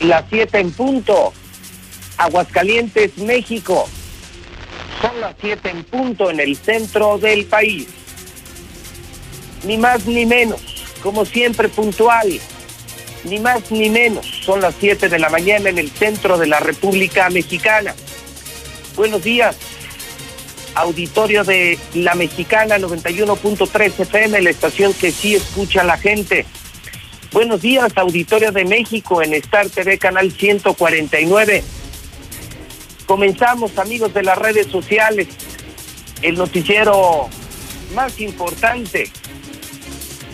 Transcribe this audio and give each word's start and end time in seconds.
Las 0.00 0.24
siete 0.28 0.60
en 0.60 0.72
punto. 0.72 1.32
Aguascalientes, 2.16 3.18
México. 3.18 3.88
Son 5.00 5.20
las 5.20 5.34
siete 5.40 5.70
en 5.70 5.84
punto 5.84 6.30
en 6.30 6.40
el 6.40 6.56
centro 6.56 7.18
del 7.18 7.46
país. 7.46 7.88
Ni 9.64 9.78
más 9.78 10.06
ni 10.06 10.26
menos, 10.26 10.60
como 11.02 11.24
siempre 11.24 11.68
puntual. 11.68 12.40
Ni 13.24 13.38
más 13.38 13.70
ni 13.70 13.88
menos, 13.88 14.26
son 14.44 14.60
las 14.60 14.74
siete 14.78 15.08
de 15.08 15.18
la 15.18 15.30
mañana 15.30 15.70
en 15.70 15.78
el 15.78 15.90
centro 15.90 16.36
de 16.36 16.46
la 16.46 16.60
República 16.60 17.30
Mexicana. 17.30 17.94
Buenos 18.96 19.24
días, 19.24 19.56
auditorio 20.74 21.42
de 21.42 21.78
La 21.94 22.14
Mexicana 22.14 22.76
91.3 22.78 24.00
FM, 24.00 24.42
la 24.42 24.50
estación 24.50 24.92
que 24.92 25.10
sí 25.10 25.34
escucha 25.34 25.80
a 25.80 25.84
la 25.84 25.96
gente. 25.96 26.44
Buenos 27.34 27.62
días, 27.62 27.92
auditorio 27.96 28.52
de 28.52 28.64
México 28.64 29.20
en 29.20 29.34
Star 29.34 29.68
TV 29.68 29.98
Canal 29.98 30.30
149. 30.30 31.64
Comenzamos, 33.06 33.76
amigos 33.76 34.14
de 34.14 34.22
las 34.22 34.38
redes 34.38 34.68
sociales, 34.68 35.26
el 36.22 36.36
noticiero 36.36 37.28
más 37.92 38.20
importante 38.20 39.10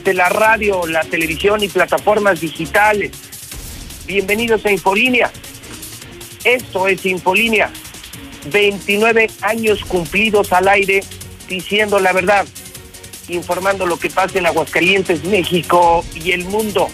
de 0.04 0.12
la 0.12 0.28
radio, 0.28 0.86
la 0.86 1.00
televisión 1.00 1.62
y 1.62 1.68
plataformas 1.68 2.42
digitales. 2.42 3.12
Bienvenidos 4.06 4.66
a 4.66 4.70
Infolínea. 4.70 5.32
Esto 6.44 6.86
es 6.86 7.06
Infolínea. 7.06 7.70
29 8.52 9.30
años 9.40 9.86
cumplidos 9.86 10.52
al 10.52 10.68
aire 10.68 11.00
diciendo 11.48 11.98
la 11.98 12.12
verdad, 12.12 12.44
informando 13.34 13.86
lo 13.86 13.98
que 13.98 14.10
pasa 14.10 14.38
en 14.38 14.46
Aguascalientes, 14.46 15.24
México 15.24 16.04
y 16.14 16.32
el 16.32 16.44
mundo. 16.44 16.88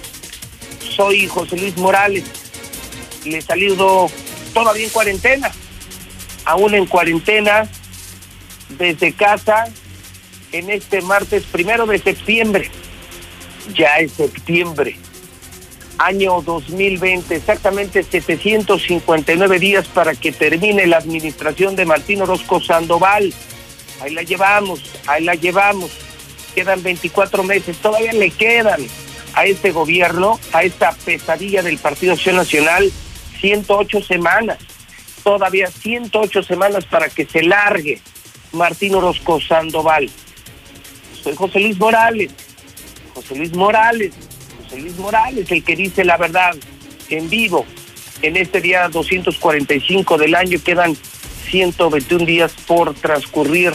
Soy 0.97 1.27
José 1.27 1.57
Luis 1.57 1.77
Morales. 1.77 2.25
Le 3.25 3.41
saludo 3.43 4.09
todavía 4.55 4.85
en 4.85 4.91
cuarentena, 4.91 5.53
aún 6.45 6.75
en 6.75 6.87
cuarentena, 6.87 7.69
desde 8.79 9.13
casa, 9.13 9.67
en 10.53 10.71
este 10.71 11.03
martes 11.03 11.45
primero 11.45 11.87
de 11.87 11.99
septiembre. 11.99 12.71
Ya 13.75 13.99
es 13.99 14.13
septiembre, 14.13 14.97
año 15.99 16.41
2020, 16.43 17.35
exactamente 17.35 18.03
759 18.03 19.59
días 19.59 19.87
para 19.89 20.15
que 20.15 20.33
termine 20.33 20.87
la 20.87 20.99
administración 20.99 21.77
de 21.77 21.85
Martín 21.85 22.23
Orozco 22.23 22.61
Sandoval. 22.61 23.33
Ahí 24.01 24.15
la 24.15 24.23
llevamos, 24.23 24.83
ahí 25.07 25.25
la 25.25 25.35
llevamos. 25.35 25.91
Quedan 26.57 26.83
24 26.83 27.45
meses, 27.45 27.77
todavía 27.77 28.15
le 28.15 28.31
quedan 28.31 28.81
a 29.35 29.45
este 29.45 29.73
gobierno, 29.73 30.41
a 30.55 30.65
esta 30.65 30.93
pesadilla 30.93 31.63
del 31.63 31.77
Partido 31.77 32.15
Acción 32.15 32.37
Nacional, 32.37 32.91
108 33.41 34.03
semanas. 34.03 34.59
Todavía 35.23 35.71
108 35.71 36.43
semanas 36.43 36.87
para 36.87 37.11
que 37.11 37.27
se 37.27 37.43
largue 37.43 38.01
Martín 38.53 38.95
Orozco 38.95 39.39
Sandoval. 39.39 40.09
Soy 41.23 41.37
José 41.37 41.61
Luis 41.61 41.77
Morales. 41.77 42.31
José 43.15 43.35
Luis 43.37 43.55
Morales, 43.55 44.13
José 44.63 44.81
Luis 44.81 44.97
Morales, 44.97 45.51
el 45.51 45.63
que 45.63 45.77
dice 45.77 46.05
la 46.05 46.17
verdad 46.17 46.55
en 47.11 47.29
vivo. 47.29 47.67
En 48.23 48.37
este 48.37 48.63
día 48.63 48.89
245 48.89 50.17
del 50.17 50.35
año 50.35 50.59
quedan 50.65 50.97
121 51.51 52.25
días 52.25 52.55
por 52.67 52.95
transcurrir 52.95 53.75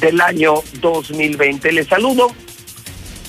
del 0.00 0.20
año 0.20 0.54
2020. 0.80 1.72
Les 1.72 1.86
saludo 1.86 2.32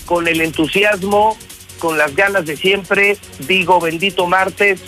con 0.06 0.28
el 0.28 0.42
entusiasmo, 0.42 1.38
con 1.80 1.98
las 1.98 2.16
ganas 2.16 2.46
de 2.46 2.58
siempre. 2.58 3.18
Digo, 3.48 3.80
bendito 3.80 4.28
martes, 4.28 4.80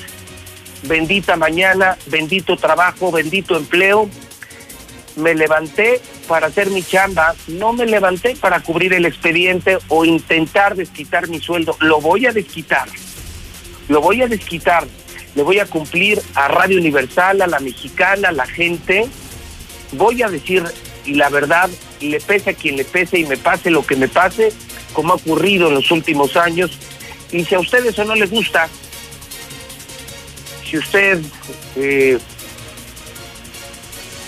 bendita 0.83 1.35
mañana, 1.35 1.97
bendito 2.07 2.57
trabajo, 2.57 3.11
bendito 3.11 3.57
empleo. 3.57 4.09
Me 5.15 5.33
levanté 5.33 5.99
para 6.27 6.47
hacer 6.47 6.69
mi 6.69 6.83
chamba, 6.83 7.33
no 7.47 7.73
me 7.73 7.85
levanté 7.85 8.35
para 8.35 8.59
cubrir 8.59 8.93
el 8.93 9.05
expediente 9.05 9.79
o 9.87 10.05
intentar 10.05 10.75
desquitar 10.75 11.27
mi 11.27 11.39
sueldo. 11.39 11.75
Lo 11.79 12.01
voy 12.01 12.27
a 12.27 12.31
desquitar. 12.31 12.87
Lo 13.87 14.01
voy 14.01 14.21
a 14.21 14.27
desquitar. 14.27 14.85
Le 15.35 15.43
voy 15.43 15.59
a 15.59 15.65
cumplir 15.65 16.21
a 16.35 16.47
Radio 16.47 16.77
Universal, 16.79 17.41
a 17.41 17.47
la 17.47 17.59
mexicana, 17.59 18.29
a 18.29 18.31
la 18.31 18.45
gente. 18.45 19.07
Voy 19.93 20.21
a 20.21 20.29
decir 20.29 20.63
la 21.15 21.29
verdad, 21.29 21.69
le 22.01 22.19
pese 22.19 22.51
a 22.51 22.53
quien 22.53 22.75
le 22.75 22.85
pese 22.85 23.19
y 23.19 23.25
me 23.25 23.37
pase 23.37 23.69
lo 23.69 23.85
que 23.85 23.95
me 23.95 24.07
pase, 24.07 24.51
como 24.93 25.13
ha 25.13 25.15
ocurrido 25.15 25.67
en 25.67 25.75
los 25.75 25.91
últimos 25.91 26.35
años. 26.35 26.77
Y 27.31 27.43
si 27.45 27.55
a 27.55 27.59
usted 27.59 27.85
eso 27.85 28.05
no 28.05 28.15
le 28.15 28.25
gusta, 28.25 28.69
si 30.69 30.77
usted 30.77 31.21
eh, 31.75 32.17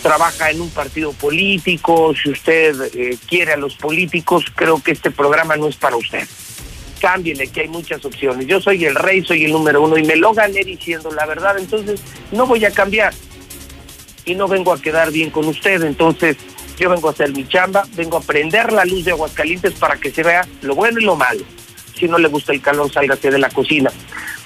trabaja 0.02 0.52
en 0.52 0.62
un 0.62 0.70
partido 0.70 1.14
político, 1.14 2.14
si 2.16 2.30
usted 2.30 2.76
eh, 2.94 3.18
quiere 3.28 3.54
a 3.54 3.58
los 3.58 3.76
políticos, 3.76 4.46
creo 4.56 4.82
que 4.82 4.92
este 4.92 5.12
programa 5.12 5.58
no 5.58 5.68
es 5.68 5.76
para 5.76 5.96
usted. 5.96 6.28
Cámbiele, 7.00 7.48
que 7.48 7.62
hay 7.62 7.68
muchas 7.68 8.04
opciones. 8.04 8.48
Yo 8.48 8.60
soy 8.60 8.86
el 8.86 8.96
rey, 8.96 9.24
soy 9.24 9.46
el 9.46 9.52
número 9.52 9.82
uno 9.82 9.98
y 9.98 10.04
me 10.04 10.16
lo 10.16 10.34
gané 10.34 10.64
diciendo 10.64 11.12
la 11.12 11.26
verdad, 11.26 11.58
entonces 11.58 12.02
no 12.32 12.46
voy 12.46 12.66
a 12.66 12.72
cambiar. 12.72 13.14
Y 14.26 14.36
no 14.36 14.48
vengo 14.48 14.74
a 14.74 14.82
quedar 14.82 15.12
bien 15.12 15.30
con 15.30 15.48
usted, 15.48 15.82
entonces 15.84 16.38
yo 16.80 16.90
vengo 16.90 17.10
a 17.10 17.12
hacer 17.12 17.32
mi 17.32 17.48
chamba, 17.48 17.84
vengo 17.96 18.18
a 18.18 18.22
prender 18.22 18.72
la 18.72 18.86
luz 18.86 19.06
de 19.06 19.12
Aguascalientes 19.12 19.74
para 19.74 19.98
que 19.98 20.12
se 20.12 20.24
vea 20.24 20.48
lo 20.62 20.76
bueno 20.76 21.00
y 21.00 21.04
lo 21.04 21.16
malo. 21.16 21.44
Si 21.98 22.08
no 22.08 22.18
le 22.18 22.30
gusta 22.30 22.54
el 22.54 22.62
calor, 22.62 22.92
sálgase 22.92 23.30
de 23.30 23.38
la 23.38 23.50
cocina, 23.50 23.92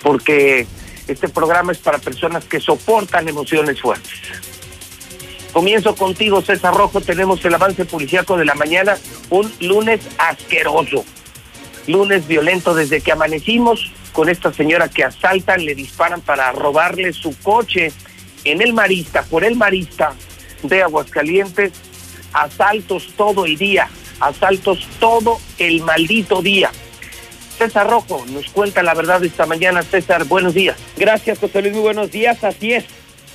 porque 0.02 0.66
este 1.08 1.30
programa 1.30 1.72
es 1.72 1.78
para 1.78 2.00
personas 2.00 2.46
que 2.46 2.60
soportan 2.60 3.30
emociones 3.30 3.80
fuertes. 3.80 4.12
Comienzo 5.54 5.96
contigo, 5.96 6.42
César 6.42 6.74
Rojo. 6.74 7.00
Tenemos 7.00 7.46
el 7.46 7.54
avance 7.54 7.86
policíaco 7.86 8.38
de 8.38 8.46
la 8.46 8.56
mañana. 8.56 8.98
Un 9.30 9.54
lunes 9.60 10.02
asqueroso. 10.18 11.06
Lunes 11.86 12.28
violento 12.28 12.74
desde 12.74 13.02
que 13.02 13.12
amanecimos 13.12 13.92
con 14.14 14.30
esta 14.30 14.52
señora 14.52 14.90
que 14.90 15.04
asaltan, 15.04 15.66
le 15.66 15.76
disparan 15.76 16.22
para 16.22 16.52
robarle 16.52 17.14
su 17.14 17.38
coche 17.42 17.92
en 18.44 18.62
el 18.62 18.74
Marista, 18.74 19.24
por 19.24 19.44
el 19.44 19.56
Marista 19.56 20.14
de 20.64 20.82
Aguascalientes. 20.82 21.74
Asaltos 22.34 23.10
todo 23.16 23.46
el 23.46 23.58
día. 23.58 23.90
Asaltos 24.20 24.88
todo 25.00 25.40
el 25.60 25.82
maldito 25.82 26.42
día. 26.42 26.72
César 27.58 27.90
Rojo 27.90 28.26
nos 28.32 28.50
cuenta 28.50 28.84
la 28.84 28.94
verdad 28.94 29.24
esta 29.24 29.46
mañana. 29.46 29.84
César, 29.84 30.26
buenos 30.26 30.54
días. 30.54 30.78
Gracias, 30.98 31.40
José 31.40 31.62
Luis. 31.62 31.74
Muy 31.74 31.84
buenos 31.84 32.12
días. 32.12 32.44
Así 32.44 32.74
es 32.74 32.86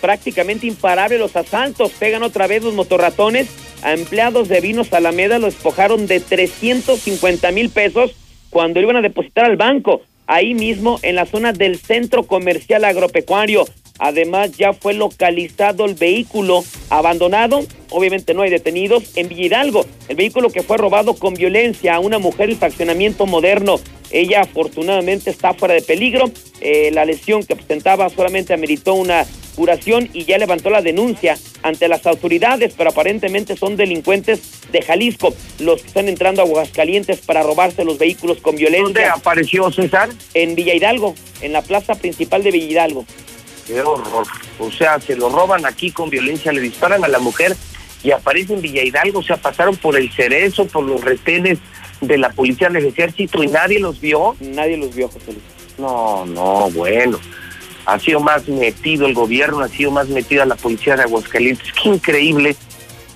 prácticamente 0.00 0.66
imparable 0.66 1.18
los 1.18 1.36
asaltos. 1.36 1.92
Pegan 1.92 2.22
otra 2.22 2.46
vez 2.46 2.62
los 2.62 2.74
motorratones. 2.74 3.48
A 3.82 3.92
empleados 3.92 4.48
de 4.48 4.60
Vinos 4.60 4.92
Alameda 4.92 5.38
los 5.38 5.54
despojaron 5.54 6.06
de 6.06 6.20
350 6.20 7.52
mil 7.52 7.70
pesos 7.70 8.12
cuando 8.50 8.80
iban 8.80 8.96
a 8.96 9.02
depositar 9.02 9.44
al 9.44 9.56
banco, 9.56 10.02
ahí 10.26 10.54
mismo 10.54 10.98
en 11.02 11.14
la 11.14 11.26
zona 11.26 11.52
del 11.52 11.78
centro 11.78 12.24
comercial 12.24 12.84
agropecuario. 12.84 13.66
Además, 13.98 14.52
ya 14.56 14.72
fue 14.72 14.94
localizado 14.94 15.84
el 15.84 15.94
vehículo 15.94 16.64
abandonado, 16.88 17.64
obviamente 17.90 18.34
no 18.34 18.42
hay 18.42 18.50
detenidos, 18.50 19.16
en 19.16 19.28
Villidalgo. 19.28 19.84
El 20.08 20.16
vehículo 20.16 20.50
que 20.50 20.62
fue 20.62 20.76
robado 20.76 21.14
con 21.14 21.34
violencia 21.34 21.96
a 21.96 22.00
una 22.00 22.18
mujer, 22.18 22.50
el 22.50 22.56
fraccionamiento 22.56 23.26
moderno. 23.26 23.80
Ella 24.10 24.40
afortunadamente 24.42 25.30
está 25.30 25.52
fuera 25.52 25.74
de 25.74 25.82
peligro. 25.82 26.30
Eh, 26.60 26.90
la 26.92 27.04
lesión 27.04 27.44
que 27.44 27.56
presentaba 27.56 28.08
solamente 28.08 28.54
ameritó 28.54 28.94
una 28.94 29.26
curación 29.58 30.08
y 30.12 30.24
ya 30.24 30.38
levantó 30.38 30.70
la 30.70 30.82
denuncia 30.82 31.36
ante 31.62 31.88
las 31.88 32.06
autoridades, 32.06 32.74
pero 32.78 32.90
aparentemente 32.90 33.56
son 33.56 33.76
delincuentes 33.76 34.40
de 34.70 34.82
Jalisco 34.82 35.34
los 35.58 35.80
que 35.82 35.88
están 35.88 36.08
entrando 36.08 36.40
a 36.40 36.44
Aguascalientes 36.44 37.18
para 37.18 37.42
robarse 37.42 37.84
los 37.84 37.98
vehículos 37.98 38.38
con 38.38 38.54
violencia. 38.54 38.84
¿Dónde 38.84 39.04
apareció 39.04 39.70
César? 39.72 40.10
En 40.34 40.54
Villa 40.54 40.74
Hidalgo, 40.74 41.16
en 41.42 41.52
la 41.52 41.62
plaza 41.62 41.96
principal 41.96 42.44
de 42.44 42.52
Villa 42.52 42.66
Hidalgo. 42.66 43.04
Qué 43.68 43.80
horror. 43.82 44.26
O 44.58 44.72
sea, 44.72 44.98
se 44.98 45.14
lo 45.14 45.28
roban 45.28 45.66
aquí 45.66 45.92
con 45.92 46.10
violencia, 46.10 46.50
le 46.50 46.60
disparan 46.60 47.04
a 47.04 47.08
la 47.08 47.18
mujer 47.18 47.54
y 48.02 48.10
aparece 48.10 48.54
en 48.54 48.62
Villa 48.62 48.82
Hidalgo. 48.82 49.20
O 49.20 49.22
sea, 49.22 49.36
pasaron 49.36 49.76
por 49.76 49.96
el 49.96 50.10
cerezo, 50.10 50.66
por 50.66 50.84
los 50.84 51.02
retenes 51.02 51.58
de 52.00 52.16
la 52.16 52.30
policía 52.30 52.70
del 52.70 52.86
ejército 52.86 53.42
y 53.42 53.48
nadie 53.48 53.78
los 53.78 54.00
vio. 54.00 54.34
Nadie 54.40 54.78
los 54.78 54.94
vio, 54.94 55.08
José 55.08 55.26
Luis. 55.32 55.44
No, 55.76 56.24
no, 56.26 56.70
bueno. 56.70 57.20
Ha 57.84 57.98
sido 57.98 58.20
más 58.20 58.48
metido 58.48 59.06
el 59.06 59.14
gobierno, 59.14 59.60
ha 59.60 59.68
sido 59.68 59.90
más 59.90 60.08
metida 60.08 60.44
la 60.44 60.56
policía 60.56 60.96
de 60.96 61.02
Aguascalientes. 61.02 61.72
Qué 61.72 61.90
increíble, 61.90 62.56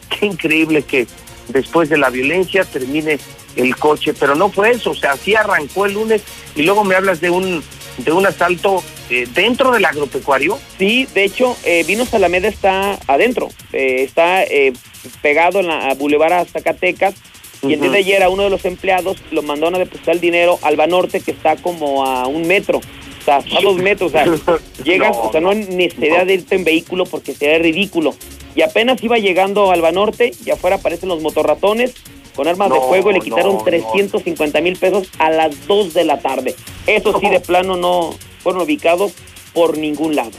qué 0.08 0.26
increíble 0.26 0.82
que 0.82 1.06
después 1.48 1.88
de 1.88 1.98
la 1.98 2.10
violencia 2.10 2.64
termine 2.64 3.19
el 3.56 3.76
coche, 3.76 4.14
pero 4.14 4.34
no 4.34 4.50
fue 4.50 4.70
eso, 4.70 4.93
o 4.93 4.94
sea, 4.94 5.12
así 5.12 5.34
arrancó 5.34 5.87
el 5.87 5.94
lunes 5.94 6.22
y 6.55 6.62
luego 6.62 6.84
me 6.84 6.94
hablas 6.94 7.20
de 7.20 7.31
un 7.31 7.62
de 7.99 8.12
un 8.12 8.27
asalto 8.27 8.83
eh, 9.11 9.27
dentro 9.35 9.73
del 9.73 9.85
agropecuario. 9.85 10.59
Sí, 10.79 11.06
de 11.15 11.25
hecho, 11.25 11.56
eh, 11.65 11.85
Vinos 11.87 12.12
Alameda 12.15 12.49
está 12.49 12.99
adentro, 13.06 13.49
eh, 13.73 14.03
está 14.03 14.43
eh, 14.44 14.73
pegado 15.21 15.61
en 15.61 15.69
la 15.69 15.91
a 15.91 15.94
Boulevard 15.94 16.33
a 16.33 16.44
Zacatecas. 16.44 17.15
Y 17.62 17.75
el 17.75 17.81
día 17.81 17.91
de 17.91 17.99
ayer 17.99 18.23
a 18.25 18.29
uno 18.29 18.43
de 18.43 18.50
los 18.50 18.65
empleados 18.65 19.19
lo 19.31 19.41
mandaron 19.43 19.77
a 19.77 19.79
depositar 19.79 20.17
el 20.17 20.21
dinero 20.21 20.59
al 20.62 20.75
Banorte, 20.75 21.21
que 21.21 21.31
está 21.31 21.55
como 21.55 22.05
a 22.05 22.27
un 22.27 22.49
metro 22.49 22.81
hasta 23.27 23.61
dos 23.61 23.77
metros, 23.77 24.12
o 24.12 24.12
sea, 24.12 24.59
llegas, 24.85 25.17
o 25.17 25.31
sea, 25.31 25.41
no 25.41 25.50
hay 25.50 25.65
necesidad 25.67 26.27
de 26.27 26.35
irte 26.35 26.56
en 26.56 26.65
vehículo 26.65 27.06
porque 27.06 27.35
sería 27.35 27.59
ridículo. 27.59 28.15
Y 28.55 28.62
apenas 28.62 29.03
iba 29.03 29.17
llegando 29.19 29.71
a 29.71 29.75
Alba 29.75 29.93
Norte 29.93 30.33
y 30.44 30.50
afuera 30.50 30.77
aparecen 30.77 31.09
los 31.09 31.23
motorratones 31.23 31.94
con 32.34 32.49
armas 32.49 32.70
de 32.70 32.81
fuego 32.81 33.11
y 33.11 33.14
le 33.14 33.20
quitaron 33.20 33.56
no, 33.56 33.62
350 33.62 34.61
mil 34.61 34.76
pesos 34.76 35.08
a 35.19 35.31
las 35.31 35.67
2 35.67 35.94
de 35.94 36.05
la 36.05 36.20
tarde. 36.20 36.55
Eso 36.87 37.19
sí, 37.19 37.29
de 37.29 37.40
plano 37.40 37.76
no 37.76 38.14
fueron 38.43 38.62
ubicados 38.62 39.12
por 39.52 39.79
ningún 39.79 40.17
lado. 40.17 40.32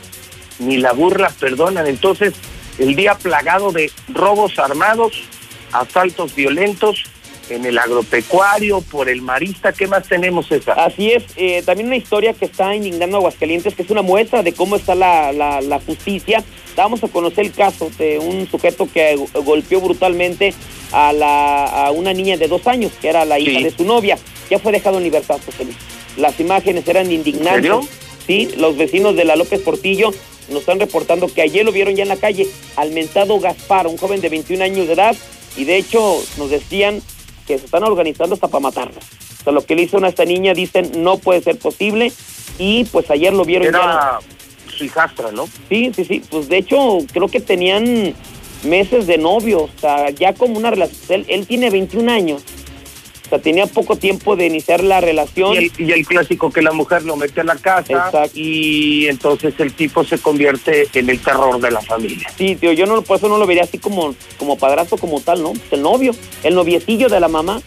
Ni 0.60 0.78
la 0.78 0.94
burla 0.94 1.32
perdonan. 1.40 1.88
Entonces, 1.88 2.34
el 2.80 2.96
día 2.96 3.16
plagado 3.16 3.72
de 3.72 3.92
robos 4.10 4.58
armados, 4.60 5.24
asaltos 5.72 6.36
violentos 6.36 7.04
en 7.50 7.66
el 7.66 7.78
agropecuario, 7.78 8.82
por 8.82 9.10
el 9.10 9.22
marista. 9.22 9.74
¿Qué 9.74 9.88
más 9.88 10.08
tenemos, 10.08 10.52
esa? 10.52 10.74
Así 10.74 11.12
es, 11.12 11.24
eh, 11.36 11.62
también 11.66 11.88
una 11.88 11.96
historia 11.98 12.34
que 12.34 12.46
está 12.46 12.76
indignando 12.76 13.18
a 13.18 13.20
Aguascalientes, 13.20 13.74
que 13.76 13.82
es 13.84 13.90
una 13.90 14.02
muestra 14.02 14.44
de 14.44 14.54
cómo 14.54 14.76
está 14.76 14.96
la, 14.96 15.32
la, 15.32 15.62
la 15.62 15.80
justicia. 15.80 16.44
Vamos 16.76 17.04
a 17.04 17.08
conocer 17.08 17.46
el 17.46 17.52
caso 17.54 17.90
de 17.98 18.18
un 18.20 18.50
sujeto 18.50 18.88
que 18.92 19.16
golpeó 19.46 19.82
brutalmente 19.82 20.54
a, 20.92 21.14
la, 21.14 21.66
a 21.88 21.92
una 21.92 22.14
niña 22.14 22.38
de 22.38 22.48
dos 22.48 22.66
años, 22.68 22.92
que 23.02 23.10
era 23.10 23.26
la 23.26 23.40
hija 23.40 23.58
Sí. 23.60 23.64
de 23.64 23.72
su 23.72 23.84
novia. 23.84 24.18
Ya 24.50 24.60
fue 24.60 24.72
dejado 24.72 24.98
en 24.98 25.04
libertad, 25.04 25.38
José 25.46 25.66
Luis. 25.66 25.78
Las 26.18 26.40
imágenes 26.40 26.88
eran 26.88 27.12
indignantes. 27.12 27.54
serio? 27.64 27.82
Sí, 28.26 28.50
los 28.58 28.78
vecinos 28.78 29.16
de 29.16 29.26
la 29.26 29.36
López 29.36 29.60
Portillo 29.62 30.12
nos 30.50 30.60
están 30.62 30.80
reportando 30.80 31.28
que 31.28 31.42
ayer 31.42 31.66
lo 31.66 31.72
vieron 31.72 31.96
ya 31.96 32.04
en 32.04 32.10
la 32.10 32.16
calle 32.18 32.48
al 32.76 32.92
mentado 32.92 33.40
Gaspar, 33.40 33.88
un 33.88 33.98
joven 33.98 34.22
de 34.22 34.30
21 34.30 34.64
años 34.64 34.88
de 34.88 34.94
edad, 34.94 35.16
y 35.58 35.66
de 35.66 35.78
hecho 35.78 36.18
nos 36.38 36.50
decían 36.50 37.02
que 37.48 37.58
se 37.58 37.66
están 37.66 37.84
organizando 37.84 38.36
hasta 38.36 38.48
para 38.48 38.62
matarlo. 38.62 39.00
O 39.00 39.44
sea, 39.44 39.54
lo 39.54 39.66
que 39.66 39.76
le 39.76 39.84
hizo 39.84 40.04
a 40.04 40.08
esta 40.08 40.26
niña 40.26 40.54
dicen 40.54 41.04
no 41.04 41.18
puede 41.18 41.42
ser 41.42 41.58
posible 41.58 42.12
y 42.58 42.86
pues 42.86 43.10
ayer 43.12 43.34
lo 43.34 43.46
vieron 43.46 43.72
ya. 43.72 43.78
Era 43.80 44.20
su 44.78 44.86
hijastra, 44.86 45.32
¿no? 45.32 45.48
Sí, 45.70 45.92
sí, 45.96 46.06
sí. 46.06 46.24
Pues 46.30 46.50
de 46.50 46.58
hecho 46.58 47.00
creo 47.12 47.28
que 47.28 47.40
tenían 47.40 48.16
meses 48.64 49.08
de 49.08 49.18
novio, 49.18 49.64
o 49.64 49.80
sea, 49.80 50.10
ya 50.10 50.34
como 50.34 50.58
una 50.58 50.72
relación. 50.72 51.00
Él, 51.10 51.26
él 51.28 51.48
tiene 51.48 51.70
21 51.70 52.12
años. 52.12 52.44
Sea, 53.34 53.42
tenía 53.42 53.66
poco 53.66 53.96
tiempo 53.96 54.36
de 54.36 54.46
iniciar 54.46 54.84
la 54.84 55.02
relación. 55.02 55.56
Y 55.56 55.58
el, 55.58 55.72
y 55.80 55.92
el 55.92 56.06
clásico 56.06 56.52
que 56.52 56.62
la 56.62 56.72
mujer 56.72 57.04
lo 57.04 57.16
mete 57.16 57.42
a 57.42 57.44
la 57.44 57.56
casa 57.56 57.94
Exacto. 57.94 58.30
y 58.36 59.08
entonces 59.08 59.56
el 59.58 59.74
tipo 59.74 60.04
se 60.04 60.20
convierte 60.20 60.88
en 60.94 61.10
el 61.10 61.20
terror 61.20 61.60
de 61.60 61.72
la 61.72 61.82
familia. 61.82 62.28
Sí, 62.38 62.56
tío, 62.56 62.72
yo 62.74 62.86
no, 62.86 63.02
por 63.02 63.18
eso 63.18 63.28
no 63.30 63.40
lo 63.40 63.48
vería 63.48 63.64
así 63.64 63.80
como, 63.80 64.14
como 64.38 64.56
padrastro 64.58 64.98
como 65.00 65.20
tal, 65.20 65.42
¿no? 65.42 65.54
Pues 65.54 65.74
el 65.74 65.82
novio, 65.82 66.14
el 66.44 66.54
noviecillo 66.54 67.10
de 67.10 67.20
la 67.20 67.28
mamá, 67.28 67.60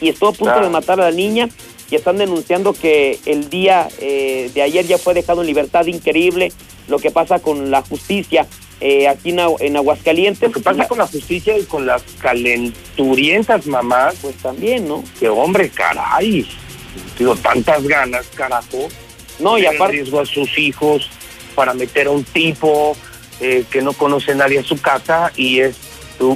y 0.00 0.08
estuvo 0.08 0.30
a 0.30 0.32
punto 0.32 0.54
Ah. 0.56 0.62
de 0.62 0.68
matar 0.68 1.00
a 1.00 1.10
la 1.10 1.16
niña, 1.16 1.48
y 1.92 1.94
están 1.94 2.18
denunciando 2.18 2.72
que 2.72 3.20
el 3.24 3.48
día 3.50 3.86
eh, 4.00 4.50
de 4.52 4.62
ayer 4.62 4.84
ya 4.84 4.98
fue 4.98 5.14
dejado 5.14 5.42
en 5.42 5.46
libertad, 5.46 5.86
increíble 5.86 6.50
lo 6.88 6.98
que 6.98 7.12
pasa 7.12 7.38
con 7.38 7.70
la 7.70 7.82
justicia 7.82 8.48
eh, 8.86 9.08
aquí 9.08 9.30
en, 9.30 9.40
en 9.60 9.76
Aguascalientes. 9.78 10.42
Lo 10.42 10.52
que 10.52 10.60
pasa 10.60 10.86
con 10.86 10.98
la 10.98 11.06
justicia 11.06 11.56
y 11.56 11.64
con 11.64 11.86
las 11.86 12.02
calenturientas 12.20 13.66
mamás, 13.66 14.16
Pues 14.20 14.36
también, 14.36 14.86
¿no? 14.86 15.02
que 15.18 15.30
hombre, 15.30 15.70
caray, 15.70 16.46
digo, 17.18 17.34
tantas 17.36 17.82
ganas, 17.84 18.26
carajo, 18.34 18.88
No, 19.38 19.56
y 19.56 19.64
aparte, 19.64 19.96
riesgo 19.96 20.20
a 20.20 20.26
sus 20.26 20.58
hijos 20.58 21.08
para 21.54 21.72
meter 21.72 22.08
a 22.08 22.10
un 22.10 22.24
tipo 22.24 22.94
eh, 23.40 23.64
que 23.70 23.80
no 23.80 23.94
conoce 23.94 24.34
nadie 24.34 24.58
a 24.58 24.62
su 24.62 24.78
casa 24.78 25.32
y 25.34 25.60
es 25.60 25.76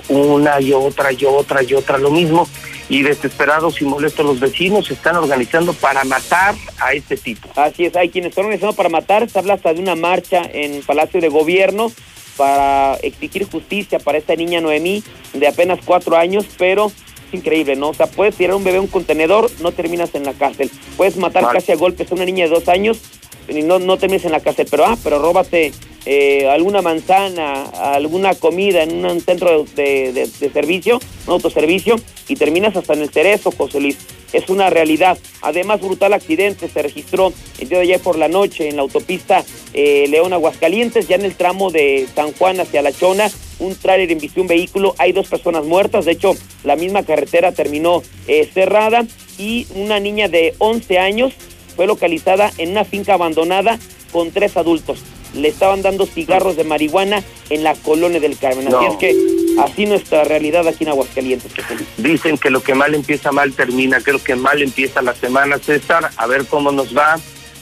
una 0.09 0.59
y 0.61 0.73
otra 0.73 1.13
y 1.13 1.25
otra 1.27 1.63
y 1.63 1.75
otra 1.75 1.99
lo 1.99 2.11
mismo 2.11 2.49
y 2.89 3.03
desesperados 3.03 3.81
y 3.83 3.85
molestos 3.85 4.25
los 4.25 4.41
vecinos 4.41 4.87
se 4.87 4.95
están 4.95 5.17
organizando 5.17 5.75
para 5.75 6.03
matar 6.05 6.55
a 6.81 6.95
este 6.95 7.19
tipo. 7.19 7.49
así 7.57 7.85
es, 7.85 7.95
hay 7.95 8.09
quienes 8.09 8.31
están 8.31 8.47
organizando 8.47 8.75
para 8.75 8.89
matar, 8.89 9.29
se 9.29 9.39
habla 9.39 9.55
hasta 9.55 9.75
de 9.75 9.81
una 9.81 9.95
marcha 9.95 10.43
en 10.51 10.83
Palacio 10.83 11.21
de 11.21 11.29
Gobierno 11.29 11.93
para 12.39 12.95
exigir 13.03 13.45
justicia 13.51 13.99
para 13.99 14.17
esta 14.17 14.35
niña 14.37 14.61
Noemí 14.61 15.03
de 15.35 15.47
apenas 15.49 15.81
cuatro 15.85 16.17
años, 16.17 16.47
pero 16.57 16.87
es 16.87 17.35
increíble, 17.35 17.77
¿no? 17.77 17.91
O 17.91 17.95
sea, 17.95 18.07
puedes 18.07 18.37
tirar 18.37 18.57
un 18.57 18.65
bebé 18.65 18.79
a 18.79 18.81
un 18.81 18.87
contenedor, 18.87 19.51
no 19.61 19.73
terminas 19.73 20.15
en 20.15 20.25
la 20.25 20.33
cárcel. 20.33 20.71
Puedes 20.97 21.17
matar 21.17 21.49
casi 21.53 21.73
a 21.73 21.77
golpes 21.77 22.11
a 22.11 22.15
una 22.15 22.25
niña 22.25 22.45
de 22.45 22.51
dos 22.51 22.69
años 22.69 23.01
y 23.49 23.63
no, 23.63 23.79
no 23.81 23.99
termines 23.99 24.25
en 24.25 24.33
la 24.33 24.41
cárcel. 24.41 24.69
Pero, 24.71 24.87
ah, 24.87 24.97
pero 25.03 25.19
róbate 25.19 25.73
eh, 26.11 26.49
alguna 26.49 26.81
manzana, 26.81 27.65
alguna 27.65 28.35
comida 28.35 28.83
en 28.83 29.05
un 29.05 29.21
centro 29.21 29.67
de, 29.77 30.27
servicio, 30.55 31.01
un 31.27 31.35
autoservicio, 31.35 31.97
y 32.29 32.35
terminas 32.35 32.75
hasta 32.77 32.95
en 32.95 33.03
el 33.03 33.11
cerezo, 33.11 33.51
José 33.51 33.79
Luis. 33.79 33.99
Es 34.33 34.49
una 34.49 34.71
realidad. 34.71 35.19
Además, 35.43 35.83
brutal 35.83 36.15
accidente 36.15 36.71
se 36.71 36.81
registró 36.81 37.35
el 37.59 37.69
día 37.69 37.77
de 37.77 37.85
ayer 37.85 38.01
por 38.01 38.17
la 38.17 38.29
noche 38.29 38.71
en 38.71 38.77
la 38.77 38.83
autopista 38.83 39.45
eh, 39.75 40.07
León 40.09 40.33
Aguascalientes, 40.33 41.09
ya 41.09 41.17
en 41.17 41.27
el 41.27 41.35
tramo 41.35 41.71
de 41.71 42.09
San 42.15 42.33
Juan 42.33 42.59
hacia 42.59 42.81
La 42.81 42.93
Chona. 42.93 43.31
Un 43.59 43.75
tráiler 43.75 44.11
embistió 44.11 44.41
un 44.41 44.49
vehículo, 44.49 44.95
hay 44.97 45.13
dos 45.13 45.29
personas 45.29 45.67
muertas, 45.67 46.07
de 46.07 46.13
hecho 46.13 46.35
la 46.65 46.77
misma 46.77 47.03
carretera 47.03 47.53
terminó 47.53 48.03
eh, 48.29 48.49
cerrada 48.55 49.07
y 49.37 49.67
una 49.75 50.01
niña 50.01 50.29
de 50.29 50.55
11 50.57 50.99
años 50.99 51.35
fue 51.77 51.87
localizada 51.87 52.51
en 52.57 52.71
una 52.71 52.85
finca 52.85 53.15
abandonada 53.15 53.79
con 54.13 54.31
tres 54.31 54.57
adultos. 54.57 55.01
Le 55.35 55.49
estaban 55.49 55.83
dando 55.83 56.07
cigarros 56.07 56.57
de 56.57 56.65
marihuana 56.65 57.23
en 57.51 57.63
la 57.63 57.75
colonia 57.75 58.19
del 58.21 58.39
Carmen. 58.39 58.67
Así 58.69 58.77
No. 58.77 58.91
es 58.93 58.97
que 58.97 59.15
así 59.63 59.85
nuestra 59.87 60.25
realidad 60.25 60.67
aquí 60.67 60.85
en 60.85 60.91
Aguascalientes. 60.91 61.53
Dicen 61.99 62.39
que 62.39 62.49
lo 62.51 62.63
que 62.63 62.75
mal 62.75 62.95
empieza 62.95 63.31
mal 63.31 63.53
termina, 63.53 64.01
creo 64.01 64.23
que 64.23 64.37
mal 64.37 64.63
empieza 64.63 65.03
la 65.03 65.15
semana, 65.15 65.59
César, 65.59 66.11
a 66.17 66.27
ver 66.27 66.47
cómo 66.47 66.73
nos 66.73 66.97
va 66.97 67.19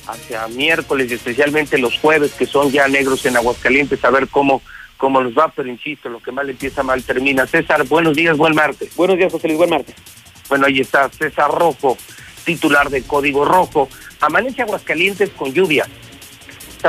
hacia 0.07 0.47
miércoles 0.49 1.11
y 1.11 1.15
especialmente 1.15 1.79
los 1.79 1.99
jueves 1.99 2.33
que 2.33 2.47
son 2.47 2.71
ya 2.71 2.87
negros 2.87 3.27
en 3.27 3.37
Aguascalientes, 3.37 4.05
a 4.05 4.11
ver 4.11 4.29
cómo, 4.29 4.63
cómo 4.97 5.21
nos 5.21 5.35
va, 5.37 5.53
pero 5.55 5.69
insisto, 5.69 6.09
lo 6.09 6.21
que 6.21 6.31
mal 6.31 6.49
empieza 6.49 6.85
mal 6.85 7.03
termina. 7.03 7.49
César, 7.49 7.85
buenos 7.89 8.15
días, 8.15 8.37
buen 8.37 8.55
martes. 8.55 8.95
Buenos 8.95 9.19
días, 9.19 9.33
José 9.33 9.49
Luis. 9.49 9.59
Buen 9.59 9.71
martes. 9.71 9.97
Bueno, 10.49 10.67
ahí 10.67 10.79
está 10.79 11.09
César 11.09 11.51
Rojo, 11.51 11.99
titular 12.45 12.89
de 12.91 13.03
Código 13.03 13.45
Rojo. 13.45 13.89
Amanece 14.21 14.63
Aguascalientes 14.63 15.31
con 15.31 15.53
lluvia. 15.53 15.89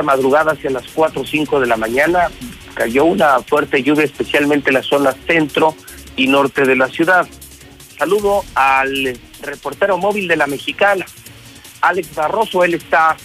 Madrugada 0.02 0.52
hacia 0.52 0.70
las 0.70 0.84
4 0.94 1.22
o 1.22 1.26
5 1.26 1.60
de 1.60 1.66
la 1.66 1.76
mañana 1.76 2.30
cayó 2.74 3.04
una 3.04 3.40
fuerte 3.40 3.82
lluvia, 3.82 4.04
especialmente 4.04 4.70
en 4.70 4.74
la 4.74 4.82
zona 4.82 5.14
centro 5.26 5.74
y 6.16 6.28
norte 6.28 6.64
de 6.64 6.76
la 6.76 6.88
ciudad. 6.88 7.26
Saludo 7.98 8.44
al 8.54 9.18
reportero 9.42 9.98
móvil 9.98 10.28
de 10.28 10.36
la 10.36 10.46
Mexicana, 10.46 11.04
Alex 11.80 12.14
Barroso. 12.14 12.64
Él 12.64 12.74
está 12.74 13.16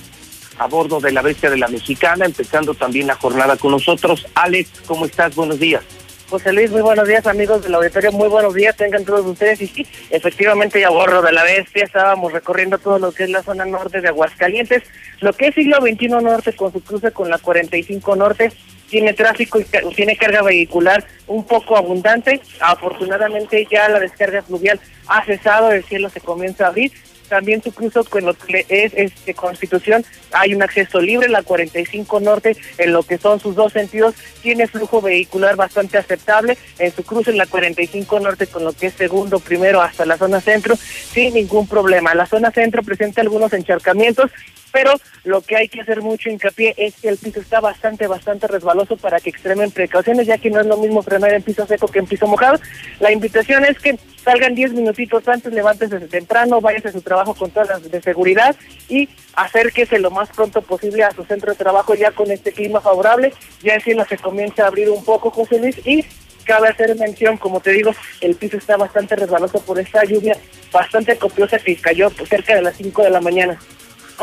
a 0.58 0.68
bordo 0.68 1.00
de 1.00 1.12
la 1.12 1.22
bestia 1.22 1.50
de 1.50 1.58
la 1.58 1.68
Mexicana, 1.68 2.26
empezando 2.26 2.74
también 2.74 3.08
la 3.08 3.16
jornada 3.16 3.58
con 3.58 3.72
nosotros. 3.72 4.26
Alex, 4.34 4.70
¿cómo 4.86 5.06
estás? 5.06 5.36
Buenos 5.36 5.60
días. 5.60 5.84
José 6.30 6.52
Luis, 6.52 6.72
muy 6.72 6.82
buenos 6.82 7.08
días 7.08 7.28
amigos 7.28 7.64
del 7.64 7.76
auditorio, 7.76 8.12
muy 8.12 8.28
buenos 8.28 8.54
días, 8.54 8.76
tengan 8.76 9.06
todos 9.06 9.26
ustedes. 9.26 9.62
Y 9.62 9.68
sí, 9.68 9.88
efectivamente 10.10 10.80
ya 10.80 10.90
borro 10.90 11.22
de 11.22 11.32
la 11.32 11.44
bestia, 11.44 11.84
estábamos 11.84 12.34
recorriendo 12.34 12.78
todo 12.78 12.98
lo 12.98 13.12
que 13.12 13.24
es 13.26 13.30
la 13.30 13.44
zona 13.44 13.66
norte 13.66 14.02
de 14.02 14.08
Aguascalientes, 14.08 14.84
lo 15.20 15.34
que 15.34 15.48
es 15.48 15.56
siglo 15.56 15.78
XXI 15.78 16.08
norte 16.08 16.54
con 16.56 16.72
su 16.72 16.82
cruce 16.84 17.12
con 17.12 17.30
la 17.30 17.38
45 17.38 18.16
norte, 18.16 18.52
tiene 18.90 19.14
tráfico 19.14 19.60
y 19.60 19.66
tiene 19.96 20.16
carga 20.18 20.42
vehicular 20.44 21.04
un 21.28 21.46
poco 21.46 21.78
abundante. 21.78 22.42
Afortunadamente 22.60 23.68
ya 23.70 23.90
la 23.90 24.00
descarga 24.00 24.44
fluvial 24.44 24.80
ha 25.08 25.26
cesado, 25.26 25.72
el 25.72 25.84
cielo 25.84 26.10
se 26.10 26.22
comienza 26.22 26.66
a 26.66 26.68
abrir. 26.68 26.92
También 27.30 27.64
su 27.64 27.72
cruzo 27.72 28.04
con 28.04 28.26
lo 28.26 28.34
que 28.34 28.66
es 28.70 28.94
este, 28.96 29.34
Constitución, 29.34 30.06
hay 30.32 30.54
un 30.54 30.62
acceso 30.62 31.00
libre, 31.00 31.30
la 31.30 31.44
45 31.44 32.20
Norte, 32.20 32.58
en 32.78 32.94
lo 32.94 33.04
que 33.04 33.18
son 33.18 33.40
sus 33.40 33.56
dos 33.56 33.74
sentidos, 33.74 34.16
tiene 34.42 34.68
flujo 34.68 35.02
vehicular 35.02 35.56
bastante 35.56 35.98
aceptable, 35.98 36.58
en 36.80 36.94
su 36.94 37.04
cruce 37.04 37.32
en 37.32 37.38
la 37.38 37.46
45 37.46 38.20
Norte 38.20 38.48
con 38.48 38.64
lo 38.64 38.74
que 38.74 38.88
es 38.88 38.94
segundo, 38.94 39.40
primero 39.40 39.82
hasta 39.82 40.06
la 40.06 40.18
zona 40.18 40.42
centro, 40.42 40.76
sin 40.76 41.34
ningún 41.34 41.68
problema. 41.68 42.14
La 42.14 42.26
zona 42.26 42.52
centro 42.52 42.84
presenta 42.84 43.22
algunos 43.22 43.54
encharcamientos, 43.54 44.32
pero 44.74 45.00
lo 45.24 45.42
que 45.42 45.56
hay 45.56 45.70
que 45.70 45.82
hacer 45.82 46.02
mucho 46.02 46.30
hincapié 46.30 46.74
es 46.76 46.96
que 46.96 47.08
el 47.08 47.18
piso 47.18 47.40
está 47.40 47.62
bastante, 47.62 48.08
bastante 48.08 48.48
resbaloso 48.48 48.98
para 48.98 49.20
que 49.20 49.30
extremen 49.30 49.72
precauciones, 49.72 50.28
ya 50.28 50.40
que 50.40 50.50
no 50.50 50.60
es 50.60 50.66
lo 50.66 50.78
mismo 50.78 51.04
frenar 51.04 51.32
en 51.32 51.44
piso 51.44 51.66
seco 51.68 51.88
que 51.88 52.00
en 52.00 52.08
piso 52.08 52.28
mojado. 52.28 52.60
La 53.00 53.12
invitación 53.12 53.64
es 53.64 53.78
que 53.78 53.98
salgan 54.24 54.56
10 54.56 54.74
minutitos 54.74 55.28
antes, 55.28 55.54
levántese 55.54 56.00
temprano, 56.02 56.60
váyase 56.60 56.88
a 56.88 56.92
su 56.92 57.02
trabajo 57.02 57.36
con 57.36 57.52
todas 57.52 57.70
las 57.70 57.90
de 57.90 58.02
seguridad 58.02 58.56
y 58.90 59.08
acérquese 59.36 60.00
lo 60.00 60.10
más 60.10 60.30
pronto 60.30 60.64
posible 60.64 61.04
a 61.04 61.12
su 61.12 61.24
centro 61.24 61.52
de 61.52 61.58
trabajo 61.58 61.94
ya 61.94 62.12
con 62.12 62.32
este 62.32 62.52
clima 62.52 62.82
favorable. 62.82 63.32
Ya 63.62 63.76
el 63.76 63.84
cielo 63.84 64.06
se 64.10 64.18
comienza 64.18 64.64
a 64.64 64.68
abrir 64.68 64.90
un 64.90 65.06
poco, 65.06 65.30
José 65.30 65.60
Luis, 65.60 65.80
y 65.86 66.04
cabe 66.46 66.70
hacer 66.70 66.96
mención, 66.98 67.38
como 67.38 67.60
te 67.60 67.72
digo, 67.72 67.92
el 68.22 68.36
piso 68.36 68.58
está 68.58 68.76
bastante 68.76 69.16
resbaloso 69.16 69.60
por 69.62 69.80
esta 69.80 70.04
lluvia 70.04 70.36
bastante 70.72 71.16
copiosa 71.18 71.60
que 71.60 71.76
cayó 71.76 72.10
cerca 72.10 72.56
de 72.56 72.64
las 72.64 72.76
5 72.76 73.04
de 73.04 73.10
la 73.12 73.22
mañana. 73.22 73.60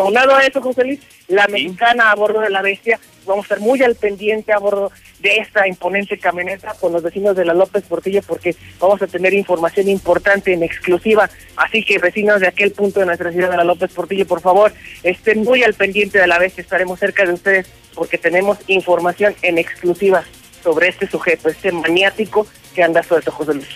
Aunado 0.00 0.34
a 0.34 0.42
eso, 0.42 0.60
José 0.62 0.84
Luis, 0.84 1.00
la 1.28 1.46
mexicana 1.48 2.10
a 2.10 2.14
bordo 2.14 2.40
de 2.40 2.50
la 2.50 2.62
bestia. 2.62 2.98
Vamos 3.26 3.44
a 3.44 3.54
estar 3.54 3.60
muy 3.60 3.82
al 3.82 3.94
pendiente 3.94 4.52
a 4.52 4.58
bordo 4.58 4.90
de 5.20 5.36
esta 5.36 5.68
imponente 5.68 6.18
camioneta 6.18 6.74
con 6.80 6.92
los 6.92 7.02
vecinos 7.02 7.36
de 7.36 7.44
la 7.44 7.52
López 7.52 7.84
Portillo 7.84 8.22
porque 8.26 8.56
vamos 8.78 9.02
a 9.02 9.06
tener 9.06 9.34
información 9.34 9.88
importante 9.88 10.54
en 10.54 10.62
exclusiva. 10.62 11.28
Así 11.56 11.84
que 11.84 11.98
vecinos 11.98 12.40
de 12.40 12.48
aquel 12.48 12.72
punto 12.72 13.00
de 13.00 13.06
nuestra 13.06 13.30
ciudad 13.30 13.50
de 13.50 13.58
la 13.58 13.64
López 13.64 13.92
Portillo, 13.92 14.26
por 14.26 14.40
favor, 14.40 14.72
estén 15.02 15.44
muy 15.44 15.62
al 15.62 15.74
pendiente 15.74 16.18
de 16.18 16.26
la 16.26 16.38
bestia. 16.38 16.62
Estaremos 16.62 16.98
cerca 16.98 17.26
de 17.26 17.34
ustedes 17.34 17.68
porque 17.94 18.16
tenemos 18.16 18.58
información 18.68 19.34
en 19.42 19.58
exclusiva 19.58 20.24
sobre 20.64 20.88
este 20.88 21.06
sujeto, 21.08 21.48
este 21.48 21.72
maniático 21.72 22.46
que 22.74 22.82
anda 22.82 23.02
suelto, 23.02 23.30
José 23.30 23.54
Luis. 23.54 23.68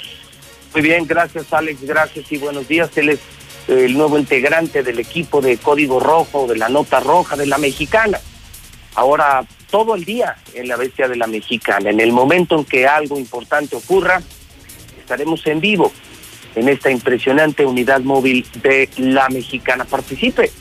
Muy 0.73 0.83
bien, 0.83 1.07
gracias 1.07 1.53
Alex, 1.53 1.83
gracias 1.83 2.33
y 2.33 2.39
buenos 2.39 2.67
días. 2.67 2.91
Él 2.97 3.11
es 3.11 3.21
el 3.69 3.97
nuevo 3.97 4.19
integrante 4.19 4.83
del 4.83 4.99
equipo 4.99 5.41
de 5.41 5.57
Código 5.57 6.01
Rojo, 6.01 6.47
de 6.47 6.57
la 6.57 6.69
Nota 6.69 7.01
Roja, 7.01 7.37
de 7.37 7.47
la 7.47 7.59
Mexicana. 7.59 8.21
Ahora, 8.95 9.45
todo 9.71 9.95
el 9.95 10.05
día 10.05 10.37
en 10.55 10.69
la 10.69 10.77
bestia 10.77 11.09
de 11.09 11.17
la 11.17 11.27
Mexicana. 11.27 11.91
En 11.91 12.01
el 12.01 12.13
momento 12.13 12.57
en 12.57 12.65
que 12.65 12.87
algo 12.87 13.19
importante 13.19 13.75
ocurra, 13.75 14.23
estaremos 14.99 15.47
en 15.47 15.61
vivo 15.61 15.93
en 16.55 16.69
esta 16.69 16.91
impresionante 16.91 17.67
unidad 17.67 18.01
móvil 18.01 18.47
de 18.63 18.89
la 18.99 19.29
Mexicana. 19.29 19.85
Participe. 19.85 20.53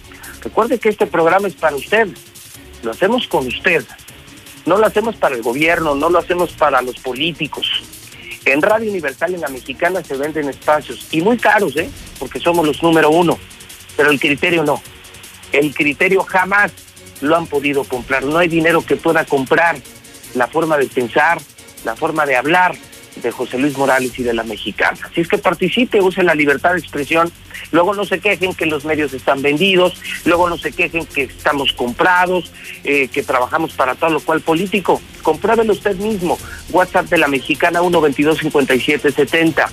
Recuerde 0.41 0.79
que 0.79 0.89
este 0.89 1.05
programa 1.05 1.47
es 1.47 1.53
para 1.53 1.75
usted. 1.75 2.07
Lo 2.81 2.91
hacemos 2.91 3.27
con 3.27 3.45
usted. 3.47 3.85
No 4.65 4.77
lo 4.77 4.85
hacemos 4.85 5.15
para 5.15 5.35
el 5.35 5.41
gobierno, 5.41 5.93
no 5.93 6.09
lo 6.09 6.19
hacemos 6.19 6.51
para 6.53 6.81
los 6.81 6.97
políticos. 6.99 7.67
En 8.45 8.61
Radio 8.61 8.89
Universal, 8.89 9.35
en 9.35 9.41
la 9.41 9.47
Mexicana, 9.47 10.03
se 10.03 10.17
venden 10.17 10.49
espacios 10.49 11.07
y 11.11 11.21
muy 11.21 11.37
caros, 11.37 11.75
¿eh? 11.77 11.89
Porque 12.19 12.39
somos 12.39 12.65
los 12.65 12.83
número 12.83 13.09
uno. 13.09 13.37
Pero 13.95 14.09
el 14.09 14.19
criterio 14.19 14.63
no. 14.63 14.81
El 15.51 15.73
criterio 15.73 16.23
jamás 16.23 16.71
lo 17.21 17.37
han 17.37 17.47
podido 17.47 17.83
comprar. 17.85 18.23
No 18.23 18.37
hay 18.37 18.47
dinero 18.47 18.85
que 18.85 18.97
pueda 18.97 19.23
comprar 19.25 19.77
la 20.33 20.47
forma 20.47 20.77
de 20.77 20.87
pensar, 20.87 21.39
la 21.85 21.95
forma 21.95 22.25
de 22.25 22.35
hablar, 22.35 22.75
de 23.15 23.31
José 23.31 23.57
Luis 23.57 23.77
Morales 23.77 24.17
y 24.17 24.23
de 24.23 24.33
la 24.33 24.43
mexicana. 24.43 24.97
Así 25.03 25.21
es 25.21 25.27
que 25.27 25.37
participe, 25.37 26.01
use 26.01 26.23
la 26.23 26.35
libertad 26.35 26.73
de 26.73 26.79
expresión, 26.79 27.31
luego 27.71 27.93
no 27.93 28.05
se 28.05 28.19
quejen 28.19 28.53
que 28.53 28.65
los 28.65 28.85
medios 28.85 29.13
están 29.13 29.41
vendidos, 29.41 30.01
luego 30.25 30.49
no 30.49 30.57
se 30.57 30.71
quejen 30.71 31.05
que 31.05 31.23
estamos 31.23 31.73
comprados, 31.73 32.51
eh, 32.83 33.07
que 33.07 33.23
trabajamos 33.23 33.73
para 33.73 33.95
todo 33.95 34.11
lo 34.11 34.19
cual 34.19 34.41
político. 34.41 35.01
Compruébelo 35.21 35.73
usted 35.73 35.95
mismo. 35.97 36.37
WhatsApp 36.71 37.07
de 37.07 37.17
la 37.17 37.27
mexicana 37.27 37.81
1225770. 37.81 39.67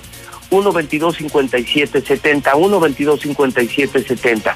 1225770, 0.51 2.53
1225770. 2.53 4.55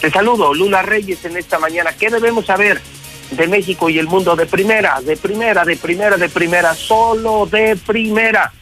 Te 0.00 0.10
saludo, 0.10 0.54
Lula 0.54 0.82
Reyes, 0.82 1.24
en 1.24 1.36
esta 1.36 1.58
mañana. 1.58 1.92
¿Qué 1.92 2.10
debemos 2.10 2.46
saber? 2.46 2.80
De 3.30 3.46
México 3.48 3.88
y 3.88 3.98
el 3.98 4.06
mundo 4.06 4.36
de 4.36 4.46
primera, 4.46 5.00
de 5.00 5.16
primera, 5.16 5.64
de 5.64 5.76
primera, 5.76 6.16
de 6.16 6.28
primera, 6.28 6.74
solo 6.74 7.46
de 7.46 7.76
primera. 7.76 8.52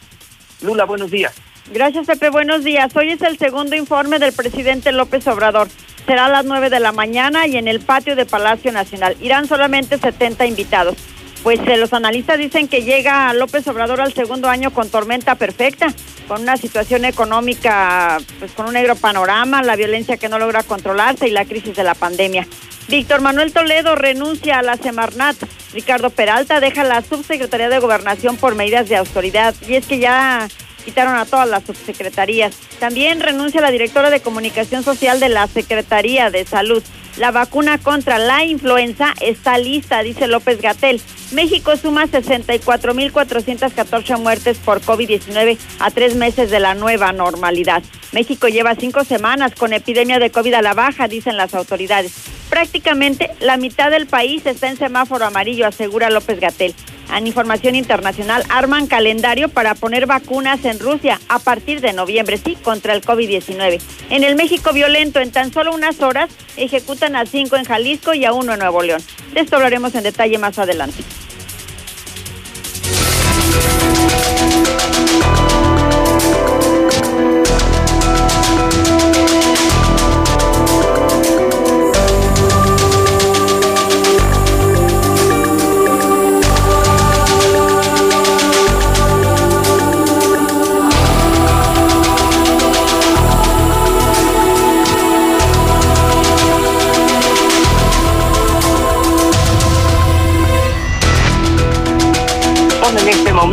Lula, 0.61 0.85
buenos 0.85 1.11
días. 1.11 1.33
Gracias, 1.71 2.05
Pepe. 2.07 2.29
Buenos 2.29 2.63
días. 2.63 2.95
Hoy 2.95 3.11
es 3.11 3.21
el 3.21 3.37
segundo 3.37 3.75
informe 3.75 4.19
del 4.19 4.33
presidente 4.33 4.91
López 4.91 5.25
Obrador. 5.27 5.69
Será 6.05 6.25
a 6.25 6.29
las 6.29 6.45
9 6.45 6.69
de 6.69 6.79
la 6.79 6.91
mañana 6.91 7.47
y 7.47 7.57
en 7.57 7.67
el 7.67 7.79
patio 7.79 8.15
de 8.15 8.25
Palacio 8.25 8.71
Nacional. 8.71 9.15
Irán 9.21 9.47
solamente 9.47 9.97
70 9.97 10.45
invitados. 10.45 10.95
Pues 11.43 11.59
eh, 11.67 11.77
los 11.77 11.93
analistas 11.93 12.37
dicen 12.37 12.67
que 12.67 12.83
llega 12.83 13.33
López 13.33 13.67
Obrador 13.67 14.01
al 14.01 14.13
segundo 14.13 14.49
año 14.49 14.71
con 14.71 14.89
tormenta 14.89 15.35
perfecta, 15.35 15.93
con 16.27 16.41
una 16.41 16.57
situación 16.57 17.05
económica, 17.05 18.17
pues 18.39 18.51
con 18.51 18.67
un 18.67 18.73
negro 18.73 18.95
panorama, 18.95 19.61
la 19.61 19.75
violencia 19.75 20.17
que 20.17 20.29
no 20.29 20.39
logra 20.39 20.63
controlarse 20.63 21.27
y 21.27 21.31
la 21.31 21.45
crisis 21.45 21.75
de 21.75 21.83
la 21.83 21.95
pandemia. 21.95 22.47
Víctor 22.87 23.21
Manuel 23.21 23.53
Toledo 23.53 23.95
renuncia 23.95 24.59
a 24.59 24.63
la 24.63 24.77
Semarnat. 24.77 25.37
Ricardo 25.73 26.09
Peralta 26.09 26.59
deja 26.59 26.83
la 26.83 27.01
subsecretaría 27.01 27.69
de 27.69 27.79
Gobernación 27.79 28.37
por 28.37 28.55
medidas 28.55 28.89
de 28.89 28.97
autoridad. 28.97 29.55
Y 29.67 29.75
es 29.75 29.85
que 29.85 29.99
ya 29.99 30.47
quitaron 30.83 31.15
a 31.15 31.25
todas 31.25 31.47
las 31.47 31.63
subsecretarías. 31.63 32.55
También 32.79 33.21
renuncia 33.21 33.61
la 33.61 33.71
directora 33.71 34.09
de 34.09 34.19
Comunicación 34.19 34.83
Social 34.83 35.19
de 35.19 35.29
la 35.29 35.47
Secretaría 35.47 36.29
de 36.29 36.45
Salud. 36.45 36.83
La 37.17 37.31
vacuna 37.31 37.77
contra 37.77 38.17
la 38.17 38.43
influenza 38.43 39.13
está 39.21 39.59
lista, 39.59 40.01
dice 40.01 40.27
López 40.27 40.59
Gatel. 40.61 40.99
México 41.31 41.77
suma 41.77 42.07
64.414 42.07 44.19
muertes 44.19 44.57
por 44.57 44.81
COVID-19 44.81 45.59
a 45.79 45.91
tres 45.91 46.15
meses 46.15 46.49
de 46.49 46.59
la 46.59 46.73
nueva 46.73 47.11
normalidad. 47.11 47.83
México 48.13 48.47
lleva 48.47 48.73
cinco 48.75 49.03
semanas 49.03 49.53
con 49.55 49.73
epidemia 49.73 50.17
de 50.19 50.31
COVID 50.31 50.55
a 50.55 50.63
la 50.63 50.73
baja, 50.73 51.07
dicen 51.07 51.37
las 51.37 51.53
autoridades. 51.53 52.13
Prácticamente 52.49 53.29
la 53.39 53.57
mitad 53.57 53.91
del 53.91 54.07
país 54.07 54.43
está 54.45 54.69
en 54.69 54.77
semáforo 54.77 55.25
amarillo, 55.25 55.67
asegura 55.67 56.09
López 56.09 56.39
Gatel. 56.39 56.73
En 57.15 57.27
información 57.27 57.75
internacional, 57.75 58.43
arman 58.49 58.87
calendario 58.87 59.49
para 59.49 59.75
poner 59.75 60.07
vacunas 60.07 60.65
en 60.65 60.79
Rusia 60.79 61.19
a 61.29 61.39
partir 61.39 61.79
de 61.79 61.93
noviembre, 61.93 62.37
sí, 62.37 62.55
contra 62.55 62.93
el 62.93 63.01
COVID-19. 63.01 63.79
En 64.09 64.23
el 64.23 64.35
México 64.35 64.73
violento, 64.73 65.19
en 65.19 65.31
tan 65.31 65.53
solo 65.53 65.73
unas 65.73 66.01
horas, 66.01 66.29
ejecutan 66.57 67.15
a 67.15 67.25
cinco 67.25 67.55
en 67.55 67.65
Jalisco 67.65 68.13
y 68.13 68.25
a 68.25 68.33
uno 68.33 68.53
en 68.53 68.59
Nuevo 68.59 68.81
León. 68.81 69.01
De 69.33 69.41
esto 69.41 69.57
hablaremos 69.57 69.93
en 69.95 70.03
detalle 70.03 70.37
más 70.37 70.57
adelante. 70.57 71.03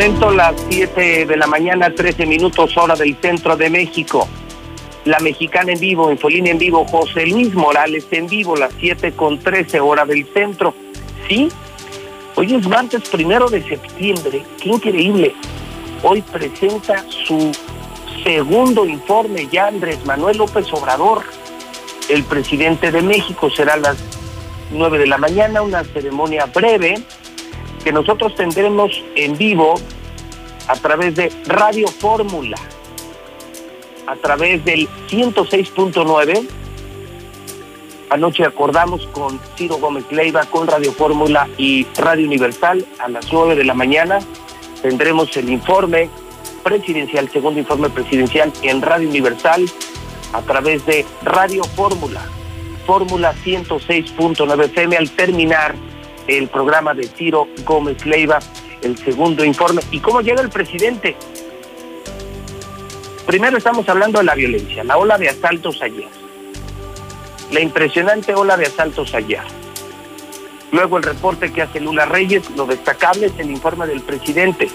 Momento 0.00 0.30
las 0.30 0.54
7 0.70 1.26
de 1.26 1.36
la 1.36 1.46
mañana, 1.46 1.94
13 1.94 2.24
minutos 2.24 2.74
hora 2.78 2.94
del 2.94 3.14
centro 3.20 3.54
de 3.54 3.68
México. 3.68 4.26
La 5.04 5.18
mexicana 5.18 5.72
en 5.72 5.78
vivo, 5.78 6.10
Infolínea 6.10 6.52
en 6.52 6.58
vivo, 6.58 6.86
José 6.86 7.26
Luis 7.26 7.52
Morales 7.52 8.06
en 8.10 8.26
vivo, 8.26 8.56
las 8.56 8.72
7 8.80 9.12
con 9.12 9.38
13 9.38 9.78
hora 9.80 10.06
del 10.06 10.26
centro. 10.32 10.72
¿Sí? 11.28 11.50
Hoy 12.34 12.54
es 12.54 12.66
martes 12.66 13.10
primero 13.10 13.50
de 13.50 13.62
septiembre, 13.62 14.42
qué 14.62 14.70
increíble. 14.70 15.34
Hoy 16.02 16.22
presenta 16.22 17.04
su 17.10 17.52
segundo 18.24 18.86
informe 18.86 19.48
ya 19.52 19.66
Andrés 19.66 20.02
Manuel 20.06 20.38
López 20.38 20.72
Obrador, 20.72 21.24
el 22.08 22.24
presidente 22.24 22.90
de 22.90 23.02
México. 23.02 23.50
Será 23.50 23.74
a 23.74 23.76
las 23.76 23.98
9 24.70 24.98
de 24.98 25.06
la 25.06 25.18
mañana, 25.18 25.60
una 25.60 25.84
ceremonia 25.84 26.46
breve 26.46 27.04
que 27.84 27.92
nosotros 27.92 28.34
tendremos 28.34 29.02
en 29.16 29.36
vivo 29.36 29.74
a 30.68 30.76
través 30.76 31.14
de 31.14 31.32
Radio 31.46 31.88
Fórmula, 31.88 32.56
a 34.06 34.16
través 34.16 34.64
del 34.64 34.88
106.9. 35.08 36.48
Anoche 38.10 38.44
acordamos 38.44 39.06
con 39.08 39.40
Ciro 39.56 39.76
Gómez 39.76 40.04
Leiva, 40.10 40.44
con 40.46 40.66
Radio 40.66 40.92
Fórmula 40.92 41.48
y 41.56 41.86
Radio 41.96 42.26
Universal 42.26 42.84
a 42.98 43.08
las 43.08 43.32
9 43.32 43.56
de 43.56 43.64
la 43.64 43.74
mañana. 43.74 44.18
Tendremos 44.82 45.36
el 45.36 45.48
informe 45.48 46.10
presidencial, 46.62 47.28
segundo 47.30 47.60
informe 47.60 47.88
presidencial 47.88 48.52
en 48.62 48.82
Radio 48.82 49.08
Universal 49.08 49.64
a 50.32 50.42
través 50.42 50.84
de 50.86 51.04
Radio 51.22 51.64
Fórmula, 51.64 52.20
Fórmula 52.86 53.34
106.9 53.44 54.64
FM 54.66 54.96
al 54.96 55.10
terminar 55.10 55.74
el 56.26 56.48
programa 56.48 56.94
de 56.94 57.04
Ciro 57.08 57.48
Gómez 57.64 58.04
Leiva, 58.06 58.38
el 58.82 58.96
segundo 58.98 59.44
informe. 59.44 59.82
¿Y 59.90 60.00
cómo 60.00 60.20
llega 60.20 60.40
el 60.40 60.50
presidente? 60.50 61.16
Primero 63.26 63.58
estamos 63.58 63.88
hablando 63.88 64.18
de 64.18 64.24
la 64.24 64.34
violencia, 64.34 64.82
la 64.84 64.96
ola 64.96 65.18
de 65.18 65.28
asaltos 65.28 65.80
ayer. 65.82 66.08
La 67.52 67.60
impresionante 67.60 68.34
ola 68.34 68.56
de 68.56 68.66
asaltos 68.66 69.14
ayer. 69.14 69.42
Luego 70.72 70.98
el 70.98 71.02
reporte 71.02 71.52
que 71.52 71.62
hace 71.62 71.80
Lula 71.80 72.06
Reyes, 72.06 72.48
lo 72.56 72.66
destacable 72.66 73.26
es 73.26 73.38
el 73.38 73.50
informe 73.50 73.86
del 73.86 74.00
presidente. 74.02 74.68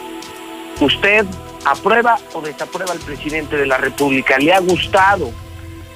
¿Usted 0.82 1.26
aprueba 1.64 2.18
o 2.34 2.42
desaprueba 2.42 2.92
al 2.92 3.00
presidente 3.00 3.56
de 3.56 3.66
la 3.66 3.78
República? 3.78 4.38
¿Le 4.38 4.54
ha 4.54 4.60
gustado 4.60 5.32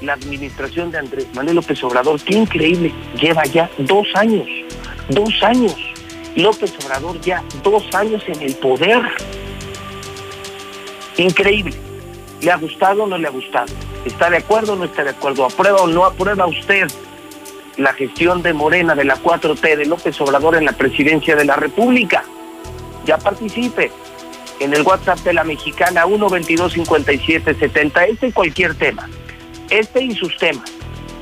la 0.01 0.13
administración 0.13 0.91
de 0.91 0.99
Andrés 0.99 1.27
Manuel 1.33 1.57
López 1.57 1.83
Obrador? 1.83 2.19
Qué 2.21 2.35
increíble, 2.35 2.93
lleva 3.19 3.43
ya 3.45 3.69
dos 3.77 4.07
años 4.15 4.47
Dos 5.09 5.33
años. 5.41 5.75
López 6.35 6.71
Obrador 6.85 7.19
ya 7.21 7.43
dos 7.63 7.83
años 7.93 8.23
en 8.27 8.41
el 8.43 8.55
poder. 8.55 9.01
Increíble. 11.17 11.75
¿Le 12.41 12.51
ha 12.51 12.57
gustado 12.57 13.03
o 13.03 13.07
no 13.07 13.17
le 13.17 13.27
ha 13.27 13.31
gustado? 13.31 13.73
¿Está 14.05 14.29
de 14.29 14.37
acuerdo 14.37 14.73
o 14.73 14.75
no 14.75 14.85
está 14.85 15.03
de 15.03 15.09
acuerdo? 15.09 15.45
¿Aprueba 15.45 15.81
o 15.81 15.87
no 15.87 16.05
aprueba 16.05 16.45
usted 16.45 16.87
la 17.77 17.93
gestión 17.93 18.43
de 18.43 18.53
Morena 18.53 18.93
de 18.93 19.05
la 19.05 19.17
4T 19.17 19.77
de 19.77 19.85
López 19.85 20.19
Obrador 20.21 20.55
en 20.55 20.65
la 20.65 20.73
presidencia 20.73 21.35
de 21.35 21.45
la 21.45 21.55
República. 21.55 22.23
Ya 23.05 23.17
participe 23.17 23.91
en 24.59 24.73
el 24.73 24.83
WhatsApp 24.83 25.19
de 25.19 25.33
la 25.33 25.43
mexicana 25.43 26.05
1225770, 26.05 28.09
este 28.09 28.27
y 28.27 28.31
cualquier 28.31 28.75
tema, 28.75 29.09
este 29.69 30.03
y 30.03 30.15
sus 30.15 30.35
temas, 30.37 30.71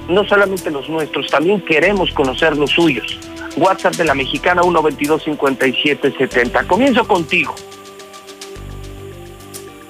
no 0.08 0.28
solamente 0.28 0.72
los 0.72 0.90
nuestros, 0.90 1.28
también 1.28 1.62
queremos 1.62 2.12
conocer 2.12 2.58
los 2.58 2.72
suyos. 2.72 3.20
WhatsApp 3.58 3.96
de 3.96 4.06
la 4.06 4.14
mexicana 4.14 4.62
1225770. 4.62 6.68
Comienzo 6.68 7.08
contigo. 7.08 7.56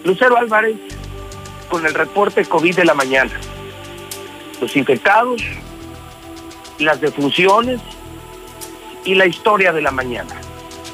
Lucero 0.04 0.38
Álvarez 0.38 0.78
con 1.68 1.86
el 1.86 1.94
reporte 1.94 2.46
COVID 2.46 2.76
de 2.76 2.86
la 2.86 2.94
mañana. 2.94 3.32
Los 4.62 4.76
infectados, 4.78 5.44
las 6.80 7.02
defunciones 7.02 7.82
y 9.04 9.16
la 9.16 9.26
historia 9.26 9.74
de 9.74 9.82
la 9.82 9.92
mañana. 9.92 10.34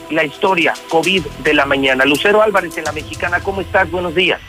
La 0.09 0.23
historia 0.23 0.73
COVID 0.89 1.23
de 1.43 1.53
la 1.53 1.65
mañana. 1.65 2.05
Lucero 2.05 2.41
Álvarez 2.41 2.75
en 2.77 2.85
la 2.85 2.91
Mexicana, 2.91 3.39
¿cómo 3.41 3.61
estás? 3.61 3.89
Buenos 3.91 4.15
días. 4.15 4.41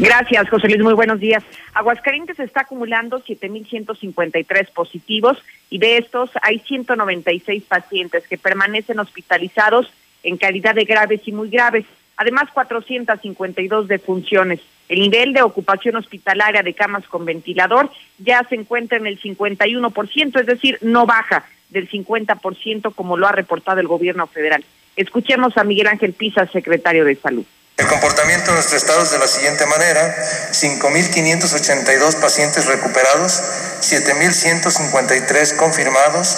Gracias, 0.00 0.48
José 0.48 0.66
Luis. 0.68 0.82
Muy 0.82 0.94
buenos 0.94 1.20
días. 1.20 1.44
Aguascalientes 1.74 2.40
está 2.40 2.62
acumulando 2.62 3.22
7.153 3.22 4.70
positivos 4.72 5.36
y 5.68 5.76
de 5.76 5.98
estos 5.98 6.30
hay 6.40 6.58
196 6.60 7.64
pacientes 7.64 8.26
que 8.26 8.38
permanecen 8.38 8.98
hospitalizados 8.98 9.92
en 10.22 10.38
calidad 10.38 10.74
de 10.74 10.84
graves 10.84 11.20
y 11.26 11.32
muy 11.32 11.50
graves. 11.50 11.84
Además, 12.16 12.48
452 12.54 13.88
defunciones. 13.88 14.60
El 14.88 15.00
nivel 15.00 15.34
de 15.34 15.42
ocupación 15.42 15.96
hospitalaria 15.96 16.62
de 16.62 16.72
camas 16.72 17.06
con 17.06 17.26
ventilador 17.26 17.90
ya 18.16 18.42
se 18.48 18.54
encuentra 18.54 18.96
en 18.96 19.06
el 19.06 19.20
51%, 19.20 20.40
es 20.40 20.46
decir, 20.46 20.78
no 20.80 21.04
baja 21.04 21.44
del 21.68 21.90
50% 21.90 22.94
como 22.94 23.18
lo 23.18 23.26
ha 23.26 23.32
reportado 23.32 23.80
el 23.80 23.86
gobierno 23.86 24.26
federal. 24.26 24.64
Escuchemos 24.96 25.58
a 25.58 25.64
Miguel 25.64 25.88
Ángel 25.88 26.14
Pisa, 26.14 26.46
secretario 26.46 27.04
de 27.04 27.16
Salud. 27.16 27.44
El 27.80 27.86
comportamiento 27.86 28.50
de 28.50 28.56
nuestro 28.56 28.76
estado 28.76 29.02
es 29.02 29.10
de 29.10 29.18
la 29.18 29.26
siguiente 29.26 29.64
manera, 29.64 30.14
5.582 30.52 32.20
pacientes 32.20 32.66
recuperados, 32.66 33.42
7.153 33.80 35.56
confirmados, 35.56 36.36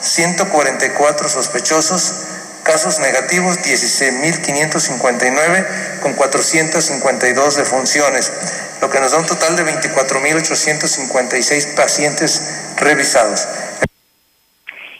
144 0.00 1.28
sospechosos, 1.28 2.14
casos 2.62 3.00
negativos 3.00 3.58
16.559 3.58 6.00
con 6.00 6.14
452 6.14 7.56
defunciones, 7.56 8.32
lo 8.80 8.88
que 8.88 9.00
nos 9.00 9.12
da 9.12 9.18
un 9.18 9.26
total 9.26 9.56
de 9.56 9.66
24.856 9.66 11.76
pacientes 11.76 12.72
revisados. 12.78 13.46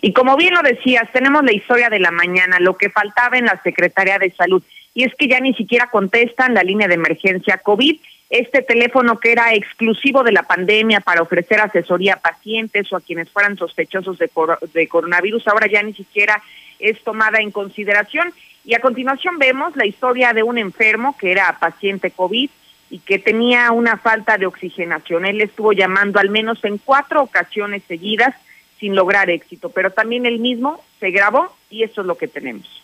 Y 0.03 0.13
como 0.13 0.37
bien 0.37 0.53
lo 0.53 0.61
decías, 0.61 1.11
tenemos 1.15 1.45
la 1.45 1.53
historia 1.53 1.89
de 1.89 1.99
la 1.99 2.11
mañana, 2.11 2.61
lo 2.61 2.77
que 2.77 2.91
faltaba 2.91 3.39
en 3.39 3.47
la 3.47 3.59
Secretaría 3.63 4.19
de 4.19 4.35
Salud, 4.37 4.63
y 4.95 5.05
es 5.05 5.15
que 5.15 5.29
ya 5.29 5.41
ni 5.41 5.55
siquiera 5.55 5.91
contestan 5.91 6.55
la 6.55 6.63
línea 6.63 6.89
de 6.89 6.95
emergencia 6.95 7.59
COVID, 7.59 8.01
este 8.31 8.63
teléfono 8.63 9.19
que 9.19 9.33
era 9.33 9.55
exclusivo 9.55 10.23
de 10.23 10.33
la 10.33 10.43
pandemia 10.43 11.01
para 11.01 11.23
ofrecer 11.23 11.61
asesoría 11.61 12.15
a 12.15 12.21
pacientes 12.21 12.93
o 12.93 12.97
a 12.97 13.01
quienes 13.01 13.31
fueran 13.31 13.57
sospechosos 13.57 14.19
de, 14.19 14.31
de 14.75 14.89
coronavirus, 14.89 15.49
ahora 15.49 15.67
ya 15.67 15.83
ni 15.83 15.95
siquiera 15.95 16.43
es 16.79 17.03
tomada 17.03 17.41
en 17.41 17.51
consideración. 17.51 18.33
Y 18.65 18.75
a 18.75 18.81
continuación 18.81 19.39
vemos 19.39 19.75
la 19.77 19.87
historia 19.87 20.35
de 20.35 20.43
un 20.43 20.59
enfermo 20.59 21.17
que 21.19 21.33
era 21.33 21.57
paciente 21.59 22.11
COVID 22.11 22.51
y 22.91 22.99
que 23.01 23.19
tenía 23.19 23.73
una 23.73 23.97
falta 23.97 24.37
de 24.37 24.47
oxigenación. 24.47 25.25
Él 25.25 25.41
estuvo 25.41 25.73
llamando 25.73 26.21
al 26.21 26.29
menos 26.29 26.63
en 26.65 26.79
cuatro 26.79 27.23
ocasiones 27.23 27.83
seguidas 27.89 28.35
sin 28.79 28.95
lograr 28.95 29.31
éxito, 29.31 29.71
pero 29.71 29.91
también 29.91 30.27
él 30.27 30.39
mismo 30.39 30.83
se 31.01 31.11
grabó 31.11 31.55
y 31.71 31.83
eso 31.83 32.03
es 32.03 32.07
lo 32.07 32.17
que 32.17 32.29
tenemos. 32.29 32.83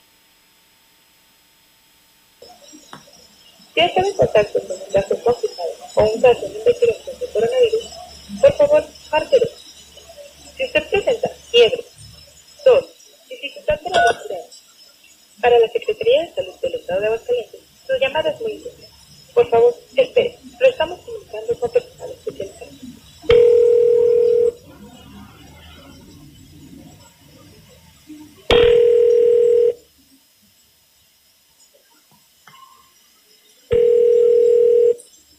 Si 3.74 3.80
está 3.80 4.00
en 4.02 4.14
contacto 4.14 4.60
con 4.60 4.76
un 4.76 4.92
caso 4.92 5.18
confirmado 5.24 5.70
o 5.96 6.02
un 6.04 6.20
caso 6.20 6.40
de 6.42 6.58
investigación 6.58 7.18
de 7.18 7.26
coronavirus, 7.26 7.90
por 8.40 8.52
favor, 8.52 8.84
márquelo. 9.10 9.46
Si 10.56 10.64
usted 10.64 10.88
presenta 10.90 11.28
fiebre, 11.50 11.84
tos, 12.64 12.84
dificultad 13.28 13.80
para 13.80 14.12
respirar, 14.12 14.44
para 15.40 15.58
la 15.58 15.68
Secretaría 15.68 16.22
de 16.22 16.34
Salud 16.34 16.54
del 16.62 16.74
Estado 16.74 17.00
de 17.00 17.06
Aguascalientes, 17.06 17.60
su 17.84 17.96
llamada 17.98 18.30
es 18.30 18.40
muy 18.40 18.52
importante. 18.52 18.88
Por 19.34 19.50
favor, 19.50 19.74
espere, 19.96 20.38
lo 20.60 20.68
estamos 20.68 21.00
comunicando 21.00 21.58
con 21.58 21.70
personal 21.72 22.10
especializado. 22.12 22.70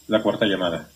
La 0.08 0.22
cuarta 0.22 0.46
llamada. 0.46 0.88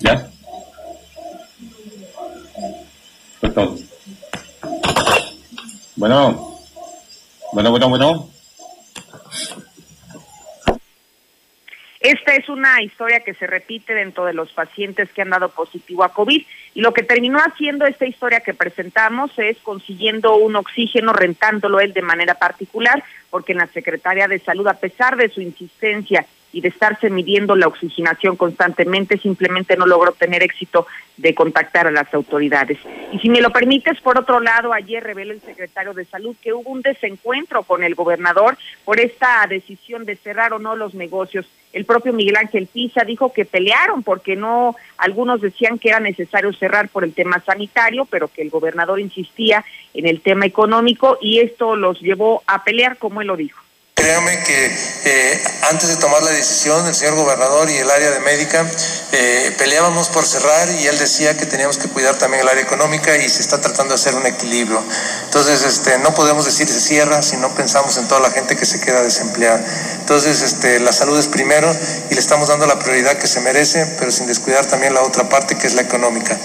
¿Ya? 0.00 0.30
Fue 3.40 3.50
todo. 3.50 3.76
Bueno, 6.00 6.56
bueno, 7.52 7.70
bueno, 7.70 7.88
bueno. 7.90 8.30
Esta 12.00 12.34
es 12.36 12.48
una 12.48 12.80
historia 12.82 13.20
que 13.20 13.34
se 13.34 13.46
repite 13.46 13.92
dentro 13.92 14.24
de 14.24 14.32
los 14.32 14.50
pacientes 14.50 15.12
que 15.12 15.20
han 15.20 15.28
dado 15.28 15.50
positivo 15.50 16.02
a 16.02 16.14
COVID 16.14 16.42
y 16.72 16.80
lo 16.80 16.94
que 16.94 17.02
terminó 17.02 17.38
haciendo 17.40 17.84
esta 17.84 18.06
historia 18.06 18.40
que 18.40 18.54
presentamos 18.54 19.38
es 19.38 19.58
consiguiendo 19.58 20.36
un 20.36 20.56
oxígeno, 20.56 21.12
rentándolo 21.12 21.80
él 21.80 21.92
de 21.92 22.00
manera 22.00 22.32
particular, 22.32 23.04
porque 23.28 23.52
la 23.52 23.66
Secretaría 23.66 24.26
de 24.26 24.38
Salud, 24.38 24.68
a 24.68 24.80
pesar 24.80 25.18
de 25.18 25.28
su 25.28 25.42
insistencia 25.42 26.24
y 26.52 26.60
de 26.60 26.68
estarse 26.68 27.10
midiendo 27.10 27.54
la 27.56 27.68
oxigenación 27.68 28.36
constantemente, 28.36 29.18
simplemente 29.18 29.76
no 29.76 29.86
logró 29.86 30.12
tener 30.12 30.42
éxito 30.42 30.86
de 31.16 31.34
contactar 31.34 31.86
a 31.86 31.90
las 31.90 32.12
autoridades. 32.14 32.78
Y 33.12 33.18
si 33.18 33.28
me 33.28 33.40
lo 33.40 33.50
permites, 33.50 34.00
por 34.00 34.18
otro 34.18 34.40
lado, 34.40 34.72
ayer 34.72 35.02
reveló 35.02 35.32
el 35.32 35.40
secretario 35.40 35.92
de 35.92 36.04
Salud 36.06 36.34
que 36.42 36.52
hubo 36.52 36.70
un 36.70 36.82
desencuentro 36.82 37.62
con 37.62 37.82
el 37.82 37.94
gobernador 37.94 38.56
por 38.84 39.00
esta 39.00 39.46
decisión 39.48 40.04
de 40.04 40.16
cerrar 40.16 40.52
o 40.52 40.58
no 40.58 40.76
los 40.76 40.94
negocios. 40.94 41.46
El 41.72 41.84
propio 41.84 42.12
Miguel 42.12 42.36
Ángel 42.36 42.66
Pisa 42.66 43.04
dijo 43.04 43.32
que 43.32 43.44
pelearon 43.44 44.02
porque 44.02 44.34
no, 44.34 44.74
algunos 44.96 45.40
decían 45.40 45.78
que 45.78 45.90
era 45.90 46.00
necesario 46.00 46.52
cerrar 46.52 46.88
por 46.88 47.04
el 47.04 47.14
tema 47.14 47.40
sanitario, 47.40 48.06
pero 48.06 48.28
que 48.28 48.42
el 48.42 48.50
gobernador 48.50 48.98
insistía 48.98 49.64
en 49.94 50.06
el 50.06 50.20
tema 50.20 50.46
económico 50.46 51.18
y 51.20 51.40
esto 51.40 51.76
los 51.76 52.00
llevó 52.00 52.42
a 52.46 52.64
pelear, 52.64 52.96
como 52.96 53.20
él 53.20 53.28
lo 53.28 53.36
dijo. 53.36 53.60
Créame 54.00 54.42
que 54.44 54.78
eh, 55.04 55.42
antes 55.68 55.90
de 55.90 55.96
tomar 55.96 56.22
la 56.22 56.30
decisión, 56.30 56.86
el 56.86 56.94
señor 56.94 57.16
gobernador 57.16 57.68
y 57.68 57.76
el 57.76 57.90
área 57.90 58.10
de 58.10 58.20
médica 58.20 58.66
eh, 59.12 59.54
peleábamos 59.58 60.08
por 60.08 60.24
cerrar 60.24 60.70
y 60.70 60.86
él 60.86 60.98
decía 60.98 61.36
que 61.36 61.44
teníamos 61.44 61.76
que 61.76 61.86
cuidar 61.86 62.16
también 62.16 62.40
el 62.40 62.48
área 62.48 62.62
económica 62.62 63.14
y 63.18 63.28
se 63.28 63.42
está 63.42 63.60
tratando 63.60 63.92
de 63.92 64.00
hacer 64.00 64.14
un 64.14 64.24
equilibrio. 64.24 64.82
Entonces, 65.24 65.62
este, 65.64 65.98
no 65.98 66.14
podemos 66.14 66.46
decir 66.46 66.66
se 66.66 66.80
cierra 66.80 67.20
si 67.20 67.36
no 67.36 67.54
pensamos 67.54 67.98
en 67.98 68.08
toda 68.08 68.20
la 68.20 68.30
gente 68.30 68.56
que 68.56 68.64
se 68.64 68.80
queda 68.80 69.02
desempleada. 69.02 69.62
Entonces, 69.98 70.40
este, 70.40 70.80
la 70.80 70.92
salud 70.92 71.18
es 71.18 71.28
primero 71.28 71.70
y 72.08 72.14
le 72.14 72.20
estamos 72.20 72.48
dando 72.48 72.66
la 72.66 72.78
prioridad 72.78 73.18
que 73.18 73.26
se 73.26 73.40
merece, 73.40 73.84
pero 73.98 74.10
sin 74.10 74.26
descuidar 74.28 74.64
también 74.64 74.94
la 74.94 75.02
otra 75.02 75.28
parte 75.28 75.58
que 75.58 75.66
es 75.66 75.74
la 75.74 75.82
económica. 75.82 76.38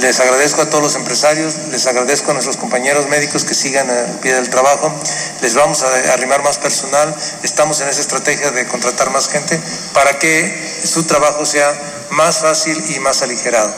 Les 0.00 0.20
agradezco 0.20 0.60
a 0.60 0.68
todos 0.68 0.84
los 0.84 0.94
empresarios, 0.94 1.56
les 1.70 1.86
agradezco 1.86 2.32
a 2.32 2.34
nuestros 2.34 2.58
compañeros 2.58 3.08
médicos 3.08 3.44
que 3.44 3.54
sigan 3.54 3.88
al 3.88 4.20
pie 4.20 4.34
del 4.34 4.50
trabajo, 4.50 4.94
les 5.40 5.54
vamos 5.54 5.82
a 5.82 6.12
arrimar 6.12 6.42
más 6.42 6.58
personal 6.58 6.97
estamos 7.42 7.80
en 7.80 7.88
esa 7.88 8.00
estrategia 8.00 8.50
de 8.50 8.66
contratar 8.66 9.10
más 9.10 9.30
gente 9.30 9.60
para 9.94 10.18
que 10.18 10.48
su 10.84 11.06
trabajo 11.06 11.44
sea 11.44 11.70
más 12.10 12.40
fácil 12.40 12.76
y 12.94 13.00
más 13.00 13.22
aligerado. 13.22 13.72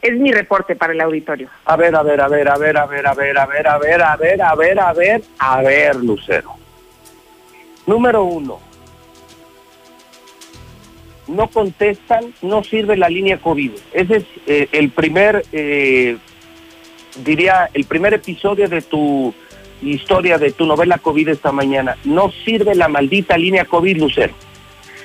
Es 0.00 0.16
mi 0.18 0.32
reporte 0.32 0.76
para 0.76 0.92
el 0.92 1.00
auditorio. 1.00 1.48
A 1.64 1.76
ver, 1.76 1.94
a 1.94 2.02
ver, 2.02 2.20
a 2.20 2.28
ver, 2.28 2.48
a 2.48 2.56
ver, 2.56 2.76
a 2.76 2.86
ver, 2.86 3.06
a 3.08 3.14
ver, 3.14 3.38
a 3.38 3.44
ver, 3.44 3.68
a 3.68 3.76
ver, 3.76 4.02
a 4.02 4.16
ver, 4.16 4.42
a 4.42 4.54
ver, 4.54 4.80
a 4.80 4.92
ver, 4.92 5.22
a 5.38 5.62
ver, 5.62 5.96
Lucero. 5.96 6.54
Número 7.86 8.22
uno. 8.22 8.60
No 11.26 11.48
contestan, 11.48 12.32
no 12.42 12.62
sirve 12.62 12.96
la 12.96 13.08
línea 13.08 13.38
COVID. 13.38 13.72
Ese 13.92 14.16
es 14.16 14.24
eh, 14.46 14.68
el 14.72 14.90
primer, 14.90 15.44
eh, 15.52 16.16
diría, 17.24 17.68
el 17.74 17.84
primer 17.84 18.14
episodio 18.14 18.68
de 18.68 18.82
tu 18.82 19.34
historia 19.82 20.38
de 20.38 20.52
tu 20.52 20.66
novela 20.66 20.98
COVID 20.98 21.28
esta 21.28 21.52
mañana. 21.52 21.96
No 22.04 22.30
sirve 22.44 22.74
la 22.74 22.88
maldita 22.88 23.36
línea 23.36 23.64
COVID, 23.64 23.98
Lucero. 23.98 24.34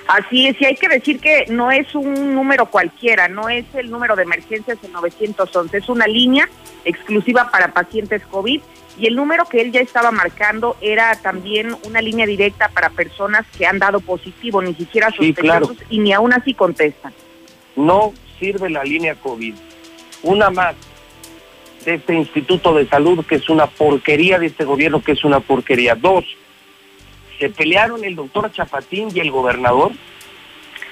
Así 0.08 0.48
es, 0.48 0.60
y 0.60 0.66
hay 0.66 0.76
que 0.76 0.90
decir 0.90 1.20
que 1.20 1.46
no 1.48 1.72
es 1.72 1.96
un 1.96 2.36
número 2.36 2.66
cualquiera, 2.66 3.30
no 3.30 3.48
es 3.48 3.64
el 3.74 3.90
número 3.90 4.18
de 4.18 4.24
emergencias 4.24 4.78
el 4.84 4.92
911, 4.92 5.78
es 5.78 5.88
una 5.88 6.08
línea 6.08 6.50
exclusiva 6.84 7.50
para 7.50 7.70
pacientes 7.72 8.22
COVID 8.30 8.62
y 9.00 9.08
el 9.08 9.16
número 9.16 9.46
que 9.46 9.62
él 9.62 9.72
ya 9.72 9.80
estaba 9.80 10.12
marcando 10.12 10.76
era 10.82 11.16
también 11.16 11.76
una 11.86 12.02
línea 12.02 12.26
directa 12.26 12.68
para 12.68 12.90
personas 12.90 13.46
que 13.58 13.66
han 13.66 13.80
dado 13.80 14.02
positivo, 14.02 14.62
ni 14.62 14.76
siquiera 14.76 15.10
Sí, 15.12 15.28
sospechosos 15.28 15.78
claro. 15.78 15.88
y 15.90 16.00
ni 16.00 16.12
aún 16.12 16.34
así 16.34 16.54
contestan. 16.54 17.14
No 17.78 18.14
sirve 18.40 18.70
la 18.70 18.84
línea 18.84 19.16
COVID. 19.16 19.56
Una 20.24 20.50
más 20.50 20.76
de 21.86 21.96
este 21.96 22.14
Instituto 22.14 22.74
de 22.74 22.88
Salud 22.88 23.26
que 23.26 23.36
es 23.36 23.50
una 23.50 23.68
porquería, 23.68 24.40
de 24.40 24.48
este 24.48 24.66
gobierno 24.66 25.02
que 25.02 25.14
es 25.14 25.24
una 25.24 25.40
porquería. 25.40 25.96
Dos, 25.96 26.26
se 27.40 27.50
pelearon 27.50 28.04
el 28.04 28.16
doctor 28.16 28.52
Chapatín 28.52 29.10
y 29.14 29.20
el 29.20 29.32
gobernador. 29.32 29.92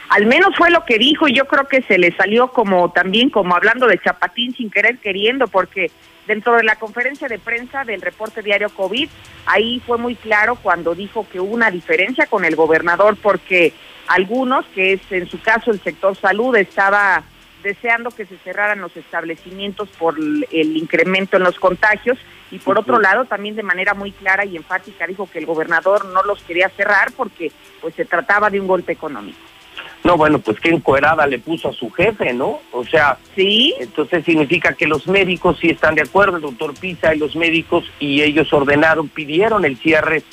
Al 0.10 0.26
menos 0.26 0.56
fue 0.58 0.70
lo 0.72 0.84
que 0.84 0.98
dijo 0.98 1.28
y 1.28 1.34
yo 1.34 1.46
creo 1.46 1.68
que 1.68 1.82
se 1.84 1.98
le 1.98 2.14
salió 2.16 2.50
como 2.50 2.92
también 2.92 3.30
como 3.30 3.56
hablando 3.56 3.88
de 3.88 3.98
Chapatín 4.00 4.54
sin 4.54 4.70
querer 4.70 4.98
queriendo 4.98 5.48
porque 5.48 5.90
dentro 6.28 6.56
de 6.56 6.64
la 6.64 6.76
conferencia 6.76 7.28
de 7.28 7.40
prensa 7.40 7.84
del 7.86 8.02
reporte 8.02 8.42
diario 8.42 8.70
COVID, 8.70 9.08
ahí 9.46 9.82
fue 9.86 9.98
muy 9.98 10.16
claro 10.16 10.56
cuando 10.56 10.96
dijo 10.96 11.26
que 11.32 11.40
hubo 11.40 11.54
una 11.54 11.72
diferencia 11.72 12.26
con 12.26 12.44
el 12.44 12.56
gobernador 12.56 13.16
porque 13.22 13.74
algunos, 14.08 14.66
que 14.76 14.94
es 14.94 15.02
en 15.12 15.30
su 15.30 15.42
caso 15.42 15.72
el 15.72 15.80
sector 15.80 16.16
salud, 16.18 16.56
estaba 16.58 17.24
deseando 17.64 18.12
que 18.12 18.26
se 18.26 18.38
cerraran 18.40 18.82
los 18.82 18.96
establecimientos 18.96 19.90
por 19.90 20.18
el, 20.18 20.78
incremento 20.78 21.38
en 21.38 21.44
los 21.44 21.60
contagios 21.60 22.18
y 22.52 22.60
por 22.60 22.80
otro 22.80 23.00
lado 23.00 23.26
también 23.26 23.56
de 23.56 23.64
manera 23.64 23.94
muy 23.94 24.12
clara 24.12 24.46
y 24.46 24.58
enfática 24.58 25.08
dijo 25.08 25.30
que 25.32 25.40
el 25.40 25.46
gobernador 25.46 26.06
no 26.06 26.24
los 26.24 26.44
quería 26.44 26.70
cerrar 26.70 27.12
porque 27.16 27.52
pues 27.82 27.96
se 27.96 28.06
trataba 28.06 28.50
de 28.50 28.60
un 28.60 28.68
golpe 28.68 28.92
económico. 28.92 29.40
No, 30.04 30.18
bueno, 30.18 30.40
pues 30.40 30.60
qué 30.60 30.70
encuerada 30.70 31.28
le 31.28 31.38
puso 31.38 31.70
a 31.70 31.74
su 31.74 31.92
jefe, 31.92 32.34
¿no? 32.34 32.60
O 32.72 32.84
sea, 32.84 33.18
Sí, 33.36 33.74
entonces 33.80 34.26
significa 34.26 34.74
que 34.74 34.88
los 34.88 35.08
médicos 35.08 35.58
sí 35.60 35.70
están 35.70 35.96
de 35.96 36.02
acuerdo, 36.02 36.38
el 36.38 36.42
doctor 36.42 36.74
Pisa 36.80 37.14
y 37.14 37.20
los 37.20 37.36
médicos, 37.36 37.90
y 38.00 38.22
ellos 38.22 38.52
ordenaron, 38.52 39.08
pidieron 39.08 39.64
el 39.64 39.78
cierre 39.78 40.24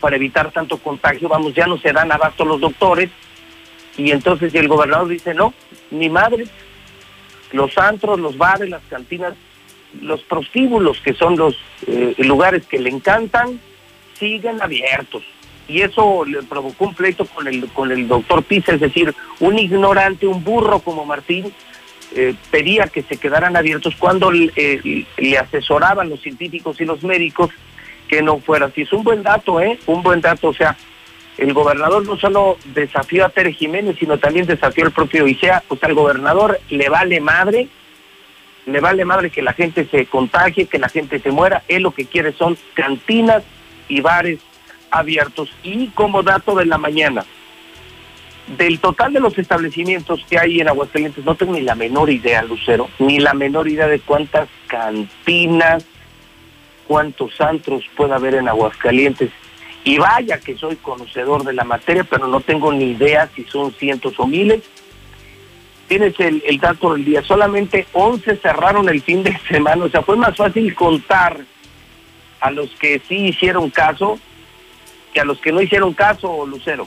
para 0.00 0.16
evitar 0.16 0.50
tanto 0.50 0.78
contagio. 0.78 1.28
Vamos, 1.28 1.54
ya 1.54 1.66
no 1.66 1.78
se 1.78 1.92
dan 1.92 2.10
abasto 2.10 2.44
los 2.44 2.60
doctores, 2.60 3.10
y 3.96 4.10
entonces 4.12 4.54
el 4.54 4.68
gobernador 4.68 5.08
dice, 5.08 5.34
no, 5.34 5.52
ni 5.90 6.08
madre, 6.08 6.46
los 7.52 7.76
antros, 7.78 8.18
los 8.18 8.36
bares, 8.36 8.68
las 8.68 8.82
cantinas, 8.88 9.34
los 10.00 10.22
prostíbulos, 10.22 11.00
que 11.00 11.14
son 11.14 11.36
los 11.36 11.56
eh, 11.86 12.14
lugares 12.18 12.66
que 12.66 12.78
le 12.78 12.90
encantan, 12.90 13.60
siguen 14.18 14.60
abiertos. 14.60 15.22
Y 15.66 15.82
eso 15.82 16.24
le 16.24 16.42
provocó 16.42 16.86
un 16.86 16.94
pleito 16.94 17.26
con 17.26 17.46
el, 17.46 17.68
con 17.68 17.92
el 17.92 18.08
doctor 18.08 18.42
Pisa, 18.42 18.74
es 18.74 18.80
decir, 18.80 19.14
un 19.40 19.58
ignorante, 19.58 20.26
un 20.26 20.42
burro 20.42 20.80
como 20.80 21.04
Martín, 21.04 21.52
eh, 22.14 22.34
pedía 22.50 22.86
que 22.86 23.02
se 23.02 23.18
quedaran 23.18 23.54
abiertos 23.54 23.94
cuando 23.98 24.32
eh, 24.32 25.04
le 25.18 25.38
asesoraban 25.38 26.08
los 26.08 26.22
científicos 26.22 26.80
y 26.80 26.86
los 26.86 27.02
médicos 27.02 27.50
que 28.08 28.22
no 28.22 28.38
fuera 28.38 28.66
así. 28.66 28.82
Es 28.82 28.92
un 28.94 29.04
buen 29.04 29.22
dato, 29.22 29.60
¿eh? 29.60 29.78
Un 29.86 30.02
buen 30.02 30.22
dato, 30.22 30.48
o 30.48 30.54
sea, 30.54 30.74
el 31.38 31.52
gobernador 31.52 32.04
no 32.04 32.18
solo 32.18 32.58
desafió 32.74 33.24
a 33.24 33.28
Tere 33.28 33.52
Jiménez, 33.52 33.96
sino 33.98 34.18
también 34.18 34.46
desafió 34.46 34.84
al 34.84 34.90
propio 34.90 35.26
ICEA. 35.26 35.62
O 35.68 35.76
sea, 35.76 35.88
al 35.88 35.94
gobernador 35.94 36.60
le 36.68 36.88
vale 36.88 37.20
madre, 37.20 37.68
le 38.66 38.80
vale 38.80 39.04
madre 39.04 39.30
que 39.30 39.40
la 39.40 39.52
gente 39.52 39.86
se 39.86 40.06
contagie, 40.06 40.66
que 40.66 40.80
la 40.80 40.88
gente 40.88 41.20
se 41.20 41.30
muera. 41.30 41.62
Él 41.68 41.84
lo 41.84 41.92
que 41.92 42.06
quiere 42.06 42.32
son 42.32 42.58
cantinas 42.74 43.44
y 43.88 44.00
bares 44.00 44.40
abiertos. 44.90 45.48
Y 45.62 45.88
como 45.88 46.24
dato 46.24 46.56
de 46.56 46.66
la 46.66 46.76
mañana, 46.76 47.24
del 48.56 48.80
total 48.80 49.12
de 49.12 49.20
los 49.20 49.38
establecimientos 49.38 50.24
que 50.28 50.40
hay 50.40 50.60
en 50.60 50.68
Aguascalientes, 50.68 51.24
no 51.24 51.36
tengo 51.36 51.52
ni 51.52 51.60
la 51.60 51.76
menor 51.76 52.10
idea, 52.10 52.42
Lucero, 52.42 52.88
ni 52.98 53.20
la 53.20 53.34
menor 53.34 53.68
idea 53.68 53.86
de 53.86 54.00
cuántas 54.00 54.48
cantinas, 54.66 55.86
cuántos 56.88 57.40
antros 57.40 57.84
puede 57.96 58.14
haber 58.14 58.34
en 58.34 58.48
Aguascalientes. 58.48 59.30
Y 59.88 59.96
vaya 59.96 60.38
que 60.38 60.54
soy 60.54 60.76
conocedor 60.76 61.44
de 61.44 61.54
la 61.54 61.64
materia, 61.64 62.04
pero 62.04 62.26
no 62.26 62.40
tengo 62.42 62.70
ni 62.70 62.90
idea 62.90 63.26
si 63.34 63.44
son 63.44 63.72
cientos 63.72 64.20
o 64.20 64.26
miles. 64.26 64.62
Tienes 65.86 66.12
el, 66.20 66.42
dato 66.60 66.92
del 66.92 67.06
día, 67.06 67.22
solamente 67.22 67.86
11 67.94 68.36
cerraron 68.36 68.86
el 68.90 69.00
fin 69.00 69.22
de 69.22 69.34
semana, 69.48 69.86
o 69.86 69.88
sea, 69.88 70.02
fue 70.02 70.18
más 70.18 70.36
fácil 70.36 70.74
contar 70.74 71.38
a 72.40 72.50
los 72.50 72.68
que 72.74 73.00
sí 73.08 73.28
hicieron 73.28 73.70
caso 73.70 74.18
que 75.14 75.20
a 75.20 75.24
los 75.24 75.40
que 75.40 75.52
no 75.52 75.62
hicieron 75.62 75.94
caso, 75.94 76.44
Lucero. 76.44 76.86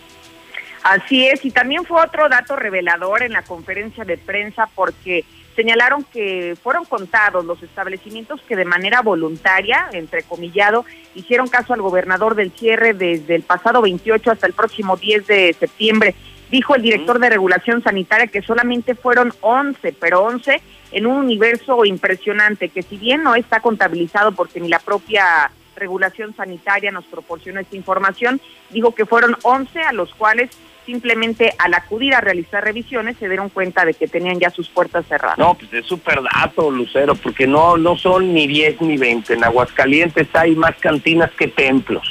Así 0.84 1.26
es, 1.26 1.44
y 1.44 1.50
también 1.50 1.84
fue 1.86 2.00
otro 2.04 2.30
dato 2.30 2.56
revelador 2.56 3.24
en 3.24 3.32
la 3.32 3.42
conferencia 3.42 4.06
de 4.06 4.20
prensa 4.20 4.70
porque 4.76 5.26
señalaron 5.56 6.04
que 6.04 6.56
fueron 6.62 6.86
contados 6.86 7.46
los 7.46 7.62
establecimientos 7.64 8.42
que 8.42 8.56
de 8.56 8.66
manera 8.66 9.02
voluntaria, 9.02 9.88
entrecomillado, 9.92 10.86
hicieron 11.16 11.48
caso 11.48 11.74
al 11.74 11.82
gobernador 11.82 12.36
del 12.36 12.52
cierre 12.52 12.94
desde 12.94 13.36
el 13.36 13.44
pasado 13.44 13.82
28 13.82 14.32
hasta 14.32 14.48
el 14.48 14.54
próximo 14.54 14.98
10 14.98 15.28
de 15.28 15.56
septiembre. 15.60 16.16
Dijo 16.50 16.76
el 16.76 16.82
director 16.82 17.20
de 17.20 17.30
regulación 17.30 17.82
sanitaria 17.82 18.28
que 18.28 18.42
solamente 18.42 18.96
fueron 18.96 19.34
11, 19.42 19.96
pero 20.00 20.24
11 20.24 20.62
en 20.92 21.06
un 21.06 21.18
universo 21.18 21.86
impresionante, 21.86 22.70
que 22.70 22.84
si 22.84 22.98
bien 22.98 23.24
no 23.24 23.36
está 23.36 23.62
contabilizado 23.62 24.34
porque 24.34 24.60
ni 24.60 24.68
la 24.68 24.80
propia 24.80 25.52
regulación 25.76 26.36
sanitaria 26.36 26.92
nos 26.92 27.06
proporcionó 27.06 27.62
esta 27.62 27.76
información, 27.76 28.42
dijo 28.70 28.94
que 28.94 29.06
fueron 29.06 29.38
11 29.44 29.82
a 29.82 29.94
los 29.94 30.14
cuales 30.14 30.52
simplemente 30.86 31.54
al 31.58 31.74
acudir 31.74 32.14
a 32.16 32.22
realizar 32.22 32.64
revisiones 32.64 33.18
se 33.18 33.28
dieron 33.28 33.50
cuenta 33.50 33.86
de 33.86 33.94
que 33.94 34.08
tenían 34.08 34.40
ya 34.40 34.50
sus 34.50 34.70
puertas 34.70 35.06
cerradas. 35.08 35.38
No, 35.38 35.56
pues 35.56 35.72
es 35.74 35.86
súper 35.86 36.22
dato, 36.22 36.72
Lucero, 36.72 37.16
porque 37.16 37.48
no, 37.48 37.78
no 37.78 37.96
son 37.96 38.34
ni 38.34 38.48
10 38.48 38.82
ni 38.82 38.98
20. 38.98 39.34
En 39.34 39.44
Aguascalientes 39.44 40.28
hay 40.34 40.56
más 40.56 40.76
cantinas 40.78 41.32
que 41.32 41.48
templos. 41.48 42.08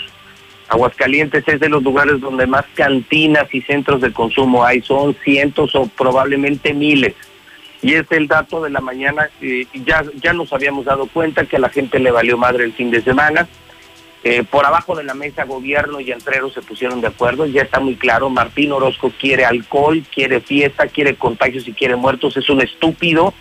Aguascalientes 0.69 1.43
es 1.49 1.59
de 1.59 1.69
los 1.69 1.83
lugares 1.83 2.21
donde 2.21 2.47
más 2.47 2.65
cantinas 2.75 3.53
y 3.53 3.61
centros 3.63 4.01
de 4.01 4.13
consumo 4.13 4.65
hay, 4.65 4.81
son 4.83 5.17
cientos 5.25 5.75
o 5.75 5.87
probablemente 5.87 6.73
miles. 6.73 7.15
Y 7.83 7.95
es 7.95 8.07
el 8.11 8.29
dato 8.29 8.63
de 8.63 8.71
la 8.71 8.81
mañana, 8.81 9.31
eh, 9.41 9.67
ya, 9.85 10.05
ya 10.23 10.33
nos 10.33 10.53
habíamos 10.53 10.85
dado 10.85 11.07
cuenta 11.07 11.45
que 11.47 11.57
a 11.57 11.61
la 11.61 11.71
gente 11.71 11.99
le 11.99 12.11
valió 12.11 12.37
madre 12.37 12.65
el 12.65 12.73
fin 12.73 12.91
de 12.91 13.03
semana. 13.03 13.49
Eh, 14.23 14.45
por 14.45 14.67
abajo 14.67 14.95
de 14.95 15.03
la 15.03 15.15
mesa, 15.15 15.45
gobierno 15.45 15.99
y 15.99 16.13
entreros 16.13 16.53
se 16.53 16.61
pusieron 16.61 17.01
de 17.01 17.07
acuerdo, 17.07 17.47
ya 17.47 17.63
está 17.63 17.81
muy 17.81 17.97
claro, 17.97 18.29
Martín 18.29 18.71
Orozco 18.71 19.11
quiere 19.19 19.47
alcohol, 19.47 20.05
quiere 20.15 20.41
fiesta, 20.43 20.89
quiere 20.89 21.15
contagios 21.15 21.67
y 21.67 21.73
quiere 21.73 21.97
muertos, 21.97 22.37
es 22.37 22.51
un 22.51 22.61
estúpido, 22.61 23.33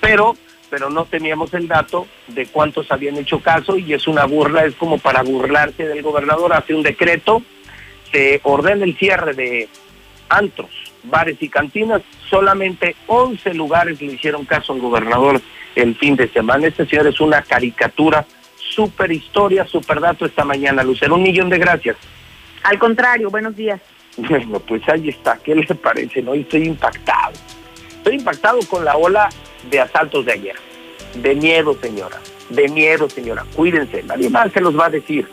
pero, 0.00 0.34
pero 0.70 0.90
no 0.90 1.04
teníamos 1.04 1.54
el 1.54 1.68
dato 1.68 2.08
de 2.26 2.46
cuántos 2.46 2.90
habían 2.90 3.16
hecho 3.16 3.38
caso 3.38 3.76
y 3.76 3.92
es 3.92 4.08
una 4.08 4.24
burla, 4.24 4.64
es 4.64 4.74
como 4.74 4.98
para 4.98 5.22
burlarse 5.22 5.86
del 5.86 6.02
gobernador, 6.02 6.52
hace 6.52 6.74
un 6.74 6.82
decreto, 6.82 7.40
se 8.10 8.40
ordena 8.42 8.84
el 8.84 8.96
cierre 8.96 9.34
de 9.34 9.68
antros, 10.28 10.70
bares 11.04 11.36
y 11.38 11.48
cantinas, 11.48 12.02
solamente 12.28 12.96
11 13.06 13.54
lugares 13.54 14.02
le 14.02 14.14
hicieron 14.14 14.46
caso 14.46 14.72
al 14.72 14.80
gobernador 14.80 15.40
el 15.76 15.94
fin 15.94 16.16
de 16.16 16.26
semana, 16.26 16.66
este 16.66 16.86
señor 16.86 17.06
es 17.06 17.20
una 17.20 17.42
caricatura, 17.42 18.26
super 18.74 19.10
historia, 19.12 19.66
super 19.66 20.00
dato 20.00 20.24
esta 20.24 20.44
mañana, 20.44 20.82
Lucero. 20.82 21.14
Un 21.14 21.22
millón 21.22 21.48
de 21.48 21.58
gracias. 21.58 21.96
Al 22.62 22.78
contrario, 22.78 23.30
buenos 23.30 23.56
días. 23.56 23.80
Bueno, 24.16 24.60
pues 24.60 24.86
ahí 24.88 25.08
está. 25.08 25.38
¿Qué 25.38 25.54
le 25.54 25.66
parece? 25.74 26.22
No, 26.22 26.34
estoy 26.34 26.64
impactado. 26.64 27.32
Estoy 27.96 28.16
impactado 28.16 28.58
con 28.68 28.84
la 28.84 28.96
ola 28.96 29.28
de 29.70 29.80
asaltos 29.80 30.24
de 30.26 30.32
ayer. 30.32 30.56
De 31.14 31.34
miedo, 31.34 31.76
señora. 31.80 32.18
De 32.50 32.68
miedo, 32.68 33.08
señora. 33.08 33.44
Cuídense. 33.54 34.02
Nadie 34.02 34.28
más 34.28 34.52
se 34.52 34.60
los 34.60 34.78
va 34.78 34.86
a 34.86 34.90
decir. 34.90 35.28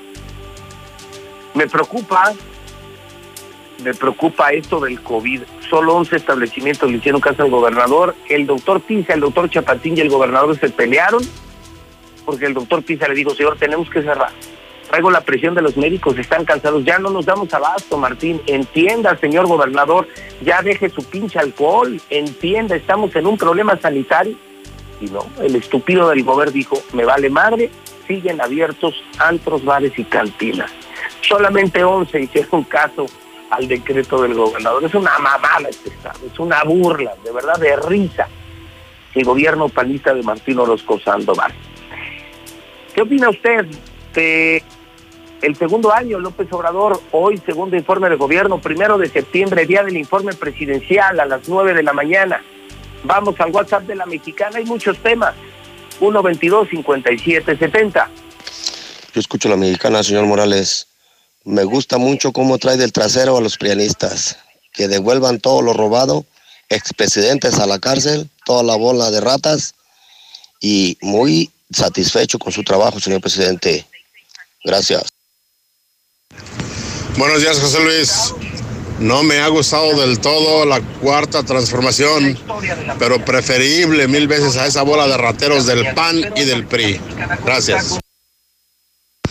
Me 1.53 1.67
preocupa, 1.67 2.33
me 3.83 3.93
preocupa 3.93 4.51
esto 4.51 4.79
del 4.79 5.01
COVID. 5.01 5.41
Solo 5.69 5.95
11 5.95 6.15
establecimientos 6.15 6.89
le 6.89 6.97
hicieron 6.97 7.21
caso 7.21 7.43
al 7.43 7.49
gobernador. 7.49 8.15
El 8.29 8.45
doctor 8.45 8.81
Pisa, 8.81 9.13
el 9.13 9.19
doctor 9.19 9.49
Chapatín 9.49 9.97
y 9.97 10.01
el 10.01 10.09
gobernador 10.09 10.57
se 10.57 10.69
pelearon 10.69 11.21
porque 12.29 12.45
el 12.45 12.53
doctor 12.53 12.83
Pisa 12.83 13.07
le 13.07 13.15
dijo, 13.15 13.33
señor, 13.33 13.57
tenemos 13.57 13.89
que 13.89 14.03
cerrar. 14.03 14.29
Traigo 14.87 15.09
la 15.09 15.21
presión 15.21 15.55
de 15.55 15.63
los 15.63 15.75
médicos, 15.77 16.15
están 16.15 16.45
cansados, 16.45 16.85
ya 16.85 16.99
no 16.99 17.09
nos 17.09 17.25
damos 17.25 17.51
abasto, 17.55 17.97
Martín. 17.97 18.39
Entienda, 18.45 19.17
señor 19.17 19.47
gobernador, 19.47 20.07
ya 20.43 20.61
deje 20.61 20.91
su 20.91 21.03
pinche 21.03 21.39
alcohol, 21.39 21.99
entienda, 22.11 22.75
estamos 22.75 23.15
en 23.15 23.25
un 23.25 23.35
problema 23.35 23.77
sanitario. 23.77 24.35
Y 25.01 25.05
no, 25.05 25.25
el 25.41 25.55
estúpido 25.55 26.07
del 26.09 26.23
gobierno 26.23 26.51
dijo, 26.51 26.77
me 26.93 27.03
vale 27.03 27.31
madre, 27.31 27.71
siguen 28.07 28.39
abiertos 28.41 28.93
antros, 29.17 29.65
bares 29.65 29.97
y 29.97 30.03
cantinas. 30.03 30.71
Solamente 31.21 31.83
11 31.83 32.21
hicieron 32.21 32.63
caso 32.63 33.07
al 33.49 33.67
decreto 33.67 34.21
del 34.21 34.35
gobernador. 34.35 34.83
Es 34.83 34.93
una 34.93 35.17
mamada 35.17 35.67
este 35.67 35.89
estado, 35.89 36.19
es 36.31 36.37
una 36.37 36.63
burla, 36.63 37.15
de 37.23 37.31
verdad, 37.31 37.59
de 37.59 37.75
risa. 37.75 38.27
El 39.15 39.23
gobierno 39.23 39.67
panista 39.67 40.13
de 40.13 40.21
Martín 40.21 40.59
Orozco 40.59 40.99
Sandoval. 40.99 41.51
¿Qué 42.99 43.03
opina 43.03 43.29
usted 43.29 43.65
de 44.13 44.61
el 45.41 45.55
segundo 45.55 45.93
año, 45.93 46.19
López 46.19 46.51
Obrador, 46.51 47.01
hoy 47.13 47.41
segundo 47.45 47.77
informe 47.77 48.09
de 48.09 48.17
gobierno, 48.17 48.59
primero 48.59 48.97
de 48.97 49.07
septiembre, 49.07 49.65
día 49.65 49.83
del 49.83 49.95
informe 49.95 50.33
presidencial 50.33 51.17
a 51.17 51.25
las 51.25 51.47
nueve 51.47 51.73
de 51.73 51.81
la 51.81 51.93
mañana. 51.93 52.43
Vamos 53.05 53.39
al 53.39 53.51
WhatsApp 53.51 53.83
de 53.83 53.95
la 53.95 54.05
mexicana, 54.05 54.57
hay 54.57 54.65
muchos 54.65 54.97
temas. 54.97 55.33
122-5770. 56.01 58.07
Yo 59.13 59.21
escucho 59.21 59.47
a 59.47 59.51
la 59.51 59.57
mexicana, 59.57 60.03
señor 60.03 60.25
Morales. 60.25 60.87
Me 61.45 61.63
gusta 61.63 61.97
mucho 61.97 62.33
cómo 62.33 62.57
trae 62.57 62.75
del 62.75 62.91
trasero 62.91 63.37
a 63.37 63.41
los 63.41 63.57
prianistas. 63.57 64.39
Que 64.73 64.89
devuelvan 64.89 65.39
todo 65.39 65.61
lo 65.61 65.71
robado, 65.71 66.25
expresidentes 66.67 67.59
a 67.59 67.65
la 67.65 67.79
cárcel, 67.79 68.29
toda 68.43 68.61
la 68.61 68.75
bola 68.75 69.09
de 69.09 69.21
ratas. 69.21 69.73
Y 70.59 70.97
muy 70.99 71.49
satisfecho 71.71 72.39
con 72.39 72.51
su 72.51 72.63
trabajo, 72.63 72.99
señor 72.99 73.21
presidente. 73.21 73.85
Gracias. 74.63 75.03
Buenos 77.17 77.41
días, 77.41 77.59
José 77.59 77.83
Luis. 77.83 78.33
No 78.99 79.23
me 79.23 79.39
ha 79.39 79.47
gustado 79.47 79.97
del 79.99 80.19
todo 80.19 80.65
la 80.65 80.81
cuarta 80.81 81.43
transformación, 81.43 82.37
pero 82.97 83.23
preferible 83.23 84.07
mil 84.07 84.27
veces 84.27 84.57
a 84.57 84.65
esa 84.65 84.83
bola 84.83 85.07
de 85.07 85.17
rateros 85.17 85.65
del 85.65 85.93
PAN 85.93 86.17
y 86.35 86.43
del 86.43 86.65
PRI. 86.65 86.99
Gracias. 87.45 87.97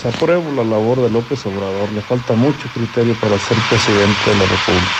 Se 0.01 0.09
aprueba 0.09 0.51
la 0.53 0.64
labor 0.64 1.03
de 1.03 1.11
López 1.11 1.44
Obrador. 1.44 1.90
Le 1.92 2.01
falta 2.01 2.33
mucho 2.33 2.68
criterio 2.72 3.18
para 3.20 3.38
ser 3.38 3.59
presidente 3.68 4.31
de 4.31 4.37
la 4.37 4.44
República. 4.46 4.92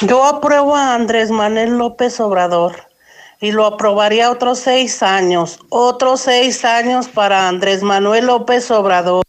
Yo 0.00 0.24
apruebo 0.24 0.76
a 0.76 0.94
Andrés 0.94 1.30
Manuel 1.30 1.78
López 1.78 2.20
Obrador 2.20 2.91
y 3.42 3.50
lo 3.50 3.66
aprobaría 3.66 4.30
otros 4.30 4.60
seis 4.60 5.02
años. 5.02 5.58
Otros 5.68 6.22
seis 6.22 6.64
años 6.64 7.08
para 7.08 7.48
Andrés 7.48 7.82
Manuel 7.82 8.26
López 8.26 8.70
Obrador. 8.70 9.24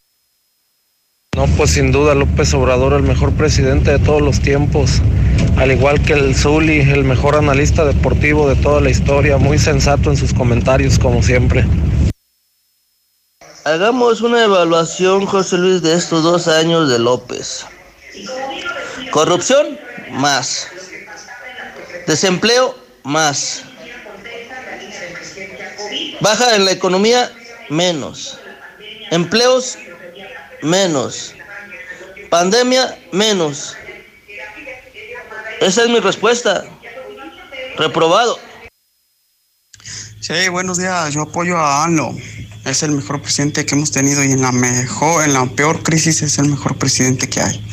No, 1.36 1.46
pues 1.56 1.72
sin 1.72 1.90
duda 1.90 2.14
López 2.14 2.54
Obrador, 2.54 2.92
el 2.92 3.02
mejor 3.02 3.32
presidente 3.32 3.90
de 3.90 3.98
todos 3.98 4.22
los 4.22 4.40
tiempos, 4.40 5.02
al 5.56 5.72
igual 5.72 6.00
que 6.00 6.12
el 6.12 6.36
Zuli, 6.36 6.78
el 6.78 7.02
mejor 7.02 7.34
analista 7.34 7.84
deportivo 7.84 8.48
de 8.48 8.54
toda 8.54 8.80
la 8.80 8.90
historia, 8.90 9.36
muy 9.36 9.58
sensato 9.58 10.10
en 10.10 10.16
sus 10.16 10.32
comentarios 10.32 10.96
como 10.96 11.20
siempre. 11.20 11.66
Hagamos 13.64 14.20
una 14.20 14.44
evaluación, 14.44 15.26
José 15.26 15.58
Luis, 15.58 15.82
de 15.82 15.94
estos 15.94 16.22
dos 16.22 16.46
años 16.46 16.88
de 16.88 17.00
López. 17.00 17.66
Corrupción, 19.10 19.76
más. 20.12 20.68
Desempleo, 22.06 22.76
más. 23.02 23.64
Baja 26.20 26.56
en 26.56 26.64
la 26.64 26.72
economía, 26.72 27.30
menos. 27.68 28.38
Empleos, 29.10 29.78
menos. 30.62 31.34
Pandemia, 32.30 32.98
menos. 33.12 33.76
Esa 35.60 35.82
es 35.82 35.88
mi 35.88 36.00
respuesta. 36.00 36.64
Reprobado. 37.76 38.38
Sí, 40.20 40.48
buenos 40.48 40.78
días. 40.78 41.12
Yo 41.12 41.22
apoyo 41.22 41.56
a 41.58 41.84
ANLO. 41.84 42.14
Es 42.64 42.82
el 42.82 42.92
mejor 42.92 43.20
presidente 43.20 43.66
que 43.66 43.74
hemos 43.74 43.90
tenido 43.90 44.24
y 44.24 44.32
en 44.32 44.40
la 44.40 44.52
mejor, 44.52 45.22
en 45.24 45.34
la 45.34 45.44
peor 45.46 45.82
crisis 45.82 46.22
es 46.22 46.38
el 46.38 46.48
mejor 46.48 46.76
presidente 46.78 47.28
que 47.28 47.42
hay. 47.42 47.64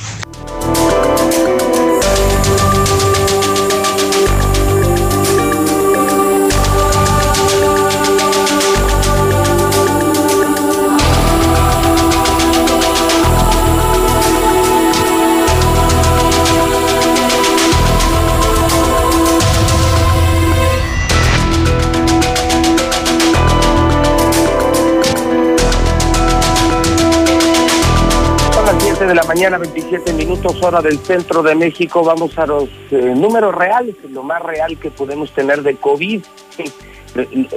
De 29.11 29.15
la 29.15 29.23
mañana, 29.25 29.57
27 29.57 30.13
minutos, 30.13 30.63
hora 30.63 30.81
del 30.81 30.97
centro 30.99 31.43
de 31.43 31.53
México. 31.53 32.01
Vamos 32.01 32.37
a 32.37 32.45
los 32.45 32.69
eh, 32.91 33.13
números 33.13 33.53
reales, 33.53 33.95
lo 34.09 34.23
más 34.23 34.41
real 34.41 34.77
que 34.79 34.89
podemos 34.89 35.33
tener 35.33 35.63
de 35.63 35.75
COVID. 35.75 36.23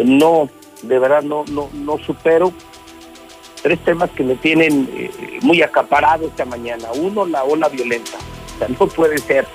No, 0.05 0.49
de 0.83 0.99
verdad, 0.99 1.23
no, 1.23 1.45
no, 1.53 1.71
no 1.73 1.99
supero. 1.99 2.53
Tres 3.63 3.79
temas 3.85 4.11
que 4.11 4.25
me 4.25 4.35
tienen 4.35 4.89
eh, 4.97 5.39
muy 5.43 5.63
acaparado 5.63 6.27
esta 6.27 6.45
mañana. 6.45 6.89
Uno, 6.93 7.25
la 7.25 7.45
ola 7.45 7.69
violenta. 7.69 8.19
O 8.61 8.69
no 8.69 8.89
puede 8.89 9.19
ser 9.19 9.47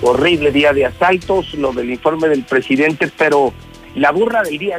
horrible 0.00 0.50
día 0.50 0.72
de 0.72 0.86
asaltos, 0.86 1.52
lo 1.52 1.74
del 1.74 1.90
informe 1.90 2.28
del 2.28 2.44
presidente, 2.44 3.12
pero 3.18 3.52
la 3.96 4.12
burra 4.12 4.42
del 4.42 4.56
día, 4.56 4.78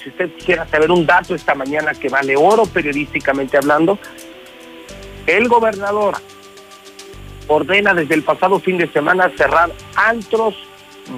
si 0.00 0.10
usted 0.10 0.32
quisiera 0.36 0.64
saber 0.68 0.92
un 0.92 1.06
dato 1.06 1.34
esta 1.34 1.56
mañana 1.56 1.92
que 1.92 2.08
vale 2.08 2.36
oro 2.36 2.66
periodísticamente 2.66 3.56
hablando, 3.56 3.98
el 5.26 5.48
gobernador 5.48 6.16
ordena 7.48 7.94
desde 7.94 8.14
el 8.14 8.22
pasado 8.22 8.58
fin 8.58 8.78
de 8.78 8.90
semana 8.90 9.30
cerrar 9.36 9.70
antros, 9.96 10.54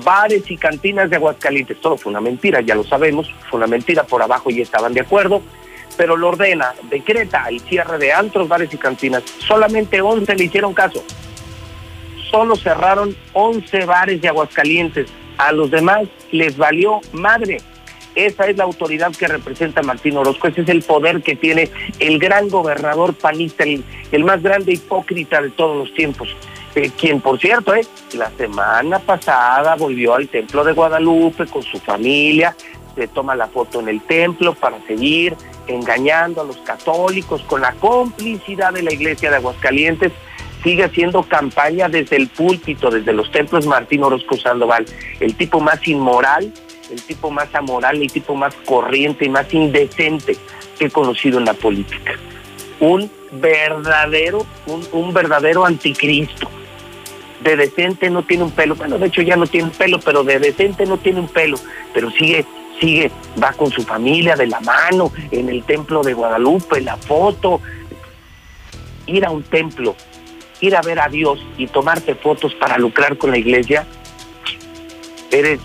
bares 0.04 0.50
y 0.50 0.56
cantinas 0.56 1.10
de 1.10 1.16
Aguascalientes. 1.16 1.80
Todo 1.80 1.96
fue 1.96 2.10
una 2.10 2.20
mentira, 2.20 2.60
ya 2.60 2.74
lo 2.74 2.84
sabemos, 2.84 3.32
fue 3.48 3.58
una 3.58 3.66
mentira, 3.66 4.04
por 4.04 4.22
abajo 4.22 4.50
y 4.50 4.60
estaban 4.60 4.92
de 4.92 5.00
acuerdo, 5.00 5.42
pero 5.96 6.16
lo 6.16 6.28
ordena, 6.28 6.74
decreta 6.90 7.46
el 7.48 7.60
cierre 7.60 7.98
de 7.98 8.12
antros, 8.12 8.48
bares 8.48 8.72
y 8.72 8.76
cantinas. 8.76 9.22
Solamente 9.38 10.00
11 10.00 10.34
le 10.34 10.44
hicieron 10.44 10.74
caso. 10.74 11.04
Solo 12.30 12.56
cerraron 12.56 13.16
11 13.32 13.86
bares 13.86 14.20
de 14.20 14.28
Aguascalientes. 14.28 15.08
A 15.38 15.52
los 15.52 15.70
demás 15.70 16.08
les 16.32 16.56
valió 16.56 17.00
madre. 17.12 17.58
Esa 18.16 18.46
es 18.46 18.56
la 18.56 18.64
autoridad 18.64 19.14
que 19.14 19.28
representa 19.28 19.82
Martín 19.82 20.16
Orozco, 20.16 20.48
ese 20.48 20.62
es 20.62 20.68
el 20.70 20.82
poder 20.82 21.22
que 21.22 21.36
tiene 21.36 21.70
el 21.98 22.18
gran 22.18 22.48
gobernador 22.48 23.14
panista, 23.14 23.64
el, 23.64 24.24
más 24.24 24.42
grande 24.42 24.72
hipócrita 24.72 25.42
de 25.42 25.50
todos 25.50 25.76
los 25.76 25.94
tiempos. 25.94 26.34
Eh, 26.74 26.90
quien, 26.98 27.20
por 27.20 27.38
cierto, 27.38 27.74
eh, 27.74 27.86
la 28.14 28.30
semana 28.30 28.98
pasada 29.00 29.74
volvió 29.76 30.14
al 30.14 30.28
templo 30.28 30.64
de 30.64 30.72
Guadalupe 30.72 31.46
con 31.46 31.62
su 31.62 31.78
familia, 31.78 32.56
se 32.94 33.06
toma 33.06 33.36
la 33.36 33.48
foto 33.48 33.80
en 33.80 33.90
el 33.90 34.00
templo 34.00 34.54
para 34.54 34.80
seguir 34.86 35.36
engañando 35.66 36.40
a 36.40 36.44
los 36.44 36.56
católicos 36.58 37.42
con 37.42 37.60
la 37.60 37.72
complicidad 37.72 38.72
de 38.72 38.82
la 38.82 38.94
iglesia 38.94 39.28
de 39.28 39.36
Aguascalientes 39.36 40.12
sigue 40.62 40.84
haciendo 40.84 41.22
campaña 41.22 41.88
desde 41.88 42.16
el 42.16 42.28
púlpito, 42.28 42.90
desde 42.90 43.12
los 43.12 43.30
templos 43.30 43.66
Martín 43.66 44.02
Orozco 44.02 44.36
Sandoval, 44.36 44.86
el 45.20 45.34
tipo 45.36 45.60
más 45.60 45.86
inmoral 45.86 46.52
el 46.90 47.02
tipo 47.02 47.30
más 47.30 47.54
amoral, 47.54 48.00
el 48.00 48.10
tipo 48.10 48.34
más 48.34 48.54
corriente 48.64 49.24
y 49.24 49.28
más 49.28 49.52
indecente 49.52 50.36
que 50.78 50.86
he 50.86 50.90
conocido 50.90 51.38
en 51.38 51.44
la 51.44 51.54
política. 51.54 52.14
Un 52.80 53.10
verdadero, 53.32 54.46
un, 54.66 54.86
un 54.92 55.12
verdadero 55.12 55.64
anticristo. 55.64 56.48
De 57.42 57.56
decente 57.56 58.10
no 58.10 58.24
tiene 58.24 58.44
un 58.44 58.50
pelo, 58.50 58.74
bueno, 58.74 58.98
de 58.98 59.06
hecho 59.06 59.22
ya 59.22 59.36
no 59.36 59.46
tiene 59.46 59.70
pelo, 59.70 60.00
pero 60.00 60.24
de 60.24 60.38
decente 60.38 60.86
no 60.86 60.96
tiene 60.96 61.20
un 61.20 61.28
pelo, 61.28 61.58
pero 61.92 62.10
sigue, 62.10 62.44
sigue, 62.80 63.10
va 63.42 63.52
con 63.52 63.70
su 63.70 63.82
familia 63.82 64.36
de 64.36 64.46
la 64.46 64.60
mano 64.60 65.12
en 65.30 65.48
el 65.48 65.62
templo 65.64 66.02
de 66.02 66.14
Guadalupe, 66.14 66.80
la 66.80 66.96
foto. 66.96 67.60
Ir 69.06 69.24
a 69.24 69.30
un 69.30 69.44
templo, 69.44 69.94
ir 70.60 70.74
a 70.74 70.82
ver 70.82 70.98
a 70.98 71.08
Dios 71.08 71.38
y 71.56 71.68
tomarte 71.68 72.16
fotos 72.16 72.54
para 72.54 72.78
lucrar 72.78 73.16
con 73.16 73.30
la 73.30 73.38
iglesia, 73.38 73.86
eres 75.30 75.60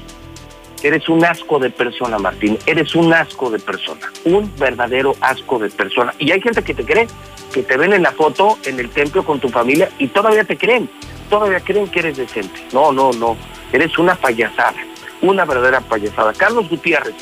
Eres 0.84 1.08
un 1.10 1.24
asco 1.24 1.60
de 1.60 1.70
persona, 1.70 2.18
Martín. 2.18 2.58
Eres 2.66 2.96
un 2.96 3.14
asco 3.14 3.50
de 3.52 3.60
persona. 3.60 4.12
Un 4.26 4.52
verdadero 4.58 5.16
asco 5.22 5.60
de 5.60 5.70
persona. 5.70 6.14
Y 6.18 6.32
hay 6.32 6.42
gente 6.42 6.64
que 6.64 6.74
te 6.74 6.84
cree, 6.84 7.08
que 7.54 7.62
te 7.62 7.78
ven 7.78 7.94
en 7.94 8.04
la 8.04 8.12
foto 8.12 8.58
en 8.66 8.80
el 8.80 8.90
templo 8.90 9.24
con 9.24 9.40
tu 9.40 9.50
familia 9.50 9.90
y 10.00 10.08
todavía 10.08 10.44
te 10.44 10.58
creen. 10.58 10.90
Todavía 11.30 11.60
creen 11.60 11.88
que 11.88 12.00
eres 12.00 12.18
decente. 12.18 12.62
No, 12.74 12.92
no, 12.92 13.12
no. 13.14 13.38
Eres 13.72 13.98
una 13.98 14.16
payasada. 14.16 14.76
Una 15.22 15.46
verdadera 15.46 15.82
payasada. 15.82 16.34
Carlos 16.34 16.68
Gutiérrez 16.68 17.16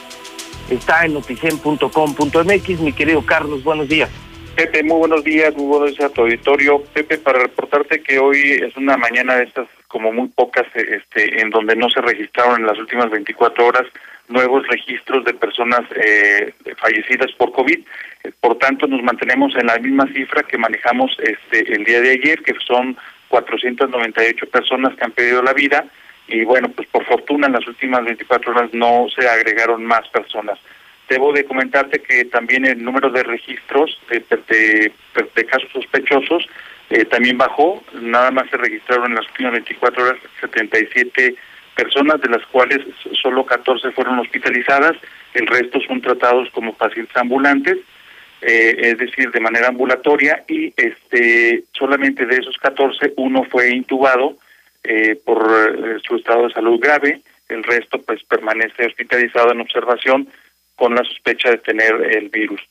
está 0.69 1.05
en 1.05 1.13
noticen.com.mx. 1.13 2.79
Mi 2.79 2.93
querido 2.93 3.25
Carlos, 3.25 3.63
buenos 3.63 3.89
días. 3.89 4.09
Pepe, 4.59 4.83
muy 4.83 4.97
buenos 4.97 5.23
días, 5.23 5.55
muy 5.55 5.67
buenos 5.67 5.91
días 5.91 6.11
a 6.11 6.13
tu 6.13 6.19
auditorio. 6.23 6.83
Pepe, 6.93 7.17
para 7.17 7.39
reportarte 7.39 8.03
que 8.03 8.19
hoy 8.19 8.59
es 8.61 8.75
una 8.75 8.97
mañana 8.97 9.35
de 9.35 9.45
estas 9.45 9.69
como 9.87 10.11
muy 10.11 10.27
pocas 10.27 10.65
este, 10.75 11.39
en 11.41 11.49
donde 11.49 11.77
no 11.77 11.89
se 11.89 12.01
registraron 12.01 12.59
en 12.59 12.67
las 12.67 12.77
últimas 12.77 13.09
24 13.09 13.65
horas 13.65 13.85
nuevos 14.27 14.67
registros 14.67 15.23
de 15.23 15.33
personas 15.33 15.79
eh, 15.95 16.53
fallecidas 16.75 17.31
por 17.37 17.53
COVID. 17.53 17.79
Por 18.41 18.57
tanto, 18.57 18.85
nos 18.85 19.01
mantenemos 19.01 19.55
en 19.55 19.67
la 19.67 19.79
misma 19.79 20.11
cifra 20.11 20.43
que 20.43 20.57
manejamos 20.57 21.15
este 21.23 21.73
el 21.73 21.85
día 21.85 22.01
de 22.01 22.11
ayer, 22.11 22.41
que 22.43 22.53
son 22.67 22.97
498 23.29 24.45
personas 24.47 24.93
que 24.97 25.05
han 25.05 25.11
perdido 25.11 25.41
la 25.41 25.53
vida. 25.53 25.85
Y 26.27 26.43
bueno, 26.43 26.67
pues 26.67 26.85
por 26.89 27.05
fortuna 27.05 27.47
en 27.47 27.53
las 27.53 27.65
últimas 27.65 28.03
24 28.03 28.51
horas 28.51 28.73
no 28.73 29.07
se 29.17 29.25
agregaron 29.25 29.85
más 29.85 30.05
personas. 30.09 30.59
Debo 31.09 31.33
de 31.33 31.43
comentarte 31.43 31.99
que 31.99 32.25
también 32.25 32.65
el 32.65 32.83
número 32.83 33.09
de 33.09 33.23
registros 33.23 33.99
de, 34.09 34.93
casos 35.47 35.69
sospechosos 35.73 36.47
eh, 36.91 37.05
también 37.05 37.37
bajó, 37.37 37.83
nada 37.99 38.29
más 38.29 38.47
se 38.51 38.57
registraron 38.57 39.07
en 39.07 39.15
las 39.15 39.27
últimas 39.27 39.53
24 39.53 40.03
horas 40.03 40.19
77 40.39 41.35
personas, 41.75 42.21
de 42.21 42.29
las 42.29 42.45
cuales 42.47 42.79
solo 43.21 43.43
14 43.43 43.91
fueron 43.91 44.19
hospitalizadas, 44.19 44.97
el 45.33 45.47
resto 45.47 45.79
son 45.81 45.99
tratados 46.01 46.49
como 46.51 46.73
pacientes 46.73 47.15
ambulantes, 47.17 47.77
eh, 48.41 48.75
es 48.77 48.97
decir, 48.99 49.31
de 49.31 49.39
manera 49.39 49.69
ambulatoria, 49.69 50.43
y 50.47 50.73
este 50.77 51.63
solamente 51.73 52.25
de 52.27 52.37
esos 52.37 52.57
14, 52.57 53.13
uno 53.17 53.43
fue 53.45 53.71
intubado 53.71 54.37
eh, 54.83 55.17
por 55.25 55.99
su 56.07 56.17
estado 56.17 56.47
de 56.47 56.53
salud 56.53 56.79
grave, 56.79 57.21
el 57.49 57.63
resto 57.63 57.99
pues 58.01 58.23
permanece 58.23 58.85
hospitalizado 58.85 59.51
en 59.51 59.61
observación 59.61 60.27
con 60.79 60.95
la 60.95 61.03
sospecha 61.03 61.51
de 61.51 61.57
tener 61.57 61.93
el 62.15 62.29
virus. 62.29 62.61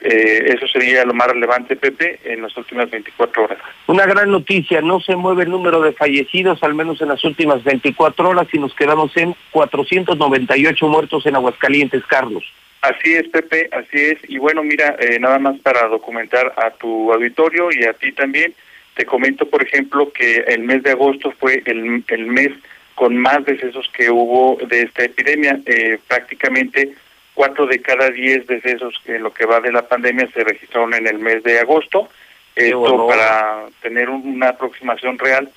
Eh, 0.00 0.52
eso 0.56 0.66
sería 0.66 1.04
lo 1.04 1.14
más 1.14 1.28
relevante, 1.28 1.76
Pepe, 1.76 2.18
en 2.24 2.42
las 2.42 2.56
últimas 2.56 2.90
24 2.90 3.44
horas. 3.44 3.58
Una 3.86 4.04
gran 4.04 4.32
noticia, 4.32 4.80
no 4.80 4.98
se 4.98 5.14
mueve 5.14 5.44
el 5.44 5.50
número 5.50 5.80
de 5.80 5.92
fallecidos, 5.92 6.60
al 6.64 6.74
menos 6.74 7.00
en 7.00 7.08
las 7.08 7.22
últimas 7.22 7.62
24 7.62 8.28
horas, 8.28 8.48
y 8.52 8.58
nos 8.58 8.74
quedamos 8.74 9.16
en 9.16 9.36
498 9.52 10.88
muertos 10.88 11.24
en 11.24 11.36
Aguascalientes, 11.36 12.04
Carlos. 12.06 12.42
Así 12.80 13.14
es, 13.14 13.28
Pepe, 13.28 13.68
así 13.70 13.96
es. 13.96 14.18
Y 14.28 14.38
bueno, 14.38 14.64
mira, 14.64 14.96
eh, 14.98 15.20
nada 15.20 15.38
más 15.38 15.60
para 15.60 15.86
documentar 15.86 16.52
a 16.56 16.70
tu 16.70 17.12
auditorio 17.12 17.68
y 17.70 17.84
a 17.84 17.92
ti 17.92 18.10
también, 18.10 18.52
te 18.94 19.06
comento, 19.06 19.46
por 19.46 19.62
ejemplo, 19.62 20.10
que 20.12 20.38
el 20.48 20.64
mes 20.64 20.82
de 20.82 20.90
agosto 20.90 21.32
fue 21.38 21.62
el, 21.64 22.02
el 22.08 22.26
mes 22.26 22.50
con 22.96 23.16
más 23.16 23.44
decesos 23.44 23.88
que 23.96 24.10
hubo 24.10 24.58
de 24.66 24.82
esta 24.82 25.04
epidemia. 25.04 25.60
Eh, 25.64 25.98
prácticamente 26.08 26.92
cuatro 27.34 27.66
de 27.66 27.80
cada 27.80 28.10
diez 28.10 28.46
decesos 28.46 29.00
en 29.06 29.22
lo 29.22 29.32
que 29.32 29.46
va 29.46 29.60
de 29.60 29.72
la 29.72 29.86
pandemia 29.86 30.28
se 30.32 30.44
registraron 30.44 30.94
en 30.94 31.06
el 31.06 31.18
mes 31.18 31.42
de 31.42 31.58
agosto. 31.58 32.08
Esto 32.54 32.78
bueno. 32.78 33.06
para 33.06 33.66
tener 33.80 34.10
una 34.10 34.50
aproximación 34.50 35.18
real 35.18 35.50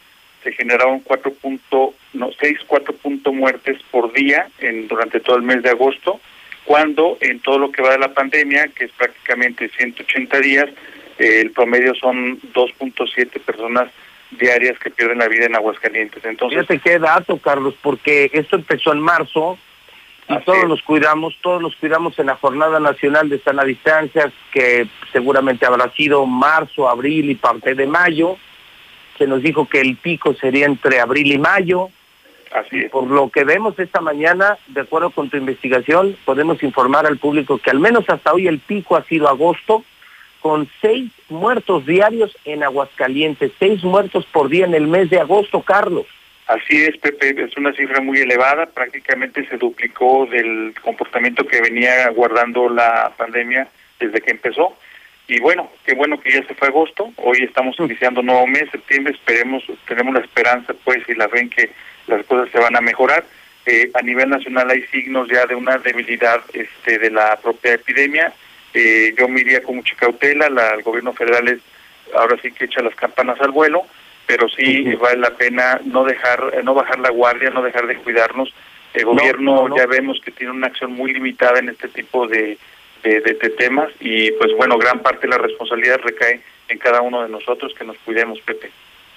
se 0.46 0.54
generaron 0.54 1.00
cuatro 1.00 1.34
punto, 1.34 1.96
no, 2.14 2.30
seis, 2.40 2.60
cuatro 2.68 2.94
punto 2.94 3.34
muertes 3.34 3.82
por 3.90 4.14
día 4.14 4.48
en, 4.60 4.88
durante 4.88 5.20
todo 5.20 5.38
el 5.38 5.42
mes 5.42 5.64
de 5.64 5.72
agosto, 5.72 6.22
cuando 6.64 7.18
en 7.20 7.40
todo 7.40 7.58
lo 7.58 7.72
que 7.72 7.82
va 7.82 7.92
de 7.92 7.98
la 7.98 8.14
pandemia, 8.14 8.68
que 8.68 8.86
es 8.86 8.92
prácticamente 8.92 9.70
180 9.70 10.40
días, 10.40 10.70
eh, 11.18 11.42
el 11.42 11.52
promedio 11.52 11.96
son 11.96 12.40
2.7 12.54 13.42
personas 13.42 13.90
diarias 14.32 14.78
que 14.78 14.92
pierden 14.92 15.18
la 15.18 15.28
vida 15.28 15.46
en 15.46 15.56
Aguascalientes. 15.56 16.24
Entonces, 16.24 16.60
Fíjate 16.68 16.80
qué 16.80 17.00
dato, 17.00 17.38
Carlos, 17.38 17.74
porque 17.82 18.30
esto 18.32 18.56
empezó 18.56 18.94
en 18.94 19.00
marzo 19.00 19.58
y 20.28 20.40
todos 20.40 20.68
nos 20.68 20.82
cuidamos, 20.82 21.36
todos 21.42 21.62
nos 21.62 21.76
cuidamos 21.76 22.18
en 22.18 22.28
la 22.28 22.36
Jornada 22.36 22.80
Nacional 22.80 23.30
de 23.30 23.40
Sana 23.40 23.64
Distancia, 23.64 24.32
que 24.52 24.88
seguramente 25.12 25.66
habrá 25.66 25.92
sido 25.92 26.26
marzo, 26.26 26.90
abril 26.90 27.30
y 27.30 27.36
parte 27.36 27.76
de 27.76 27.86
mayo. 27.86 28.38
Se 29.18 29.28
nos 29.28 29.44
dijo 29.44 29.68
que 29.68 29.82
el 29.82 29.98
pico 29.98 30.34
sería 30.34 30.66
entre 30.66 31.00
abril 31.00 31.32
y 31.32 31.38
mayo. 31.38 31.90
Así 32.52 32.80
es. 32.80 32.92
Por 32.92 33.08
lo 33.08 33.30
que 33.30 33.44
vemos 33.44 33.78
esta 33.78 34.02
mañana, 34.02 34.58
de 34.68 34.82
acuerdo 34.82 35.12
con 35.12 35.30
tu 35.30 35.38
investigación, 35.38 36.18
podemos 36.26 36.64
informar 36.64 37.06
al 37.06 37.18
público 37.18 37.60
que 37.60 37.70
al 37.70 37.80
menos 37.80 38.10
hasta 38.10 38.34
hoy 38.34 38.48
el 38.48 38.60
pico 38.60 38.96
ha 38.96 39.04
sido 39.04 39.28
agosto, 39.28 39.84
con 40.42 40.68
seis 40.82 41.12
muertos 41.30 41.86
diarios 41.86 42.36
en 42.46 42.64
Aguascalientes, 42.64 43.52
seis 43.60 43.84
muertos 43.84 44.26
por 44.26 44.50
día 44.50 44.66
en 44.66 44.74
el 44.76 44.88
mes 44.88 45.10
de 45.10 45.20
agosto, 45.20 45.62
Carlos. 45.62 46.06
Así 46.48 46.84
es, 46.84 46.96
Pepe, 46.98 47.36
es 47.44 47.58
una 47.58 47.74
cifra 47.74 48.02
muy 48.02 48.20
elevada, 48.20 48.68
prácticamente 48.68 49.48
se 49.48 49.58
duplicó 49.58 50.28
del 50.28 50.76
comportamiento 50.80 51.48
que 51.48 51.62
venía 51.62 52.08
guardando 52.10 52.70
la 52.70 53.12
pandemia 53.18 53.68
desde 54.00 54.22
que 54.22 54.32
empezó. 54.32 54.78
Y 55.28 55.40
bueno, 55.40 55.72
qué 55.86 55.96
bueno 55.96 56.20
que 56.20 56.32
ya 56.32 56.46
se 56.46 56.54
fue 56.54 56.68
agosto, 56.68 57.12
hoy 57.16 57.40
estamos 57.42 57.76
iniciando 57.80 58.20
un 58.20 58.28
nuevo 58.28 58.46
mes, 58.46 58.70
septiembre, 58.70 59.14
esperemos, 59.14 59.64
tenemos 59.88 60.14
la 60.14 60.20
esperanza 60.20 60.76
pues 60.84 61.00
y 61.10 61.16
la 61.16 61.28
fe 61.30 61.40
en 61.40 61.50
que 61.50 61.72
las 62.06 62.24
cosas 62.28 62.50
se 62.52 62.60
van 62.60 62.76
a 62.76 62.82
mejorar. 62.82 63.26
Eh, 63.66 63.90
a 63.96 64.04
nivel 64.04 64.30
nacional 64.30 64.70
hay 64.70 64.84
signos 64.84 65.28
ya 65.28 65.48
de 65.48 65.56
una 65.56 65.80
debilidad 65.80 66.42
este, 66.54 67.00
de 67.00 67.10
la 67.10 67.38
propia 67.38 67.74
epidemia. 67.74 68.32
Eh, 68.76 69.16
yo 69.18 69.28
me 69.28 69.42
iría 69.42 69.64
con 69.64 69.78
mucha 69.78 69.96
cautela, 69.96 70.48
la, 70.50 70.76
el 70.76 70.84
gobierno 70.84 71.14
federal 71.14 71.48
es 71.48 71.60
ahora 72.14 72.38
sí 72.42 72.52
que 72.52 72.66
echa 72.66 72.84
las 72.84 72.94
campanas 72.94 73.42
al 73.42 73.50
vuelo, 73.50 73.88
pero 74.26 74.48
sí 74.50 74.84
vale 74.96 75.18
la 75.20 75.32
pena 75.32 75.80
no 75.86 76.04
dejar, 76.04 76.64
no 76.64 76.74
bajar 76.74 77.00
la 77.00 77.10
guardia, 77.10 77.50
no 77.52 77.62
dejar 77.62 77.88
de 77.88 77.96
cuidarnos. 77.98 78.54
El 78.94 79.06
gobierno 79.06 79.56
no, 79.64 79.68
no. 79.70 79.78
ya 79.78 79.86
vemos 79.88 80.20
que 80.24 80.32
tiene 80.32 80.54
una 80.54 80.68
acción 80.68 80.94
muy 80.94 81.14
limitada 81.14 81.60
en 81.60 81.70
este 81.70 81.88
tipo 81.90 82.28
de, 82.28 82.58
de, 83.04 83.20
de- 83.22 83.34
de 83.34 83.50
temas 83.50 83.90
y 84.00 84.32
pues 84.32 84.52
bueno, 84.56 84.78
gran 84.78 85.00
parte 85.00 85.28
de 85.28 85.30
la 85.30 85.38
responsabilidad 85.38 86.00
recae 86.02 86.42
en 86.70 86.78
cada 86.80 87.02
uno 87.02 87.22
de 87.22 87.30
nosotros 87.30 87.74
que 87.78 87.84
nos 87.86 87.98
cuidemos, 88.00 88.40
Pepe. 88.42 88.72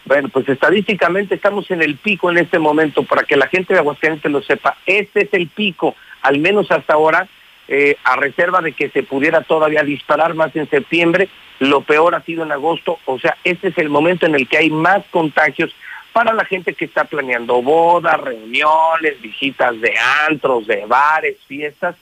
Bueno, 0.05 0.29
pues 0.31 0.49
estadísticamente 0.49 1.35
estamos 1.35 1.71
en 1.71 1.83
el 1.83 1.97
pico 1.97 2.31
en 2.31 2.38
este 2.38 2.59
momento, 2.59 3.03
para 3.03 3.23
que 3.25 3.37
la 3.37 3.47
gente 3.47 3.73
de 3.75 3.81
Aguascalientes 3.81 4.31
lo 4.33 4.42
sepa. 4.42 4.77
Este 4.87 5.25
es 5.25 5.29
el 5.35 5.49
pico, 5.49 5.94
al 6.23 6.38
menos 6.38 6.71
hasta 6.71 6.94
ahora, 6.94 7.29
eh, 7.68 7.97
a 8.05 8.16
reserva 8.16 8.61
de 8.62 8.73
que 8.73 8.88
se 8.88 9.03
pudiera 9.03 9.42
todavía 9.42 9.83
disparar 9.83 10.35
más 10.35 10.55
en 10.57 10.68
septiembre. 10.71 11.29
Lo 11.61 11.81
peor 11.81 12.14
ha 12.14 12.23
sido 12.23 12.44
en 12.44 12.53
agosto, 12.53 12.99
o 13.05 13.18
sea, 13.18 13.37
este 13.44 13.68
es 13.68 13.79
el 13.79 13.88
momento 13.88 14.27
en 14.27 14.35
el 14.35 14.49
que 14.49 14.59
hay 14.59 14.71
más 14.71 15.05
contagios 15.11 15.75
para 16.12 16.33
la 16.33 16.44
gente 16.44 16.75
que 16.75 16.85
está 16.85 17.05
planeando 17.05 17.61
bodas, 17.62 18.21
reuniones, 18.21 19.21
visitas 19.21 19.81
de 19.81 19.94
antros, 20.29 20.66
de 20.66 20.87
bares, 20.87 21.37
fiestas. 21.47 21.97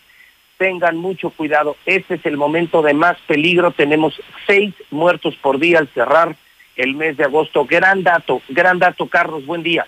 Tengan 0.59 0.97
mucho 0.97 1.31
cuidado, 1.31 1.77
este 1.85 2.15
es 2.15 2.25
el 2.27 2.37
momento 2.37 2.81
de 2.83 2.95
más 2.95 3.19
peligro. 3.27 3.73
Tenemos 3.73 4.21
seis 4.47 4.75
muertos 4.91 5.37
por 5.37 5.59
día 5.59 5.79
al 5.79 5.89
cerrar 5.89 6.35
el 6.77 6.95
mes 6.95 7.17
de 7.17 7.25
agosto. 7.25 7.67
Gran 7.67 8.03
dato, 8.03 8.41
gran 8.49 8.79
dato, 8.79 9.07
Carlos, 9.07 9.45
buen 9.45 9.63
día. 9.63 9.87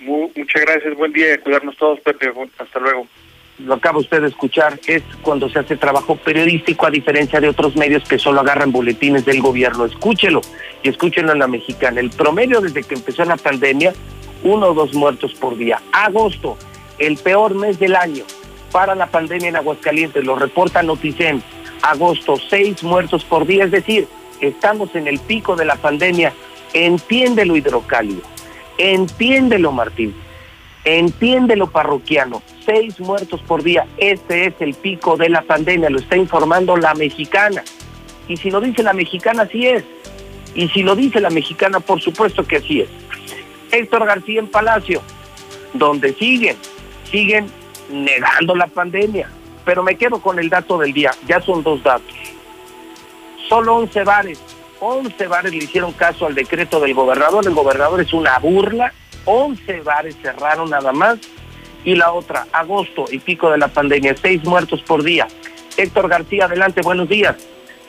Mu- 0.00 0.30
muchas 0.34 0.62
gracias, 0.62 0.94
buen 0.94 1.12
día 1.12 1.38
cuidarnos 1.40 1.76
todos, 1.76 2.00
Pepe. 2.00 2.32
Hasta 2.58 2.80
luego. 2.80 3.06
Lo 3.58 3.74
acaba 3.74 3.98
usted 3.98 4.20
de 4.20 4.28
escuchar, 4.28 4.78
es 4.86 5.02
cuando 5.22 5.48
se 5.48 5.58
hace 5.58 5.76
trabajo 5.76 6.16
periodístico 6.16 6.86
a 6.86 6.90
diferencia 6.90 7.40
de 7.40 7.48
otros 7.48 7.74
medios 7.74 8.06
que 8.06 8.18
solo 8.18 8.40
agarran 8.40 8.70
boletines 8.70 9.24
del 9.24 9.40
gobierno. 9.40 9.86
Escúchelo 9.86 10.42
y 10.82 10.90
escúchenlo 10.90 11.32
en 11.32 11.38
la 11.38 11.46
mexicana. 11.46 12.00
El 12.00 12.10
promedio 12.10 12.60
desde 12.60 12.82
que 12.82 12.94
empezó 12.94 13.24
la 13.24 13.38
pandemia, 13.38 13.94
uno 14.44 14.66
o 14.68 14.74
dos 14.74 14.92
muertos 14.92 15.32
por 15.34 15.56
día. 15.56 15.80
Agosto, 15.92 16.58
el 16.98 17.16
peor 17.16 17.54
mes 17.54 17.78
del 17.78 17.96
año 17.96 18.24
para 18.72 18.94
la 18.94 19.06
pandemia 19.06 19.48
en 19.48 19.56
Aguascalientes, 19.56 20.22
lo 20.24 20.36
reporta 20.36 20.82
Noticen. 20.82 21.42
Agosto, 21.80 22.36
seis 22.50 22.82
muertos 22.82 23.24
por 23.24 23.46
día, 23.46 23.64
es 23.64 23.70
decir, 23.70 24.06
estamos 24.42 24.94
en 24.94 25.08
el 25.08 25.18
pico 25.18 25.56
de 25.56 25.64
la 25.64 25.76
pandemia. 25.76 26.34
Entiéndelo, 26.74 27.56
hidrocálido. 27.56 28.20
Entiéndelo, 28.76 29.72
Martín. 29.72 30.14
Entiéndelo, 30.86 31.66
parroquiano. 31.66 32.42
Seis 32.64 33.00
muertos 33.00 33.42
por 33.42 33.64
día. 33.64 33.86
Este 33.98 34.46
es 34.46 34.54
el 34.60 34.72
pico 34.74 35.16
de 35.16 35.28
la 35.28 35.42
pandemia. 35.42 35.90
Lo 35.90 35.98
está 35.98 36.16
informando 36.16 36.76
la 36.76 36.94
mexicana. 36.94 37.64
Y 38.28 38.36
si 38.36 38.50
lo 38.50 38.60
dice 38.60 38.84
la 38.84 38.92
mexicana, 38.92 39.42
así 39.42 39.66
es. 39.66 39.82
Y 40.54 40.68
si 40.68 40.84
lo 40.84 40.94
dice 40.94 41.20
la 41.20 41.30
mexicana, 41.30 41.80
por 41.80 42.00
supuesto 42.00 42.46
que 42.46 42.58
así 42.58 42.82
es. 42.82 42.88
Héctor 43.72 44.06
García 44.06 44.38
en 44.38 44.46
Palacio, 44.46 45.02
donde 45.74 46.14
siguen, 46.14 46.56
siguen 47.10 47.50
negando 47.90 48.54
la 48.54 48.68
pandemia. 48.68 49.28
Pero 49.64 49.82
me 49.82 49.96
quedo 49.96 50.20
con 50.20 50.38
el 50.38 50.48
dato 50.48 50.78
del 50.78 50.92
día. 50.92 51.10
Ya 51.26 51.40
son 51.40 51.64
dos 51.64 51.82
datos. 51.82 52.14
Solo 53.48 53.74
11 53.74 54.04
bares, 54.04 54.40
11 54.78 55.26
bares 55.26 55.50
le 55.50 55.64
hicieron 55.64 55.92
caso 55.94 56.26
al 56.26 56.36
decreto 56.36 56.78
del 56.78 56.94
gobernador. 56.94 57.44
El 57.44 57.54
gobernador 57.54 58.00
es 58.00 58.12
una 58.12 58.38
burla. 58.38 58.92
11 59.26 59.80
bares 59.82 60.16
cerraron 60.22 60.70
nada 60.70 60.92
más. 60.92 61.18
Y 61.84 61.94
la 61.94 62.12
otra, 62.12 62.46
agosto 62.52 63.04
y 63.10 63.18
pico 63.18 63.50
de 63.50 63.58
la 63.58 63.68
pandemia, 63.68 64.16
seis 64.20 64.42
muertos 64.44 64.82
por 64.82 65.04
día. 65.04 65.28
Héctor 65.76 66.08
García, 66.08 66.46
adelante, 66.46 66.80
buenos 66.82 67.08
días. 67.08 67.36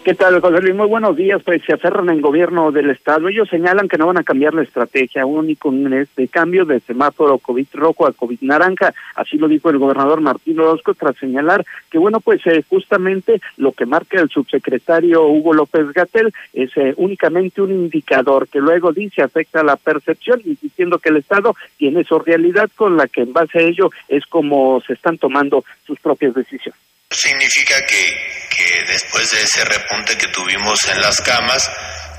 ¿Qué 0.08 0.16
tal, 0.16 0.40
José 0.40 0.62
Luis? 0.62 0.74
Muy 0.74 0.88
buenos 0.88 1.18
días. 1.18 1.44
Pues 1.44 1.62
se 1.66 1.74
aferran 1.74 2.10
en 2.10 2.22
gobierno 2.22 2.72
del 2.72 2.92
Estado. 2.92 3.28
Ellos 3.28 3.50
señalan 3.50 3.90
que 3.90 3.98
no 3.98 4.08
van 4.08 4.18
a 4.18 4.24
cambiar 4.24 4.54
la 4.54 4.62
estrategia, 4.62 5.24
aún 5.24 5.50
y 5.50 5.58
con 5.58 5.94
este 5.94 6.30
cambio 6.30 6.64
de 6.64 6.80
semáforo 6.80 7.40
COVID 7.40 7.68
rojo 7.74 8.08
a 8.08 8.14
COVID 8.14 8.38
naranja. 8.40 8.94
Así 9.16 9.38
lo 9.38 9.50
dijo 9.50 9.70
el 9.70 9.80
gobernador 9.80 10.22
Martín 10.22 10.62
Orozco 10.62 10.94
tras 10.94 11.18
señalar 11.18 11.66
que, 11.92 11.98
bueno, 11.98 12.22
pues 12.22 12.40
eh, 12.48 12.64
justamente 12.70 13.42
lo 13.58 13.74
que 13.74 13.86
marca 13.86 14.22
el 14.22 14.30
subsecretario 14.30 15.28
Hugo 15.28 15.54
López 15.54 15.92
Gatel 15.92 16.34
es 16.54 16.72
eh, 16.78 16.94
únicamente 16.96 17.62
un 17.62 17.72
indicador 17.72 18.48
que 18.48 18.62
luego 18.62 18.94
dice 18.94 19.24
afecta 19.24 19.62
la 19.62 19.76
percepción, 19.76 20.42
insistiendo 20.46 21.00
que 21.00 21.10
el 21.10 21.18
Estado 21.18 21.54
tiene 21.76 22.06
su 22.06 22.18
realidad 22.18 22.70
con 22.78 22.96
la 22.96 23.10
que 23.10 23.24
en 23.24 23.34
base 23.34 23.60
a 23.60 23.64
ello 23.64 23.92
es 24.08 24.26
como 24.26 24.80
se 24.88 24.94
están 24.94 25.18
tomando 25.18 25.66
sus 25.86 26.00
propias 26.00 26.34
decisiones. 26.34 26.80
Significa 27.10 27.86
que, 27.86 28.48
que 28.50 28.84
después 28.88 29.32
de 29.32 29.42
ese 29.42 29.64
repunte 29.64 30.18
que 30.18 30.28
tuvimos 30.28 30.86
en 30.88 31.02
las 31.02 31.22
camas, 31.22 31.72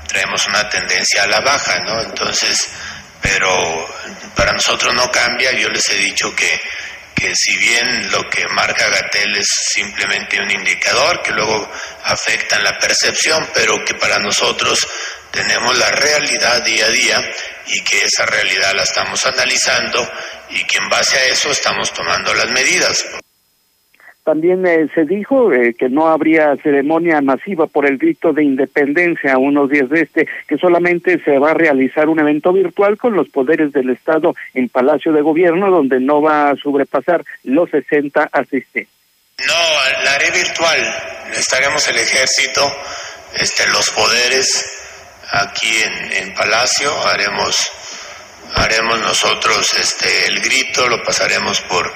traemos 0.07 0.47
una 0.47 0.67
tendencia 0.67 1.23
a 1.23 1.27
la 1.27 1.41
baja, 1.41 1.79
¿no? 1.79 2.01
Entonces, 2.01 2.69
pero 3.21 3.87
para 4.35 4.51
nosotros 4.51 4.93
no 4.95 5.11
cambia, 5.11 5.51
yo 5.51 5.69
les 5.69 5.87
he 5.89 5.97
dicho 5.97 6.35
que, 6.35 6.59
que 7.13 7.35
si 7.35 7.55
bien 7.57 8.11
lo 8.11 8.27
que 8.29 8.47
marca 8.47 8.89
Gatel 8.89 9.37
es 9.37 9.47
simplemente 9.47 10.41
un 10.41 10.49
indicador 10.49 11.21
que 11.21 11.31
luego 11.31 11.71
afecta 12.05 12.55
en 12.55 12.63
la 12.63 12.77
percepción, 12.79 13.47
pero 13.53 13.85
que 13.85 13.93
para 13.93 14.17
nosotros 14.17 14.87
tenemos 15.31 15.77
la 15.77 15.91
realidad 15.91 16.63
día 16.63 16.85
a 16.85 16.89
día 16.89 17.33
y 17.67 17.83
que 17.83 18.05
esa 18.05 18.25
realidad 18.25 18.73
la 18.73 18.83
estamos 18.83 19.23
analizando 19.27 20.11
y 20.49 20.63
que 20.65 20.77
en 20.77 20.89
base 20.89 21.17
a 21.17 21.25
eso 21.25 21.51
estamos 21.51 21.93
tomando 21.93 22.33
las 22.33 22.47
medidas. 22.49 23.05
También 24.29 24.63
eh, 24.67 24.87
se 24.93 25.05
dijo 25.05 25.51
eh, 25.51 25.73
que 25.73 25.89
no 25.89 26.07
habría 26.07 26.55
ceremonia 26.57 27.19
masiva 27.19 27.65
por 27.65 27.87
el 27.87 27.97
grito 27.97 28.31
de 28.31 28.43
independencia 28.43 29.33
a 29.33 29.37
unos 29.39 29.71
días 29.71 29.89
de 29.89 30.01
este, 30.01 30.27
que 30.47 30.55
solamente 30.59 31.19
se 31.23 31.39
va 31.39 31.49
a 31.49 31.53
realizar 31.55 32.07
un 32.09 32.19
evento 32.19 32.53
virtual 32.53 32.95
con 32.95 33.15
los 33.15 33.27
poderes 33.29 33.73
del 33.73 33.89
Estado 33.89 34.35
en 34.53 34.69
Palacio 34.69 35.13
de 35.13 35.23
Gobierno, 35.23 35.71
donde 35.71 35.99
no 35.99 36.21
va 36.21 36.51
a 36.51 36.55
sobrepasar 36.57 37.23
los 37.43 37.71
60 37.71 38.29
asistentes. 38.31 38.93
No, 39.47 40.03
la 40.03 40.13
haré 40.13 40.29
virtual. 40.29 40.77
Estaremos 41.35 41.87
el 41.87 41.97
ejército, 41.97 42.61
este, 43.41 43.67
los 43.69 43.89
poderes 43.89 44.63
aquí 45.31 45.71
en, 45.75 46.27
en 46.27 46.33
Palacio, 46.35 46.91
haremos 47.07 47.71
haremos 48.53 48.99
nosotros 48.99 49.73
este 49.73 50.27
el 50.27 50.39
grito, 50.39 50.87
lo 50.87 51.03
pasaremos 51.03 51.61
por 51.61 51.91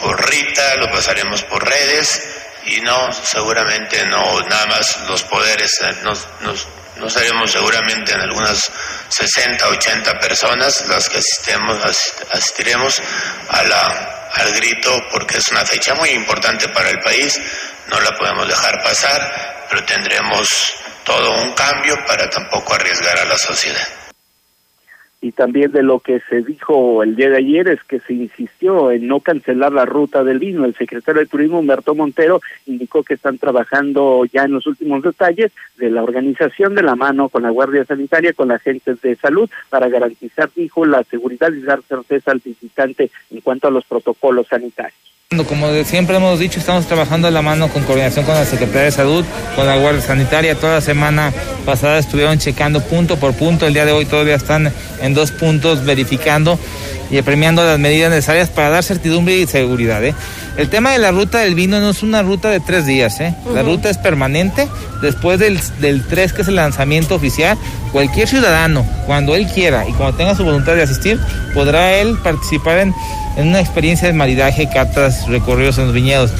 por 0.00 0.28
Rita, 0.28 0.76
lo 0.76 0.90
pasaremos 0.90 1.42
por 1.44 1.66
redes 1.66 2.22
y 2.66 2.80
no, 2.80 3.12
seguramente 3.12 4.04
no, 4.06 4.40
nada 4.42 4.66
más 4.66 4.98
los 5.08 5.22
poderes, 5.24 5.80
eh, 5.82 5.96
nos, 6.02 6.26
nos, 6.40 6.66
nos 6.96 7.16
haremos 7.16 7.50
seguramente 7.50 8.12
en 8.12 8.20
algunas 8.20 8.70
60, 9.08 9.68
80 9.68 10.18
personas 10.18 10.84
las 10.88 11.08
que 11.08 11.18
asistemos, 11.18 11.78
asistiremos 12.32 13.02
a 13.48 13.62
la, 13.64 14.28
al 14.34 14.52
grito 14.52 15.00
porque 15.10 15.38
es 15.38 15.50
una 15.50 15.64
fecha 15.64 15.94
muy 15.94 16.10
importante 16.10 16.68
para 16.68 16.90
el 16.90 16.98
país, 16.98 17.40
no 17.86 18.00
la 18.00 18.16
podemos 18.16 18.46
dejar 18.46 18.82
pasar, 18.82 19.66
pero 19.70 19.84
tendremos 19.84 20.74
todo 21.04 21.32
un 21.32 21.52
cambio 21.54 21.96
para 22.06 22.28
tampoco 22.28 22.74
arriesgar 22.74 23.18
a 23.18 23.24
la 23.24 23.38
sociedad 23.38 23.97
y 25.20 25.32
también 25.32 25.72
de 25.72 25.82
lo 25.82 25.98
que 25.98 26.20
se 26.28 26.42
dijo 26.42 27.02
el 27.02 27.16
día 27.16 27.30
de 27.30 27.38
ayer 27.38 27.68
es 27.68 27.82
que 27.84 27.98
se 28.00 28.12
insistió 28.12 28.92
en 28.92 29.08
no 29.08 29.20
cancelar 29.20 29.72
la 29.72 29.84
ruta 29.84 30.22
del 30.22 30.38
vino. 30.38 30.64
El 30.64 30.74
secretario 30.74 31.20
de 31.20 31.26
Turismo, 31.26 31.58
Humberto 31.58 31.94
Montero, 31.94 32.40
indicó 32.66 33.02
que 33.02 33.14
están 33.14 33.38
trabajando 33.38 34.24
ya 34.26 34.44
en 34.44 34.52
los 34.52 34.66
últimos 34.66 35.02
detalles 35.02 35.50
de 35.76 35.90
la 35.90 36.04
organización 36.04 36.74
de 36.74 36.82
la 36.82 36.94
mano 36.94 37.28
con 37.28 37.42
la 37.42 37.50
Guardia 37.50 37.84
Sanitaria, 37.84 38.32
con 38.32 38.48
la 38.48 38.58
agentes 38.58 39.00
de 39.00 39.16
salud, 39.16 39.48
para 39.70 39.88
garantizar, 39.88 40.50
dijo, 40.54 40.84
la 40.84 41.02
seguridad 41.04 41.52
y 41.52 41.62
dar 41.62 41.82
certeza 41.82 42.32
al 42.32 42.40
visitante 42.44 43.10
en 43.30 43.40
cuanto 43.40 43.68
a 43.68 43.70
los 43.70 43.84
protocolos 43.84 44.48
sanitarios. 44.48 45.17
Como 45.30 45.68
siempre 45.84 46.16
hemos 46.16 46.38
dicho, 46.38 46.58
estamos 46.58 46.86
trabajando 46.86 47.28
a 47.28 47.30
la 47.30 47.42
mano 47.42 47.68
con 47.68 47.82
coordinación 47.82 48.24
con 48.24 48.34
la 48.34 48.46
Secretaría 48.46 48.84
de 48.84 48.92
Salud, 48.92 49.26
con 49.56 49.66
la 49.66 49.76
Guardia 49.76 50.00
Sanitaria. 50.00 50.54
Toda 50.54 50.76
la 50.76 50.80
semana 50.80 51.34
pasada 51.66 51.98
estuvieron 51.98 52.38
checando 52.38 52.80
punto 52.80 53.18
por 53.18 53.34
punto. 53.34 53.66
El 53.66 53.74
día 53.74 53.84
de 53.84 53.92
hoy 53.92 54.06
todavía 54.06 54.36
están 54.36 54.72
en 55.02 55.12
dos 55.12 55.30
puntos 55.30 55.84
verificando 55.84 56.58
y 57.10 57.20
premiando 57.22 57.64
las 57.64 57.78
medidas 57.78 58.10
necesarias 58.10 58.48
para 58.48 58.70
dar 58.70 58.84
certidumbre 58.84 59.36
y 59.36 59.46
seguridad. 59.46 60.04
¿eh? 60.04 60.14
El 60.56 60.68
tema 60.68 60.92
de 60.92 60.98
la 60.98 61.10
ruta 61.10 61.38
del 61.38 61.54
vino 61.54 61.80
no 61.80 61.90
es 61.90 62.02
una 62.02 62.22
ruta 62.22 62.50
de 62.50 62.60
tres 62.60 62.86
días. 62.86 63.20
¿eh? 63.20 63.34
La 63.52 63.62
ruta 63.62 63.90
es 63.90 63.98
permanente. 63.98 64.68
Después 65.02 65.38
del, 65.38 65.60
del 65.80 66.04
3, 66.04 66.32
que 66.32 66.42
es 66.42 66.48
el 66.48 66.56
lanzamiento 66.56 67.14
oficial, 67.14 67.56
cualquier 67.92 68.26
ciudadano, 68.26 68.84
cuando 69.06 69.36
él 69.36 69.46
quiera 69.46 69.88
y 69.88 69.92
cuando 69.92 70.16
tenga 70.16 70.34
su 70.34 70.44
voluntad 70.44 70.74
de 70.74 70.82
asistir, 70.82 71.20
podrá 71.54 71.92
él 71.98 72.18
participar 72.22 72.78
en 72.78 72.94
en 73.38 73.46
una 73.48 73.60
experiencia 73.60 74.08
de 74.08 74.14
maridaje, 74.14 74.68
catas, 74.68 75.28
recorridos 75.28 75.78
en 75.78 75.84
los 75.84 75.94
viñedos. 75.94 76.32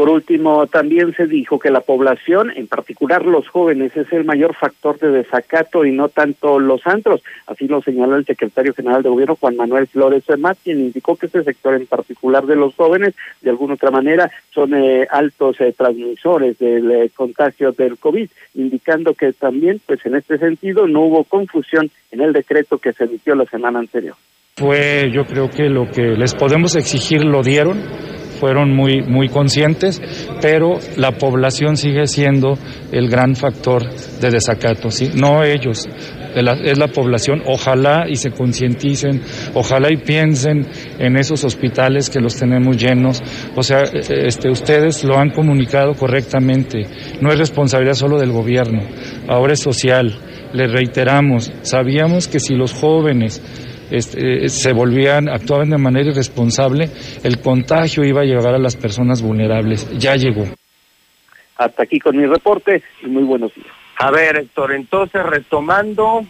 Por 0.00 0.08
último, 0.08 0.66
también 0.66 1.14
se 1.14 1.26
dijo 1.26 1.58
que 1.58 1.70
la 1.70 1.82
población, 1.82 2.50
en 2.56 2.66
particular 2.66 3.26
los 3.26 3.46
jóvenes, 3.50 3.94
es 3.98 4.10
el 4.14 4.24
mayor 4.24 4.54
factor 4.54 4.98
de 4.98 5.10
desacato 5.10 5.84
y 5.84 5.92
no 5.92 6.08
tanto 6.08 6.58
los 6.58 6.86
antros. 6.86 7.22
Así 7.46 7.68
lo 7.68 7.82
señaló 7.82 8.16
el 8.16 8.24
secretario 8.24 8.72
general 8.72 9.02
de 9.02 9.10
gobierno, 9.10 9.36
Juan 9.38 9.56
Manuel 9.56 9.88
Flores 9.88 10.24
Más, 10.38 10.56
quien 10.64 10.80
indicó 10.80 11.16
que 11.16 11.26
este 11.26 11.44
sector 11.44 11.74
en 11.74 11.86
particular 11.86 12.46
de 12.46 12.56
los 12.56 12.74
jóvenes, 12.76 13.14
de 13.42 13.50
alguna 13.50 13.74
otra 13.74 13.90
manera, 13.90 14.30
son 14.54 14.72
eh, 14.72 15.06
altos 15.10 15.60
eh, 15.60 15.74
transmisores 15.76 16.58
del 16.58 16.90
eh, 16.90 17.10
contagio 17.14 17.72
del 17.72 17.98
COVID, 17.98 18.30
indicando 18.54 19.12
que 19.12 19.34
también, 19.34 19.82
pues 19.84 20.06
en 20.06 20.14
este 20.14 20.38
sentido, 20.38 20.86
no 20.86 21.02
hubo 21.02 21.24
confusión 21.24 21.90
en 22.10 22.22
el 22.22 22.32
decreto 22.32 22.78
que 22.78 22.94
se 22.94 23.04
emitió 23.04 23.34
la 23.34 23.44
semana 23.44 23.80
anterior. 23.80 24.16
Fue, 24.56 25.10
yo 25.14 25.24
creo 25.24 25.48
que 25.48 25.68
lo 25.68 25.88
que 25.90 26.16
les 26.16 26.34
podemos 26.34 26.76
exigir 26.76 27.24
lo 27.24 27.42
dieron, 27.42 27.78
fueron 28.40 28.74
muy, 28.74 29.02
muy 29.02 29.28
conscientes, 29.28 30.00
pero 30.40 30.78
la 30.96 31.12
población 31.12 31.76
sigue 31.76 32.06
siendo 32.06 32.58
el 32.90 33.08
gran 33.08 33.36
factor 33.36 33.84
de 34.20 34.30
desacato, 34.30 34.90
¿sí? 34.90 35.10
no 35.14 35.44
ellos, 35.44 35.86
es 36.34 36.78
la 36.78 36.88
población, 36.88 37.42
ojalá 37.46 38.06
y 38.08 38.16
se 38.16 38.30
concienticen, 38.30 39.20
ojalá 39.54 39.92
y 39.92 39.98
piensen 39.98 40.66
en 40.98 41.16
esos 41.16 41.44
hospitales 41.44 42.08
que 42.08 42.20
los 42.20 42.36
tenemos 42.36 42.76
llenos, 42.76 43.22
o 43.54 43.62
sea, 43.62 43.82
este, 43.82 44.48
ustedes 44.48 45.04
lo 45.04 45.18
han 45.18 45.30
comunicado 45.30 45.94
correctamente, 45.94 46.86
no 47.20 47.30
es 47.30 47.38
responsabilidad 47.38 47.94
solo 47.94 48.18
del 48.18 48.32
gobierno, 48.32 48.80
ahora 49.28 49.52
es 49.52 49.60
social, 49.60 50.16
les 50.52 50.72
reiteramos, 50.72 51.52
sabíamos 51.62 52.26
que 52.26 52.40
si 52.40 52.54
los 52.54 52.72
jóvenes 52.72 53.42
este, 53.90 54.48
se 54.48 54.72
volvían, 54.72 55.28
actuaban 55.28 55.70
de 55.70 55.78
manera 55.78 56.10
irresponsable, 56.10 56.88
el 57.24 57.40
contagio 57.40 58.04
iba 58.04 58.22
a 58.22 58.24
llegar 58.24 58.54
a 58.54 58.58
las 58.58 58.76
personas 58.76 59.22
vulnerables. 59.22 59.90
Ya 59.98 60.16
llegó. 60.16 60.44
Hasta 61.56 61.82
aquí 61.82 61.98
con 61.98 62.16
mi 62.16 62.26
reporte 62.26 62.82
y 63.02 63.06
muy 63.06 63.24
buenos 63.24 63.54
días. 63.54 63.68
A 63.98 64.10
ver, 64.10 64.38
Héctor, 64.38 64.72
entonces 64.72 65.22
retomando, 65.22 66.22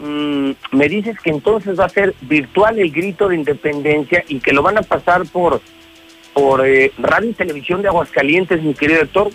mm, 0.00 0.50
me 0.72 0.88
dices 0.88 1.18
que 1.20 1.30
entonces 1.30 1.78
va 1.78 1.84
a 1.84 1.90
ser 1.90 2.14
virtual 2.22 2.78
el 2.78 2.90
grito 2.90 3.28
de 3.28 3.36
independencia 3.36 4.24
y 4.28 4.40
que 4.40 4.52
lo 4.52 4.62
van 4.62 4.78
a 4.78 4.82
pasar 4.82 5.26
por, 5.30 5.60
por 6.32 6.66
eh, 6.66 6.90
radio 6.98 7.30
y 7.30 7.34
televisión 7.34 7.82
de 7.82 7.88
Aguascalientes, 7.88 8.62
mi 8.62 8.72
querido 8.72 9.02
Héctor. 9.02 9.28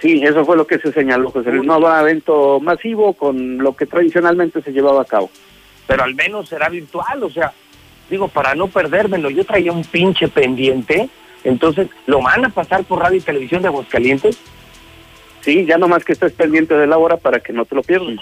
Sí, 0.00 0.22
eso 0.22 0.44
fue 0.44 0.56
lo 0.56 0.66
que 0.66 0.78
se 0.78 0.92
señaló, 0.92 1.30
José 1.30 1.50
Luis. 1.50 1.66
No 1.66 1.80
va 1.80 1.98
a 1.98 2.02
evento 2.02 2.60
masivo 2.60 3.12
con 3.12 3.58
lo 3.58 3.74
que 3.76 3.84
tradicionalmente 3.84 4.62
se 4.62 4.72
llevaba 4.72 5.02
a 5.02 5.04
cabo 5.04 5.28
pero 5.88 6.04
al 6.04 6.14
menos 6.14 6.50
será 6.50 6.68
virtual, 6.68 7.24
o 7.24 7.30
sea, 7.30 7.52
digo, 8.10 8.28
para 8.28 8.54
no 8.54 8.68
perdérmelo, 8.68 9.30
yo 9.30 9.44
traía 9.44 9.72
un 9.72 9.82
pinche 9.82 10.28
pendiente, 10.28 11.08
entonces, 11.42 11.88
¿lo 12.06 12.20
van 12.20 12.44
a 12.44 12.50
pasar 12.50 12.84
por 12.84 13.00
radio 13.00 13.16
y 13.16 13.22
televisión 13.22 13.62
de 13.62 13.68
Aguascalientes? 13.68 14.38
Sí, 15.40 15.64
ya 15.64 15.78
nomás 15.78 16.04
que 16.04 16.12
estés 16.12 16.32
pendiente 16.32 16.74
de 16.74 16.86
la 16.86 16.98
hora 16.98 17.16
para 17.16 17.40
que 17.40 17.54
no 17.54 17.64
te 17.64 17.74
lo 17.74 17.82
pierdas. 17.82 18.18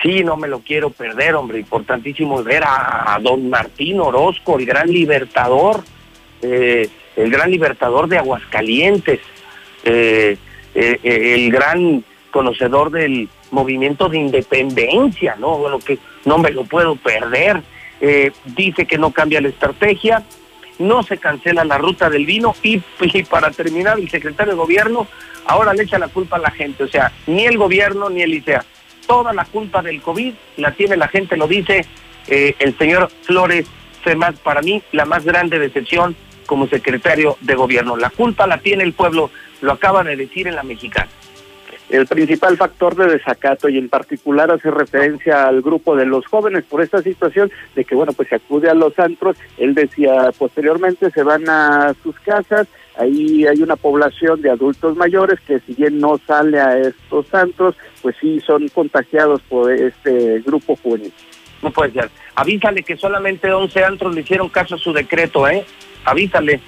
Sí, 0.00 0.22
no 0.22 0.36
me 0.36 0.46
lo 0.46 0.60
quiero 0.60 0.90
perder, 0.90 1.34
hombre, 1.34 1.58
importantísimo 1.58 2.42
ver 2.44 2.62
a, 2.64 3.18
don 3.20 3.50
Martín 3.50 3.98
Orozco, 3.98 4.56
el 4.56 4.64
gran 4.64 4.88
libertador, 4.88 5.82
eh, 6.40 6.88
el 7.16 7.30
gran 7.32 7.50
libertador 7.50 8.06
de 8.06 8.18
Aguascalientes, 8.18 9.18
eh, 9.82 10.36
eh, 10.72 11.00
el 11.02 11.50
gran 11.50 12.04
conocedor 12.30 12.92
del 12.92 13.28
movimiento 13.50 14.08
de 14.08 14.18
independencia, 14.18 15.34
¿no? 15.36 15.58
Bueno, 15.58 15.80
que 15.80 15.98
no 16.28 16.38
me 16.38 16.50
lo 16.50 16.64
puedo 16.64 16.94
perder. 16.96 17.62
Eh, 18.00 18.30
dice 18.44 18.86
que 18.86 18.98
no 18.98 19.10
cambia 19.10 19.40
la 19.40 19.48
estrategia, 19.48 20.22
no 20.78 21.02
se 21.02 21.18
cancela 21.18 21.64
la 21.64 21.78
ruta 21.78 22.08
del 22.08 22.26
vino 22.26 22.54
y, 22.62 22.80
para 23.28 23.50
terminar 23.50 23.98
el 23.98 24.08
secretario 24.08 24.52
de 24.52 24.58
gobierno 24.58 25.08
ahora 25.46 25.74
le 25.74 25.82
echa 25.82 25.98
la 25.98 26.08
culpa 26.08 26.36
a 26.36 26.40
la 26.40 26.50
gente, 26.50 26.84
o 26.84 26.88
sea, 26.88 27.10
ni 27.26 27.46
el 27.46 27.56
gobierno 27.56 28.10
ni 28.10 28.22
el 28.22 28.34
ICEA. 28.34 28.64
Toda 29.06 29.32
la 29.32 29.46
culpa 29.46 29.82
del 29.82 30.02
COVID 30.02 30.34
la 30.58 30.72
tiene 30.72 30.96
la 30.96 31.08
gente, 31.08 31.36
lo 31.36 31.48
dice 31.48 31.86
eh, 32.28 32.54
el 32.58 32.76
señor 32.76 33.10
Flores 33.22 33.66
Femat, 34.04 34.36
para 34.36 34.60
mí 34.60 34.82
la 34.92 35.06
más 35.06 35.24
grande 35.24 35.58
decepción 35.58 36.14
como 36.46 36.68
secretario 36.68 37.38
de 37.40 37.54
gobierno. 37.54 37.96
La 37.96 38.10
culpa 38.10 38.46
la 38.46 38.58
tiene 38.58 38.84
el 38.84 38.92
pueblo, 38.92 39.30
lo 39.62 39.72
acaba 39.72 40.04
de 40.04 40.16
decir 40.16 40.46
en 40.46 40.54
la 40.54 40.62
mexicana. 40.62 41.08
El 41.90 42.06
principal 42.06 42.56
factor 42.58 42.94
de 42.96 43.06
desacato 43.06 43.68
y 43.68 43.78
en 43.78 43.88
particular 43.88 44.50
hace 44.50 44.70
referencia 44.70 45.48
al 45.48 45.62
grupo 45.62 45.96
de 45.96 46.04
los 46.04 46.26
jóvenes 46.26 46.64
por 46.64 46.82
esta 46.82 47.02
situación 47.02 47.50
de 47.74 47.84
que, 47.84 47.94
bueno, 47.94 48.12
pues 48.12 48.28
se 48.28 48.34
acude 48.34 48.68
a 48.68 48.74
los 48.74 48.98
antros. 48.98 49.38
Él 49.56 49.74
decía 49.74 50.30
posteriormente 50.36 51.10
se 51.10 51.22
van 51.22 51.48
a 51.48 51.94
sus 52.02 52.18
casas, 52.20 52.66
ahí 52.96 53.46
hay 53.46 53.62
una 53.62 53.76
población 53.76 54.42
de 54.42 54.50
adultos 54.50 54.96
mayores 54.96 55.40
que 55.40 55.60
si 55.60 55.72
bien 55.74 55.98
no 55.98 56.20
sale 56.26 56.60
a 56.60 56.78
estos 56.78 57.32
antros, 57.32 57.74
pues 58.02 58.16
sí 58.20 58.40
son 58.40 58.68
contagiados 58.68 59.40
por 59.48 59.72
este 59.72 60.40
grupo 60.40 60.76
juvenil. 60.76 61.12
No 61.62 61.70
puede 61.70 61.92
ser. 61.92 62.10
Avísale 62.34 62.82
que 62.82 62.96
solamente 62.96 63.50
11 63.50 63.84
antros 63.84 64.14
le 64.14 64.20
hicieron 64.20 64.48
caso 64.50 64.74
a 64.74 64.78
su 64.78 64.92
decreto, 64.92 65.48
¿eh? 65.48 65.64
Avísale. 66.04 66.60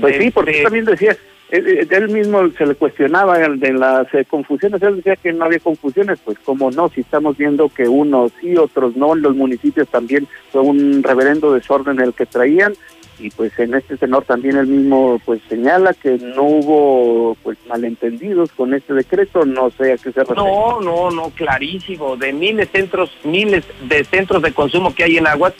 Pues 0.00 0.16
sí, 0.16 0.30
porque 0.30 0.52
este, 0.52 0.62
también 0.62 0.84
decía, 0.84 1.16
él 1.52 2.08
mismo 2.08 2.48
se 2.56 2.64
le 2.64 2.74
cuestionaba 2.74 3.38
de 3.38 3.72
las 3.74 4.12
eh, 4.14 4.24
confusiones, 4.24 4.80
él 4.82 4.96
decía 4.96 5.16
que 5.16 5.34
no 5.34 5.44
había 5.44 5.58
confusiones, 5.58 6.18
pues 6.24 6.38
como 6.38 6.70
no, 6.70 6.88
si 6.88 7.02
estamos 7.02 7.36
viendo 7.36 7.68
que 7.68 7.86
unos 7.86 8.32
sí, 8.40 8.56
otros 8.56 8.96
no, 8.96 9.14
los 9.14 9.36
municipios 9.36 9.86
también 9.88 10.26
fue 10.50 10.62
un 10.62 11.02
reverendo 11.02 11.52
desorden 11.52 12.00
el 12.00 12.14
que 12.14 12.24
traían, 12.24 12.72
y 13.18 13.28
pues 13.28 13.56
en 13.58 13.74
este 13.74 13.98
tenor 13.98 14.24
también 14.24 14.56
el 14.56 14.66
mismo 14.66 15.20
pues 15.26 15.42
señala 15.46 15.92
que 15.92 16.16
no 16.18 16.42
hubo 16.42 17.36
pues 17.42 17.58
malentendidos 17.68 18.50
con 18.52 18.72
este 18.72 18.94
decreto, 18.94 19.44
no 19.44 19.70
sé 19.72 19.92
a 19.92 19.96
qué 19.96 20.10
se 20.10 20.20
refiere. 20.20 20.42
No, 20.42 20.80
no, 20.80 21.10
no, 21.10 21.30
clarísimo, 21.30 22.16
de 22.16 22.32
miles 22.32 22.70
centros, 22.70 23.10
miles 23.24 23.62
de 23.88 24.04
centros 24.04 24.42
de 24.42 24.52
consumo 24.52 24.94
que 24.94 25.04
hay 25.04 25.18
en 25.18 25.26
Aguas, 25.26 25.52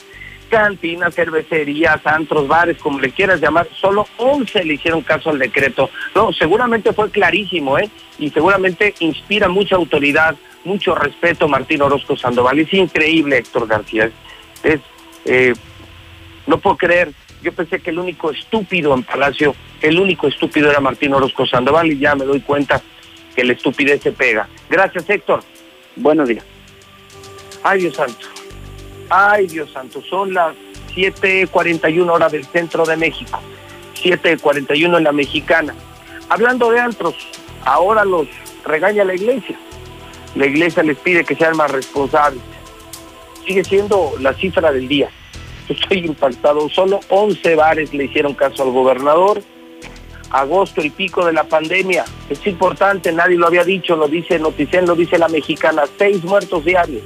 cantinas, 0.53 1.14
cervecerías, 1.14 2.07
antros, 2.07 2.46
bares, 2.46 2.76
como 2.76 3.00
le 3.00 3.11
quieras 3.11 3.40
llamar, 3.40 3.66
solo 3.80 4.07
11 4.18 4.64
le 4.66 4.74
hicieron 4.74 5.00
caso 5.00 5.30
al 5.30 5.38
decreto. 5.38 5.88
No, 6.14 6.30
seguramente 6.30 6.92
fue 6.92 7.11
clarísimo, 7.11 7.78
¿eh? 7.78 7.88
Y 8.18 8.28
seguramente 8.28 8.94
inspira 9.00 9.48
mucha 9.48 9.76
autoridad, 9.76 10.36
mucho 10.64 10.94
respeto 10.94 11.48
Martín 11.48 11.80
Orozco 11.80 12.18
Sandoval. 12.18 12.59
Es 12.59 12.74
increíble, 12.74 13.38
Héctor 13.38 13.66
García. 13.66 14.11
Es, 14.62 14.80
eh, 15.24 15.55
no 16.46 16.59
puedo 16.59 16.76
creer 16.76 17.14
yo 17.42 17.53
pensé 17.53 17.80
que 17.80 17.90
el 17.90 17.98
único 17.98 18.30
estúpido 18.30 18.94
en 18.94 19.03
Palacio, 19.03 19.57
el 19.80 19.98
único 19.98 20.28
estúpido 20.28 20.70
era 20.70 20.80
Martín 20.80 21.12
Orozco 21.12 21.44
Sandoval 21.44 21.90
y 21.90 21.98
ya 21.98 22.14
me 22.14 22.24
doy 22.24 22.40
cuenta 22.40 22.80
que 23.34 23.42
la 23.42 23.55
estupidez 23.55 24.00
se 24.00 24.12
pega. 24.12 24.48
Gracias, 24.70 25.11
Héctor. 25.11 25.42
Buenos 25.96 26.28
días. 26.28 26.44
Ay, 27.64 27.80
Dios 27.80 27.94
santo. 27.94 28.41
Ay, 29.11 29.46
Dios 29.46 29.70
santo. 29.72 30.03
Son 30.09 30.32
las 30.32 30.55
7.41 30.94 32.11
horas 32.11 32.32
del 32.32 32.44
centro 32.46 32.84
de 32.84 32.96
México. 32.96 33.40
7.41 34.03 34.98
en 34.98 35.05
la 35.05 35.12
mexicana. 35.12 35.74
Hablando 36.28 36.70
de 36.70 36.80
antros, 36.80 37.14
ahora 37.64 38.05
los 38.05 38.26
regaña 38.64 39.05
la 39.05 39.14
iglesia. 39.14 39.59
La 40.34 40.46
iglesia 40.46 40.82
les 40.82 40.98
pide 40.98 41.24
que 41.24 41.34
sean 41.34 41.57
más 41.57 41.70
responsables. 41.70 42.42
Sigue 43.46 43.64
siendo 43.64 44.12
la 44.20 44.32
cifra 44.34 44.72
del 44.72 44.88
día 44.88 45.11
estoy 45.72 45.98
impactado. 45.98 46.68
Solo 46.68 47.00
11 47.09 47.55
bares 47.55 47.92
le 47.92 48.05
hicieron 48.05 48.34
caso 48.34 48.62
al 48.62 48.70
gobernador. 48.70 49.42
Agosto, 50.30 50.80
el 50.80 50.92
pico 50.92 51.26
de 51.26 51.32
la 51.32 51.44
pandemia. 51.44 52.05
Es 52.30 52.46
importante, 52.46 53.12
nadie 53.12 53.36
lo 53.36 53.46
había 53.46 53.64
dicho, 53.64 53.96
lo 53.96 54.09
dice 54.09 54.38
Noticen, 54.38 54.86
lo 54.86 54.94
dice 54.94 55.18
la 55.18 55.28
mexicana. 55.28 55.82
Seis 55.98 56.24
muertos 56.24 56.64
diarios. 56.64 57.03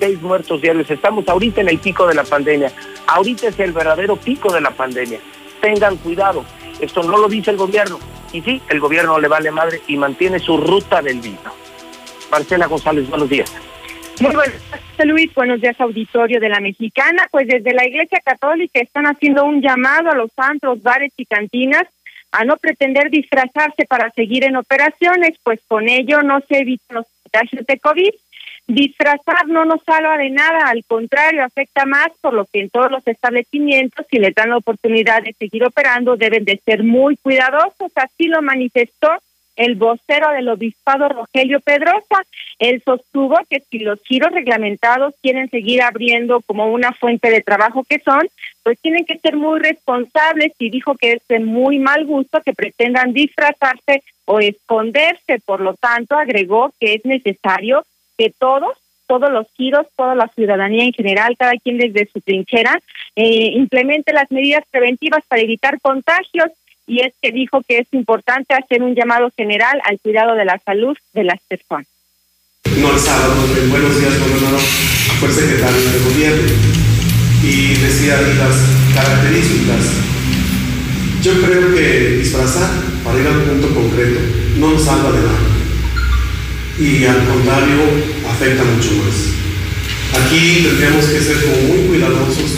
Seis 0.00 0.20
muertos 0.22 0.62
diarios. 0.62 0.90
Estamos 0.90 1.28
ahorita 1.28 1.60
en 1.60 1.68
el 1.68 1.78
pico 1.78 2.06
de 2.06 2.14
la 2.14 2.24
pandemia. 2.24 2.72
Ahorita 3.06 3.48
es 3.48 3.60
el 3.60 3.72
verdadero 3.72 4.16
pico 4.16 4.50
de 4.50 4.62
la 4.62 4.70
pandemia. 4.70 5.20
Tengan 5.60 5.98
cuidado. 5.98 6.42
Esto 6.80 7.02
no 7.02 7.18
lo 7.18 7.28
dice 7.28 7.50
el 7.50 7.58
gobierno. 7.58 8.00
Y 8.32 8.40
sí, 8.40 8.62
el 8.70 8.80
gobierno 8.80 9.20
le 9.20 9.28
vale 9.28 9.50
madre 9.50 9.82
y 9.86 9.98
mantiene 9.98 10.38
su 10.38 10.56
ruta 10.56 11.02
del 11.02 11.20
vino. 11.20 11.52
Marcela 12.30 12.66
González, 12.66 13.10
buenos 13.10 13.28
días. 13.28 13.54
Muy 14.20 14.34
buenos 14.34 14.54
días, 14.54 15.06
Luis. 15.06 15.34
Buenos 15.34 15.60
días, 15.60 15.78
auditorio 15.78 16.40
de 16.40 16.48
la 16.48 16.60
Mexicana. 16.60 17.28
Pues 17.30 17.46
desde 17.46 17.74
la 17.74 17.86
Iglesia 17.86 18.20
Católica 18.24 18.80
están 18.80 19.04
haciendo 19.04 19.44
un 19.44 19.60
llamado 19.60 20.10
a 20.10 20.14
los 20.14 20.32
santos, 20.32 20.82
bares 20.82 21.12
y 21.18 21.26
cantinas 21.26 21.84
a 22.32 22.44
no 22.44 22.56
pretender 22.56 23.10
disfrazarse 23.10 23.84
para 23.86 24.10
seguir 24.12 24.44
en 24.44 24.56
operaciones, 24.56 25.36
pues 25.42 25.60
con 25.68 25.88
ello 25.88 26.22
no 26.22 26.40
se 26.48 26.60
evitan 26.60 26.96
los 26.96 27.06
contagios 27.22 27.66
de 27.66 27.78
COVID. 27.78 28.10
Disfrazar 28.70 29.48
no 29.48 29.64
nos 29.64 29.82
salva 29.82 30.16
de 30.16 30.30
nada, 30.30 30.68
al 30.68 30.84
contrario, 30.84 31.42
afecta 31.42 31.86
más, 31.86 32.10
por 32.20 32.34
lo 32.34 32.44
que 32.44 32.60
en 32.60 32.70
todos 32.70 32.88
los 32.88 33.04
establecimientos, 33.04 34.06
si 34.08 34.20
les 34.20 34.32
dan 34.32 34.50
la 34.50 34.58
oportunidad 34.58 35.24
de 35.24 35.32
seguir 35.32 35.64
operando, 35.64 36.16
deben 36.16 36.44
de 36.44 36.60
ser 36.64 36.84
muy 36.84 37.16
cuidadosos. 37.16 37.90
Así 37.96 38.28
lo 38.28 38.42
manifestó 38.42 39.10
el 39.56 39.74
vocero 39.74 40.30
del 40.30 40.50
obispado 40.50 41.08
Rogelio 41.08 41.58
Pedrosa. 41.58 42.22
Él 42.60 42.80
sostuvo 42.84 43.36
que 43.50 43.58
si 43.58 43.80
los 43.80 44.00
giros 44.04 44.30
reglamentados 44.30 45.14
quieren 45.20 45.50
seguir 45.50 45.82
abriendo 45.82 46.40
como 46.42 46.70
una 46.72 46.92
fuente 46.92 47.28
de 47.28 47.42
trabajo 47.42 47.82
que 47.82 47.98
son, 47.98 48.28
pues 48.62 48.78
tienen 48.80 49.04
que 49.04 49.18
ser 49.18 49.34
muy 49.34 49.58
responsables 49.58 50.52
y 50.60 50.70
dijo 50.70 50.94
que 50.94 51.14
es 51.14 51.22
de 51.28 51.40
muy 51.40 51.80
mal 51.80 52.06
gusto 52.06 52.40
que 52.40 52.52
pretendan 52.52 53.12
disfrazarse 53.14 54.04
o 54.26 54.38
esconderse. 54.38 55.40
Por 55.44 55.60
lo 55.60 55.74
tanto, 55.74 56.16
agregó 56.16 56.72
que 56.78 56.94
es 56.94 57.04
necesario 57.04 57.84
que 58.20 58.34
todos 58.38 58.76
todos 59.06 59.32
los 59.32 59.46
giros, 59.56 59.86
toda 59.96 60.14
la 60.14 60.28
ciudadanía 60.28 60.84
en 60.84 60.92
general, 60.92 61.34
cada 61.36 61.54
quien 61.54 61.78
desde 61.78 62.08
su 62.12 62.20
trinchera, 62.20 62.80
eh, 63.16 63.50
implemente 63.56 64.12
las 64.12 64.30
medidas 64.30 64.62
preventivas 64.70 65.24
para 65.26 65.42
evitar 65.42 65.80
contagios 65.80 66.50
y 66.86 67.00
es 67.00 67.12
que 67.20 67.32
dijo 67.32 67.60
que 67.66 67.78
es 67.78 67.88
importante 67.90 68.54
hacer 68.54 68.84
un 68.84 68.94
llamado 68.94 69.32
general 69.36 69.80
al 69.84 69.98
cuidado 69.98 70.36
de 70.36 70.44
la 70.44 70.60
salud 70.64 70.96
de 71.12 71.24
las 71.24 71.40
personas. 71.48 71.88
No 72.78 72.92
el 72.92 73.00
sábado, 73.00 73.34
buenos 73.68 73.98
días, 73.98 74.20
gobernador, 74.20 74.60
fue 75.18 75.28
secretario 75.32 75.80
del 75.90 76.04
gobierno 76.04 76.48
y 77.42 77.74
decía 77.80 78.20
las 78.20 78.56
características. 78.94 79.82
Yo 81.20 81.32
creo 81.42 81.74
que 81.74 82.18
disfrazar 82.18 82.70
para 83.02 83.18
ir 83.18 83.26
a 83.26 83.30
un 83.30 83.44
punto 83.44 83.74
concreto 83.74 84.20
no 84.58 84.70
nos 84.70 84.84
salva 84.84 85.10
de 85.10 85.26
nada 85.26 85.49
y 86.80 87.04
al 87.04 87.28
contrario 87.28 87.76
afecta 88.28 88.64
mucho 88.64 88.92
más. 89.04 89.36
Aquí 90.24 90.66
tendríamos 90.66 91.04
que 91.04 91.20
ser 91.20 91.36
muy 91.68 91.86
cuidadosos 91.88 92.56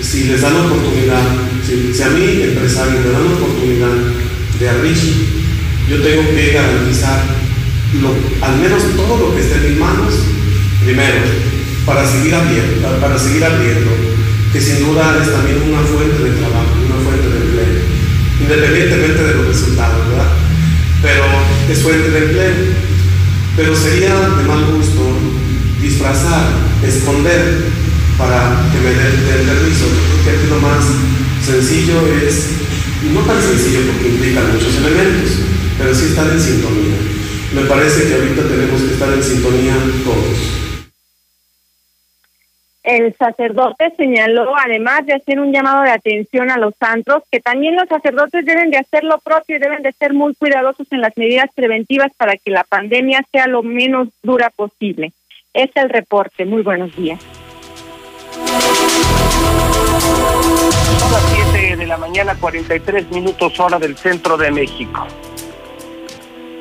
si 0.00 0.24
les 0.24 0.40
dan 0.40 0.54
la 0.54 0.62
oportunidad 0.62 1.22
si, 1.66 2.02
a 2.02 2.08
mí, 2.10 2.42
empresario, 2.42 3.00
me 3.00 3.10
dan 3.10 3.24
la 3.24 3.36
oportunidad 3.36 3.94
de 4.58 4.68
abrir, 4.68 4.96
yo 5.88 6.02
tengo 6.02 6.30
que 6.30 6.52
garantizar 6.52 7.22
lo, 8.00 8.14
al 8.44 8.58
menos 8.58 8.82
todo 8.96 9.16
lo 9.18 9.34
que 9.34 9.42
esté 9.42 9.56
en 9.56 9.70
mis 9.70 9.78
manos, 9.78 10.14
primero, 10.84 11.20
para 11.86 12.06
seguir 12.06 12.34
abriendo, 12.34 12.88
para 13.00 13.18
seguir 13.18 13.44
abriendo, 13.44 13.90
que 14.52 14.60
sin 14.60 14.84
duda 14.84 15.18
es 15.22 15.32
también 15.32 15.62
una 15.68 15.82
fuente 15.82 16.22
de 16.22 16.38
trabajo, 16.38 16.74
una 16.86 17.04
fuente 17.04 17.28
de 17.28 17.36
empleo, 17.36 17.82
independientemente 18.40 19.22
de 19.22 19.34
los 19.34 19.46
resultados, 19.46 20.08
¿verdad? 20.08 20.32
Pero 21.02 21.24
es 21.70 21.82
fuente 21.82 22.10
de 22.10 22.18
empleo. 22.18 22.89
Pero 23.60 23.76
sería 23.76 24.14
de 24.14 24.44
mal 24.48 24.72
gusto 24.72 25.04
disfrazar, 25.82 26.48
esconder 26.82 27.68
para 28.16 28.56
que 28.72 28.78
me 28.80 28.88
den 28.88 29.20
el 29.20 29.46
permiso. 29.46 29.84
que 30.24 30.34
es 30.34 30.48
lo 30.48 30.60
más 30.60 30.82
Sencillo 31.44 32.00
es, 32.24 32.46
no 33.12 33.20
tan 33.20 33.36
sencillo 33.42 33.80
porque 33.92 34.08
implica 34.08 34.40
muchos 34.50 34.76
elementos, 34.76 35.44
pero 35.76 35.94
sí 35.94 36.06
estar 36.06 36.32
en 36.32 36.40
sintonía. 36.40 36.96
Me 37.54 37.62
parece 37.68 38.08
que 38.08 38.14
ahorita 38.14 38.48
tenemos 38.48 38.80
que 38.80 38.94
estar 38.94 39.12
en 39.12 39.22
sintonía 39.22 39.76
todos. 40.04 40.69
El 42.90 43.14
sacerdote 43.16 43.92
señaló, 43.96 44.52
además 44.56 45.06
de 45.06 45.12
hacer 45.12 45.38
un 45.38 45.52
llamado 45.52 45.82
de 45.82 45.92
atención 45.92 46.50
a 46.50 46.58
los 46.58 46.74
santos, 46.74 47.22
que 47.30 47.38
también 47.38 47.76
los 47.76 47.88
sacerdotes 47.88 48.44
deben 48.44 48.72
de 48.72 48.78
hacer 48.78 49.04
lo 49.04 49.18
propio 49.18 49.56
y 49.56 49.60
deben 49.60 49.84
de 49.84 49.92
ser 49.92 50.12
muy 50.12 50.34
cuidadosos 50.34 50.88
en 50.90 51.00
las 51.00 51.16
medidas 51.16 51.48
preventivas 51.54 52.10
para 52.16 52.36
que 52.36 52.50
la 52.50 52.64
pandemia 52.64 53.24
sea 53.30 53.46
lo 53.46 53.62
menos 53.62 54.08
dura 54.24 54.50
posible. 54.50 55.12
Es 55.54 55.70
el 55.76 55.88
reporte. 55.88 56.44
Muy 56.44 56.62
buenos 56.62 56.94
días. 56.96 57.20
Son 60.98 61.12
las 61.12 61.22
7 61.52 61.76
de 61.76 61.86
la 61.86 61.96
mañana, 61.96 62.34
43 62.40 63.08
minutos 63.12 63.60
hora 63.60 63.78
del 63.78 63.96
centro 63.96 64.36
de 64.36 64.50
México. 64.50 65.06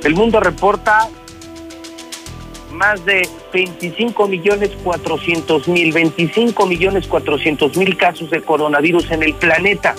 El 0.04 0.14
mundo 0.14 0.40
reporta 0.40 1.10
más 2.72 3.03
de 3.05 3.28
25 3.53 4.28
millones 4.28 4.72
400 4.84 5.67
mil, 5.67 5.91
25 5.91 6.65
millones 6.65 7.07
400 7.07 7.78
mil 7.78 7.97
casos 7.97 8.30
de 8.30 8.41
coronavirus 8.41 9.11
en 9.11 9.24
el 9.24 9.34
planeta. 9.34 9.95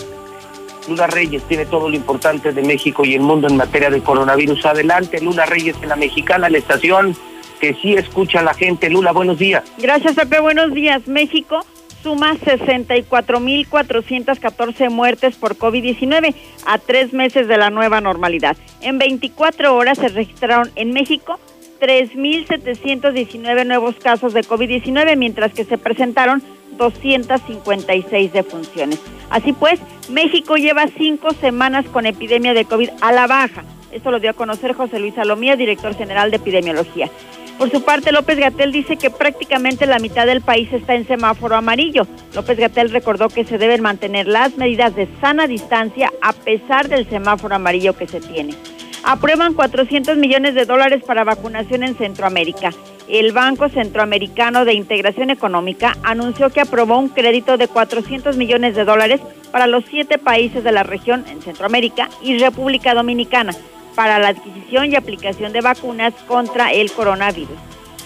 Lula 0.89 1.07
Reyes 1.07 1.43
tiene 1.45 1.67
todo 1.67 1.89
lo 1.89 1.97
importante 1.97 2.53
de 2.53 2.63
México 2.63 3.05
y 3.05 3.15
el 3.15 3.21
mundo 3.21 3.49
en 3.49 3.57
materia 3.57 3.91
de 3.91 4.01
coronavirus. 4.01 4.65
Adelante, 4.67 5.21
Lula 5.21 5.47
Reyes 5.47 5.77
en 5.83 5.89
la 5.89 5.97
mexicana, 5.97 6.49
la 6.49 6.59
estación 6.59 7.17
que 7.61 7.75
sí 7.75 7.95
escucha 7.95 8.41
a 8.41 8.43
la 8.43 8.55
gente. 8.55 8.91
Lula, 8.91 9.13
buenos 9.13 9.39
días. 9.39 9.63
Gracias, 9.79 10.15
Pepe. 10.15 10.41
Buenos 10.41 10.73
días. 10.73 11.07
México 11.07 11.61
suma 12.03 12.35
64.414 12.35 14.91
muertes 14.91 15.37
por 15.37 15.57
COVID-19 15.57 16.35
a 16.67 16.79
tres 16.79 17.13
meses 17.13 17.47
de 17.47 17.59
la 17.59 17.71
nueva 17.71 18.01
normalidad. 18.01 18.57
En 18.81 18.99
24 18.99 19.77
horas 19.77 19.99
se 19.99 20.09
registraron 20.09 20.73
en 20.77 20.93
México 20.93 21.39
3.719 21.81 23.67
nuevos 23.67 23.97
casos 23.97 24.33
de 24.35 24.43
COVID-19, 24.43 25.17
mientras 25.17 25.53
que 25.53 25.65
se 25.65 25.79
presentaron 25.79 26.43
256 26.77 28.33
defunciones. 28.33 29.01
Así 29.31 29.53
pues, 29.53 29.81
México 30.09 30.57
lleva 30.57 30.87
cinco 30.87 31.33
semanas 31.41 31.87
con 31.87 32.07
epidemia 32.07 32.55
de 32.55 32.65
COVID 32.65 32.91
a 33.01 33.13
la 33.13 33.27
baja. 33.27 33.65
Esto 33.93 34.11
lo 34.11 34.21
dio 34.21 34.31
a 34.31 34.35
conocer 34.35 34.75
José 34.75 35.01
Luis 35.01 35.15
Salomía, 35.15 35.57
director 35.57 35.95
general 35.97 36.31
de 36.31 36.37
epidemiología. 36.37 37.11
Por 37.59 37.71
su 37.71 37.83
parte, 37.83 38.11
López 38.11 38.39
Gatel 38.39 38.73
dice 38.73 38.97
que 38.97 39.11
prácticamente 39.11 39.85
la 39.85 39.99
mitad 39.99 40.25
del 40.25 40.41
país 40.41 40.73
está 40.73 40.95
en 40.95 41.07
semáforo 41.07 41.57
amarillo. 41.57 42.07
López 42.35 42.59
Gatel 42.59 42.91
recordó 42.91 43.29
que 43.29 43.45
se 43.45 43.59
deben 43.59 43.83
mantener 43.83 44.27
las 44.27 44.57
medidas 44.57 44.97
de 44.97 45.07
sana 45.21 45.47
distancia 45.47 46.11
a 46.23 46.33
pesar 46.33 46.89
del 46.89 47.07
semáforo 47.11 47.55
amarillo 47.55 47.95
que 47.95 48.07
se 48.07 48.21
tiene. 48.21 48.55
Aprueban 49.03 49.55
400 49.55 50.17
millones 50.19 50.55
de 50.55 50.67
dólares 50.67 51.03
para 51.05 51.25
vacunación 51.25 51.83
en 51.83 51.97
Centroamérica. 51.97 52.71
el 53.09 53.33
Banco 53.33 53.69
Centroamericano 53.69 54.65
de 54.65 54.75
Integración 54.75 55.31
Económica 55.31 55.97
anunció 56.05 56.51
que 56.51 56.61
aprobó 56.61 56.99
un 56.99 57.09
crédito 57.09 57.57
de 57.57 57.67
400 57.67 58.37
millones 58.37 58.77
de 58.77 58.85
dólares 58.85 59.21
para 59.51 59.67
los 59.67 59.85
siete 59.91 60.19
países 60.19 60.63
de 60.63 60.71
la 60.71 60.85
región 60.85 61.25
en 61.29 61.43
Centroamérica 61.43 62.09
y 62.23 62.39
República 62.39 62.95
Dominicana 62.95 63.53
para 63.97 64.19
la 64.19 64.29
adquisición 64.29 64.93
y 64.93 64.97
aplicación 64.97 65.53
de 65.53 65.61
vacunas 65.61 66.15
contra 66.29 66.73
el 66.73 66.93
coronavirus. 66.93 67.59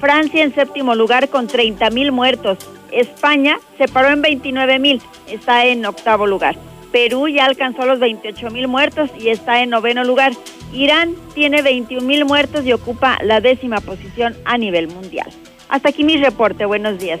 Francia 0.00 0.44
en 0.44 0.54
séptimo 0.54 0.94
lugar 0.94 1.28
con 1.28 1.46
30 1.46 1.90
mil 1.90 2.12
muertos, 2.12 2.58
España 2.92 3.58
se 3.78 3.88
paró 3.88 4.10
en 4.10 4.22
29 4.22 4.78
mil, 4.78 5.00
está 5.28 5.64
en 5.66 5.84
octavo 5.86 6.26
lugar. 6.26 6.56
Perú 6.92 7.26
ya 7.26 7.46
alcanzó 7.46 7.86
los 7.86 7.98
28 7.98 8.50
mil 8.50 8.68
muertos 8.68 9.10
y 9.18 9.28
está 9.28 9.62
en 9.62 9.70
noveno 9.70 10.04
lugar. 10.04 10.32
Irán 10.72 11.14
tiene 11.34 11.60
21 11.60 12.06
mil 12.06 12.24
muertos 12.24 12.64
y 12.64 12.72
ocupa 12.72 13.18
la 13.22 13.40
décima 13.40 13.80
posición 13.80 14.36
a 14.44 14.58
nivel 14.58 14.86
mundial. 14.86 15.26
Hasta 15.68 15.88
aquí 15.88 16.04
mi 16.04 16.18
reporte. 16.18 16.66
Buenos 16.66 16.98
días. 17.00 17.20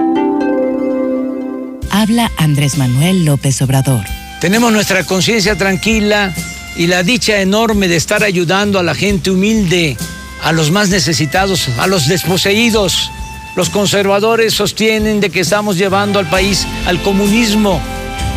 Habla 1.93 2.31
Andrés 2.37 2.77
Manuel 2.77 3.25
López 3.25 3.61
Obrador. 3.61 4.05
Tenemos 4.39 4.71
nuestra 4.71 5.03
conciencia 5.03 5.57
tranquila 5.57 6.33
y 6.77 6.87
la 6.87 7.03
dicha 7.03 7.41
enorme 7.41 7.89
de 7.89 7.97
estar 7.97 8.23
ayudando 8.23 8.79
a 8.79 8.83
la 8.83 8.95
gente 8.95 9.29
humilde, 9.29 9.97
a 10.41 10.53
los 10.53 10.71
más 10.71 10.87
necesitados, 10.87 11.67
a 11.77 11.87
los 11.87 12.07
desposeídos. 12.07 13.11
Los 13.57 13.69
conservadores 13.69 14.53
sostienen 14.53 15.19
de 15.19 15.29
que 15.29 15.41
estamos 15.41 15.77
llevando 15.77 16.17
al 16.17 16.29
país 16.29 16.65
al 16.87 17.01
comunismo. 17.01 17.81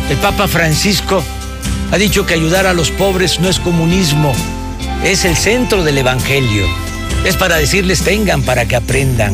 El 0.09 0.17
Papa 0.17 0.49
Francisco 0.49 1.23
ha 1.91 1.97
dicho 1.97 2.25
que 2.25 2.33
ayudar 2.33 2.67
a 2.67 2.73
los 2.73 2.91
pobres 2.91 3.39
no 3.39 3.47
es 3.47 3.59
comunismo, 3.59 4.33
es 5.05 5.23
el 5.23 5.37
centro 5.37 5.85
del 5.85 5.97
Evangelio. 5.97 6.65
Es 7.23 7.37
para 7.37 7.55
decirles 7.55 8.01
tengan 8.01 8.41
para 8.41 8.67
que 8.67 8.75
aprendan. 8.75 9.33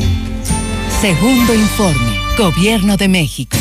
Segundo 1.01 1.55
informe, 1.55 2.19
Gobierno 2.37 2.95
de 2.97 3.07
México. 3.07 3.60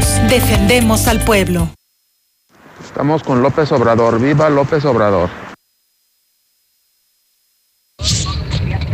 Defendemos 0.29 1.07
al 1.07 1.23
pueblo. 1.23 1.69
Estamos 2.83 3.23
con 3.23 3.41
López 3.41 3.71
Obrador. 3.71 4.19
Viva 4.19 4.49
López 4.49 4.85
Obrador. 4.85 5.29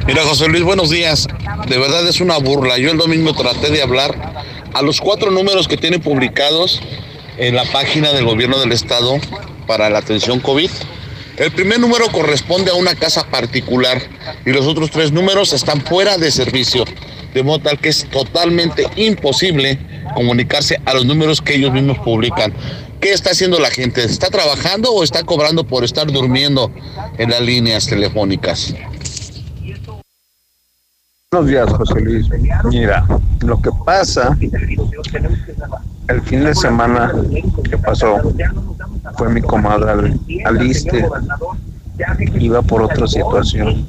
Mira, 0.06 0.24
José 0.24 0.48
Luis, 0.48 0.64
buenos 0.64 0.90
días. 0.90 1.28
De 1.68 1.78
verdad 1.78 2.08
es 2.08 2.22
una 2.22 2.38
burla. 2.38 2.78
Yo 2.78 2.92
el 2.92 2.98
domingo 2.98 3.34
traté 3.34 3.72
de 3.72 3.82
hablar 3.82 4.44
a 4.74 4.82
los 4.82 5.02
cuatro 5.02 5.32
números 5.32 5.68
que 5.68 5.78
tienen 5.78 6.02
publicados 6.02 6.82
en 7.38 7.56
la 7.56 7.66
página 7.66 8.14
del 8.14 8.26
gobierno 8.26 8.60
del 8.60 8.72
estado 8.72 9.18
para 9.68 9.90
la 9.90 10.00
atención 10.00 10.40
COVID. 10.40 10.70
El 11.38 11.52
primer 11.52 11.80
número 11.80 12.08
corresponde 12.12 12.72
a 12.72 12.76
una 12.76 12.96
casa 12.96 13.28
particular 13.30 14.02
y 14.46 14.52
los 14.52 14.66
otros 14.66 14.92
tres 14.92 15.12
números 15.12 15.54
están 15.54 15.82
fuera 15.82 16.18
de 16.18 16.32
servicio, 16.32 16.86
de 17.34 17.44
modo 17.44 17.60
tal 17.60 17.80
que 17.80 17.90
es 17.90 18.10
totalmente 18.10 18.88
imposible 18.96 19.78
comunicarse 20.14 20.80
a 20.86 20.94
los 20.94 21.06
números 21.06 21.42
que 21.42 21.56
ellos 21.56 21.72
mismos 21.72 21.98
publican. 22.00 22.54
¿Qué 23.00 23.12
está 23.12 23.32
haciendo 23.32 23.60
la 23.60 23.70
gente? 23.70 24.04
¿Está 24.04 24.30
trabajando 24.30 24.92
o 24.92 25.04
está 25.04 25.24
cobrando 25.24 25.64
por 25.64 25.84
estar 25.84 26.08
durmiendo 26.12 26.72
en 27.18 27.30
las 27.30 27.42
líneas 27.42 27.86
telefónicas? 27.86 28.74
Buenos 31.32 31.50
días, 31.50 31.70
José 31.74 32.00
Luis. 32.00 32.28
Mira, 32.66 33.06
lo 33.42 33.62
que 33.62 33.70
pasa, 33.86 34.36
el 36.08 36.22
fin 36.22 36.44
de 36.44 36.56
semana 36.56 37.14
que 37.70 37.78
pasó, 37.78 38.18
fue 39.18 39.30
mi 39.30 39.42
comadre 39.42 39.92
al, 39.92 40.20
al 40.46 40.66
ISTE, 40.66 41.06
iba 42.40 42.62
por 42.62 42.82
otra 42.82 43.08
situación 43.08 43.86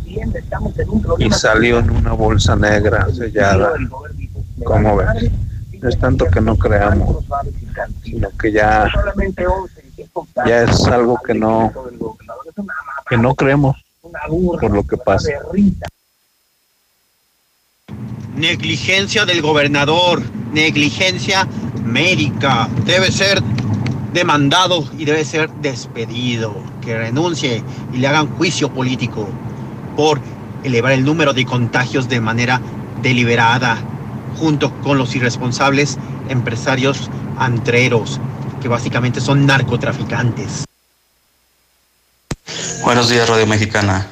y 1.19 1.31
salió 1.31 1.79
en 1.79 1.91
una 1.91 2.13
bolsa 2.13 2.57
negra 2.57 3.07
sellada. 3.15 3.73
¿Cómo 4.65 4.97
ves? 4.97 5.31
No 5.81 5.89
es 5.89 5.99
tanto 5.99 6.27
que 6.27 6.41
no 6.41 6.57
creamos, 6.57 7.25
sino 8.03 8.29
que 8.31 8.53
ya, 8.53 8.91
ya 10.47 10.63
es 10.63 10.85
algo 10.87 11.19
que 11.25 11.35
no, 11.35 11.73
que 13.09 13.17
no 13.17 13.35
creemos 13.35 13.77
por 14.61 14.71
lo 14.71 14.83
que 14.85 14.97
pasa. 14.97 15.31
Negligencia 18.37 19.25
del 19.25 19.43
gobernador, 19.43 20.23
negligencia 20.53 21.49
médica. 21.85 22.69
Debe 22.85 23.11
ser 23.11 23.43
demandado 24.13 24.85
y 24.97 25.05
debe 25.05 25.25
ser 25.25 25.51
despedido, 25.61 26.55
que 26.83 26.97
renuncie 26.97 27.63
y 27.93 27.99
le 27.99 28.09
hagan 28.09 28.29
juicio 28.37 28.73
político 28.73 29.29
por 29.97 30.21
elevar 30.65 30.93
el 30.93 31.05
número 31.05 31.33
de 31.33 31.45
contagios 31.45 32.09
de 32.09 32.21
manera 32.21 32.61
deliberada, 33.03 33.79
junto 34.39 34.73
con 34.81 34.99
los 34.99 35.15
irresponsables 35.15 35.99
empresarios 36.29 37.11
antreros, 37.39 38.21
que 38.61 38.69
básicamente 38.69 39.21
son 39.21 39.47
narcotraficantes. 39.47 40.65
Buenos 42.83 43.09
días, 43.11 43.29
Radio 43.29 43.47
Mexicana. 43.47 44.07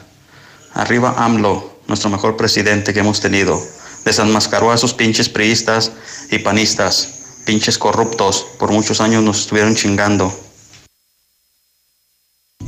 Arriba 0.74 1.14
AMLO, 1.16 1.79
nuestro 1.89 2.11
mejor 2.11 2.37
presidente 2.37 2.93
que 2.93 3.01
hemos 3.01 3.20
tenido. 3.20 3.61
Desenmascaró 4.05 4.70
a 4.70 4.74
esos 4.74 4.95
pinches 4.95 5.29
priistas 5.29 5.93
y 6.31 6.39
panistas, 6.39 7.43
pinches 7.45 7.79
corruptos, 7.79 8.47
por 8.59 8.70
muchos 8.70 9.01
años 9.01 9.22
nos 9.22 9.41
estuvieron 9.41 9.74
chingando. 9.74 10.33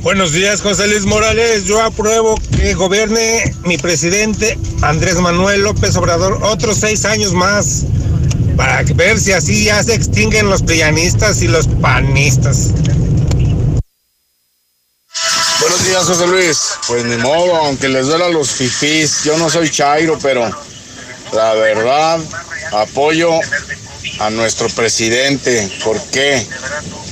Buenos 0.01 0.31
días, 0.31 0.61
José 0.61 0.87
Luis 0.87 1.05
Morales. 1.05 1.65
Yo 1.65 1.81
apruebo 1.81 2.39
que 2.55 2.73
gobierne 2.73 3.53
mi 3.65 3.77
presidente 3.77 4.57
Andrés 4.81 5.15
Manuel 5.15 5.61
López 5.61 5.97
Obrador 5.97 6.39
otros 6.41 6.77
seis 6.77 7.03
años 7.03 7.33
más 7.33 7.83
para 8.55 8.81
ver 8.95 9.19
si 9.19 9.33
así 9.33 9.65
ya 9.65 9.83
se 9.83 9.95
extinguen 9.95 10.49
los 10.49 10.63
prianistas 10.63 11.41
y 11.41 11.49
los 11.49 11.67
panistas. 11.67 12.69
Buenos 15.59 15.85
días, 15.85 16.05
José 16.05 16.27
Luis. 16.27 16.75
Pues 16.87 17.03
ni 17.03 17.17
modo, 17.17 17.57
aunque 17.57 17.89
les 17.89 18.07
duela 18.07 18.27
a 18.27 18.29
los 18.29 18.51
fifís, 18.51 19.25
yo 19.25 19.37
no 19.37 19.49
soy 19.49 19.69
Chairo, 19.69 20.17
pero 20.21 20.49
la 21.33 21.53
verdad 21.55 22.19
apoyo 22.71 23.31
a 24.19 24.29
nuestro 24.29 24.67
presidente. 24.69 25.69
¿Por 25.83 26.01
qué? 26.11 26.45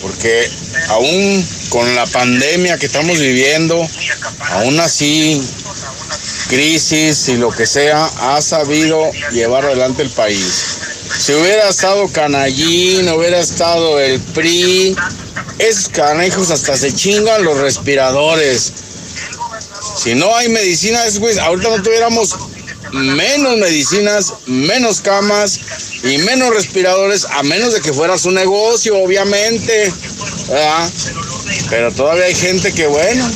Porque 0.01 0.49
aún 0.89 1.47
con 1.69 1.95
la 1.95 2.05
pandemia 2.05 2.77
que 2.77 2.85
estamos 2.85 3.17
viviendo, 3.19 3.87
aún 4.39 4.79
así, 4.79 5.41
crisis 6.49 7.29
y 7.29 7.37
lo 7.37 7.51
que 7.51 7.65
sea, 7.65 8.05
ha 8.05 8.41
sabido 8.41 9.11
llevar 9.31 9.65
adelante 9.65 10.03
el 10.03 10.09
país. 10.09 10.77
Si 11.17 11.33
hubiera 11.33 11.69
estado 11.69 12.07
Canallín, 12.09 13.09
hubiera 13.09 13.39
estado 13.39 13.99
el 13.99 14.19
PRI, 14.19 14.95
esos 15.59 15.89
canejos 15.89 16.51
hasta 16.51 16.77
se 16.77 16.93
chingan 16.93 17.43
los 17.43 17.57
respiradores. 17.57 18.71
Si 19.97 20.13
no 20.13 20.35
hay 20.35 20.49
medicinas, 20.49 21.17
güey, 21.17 21.37
ahorita 21.39 21.69
no 21.69 21.81
tuviéramos 21.81 22.35
menos 22.91 23.57
medicinas, 23.57 24.33
menos 24.45 25.01
camas 25.01 25.59
y 26.11 26.17
menos 26.19 26.49
respiradores, 26.51 27.25
a 27.25 27.43
menos 27.43 27.73
de 27.73 27.81
que 27.81 27.93
fuera 27.93 28.17
su 28.17 28.31
negocio, 28.31 28.97
obviamente. 28.97 29.91
Pero 31.69 31.91
todavía 31.91 32.25
hay 32.25 32.35
gente 32.35 32.73
que, 32.73 32.87
bueno, 32.87 33.29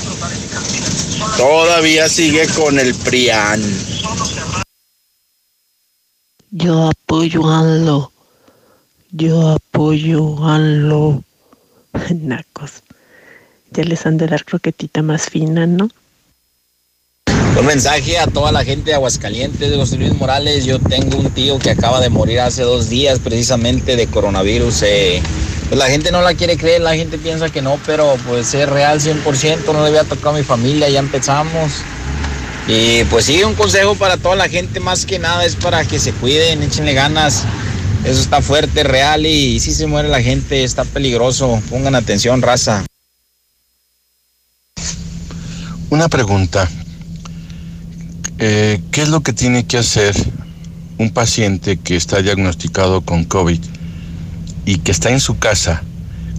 todavía 1.37 2.07
sigue 2.07 2.47
con 2.49 2.79
el 2.79 2.95
PRIAN. 2.95 3.61
Yo 6.51 6.89
apoyo 6.89 7.47
a 7.47 7.59
ANLO. 7.59 8.11
Yo 9.11 9.51
apoyo 9.51 10.43
a 10.43 10.55
ANLO. 10.55 11.23
Nacos. 12.15 12.83
Ya 13.71 13.83
les 13.83 14.05
han 14.05 14.17
de 14.17 14.27
dar 14.27 14.43
croquetita 14.43 15.01
más 15.01 15.29
fina, 15.29 15.65
¿no? 15.65 15.89
Un 17.57 17.65
mensaje 17.67 18.17
a 18.17 18.27
toda 18.27 18.51
la 18.51 18.63
gente 18.63 18.89
de 18.89 18.95
Aguascalientes, 18.95 19.69
de 19.69 19.75
José 19.75 19.97
Luis 19.97 20.13
Morales. 20.15 20.65
Yo 20.65 20.79
tengo 20.79 21.17
un 21.17 21.29
tío 21.31 21.59
que 21.59 21.69
acaba 21.69 21.99
de 21.99 22.09
morir 22.09 22.39
hace 22.39 22.63
dos 22.63 22.89
días 22.89 23.19
precisamente 23.19 23.95
de 23.95 24.07
coronavirus. 24.07 24.81
eh, 24.83 25.21
pues 25.69 25.79
la 25.79 25.87
gente 25.87 26.11
no 26.11 26.21
la 26.21 26.33
quiere 26.33 26.57
creer, 26.57 26.81
la 26.81 26.95
gente 26.95 27.17
piensa 27.17 27.49
que 27.49 27.61
no, 27.61 27.79
pero 27.85 28.17
pues 28.27 28.53
es 28.53 28.67
real 28.67 28.99
100%, 28.99 29.71
no 29.71 29.83
le 29.83 29.87
había 29.87 30.03
tocado 30.03 30.31
a 30.31 30.39
mi 30.39 30.43
familia, 30.43 30.89
ya 30.89 30.99
empezamos. 30.99 31.71
Y 32.67 33.03
pues 33.05 33.25
sí, 33.25 33.43
un 33.43 33.53
consejo 33.53 33.95
para 33.95 34.17
toda 34.17 34.35
la 34.35 34.49
gente 34.49 34.79
más 34.79 35.05
que 35.05 35.19
nada 35.19 35.45
es 35.45 35.55
para 35.55 35.85
que 35.85 35.99
se 35.99 36.11
cuiden, 36.13 36.63
échenle 36.63 36.93
ganas. 36.93 37.43
Eso 38.03 38.19
está 38.19 38.41
fuerte, 38.41 38.83
real 38.83 39.25
y 39.25 39.59
si 39.59 39.73
se 39.73 39.87
muere 39.87 40.09
la 40.09 40.21
gente, 40.21 40.63
está 40.63 40.83
peligroso. 40.83 41.61
Pongan 41.69 41.95
atención, 41.95 42.41
raza. 42.41 42.83
Una 45.89 46.09
pregunta. 46.09 46.69
Eh, 48.43 48.81
¿Qué 48.91 49.03
es 49.03 49.09
lo 49.09 49.21
que 49.21 49.33
tiene 49.33 49.67
que 49.67 49.77
hacer 49.77 50.15
un 50.97 51.13
paciente 51.13 51.77
que 51.77 51.95
está 51.95 52.23
diagnosticado 52.23 53.01
con 53.01 53.23
COVID 53.23 53.59
y 54.65 54.79
que 54.79 54.89
está 54.91 55.11
en 55.11 55.19
su 55.19 55.37
casa? 55.37 55.83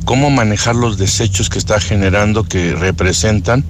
¿Cómo 0.04 0.28
manejar 0.28 0.74
los 0.74 0.98
desechos 0.98 1.48
que 1.48 1.60
está 1.60 1.78
generando 1.78 2.42
que 2.42 2.74
representan 2.74 3.62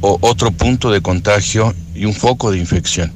o 0.00 0.16
otro 0.20 0.52
punto 0.52 0.92
de 0.92 1.02
contagio 1.02 1.74
y 1.92 2.04
un 2.04 2.14
foco 2.14 2.52
de 2.52 2.58
infección? 2.58 3.12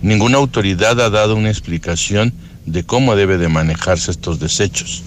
Ninguna 0.00 0.38
autoridad 0.38 0.98
ha 0.98 1.10
dado 1.10 1.36
una 1.36 1.50
explicación 1.50 2.32
de 2.64 2.82
cómo 2.84 3.14
debe 3.14 3.36
de 3.36 3.48
manejarse 3.48 4.10
estos 4.10 4.40
desechos. 4.40 5.02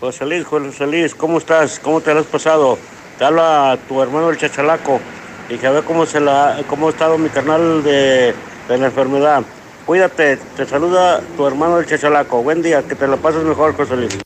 José 0.00 0.26
Luis, 0.26 0.44
José 0.44 0.86
Luis, 0.88 1.14
¿cómo 1.14 1.38
estás? 1.38 1.78
¿Cómo 1.78 2.00
te 2.00 2.10
has 2.10 2.26
pasado? 2.26 2.76
Te 3.18 3.24
habla 3.24 3.78
tu 3.86 4.02
hermano 4.02 4.30
el 4.30 4.36
chachalaco 4.36 5.00
y 5.48 5.56
que 5.56 5.68
ve 5.68 5.82
cómo 5.82 6.06
se 6.06 6.20
la, 6.20 6.58
cómo 6.68 6.88
ha 6.88 6.90
estado 6.90 7.16
mi 7.18 7.28
carnal 7.28 7.82
de, 7.82 8.34
la 8.68 8.86
enfermedad. 8.86 9.42
Cuídate, 9.86 10.36
te 10.56 10.66
saluda 10.66 11.20
tu 11.36 11.46
hermano 11.46 11.78
el 11.78 11.86
chachalaco. 11.86 12.42
Buen 12.42 12.60
día, 12.60 12.82
que 12.82 12.94
te 12.94 13.06
lo 13.06 13.16
pases 13.16 13.42
mejor, 13.42 13.74
José 13.74 13.96
Luis. 13.96 14.18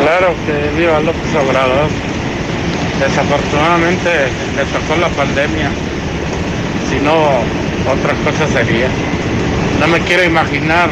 Claro 0.00 0.34
que 0.46 0.78
viva 0.78 1.00
López 1.00 1.34
Obrador. 1.34 1.88
Desafortunadamente 3.00 4.10
le 4.56 4.64
tocó 4.64 4.98
la 4.98 5.08
pandemia. 5.08 5.70
Si 6.88 7.00
no, 7.00 7.14
otra 7.92 8.14
cosa 8.24 8.50
sería. 8.52 8.88
No 9.80 9.88
me 9.88 10.00
quiero 10.00 10.24
imaginar 10.24 10.88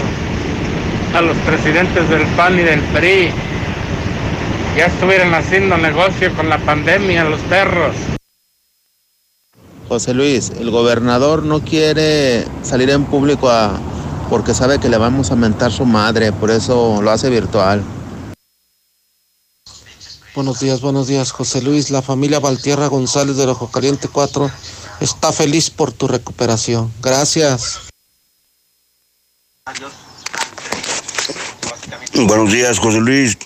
a 1.15 1.23
los 1.23 1.37
presidentes 1.39 2.09
del 2.11 2.27
PAN 2.37 2.59
y 2.59 2.63
del 2.63 2.81
PRI. 2.81 3.33
Ya 4.77 4.87
estuvieran 4.87 5.35
haciendo 5.35 5.77
negocio 5.77 6.35
con 6.35 6.49
la 6.49 6.59
pandemia, 6.59 7.25
los 7.25 7.41
perros. 7.43 7.95
José 9.87 10.15
Luis, 10.15 10.51
el 10.59 10.71
gobernador 10.71 11.43
no 11.43 11.61
quiere 11.61 12.47
salir 12.63 12.89
en 12.89 13.05
público 13.05 13.51
a, 13.51 13.79
porque 14.31 14.55
sabe 14.55 14.79
que 14.79 14.89
le 14.89 14.97
vamos 14.97 15.31
a 15.31 15.37
mentar 15.37 15.71
su 15.71 15.85
madre, 15.85 16.33
por 16.33 16.51
eso 16.51 17.03
lo 17.03 17.11
hace 17.11 17.29
virtual. 17.29 17.83
Buenos 20.35 20.61
días, 20.61 20.81
buenos 20.81 21.09
días, 21.09 21.31
José 21.33 21.61
Luis. 21.61 21.91
La 21.91 22.01
familia 22.01 22.41
Valtierra 22.41 22.87
González 22.87 23.37
del 23.37 23.51
Ojo 23.51 23.71
Caliente 23.71 24.09
4 24.09 24.51
está 25.01 25.31
feliz 25.33 25.69
por 25.69 25.93
tu 25.93 26.09
recuperación. 26.09 26.91
Gracias. 27.03 27.81
Buenos 32.15 32.51
días, 32.51 32.79
José 32.79 33.01
Luis. 33.01 33.37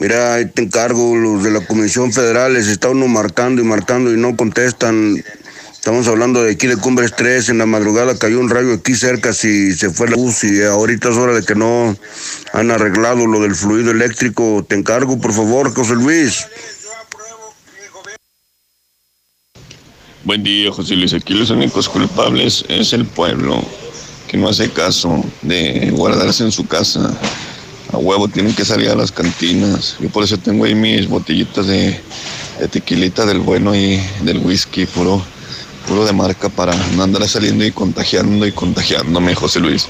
Mira, 0.00 0.34
ahí 0.34 0.46
te 0.46 0.62
encargo, 0.62 1.16
los 1.16 1.44
de 1.44 1.50
la 1.50 1.64
Comisión 1.66 2.12
Federal 2.12 2.54
les 2.54 2.68
está 2.68 2.88
uno 2.88 3.08
marcando 3.08 3.60
y 3.60 3.64
marcando 3.64 4.12
y 4.12 4.16
no 4.16 4.36
contestan. 4.36 5.22
Estamos 5.72 6.06
hablando 6.08 6.42
de 6.42 6.52
aquí 6.52 6.66
de 6.66 6.76
Cumbres 6.76 7.12
3, 7.16 7.50
en 7.50 7.58
la 7.58 7.66
madrugada 7.66 8.16
cayó 8.16 8.38
un 8.38 8.48
rayo 8.48 8.72
aquí 8.72 8.94
cerca, 8.94 9.32
si 9.32 9.72
se 9.72 9.90
fue 9.90 10.08
la 10.08 10.16
luz 10.16 10.44
y 10.44 10.62
ahorita 10.62 11.10
es 11.10 11.16
hora 11.16 11.34
de 11.34 11.44
que 11.44 11.54
no 11.54 11.96
han 12.52 12.70
arreglado 12.70 13.26
lo 13.26 13.40
del 13.40 13.54
fluido 13.54 13.90
eléctrico. 13.90 14.64
Te 14.66 14.76
encargo, 14.76 15.20
por 15.20 15.32
favor, 15.32 15.74
José 15.74 15.94
Luis. 15.94 16.46
Buen 20.24 20.44
día, 20.44 20.70
José 20.70 20.94
Luis. 20.94 21.12
Aquí 21.14 21.34
los 21.34 21.50
únicos 21.50 21.88
culpables 21.88 22.64
es 22.68 22.92
el 22.92 23.04
pueblo, 23.04 23.60
que 24.28 24.36
no 24.36 24.48
hace 24.48 24.70
caso 24.70 25.24
de 25.42 25.90
guardarse 25.90 26.44
en 26.44 26.52
su 26.52 26.66
casa. 26.66 27.12
A 27.92 27.98
huevo 27.98 28.26
tienen 28.26 28.54
que 28.54 28.64
salir 28.64 28.88
a 28.88 28.94
las 28.94 29.12
cantinas. 29.12 29.96
Yo 30.00 30.08
por 30.08 30.24
eso 30.24 30.38
tengo 30.38 30.64
ahí 30.64 30.74
mis 30.74 31.08
botellitas 31.08 31.66
de, 31.66 32.00
de 32.58 32.68
tequilita 32.68 33.26
del 33.26 33.40
bueno 33.40 33.74
y 33.74 34.00
del 34.22 34.38
whisky, 34.38 34.86
puro, 34.86 35.22
puro 35.86 36.06
de 36.06 36.12
marca 36.12 36.48
para 36.48 36.74
no 36.96 37.02
andar 37.02 37.28
saliendo 37.28 37.64
y 37.64 37.70
contagiando 37.72 38.46
y 38.46 38.52
contagiándome, 38.52 39.34
José 39.34 39.60
Luis. 39.60 39.88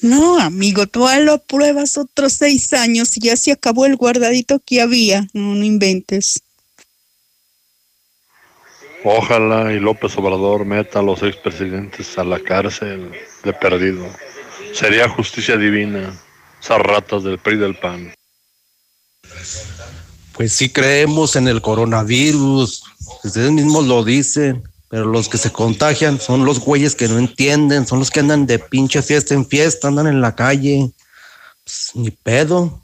No, 0.00 0.38
amigo, 0.38 0.86
tú 0.86 1.06
lo 1.22 1.38
pruebas 1.38 1.98
otros 1.98 2.34
seis 2.34 2.72
años 2.72 3.16
y 3.16 3.20
ya 3.20 3.36
se 3.36 3.50
acabó 3.50 3.84
el 3.84 3.96
guardadito 3.96 4.60
que 4.60 4.80
había. 4.80 5.26
No, 5.32 5.54
no 5.54 5.64
inventes. 5.64 6.42
Ojalá 9.04 9.72
y 9.72 9.80
López 9.80 10.16
Obrador 10.16 10.64
meta 10.64 10.98
a 10.98 11.02
los 11.02 11.22
expresidentes 11.22 12.18
a 12.18 12.24
la 12.24 12.38
cárcel 12.40 13.10
de 13.44 13.52
perdido. 13.52 14.06
Sería 14.72 15.08
justicia 15.08 15.56
divina. 15.56 16.12
Esas 16.62 16.80
ratas 16.80 17.24
del 17.24 17.38
PRI 17.38 17.56
del 17.56 17.76
PAN. 17.76 18.12
Pues 20.32 20.52
sí 20.52 20.68
creemos 20.70 21.36
en 21.36 21.48
el 21.48 21.60
coronavirus. 21.60 22.84
Ustedes 23.24 23.50
mismos 23.50 23.86
lo 23.86 24.04
dicen. 24.04 24.62
Pero 24.88 25.04
los 25.04 25.28
que 25.28 25.36
se 25.36 25.52
contagian 25.52 26.18
son 26.18 26.46
los 26.46 26.60
güeyes 26.60 26.94
que 26.94 27.08
no 27.08 27.18
entienden, 27.18 27.86
son 27.86 27.98
los 27.98 28.10
que 28.10 28.20
andan 28.20 28.46
de 28.46 28.58
pinche 28.58 29.02
fiesta 29.02 29.34
en 29.34 29.44
fiesta, 29.46 29.88
andan 29.88 30.06
en 30.06 30.22
la 30.22 30.34
calle. 30.34 30.90
Pues, 31.62 31.90
ni 31.94 32.10
pedo. 32.10 32.82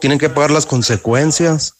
Tienen 0.00 0.18
que 0.18 0.28
pagar 0.28 0.50
las 0.50 0.66
consecuencias. 0.66 1.74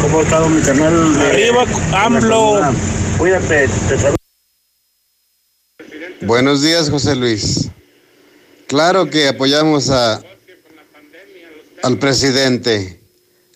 ¿Cómo 0.00 0.18
ha 0.18 0.22
estado 0.22 0.48
mi 0.48 0.60
canal? 0.62 1.16
Arriba, 1.20 1.64
AMLO. 1.92 2.60
Cuídate, 3.16 3.68
te 3.88 3.98
saludo. 3.98 4.17
Buenos 6.22 6.62
días, 6.62 6.90
José 6.90 7.14
Luis. 7.14 7.68
Claro 8.66 9.08
que 9.08 9.28
apoyamos 9.28 9.88
a, 9.88 10.20
al 11.84 11.98
presidente. 11.98 13.00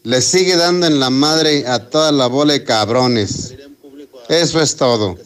Le 0.05 0.23
sigue 0.23 0.57
dando 0.57 0.87
en 0.87 1.01
la 1.01 1.11
madre 1.11 1.67
a 1.67 1.91
toda 1.91 2.13
la 2.13 2.29
bola 2.29 2.53
de 2.53 2.63
cabrones. 2.63 3.55
Eso 4.29 4.61
es 4.61 4.77
todo. 4.77 5.19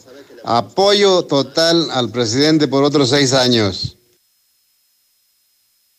Apoyo 0.43 1.25
total 1.25 1.89
al 1.91 2.09
presidente 2.09 2.67
por 2.67 2.83
otros 2.83 3.09
seis 3.09 3.33
años. 3.33 3.97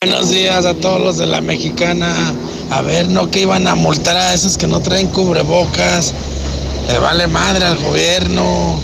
Buenos 0.01 0.30
días 0.30 0.64
a 0.64 0.74
todos 0.74 1.01
los 1.01 1.18
de 1.18 1.26
la 1.26 1.41
mexicana. 1.41 2.34
A 2.70 2.82
ver, 2.82 3.09
no 3.09 3.30
que 3.30 3.41
iban 3.43 3.66
a 3.68 3.76
multar 3.76 4.16
a 4.16 4.34
esos 4.34 4.59
que 4.59 4.66
no 4.66 4.80
traen 4.80 5.07
cubrebocas. 5.09 6.12
Le 6.89 6.99
vale 6.99 7.28
madre 7.28 7.64
al 7.64 7.78
gobierno. 7.78 8.82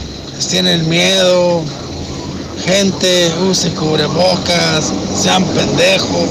Tienen 0.48 0.88
miedo. 0.88 1.64
Gente, 2.58 3.32
use 3.40 3.74
cubrebocas. 3.74 4.92
Sean 5.14 5.44
pendejos. 5.54 6.28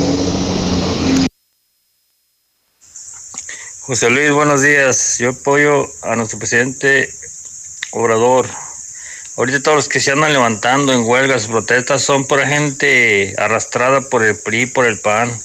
José 3.82 4.10
Luis, 4.10 4.32
buenos 4.32 4.62
días. 4.62 5.18
Yo 5.20 5.32
apoyo 5.32 5.92
a 6.02 6.16
nuestro 6.16 6.40
presidente 6.40 7.14
Obrador. 7.92 8.50
Ahorita 9.36 9.62
todos 9.62 9.76
los 9.76 9.90
que 9.90 10.00
se 10.00 10.12
andan 10.12 10.32
levantando 10.32 10.94
en 10.94 11.04
huelgas, 11.04 11.48
protestas, 11.48 12.04
son 12.04 12.26
por 12.26 12.46
gente 12.46 13.36
arrastrada 13.38 14.02
por 14.02 14.24
el 14.24 14.38
PRI, 14.38 14.68
por 14.68 14.86
el 14.86 15.00
PAN. 15.00 15.38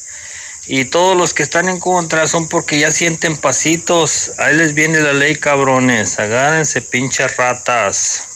Y 0.66 0.84
todos 0.84 1.16
los 1.16 1.34
que 1.34 1.42
están 1.42 1.68
en 1.68 1.80
contra 1.80 2.28
son 2.28 2.46
porque 2.46 2.78
ya 2.78 2.92
sienten 2.92 3.36
pasitos. 3.36 4.32
Ahí 4.38 4.54
les 4.54 4.74
viene 4.74 5.00
la 5.00 5.14
ley, 5.14 5.36
cabrones. 5.36 6.18
Agárrense, 6.18 6.82
pinches 6.82 7.36
ratas. 7.36 8.27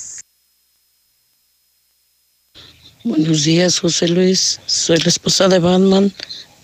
Buenos 3.05 3.45
días, 3.45 3.81
José 3.81 4.09
Luis. 4.09 4.61
Soy 4.67 4.97
la 4.99 5.09
esposa 5.09 5.49
de 5.49 5.59
Batman. 5.59 6.13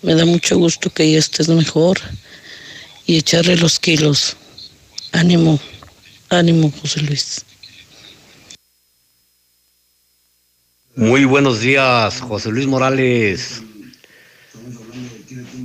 Me 0.01 0.15
da 0.15 0.25
mucho 0.25 0.57
gusto 0.57 0.89
que 0.89 1.11
ya 1.11 1.19
estés 1.19 1.49
mejor 1.49 1.99
y 3.05 3.17
echarle 3.17 3.57
los 3.57 3.79
kilos. 3.79 4.37
Ánimo, 5.11 5.59
ánimo, 6.29 6.71
José 6.81 7.01
Luis. 7.01 7.43
Muy 10.95 11.25
buenos 11.25 11.59
días, 11.61 12.21
José 12.21 12.49
Luis 12.51 12.67
Morales. 12.67 13.61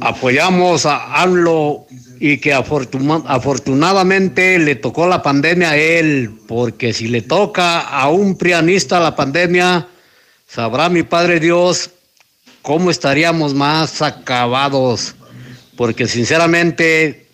Apoyamos 0.01 0.87
a 0.87 1.22
AMLO 1.22 1.87
y 2.20 2.39
que 2.39 2.53
afortuna- 2.53 3.22
afortunadamente 3.27 4.59
le 4.59 4.75
tocó 4.77 5.07
la 5.07 5.22
pandemia 5.22 5.70
a 5.70 5.77
él, 5.77 6.31
porque 6.49 6.93
si 6.93 7.09
le 7.09 7.22
toca 7.22 7.81
a 7.81 8.09
un 8.11 8.37
prianista 8.37 9.01
la 9.01 9.14
pandemia, 9.16 9.89
sabrá 10.55 10.89
mi 10.89 11.03
Padre 11.03 11.41
Dios 11.41 11.91
cómo 12.63 12.91
estaríamos 12.91 13.55
más 13.55 14.01
acabados, 14.01 15.15
porque 15.77 16.07
sinceramente 16.07 17.27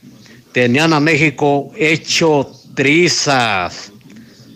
tenían 0.52 0.92
a 0.92 1.00
México 1.00 1.70
hecho 1.76 2.50
trizas. 2.74 3.92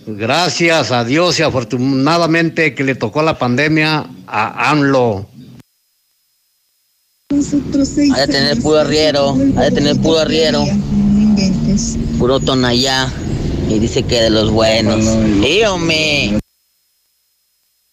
Gracias 0.06 0.92
a 0.92 1.04
Dios 1.04 1.38
y 1.38 1.42
afortunadamente 1.42 2.74
que 2.74 2.84
le 2.84 2.94
tocó 2.94 3.22
la 3.22 3.38
pandemia 3.38 4.06
a 4.26 4.70
AMLO. 4.70 5.26
Ha 7.30 8.20
de 8.20 8.26
tener 8.26 8.62
puro 8.62 8.78
arriero, 8.78 9.36
ha 9.56 9.62
de 9.62 9.70
tener 9.70 9.96
puro 9.98 10.18
arriero, 10.20 10.64
puro 12.18 12.40
tonallá. 12.40 13.12
Y 13.68 13.78
dice 13.78 14.02
que 14.02 14.22
de 14.22 14.30
los 14.30 14.50
buenos. 14.50 15.04
José 15.40 16.43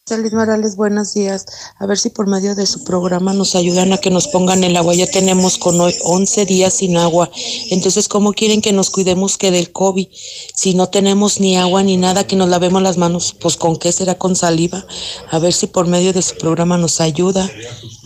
Luis 0.09 0.33
Morales, 0.33 0.75
buenos 0.75 1.13
días. 1.13 1.45
A 1.77 1.85
ver 1.85 1.97
si 1.97 2.09
por 2.09 2.27
medio 2.27 2.53
de 2.55 2.65
su 2.65 2.83
programa 2.83 3.33
nos 3.33 3.55
ayudan 3.55 3.93
a 3.93 3.97
que 3.97 4.09
nos 4.09 4.27
pongan 4.27 4.63
el 4.63 4.75
agua. 4.75 4.93
Ya 4.93 5.07
tenemos 5.07 5.57
con 5.57 5.79
hoy 5.79 5.95
11 6.03 6.45
días 6.45 6.73
sin 6.73 6.97
agua. 6.97 7.29
Entonces, 7.69 8.09
¿cómo 8.09 8.33
quieren 8.33 8.61
que 8.61 8.73
nos 8.73 8.89
cuidemos 8.89 9.37
que 9.37 9.51
del 9.51 9.71
COVID? 9.71 10.07
Si 10.53 10.73
no 10.73 10.89
tenemos 10.89 11.39
ni 11.39 11.55
agua 11.55 11.83
ni 11.83 11.95
nada, 11.95 12.25
que 12.27 12.35
nos 12.35 12.49
lavemos 12.49 12.81
las 12.81 12.97
manos, 12.97 13.33
pues 13.39 13.55
¿con 13.55 13.77
qué 13.77 13.91
será? 13.91 14.15
Con 14.15 14.35
saliva. 14.35 14.85
A 15.29 15.39
ver 15.39 15.53
si 15.53 15.67
por 15.67 15.87
medio 15.87 16.11
de 16.11 16.23
su 16.23 16.35
programa 16.35 16.77
nos 16.77 16.99
ayuda 16.99 17.49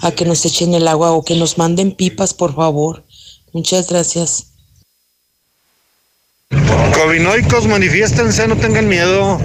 a 0.02 0.12
que 0.12 0.26
nos 0.26 0.46
echen 0.46 0.76
el 0.76 0.88
agua 0.88 1.12
o 1.14 1.24
que 1.24 1.36
nos 1.36 1.58
manden 1.58 1.96
pipas, 1.96 2.36
por 2.36 2.54
favor. 2.54 3.04
Muchas 3.54 3.90
gracias. 3.90 4.48
Covinoicos, 6.94 7.66
manifiéstense, 7.68 8.48
no 8.48 8.58
tengan 8.58 8.88
miedo. 8.88 9.40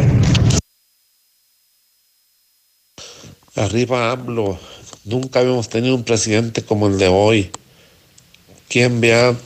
Arriba 3.60 4.10
AMLO. 4.12 4.58
Nunca 5.04 5.40
habíamos 5.40 5.68
tenido 5.68 5.94
un 5.94 6.04
presidente 6.04 6.62
como 6.62 6.86
el 6.86 6.98
de 6.98 7.08
hoy. 7.08 7.50
¿Quién 8.68 8.96
había 8.98 9.36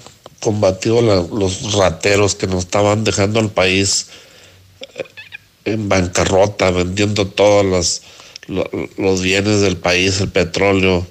combatido 0.40 1.00
los 1.02 1.72
rateros 1.72 2.34
que 2.34 2.46
nos 2.46 2.60
estaban 2.64 3.02
dejando 3.02 3.40
al 3.40 3.50
país 3.50 4.06
eh, 4.94 5.04
en 5.72 5.88
bancarrota, 5.88 6.70
vendiendo 6.70 7.26
todos 7.26 7.64
los, 7.64 8.02
lo- 8.46 8.70
los 8.98 9.20
bienes 9.22 9.62
del 9.62 9.76
país, 9.78 10.20
el 10.20 10.28
petróleo, 10.28 11.06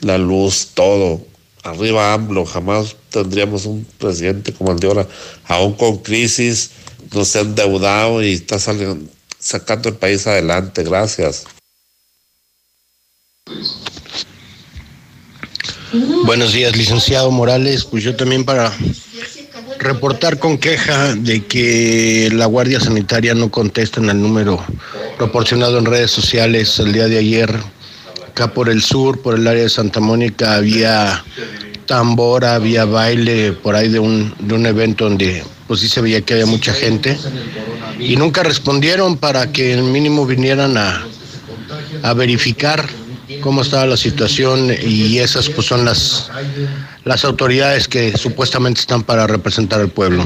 la 0.00 0.18
luz, 0.18 0.70
todo? 0.74 1.24
Arriba 1.62 2.12
AMLO. 2.12 2.44
Jamás 2.44 2.96
tendríamos 3.10 3.64
un 3.64 3.86
presidente 3.98 4.52
como 4.52 4.72
el 4.72 4.78
de 4.80 4.88
ahora. 4.88 5.08
Aún 5.46 5.72
con 5.74 5.98
crisis, 5.98 6.72
nos 7.14 7.34
ha 7.36 7.40
endeudado 7.40 8.22
y 8.22 8.32
está 8.34 8.58
saliendo, 8.58 9.08
sacando 9.38 9.88
el 9.88 9.94
país 9.96 10.26
adelante. 10.26 10.82
Gracias. 10.82 11.44
Buenos 16.24 16.52
días, 16.54 16.74
licenciado 16.74 17.30
Morales. 17.30 17.84
Pues 17.84 18.02
yo 18.02 18.16
también 18.16 18.44
para 18.44 18.72
reportar 19.78 20.38
con 20.38 20.56
queja 20.56 21.14
de 21.14 21.44
que 21.44 22.30
la 22.32 22.46
Guardia 22.46 22.80
Sanitaria 22.80 23.34
no 23.34 23.50
contesta 23.50 24.00
en 24.00 24.08
el 24.08 24.22
número 24.22 24.64
proporcionado 25.18 25.78
en 25.78 25.84
redes 25.84 26.10
sociales 26.10 26.78
el 26.78 26.92
día 26.92 27.08
de 27.08 27.18
ayer. 27.18 27.54
Acá 28.26 28.54
por 28.54 28.70
el 28.70 28.82
sur, 28.82 29.20
por 29.20 29.34
el 29.34 29.46
área 29.46 29.64
de 29.64 29.68
Santa 29.68 30.00
Mónica, 30.00 30.54
había 30.54 31.22
tambora, 31.84 32.54
había 32.54 32.86
baile 32.86 33.52
por 33.52 33.76
ahí 33.76 33.88
de 33.88 33.98
un, 33.98 34.34
de 34.38 34.54
un 34.54 34.64
evento 34.64 35.04
donde 35.04 35.44
pues 35.66 35.80
sí 35.80 35.88
se 35.88 36.00
veía 36.00 36.22
que 36.22 36.34
había 36.34 36.46
mucha 36.46 36.72
gente. 36.72 37.18
Y 37.98 38.16
nunca 38.16 38.42
respondieron 38.42 39.18
para 39.18 39.52
que 39.52 39.74
el 39.74 39.82
mínimo 39.82 40.24
vinieran 40.24 40.78
a, 40.78 41.06
a 42.02 42.14
verificar 42.14 42.88
cómo 43.40 43.62
estaba 43.62 43.86
la 43.86 43.96
situación 43.96 44.70
y 44.82 45.18
esas 45.18 45.48
pues 45.48 45.66
son 45.66 45.84
las, 45.84 46.30
las 47.04 47.24
autoridades 47.24 47.88
que 47.88 48.16
supuestamente 48.16 48.80
están 48.80 49.02
para 49.02 49.26
representar 49.26 49.80
al 49.80 49.90
pueblo. 49.90 50.24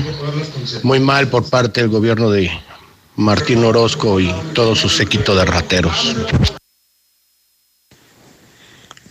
Muy 0.82 1.00
mal 1.00 1.28
por 1.28 1.48
parte 1.48 1.80
del 1.80 1.90
gobierno 1.90 2.30
de 2.30 2.50
Martín 3.16 3.64
Orozco 3.64 4.20
y 4.20 4.32
todo 4.54 4.74
su 4.74 4.88
séquito 4.88 5.34
de 5.34 5.44
rateros. 5.44 6.14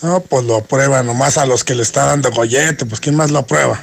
No, 0.01 0.19
pues 0.19 0.45
lo 0.45 0.57
aprueba 0.57 1.01
nomás 1.01 1.37
a 1.37 1.45
los 1.45 1.63
que 1.63 1.73
le 1.73 1.81
está 1.81 2.05
dando 2.05 2.29
gollete, 2.31 2.85
pues 2.85 2.99
¿quién 2.99 3.15
más 3.15 3.31
lo 3.31 3.39
aprueba? 3.39 3.81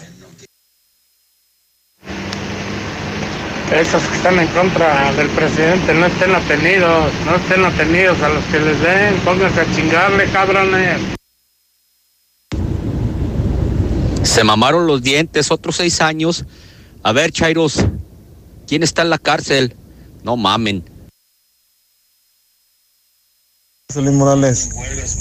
Esos 3.74 4.02
que 4.02 4.16
están 4.16 4.38
en 4.38 4.48
contra 4.48 5.12
del 5.14 5.28
presidente 5.28 5.94
no 5.94 6.04
estén 6.04 6.34
atenidos, 6.34 7.10
no 7.24 7.36
estén 7.36 7.64
atenidos 7.64 8.20
a 8.20 8.28
los 8.28 8.44
que 8.44 8.60
les 8.60 8.78
den, 8.80 9.14
pónganse 9.24 9.60
a 9.62 9.74
chingarle, 9.74 10.26
cabrones. 10.30 11.00
Se 14.22 14.44
mamaron 14.44 14.86
los 14.86 15.02
dientes 15.02 15.50
otros 15.50 15.76
seis 15.76 16.02
años. 16.02 16.44
A 17.02 17.12
ver, 17.12 17.32
Chairos, 17.32 17.86
¿quién 18.68 18.82
está 18.82 19.02
en 19.02 19.10
la 19.10 19.18
cárcel? 19.18 19.74
No 20.22 20.36
mamen. 20.36 20.91
Luis 24.00 24.14
Morales, 24.14 24.70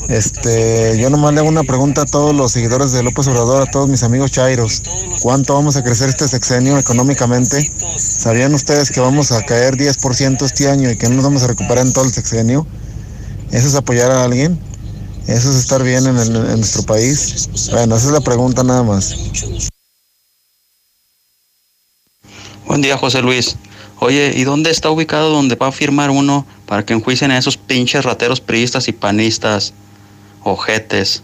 este, 0.08 0.98
yo 0.98 1.10
nomás 1.10 1.34
le 1.34 1.40
hago 1.40 1.50
una 1.50 1.64
pregunta 1.64 2.04
a 2.04 2.06
todos 2.06 2.34
los 2.34 2.52
seguidores 2.52 2.92
de 2.92 3.04
López 3.04 3.28
Obrador, 3.28 3.62
a 3.62 3.72
todos 3.72 3.90
mis 3.90 4.04
amigos 4.04 4.32
Chairos. 4.32 4.82
¿Cuánto 5.22 5.54
vamos 5.54 5.76
a 5.76 5.84
crecer 5.84 6.10
este 6.10 6.28
sexenio 6.28 6.78
económicamente? 6.78 7.72
¿Sabían 7.98 8.54
ustedes 8.54 8.92
que 8.92 9.00
vamos 9.00 9.32
a 9.32 9.44
caer 9.44 9.76
10% 9.76 10.46
este 10.46 10.70
año 10.70 10.90
y 10.90 10.98
que 10.98 11.10
no 11.10 11.16
nos 11.16 11.26
vamos 11.26 11.44
a 11.44 11.48
recuperar 11.48 11.86
en 11.86 11.94
todo 11.94 12.06
el 12.06 12.12
sexenio? 12.12 12.66
¿Eso 13.52 13.68
es 13.68 13.76
apoyar 13.76 14.12
a 14.12 14.24
alguien? 14.24 14.60
¿Eso 15.28 15.52
es 15.52 15.58
estar 15.58 15.84
bien 15.84 16.08
en, 16.08 16.18
en 16.18 16.58
nuestro 16.58 16.84
país? 16.84 17.50
Bueno, 17.72 17.96
esa 17.96 18.08
es 18.08 18.14
la 18.14 18.22
pregunta 18.22 18.64
nada 18.64 18.84
más. 18.84 19.16
Buen 22.66 22.82
día, 22.82 22.98
José 22.98 23.22
Luis. 23.22 23.58
Oye, 24.04 24.34
¿y 24.36 24.46
dónde 24.46 24.72
está 24.72 24.90
ubicado 24.90 25.30
donde 25.30 25.54
va 25.54 25.68
a 25.68 25.72
firmar 25.72 26.10
uno 26.10 26.44
para 26.66 26.84
que 26.84 26.94
enjuicien 26.94 27.30
a 27.30 27.38
esos 27.38 27.56
pinches 27.56 28.04
rateros 28.04 28.42
priistas 28.42 28.88
y 28.88 28.94
panistas? 28.94 29.76
Ojetes. 30.42 31.22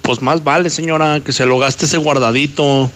Pues 0.00 0.22
más 0.22 0.42
vale, 0.42 0.70
señora, 0.70 1.20
que 1.20 1.34
se 1.34 1.44
lo 1.44 1.58
gaste 1.58 1.84
ese 1.84 1.98
guardadito. 1.98 2.90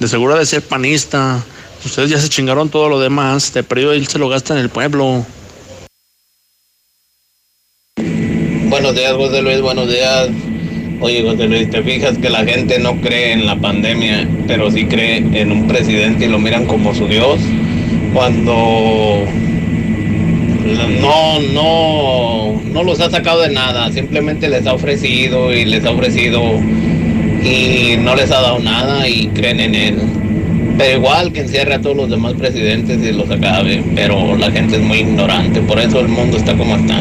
De 0.00 0.08
seguro 0.08 0.36
de 0.36 0.44
ser 0.44 0.62
panista. 0.62 1.40
Ustedes 1.84 2.10
ya 2.10 2.18
se 2.18 2.28
chingaron 2.28 2.68
todo 2.68 2.88
lo 2.88 2.98
demás. 2.98 3.54
De 3.54 3.62
periodo 3.62 3.92
él 3.92 4.08
se 4.08 4.18
lo 4.18 4.28
gasta 4.28 4.54
en 4.54 4.58
el 4.58 4.70
pueblo. 4.70 5.24
Buenos 7.96 8.92
días, 8.96 9.12
José 9.12 9.40
Luis, 9.40 9.60
buenos 9.60 9.86
días. 9.86 10.30
Oye, 11.00 11.22
José 11.22 11.48
Luis, 11.48 11.68
te 11.70 11.82
fijas 11.82 12.18
que 12.18 12.30
la 12.30 12.44
gente 12.44 12.78
no 12.78 12.96
cree 13.00 13.32
en 13.32 13.46
la 13.46 13.56
pandemia, 13.56 14.28
pero 14.46 14.70
sí 14.70 14.86
cree 14.86 15.18
en 15.32 15.52
un 15.52 15.66
presidente 15.66 16.26
y 16.26 16.28
lo 16.28 16.38
miran 16.38 16.66
como 16.66 16.94
su 16.94 17.06
Dios. 17.06 17.40
Cuando 18.12 19.24
no, 21.00 21.40
no, 21.52 22.62
no 22.62 22.82
los 22.82 23.00
ha 23.00 23.10
sacado 23.10 23.42
de 23.42 23.50
nada, 23.50 23.90
simplemente 23.92 24.48
les 24.48 24.66
ha 24.66 24.74
ofrecido 24.74 25.52
y 25.52 25.64
les 25.64 25.84
ha 25.84 25.90
ofrecido 25.90 26.40
y 27.42 27.96
no 27.98 28.14
les 28.14 28.30
ha 28.30 28.40
dado 28.40 28.58
nada 28.60 29.08
y 29.08 29.28
creen 29.28 29.60
en 29.60 29.74
él. 29.74 29.98
Pero 30.78 30.98
igual 30.98 31.32
que 31.32 31.40
encierre 31.40 31.74
a 31.74 31.80
todos 31.80 31.96
los 31.96 32.10
demás 32.10 32.34
presidentes 32.34 32.98
y 33.02 33.12
los 33.12 33.30
acabe, 33.30 33.82
pero 33.94 34.36
la 34.36 34.50
gente 34.50 34.76
es 34.76 34.82
muy 34.82 34.98
ignorante, 34.98 35.60
por 35.60 35.78
eso 35.78 36.00
el 36.00 36.08
mundo 36.08 36.36
está 36.36 36.56
como 36.56 36.76
está. 36.76 37.00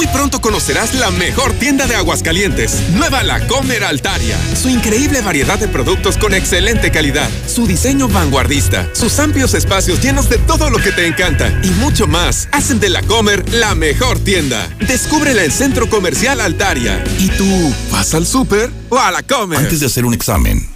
Muy 0.00 0.06
pronto 0.06 0.40
conocerás 0.40 0.94
la 0.94 1.10
mejor 1.10 1.52
tienda 1.52 1.86
de 1.86 1.94
Aguascalientes, 1.94 2.88
Nueva 2.94 3.22
La 3.22 3.46
Comer 3.46 3.84
Altaria. 3.84 4.38
Su 4.56 4.70
increíble 4.70 5.20
variedad 5.20 5.58
de 5.58 5.68
productos 5.68 6.16
con 6.16 6.32
excelente 6.32 6.90
calidad, 6.90 7.28
su 7.46 7.66
diseño 7.66 8.08
vanguardista, 8.08 8.88
sus 8.94 9.18
amplios 9.18 9.52
espacios 9.52 10.00
llenos 10.00 10.30
de 10.30 10.38
todo 10.38 10.70
lo 10.70 10.78
que 10.78 10.90
te 10.90 11.06
encanta 11.06 11.52
y 11.62 11.68
mucho 11.72 12.06
más 12.06 12.48
hacen 12.50 12.80
de 12.80 12.88
La 12.88 13.02
Comer 13.02 13.46
la 13.52 13.74
mejor 13.74 14.18
tienda. 14.18 14.70
Descúbrela 14.78 15.44
en 15.44 15.50
Centro 15.50 15.90
Comercial 15.90 16.40
Altaria. 16.40 17.04
¿Y 17.18 17.28
tú 17.28 17.74
vas 17.92 18.14
al 18.14 18.26
súper 18.26 18.70
o 18.88 18.98
a 18.98 19.10
La 19.10 19.22
Comer? 19.22 19.58
Antes 19.58 19.80
de 19.80 19.86
hacer 19.86 20.06
un 20.06 20.14
examen, 20.14 20.66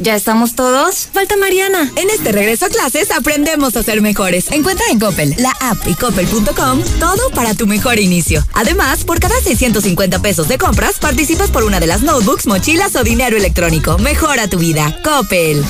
¿Ya 0.00 0.16
estamos 0.16 0.54
todos? 0.54 1.08
Falta 1.12 1.36
Mariana. 1.36 1.92
En 1.94 2.08
este 2.08 2.32
regreso 2.32 2.64
a 2.64 2.68
clases 2.70 3.10
aprendemos 3.10 3.76
a 3.76 3.82
ser 3.82 4.00
mejores. 4.00 4.50
Encuentra 4.50 4.86
en 4.90 4.98
Coppel, 4.98 5.34
la 5.38 5.50
app 5.60 5.86
y 5.86 5.94
coppel.com 5.94 6.82
todo 6.98 7.30
para 7.34 7.52
tu 7.54 7.66
mejor 7.66 8.00
inicio. 8.00 8.42
Además, 8.54 9.04
por 9.04 9.20
cada 9.20 9.38
650 9.40 10.22
pesos 10.22 10.48
de 10.48 10.56
compras, 10.56 10.98
participas 10.98 11.50
por 11.50 11.64
una 11.64 11.80
de 11.80 11.86
las 11.86 12.02
notebooks, 12.02 12.46
mochilas 12.46 12.96
o 12.96 13.04
dinero 13.04 13.36
electrónico. 13.36 13.98
Mejora 13.98 14.48
tu 14.48 14.58
vida. 14.58 14.98
Coppel. 15.04 15.62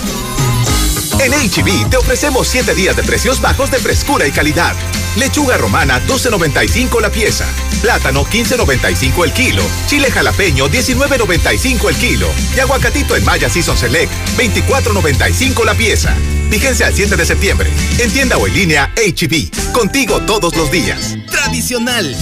En 1.23 1.33
HB 1.33 1.91
te 1.91 1.99
ofrecemos 1.99 2.49
7 2.49 2.75
días 2.75 2.97
de 2.97 3.03
precios 3.03 3.43
bajos 3.43 3.71
de 3.71 3.79
frescura 3.79 4.27
y 4.27 4.33
calidad. 4.33 4.75
Lechuga 5.17 5.59
romana 5.59 6.01
12.95 6.07 6.99
la 6.99 7.11
pieza. 7.11 7.47
Plátano 7.83 8.25
15.95 8.25 9.25
el 9.25 9.33
kilo. 9.35 9.63
Chile 9.87 10.11
jalapeño 10.11 10.69
19.95 10.69 11.91
el 11.91 11.97
kilo. 11.97 12.27
Y 12.57 12.61
aguacatito 12.61 13.17
en 13.17 13.25
Maya 13.27 13.51
Season 13.51 13.77
Select 13.77 14.11
24.95 14.39 15.65
la 15.67 15.75
pieza. 15.75 16.17
Vigencia 16.49 16.87
al 16.87 16.95
7 16.95 17.15
de 17.15 17.27
septiembre. 17.27 17.71
En 17.99 18.11
tienda 18.11 18.39
o 18.39 18.47
en 18.47 18.55
línea 18.55 18.91
HB. 18.97 19.73
Contigo 19.73 20.21
todos 20.23 20.57
los 20.57 20.71
días. 20.71 21.17
Tradicional. 21.31 22.17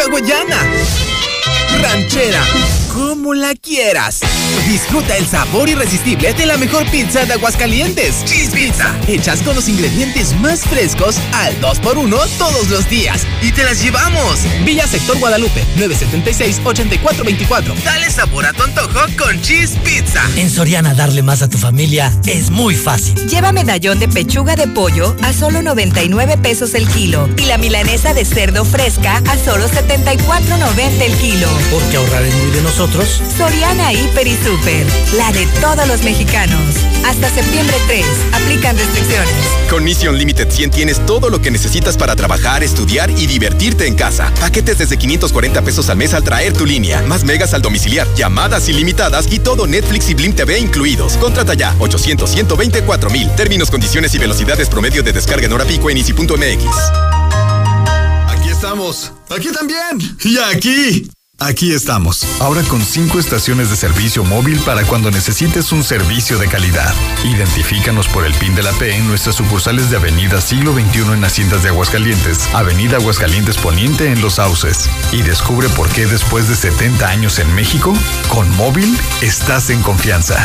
Hawaiana. 0.00 0.62
Ranchera. 1.82 2.44
Como 2.92 3.34
la 3.34 3.56
quieras. 3.56 4.20
Disfruta 4.66 5.16
el 5.16 5.26
sabor 5.26 5.68
irresistible 5.68 6.32
de 6.32 6.46
la 6.46 6.56
mejor 6.56 6.88
pizza 6.90 7.26
de 7.26 7.34
Aguascalientes. 7.34 8.24
Cheese 8.24 8.50
Pizza. 8.50 8.94
Hechas 9.06 9.42
con 9.42 9.54
los 9.54 9.68
ingredientes 9.68 10.34
más 10.40 10.62
frescos 10.62 11.18
al 11.32 11.60
2x1 11.60 12.28
todos 12.38 12.68
los 12.70 12.88
días. 12.88 13.26
Y 13.42 13.52
te 13.52 13.62
las 13.64 13.82
llevamos. 13.82 14.40
Villa 14.64 14.86
Sector 14.86 15.18
Guadalupe, 15.18 15.64
976-8424. 15.76 17.74
Dale 17.84 18.10
sabor 18.10 18.46
a 18.46 18.52
tu 18.52 18.62
antojo 18.62 19.00
con 19.18 19.40
Cheese 19.42 19.76
Pizza. 19.84 20.22
En 20.36 20.50
Soriana, 20.50 20.94
darle 20.94 21.22
más 21.22 21.42
a 21.42 21.48
tu 21.48 21.58
familia 21.58 22.12
es 22.26 22.50
muy 22.50 22.74
fácil. 22.74 23.14
Lleva 23.26 23.52
medallón 23.52 23.98
de 23.98 24.08
pechuga 24.08 24.56
de 24.56 24.66
pollo 24.68 25.14
a 25.22 25.32
solo 25.32 25.60
99 25.62 26.38
pesos 26.38 26.74
el 26.74 26.88
kilo. 26.88 27.28
Y 27.36 27.46
la 27.46 27.58
milanesa 27.58 28.14
de 28.14 28.24
cerdo 28.24 28.64
fresca 28.64 29.22
a 29.28 29.36
solo 29.36 29.68
74.90 29.68 31.02
el 31.02 31.12
kilo. 31.16 31.48
Porque 31.70 31.96
ahorrar 31.96 32.22
es 32.22 32.34
muy 32.34 32.50
de 32.50 32.62
nosotros. 32.62 33.20
Soriana 33.36 33.92
Hiper 33.92 34.26
y 34.26 34.36
Super, 34.44 34.86
la 35.16 35.32
de 35.32 35.46
todos 35.58 35.88
los 35.88 36.02
mexicanos. 36.02 36.76
Hasta 37.06 37.30
septiembre 37.30 37.74
3, 37.86 38.04
aplican 38.34 38.76
restricciones. 38.76 39.32
Con 39.70 39.82
Mission 39.82 40.18
Limited 40.18 40.50
100 40.50 40.70
tienes 40.70 41.06
todo 41.06 41.30
lo 41.30 41.40
que 41.40 41.50
necesitas 41.50 41.96
para 41.96 42.14
trabajar, 42.14 42.62
estudiar 42.62 43.08
y 43.08 43.26
divertirte 43.26 43.86
en 43.86 43.94
casa. 43.94 44.30
Paquetes 44.40 44.76
desde 44.76 44.98
540 44.98 45.62
pesos 45.62 45.88
al 45.88 45.96
mes 45.96 46.12
al 46.12 46.24
traer 46.24 46.52
tu 46.52 46.66
línea, 46.66 47.00
más 47.06 47.24
megas 47.24 47.54
al 47.54 47.62
domiciliar, 47.62 48.06
llamadas 48.16 48.68
ilimitadas 48.68 49.32
y 49.32 49.38
todo 49.38 49.66
Netflix 49.66 50.10
y 50.10 50.14
Blim 50.14 50.34
TV 50.34 50.58
incluidos. 50.58 51.16
Contrata 51.16 51.54
ya 51.54 51.74
800 51.78 52.28
124 52.28 53.08
mil. 53.08 53.30
Términos, 53.36 53.70
condiciones 53.70 54.14
y 54.14 54.18
velocidades 54.18 54.68
promedio 54.68 55.02
de 55.02 55.14
descarga 55.14 55.46
en 55.46 55.54
hora 55.54 55.64
pico 55.64 55.88
en 55.88 55.96
easy.mx. 55.96 56.64
Aquí 58.28 58.50
estamos. 58.50 59.10
Aquí 59.30 59.48
también. 59.52 60.18
Y 60.22 60.36
aquí. 60.36 61.13
Aquí 61.40 61.72
estamos, 61.72 62.24
ahora 62.40 62.62
con 62.62 62.80
cinco 62.80 63.18
estaciones 63.18 63.68
de 63.68 63.76
servicio 63.76 64.22
móvil 64.24 64.58
para 64.60 64.84
cuando 64.84 65.10
necesites 65.10 65.72
un 65.72 65.82
servicio 65.82 66.38
de 66.38 66.46
calidad. 66.46 66.94
Identifícanos 67.24 68.06
por 68.06 68.24
el 68.24 68.32
PIN 68.34 68.54
de 68.54 68.62
la 68.62 68.72
P 68.72 68.94
en 68.94 69.08
nuestras 69.08 69.34
sucursales 69.34 69.90
de 69.90 69.96
Avenida 69.96 70.40
Siglo 70.40 70.72
XXI 70.72 71.12
en 71.12 71.24
Haciendas 71.24 71.64
de 71.64 71.70
Aguascalientes, 71.70 72.48
Avenida 72.54 72.98
Aguascalientes 72.98 73.58
Poniente 73.58 74.12
en 74.12 74.22
Los 74.22 74.34
Sauces. 74.34 74.88
Y 75.12 75.22
descubre 75.22 75.68
por 75.70 75.88
qué 75.88 76.06
después 76.06 76.48
de 76.48 76.54
70 76.54 77.08
años 77.08 77.38
en 77.40 77.52
México, 77.54 77.92
con 78.28 78.48
móvil 78.56 78.96
estás 79.20 79.70
en 79.70 79.82
confianza. 79.82 80.38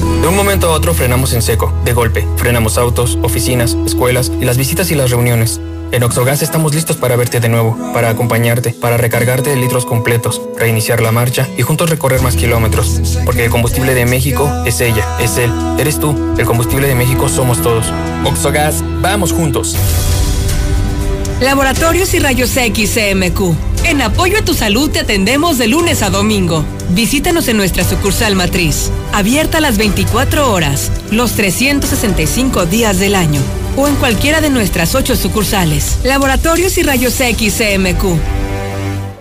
De 0.00 0.26
un 0.26 0.34
momento 0.34 0.68
a 0.68 0.70
otro 0.72 0.94
frenamos 0.94 1.34
en 1.34 1.42
seco, 1.42 1.72
de 1.84 1.92
golpe. 1.92 2.26
Frenamos 2.36 2.78
autos, 2.78 3.18
oficinas, 3.22 3.76
escuelas 3.86 4.32
y 4.40 4.46
las 4.46 4.56
visitas 4.56 4.90
y 4.90 4.94
las 4.94 5.10
reuniones. 5.10 5.60
En 5.92 6.02
Oxogas 6.04 6.40
estamos 6.40 6.74
listos 6.74 6.96
para 6.96 7.16
verte 7.16 7.38
de 7.38 7.50
nuevo, 7.50 7.76
para 7.92 8.08
acompañarte, 8.08 8.70
para 8.70 8.96
recargarte 8.96 9.50
de 9.50 9.56
litros 9.56 9.84
completos, 9.84 10.40
reiniciar 10.56 11.02
la 11.02 11.12
marcha 11.12 11.46
y 11.58 11.62
juntos 11.62 11.90
recorrer 11.90 12.22
más 12.22 12.34
kilómetros. 12.34 13.18
Porque 13.26 13.44
el 13.44 13.50
combustible 13.50 13.92
de 13.92 14.06
México 14.06 14.50
es 14.64 14.80
ella, 14.80 15.06
es 15.20 15.36
él, 15.36 15.52
eres 15.78 16.00
tú. 16.00 16.34
El 16.38 16.46
combustible 16.46 16.88
de 16.88 16.94
México 16.94 17.28
somos 17.28 17.60
todos. 17.60 17.92
Oxogas, 18.24 18.82
vamos 19.02 19.32
juntos. 19.32 19.76
Laboratorios 21.42 22.14
y 22.14 22.20
Rayos 22.20 22.56
X 22.56 22.94
CMQ. 22.94 23.54
En 23.84 24.00
apoyo 24.00 24.38
a 24.38 24.42
tu 24.42 24.54
salud 24.54 24.90
te 24.90 25.00
atendemos 25.00 25.58
de 25.58 25.66
lunes 25.66 26.02
a 26.02 26.08
domingo. 26.08 26.64
Visítanos 26.90 27.48
en 27.48 27.58
nuestra 27.58 27.84
sucursal 27.84 28.34
matriz, 28.34 28.90
abierta 29.12 29.60
las 29.60 29.76
24 29.76 30.50
horas, 30.50 30.90
los 31.10 31.32
365 31.32 32.64
días 32.64 32.98
del 32.98 33.14
año, 33.14 33.40
o 33.76 33.88
en 33.88 33.96
cualquiera 33.96 34.40
de 34.40 34.50
nuestras 34.50 34.94
ocho 34.94 35.16
sucursales. 35.16 35.98
Laboratorios 36.04 36.78
y 36.78 36.82
Rayos 36.82 37.20
X 37.20 37.58
CMQ. 37.58 38.61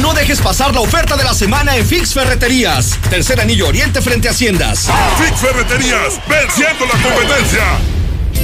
No 0.00 0.14
dejes 0.14 0.40
pasar 0.40 0.72
la 0.74 0.80
oferta 0.80 1.16
de 1.16 1.24
la 1.24 1.34
semana 1.34 1.76
en 1.76 1.84
Fix 1.86 2.14
Ferreterías. 2.14 2.98
Tercer 3.10 3.40
anillo 3.40 3.66
oriente 3.68 4.00
frente 4.00 4.28
a 4.28 4.30
Haciendas. 4.30 4.88
Fix 5.18 5.40
Ferreterías, 5.40 6.20
venciendo 6.28 6.86
la 6.86 7.02
competencia. 7.02 7.64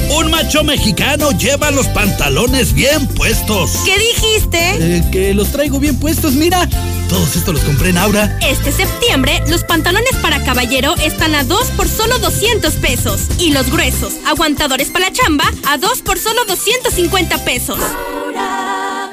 Un 0.09 0.31
macho 0.31 0.63
mexicano 0.63 1.31
lleva 1.31 1.71
los 1.71 1.87
pantalones 1.87 2.73
bien 2.73 3.07
puestos. 3.07 3.71
¿Qué 3.85 3.97
dijiste? 3.97 4.97
Eh, 4.97 5.03
que 5.11 5.33
los 5.33 5.51
traigo 5.51 5.79
bien 5.79 5.99
puestos, 5.99 6.33
mira. 6.33 6.67
Todos 7.07 7.35
estos 7.35 7.55
los 7.55 7.63
compré 7.63 7.89
en 7.89 7.97
Aura. 7.97 8.37
Este 8.41 8.71
septiembre, 8.71 9.41
los 9.47 9.63
pantalones 9.63 10.15
para 10.21 10.43
caballero 10.43 10.95
están 11.03 11.33
a 11.35 11.43
2 11.43 11.71
por 11.71 11.87
solo 11.87 12.19
200 12.19 12.73
pesos. 12.75 13.27
Y 13.39 13.51
los 13.51 13.71
gruesos, 13.71 14.13
aguantadores 14.27 14.89
para 14.89 15.07
la 15.07 15.11
chamba, 15.11 15.45
a 15.67 15.77
2 15.77 16.01
por 16.01 16.19
solo 16.19 16.45
250 16.45 17.43
pesos. 17.43 17.79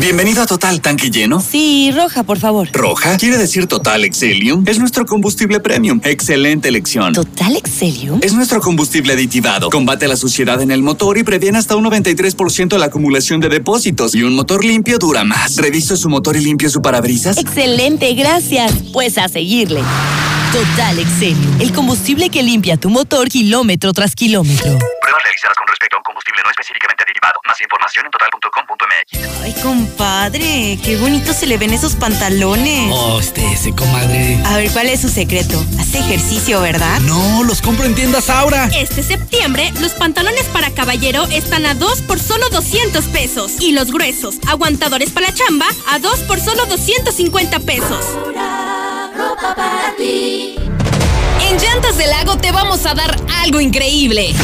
Bienvenido 0.00 0.42
a 0.42 0.46
Total 0.46 0.80
Tanque 0.80 1.08
Lleno. 1.08 1.40
Sí, 1.40 1.92
roja, 1.94 2.24
por 2.24 2.38
favor. 2.40 2.68
¿Roja? 2.72 3.16
¿Quiere 3.16 3.38
decir 3.38 3.66
Total 3.66 4.04
Excelium? 4.04 4.64
Es 4.66 4.80
nuestro 4.80 5.06
combustible 5.06 5.60
premium. 5.60 6.00
Excelente 6.02 6.68
elección. 6.68 7.12
¿Total 7.12 7.54
Excelium? 7.56 8.18
Es 8.20 8.32
nuestro 8.32 8.60
combustible 8.60 9.12
aditivado. 9.12 9.70
Combate 9.70 10.08
la 10.08 10.16
suciedad 10.16 10.60
en 10.60 10.72
el 10.72 10.82
motor 10.82 11.16
y 11.16 11.22
previene 11.22 11.58
hasta 11.58 11.76
un 11.76 11.84
93% 11.84 12.76
la 12.76 12.86
acumulación 12.86 13.40
de 13.40 13.48
depósitos. 13.48 14.16
Y 14.16 14.24
un 14.24 14.34
motor 14.34 14.64
limpio 14.64 14.98
dura 14.98 15.22
más. 15.22 15.56
¿Reviste 15.56 15.96
su 15.96 16.08
motor 16.08 16.36
y 16.36 16.40
limpio 16.40 16.68
su 16.70 16.82
parabrisas? 16.82 17.38
Excelente, 17.38 18.12
gracias. 18.14 18.72
Pues 18.92 19.16
a 19.16 19.28
seguirle. 19.28 19.80
Total 20.52 20.98
Excelium, 20.98 21.60
el 21.60 21.72
combustible 21.72 22.30
que 22.30 22.42
limpia 22.42 22.76
tu 22.76 22.90
motor 22.90 23.28
kilómetro 23.28 23.92
tras 23.92 24.14
kilómetro. 24.14 24.78
Pruebas 25.14 25.22
realizadas 25.22 25.56
con 25.56 25.68
respecto 25.68 25.96
a 25.96 25.98
un 26.00 26.02
combustible 26.02 26.42
no 26.42 26.50
específicamente 26.50 27.04
derivado. 27.06 27.34
Más 27.46 27.60
información 27.60 28.06
en 28.06 28.10
total.com.mx. 28.10 29.42
Ay, 29.44 29.54
compadre, 29.62 30.78
qué 30.82 30.96
bonito 30.96 31.32
se 31.32 31.46
le 31.46 31.56
ven 31.56 31.72
esos 31.72 31.94
pantalones. 31.94 32.90
Oh, 32.92 33.20
este, 33.20 33.52
ese, 33.52 33.72
comadre. 33.72 34.40
A 34.44 34.56
ver, 34.56 34.72
¿cuál 34.72 34.88
es 34.88 35.02
su 35.02 35.08
secreto? 35.08 35.64
Hace 35.78 36.00
ejercicio, 36.00 36.60
¿verdad? 36.60 36.98
No, 37.02 37.44
los 37.44 37.62
compro 37.62 37.84
en 37.84 37.94
tiendas 37.94 38.28
Aura. 38.28 38.68
Este 38.74 39.04
septiembre, 39.04 39.72
los 39.80 39.92
pantalones 39.92 40.46
para 40.46 40.70
caballero 40.72 41.24
están 41.30 41.64
a 41.66 41.74
2 41.74 42.02
por 42.02 42.18
solo 42.18 42.48
200 42.48 43.04
pesos. 43.06 43.60
Y 43.60 43.70
los 43.70 43.92
gruesos, 43.92 44.38
aguantadores 44.48 45.10
para 45.10 45.28
la 45.28 45.34
chamba, 45.34 45.66
a 45.92 46.00
2 46.00 46.20
por 46.20 46.40
solo 46.40 46.66
250 46.66 47.60
pesos. 47.60 48.04
En 51.40 51.58
Llantas 51.58 51.98
del 51.98 52.10
Lago 52.10 52.36
te 52.36 52.50
vamos 52.50 52.84
a 52.86 52.94
dar 52.94 53.14
algo 53.42 53.60
increíble. 53.60 54.34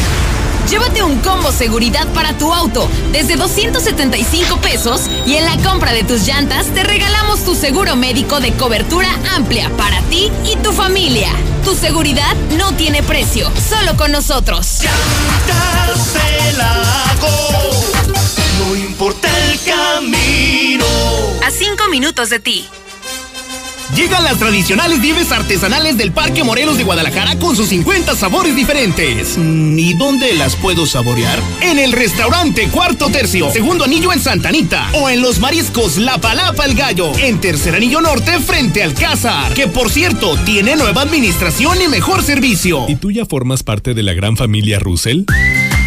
Llévate 0.70 1.02
un 1.02 1.18
combo 1.18 1.50
seguridad 1.50 2.06
para 2.14 2.38
tu 2.38 2.54
auto 2.54 2.88
desde 3.10 3.34
275 3.34 4.58
pesos 4.58 5.10
y 5.26 5.34
en 5.34 5.44
la 5.44 5.56
compra 5.68 5.92
de 5.92 6.04
tus 6.04 6.24
llantas 6.24 6.66
te 6.68 6.84
regalamos 6.84 7.44
tu 7.44 7.56
seguro 7.56 7.96
médico 7.96 8.38
de 8.38 8.52
cobertura 8.52 9.08
amplia 9.34 9.68
para 9.76 10.00
ti 10.02 10.30
y 10.44 10.54
tu 10.58 10.70
familia. 10.72 11.32
Tu 11.64 11.74
seguridad 11.74 12.36
no 12.56 12.72
tiene 12.76 13.02
precio, 13.02 13.50
solo 13.68 13.96
con 13.96 14.12
nosotros. 14.12 14.78
Llantas 14.84 16.14
del 16.14 16.58
Lago, 16.58 17.28
no 18.60 18.76
importa 18.76 19.28
el 19.48 19.58
camino. 19.64 20.84
A 21.44 21.50
cinco 21.50 21.88
minutos 21.90 22.30
de 22.30 22.38
ti. 22.38 22.68
Llegan 23.96 24.22
las 24.22 24.38
tradicionales 24.38 25.00
nieves 25.00 25.32
artesanales 25.32 25.96
del 25.96 26.12
Parque 26.12 26.44
Morelos 26.44 26.78
de 26.78 26.84
Guadalajara 26.84 27.36
con 27.38 27.56
sus 27.56 27.68
50 27.68 28.14
sabores 28.14 28.54
diferentes. 28.54 29.36
Mm, 29.36 29.78
¿Y 29.78 29.94
dónde 29.94 30.32
las 30.34 30.56
puedo 30.56 30.86
saborear? 30.86 31.38
En 31.60 31.78
el 31.78 31.92
restaurante 31.92 32.68
Cuarto 32.68 33.08
Tercio, 33.08 33.50
segundo 33.50 33.84
anillo 33.84 34.12
en 34.12 34.20
Santanita. 34.20 34.90
O 34.94 35.10
en 35.10 35.20
los 35.20 35.40
mariscos 35.40 35.96
La 35.96 36.18
Palapa 36.18 36.64
el 36.64 36.74
Gallo, 36.74 37.12
en 37.18 37.40
tercer 37.40 37.74
anillo 37.74 38.00
norte 38.00 38.38
frente 38.38 38.82
al 38.82 38.94
Cázar. 38.94 39.54
Que 39.54 39.66
por 39.66 39.90
cierto, 39.90 40.36
tiene 40.44 40.76
nueva 40.76 41.02
administración 41.02 41.82
y 41.82 41.88
mejor 41.88 42.22
servicio. 42.22 42.86
¿Y 42.88 42.96
tú 42.96 43.10
ya 43.10 43.26
formas 43.26 43.62
parte 43.62 43.94
de 43.94 44.02
la 44.02 44.12
gran 44.12 44.36
familia 44.36 44.78
Russell? 44.78 45.24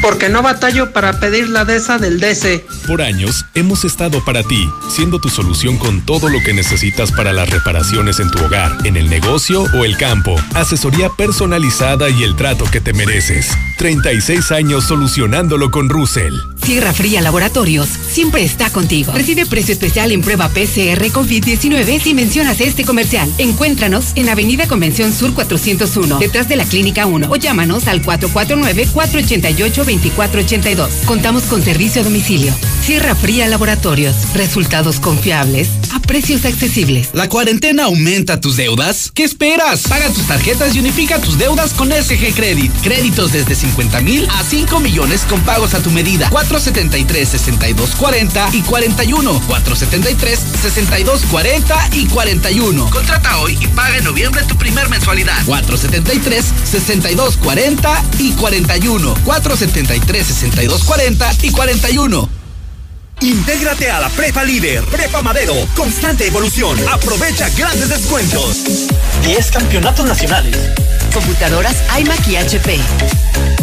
Porque 0.03 0.27
no 0.27 0.41
batallo 0.41 0.91
para 0.91 1.13
pedir 1.21 1.47
la 1.47 1.63
DESA 1.63 1.97
del 1.97 2.19
DC. 2.19 2.65
Por 2.85 3.01
años 3.01 3.45
hemos 3.55 3.85
estado 3.85 4.23
para 4.25 4.43
ti, 4.43 4.69
siendo 4.89 5.21
tu 5.21 5.29
solución 5.29 5.77
con 5.77 6.01
todo 6.05 6.27
lo 6.27 6.41
que 6.43 6.53
necesitas 6.53 7.13
para 7.13 7.31
las 7.31 7.49
reparaciones 7.49 8.19
en 8.19 8.29
tu 8.29 8.43
hogar, 8.43 8.77
en 8.83 8.97
el 8.97 9.09
negocio 9.09 9.63
o 9.73 9.85
el 9.85 9.95
campo. 9.95 10.35
Asesoría 10.55 11.09
personalizada 11.09 12.09
y 12.09 12.23
el 12.23 12.35
trato 12.35 12.65
que 12.69 12.81
te 12.81 12.91
mereces. 12.91 13.47
36 13.83 14.51
años 14.53 14.85
solucionándolo 14.85 15.69
con 15.69 15.89
Russell. 15.89 16.33
Sierra 16.63 16.93
Fría 16.93 17.19
Laboratorios 17.19 17.89
siempre 17.89 18.41
está 18.41 18.69
contigo. 18.69 19.11
Recibe 19.11 19.45
precio 19.45 19.73
especial 19.73 20.13
en 20.13 20.21
prueba 20.21 20.47
PCR 20.47 21.03
COVID-19 21.11 21.99
si 21.99 22.13
mencionas 22.13 22.61
este 22.61 22.85
comercial. 22.85 23.29
Encuéntranos 23.37 24.13
en 24.15 24.29
Avenida 24.29 24.69
Convención 24.69 25.11
Sur 25.11 25.33
401, 25.33 26.19
detrás 26.19 26.47
de 26.47 26.55
la 26.55 26.63
Clínica 26.63 27.07
1 27.07 27.29
o 27.29 27.35
llámanos 27.35 27.89
al 27.89 28.01
449-488-2482. 28.03 31.03
Contamos 31.03 31.43
con 31.43 31.61
servicio 31.61 31.99
a 31.99 32.05
domicilio. 32.05 32.53
Sierra 32.85 33.15
Fría 33.15 33.47
Laboratorios. 33.47 34.15
Resultados 34.33 35.01
confiables 35.01 35.67
a 35.93 35.99
precios 35.99 36.45
accesibles. 36.45 37.09
¿La 37.11 37.27
cuarentena 37.27 37.83
aumenta 37.83 38.39
tus 38.39 38.55
deudas? 38.55 39.11
¿Qué 39.13 39.25
esperas? 39.25 39.89
Paga 39.89 40.07
tus 40.07 40.25
tarjetas 40.25 40.73
y 40.73 40.79
unifica 40.79 41.19
tus 41.19 41.37
deudas 41.37 41.73
con 41.73 41.91
SG 41.91 42.33
Credit. 42.33 42.71
Créditos 42.81 43.33
desde 43.33 43.55
50 43.55 43.72
mil 44.03 44.27
a 44.29 44.43
5 44.43 44.79
millones 44.79 45.25
con 45.27 45.41
pagos 45.41 45.73
a 45.73 45.79
tu 45.81 45.91
medida. 45.91 46.29
473 46.29 47.29
6240 47.29 48.49
y 48.53 48.61
41. 48.61 49.41
473 49.47 50.39
6240 50.61 51.89
y 51.93 52.05
41. 52.07 52.89
Contrata 52.89 53.37
hoy 53.39 53.57
y 53.59 53.67
paga 53.67 53.97
en 53.97 54.03
noviembre 54.03 54.43
tu 54.43 54.55
primer 54.57 54.89
mensualidad. 54.89 55.43
473 55.45 56.45
6240 56.63 58.03
y 58.19 58.31
41. 58.33 59.15
473 59.23 60.27
6240 60.27 61.33
y 61.41 61.51
41. 61.51 62.29
Intégrate 63.21 63.89
a 63.89 64.01
la 64.01 64.09
Prepa 64.09 64.43
Líder, 64.43 64.83
Prepa 64.85 65.21
Madero, 65.21 65.53
constante 65.75 66.27
evolución. 66.27 66.77
Aprovecha 66.91 67.49
grandes 67.57 67.87
descuentos. 67.87 68.63
10 69.23 69.51
campeonatos 69.51 70.05
nacionales. 70.05 70.57
Computadoras 71.13 71.75
iMac 71.99 72.27
y 72.27 72.35
HP. 72.35 73.62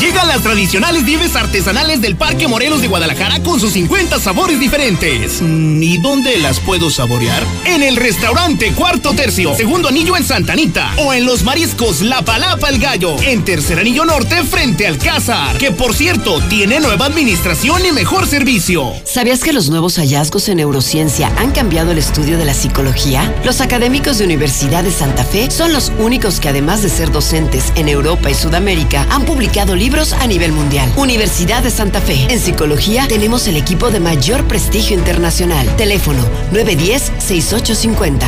Llegan 0.00 0.26
las 0.26 0.42
tradicionales 0.42 1.04
nieves 1.04 1.36
artesanales 1.36 2.00
del 2.00 2.16
Parque 2.16 2.48
Morelos 2.48 2.80
de 2.80 2.88
Guadalajara 2.88 3.42
con 3.42 3.60
sus 3.60 3.74
50 3.74 4.18
sabores 4.18 4.58
diferentes. 4.58 5.40
¿Y 5.42 5.98
dónde 5.98 6.38
las 6.38 6.60
puedo 6.60 6.90
saborear? 6.90 7.42
En 7.66 7.82
el 7.82 7.96
restaurante 7.96 8.72
Cuarto 8.72 9.12
Tercio, 9.12 9.54
segundo 9.54 9.88
anillo 9.88 10.16
en 10.16 10.24
Santa 10.24 10.54
Anita. 10.54 10.92
O 10.98 11.12
en 11.12 11.26
los 11.26 11.44
mariscos 11.44 12.00
La 12.00 12.22
Palapa 12.22 12.70
el 12.70 12.78
Gallo, 12.78 13.16
en 13.22 13.44
tercer 13.44 13.78
anillo 13.78 14.04
norte 14.04 14.42
frente 14.44 14.86
al 14.86 14.98
Cázar. 14.98 15.58
Que 15.58 15.70
por 15.70 15.94
cierto, 15.94 16.40
tiene 16.48 16.80
nueva 16.80 17.06
administración 17.06 17.84
y 17.84 17.92
mejor 17.92 18.26
servicio. 18.26 18.92
¿Sabías 19.04 19.40
que 19.40 19.52
los 19.52 19.68
nuevos 19.68 19.96
hallazgos 19.96 20.48
en 20.48 20.56
neurociencia 20.56 21.30
han 21.36 21.52
cambiado 21.52 21.92
el 21.92 21.98
estudio 21.98 22.38
de 22.38 22.46
la 22.46 22.54
psicología? 22.54 23.32
Los 23.44 23.60
académicos 23.60 24.18
de 24.18 24.24
Universidad 24.24 24.84
de 24.84 24.90
Santa 24.90 25.24
Fe 25.24 25.50
son 25.50 25.72
los 25.72 25.92
únicos 25.98 26.40
que 26.40 26.48
además 26.48 26.82
de 26.82 26.88
ser 26.88 27.12
docentes 27.12 27.72
en 27.76 27.88
Europa 27.88 28.30
y 28.30 28.34
Sudamérica, 28.34 29.06
han 29.10 29.24
publicado 29.24 29.76
libros 29.82 30.12
a 30.12 30.28
nivel 30.28 30.52
mundial. 30.52 30.88
Universidad 30.94 31.60
de 31.60 31.70
Santa 31.72 32.00
Fe. 32.00 32.28
En 32.30 32.38
psicología 32.38 33.08
tenemos 33.08 33.48
el 33.48 33.56
equipo 33.56 33.90
de 33.90 33.98
mayor 33.98 34.44
prestigio 34.44 34.96
internacional. 34.96 35.66
Teléfono 35.74 36.22
910-6850. 36.52 38.20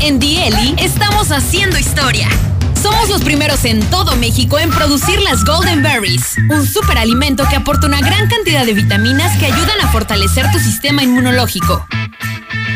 En 0.00 0.18
Dieli 0.18 0.74
estamos 0.78 1.32
haciendo 1.32 1.76
historia. 1.78 2.30
Somos 2.82 3.10
los 3.10 3.20
primeros 3.20 3.66
en 3.66 3.80
todo 3.90 4.16
México 4.16 4.58
en 4.58 4.70
producir 4.70 5.20
las 5.20 5.44
Golden 5.44 5.82
Berries, 5.82 6.34
un 6.48 6.66
superalimento 6.66 7.46
que 7.46 7.56
aporta 7.56 7.86
una 7.86 8.00
gran 8.00 8.26
cantidad 8.28 8.64
de 8.64 8.72
vitaminas 8.72 9.36
que 9.38 9.44
ayudan 9.44 9.82
a 9.82 9.92
fortalecer 9.92 10.50
tu 10.50 10.58
sistema 10.58 11.02
inmunológico. 11.02 11.86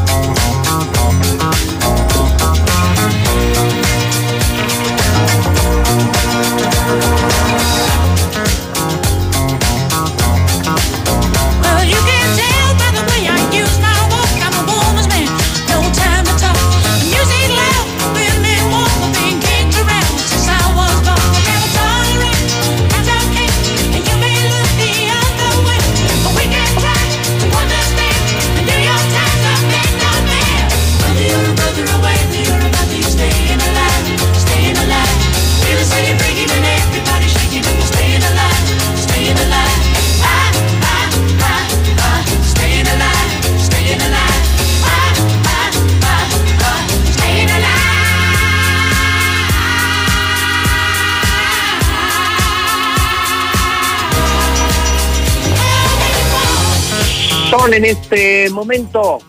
En 57.71 57.85
este 57.85 58.49
momento 58.49 59.19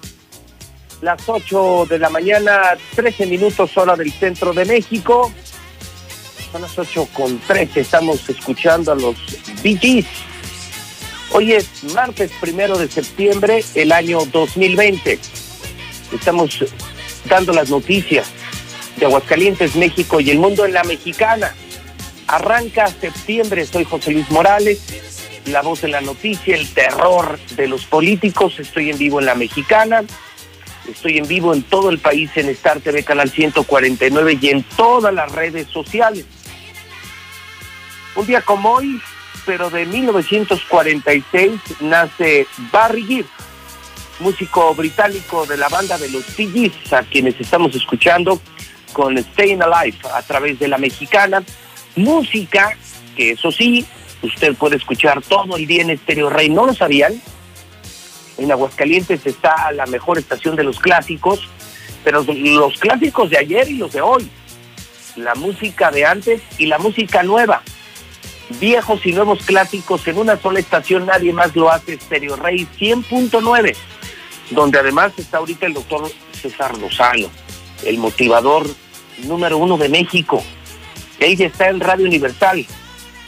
las 1.00 1.28
8 1.28 1.86
de 1.88 2.00
la 2.00 2.10
mañana, 2.10 2.76
13 2.96 3.26
minutos 3.26 3.76
hora 3.76 3.94
del 3.94 4.10
centro 4.12 4.52
de 4.52 4.64
México. 4.64 5.32
Son 6.50 6.60
las 6.60 6.76
8 6.76 7.08
con 7.12 7.38
13, 7.38 7.80
estamos 7.80 8.28
escuchando 8.28 8.90
a 8.90 8.94
los 8.96 9.14
BGs. 9.62 10.06
Hoy 11.30 11.52
es 11.52 11.84
martes 11.94 12.32
primero 12.40 12.76
de 12.76 12.88
septiembre, 12.88 13.64
el 13.76 13.92
año 13.92 14.18
2020. 14.24 15.20
Estamos 16.12 16.64
dando 17.26 17.52
las 17.52 17.70
noticias 17.70 18.26
de 18.96 19.06
Aguascalientes, 19.06 19.76
México 19.76 20.18
y 20.18 20.30
el 20.30 20.40
mundo 20.40 20.64
en 20.64 20.72
la 20.72 20.82
mexicana. 20.82 21.54
Arranca 22.26 22.88
septiembre, 22.88 23.64
soy 23.66 23.84
José 23.84 24.10
Luis 24.10 24.28
Morales, 24.32 24.80
la 25.46 25.62
voz 25.62 25.82
de 25.82 25.88
la 25.88 26.00
noticia, 26.00 26.54
el 26.54 26.68
terror 26.72 27.38
de 27.56 27.68
los 27.68 27.84
políticos. 27.84 28.58
Estoy 28.58 28.90
en 28.90 28.98
vivo 28.98 29.20
en 29.20 29.26
la 29.26 29.34
mexicana, 29.34 30.02
estoy 30.88 31.18
en 31.18 31.26
vivo 31.26 31.52
en 31.52 31.62
todo 31.62 31.90
el 31.90 31.98
país 31.98 32.30
en 32.36 32.48
Star 32.50 32.80
TV 32.80 33.04
Canal 33.04 33.30
149 33.30 34.38
y 34.40 34.48
en 34.50 34.62
todas 34.62 35.12
las 35.12 35.32
redes 35.32 35.68
sociales. 35.68 36.24
Un 38.14 38.26
día 38.26 38.42
como 38.42 38.72
hoy, 38.72 39.00
pero 39.46 39.70
de 39.70 39.86
1946, 39.86 41.52
nace 41.80 42.46
Barry 42.70 43.04
Gibb, 43.04 43.26
músico 44.20 44.74
británico 44.74 45.46
de 45.46 45.56
la 45.56 45.68
banda 45.68 45.98
de 45.98 46.10
los 46.10 46.24
CGs, 46.24 46.92
a 46.92 47.02
quienes 47.02 47.40
estamos 47.40 47.74
escuchando 47.74 48.40
con 48.92 49.16
Staying 49.16 49.62
Alive 49.62 49.98
a 50.14 50.22
través 50.22 50.58
de 50.58 50.68
la 50.68 50.78
mexicana. 50.78 51.42
Música 51.96 52.76
que 53.16 53.32
eso 53.32 53.52
sí, 53.52 53.86
usted 54.22 54.54
puede 54.54 54.76
escuchar 54.76 55.22
todo 55.22 55.56
el 55.56 55.66
día 55.66 55.82
en 55.82 55.90
Estéreo 55.90 56.30
Rey. 56.30 56.48
¿No 56.48 56.66
lo 56.66 56.74
sabían? 56.74 57.20
En 58.38 58.50
Aguascalientes 58.50 59.24
está 59.26 59.70
la 59.72 59.86
mejor 59.86 60.18
estación 60.18 60.56
de 60.56 60.64
los 60.64 60.80
clásicos, 60.80 61.48
pero 62.04 62.24
los 62.24 62.78
clásicos 62.78 63.30
de 63.30 63.38
ayer 63.38 63.68
y 63.68 63.76
los 63.76 63.92
de 63.92 64.00
hoy. 64.00 64.28
La 65.16 65.34
música 65.34 65.90
de 65.90 66.06
antes 66.06 66.40
y 66.58 66.66
la 66.66 66.78
música 66.78 67.22
nueva. 67.22 67.62
Viejos 68.60 69.04
y 69.06 69.12
nuevos 69.12 69.44
clásicos 69.44 70.06
en 70.08 70.18
una 70.18 70.36
sola 70.36 70.60
estación, 70.60 71.06
nadie 71.06 71.32
más 71.32 71.54
lo 71.54 71.70
hace. 71.70 71.98
Stereo 71.98 72.36
Rey 72.36 72.66
100.9, 72.78 73.76
donde 74.50 74.78
además 74.78 75.12
está 75.16 75.38
ahorita 75.38 75.66
el 75.66 75.74
doctor 75.74 76.10
César 76.32 76.76
Lozano, 76.78 77.28
el 77.84 77.98
motivador 77.98 78.66
número 79.24 79.58
uno 79.58 79.78
de 79.78 79.88
México. 79.88 80.42
Ella 81.18 81.46
está 81.46 81.68
en 81.68 81.80
Radio 81.80 82.06
Universal, 82.06 82.66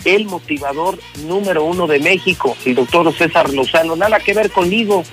el 0.04 0.26
motivador 0.26 0.98
número 1.24 1.64
uno 1.64 1.86
de 1.86 2.00
México, 2.00 2.56
el 2.64 2.74
doctor 2.74 3.12
César 3.14 3.50
Lozano. 3.50 3.96
Nada 3.96 4.18
que 4.20 4.34
ver 4.34 4.50
conmigo. 4.50 5.04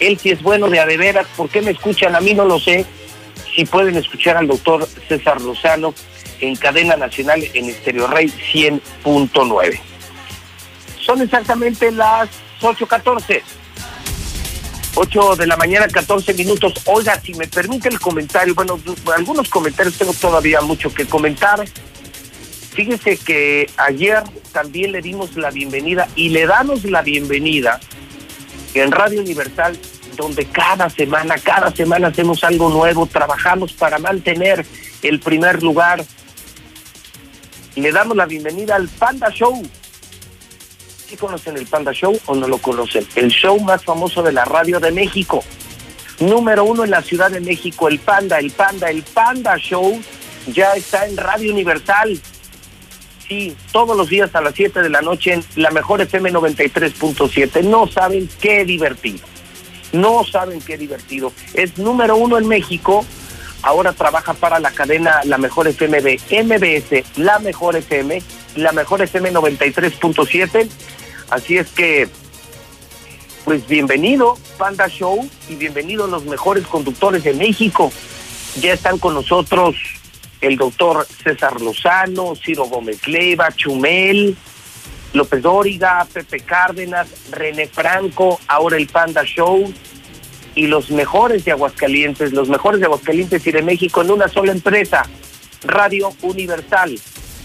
Él 0.00 0.18
sí 0.18 0.30
es 0.30 0.42
bueno 0.42 0.68
de 0.68 0.80
a 0.80 0.86
de 0.86 0.96
veras. 0.96 1.26
¿Por 1.36 1.48
qué 1.48 1.62
me 1.62 1.70
escuchan? 1.70 2.14
A 2.14 2.20
mí 2.20 2.34
no 2.34 2.44
lo 2.44 2.58
sé. 2.58 2.84
Si 3.54 3.64
pueden 3.64 3.96
escuchar 3.96 4.36
al 4.36 4.46
doctor 4.46 4.86
César 5.08 5.40
Lozano 5.40 5.94
en 6.40 6.56
cadena 6.56 6.96
nacional 6.96 7.42
en 7.54 7.70
Estéreo 7.70 8.06
Rey 8.06 8.26
100.9. 8.26 9.80
Son 11.00 11.22
exactamente 11.22 11.90
las 11.92 12.28
8.14. 12.60 13.42
8 14.98 15.36
de 15.36 15.46
la 15.46 15.56
mañana, 15.56 15.86
14 15.88 16.32
minutos. 16.34 16.72
Oiga, 16.86 17.20
si 17.20 17.34
me 17.34 17.46
permite 17.46 17.88
el 17.88 18.00
comentario, 18.00 18.54
bueno, 18.54 18.80
algunos 19.14 19.48
comentarios 19.48 19.96
tengo 19.96 20.14
todavía 20.14 20.62
mucho 20.62 20.92
que 20.92 21.06
comentar. 21.06 21.64
Fíjese 22.76 23.16
que 23.16 23.70
ayer 23.78 24.22
también 24.52 24.92
le 24.92 25.00
dimos 25.00 25.34
la 25.34 25.50
bienvenida 25.50 26.08
y 26.14 26.28
le 26.28 26.44
damos 26.44 26.84
la 26.84 27.00
bienvenida 27.00 27.80
en 28.74 28.92
Radio 28.92 29.22
Universal, 29.22 29.78
donde 30.14 30.44
cada 30.44 30.90
semana, 30.90 31.36
cada 31.38 31.70
semana 31.74 32.08
hacemos 32.08 32.44
algo 32.44 32.68
nuevo, 32.68 33.06
trabajamos 33.06 33.72
para 33.72 33.98
mantener 33.98 34.66
el 35.02 35.20
primer 35.20 35.62
lugar. 35.62 36.04
Le 37.76 37.92
damos 37.92 38.14
la 38.14 38.26
bienvenida 38.26 38.76
al 38.76 38.88
Panda 38.88 39.30
Show. 39.30 39.62
¿Sí 41.08 41.16
conocen 41.16 41.56
el 41.56 41.64
Panda 41.64 41.92
Show 41.94 42.20
o 42.26 42.34
no 42.34 42.46
lo 42.46 42.58
conocen? 42.58 43.06
El 43.14 43.30
show 43.30 43.58
más 43.58 43.84
famoso 43.84 44.22
de 44.22 44.32
la 44.32 44.44
radio 44.44 44.80
de 44.80 44.92
México. 44.92 45.42
Número 46.20 46.62
uno 46.64 46.84
en 46.84 46.90
la 46.90 47.00
Ciudad 47.00 47.30
de 47.30 47.40
México, 47.40 47.88
el 47.88 48.00
Panda, 48.00 48.38
el 48.38 48.50
Panda, 48.50 48.90
el 48.90 49.02
Panda 49.02 49.56
Show 49.56 49.98
ya 50.48 50.74
está 50.74 51.06
en 51.06 51.16
Radio 51.16 51.54
Universal. 51.54 52.20
Sí, 53.28 53.56
todos 53.72 53.96
los 53.96 54.08
días 54.08 54.34
a 54.34 54.40
las 54.40 54.54
7 54.54 54.82
de 54.82 54.90
la 54.90 55.02
noche 55.02 55.32
en 55.32 55.44
la 55.56 55.70
mejor 55.70 56.00
FM 56.00 56.32
93.7. 56.32 57.64
No 57.64 57.88
saben 57.88 58.28
qué 58.40 58.64
divertido. 58.64 59.26
No 59.92 60.24
saben 60.24 60.60
qué 60.60 60.78
divertido. 60.78 61.32
Es 61.54 61.76
número 61.78 62.16
uno 62.16 62.38
en 62.38 62.46
México. 62.46 63.04
Ahora 63.62 63.92
trabaja 63.92 64.34
para 64.34 64.60
la 64.60 64.70
cadena 64.70 65.22
La 65.24 65.38
Mejor 65.38 65.66
FM 65.66 66.00
de 66.00 66.20
MBS, 66.44 67.18
La 67.18 67.40
Mejor 67.40 67.74
FM, 67.74 68.22
La 68.54 68.70
Mejor 68.70 69.02
FM 69.02 69.32
93.7. 69.32 70.68
Así 71.30 71.58
es 71.58 71.68
que, 71.68 72.08
pues 73.44 73.66
bienvenido 73.66 74.38
Panda 74.56 74.88
Show 74.88 75.28
y 75.48 75.56
bienvenidos 75.56 76.08
los 76.08 76.24
mejores 76.26 76.64
conductores 76.66 77.24
de 77.24 77.34
México. 77.34 77.90
Ya 78.60 78.72
están 78.72 78.98
con 78.98 79.14
nosotros 79.14 79.74
el 80.40 80.56
doctor 80.56 81.06
César 81.06 81.60
Lozano, 81.60 82.34
Ciro 82.36 82.64
Gómez 82.64 83.06
Leiva, 83.06 83.50
Chumel, 83.54 84.36
López 85.12 85.42
Dóriga, 85.42 86.06
Pepe 86.12 86.40
Cárdenas, 86.40 87.08
René 87.30 87.68
Franco, 87.68 88.40
ahora 88.48 88.76
el 88.76 88.86
Panda 88.86 89.24
Show 89.24 89.72
y 90.54 90.66
los 90.66 90.90
mejores 90.90 91.44
de 91.44 91.52
Aguascalientes, 91.52 92.32
los 92.32 92.48
mejores 92.48 92.80
de 92.80 92.86
Aguascalientes 92.86 93.46
y 93.46 93.52
de 93.52 93.62
México 93.62 94.02
en 94.02 94.10
una 94.10 94.28
sola 94.28 94.52
empresa, 94.52 95.06
Radio 95.64 96.12
Universal, 96.22 96.98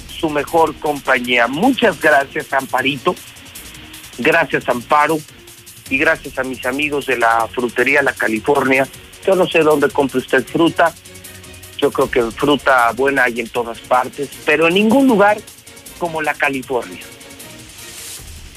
su 0.08 0.30
mejor 0.30 0.76
compañía. 0.76 1.48
Muchas 1.48 2.00
gracias, 2.02 2.52
Amparito. 2.54 3.16
Gracias, 4.18 4.68
Amparo. 4.70 5.18
Y 5.90 5.98
gracias 5.98 6.38
a 6.40 6.44
mis 6.44 6.66
amigos 6.66 7.06
de 7.08 7.18
la 7.18 7.48
frutería 7.48 8.02
La 8.02 8.14
California. 8.14 8.88
Yo 9.26 9.36
no 9.36 9.48
sé 9.48 9.60
dónde 9.60 9.90
compra 9.90 10.20
usted 10.20 10.46
fruta. 10.46 10.94
Yo 11.82 11.92
creo 11.92 12.12
que 12.12 12.22
fruta 12.32 12.92
buena 12.92 13.24
hay 13.24 13.40
en 13.40 13.50
todas 13.50 13.80
partes, 13.80 14.30
pero 14.46 14.68
en 14.68 14.76
ningún 14.76 15.08
lugar 15.08 15.38
como 15.98 16.22
la 16.22 16.34
California. 16.36 17.00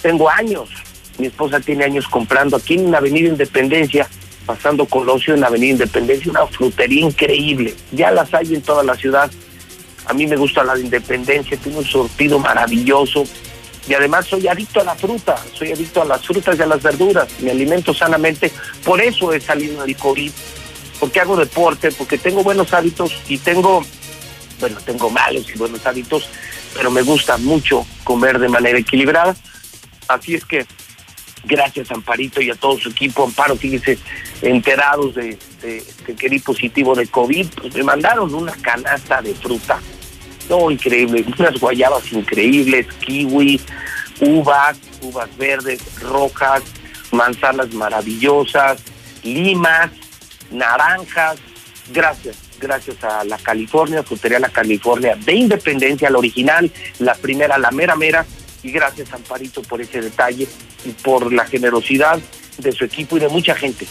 Tengo 0.03 0.29
años, 0.29 0.69
mi 1.17 1.29
esposa 1.29 1.59
tiene 1.61 1.85
años 1.85 2.07
comprando 2.07 2.57
aquí 2.57 2.75
en 2.75 2.91
la 2.91 2.99
Avenida 2.99 3.29
Independencia, 3.29 4.07
pasando 4.45 4.85
Colosio 4.85 5.33
en 5.33 5.41
la 5.41 5.47
Avenida 5.47 5.73
Independencia, 5.73 6.31
una 6.31 6.47
frutería 6.47 7.01
increíble. 7.01 7.75
Ya 7.93 8.11
las 8.11 8.35
hay 8.35 8.55
en 8.55 8.61
toda 8.61 8.83
la 8.83 8.95
ciudad. 8.95 9.31
A 10.07 10.13
mí 10.13 10.27
me 10.27 10.37
gusta 10.37 10.63
la 10.63 10.75
de 10.75 10.83
Independencia, 10.83 11.57
tiene 11.57 11.79
un 11.79 11.85
sortido 11.85 12.39
maravilloso. 12.39 13.25
Y 13.89 13.95
además 13.95 14.27
soy 14.27 14.49
adicto 14.49 14.81
a 14.81 14.85
la 14.85 14.95
fruta, 14.95 15.37
soy 15.55 15.73
adicto 15.73 16.03
a 16.03 16.05
las 16.05 16.27
frutas 16.27 16.59
y 16.59 16.63
a 16.63 16.67
las 16.67 16.83
verduras, 16.83 17.29
me 17.41 17.51
alimento 17.51 17.95
sanamente. 17.95 18.51
Por 18.85 19.01
eso 19.01 19.33
he 19.33 19.41
salido 19.41 19.83
del 19.83 19.97
COVID, 19.97 20.33
porque 21.01 21.21
hago 21.21 21.37
deporte, 21.37 21.91
porque 21.93 22.19
tengo 22.19 22.43
buenos 22.43 22.73
hábitos 22.73 23.13
y 23.29 23.39
tengo, 23.39 23.85
bueno, 24.61 24.79
tengo 24.85 25.11
malos 25.11 25.47
y 25.55 25.59
buenos 25.59 25.85
hábitos, 25.87 26.29
pero 26.75 26.91
me 26.91 27.03
gusta 27.03 27.37
mucho 27.39 27.87
comer 28.05 28.39
de 28.39 28.49
manera 28.49 28.79
equilibrada. 28.79 29.37
Así 30.09 30.35
es 30.35 30.45
que 30.45 30.67
gracias 31.45 31.91
a 31.91 31.95
Amparito 31.95 32.41
y 32.41 32.51
a 32.51 32.55
todo 32.55 32.79
su 32.79 32.91
equipo, 32.91 33.25
Amparo, 33.25 33.57
fíjese, 33.57 33.99
enterados 34.43 35.15
de, 35.15 35.39
de- 35.63 35.85
que 36.17 36.29
di 36.29 36.39
positivo 36.39 36.95
de 36.95 37.07
COVID, 37.07 37.47
pues 37.61 37.75
me 37.75 37.83
mandaron 37.83 38.35
una 38.35 38.53
canasta 38.53 39.21
de 39.23 39.35
fruta. 39.35 39.81
No, 40.49 40.71
increíble, 40.71 41.25
unas 41.39 41.59
guayabas 41.59 42.13
increíbles, 42.13 42.87
kiwi, 43.05 43.61
uvas, 44.21 44.77
uvas 45.03 45.35
verdes, 45.37 45.81
rojas, 46.01 46.63
manzanas 47.13 47.73
maravillosas, 47.75 48.81
limas, 49.23 49.91
naranjas. 50.51 51.39
Gracias, 51.93 52.37
gracias 52.61 53.03
a 53.05 53.25
la 53.25 53.37
California, 53.37 54.03
Frutería 54.03 54.39
La 54.39 54.49
California 54.49 55.17
de 55.17 55.35
Independencia, 55.35 56.09
la 56.11 56.19
original, 56.19 56.71
la 56.99 57.15
primera, 57.15 57.59
la 57.59 57.71
mera 57.71 57.97
mera. 57.97 58.25
Y 58.63 58.71
gracias, 58.71 59.13
Amparito, 59.13 59.61
por 59.63 59.83
ese 59.83 60.01
detalle 60.01 60.49
y 60.85 60.91
por 60.91 61.33
la 61.33 61.45
generosidad 61.45 62.19
de 62.59 62.73
su 62.73 62.85
equipo 62.85 63.17
y 63.17 63.21
de 63.21 63.29
mucha 63.29 63.55
gente 63.55 63.87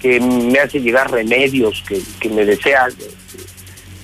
que 0.00 0.20
me 0.20 0.58
hace 0.58 0.80
llegar 0.80 1.10
remedios, 1.10 1.82
que, 1.86 2.28
me 2.28 2.44
desea 2.44 2.88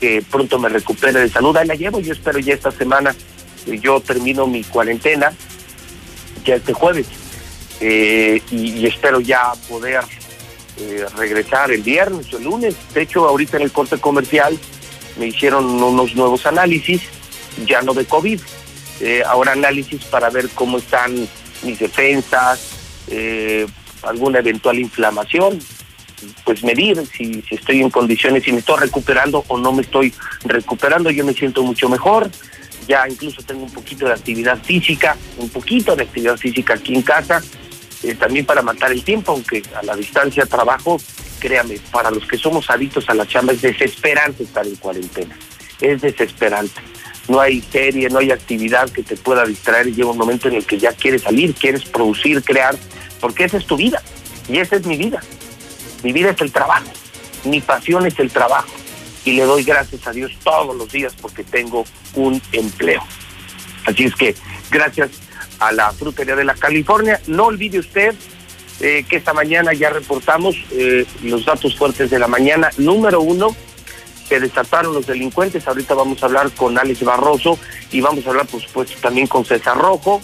que 0.01 0.23
pronto 0.31 0.59
me 0.59 0.69
recupere 0.69 1.21
de 1.21 1.29
salud. 1.29 1.57
Ahí 1.57 1.67
la 1.67 1.75
llevo, 1.75 2.01
yo 2.01 2.13
espero 2.13 2.39
ya 2.39 2.55
esta 2.55 2.71
semana, 2.71 3.15
yo 3.67 4.01
termino 4.01 4.47
mi 4.47 4.65
cuarentena, 4.65 5.33
ya 6.45 6.55
este 6.55 6.73
jueves, 6.73 7.07
eh, 7.81 8.41
y 8.51 8.87
espero 8.87 9.21
ya 9.21 9.53
poder 9.69 10.01
eh, 10.81 11.05
regresar 11.17 11.71
el 11.71 11.83
viernes 11.83 12.33
o 12.33 12.39
el 12.39 12.45
lunes. 12.45 12.75
De 12.95 13.03
hecho, 13.03 13.29
ahorita 13.29 13.59
en 13.59 13.65
el 13.65 13.73
corte 13.73 13.99
comercial 13.99 14.59
me 15.19 15.27
hicieron 15.27 15.67
unos 15.83 16.15
nuevos 16.15 16.47
análisis, 16.47 17.03
ya 17.67 17.83
no 17.83 17.93
de 17.93 18.07
COVID, 18.07 18.41
eh, 19.01 19.23
ahora 19.27 19.53
análisis 19.53 20.05
para 20.05 20.31
ver 20.31 20.49
cómo 20.55 20.79
están 20.79 21.29
mis 21.63 21.79
defensas, 21.79 22.79
eh, 23.09 23.67
alguna 24.03 24.39
eventual 24.39 24.79
inflamación, 24.79 25.59
pues 26.45 26.63
medir 26.65 27.05
si, 27.07 27.43
si 27.43 27.55
estoy 27.55 27.81
en 27.81 27.91
condiciones, 27.91 28.45
si 28.45 28.53
me 28.53 28.61
estoy 28.61 28.81
recuperando 28.81 29.45
o 29.49 29.59
no 29.59 29.73
me 29.73 29.83
estoy 29.83 30.15
recuperando, 30.45 31.11
yo 31.11 31.25
me 31.25 31.35
siento 31.35 31.63
mucho 31.63 31.89
mejor, 31.89 32.31
ya 32.89 33.07
incluso 33.09 33.43
tengo 33.43 33.65
un 33.65 33.73
poquito 33.73 34.07
de 34.07 34.13
actividad 34.13 34.59
física, 34.63 35.17
un 35.39 35.49
poquito 35.49 35.95
de 35.95 36.05
actividad 36.05 36.37
física 36.37 36.75
aquí 36.75 36.95
en 36.95 37.03
casa, 37.03 37.43
eh, 38.03 38.15
también 38.15 38.47
para 38.47 38.63
matar 38.63 38.93
el 38.93 39.05
tiempo, 39.05 39.33
aunque 39.33 39.63
a 39.75 39.83
la 39.83 39.95
distancia 39.95 40.47
trabajo, 40.47 40.99
créame, 41.39 41.79
para 41.91 42.11
los 42.11 42.27
que 42.27 42.39
somos 42.39 42.71
adictos 42.71 43.09
a 43.09 43.15
la 43.15 43.27
chamba 43.27 43.53
es 43.53 43.63
desesperante 43.63 44.45
estar 44.45 44.67
en 44.67 44.77
cuarentena, 44.77 45.37
es 45.81 46.01
desesperante. 46.01 46.81
No 47.29 47.41
hay 47.41 47.61
serie, 47.61 48.09
no 48.09 48.19
hay 48.19 48.33
actividad 48.33 48.89
que 48.91 49.03
te 49.03 49.17
pueda 49.17 49.45
distraer 49.45 49.89
y 49.89 49.95
llega 49.95 50.11
un 50.11 50.19
momento 50.19 50.49
en 50.49 50.55
el 50.55 50.67
que 50.67 50.79
ya 50.79 50.93
quieres 50.93 51.23
salir, 51.23 51.55
quieres 51.55 51.85
producir, 51.85 52.43
crear, 52.43 52.77
porque 53.21 53.45
esa 53.45 53.59
es 53.59 53.67
tu 53.67 53.77
vida 53.77 54.03
y 54.49 54.59
esa 54.59 54.77
es 54.77 54.87
mi 54.87 54.97
vida. 54.97 55.21
Mi 56.03 56.13
vida 56.13 56.31
es 56.31 56.41
el 56.41 56.51
trabajo, 56.51 56.91
mi 57.45 57.61
pasión 57.61 58.07
es 58.07 58.19
el 58.19 58.31
trabajo 58.31 58.71
y 59.25 59.33
le 59.33 59.45
doy 59.45 59.63
gracias 59.63 60.07
a 60.07 60.13
Dios 60.13 60.33
todos 60.43 60.75
los 60.75 60.91
días 60.91 61.15
porque 61.21 61.45
tengo 61.45 61.85
un 62.15 62.41
empleo. 62.53 63.03
Así 63.85 64.05
es 64.05 64.15
que 64.15 64.35
gracias 64.71 65.11
a 65.61 65.73
la 65.73 65.93
frutería 65.93 66.35
de 66.35 66.45
la 66.45 66.55
California. 66.55 67.21
No 67.27 67.45
olvide 67.45 67.79
usted 67.79 68.15
eh, 68.81 69.05
que 69.07 69.17
esta 69.17 69.35
mañana 69.35 69.75
ya 69.75 69.91
reportamos 69.91 70.57
eh, 70.73 71.05
los 71.23 71.45
datos 71.45 71.77
fuertes 71.77 72.11
de 72.11 72.19
la 72.19 72.27
mañana. 72.27 72.71
Número 72.79 73.21
uno, 73.21 73.55
se 74.27 74.41
desataron 74.41 74.95
los 74.95 75.07
delincuentes. 75.07 75.69
Ahorita 75.69 75.95
vamos 75.95 76.23
a 76.23 76.27
hablar 76.27 76.51
con 76.53 76.79
Alex 76.79 77.05
Barroso 77.05 77.59
y 77.93 78.01
vamos 78.01 78.27
a 78.27 78.31
hablar, 78.31 78.47
por 78.47 78.61
supuesto, 78.63 78.97
también 79.03 79.27
con 79.27 79.45
César 79.45 79.77
Rojo. 79.77 80.23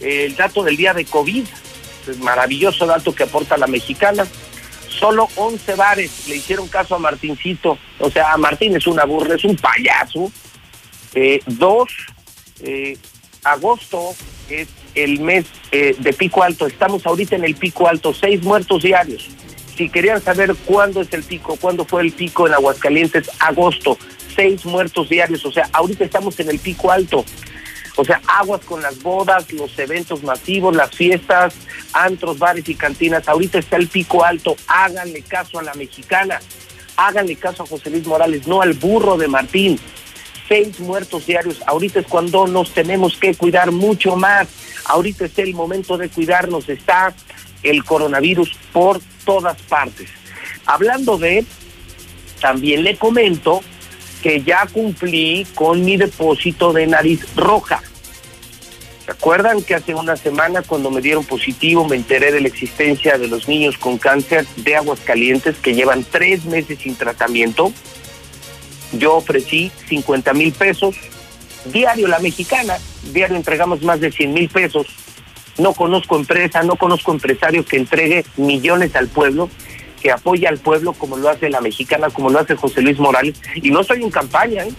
El 0.00 0.34
dato 0.36 0.62
del 0.64 0.76
día 0.76 0.94
de 0.94 1.04
COVID, 1.04 1.44
el 2.08 2.18
maravilloso 2.20 2.86
dato 2.86 3.14
que 3.14 3.24
aporta 3.24 3.58
la 3.58 3.66
mexicana. 3.66 4.26
Solo 4.88 5.28
11 5.36 5.74
bares 5.74 6.28
le 6.28 6.36
hicieron 6.36 6.68
caso 6.68 6.94
a 6.94 6.98
Martincito. 6.98 7.78
O 7.98 8.10
sea, 8.10 8.36
Martín 8.38 8.74
es 8.74 8.86
una 8.86 9.04
burla, 9.04 9.34
es 9.34 9.44
un 9.44 9.56
payaso. 9.56 10.32
Eh, 11.14 11.40
dos, 11.46 11.90
agosto 13.44 14.14
es 14.48 14.68
el 14.94 15.20
mes 15.20 15.46
eh, 15.70 15.94
de 15.98 16.12
pico 16.12 16.42
alto. 16.42 16.66
Estamos 16.66 17.06
ahorita 17.06 17.36
en 17.36 17.44
el 17.44 17.54
pico 17.54 17.88
alto, 17.88 18.12
seis 18.14 18.42
muertos 18.42 18.82
diarios. 18.82 19.28
Si 19.76 19.88
querían 19.88 20.20
saber 20.20 20.54
cuándo 20.66 21.00
es 21.00 21.12
el 21.12 21.22
pico, 21.22 21.56
cuándo 21.56 21.84
fue 21.84 22.02
el 22.02 22.12
pico 22.12 22.46
en 22.46 22.54
Aguascalientes, 22.54 23.30
agosto, 23.38 23.98
seis 24.34 24.64
muertos 24.64 25.08
diarios. 25.08 25.44
O 25.46 25.52
sea, 25.52 25.68
ahorita 25.72 26.04
estamos 26.04 26.38
en 26.40 26.50
el 26.50 26.58
pico 26.58 26.90
alto. 26.90 27.24
O 27.96 28.04
sea, 28.04 28.20
aguas 28.26 28.62
con 28.64 28.80
las 28.80 29.02
bodas, 29.02 29.52
los 29.52 29.78
eventos 29.78 30.22
masivos, 30.22 30.74
las 30.74 30.90
fiestas, 30.90 31.54
antros, 31.92 32.38
bares 32.38 32.68
y 32.68 32.74
cantinas. 32.74 33.28
Ahorita 33.28 33.58
está 33.58 33.76
el 33.76 33.88
pico 33.88 34.24
alto. 34.24 34.56
Háganle 34.66 35.22
caso 35.22 35.58
a 35.58 35.62
la 35.62 35.74
mexicana. 35.74 36.40
Háganle 36.96 37.36
caso 37.36 37.62
a 37.62 37.66
José 37.66 37.90
Luis 37.90 38.06
Morales, 38.06 38.46
no 38.46 38.62
al 38.62 38.74
burro 38.74 39.16
de 39.16 39.28
Martín. 39.28 39.78
Seis 40.52 40.80
muertos 40.80 41.24
diarios. 41.24 41.62
Ahorita 41.66 42.00
es 42.00 42.06
cuando 42.06 42.46
nos 42.46 42.74
tenemos 42.74 43.16
que 43.16 43.34
cuidar 43.34 43.72
mucho 43.72 44.16
más. 44.16 44.48
Ahorita 44.84 45.24
es 45.24 45.38
el 45.38 45.54
momento 45.54 45.96
de 45.96 46.10
cuidarnos. 46.10 46.68
Está 46.68 47.14
el 47.62 47.82
coronavirus 47.82 48.54
por 48.70 49.00
todas 49.24 49.56
partes. 49.62 50.10
Hablando 50.66 51.16
de, 51.16 51.46
también 52.42 52.84
le 52.84 52.98
comento 52.98 53.62
que 54.22 54.42
ya 54.42 54.66
cumplí 54.66 55.46
con 55.54 55.82
mi 55.86 55.96
depósito 55.96 56.74
de 56.74 56.86
nariz 56.86 57.24
roja. 57.34 57.82
¿Se 59.06 59.10
acuerdan 59.10 59.62
que 59.62 59.74
hace 59.74 59.94
una 59.94 60.16
semana 60.16 60.60
cuando 60.60 60.90
me 60.90 61.00
dieron 61.00 61.24
positivo 61.24 61.88
me 61.88 61.96
enteré 61.96 62.30
de 62.30 62.42
la 62.42 62.48
existencia 62.48 63.16
de 63.16 63.26
los 63.26 63.48
niños 63.48 63.78
con 63.78 63.96
cáncer 63.96 64.46
de 64.56 64.76
aguas 64.76 65.00
calientes 65.00 65.56
que 65.56 65.74
llevan 65.74 66.04
tres 66.04 66.44
meses 66.44 66.78
sin 66.78 66.94
tratamiento? 66.94 67.72
Yo 68.92 69.16
ofrecí 69.16 69.70
50 69.88 70.32
mil 70.34 70.52
pesos, 70.52 70.96
diario 71.66 72.08
la 72.08 72.18
mexicana, 72.18 72.78
diario 73.12 73.36
entregamos 73.36 73.82
más 73.82 74.00
de 74.00 74.12
100 74.12 74.32
mil 74.32 74.48
pesos. 74.48 74.86
No 75.58 75.74
conozco 75.74 76.16
empresa, 76.16 76.62
no 76.62 76.76
conozco 76.76 77.12
empresario 77.12 77.64
que 77.64 77.76
entregue 77.76 78.24
millones 78.36 78.94
al 78.96 79.08
pueblo, 79.08 79.50
que 80.00 80.10
apoye 80.10 80.46
al 80.46 80.58
pueblo 80.58 80.92
como 80.94 81.16
lo 81.16 81.28
hace 81.28 81.50
la 81.50 81.60
mexicana, 81.60 82.10
como 82.10 82.30
lo 82.30 82.38
hace 82.38 82.56
José 82.56 82.82
Luis 82.82 82.98
Morales. 82.98 83.40
Y 83.56 83.70
no 83.70 83.80
estoy 83.80 84.02
en 84.02 84.10
campaña, 84.10 84.64
¿eh? 84.64 84.72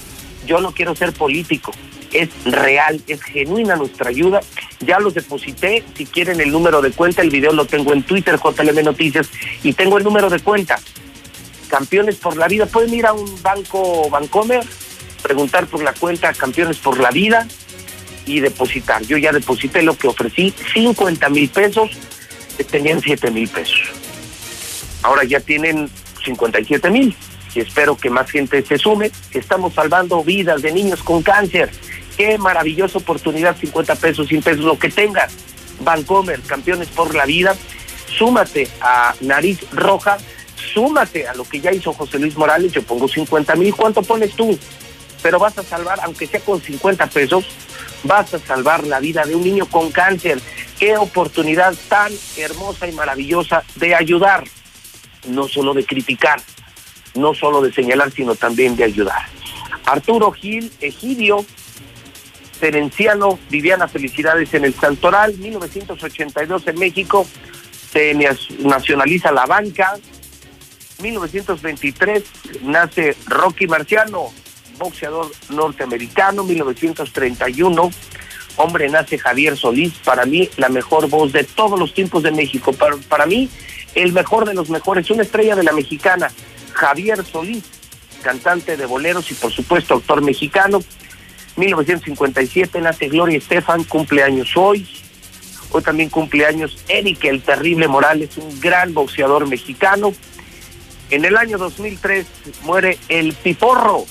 yo 0.45 0.59
no 0.61 0.71
quiero 0.71 0.95
ser 0.95 1.13
político. 1.13 1.71
Es 2.11 2.29
real, 2.45 3.01
es 3.07 3.23
genuina 3.23 3.75
nuestra 3.75 4.09
ayuda. 4.09 4.41
Ya 4.81 4.99
los 4.99 5.15
deposité. 5.15 5.83
Si 5.95 6.05
quieren 6.05 6.39
el 6.41 6.51
número 6.51 6.81
de 6.81 6.91
cuenta, 6.91 7.21
el 7.21 7.29
video 7.29 7.53
lo 7.53 7.65
tengo 7.65 7.93
en 7.93 8.03
Twitter, 8.03 8.37
JLM 8.37 8.83
Noticias, 8.83 9.29
y 9.63 9.73
tengo 9.73 9.97
el 9.97 10.03
número 10.03 10.29
de 10.29 10.39
cuenta. 10.39 10.79
Campeones 11.73 12.17
por 12.17 12.37
la 12.37 12.47
Vida. 12.47 12.67
Pueden 12.67 12.93
ir 12.93 13.07
a 13.07 13.13
un 13.13 13.41
banco 13.41 14.07
Bancomer, 14.07 14.63
preguntar 15.23 15.65
por 15.65 15.81
la 15.81 15.91
cuenta 15.91 16.31
Campeones 16.31 16.77
por 16.77 16.99
la 16.99 17.09
Vida 17.09 17.47
y 18.27 18.41
depositar. 18.41 19.01
Yo 19.01 19.17
ya 19.17 19.31
deposité 19.31 19.81
lo 19.81 19.97
que 19.97 20.07
ofrecí, 20.07 20.53
50 20.71 21.29
mil 21.29 21.49
pesos, 21.49 21.89
tenían 22.69 23.01
7 23.01 23.31
mil 23.31 23.49
pesos. 23.49 23.81
Ahora 25.01 25.23
ya 25.23 25.39
tienen 25.39 25.89
57 26.23 26.91
mil 26.91 27.15
y 27.55 27.61
espero 27.61 27.97
que 27.97 28.11
más 28.11 28.29
gente 28.29 28.63
se 28.63 28.77
sume. 28.77 29.09
Estamos 29.31 29.73
salvando 29.73 30.23
vidas 30.23 30.61
de 30.61 30.73
niños 30.73 31.01
con 31.01 31.23
cáncer. 31.23 31.71
Qué 32.15 32.37
maravillosa 32.37 32.99
oportunidad, 32.99 33.57
50 33.57 33.95
pesos, 33.95 34.27
100 34.27 34.43
pesos, 34.43 34.63
lo 34.63 34.77
que 34.77 34.91
tengas. 34.91 35.33
Bancomer, 35.79 36.39
Campeones 36.41 36.89
por 36.89 37.15
la 37.15 37.25
Vida. 37.25 37.55
Súmate 38.15 38.67
a 38.79 39.15
Nariz 39.21 39.59
Roja, 39.71 40.19
súmate 40.73 41.27
a 41.27 41.33
lo 41.33 41.43
que 41.43 41.59
ya 41.59 41.71
hizo 41.71 41.93
José 41.93 42.19
Luis 42.19 42.37
Morales. 42.37 42.71
Yo 42.71 42.83
pongo 42.83 43.07
50 43.07 43.55
mil. 43.55 43.73
¿Cuánto 43.75 44.01
pones 44.03 44.33
tú? 44.35 44.57
Pero 45.21 45.39
vas 45.39 45.57
a 45.57 45.63
salvar, 45.63 45.99
aunque 46.03 46.27
sea 46.27 46.39
con 46.41 46.61
50 46.61 47.07
pesos, 47.07 47.45
vas 48.03 48.33
a 48.33 48.39
salvar 48.39 48.85
la 48.85 48.99
vida 48.99 49.25
de 49.25 49.35
un 49.35 49.43
niño 49.43 49.65
con 49.65 49.91
cáncer. 49.91 50.39
Qué 50.77 50.97
oportunidad 50.97 51.73
tan 51.87 52.11
hermosa 52.37 52.87
y 52.87 52.91
maravillosa 52.91 53.63
de 53.75 53.95
ayudar, 53.95 54.43
no 55.27 55.47
solo 55.47 55.73
de 55.73 55.85
criticar, 55.85 56.41
no 57.15 57.33
solo 57.33 57.61
de 57.61 57.71
señalar, 57.71 58.11
sino 58.11 58.35
también 58.35 58.75
de 58.75 58.83
ayudar. 58.83 59.25
Arturo 59.85 60.31
Gil, 60.31 60.71
Egidio, 60.81 61.45
Terenciano, 62.59 63.39
Viviana 63.49 63.87
Felicidades 63.87 64.53
en 64.53 64.65
el 64.65 64.73
Santoral, 64.73 65.37
1982 65.37 66.67
en 66.67 66.79
México, 66.79 67.27
se 67.91 68.13
nacionaliza 68.59 69.31
la 69.31 69.45
banca, 69.45 69.97
1923 71.03 72.23
nace 72.63 73.15
Rocky 73.27 73.67
Marciano, 73.67 74.31
boxeador 74.79 75.29
norteamericano, 75.49 76.43
1931, 76.43 77.91
hombre 78.55 78.89
nace 78.89 79.19
Javier 79.19 79.57
Solís, 79.57 79.93
para 80.05 80.25
mí 80.25 80.49
la 80.57 80.69
mejor 80.69 81.09
voz 81.09 81.33
de 81.33 81.43
todos 81.43 81.77
los 81.77 81.93
tiempos 81.93 82.23
de 82.23 82.31
México, 82.31 82.71
para, 82.73 82.95
para 82.95 83.25
mí 83.25 83.49
el 83.95 84.13
mejor 84.13 84.45
de 84.45 84.53
los 84.53 84.69
mejores, 84.69 85.09
una 85.11 85.23
estrella 85.23 85.55
de 85.55 85.63
la 85.63 85.73
mexicana, 85.73 86.31
Javier 86.71 87.23
Solís, 87.25 87.63
cantante 88.23 88.77
de 88.77 88.85
boleros 88.85 89.29
y 89.29 89.33
por 89.35 89.51
supuesto 89.51 89.95
actor 89.95 90.21
mexicano. 90.21 90.81
1957 91.57 92.81
nace 92.81 93.09
Gloria 93.09 93.37
Estefan, 93.37 93.83
cumpleaños 93.83 94.55
hoy. 94.55 94.87
Hoy 95.69 95.83
también 95.83 96.09
cumpleaños 96.09 96.77
Eric 96.87 97.25
el 97.25 97.41
Terrible 97.41 97.87
Morales, 97.87 98.37
un 98.37 98.59
gran 98.59 98.93
boxeador 98.93 99.47
mexicano. 99.47 100.13
En 101.09 101.25
el 101.25 101.37
año 101.37 101.57
2003 101.57 102.25
muere 102.63 102.97
el 103.09 103.33
Piporro, 103.33 104.05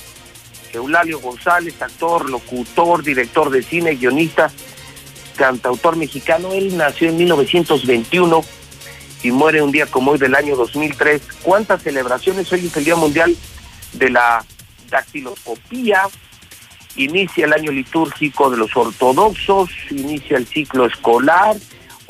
Eulalio 0.73 1.21
González, 1.21 1.81
actor, 1.81 2.29
locutor, 2.31 3.03
director 3.03 3.51
de 3.51 3.63
cine, 3.63 3.95
guionista, 3.95 4.51
cantautor 5.37 5.97
mexicano. 5.97 6.53
Él 6.53 6.77
nació 6.77 7.09
en 7.09 7.17
1921 7.19 8.45
y 9.23 9.31
muere 9.31 9.63
un 9.63 9.73
día 9.73 9.87
como 9.87 10.13
hoy 10.13 10.19
del 10.19 10.35
año 10.35 10.57
2003. 10.57 11.23
¿Cuántas 11.43 11.83
celebraciones? 11.83 12.53
Hoy 12.53 12.67
es 12.67 12.77
el 12.77 12.85
Día 12.85 12.97
Mundial 12.97 13.37
de 13.93 14.11
la 14.11 14.45
Dactiloscopía. 14.89 16.03
Inicia 16.97 17.47
el 17.47 17.53
año 17.55 17.73
litúrgico 17.73 18.51
de 18.51 18.59
los 18.59 18.77
ortodoxos, 18.77 19.71
inicia 19.91 20.37
el 20.37 20.47
ciclo 20.47 20.87
escolar. 20.87 21.57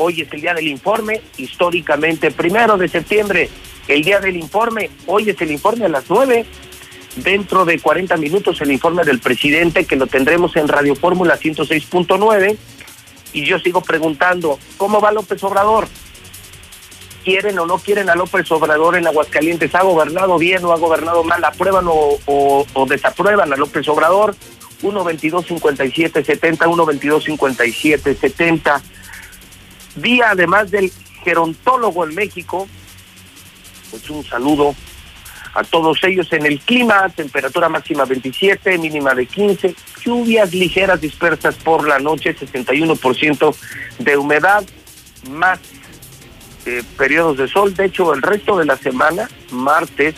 Hoy 0.04 0.22
es 0.22 0.32
el 0.32 0.40
día 0.40 0.52
del 0.52 0.66
informe, 0.66 1.20
históricamente 1.36 2.32
primero 2.32 2.76
de 2.76 2.88
septiembre, 2.88 3.48
el 3.86 4.02
día 4.02 4.18
del 4.18 4.36
informe. 4.36 4.90
Hoy 5.06 5.30
es 5.30 5.40
el 5.40 5.52
informe 5.52 5.84
a 5.84 5.88
las 5.88 6.06
nueve. 6.08 6.44
Dentro 7.14 7.64
de 7.64 7.78
40 7.78 8.16
minutos 8.16 8.60
el 8.62 8.72
informe 8.72 9.04
del 9.04 9.20
presidente 9.20 9.84
que 9.84 9.94
lo 9.94 10.08
tendremos 10.08 10.56
en 10.56 10.66
Radio 10.66 10.96
Fórmula 10.96 11.38
106.9. 11.38 12.56
Y 13.32 13.44
yo 13.44 13.60
sigo 13.60 13.80
preguntando, 13.80 14.58
¿cómo 14.76 15.00
va 15.00 15.12
López 15.12 15.40
Obrador? 15.44 15.86
quieren 17.24 17.56
o 17.60 17.66
no 17.66 17.78
quieren 17.78 18.10
a 18.10 18.16
López 18.16 18.50
Obrador 18.50 18.96
en 18.96 19.06
Aguascalientes, 19.06 19.72
ha 19.76 19.82
gobernado 19.82 20.38
bien 20.38 20.64
o 20.64 20.72
ha 20.72 20.76
gobernado 20.76 21.22
mal, 21.22 21.44
aprueban 21.44 21.84
o, 21.86 22.66
desaprueban 22.88 23.52
a 23.52 23.56
López 23.56 23.86
Obrador, 23.86 24.34
1-22-57-70, 24.82 26.66
1-22-57-70. 26.66 28.82
Día 29.96 30.30
además 30.30 30.70
del 30.70 30.92
gerontólogo 31.24 32.04
en 32.04 32.14
México, 32.14 32.68
pues 33.90 34.08
un 34.10 34.24
saludo 34.24 34.74
a 35.54 35.64
todos 35.64 36.02
ellos 36.04 36.32
en 36.32 36.46
el 36.46 36.60
clima, 36.60 37.08
temperatura 37.10 37.68
máxima 37.68 38.04
27, 38.04 38.78
mínima 38.78 39.14
de 39.14 39.26
15, 39.26 39.74
lluvias 40.04 40.52
ligeras 40.54 41.00
dispersas 41.00 41.56
por 41.56 41.86
la 41.86 41.98
noche, 41.98 42.34
61% 42.34 43.54
de 43.98 44.16
humedad, 44.16 44.64
más 45.30 45.60
eh, 46.64 46.82
periodos 46.96 47.36
de 47.36 47.48
sol. 47.48 47.74
De 47.74 47.86
hecho, 47.86 48.14
el 48.14 48.22
resto 48.22 48.56
de 48.56 48.64
la 48.64 48.76
semana, 48.76 49.28
martes, 49.50 50.14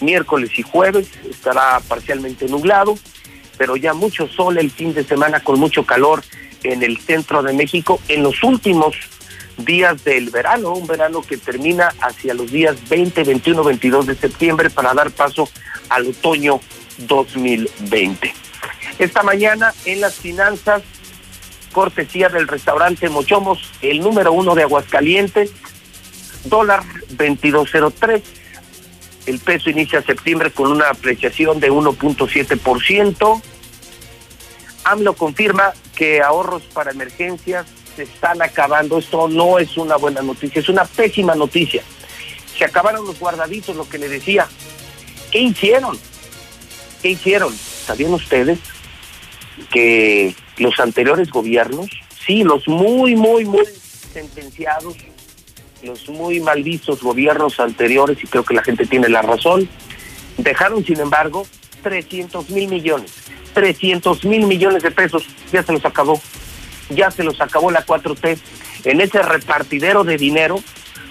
miércoles 0.00 0.50
y 0.58 0.62
jueves, 0.62 1.08
estará 1.28 1.80
parcialmente 1.88 2.46
nublado, 2.48 2.98
pero 3.56 3.76
ya 3.76 3.94
mucho 3.94 4.28
sol 4.28 4.58
el 4.58 4.70
fin 4.70 4.92
de 4.92 5.04
semana 5.04 5.40
con 5.40 5.58
mucho 5.58 5.84
calor 5.86 6.22
en 6.62 6.82
el 6.82 6.98
centro 6.98 7.42
de 7.42 7.52
México 7.52 8.00
en 8.08 8.22
los 8.22 8.42
últimos 8.42 8.96
días 9.58 10.04
del 10.04 10.30
verano, 10.30 10.72
un 10.72 10.86
verano 10.86 11.22
que 11.22 11.36
termina 11.36 11.92
hacia 12.00 12.34
los 12.34 12.50
días 12.50 12.76
20, 12.88 13.24
21, 13.24 13.64
22 13.64 14.06
de 14.06 14.14
septiembre 14.14 14.70
para 14.70 14.94
dar 14.94 15.10
paso 15.10 15.48
al 15.88 16.06
otoño 16.08 16.60
2020. 16.98 18.32
Esta 18.98 19.22
mañana 19.22 19.74
en 19.84 20.00
las 20.00 20.14
finanzas 20.14 20.82
cortesía 21.72 22.28
del 22.28 22.48
restaurante 22.48 23.08
Mochomos, 23.08 23.72
el 23.82 24.00
número 24.00 24.32
uno 24.32 24.54
de 24.54 24.62
Aguascalientes, 24.62 25.50
dólar 26.44 26.82
2203. 27.10 28.22
El 29.26 29.38
peso 29.40 29.70
inicia 29.70 30.02
septiembre 30.02 30.50
con 30.50 30.72
una 30.72 30.88
apreciación 30.88 31.60
de 31.60 31.70
1.7%. 31.70 33.42
AMLO 34.90 35.14
confirma 35.14 35.72
que 35.96 36.20
ahorros 36.22 36.62
para 36.72 36.90
emergencias 36.90 37.66
se 37.96 38.04
están 38.04 38.40
acabando. 38.42 38.98
Esto 38.98 39.28
no 39.28 39.58
es 39.58 39.76
una 39.76 39.96
buena 39.96 40.22
noticia, 40.22 40.60
es 40.60 40.68
una 40.68 40.84
pésima 40.84 41.34
noticia. 41.34 41.82
Se 42.56 42.64
acabaron 42.64 43.06
los 43.06 43.18
guardaditos, 43.18 43.76
lo 43.76 43.88
que 43.88 43.98
le 43.98 44.08
decía. 44.08 44.48
¿Qué 45.30 45.40
hicieron? 45.40 45.98
¿Qué 47.02 47.10
hicieron? 47.10 47.54
¿Sabían 47.54 48.14
ustedes 48.14 48.58
que 49.72 50.34
los 50.56 50.78
anteriores 50.80 51.30
gobiernos, 51.30 51.88
sí, 52.26 52.44
los 52.44 52.66
muy, 52.68 53.14
muy, 53.14 53.44
muy 53.44 53.64
sentenciados, 54.12 54.96
los 55.82 56.08
muy 56.08 56.40
mal 56.40 56.64
gobiernos 57.00 57.60
anteriores, 57.60 58.18
y 58.22 58.26
creo 58.26 58.44
que 58.44 58.54
la 58.54 58.62
gente 58.62 58.86
tiene 58.86 59.08
la 59.08 59.22
razón, 59.22 59.68
dejaron, 60.36 60.84
sin 60.84 61.00
embargo, 61.00 61.46
300 61.88 62.50
mil 62.50 62.68
millones, 62.68 63.12
300 63.54 64.24
mil 64.26 64.46
millones 64.46 64.82
de 64.82 64.90
pesos, 64.90 65.26
ya 65.50 65.62
se 65.62 65.72
los 65.72 65.84
acabó, 65.86 66.20
ya 66.90 67.10
se 67.10 67.24
los 67.24 67.40
acabó 67.40 67.70
la 67.70 67.86
4T, 67.86 68.38
en 68.84 69.00
ese 69.00 69.22
repartidero 69.22 70.04
de 70.04 70.18
dinero, 70.18 70.62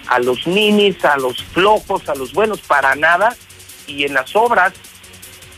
a 0.07 0.19
los 0.19 0.45
ninis, 0.45 1.03
a 1.03 1.17
los 1.17 1.43
flojos, 1.43 2.07
a 2.09 2.13
los 2.15 2.31
buenos, 2.33 2.61
para 2.61 2.93
nada, 2.95 3.35
y 3.87 4.03
en 4.03 4.13
las 4.13 4.35
obras 4.35 4.73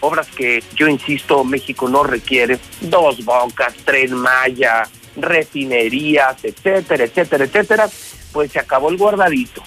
obras 0.01 0.27
que 0.29 0.63
yo 0.75 0.87
insisto 0.87 1.43
México 1.43 1.89
no 1.89 2.03
requiere, 2.03 2.57
dos 2.79 3.25
bocas, 3.25 3.73
tren 3.83 4.13
Maya, 4.13 4.87
refinerías, 5.17 6.37
etcétera, 6.45 7.03
etcétera, 7.03 7.43
etcétera, 7.43 7.89
pues 8.31 8.53
se 8.53 8.59
acabó 8.59 8.87
el 8.87 8.95
guardadito. 8.95 9.61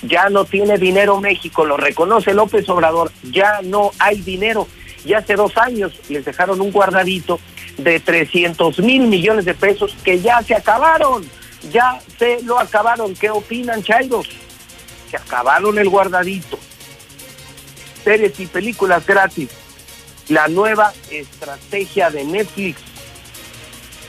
Ya 0.00 0.30
no 0.30 0.46
tiene 0.46 0.78
dinero 0.78 1.20
México, 1.20 1.66
lo 1.66 1.76
reconoce 1.76 2.32
López 2.32 2.66
Obrador, 2.70 3.12
ya 3.30 3.60
no 3.62 3.90
hay 3.98 4.22
dinero. 4.22 4.66
Y 5.04 5.12
hace 5.12 5.34
dos 5.34 5.56
años 5.56 5.92
les 6.08 6.24
dejaron 6.24 6.60
un 6.60 6.72
guardadito 6.72 7.38
de 7.78 8.00
300 8.00 8.78
mil 8.78 9.06
millones 9.08 9.44
de 9.44 9.54
pesos 9.54 9.96
que 10.04 10.20
ya 10.20 10.42
se 10.42 10.54
acabaron, 10.54 11.24
ya 11.70 12.00
se 12.18 12.42
lo 12.42 12.58
acabaron. 12.58 13.14
¿Qué 13.14 13.30
opinan, 13.30 13.82
Chairos? 13.82 14.28
Se 15.10 15.16
acabaron 15.16 15.78
el 15.78 15.88
guardadito. 15.88 16.58
Series 18.02 18.38
y 18.40 18.46
películas 18.46 19.06
gratis. 19.06 19.50
La 20.28 20.48
nueva 20.48 20.92
estrategia 21.10 22.10
de 22.10 22.24
Netflix 22.24 22.80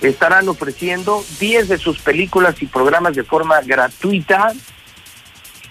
estarán 0.01 0.47
ofreciendo 0.47 1.23
10 1.39 1.67
de 1.69 1.77
sus 1.77 1.99
películas 1.99 2.61
y 2.61 2.67
programas 2.67 3.15
de 3.15 3.23
forma 3.23 3.61
gratuita, 3.61 4.53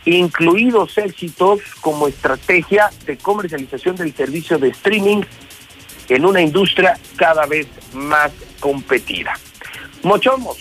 incluidos 0.04 0.98
éxitos 0.98 1.60
como 1.80 2.08
estrategia 2.08 2.90
de 3.06 3.16
comercialización 3.16 3.96
del 3.96 4.14
servicio 4.14 4.58
de 4.58 4.68
streaming 4.68 5.22
en 6.08 6.26
una 6.26 6.40
industria 6.40 6.98
cada 7.16 7.46
vez 7.46 7.66
más 7.92 8.30
competida. 8.60 9.38
Mochomos, 10.02 10.58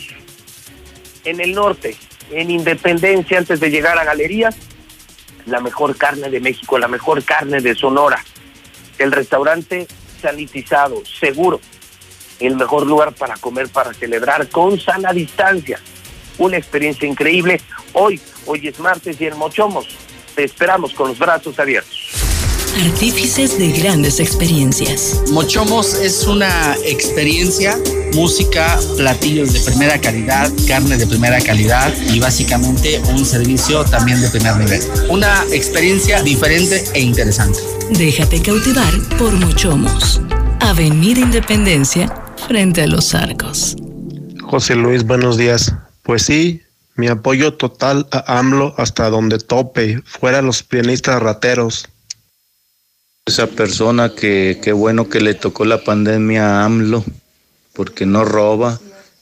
en 1.25 1.41
el 1.41 1.53
norte, 1.53 1.95
en 2.31 2.51
Independencia, 2.51 3.37
antes 3.37 3.59
de 3.59 3.69
llegar 3.69 3.97
a 3.97 4.05
Galerías, 4.05 4.55
la 5.45 5.59
mejor 5.59 5.97
carne 5.97 6.29
de 6.29 6.39
México, 6.39 6.77
la 6.77 6.87
mejor 6.87 7.23
carne 7.23 7.59
de 7.59 7.75
Sonora. 7.75 8.23
El 8.97 9.11
restaurante 9.11 9.87
sanitizado, 10.21 11.03
seguro, 11.05 11.59
el 12.39 12.55
mejor 12.55 12.85
lugar 12.87 13.13
para 13.13 13.35
comer, 13.35 13.69
para 13.69 13.93
celebrar 13.93 14.47
con 14.47 14.79
sana 14.79 15.11
distancia. 15.11 15.79
Una 16.37 16.57
experiencia 16.57 17.07
increíble. 17.07 17.61
Hoy, 17.93 18.19
hoy 18.45 18.67
es 18.67 18.79
martes 18.79 19.19
y 19.19 19.25
en 19.25 19.37
Mochomos 19.37 19.87
te 20.35 20.43
esperamos 20.43 20.93
con 20.93 21.09
los 21.09 21.19
brazos 21.19 21.57
abiertos. 21.59 21.99
Artífices 22.85 23.59
de 23.59 23.71
grandes 23.71 24.19
experiencias. 24.19 25.21
Mochomos 25.29 25.93
es 25.93 26.25
una 26.25 26.75
experiencia, 26.85 27.77
música, 28.15 28.79
platillos 28.97 29.53
de 29.53 29.59
primera 29.59 30.01
calidad, 30.01 30.51
carne 30.67 30.97
de 30.97 31.05
primera 31.05 31.39
calidad 31.39 31.93
y 32.11 32.19
básicamente 32.19 32.99
un 33.11 33.25
servicio 33.25 33.85
también 33.85 34.19
de 34.21 34.29
primer 34.29 34.57
nivel. 34.57 34.81
Una 35.07 35.43
experiencia 35.51 36.23
diferente 36.23 36.83
e 36.95 37.01
interesante. 37.01 37.59
Déjate 37.91 38.41
cautivar 38.41 38.91
por 39.19 39.33
Mochomos. 39.33 40.19
Avenida 40.59 41.19
Independencia, 41.19 42.11
frente 42.47 42.81
a 42.81 42.87
los 42.87 43.13
arcos. 43.13 43.75
José 44.41 44.75
Luis, 44.75 45.05
buenos 45.05 45.37
días. 45.37 45.75
Pues 46.01 46.23
sí, 46.23 46.62
mi 46.95 47.07
apoyo 47.07 47.53
total 47.53 48.07
a 48.11 48.39
AMLO 48.39 48.75
hasta 48.77 49.09
donde 49.09 49.39
tope, 49.39 50.01
fuera 50.05 50.41
los 50.41 50.63
pianistas 50.63 51.21
rateros. 51.21 51.87
Esa 53.25 53.47
persona 53.47 54.13
que 54.13 54.59
qué 54.61 54.73
bueno 54.73 55.09
que 55.09 55.21
le 55.21 55.33
tocó 55.33 55.65
la 55.65 55.83
pandemia 55.83 56.45
a 56.45 56.65
AMLO, 56.65 57.03
porque 57.73 58.05
no 58.05 58.25
roba. 58.25 58.79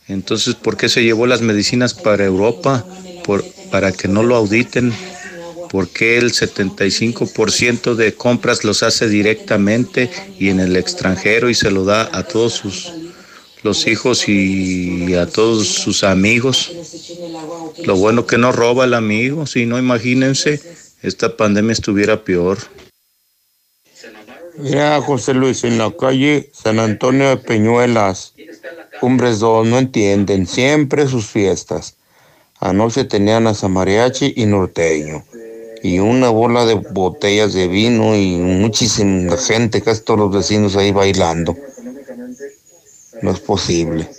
Entonces, 0.07 0.56
¿por 0.56 0.76
qué 0.76 0.89
se 0.89 1.03
llevó 1.03 1.27
las 1.27 1.41
medicinas 1.41 1.93
para 1.93 2.26
Europa? 2.26 2.84
Por, 3.23 3.45
para 3.72 3.91
que 3.91 4.07
no 4.07 4.23
lo 4.23 4.35
auditen. 4.35 4.91
¿Por 5.69 5.88
qué 5.88 6.18
el 6.18 6.34
75% 6.34 7.95
de 7.95 8.14
compras 8.15 8.65
los 8.65 8.84
hace 8.84 9.07
directamente 9.07 10.11
y 10.38 10.49
en 10.49 10.60
el 10.60 10.76
extranjero 10.76 11.49
y 11.49 11.56
se 11.56 11.72
lo 11.72 11.85
da 11.85 12.10
a 12.11 12.23
todos 12.23 12.53
sus 12.53 12.91
los 13.64 13.88
hijos 13.88 14.28
y 14.28 15.14
a 15.16 15.28
todos 15.28 15.68
sus 15.68 16.04
amigos? 16.04 16.72
Lo 17.86 17.96
bueno 17.96 18.26
que 18.26 18.38
no 18.38 18.52
roba 18.52 18.86
el 18.86 18.94
amigo, 18.94 19.46
si 19.46 19.66
no, 19.66 19.78
imagínense, 19.78 20.62
esta 21.02 21.36
pandemia 21.36 21.74
estuviera 21.74 22.24
peor. 22.24 22.58
Mira, 24.58 25.02
José 25.02 25.34
Luis, 25.34 25.64
en 25.64 25.78
la 25.78 25.92
calle 25.92 26.52
San 26.54 26.80
Antonio 26.80 27.30
de 27.30 27.38
Peñuelas, 27.38 28.34
Cumbres 29.00 29.40
2, 29.40 29.66
no 29.66 29.80
entienden, 29.80 30.46
siempre 30.46 31.08
sus 31.08 31.26
fiestas. 31.26 31.96
Anoche 32.60 33.06
tenían 33.06 33.48
a 33.48 33.56
Samariachi 33.56 34.34
y 34.36 34.46
Norteño, 34.46 35.24
y 35.82 35.98
una 36.00 36.30
bola 36.30 36.66
de 36.66 36.76
botellas 36.76 37.54
de 37.54 37.68
vino 37.68 38.16
y 38.16 38.36
muchísima 38.36 39.36
gente, 39.38 39.82
casi 39.82 40.02
todos 40.02 40.20
los 40.20 40.32
vecinos 40.32 40.76
ahí 40.76 40.92
bailando. 40.92 41.58
No 43.22 43.32
es 43.34 43.40
posible. 43.40 44.10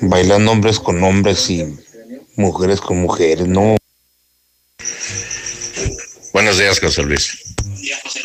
Bailan 0.00 0.48
hombres 0.48 0.78
con 0.78 1.02
hombres 1.04 1.48
y 1.50 1.64
mujeres 2.36 2.80
con 2.80 2.98
mujeres, 2.98 3.46
no. 3.46 3.76
Buenos 6.32 6.58
días, 6.58 6.80
José 6.80 7.02
Luis. 7.04 7.38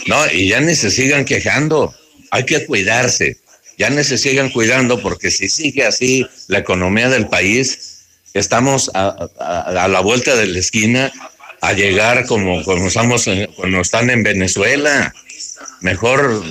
No, 0.08 0.18
y 0.32 0.50
ya 0.50 0.60
ni 0.62 0.76
se 0.76 0.90
sigan 0.90 1.26
quejando. 1.26 1.94
Hay 2.32 2.46
que 2.46 2.66
cuidarse. 2.66 3.38
Ya 3.78 3.90
ni 3.90 4.04
se 4.04 4.18
sigan 4.18 4.50
cuidando 4.50 5.02
porque 5.02 5.32
si 5.32 5.48
sigue 5.50 5.86
así 5.86 6.26
la 6.48 6.60
economía 6.60 7.10
del 7.10 7.28
país, 7.28 8.06
estamos 8.34 8.90
a, 8.94 9.30
a- 9.40 9.88
la 9.88 10.00
vuelta 10.02 10.36
de 10.36 10.48
la 10.48 10.60
esquina 10.60 11.12
a 11.62 11.74
llegar 11.74 12.26
como, 12.26 12.64
como 12.64 12.88
estamos 12.88 13.28
en- 13.28 13.52
cuando 13.54 13.82
están 13.82 14.10
en 14.10 14.24
Venezuela. 14.24 15.14
Mejor 15.82 16.44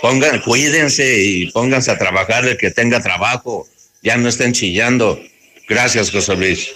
pongan, 0.00 0.40
cuídense 0.42 1.22
y 1.22 1.50
pónganse 1.50 1.90
a 1.90 1.98
trabajar 1.98 2.46
el 2.46 2.56
que 2.56 2.70
tenga 2.70 3.00
trabajo. 3.00 3.66
Ya 4.02 4.16
no 4.16 4.28
estén 4.28 4.52
chillando. 4.52 5.18
Gracias, 5.68 6.10
José 6.10 6.36
Luis. 6.36 6.68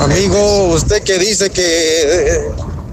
Amigo, 0.00 0.66
usted 0.66 1.02
que 1.02 1.18
dice 1.18 1.50
que 1.50 1.62
eh, 1.62 2.40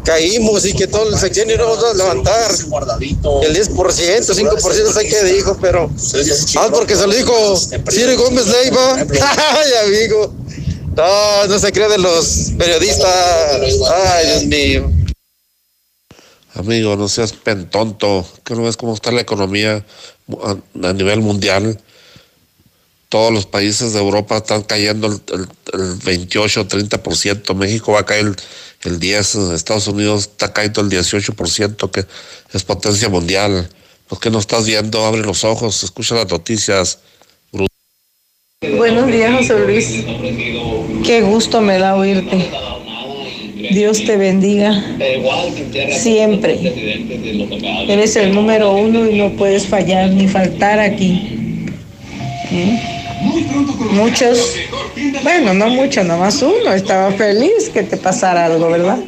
caímos 0.03 0.65
y 0.65 0.73
que 0.73 0.87
todo 0.87 1.09
el 1.09 1.17
sexenio 1.17 1.57
no 1.57 1.69
vamos 1.69 1.83
a 1.83 1.93
levantar. 1.93 2.51
El 2.51 3.55
10%, 3.55 3.75
5%, 3.75 4.83
no 4.83 4.93
sé 4.93 5.07
qué 5.07 5.23
dijo, 5.23 5.57
pero. 5.59 5.89
Ah, 6.57 6.69
porque 6.71 6.95
se 6.95 7.07
lo 7.07 7.13
dijo 7.13 7.57
Ciro 7.89 8.17
Gómez 8.17 8.47
Leiva. 8.47 8.95
Ay, 8.99 9.71
amigo. 9.87 10.33
No, 10.95 11.47
no 11.47 11.59
se 11.59 11.71
cree 11.71 11.89
de 11.89 11.97
los 11.97 12.51
periodistas. 12.57 13.07
Ay, 13.91 14.27
Dios 14.27 14.45
mío. 14.45 15.00
Amigo, 16.61 16.95
no 16.95 17.07
seas 17.07 17.33
pentonto, 17.33 18.23
que 18.43 18.53
no 18.53 18.61
ves 18.63 18.77
cómo 18.77 18.93
está 18.93 19.11
la 19.11 19.21
economía 19.21 19.83
a, 20.43 20.93
nivel 20.93 21.21
mundial. 21.21 21.81
Todos 23.09 23.33
los 23.33 23.47
países 23.47 23.93
de 23.93 23.99
Europa 23.99 24.37
están 24.37 24.61
cayendo 24.61 25.07
el, 25.07 25.21
el, 25.33 25.47
el 25.73 25.95
28, 26.05 26.67
30%. 26.67 27.55
México 27.55 27.93
va 27.93 28.01
a 28.01 28.05
caer 28.05 28.27
el, 28.27 28.35
el 28.83 28.99
10%. 28.99 29.53
Estados 29.55 29.87
Unidos 29.87 30.29
está 30.31 30.53
cayendo 30.53 30.81
el 30.81 30.89
18%, 30.89 31.89
que 31.89 32.05
es 32.53 32.63
potencia 32.63 33.09
mundial. 33.09 33.67
¿Por 34.07 34.19
qué 34.19 34.29
no 34.29 34.37
estás 34.37 34.67
viendo? 34.67 35.03
Abre 35.03 35.21
los 35.21 35.43
ojos, 35.43 35.83
escucha 35.83 36.13
las 36.13 36.29
noticias. 36.29 36.99
Buenos 38.77 39.07
días, 39.07 39.35
José 39.35 39.65
Luis. 39.65 40.05
Qué 41.03 41.21
gusto 41.23 41.59
me 41.61 41.79
da 41.79 41.95
oírte. 41.95 42.51
Dios 43.69 44.03
te 44.03 44.17
bendiga 44.17 44.83
siempre. 45.91 46.59
Eres 47.87 48.15
el 48.15 48.33
número 48.33 48.73
uno 48.73 49.07
y 49.07 49.17
no 49.17 49.31
puedes 49.31 49.67
fallar 49.67 50.09
ni 50.09 50.27
faltar 50.27 50.79
aquí. 50.79 51.67
¿Eh? 52.51 52.79
Muchos, 53.91 54.55
bueno, 55.23 55.53
no 55.53 55.69
muchos, 55.69 56.05
nomás 56.05 56.41
uno. 56.41 56.73
Estaba 56.73 57.11
feliz 57.11 57.69
que 57.71 57.83
te 57.83 57.97
pasara 57.97 58.45
algo, 58.45 58.69
¿verdad? 58.69 58.99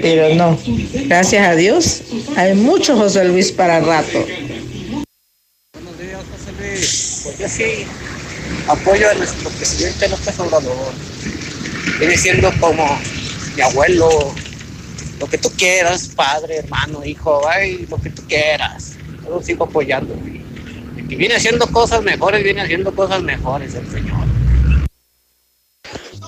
Pero 0.00 0.34
no, 0.34 0.58
gracias 1.06 1.46
a 1.46 1.54
Dios, 1.54 2.02
hay 2.36 2.54
mucho 2.54 2.96
José 2.96 3.24
Luis 3.26 3.52
para 3.52 3.80
rato. 3.80 4.24
Pues 6.56 7.38
yo 7.38 7.48
sí 7.48 7.86
apoyo 8.68 9.10
a 9.10 9.14
nuestro 9.14 9.50
presidente 9.50 10.08
López 10.08 10.38
Obrador. 10.40 10.92
Viene 11.98 12.16
siendo 12.16 12.50
como 12.60 12.86
mi 13.56 13.62
abuelo, 13.62 14.08
lo 15.18 15.26
que 15.26 15.38
tú 15.38 15.50
quieras, 15.56 16.08
padre, 16.14 16.58
hermano, 16.58 17.02
hijo, 17.04 17.40
ay, 17.48 17.86
lo 17.88 17.96
que 17.96 18.10
tú 18.10 18.22
quieras. 18.28 18.96
Yo 19.24 19.42
sigo 19.42 19.64
apoyando. 19.64 20.14
Y 21.08 21.14
viene 21.14 21.36
haciendo 21.36 21.66
cosas 21.68 22.02
mejores, 22.02 22.44
viene 22.44 22.60
haciendo 22.60 22.94
cosas 22.94 23.22
mejores 23.22 23.74
el 23.74 23.90
señor. 23.90 24.26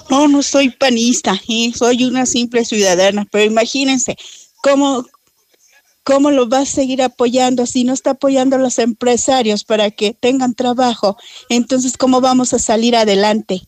No, 0.09 0.27
no 0.27 0.43
soy 0.43 0.71
panista, 0.71 1.39
¿eh? 1.49 1.73
soy 1.77 2.05
una 2.05 2.25
simple 2.25 2.65
ciudadana, 2.65 3.27
pero 3.31 3.45
imagínense 3.45 4.17
cómo, 4.63 5.05
cómo 6.03 6.31
lo 6.31 6.49
va 6.49 6.61
a 6.61 6.67
seguir 6.67 7.03
apoyando 7.03 7.67
si 7.67 7.85
no 7.85 7.93
está 7.93 8.13
apoyando 8.13 8.57
a 8.57 8.59
los 8.59 8.79
empresarios 8.79 9.65
para 9.65 9.91
que 9.91 10.15
tengan 10.15 10.55
trabajo. 10.55 11.19
Entonces, 11.51 11.99
¿cómo 11.99 12.23
vamos 12.23 12.55
a 12.55 12.59
salir 12.59 12.97
adelante? 12.97 13.61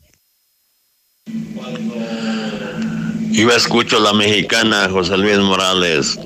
Yo 3.31 3.51
escucho 3.51 4.01
la 4.01 4.13
mexicana 4.13 4.89
José 4.91 5.17
Luis 5.17 5.39
Morales. 5.39 6.19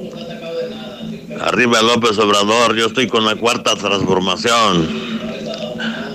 Arriba 1.41 1.83
López 1.83 2.19
Obrador, 2.19 2.75
yo 2.77 2.87
estoy 2.87 3.07
con 3.07 3.25
la 3.25 3.37
cuarta 3.37 3.77
transformación. 3.77 4.89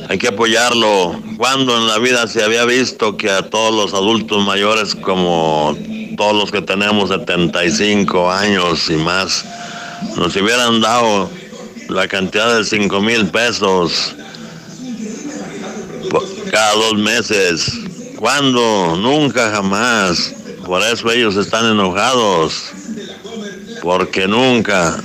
Hay 0.09 0.17
que 0.17 0.29
apoyarlo. 0.29 1.21
Cuando 1.37 1.77
en 1.77 1.87
la 1.87 1.99
vida 1.99 2.27
se 2.27 2.43
había 2.43 2.65
visto 2.65 3.15
que 3.17 3.29
a 3.29 3.49
todos 3.49 3.73
los 3.73 3.93
adultos 3.93 4.43
mayores, 4.43 4.95
como 4.95 5.77
todos 6.17 6.35
los 6.35 6.51
que 6.51 6.61
tenemos 6.61 7.09
75 7.09 8.31
años 8.31 8.89
y 8.89 8.95
más, 8.95 9.45
nos 10.17 10.35
hubieran 10.35 10.81
dado 10.81 11.29
la 11.87 12.07
cantidad 12.07 12.57
de 12.57 12.65
5 12.65 13.01
mil 13.01 13.27
pesos 13.27 14.15
cada 16.49 16.73
dos 16.73 16.95
meses? 16.95 17.71
¿Cuándo? 18.17 18.97
Nunca, 18.97 19.51
jamás. 19.51 20.33
Por 20.69 20.83
eso 20.83 21.09
ellos 21.09 21.35
están 21.35 21.65
enojados. 21.65 22.65
Porque 23.81 24.27
nunca 24.27 25.01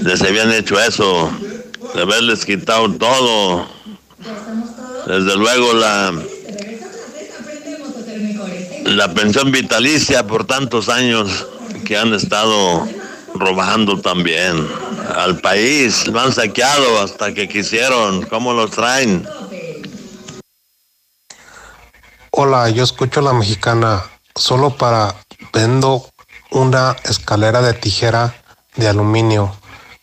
les 0.00 0.22
habían 0.22 0.50
hecho 0.50 0.80
eso, 0.80 1.30
de 1.94 2.00
haberles 2.00 2.46
quitado 2.46 2.90
todo. 2.92 3.66
Desde 5.06 5.36
luego 5.36 5.74
la, 5.74 6.14
la 8.86 9.12
pensión 9.12 9.52
vitalicia 9.52 10.26
por 10.26 10.46
tantos 10.46 10.88
años 10.88 11.46
que 11.84 11.98
han 11.98 12.14
estado 12.14 12.88
robando 13.34 14.00
también 14.00 14.66
al 15.16 15.38
país. 15.40 16.06
Lo 16.06 16.18
han 16.18 16.32
saqueado 16.32 16.98
hasta 17.02 17.34
que 17.34 17.46
quisieron. 17.46 18.22
¿Cómo 18.22 18.54
los 18.54 18.70
traen? 18.70 19.28
Hola, 22.36 22.68
yo 22.68 22.82
escucho 22.82 23.20
la 23.20 23.32
mexicana 23.32 24.02
solo 24.34 24.76
para 24.76 25.14
vendo 25.52 26.04
una 26.50 26.96
escalera 27.04 27.62
de 27.62 27.74
tijera 27.74 28.34
de 28.74 28.88
aluminio. 28.88 29.54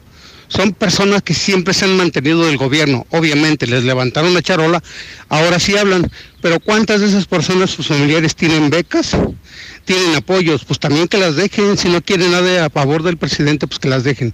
son 0.51 0.73
personas 0.73 1.23
que 1.23 1.33
siempre 1.33 1.73
se 1.73 1.85
han 1.85 1.95
mantenido 1.95 2.45
del 2.45 2.57
gobierno. 2.57 3.07
Obviamente 3.09 3.67
les 3.67 3.85
levantaron 3.85 4.33
la 4.33 4.41
charola, 4.41 4.83
ahora 5.29 5.59
sí 5.59 5.77
hablan. 5.77 6.11
Pero 6.41 6.59
¿cuántas 6.59 6.99
de 6.99 7.07
esas 7.07 7.25
personas, 7.25 7.69
sus 7.69 7.87
familiares, 7.87 8.35
tienen 8.35 8.69
becas? 8.69 9.15
¿Tienen 9.85 10.13
apoyos? 10.15 10.65
Pues 10.65 10.77
también 10.77 11.07
que 11.07 11.17
las 11.17 11.37
dejen. 11.37 11.77
Si 11.77 11.87
no 11.87 12.01
quieren 12.01 12.31
nada 12.31 12.65
a 12.65 12.69
favor 12.69 13.01
del 13.01 13.15
presidente, 13.15 13.65
pues 13.65 13.79
que 13.79 13.87
las 13.87 14.03
dejen. 14.03 14.33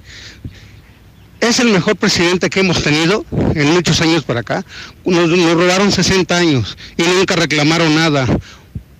Es 1.39 1.59
el 1.59 1.69
mejor 1.69 1.95
presidente 1.97 2.49
que 2.49 2.61
hemos 2.61 2.81
tenido 2.81 3.23
en 3.53 3.71
muchos 3.71 4.01
años 4.01 4.23
para 4.23 4.39
acá. 4.39 4.65
Nos, 5.05 5.29
nos 5.29 5.53
robaron 5.53 5.91
60 5.91 6.35
años 6.35 6.77
y 6.97 7.03
nunca 7.03 7.35
reclamaron 7.35 7.93
nada 7.93 8.25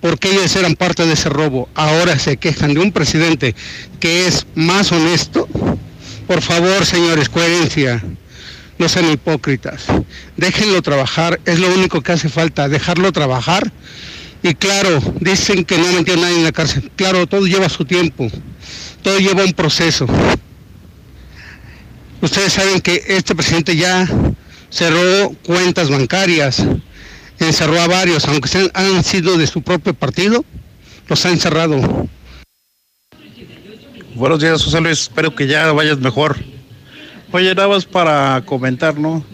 porque 0.00 0.30
ellos 0.30 0.54
eran 0.54 0.76
parte 0.76 1.04
de 1.04 1.14
ese 1.14 1.30
robo. 1.30 1.68
Ahora 1.74 2.16
se 2.20 2.36
quejan 2.36 2.74
de 2.74 2.80
un 2.80 2.92
presidente 2.92 3.56
que 3.98 4.28
es 4.28 4.46
más 4.54 4.92
honesto. 4.92 5.48
Por 6.28 6.42
favor, 6.42 6.84
señores, 6.84 7.30
coherencia. 7.30 8.04
No 8.78 8.88
sean 8.88 9.10
hipócritas. 9.10 9.86
Déjenlo 10.36 10.82
trabajar. 10.82 11.40
Es 11.46 11.58
lo 11.58 11.72
único 11.72 12.02
que 12.02 12.12
hace 12.12 12.28
falta, 12.28 12.68
dejarlo 12.68 13.10
trabajar. 13.12 13.72
Y 14.42 14.54
claro, 14.54 15.00
dicen 15.20 15.64
que 15.64 15.78
no 15.78 15.90
metió 15.94 16.16
nadie 16.18 16.36
en 16.36 16.44
la 16.44 16.52
cárcel. 16.52 16.92
Claro, 16.96 17.26
todo 17.26 17.46
lleva 17.46 17.70
su 17.70 17.86
tiempo. 17.86 18.30
Todo 19.02 19.18
lleva 19.18 19.42
un 19.42 19.54
proceso. 19.54 20.06
Ustedes 22.20 22.52
saben 22.52 22.82
que 22.82 23.02
este 23.08 23.34
presidente 23.34 23.74
ya 23.74 24.06
cerró 24.70 25.30
cuentas 25.46 25.88
bancarias, 25.88 26.62
encerró 27.38 27.80
a 27.80 27.86
varios, 27.86 28.26
aunque 28.26 28.48
sean, 28.48 28.70
han 28.74 29.02
sido 29.02 29.38
de 29.38 29.46
su 29.46 29.62
propio 29.62 29.94
partido, 29.94 30.44
los 31.08 31.24
ha 31.24 31.30
encerrado. 31.30 32.06
Buenos 34.18 34.40
días, 34.40 34.64
José 34.64 34.80
Luis. 34.80 35.02
Espero 35.02 35.32
que 35.32 35.46
ya 35.46 35.70
vayas 35.70 36.00
mejor. 36.00 36.36
Oye, 37.30 37.54
nada 37.54 37.78
para 37.92 38.42
comentar, 38.44 38.98
¿no? 38.98 39.24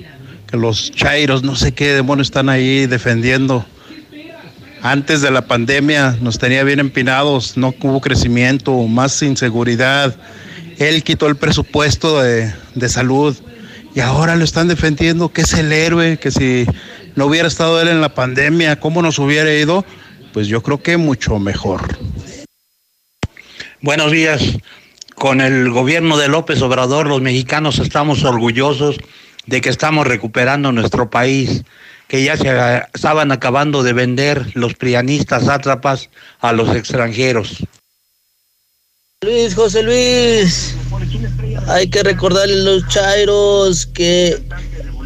Que 0.47 0.59
los 0.59 0.91
chairos, 0.91 1.43
no 1.43 1.57
sé 1.57 1.73
qué 1.73 1.95
demonios 1.95 2.27
están 2.27 2.51
ahí 2.51 2.87
defendiendo. 2.87 3.65
Antes 4.83 5.23
de 5.23 5.31
la 5.31 5.47
pandemia 5.47 6.19
nos 6.21 6.39
tenía 6.39 6.65
bien 6.65 6.81
empinados, 6.81 7.57
no 7.57 7.75
hubo 7.81 8.03
crecimiento, 8.03 8.77
más 8.87 9.23
inseguridad. 9.23 10.15
Él 10.77 11.03
quitó 11.03 11.29
el 11.29 11.37
presupuesto 11.37 12.21
de, 12.21 12.53
de 12.75 12.89
salud 12.91 13.35
y 13.95 14.01
ahora 14.01 14.37
lo 14.37 14.45
están 14.45 14.69
defendiendo, 14.69 15.31
que 15.31 15.41
es 15.41 15.55
el 15.55 15.73
héroe, 15.73 16.19
que 16.19 16.31
si 16.31 16.67
no 17.17 17.25
hubiera 17.25 17.49
estado 17.49 17.81
él 17.81 17.89
en 17.89 18.03
la 18.03 18.15
pandemia, 18.15 18.79
¿cómo 18.81 19.01
nos 19.01 19.19
hubiera 19.19 19.51
ido? 19.51 19.83
Pues 20.35 20.47
yo 20.47 20.63
creo 20.63 20.83
que 20.83 20.99
mucho 20.99 21.39
mejor. 21.39 21.97
Buenos 23.85 24.13
días. 24.13 24.41
Con 25.15 25.43
el 25.43 25.69
gobierno 25.69 26.17
de 26.17 26.29
López 26.29 26.63
Obrador, 26.63 27.07
los 27.07 27.21
mexicanos 27.21 27.79
estamos 27.79 28.25
orgullosos 28.25 28.97
de 29.45 29.61
que 29.61 29.69
estamos 29.69 30.07
recuperando 30.07 30.73
nuestro 30.73 31.11
país, 31.11 31.65
que 32.09 32.25
ya 32.25 32.35
se 32.39 32.49
eh, 32.49 32.83
estaban 32.95 33.31
acabando 33.31 33.83
de 33.83 33.93
vender 33.93 34.53
los 34.55 34.73
prianistas 34.73 35.45
sátrapas 35.45 36.09
a 36.41 36.55
los 36.55 36.75
extranjeros. 36.75 37.63
Luis, 39.21 39.55
José 39.55 39.83
Luis, 39.83 40.75
hay 41.69 41.87
que 41.91 42.03
recordarle 42.03 42.55
a 42.55 42.65
los 42.65 42.89
chairos 42.89 43.85
que 43.85 44.43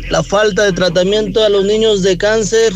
la 0.09 0.23
falta 0.23 0.63
de 0.63 0.73
tratamiento 0.73 1.43
a 1.43 1.49
los 1.49 1.65
niños 1.65 2.05
de 2.05 2.17
cáncer 2.17 2.73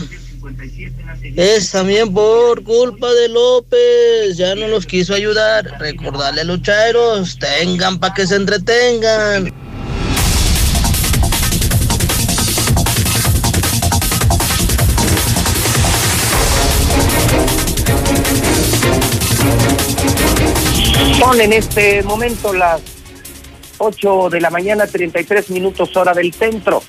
es 1.22 1.70
también 1.70 2.12
por 2.12 2.62
culpa 2.64 3.12
de 3.12 3.28
López, 3.28 4.36
ya 4.36 4.54
no 4.54 4.66
los 4.68 4.86
quiso 4.86 5.14
ayudar. 5.14 5.64
Recordarle 5.78 6.40
a 6.40 6.44
los 6.44 6.62
chairos, 6.62 7.38
tengan 7.38 7.98
para 7.98 8.14
que 8.14 8.26
se 8.26 8.36
entretengan. 8.36 9.52
Son 21.18 21.40
en 21.40 21.52
este 21.52 22.02
momento 22.02 22.52
las 22.52 22.80
8 23.78 24.28
de 24.30 24.40
la 24.40 24.50
mañana, 24.50 24.86
33 24.86 25.50
minutos 25.50 25.96
hora 25.96 26.12
del 26.12 26.32
centro. 26.34 26.82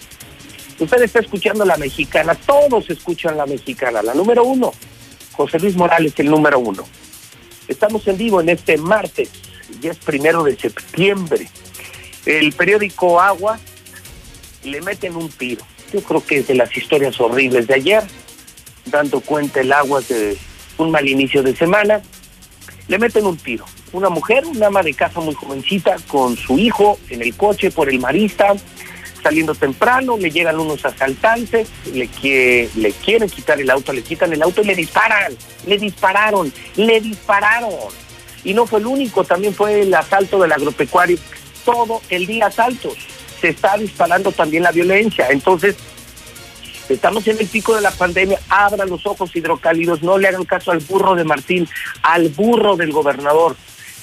Usted 0.84 1.02
está 1.02 1.20
escuchando 1.20 1.64
la 1.64 1.78
mexicana, 1.78 2.36
todos 2.36 2.90
escuchan 2.90 3.38
la 3.38 3.46
mexicana, 3.46 4.02
la 4.02 4.14
número 4.14 4.44
uno. 4.44 4.74
José 5.32 5.58
Luis 5.58 5.78
Morales, 5.78 6.14
el 6.18 6.30
número 6.30 6.60
uno. 6.60 6.84
Estamos 7.70 8.06
en 8.10 8.18
vivo 8.18 8.42
en 8.42 8.50
este 8.50 8.78
martes, 8.78 9.30
ya 9.80 9.92
es 9.92 9.98
primero 10.00 10.44
de 10.44 10.58
septiembre. 10.58 11.48
El 12.26 12.52
periódico 12.52 13.22
Agua 13.22 13.58
le 14.66 14.82
meten 14.82 15.16
un 15.16 15.30
tiro. 15.30 15.66
Yo 15.94 16.02
creo 16.02 16.26
que 16.26 16.40
es 16.40 16.48
de 16.48 16.56
las 16.56 16.76
historias 16.76 17.18
horribles 17.22 17.66
de 17.68 17.76
ayer, 17.76 18.04
dando 18.88 19.22
cuenta 19.22 19.62
el 19.62 19.72
agua 19.72 20.02
de 20.02 20.38
un 20.78 20.92
mal 20.92 21.08
inicio 21.08 21.44
de 21.44 21.56
semana. 21.56 22.02
Le 22.90 23.00
meten 23.00 23.26
un 23.26 23.38
tiro. 23.38 23.64
Una 23.94 24.10
mujer, 24.10 24.46
una 24.46 24.68
ama 24.68 24.84
de 24.84 24.94
casa 24.94 25.22
muy 25.22 25.34
jovencita, 25.34 25.96
con 26.10 26.36
su 26.36 26.60
hijo 26.60 27.00
en 27.10 27.22
el 27.22 27.34
coche 27.38 27.72
por 27.72 27.90
el 27.90 28.00
marista, 28.00 28.54
saliendo 29.24 29.56
temprano, 29.56 30.18
le 30.18 30.30
llegan 30.30 30.60
unos 30.60 30.86
asaltantes, 30.86 31.70
le, 31.94 32.08
que, 32.08 32.70
le 32.76 32.92
quieren 32.92 33.30
quitar 33.30 33.60
el 33.60 33.70
auto, 33.70 33.94
le 33.94 34.04
quitan 34.04 34.34
el 34.34 34.44
auto 34.44 34.62
y 34.62 34.66
le 34.66 34.76
disparan, 34.76 35.34
le 35.66 35.78
dispararon, 35.80 36.54
le 36.76 37.00
dispararon. 37.00 37.72
Y 38.44 38.54
no 38.54 38.68
fue 38.68 38.80
el 38.80 38.86
único, 38.86 39.24
también 39.24 39.54
fue 39.54 39.82
el 39.82 39.94
asalto 39.94 40.40
del 40.40 40.52
agropecuario. 40.52 41.18
Todo 41.64 42.02
el 42.10 42.28
día 42.28 42.48
asaltos. 42.48 42.98
Se 43.40 43.50
está 43.50 43.78
disparando 43.78 44.32
también 44.32 44.64
la 44.64 44.72
violencia. 44.72 45.28
Entonces, 45.30 45.76
estamos 46.90 47.26
en 47.28 47.40
el 47.40 47.48
pico 47.48 47.76
de 47.76 47.82
la 47.82 47.92
pandemia, 47.92 48.40
abran 48.50 48.90
los 48.90 49.06
ojos 49.06 49.34
hidrocálidos, 49.36 50.04
no 50.04 50.18
le 50.18 50.28
hagan 50.28 50.46
caso 50.46 50.72
al 50.72 50.80
burro 50.80 51.16
de 51.16 51.24
Martín, 51.24 51.68
al 52.02 52.30
burro 52.30 52.76
del 52.76 52.92
gobernador. 52.92 53.56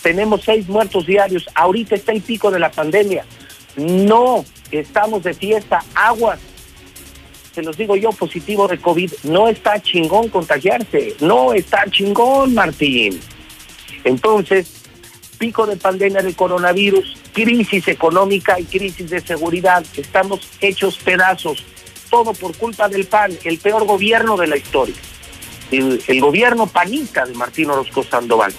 Tenemos 0.03 0.43
seis 0.45 0.67
muertos 0.69 1.07
diarios, 1.07 1.47
ahorita 1.55 1.95
está 1.95 2.13
el 2.13 2.23
pico 2.23 2.51
de 2.51 2.59
la 2.59 2.71
pandemia. 2.71 3.25
No, 3.77 4.45
estamos 4.73 5.23
de 5.23 5.35
fiesta, 5.35 5.85
aguas. 5.95 6.39
Se 7.55 7.63
los 7.63 7.77
digo 7.77 7.97
yo, 7.97 8.11
positivo 8.11 8.69
de 8.69 8.79
COVID, 8.79 9.13
no 9.25 9.49
está 9.49 9.81
chingón 9.83 10.29
contagiarse, 10.29 11.17
no 11.21 11.53
está 11.53 11.85
chingón, 11.91 12.55
Martín. 12.55 13.21
Entonces, 14.05 14.85
pico 15.39 15.67
de 15.67 15.77
pandemia 15.77 16.23
del 16.23 16.37
coronavirus, 16.37 17.17
crisis 17.33 17.89
económica 17.89 18.61
y 18.61 18.65
crisis 18.65 19.11
de 19.11 19.21
seguridad, 19.21 19.85
estamos 19.97 20.49
hechos 20.61 20.99
pedazos, 20.99 21.65
todo 22.11 22.33
por 22.35 22.57
culpa 22.57 22.89
del 22.89 23.07
PAN, 23.07 23.37
el 23.45 23.59
peor 23.59 23.85
gobierno 23.85 24.37
de 24.37 24.47
la 24.47 24.57
historia, 24.57 24.95
el, 25.71 26.03
el 26.07 26.21
gobierno 26.21 26.67
panista 26.67 27.25
de 27.27 27.35
Martín 27.35 27.71
Orozco 27.71 28.03
Sandoval. 28.03 28.53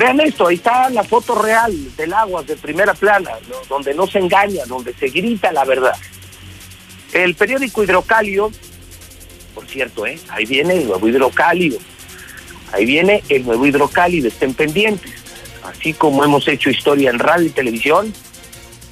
Vean 0.00 0.18
esto, 0.20 0.46
ahí 0.46 0.54
está 0.54 0.88
la 0.88 1.04
foto 1.04 1.34
real 1.42 1.74
del 1.94 2.14
agua 2.14 2.42
de 2.42 2.56
primera 2.56 2.94
plana, 2.94 3.32
donde 3.68 3.92
no 3.92 4.06
se 4.06 4.18
engaña, 4.18 4.64
donde 4.64 4.94
se 4.94 5.08
grita 5.08 5.52
la 5.52 5.66
verdad. 5.66 5.92
El 7.12 7.34
periódico 7.34 7.84
Hidrocálido, 7.84 8.50
por 9.54 9.66
cierto, 9.66 10.06
¿eh? 10.06 10.18
ahí 10.30 10.46
viene 10.46 10.78
el 10.78 10.86
nuevo 10.86 11.06
Hidrocálido, 11.06 11.78
ahí 12.72 12.86
viene 12.86 13.22
el 13.28 13.44
nuevo 13.44 13.66
Hidrocálido, 13.66 14.28
estén 14.28 14.54
pendientes. 14.54 15.12
Así 15.64 15.92
como 15.92 16.24
hemos 16.24 16.48
hecho 16.48 16.70
historia 16.70 17.10
en 17.10 17.18
radio 17.18 17.48
y 17.48 17.50
televisión, 17.50 18.10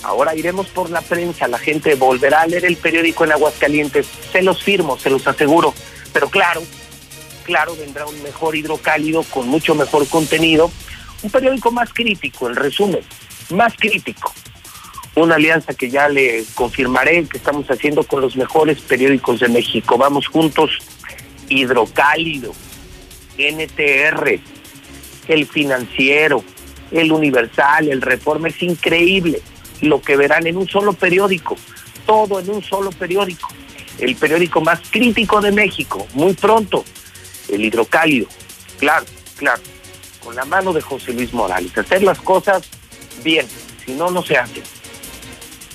ahora 0.02 0.34
iremos 0.34 0.66
por 0.66 0.90
la 0.90 1.00
prensa, 1.00 1.48
la 1.48 1.58
gente 1.58 1.94
volverá 1.94 2.42
a 2.42 2.46
leer 2.46 2.66
el 2.66 2.76
periódico 2.76 3.24
en 3.24 3.32
Aguascalientes, 3.32 4.06
se 4.30 4.42
los 4.42 4.62
firmo, 4.62 4.98
se 4.98 5.08
los 5.08 5.26
aseguro, 5.26 5.72
pero 6.12 6.28
claro, 6.28 6.62
claro, 7.44 7.74
vendrá 7.76 8.04
un 8.04 8.22
mejor 8.22 8.56
hidrocálido 8.56 9.22
con 9.22 9.48
mucho 9.48 9.74
mejor 9.74 10.06
contenido, 10.06 10.70
un 11.22 11.30
periódico 11.30 11.70
más 11.70 11.92
crítico, 11.92 12.48
en 12.48 12.56
resumen, 12.56 13.00
más 13.50 13.74
crítico. 13.76 14.32
Una 15.14 15.34
alianza 15.34 15.74
que 15.74 15.90
ya 15.90 16.08
le 16.08 16.44
confirmaré 16.54 17.26
que 17.26 17.38
estamos 17.38 17.68
haciendo 17.68 18.04
con 18.04 18.20
los 18.20 18.36
mejores 18.36 18.80
periódicos 18.80 19.40
de 19.40 19.48
México. 19.48 19.98
Vamos 19.98 20.28
juntos, 20.28 20.70
hidrocálido, 21.48 22.52
NTR, 23.36 24.38
el 25.28 25.46
financiero, 25.46 26.44
el 26.92 27.10
universal, 27.10 27.88
el 27.88 28.00
reforma. 28.00 28.48
Es 28.48 28.62
increíble 28.62 29.42
lo 29.80 30.00
que 30.00 30.16
verán 30.16 30.46
en 30.46 30.56
un 30.56 30.68
solo 30.68 30.92
periódico, 30.92 31.56
todo 32.06 32.38
en 32.38 32.50
un 32.50 32.62
solo 32.62 32.90
periódico. 32.90 33.48
El 33.98 34.14
periódico 34.14 34.60
más 34.60 34.80
crítico 34.90 35.40
de 35.40 35.50
México, 35.50 36.06
muy 36.14 36.34
pronto, 36.34 36.84
el 37.48 37.64
hidrocálido. 37.64 38.28
Claro, 38.78 39.06
claro, 39.36 39.60
con 40.28 40.36
la 40.36 40.44
mano 40.44 40.74
de 40.74 40.82
José 40.82 41.14
Luis 41.14 41.32
Morales. 41.32 41.78
Hacer 41.78 42.02
las 42.02 42.20
cosas 42.20 42.60
bien, 43.24 43.46
si 43.86 43.92
no, 43.92 44.10
no 44.10 44.22
se 44.22 44.36
hacen. 44.36 44.62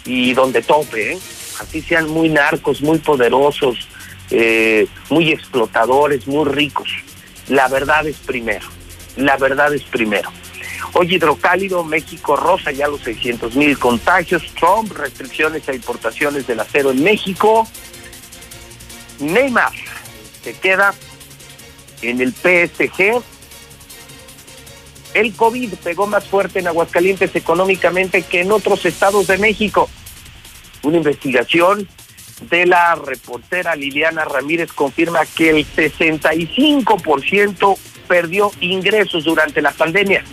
Y 0.05 0.35
donde 0.35 0.61
tope, 0.61 1.13
¿eh? 1.13 1.19
así 1.59 1.81
sean 1.81 2.07
muy 2.07 2.29
narcos, 2.29 2.83
muy 2.83 2.99
poderosos, 2.99 3.87
eh, 4.29 4.85
muy 5.09 5.31
explotadores, 5.31 6.27
muy 6.27 6.47
ricos. 6.47 6.87
La 7.47 7.67
verdad 7.67 8.05
es 8.05 8.17
primero, 8.17 8.67
la 9.15 9.37
verdad 9.37 9.73
es 9.73 9.81
primero. 9.85 10.31
Hoy 10.93 11.15
hidrocálido, 11.15 11.83
México 11.83 12.35
rosa 12.35 12.71
ya 12.71 12.87
los 12.87 13.01
600 13.01 13.55
mil 13.55 13.79
contagios, 13.79 14.43
Trump, 14.53 14.91
restricciones 14.91 15.67
a 15.67 15.73
importaciones 15.73 16.45
del 16.45 16.59
acero 16.59 16.91
en 16.91 17.03
México. 17.03 17.67
Neymar 19.19 19.73
se 20.43 20.53
queda 20.53 20.93
en 22.03 22.21
el 22.21 22.31
PSG. 22.33 23.32
El 25.13 25.33
COVID 25.33 25.73
pegó 25.83 26.07
más 26.07 26.23
fuerte 26.25 26.59
en 26.59 26.67
Aguascalientes 26.67 27.35
económicamente 27.35 28.23
que 28.23 28.41
en 28.41 28.51
otros 28.51 28.85
estados 28.85 29.27
de 29.27 29.37
México. 29.37 29.89
Una 30.81 30.97
investigación 30.97 31.87
de 32.49 32.65
la 32.65 32.95
reportera 32.95 33.75
Liliana 33.75 34.25
Ramírez 34.25 34.73
confirma 34.73 35.23
que 35.25 35.51
el 35.51 35.67
65% 35.67 37.77
perdió 38.07 38.51
ingresos 38.59 39.23
durante 39.23 39.61
la 39.61 39.71
pandemia. 39.71 40.23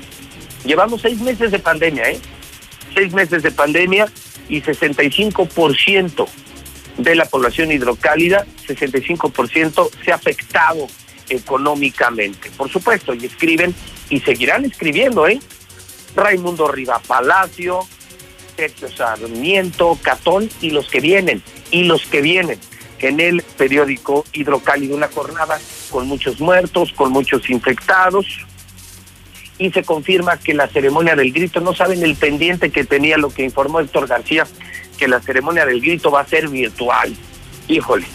Llevamos 0.64 1.02
seis 1.02 1.20
meses 1.20 1.50
de 1.50 1.58
pandemia, 1.58 2.10
¿eh? 2.10 2.18
Seis 2.94 3.12
meses 3.12 3.42
de 3.42 3.50
pandemia 3.50 4.06
y 4.48 4.62
65% 4.62 6.26
de 6.98 7.14
la 7.14 7.24
población 7.24 7.70
hidrocálida, 7.70 8.44
65% 8.66 9.90
se 10.04 10.12
ha 10.12 10.16
afectado 10.16 10.86
económicamente. 11.28 12.50
Por 12.56 12.68
supuesto, 12.70 13.14
y 13.14 13.26
escriben 13.26 13.74
y 14.10 14.20
seguirán 14.20 14.64
escribiendo, 14.64 15.26
¿eh? 15.26 15.40
Raimundo 16.14 16.68
Riva 16.68 17.00
Palacio, 17.06 17.80
Sergio 18.56 18.90
Sarmiento, 18.90 19.98
Catón 20.02 20.50
y 20.60 20.70
los 20.70 20.90
que 20.90 21.00
vienen, 21.00 21.42
y 21.70 21.84
los 21.84 22.04
que 22.06 22.20
vienen 22.20 22.58
en 22.98 23.20
el 23.20 23.42
periódico 23.56 24.26
Hidrocálido, 24.32 24.96
una 24.96 25.08
jornada 25.08 25.58
con 25.90 26.06
muchos 26.06 26.40
muertos, 26.40 26.92
con 26.92 27.12
muchos 27.12 27.48
infectados, 27.48 28.26
y 29.58 29.70
se 29.70 29.84
confirma 29.84 30.38
que 30.38 30.54
la 30.54 30.68
ceremonia 30.68 31.16
del 31.16 31.32
grito, 31.32 31.60
no 31.60 31.74
saben 31.74 32.02
el 32.02 32.16
pendiente 32.16 32.70
que 32.70 32.84
tenía 32.84 33.16
lo 33.16 33.30
que 33.30 33.44
informó 33.44 33.80
Héctor 33.80 34.06
García, 34.06 34.46
que 34.98 35.08
la 35.08 35.20
ceremonia 35.20 35.64
del 35.64 35.80
grito 35.80 36.10
va 36.10 36.20
a 36.20 36.26
ser 36.26 36.48
virtual. 36.48 37.14
Híjole, 37.68 38.06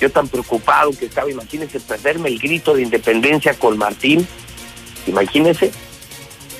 yo 0.00 0.10
tan 0.10 0.28
preocupado 0.28 0.90
que 0.92 1.06
estaba, 1.06 1.30
imagínense 1.30 1.80
perderme 1.80 2.28
el 2.28 2.38
grito 2.38 2.74
de 2.74 2.82
independencia 2.82 3.54
con 3.54 3.78
Martín, 3.78 4.26
imagínense, 5.08 5.70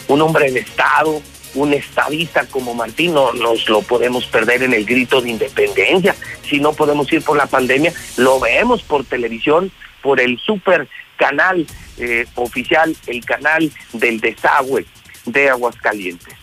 un 0.09 0.23
hombre 0.23 0.51
de 0.51 0.61
Estado, 0.61 1.21
un 1.55 1.73
estadista 1.73 2.47
como 2.47 2.75
Martín, 2.75 3.15
no 3.15 3.33
nos 3.33 3.69
lo 3.69 3.83
podemos 3.83 4.27
perder 4.27 4.63
en 4.63 4.75
el 4.75 4.85
grito 4.85 5.21
de 5.21 5.31
independencia. 5.31 6.15
Si 6.49 6.61
no 6.61 6.73
podemos 6.73 7.13
ir 7.13 7.23
por 7.23 7.37
la 7.37 7.47
pandemia, 7.47 7.93
lo 8.17 8.41
vemos 8.41 8.83
por 8.83 9.05
televisión, 9.05 9.71
por 10.03 10.21
el 10.21 10.39
super 10.39 10.89
canal 11.17 11.67
eh, 11.99 12.27
oficial, 12.37 12.97
el 13.07 13.25
canal 13.25 13.71
del 13.93 14.21
desagüe 14.21 14.87
de 15.27 15.51
Aguascalientes. 15.51 16.35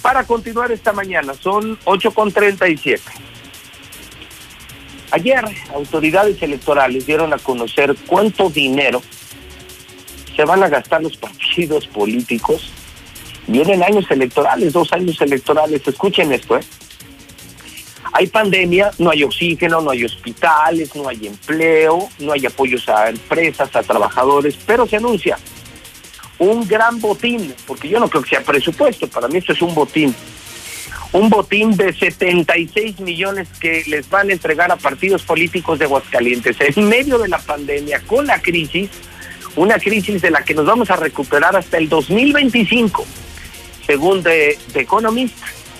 Para 0.00 0.24
continuar 0.24 0.72
esta 0.72 0.92
mañana, 0.92 1.34
son 1.34 1.78
8.37. 1.80 3.00
Ayer, 5.12 5.44
autoridades 5.74 6.42
electorales 6.42 7.06
dieron 7.06 7.32
a 7.32 7.38
conocer 7.38 7.94
cuánto 8.06 8.48
dinero 8.48 9.02
se 10.36 10.44
van 10.44 10.62
a 10.62 10.68
gastar 10.68 11.02
los 11.02 11.16
partidos 11.16 11.86
políticos. 11.86 12.70
Vienen 13.46 13.82
años 13.82 14.10
electorales, 14.10 14.72
dos 14.72 14.92
años 14.92 15.20
electorales. 15.20 15.86
Escuchen 15.86 16.32
esto, 16.32 16.56
¿eh? 16.56 16.64
Hay 18.14 18.26
pandemia, 18.26 18.90
no 18.98 19.10
hay 19.10 19.24
oxígeno, 19.24 19.80
no 19.80 19.90
hay 19.90 20.04
hospitales, 20.04 20.94
no 20.94 21.08
hay 21.08 21.26
empleo, 21.26 22.08
no 22.18 22.32
hay 22.32 22.44
apoyos 22.44 22.86
a 22.88 23.08
empresas, 23.08 23.74
a 23.74 23.82
trabajadores, 23.82 24.58
pero 24.66 24.86
se 24.86 24.96
anuncia 24.96 25.38
un 26.42 26.66
gran 26.66 27.00
botín, 27.00 27.54
porque 27.66 27.88
yo 27.88 28.00
no 28.00 28.08
creo 28.08 28.22
que 28.22 28.30
sea 28.30 28.42
presupuesto, 28.42 29.06
para 29.06 29.28
mí 29.28 29.38
esto 29.38 29.52
es 29.52 29.62
un 29.62 29.74
botín. 29.74 30.14
Un 31.12 31.28
botín 31.28 31.76
de 31.76 31.92
76 31.92 32.98
millones 33.00 33.48
que 33.60 33.84
les 33.86 34.08
van 34.10 34.28
a 34.28 34.32
entregar 34.32 34.72
a 34.72 34.76
partidos 34.76 35.22
políticos 35.22 35.78
de 35.78 35.84
Aguascalientes 35.84 36.56
en 36.60 36.88
medio 36.88 37.18
de 37.18 37.28
la 37.28 37.38
pandemia, 37.38 38.00
con 38.06 38.26
la 38.26 38.42
crisis, 38.42 38.90
una 39.56 39.78
crisis 39.78 40.22
de 40.22 40.30
la 40.30 40.44
que 40.44 40.54
nos 40.54 40.66
vamos 40.66 40.90
a 40.90 40.96
recuperar 40.96 41.56
hasta 41.56 41.78
el 41.78 41.88
2025, 41.88 43.04
según 43.86 44.22
The, 44.22 44.58
Economist 44.74 45.36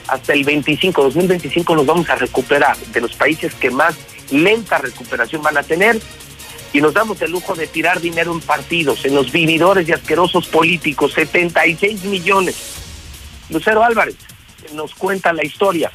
hasta 0.08 0.32
el 0.32 0.44
25, 0.44 1.02
2025 1.04 1.76
nos 1.76 1.86
vamos 1.86 2.10
a 2.10 2.16
recuperar 2.16 2.76
de 2.76 3.00
los 3.00 3.14
países 3.14 3.54
que 3.54 3.70
más 3.70 3.96
lenta 4.30 4.78
recuperación 4.78 5.42
van 5.42 5.56
a 5.56 5.62
tener 5.62 6.00
y 6.72 6.80
nos 6.80 6.92
damos 6.92 7.20
el 7.22 7.30
lujo 7.30 7.54
de 7.54 7.66
tirar 7.66 8.00
dinero 8.00 8.32
en 8.32 8.40
partidos, 8.40 9.04
en 9.04 9.14
los 9.14 9.30
vividores 9.30 9.88
y 9.88 9.92
asquerosos 9.92 10.48
políticos, 10.48 11.12
76 11.12 12.04
millones. 12.04 12.56
Lucero 13.50 13.84
Álvarez 13.84 14.16
nos 14.74 14.94
cuenta 14.94 15.32
la 15.32 15.44
historia. 15.44 15.90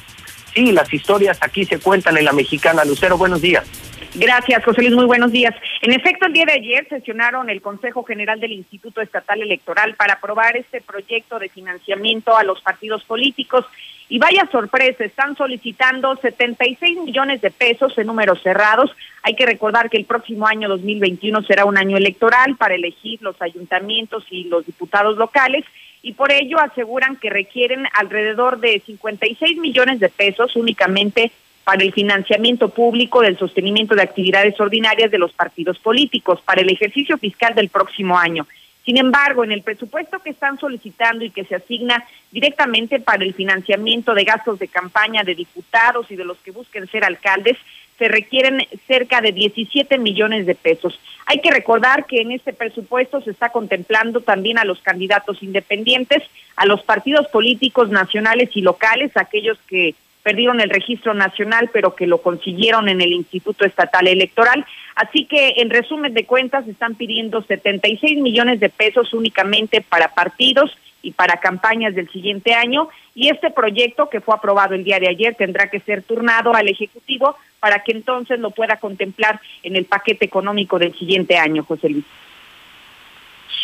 Sí, 0.54 0.72
las 0.72 0.92
historias 0.92 1.38
aquí 1.40 1.64
se 1.64 1.78
cuentan 1.78 2.16
en 2.16 2.24
la 2.24 2.32
mexicana. 2.32 2.84
Lucero, 2.84 3.18
buenos 3.18 3.42
días. 3.42 3.64
Gracias, 4.14 4.64
José 4.64 4.82
Luis. 4.82 4.94
Muy 4.94 5.04
buenos 5.04 5.32
días. 5.32 5.54
En 5.82 5.92
efecto, 5.92 6.26
el 6.26 6.32
día 6.32 6.46
de 6.46 6.54
ayer 6.54 6.88
sesionaron 6.88 7.50
el 7.50 7.60
Consejo 7.60 8.04
General 8.04 8.40
del 8.40 8.52
Instituto 8.52 9.00
Estatal 9.00 9.42
Electoral 9.42 9.94
para 9.94 10.14
aprobar 10.14 10.56
este 10.56 10.80
proyecto 10.80 11.38
de 11.38 11.48
financiamiento 11.48 12.36
a 12.36 12.42
los 12.42 12.60
partidos 12.62 13.04
políticos. 13.04 13.66
Y 14.08 14.18
vaya 14.18 14.48
sorpresa, 14.50 15.04
están 15.04 15.36
solicitando 15.36 16.16
76 16.16 17.00
millones 17.04 17.42
de 17.42 17.50
pesos 17.50 17.96
en 17.98 18.06
números 18.06 18.42
cerrados. 18.42 18.90
Hay 19.22 19.34
que 19.34 19.44
recordar 19.44 19.90
que 19.90 19.98
el 19.98 20.06
próximo 20.06 20.46
año 20.46 20.68
2021 20.70 21.42
será 21.42 21.66
un 21.66 21.76
año 21.76 21.98
electoral 21.98 22.56
para 22.56 22.74
elegir 22.74 23.20
los 23.20 23.40
ayuntamientos 23.42 24.24
y 24.30 24.44
los 24.44 24.64
diputados 24.64 25.18
locales 25.18 25.64
y 26.00 26.12
por 26.12 26.32
ello 26.32 26.58
aseguran 26.60 27.16
que 27.16 27.28
requieren 27.28 27.86
alrededor 27.92 28.60
de 28.60 28.80
56 28.86 29.58
millones 29.58 30.00
de 30.00 30.08
pesos 30.08 30.54
únicamente 30.56 31.32
para 31.68 31.84
el 31.84 31.92
financiamiento 31.92 32.70
público 32.70 33.20
del 33.20 33.36
sostenimiento 33.36 33.94
de 33.94 34.00
actividades 34.00 34.58
ordinarias 34.58 35.10
de 35.10 35.18
los 35.18 35.34
partidos 35.34 35.78
políticos 35.78 36.40
para 36.40 36.62
el 36.62 36.70
ejercicio 36.70 37.18
fiscal 37.18 37.54
del 37.54 37.68
próximo 37.68 38.18
año. 38.18 38.46
Sin 38.86 38.96
embargo, 38.96 39.44
en 39.44 39.52
el 39.52 39.60
presupuesto 39.60 40.18
que 40.20 40.30
están 40.30 40.58
solicitando 40.58 41.26
y 41.26 41.30
que 41.30 41.44
se 41.44 41.56
asigna 41.56 42.02
directamente 42.32 43.00
para 43.00 43.22
el 43.22 43.34
financiamiento 43.34 44.14
de 44.14 44.24
gastos 44.24 44.58
de 44.58 44.68
campaña 44.68 45.24
de 45.24 45.34
diputados 45.34 46.10
y 46.10 46.16
de 46.16 46.24
los 46.24 46.38
que 46.38 46.52
busquen 46.52 46.86
ser 46.86 47.04
alcaldes, 47.04 47.58
se 47.98 48.08
requieren 48.08 48.66
cerca 48.86 49.20
de 49.20 49.32
17 49.32 49.98
millones 49.98 50.46
de 50.46 50.54
pesos. 50.54 50.98
Hay 51.26 51.42
que 51.42 51.50
recordar 51.50 52.06
que 52.06 52.22
en 52.22 52.32
este 52.32 52.54
presupuesto 52.54 53.20
se 53.20 53.32
está 53.32 53.50
contemplando 53.50 54.22
también 54.22 54.56
a 54.56 54.64
los 54.64 54.80
candidatos 54.80 55.42
independientes, 55.42 56.22
a 56.56 56.64
los 56.64 56.82
partidos 56.82 57.28
políticos 57.28 57.90
nacionales 57.90 58.48
y 58.54 58.62
locales, 58.62 59.14
aquellos 59.16 59.58
que 59.68 59.94
perdieron 60.28 60.60
el 60.60 60.68
registro 60.68 61.14
nacional, 61.14 61.70
pero 61.72 61.94
que 61.94 62.06
lo 62.06 62.18
consiguieron 62.20 62.90
en 62.90 63.00
el 63.00 63.14
Instituto 63.14 63.64
Estatal 63.64 64.06
Electoral. 64.06 64.66
Así 64.94 65.24
que, 65.24 65.54
en 65.56 65.70
resumen 65.70 66.12
de 66.12 66.26
cuentas, 66.26 66.68
están 66.68 66.96
pidiendo 66.96 67.40
76 67.40 68.18
millones 68.20 68.60
de 68.60 68.68
pesos 68.68 69.14
únicamente 69.14 69.80
para 69.80 70.08
partidos 70.08 70.76
y 71.00 71.12
para 71.12 71.38
campañas 71.38 71.94
del 71.94 72.10
siguiente 72.10 72.52
año. 72.52 72.90
Y 73.14 73.30
este 73.30 73.50
proyecto, 73.50 74.10
que 74.10 74.20
fue 74.20 74.34
aprobado 74.34 74.74
el 74.74 74.84
día 74.84 75.00
de 75.00 75.08
ayer, 75.08 75.34
tendrá 75.34 75.70
que 75.70 75.80
ser 75.80 76.02
turnado 76.02 76.54
al 76.54 76.68
Ejecutivo 76.68 77.34
para 77.58 77.82
que 77.82 77.92
entonces 77.92 78.38
lo 78.38 78.50
pueda 78.50 78.76
contemplar 78.76 79.40
en 79.62 79.76
el 79.76 79.86
paquete 79.86 80.26
económico 80.26 80.78
del 80.78 80.92
siguiente 80.92 81.38
año, 81.38 81.64
José 81.64 81.88
Luis. 81.88 82.04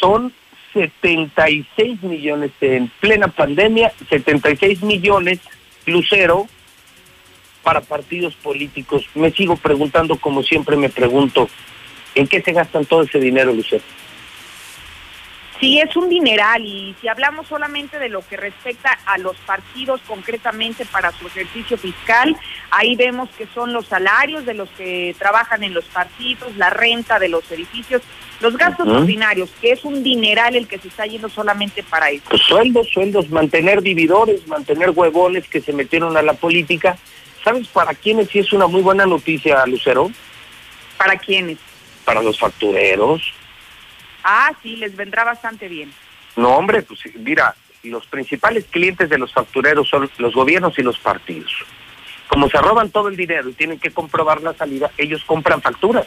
Son 0.01 0.33
76 0.73 2.03
millones 2.03 2.53
en 2.63 2.91
plena 3.01 3.29
pandemia, 3.29 3.93
76 4.09 4.83
millones, 4.83 5.41
Lucero, 5.87 6.49
para 7.63 7.81
partidos 7.81 8.35
políticos. 8.37 9.05
Me 9.15 9.31
sigo 9.31 9.57
preguntando, 9.57 10.19
como 10.19 10.43
siempre 10.43 10.77
me 10.77 10.91
pregunto, 10.91 11.49
¿en 12.15 12.29
qué 12.29 12.43
se 12.43 12.53
gastan 12.53 12.85
todo 12.85 13.03
ese 13.03 13.19
dinero, 13.19 13.53
Lucero? 13.53 13.83
Sí, 15.61 15.79
es 15.79 15.95
un 15.97 16.09
dineral 16.09 16.65
y 16.65 16.95
si 17.01 17.09
hablamos 17.09 17.47
solamente 17.47 17.99
de 17.99 18.09
lo 18.09 18.27
que 18.27 18.37
respecta 18.37 18.99
a 19.07 19.19
los 19.19 19.37
partidos 19.39 20.01
concretamente 20.07 20.85
para 20.85 21.13
su 21.13 21.29
ejercicio 21.29 21.79
fiscal, 21.79 22.37
ahí 22.71 22.97
vemos 22.97 23.31
que 23.39 23.47
son 23.55 23.73
los 23.73 23.87
salarios 23.87 24.45
de 24.45 24.55
los 24.55 24.69
que 24.71 25.15
trabajan 25.19 25.63
en 25.63 25.73
los 25.73 25.85
partidos, 25.87 26.57
la 26.57 26.71
renta 26.71 27.19
de 27.19 27.29
los 27.29 27.49
edificios, 27.53 28.03
los 28.41 28.57
gastos 28.57 28.89
ordinarios, 28.89 29.49
que 29.61 29.71
es 29.71 29.85
un 29.85 30.03
dineral 30.03 30.57
el 30.57 30.67
que 30.67 30.79
se 30.79 30.89
está 30.89 31.07
yendo 31.07 31.29
solamente 31.29 31.83
para 31.85 32.11
eso. 32.11 32.25
Pues 32.29 32.43
sueldos, 32.43 32.89
sueldos, 32.93 33.31
mantener 33.31 33.81
vividores, 33.81 34.47
mantener 34.49 34.91
huevones 34.91 35.49
que 35.49 35.61
se 35.61 35.73
metieron 35.73 36.17
a 36.17 36.23
la 36.23 36.35
política. 36.35 36.99
¿Sabes 37.45 37.69
para 37.69 37.95
quiénes 37.95 38.29
sí 38.29 38.41
es 38.41 38.53
una 38.53 38.67
muy 38.67 38.83
buena 38.83 39.07
noticia, 39.07 39.65
Lucero? 39.67 40.11
¿Para 40.99 41.17
quiénes? 41.17 41.59
Para 42.05 42.23
los 42.23 42.39
factureros. 42.39 43.23
Ah, 44.25 44.53
sí, 44.63 44.77
les 44.77 44.97
vendrá 44.97 45.23
bastante 45.23 45.69
bien. 45.69 45.93
No, 46.37 46.57
hombre, 46.57 46.83
pues 46.83 47.01
mira, 47.15 47.55
los 47.85 48.07
principales 48.07 48.65
clientes 48.71 49.09
de 49.09 49.19
los 49.19 49.33
factureros 49.33 49.89
son 49.89 50.11
los 50.19 50.35
gobiernos 50.35 50.79
y 50.79 50.83
los 50.83 50.99
partidos. 50.99 51.53
Como 52.29 52.49
se 52.49 52.59
roban 52.59 52.91
todo 52.91 53.09
el 53.09 53.17
dinero 53.17 53.51
y 53.51 53.53
tienen 53.53 53.79
que 53.79 53.91
comprobar 53.91 54.43
la 54.43 54.55
salida, 54.55 54.91
ellos 54.97 55.23
compran 55.25 55.61
facturas. 55.61 56.07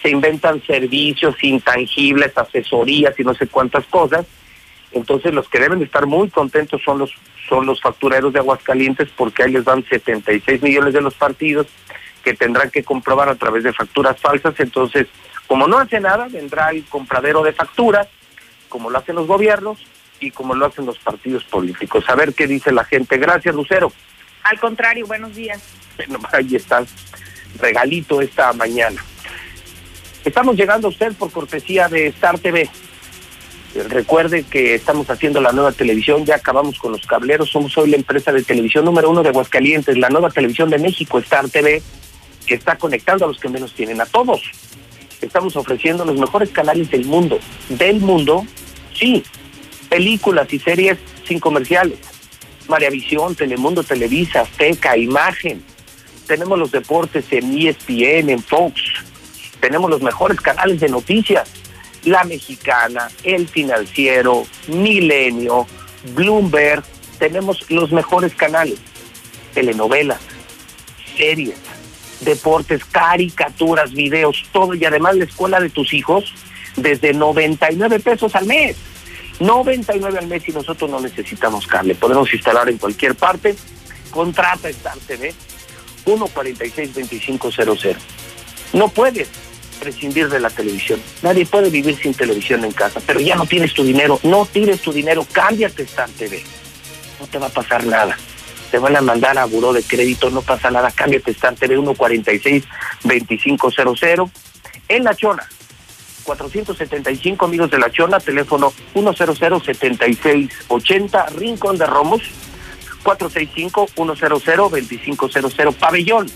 Se 0.00 0.08
inventan 0.08 0.62
servicios 0.64 1.36
intangibles, 1.42 2.38
asesorías 2.38 3.18
y 3.18 3.24
no 3.24 3.34
sé 3.34 3.48
cuántas 3.48 3.84
cosas. 3.86 4.24
Entonces 4.92 5.34
los 5.34 5.48
que 5.48 5.58
deben 5.58 5.80
de 5.80 5.84
estar 5.84 6.06
muy 6.06 6.30
contentos 6.30 6.80
son 6.82 6.98
los 6.98 7.14
son 7.48 7.66
los 7.66 7.80
factureros 7.80 8.32
de 8.32 8.38
Aguascalientes 8.38 9.08
porque 9.16 9.42
ahí 9.42 9.52
les 9.52 9.64
dan 9.64 9.84
76 9.84 10.62
millones 10.62 10.94
de 10.94 11.00
los 11.00 11.14
partidos 11.14 11.66
que 12.22 12.34
tendrán 12.34 12.70
que 12.70 12.84
comprobar 12.84 13.28
a 13.28 13.34
través 13.34 13.64
de 13.64 13.72
facturas 13.72 14.20
falsas. 14.20 14.54
Entonces, 14.60 15.08
como 15.50 15.66
no 15.66 15.78
hace 15.78 15.98
nada, 15.98 16.28
vendrá 16.28 16.70
el 16.70 16.84
compradero 16.84 17.42
de 17.42 17.52
facturas, 17.52 18.06
como 18.68 18.88
lo 18.88 18.98
hacen 18.98 19.16
los 19.16 19.26
gobiernos 19.26 19.80
y 20.20 20.30
como 20.30 20.54
lo 20.54 20.66
hacen 20.66 20.86
los 20.86 20.96
partidos 21.00 21.42
políticos. 21.42 22.04
A 22.06 22.14
ver 22.14 22.34
qué 22.34 22.46
dice 22.46 22.70
la 22.70 22.84
gente. 22.84 23.18
Gracias, 23.18 23.52
Lucero. 23.52 23.92
Al 24.44 24.60
contrario, 24.60 25.08
buenos 25.08 25.34
días. 25.34 25.60
Bueno, 25.96 26.20
ahí 26.32 26.54
está, 26.54 26.84
regalito 27.58 28.20
esta 28.20 28.52
mañana. 28.52 29.04
Estamos 30.24 30.54
llegando 30.54 30.86
a 30.86 30.90
usted 30.90 31.14
por 31.14 31.32
cortesía 31.32 31.88
de 31.88 32.06
Star 32.06 32.38
TV. 32.38 32.70
Recuerde 33.88 34.44
que 34.44 34.76
estamos 34.76 35.10
haciendo 35.10 35.40
la 35.40 35.50
nueva 35.50 35.72
televisión, 35.72 36.24
ya 36.24 36.36
acabamos 36.36 36.78
con 36.78 36.92
los 36.92 37.04
cableros, 37.06 37.50
somos 37.50 37.76
hoy 37.76 37.90
la 37.90 37.96
empresa 37.96 38.30
de 38.30 38.44
televisión 38.44 38.84
número 38.84 39.10
uno 39.10 39.24
de 39.24 39.30
Aguascalientes, 39.30 39.98
la 39.98 40.10
nueva 40.10 40.30
televisión 40.30 40.70
de 40.70 40.78
México, 40.78 41.18
Star 41.18 41.48
TV, 41.48 41.82
que 42.46 42.54
está 42.54 42.78
conectando 42.78 43.24
a 43.24 43.28
los 43.28 43.40
que 43.40 43.48
menos 43.48 43.74
tienen, 43.74 44.00
a 44.00 44.06
todos. 44.06 44.42
Estamos 45.20 45.56
ofreciendo 45.56 46.04
los 46.04 46.18
mejores 46.18 46.50
canales 46.50 46.90
del 46.90 47.04
mundo, 47.04 47.38
del 47.68 48.00
mundo, 48.00 48.46
sí, 48.94 49.22
películas 49.88 50.52
y 50.52 50.58
series 50.58 50.98
sin 51.26 51.38
comerciales. 51.40 51.98
Maravisión, 52.68 53.34
Telemundo, 53.34 53.82
Televisa, 53.82 54.42
Azteca, 54.42 54.96
Imagen. 54.96 55.62
Tenemos 56.26 56.58
los 56.58 56.70
deportes 56.70 57.24
en 57.32 57.58
ESPN, 57.58 58.30
en 58.30 58.42
Fox. 58.42 58.80
Tenemos 59.60 59.90
los 59.90 60.00
mejores 60.00 60.40
canales 60.40 60.80
de 60.80 60.88
noticias. 60.88 61.50
La 62.04 62.24
Mexicana, 62.24 63.10
El 63.24 63.46
Financiero, 63.48 64.44
Milenio, 64.68 65.66
Bloomberg. 66.14 66.82
Tenemos 67.18 67.68
los 67.70 67.92
mejores 67.92 68.34
canales. 68.34 68.78
Telenovelas, 69.52 70.20
series, 71.16 71.56
deportes, 72.20 72.84
caricaturas, 72.84 73.92
videos, 73.92 74.44
todo. 74.52 74.74
Y 74.74 74.84
además 74.84 75.16
la 75.16 75.24
escuela 75.24 75.60
de 75.60 75.70
tus 75.70 75.92
hijos 75.92 76.34
desde 76.76 77.12
99 77.12 78.00
pesos 78.00 78.34
al 78.34 78.46
mes. 78.46 78.76
99 79.40 80.18
al 80.18 80.26
mes 80.26 80.48
y 80.48 80.52
nosotros 80.52 80.90
no 80.90 81.00
necesitamos 81.00 81.66
cable. 81.66 81.94
Podemos 81.94 82.32
instalar 82.32 82.68
en 82.68 82.78
cualquier 82.78 83.14
parte. 83.14 83.56
Contrata 84.10 84.68
Star 84.68 84.98
TV 85.06 85.32
146-2500. 86.04 87.96
No 88.72 88.88
puedes 88.88 89.28
prescindir 89.80 90.28
de 90.28 90.40
la 90.40 90.50
televisión. 90.50 91.00
Nadie 91.22 91.46
puede 91.46 91.70
vivir 91.70 91.96
sin 92.00 92.12
televisión 92.14 92.64
en 92.64 92.72
casa, 92.72 93.00
pero 93.06 93.20
ya 93.20 93.34
no 93.34 93.46
tienes 93.46 93.72
tu 93.72 93.82
dinero. 93.82 94.20
No 94.22 94.46
tires 94.46 94.80
tu 94.80 94.92
dinero, 94.92 95.26
cámbiate 95.32 95.84
Star 95.84 96.10
TV. 96.10 96.42
No 97.18 97.26
te 97.26 97.38
va 97.38 97.46
a 97.46 97.50
pasar 97.50 97.84
nada. 97.86 98.16
Te 98.70 98.78
van 98.78 98.96
a 98.96 99.00
mandar 99.00 99.38
a 99.38 99.46
buró 99.46 99.72
de 99.72 99.82
crédito, 99.82 100.28
no 100.30 100.42
pasa 100.42 100.70
nada. 100.70 100.90
Cámbiate 100.90 101.30
a 101.30 101.34
Star 101.34 101.54
TV 101.56 101.78
146-2500. 101.78 104.30
En 104.88 105.04
La 105.04 105.14
Chona, 105.14 105.48
475 106.24 107.44
amigos 107.44 107.70
de 107.70 107.78
La 107.78 107.90
Chona, 107.90 108.18
teléfono 108.20 108.72
100-7680, 108.94 111.28
Rincón 111.34 111.76
de 111.78 111.86
Romos, 111.86 112.22
465-100-2500, 113.04 115.74
Pabellón, 115.74 116.30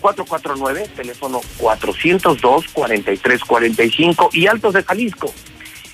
449, 0.00 0.88
teléfono 0.96 1.40
402-4345 1.58 4.28
y 4.32 4.46
Altos 4.46 4.74
de 4.74 4.82
Jalisco. 4.82 5.32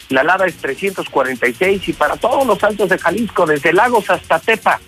La 0.08 0.24
Lada 0.24 0.46
es 0.46 0.56
346 0.56 1.88
y 1.88 1.92
para 1.92 2.16
todos 2.16 2.44
los 2.46 2.64
Altos 2.64 2.88
de 2.88 2.98
Jalisco, 2.98 3.46
desde 3.46 3.72
Lagos 3.72 4.10
hasta 4.10 4.40
Tepa, 4.40 4.80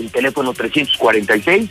el 0.00 0.10
teléfono 0.10 0.52
346 0.52 1.70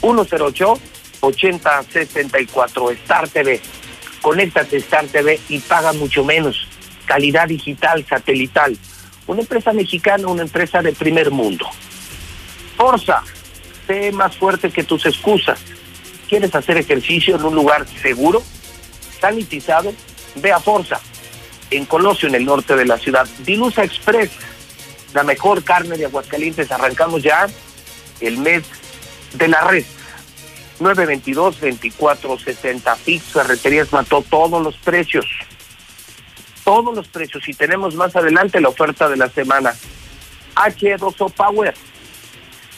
108 0.00 0.74
8064 1.20 2.90
Star 2.92 3.28
TV. 3.28 3.60
Conéctate 4.20 4.76
Star 4.78 5.06
TV 5.06 5.40
y 5.48 5.58
paga 5.60 5.92
mucho 5.92 6.24
menos. 6.24 6.66
Calidad 7.06 7.48
digital 7.48 8.04
satelital. 8.06 8.76
Una 9.26 9.40
empresa 9.40 9.72
mexicana, 9.72 10.26
una 10.28 10.42
empresa 10.42 10.82
de 10.82 10.92
primer 10.92 11.30
mundo. 11.30 11.66
Forza, 12.76 13.22
sé 13.86 14.12
más 14.12 14.36
fuerte 14.36 14.70
que 14.70 14.84
tus 14.84 15.06
excusas. 15.06 15.60
¿Quieres 16.28 16.54
hacer 16.54 16.76
ejercicio 16.78 17.36
en 17.36 17.44
un 17.44 17.54
lugar 17.54 17.86
seguro, 18.02 18.42
sanitizado? 19.20 19.92
Ve 20.36 20.52
a 20.52 20.60
Forza, 20.60 21.00
en 21.70 21.84
Colosio, 21.84 22.28
en 22.28 22.36
el 22.36 22.44
norte 22.44 22.76
de 22.76 22.86
la 22.86 22.98
ciudad. 22.98 23.26
Dilusa 23.40 23.84
Express, 23.84 24.30
la 25.14 25.24
mejor 25.24 25.64
carne 25.64 25.96
de 25.96 26.04
Aguascalientes. 26.06 26.70
Arrancamos 26.70 27.22
ya 27.22 27.48
el 28.20 28.38
mes 28.38 28.64
de 29.34 29.48
la 29.48 29.62
red. 29.62 29.84
922-2460. 30.80 32.96
Fix 32.96 33.24
Ferreterías 33.24 33.92
mató 33.92 34.24
todos 34.28 34.62
los 34.62 34.76
precios. 34.78 35.26
Todos 36.64 36.94
los 36.94 37.08
precios. 37.08 37.48
Y 37.48 37.54
tenemos 37.54 37.94
más 37.94 38.14
adelante 38.16 38.60
la 38.60 38.68
oferta 38.68 39.08
de 39.08 39.16
la 39.16 39.28
semana. 39.28 39.74
H2O 40.54 41.32
Power. 41.32 41.74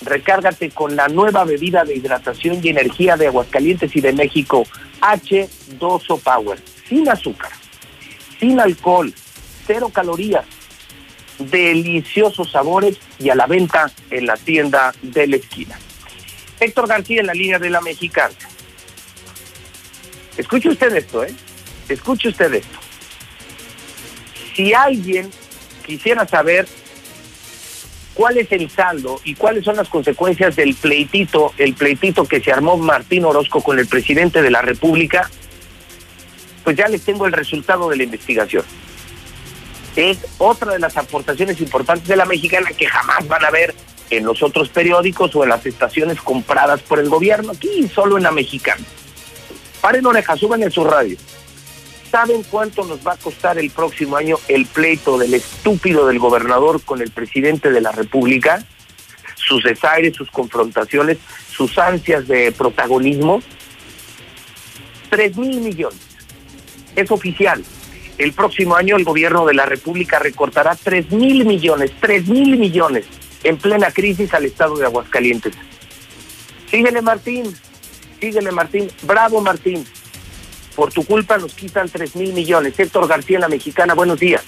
Recárgate 0.02 0.70
con 0.70 0.96
la 0.96 1.08
nueva 1.08 1.44
bebida 1.44 1.84
de 1.84 1.94
hidratación 1.94 2.60
y 2.62 2.68
energía 2.68 3.16
de 3.16 3.28
Aguascalientes 3.28 3.94
y 3.94 4.00
de 4.00 4.12
México. 4.12 4.64
H2O 5.00 6.20
Power. 6.20 6.58
Sin 6.88 7.08
azúcar, 7.08 7.50
sin 8.38 8.60
alcohol, 8.60 9.12
cero 9.66 9.90
calorías, 9.92 10.44
deliciosos 11.38 12.50
sabores 12.50 12.98
y 13.18 13.30
a 13.30 13.34
la 13.34 13.46
venta 13.46 13.90
en 14.10 14.26
la 14.26 14.36
tienda 14.36 14.94
de 15.02 15.26
la 15.26 15.36
esquina. 15.36 15.78
Héctor 16.60 16.86
García 16.86 17.20
en 17.20 17.26
la 17.26 17.34
línea 17.34 17.58
de 17.58 17.70
la 17.70 17.80
mexicana. 17.80 18.34
Escuche 20.36 20.68
usted 20.68 20.94
esto, 20.94 21.24
¿eh? 21.24 21.34
Escuche 21.88 22.28
usted 22.28 22.54
esto. 22.54 22.78
Si 24.54 24.72
alguien 24.72 25.30
quisiera 25.84 26.26
saber 26.26 26.66
cuál 28.14 28.38
es 28.38 28.52
el 28.52 28.70
saldo 28.70 29.20
y 29.24 29.34
cuáles 29.34 29.64
son 29.64 29.76
las 29.76 29.88
consecuencias 29.88 30.56
del 30.56 30.74
pleitito, 30.74 31.52
el 31.58 31.74
pleitito 31.74 32.24
que 32.24 32.40
se 32.40 32.52
armó 32.52 32.76
Martín 32.76 33.24
Orozco 33.24 33.62
con 33.62 33.78
el 33.78 33.86
presidente 33.86 34.42
de 34.42 34.50
la 34.50 34.62
República, 34.62 35.30
pues 36.64 36.76
ya 36.76 36.88
les 36.88 37.02
tengo 37.02 37.26
el 37.26 37.32
resultado 37.32 37.88
de 37.88 37.96
la 37.96 38.04
investigación. 38.04 38.64
Es 39.96 40.18
otra 40.38 40.72
de 40.72 40.78
las 40.78 40.96
aportaciones 40.96 41.60
importantes 41.60 42.08
de 42.08 42.16
la 42.16 42.24
mexicana 42.24 42.70
que 42.70 42.86
jamás 42.86 43.26
van 43.28 43.44
a 43.44 43.50
ver 43.50 43.74
en 44.10 44.24
los 44.24 44.42
otros 44.42 44.68
periódicos 44.68 45.34
o 45.34 45.42
en 45.42 45.50
las 45.50 45.64
estaciones 45.66 46.20
compradas 46.20 46.80
por 46.82 46.98
el 46.98 47.08
gobierno, 47.08 47.52
aquí 47.52 47.88
solo 47.88 48.16
en 48.16 48.22
la 48.22 48.30
mexicana. 48.30 48.84
Paren 49.80 50.06
orejas, 50.06 50.38
suben 50.38 50.62
en 50.62 50.70
su 50.70 50.84
radio. 50.84 51.16
¿Saben 52.10 52.42
cuánto 52.42 52.84
nos 52.84 53.06
va 53.06 53.14
a 53.14 53.16
costar 53.16 53.58
el 53.58 53.70
próximo 53.70 54.16
año 54.16 54.36
el 54.48 54.66
pleito 54.66 55.16
del 55.16 55.32
estúpido 55.32 56.06
del 56.06 56.18
gobernador 56.18 56.82
con 56.82 57.00
el 57.00 57.10
presidente 57.10 57.70
de 57.70 57.80
la 57.80 57.90
República? 57.90 58.62
Sus 59.34 59.64
desaires, 59.64 60.14
sus 60.14 60.30
confrontaciones, 60.30 61.16
sus 61.50 61.78
ansias 61.78 62.28
de 62.28 62.52
protagonismo. 62.52 63.42
Tres 65.08 65.36
mil 65.38 65.62
millones. 65.62 66.00
Es 66.94 67.10
oficial. 67.10 67.64
El 68.18 68.32
próximo 68.32 68.76
año 68.76 68.96
el 68.96 69.04
gobierno 69.04 69.46
de 69.46 69.54
la 69.54 69.66
República 69.66 70.18
recortará 70.18 70.76
tres 70.76 71.10
mil 71.10 71.44
millones, 71.44 71.92
tres 72.00 72.28
mil 72.28 72.58
millones 72.58 73.06
en 73.42 73.56
plena 73.56 73.90
crisis 73.90 74.32
al 74.34 74.44
estado 74.44 74.76
de 74.76 74.84
Aguascalientes. 74.84 75.54
Síguele 76.70 77.02
Martín, 77.02 77.52
síguele 78.20 78.52
Martín, 78.52 78.88
bravo 79.02 79.40
Martín. 79.40 79.84
Por 80.76 80.92
tu 80.92 81.04
culpa 81.04 81.36
nos 81.38 81.52
quitan 81.54 81.88
tres 81.88 82.16
mil 82.16 82.32
millones. 82.32 82.78
Héctor 82.78 83.06
García, 83.08 83.38
la 83.38 83.48
mexicana, 83.48 83.94
buenos 83.94 84.20
días. 84.20 84.42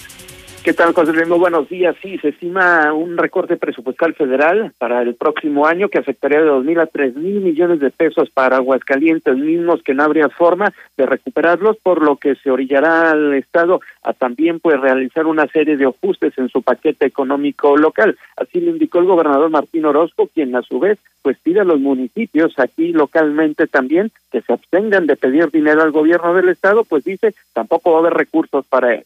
¿Qué 0.65 0.73
tal, 0.73 0.95
José 0.95 1.13
Luis? 1.13 1.27
Buenos 1.27 1.69
días. 1.69 1.95
Sí, 2.01 2.17
se 2.17 2.29
estima 2.29 2.91
un 2.91 3.17
recorte 3.17 3.55
presupuestal 3.55 4.15
federal 4.15 4.71
para 4.79 5.03
el 5.03 5.13
próximo 5.13 5.67
año 5.67 5.89
que 5.89 5.99
afectaría 5.99 6.39
de 6.39 6.47
dos 6.47 6.65
mil 6.65 6.79
a 6.79 6.87
tres 6.87 7.15
mil 7.15 7.39
millones 7.39 7.79
de 7.79 7.91
pesos 7.91 8.31
para 8.31 8.57
Aguascalientes, 8.57 9.37
mismos 9.37 9.83
que 9.83 9.93
no 9.93 10.01
habría 10.01 10.27
forma 10.27 10.73
de 10.97 11.05
recuperarlos, 11.05 11.77
por 11.77 12.01
lo 12.01 12.15
que 12.15 12.33
se 12.33 12.49
orillará 12.49 13.11
al 13.11 13.35
Estado 13.35 13.79
a 14.01 14.13
también 14.13 14.59
pues 14.59 14.81
realizar 14.81 15.27
una 15.27 15.45
serie 15.45 15.77
de 15.77 15.85
ajustes 15.85 16.35
en 16.39 16.49
su 16.49 16.63
paquete 16.63 17.05
económico 17.05 17.77
local. 17.77 18.17
Así 18.35 18.59
lo 18.59 18.71
indicó 18.71 18.97
el 18.97 19.05
gobernador 19.05 19.51
Martín 19.51 19.85
Orozco, 19.85 20.31
quien 20.33 20.55
a 20.55 20.63
su 20.63 20.79
vez 20.79 20.97
pues 21.21 21.37
pide 21.43 21.59
a 21.59 21.63
los 21.63 21.79
municipios 21.79 22.57
aquí 22.57 22.91
localmente 22.91 23.67
también 23.67 24.11
que 24.31 24.41
se 24.41 24.51
abstengan 24.51 25.05
de 25.05 25.15
pedir 25.15 25.51
dinero 25.51 25.83
al 25.83 25.91
gobierno 25.91 26.33
del 26.33 26.49
Estado, 26.49 26.83
pues 26.85 27.03
dice 27.03 27.35
tampoco 27.53 27.91
va 27.91 27.97
a 27.97 27.99
haber 27.99 28.13
recursos 28.13 28.65
para 28.65 28.95
él. 28.95 29.05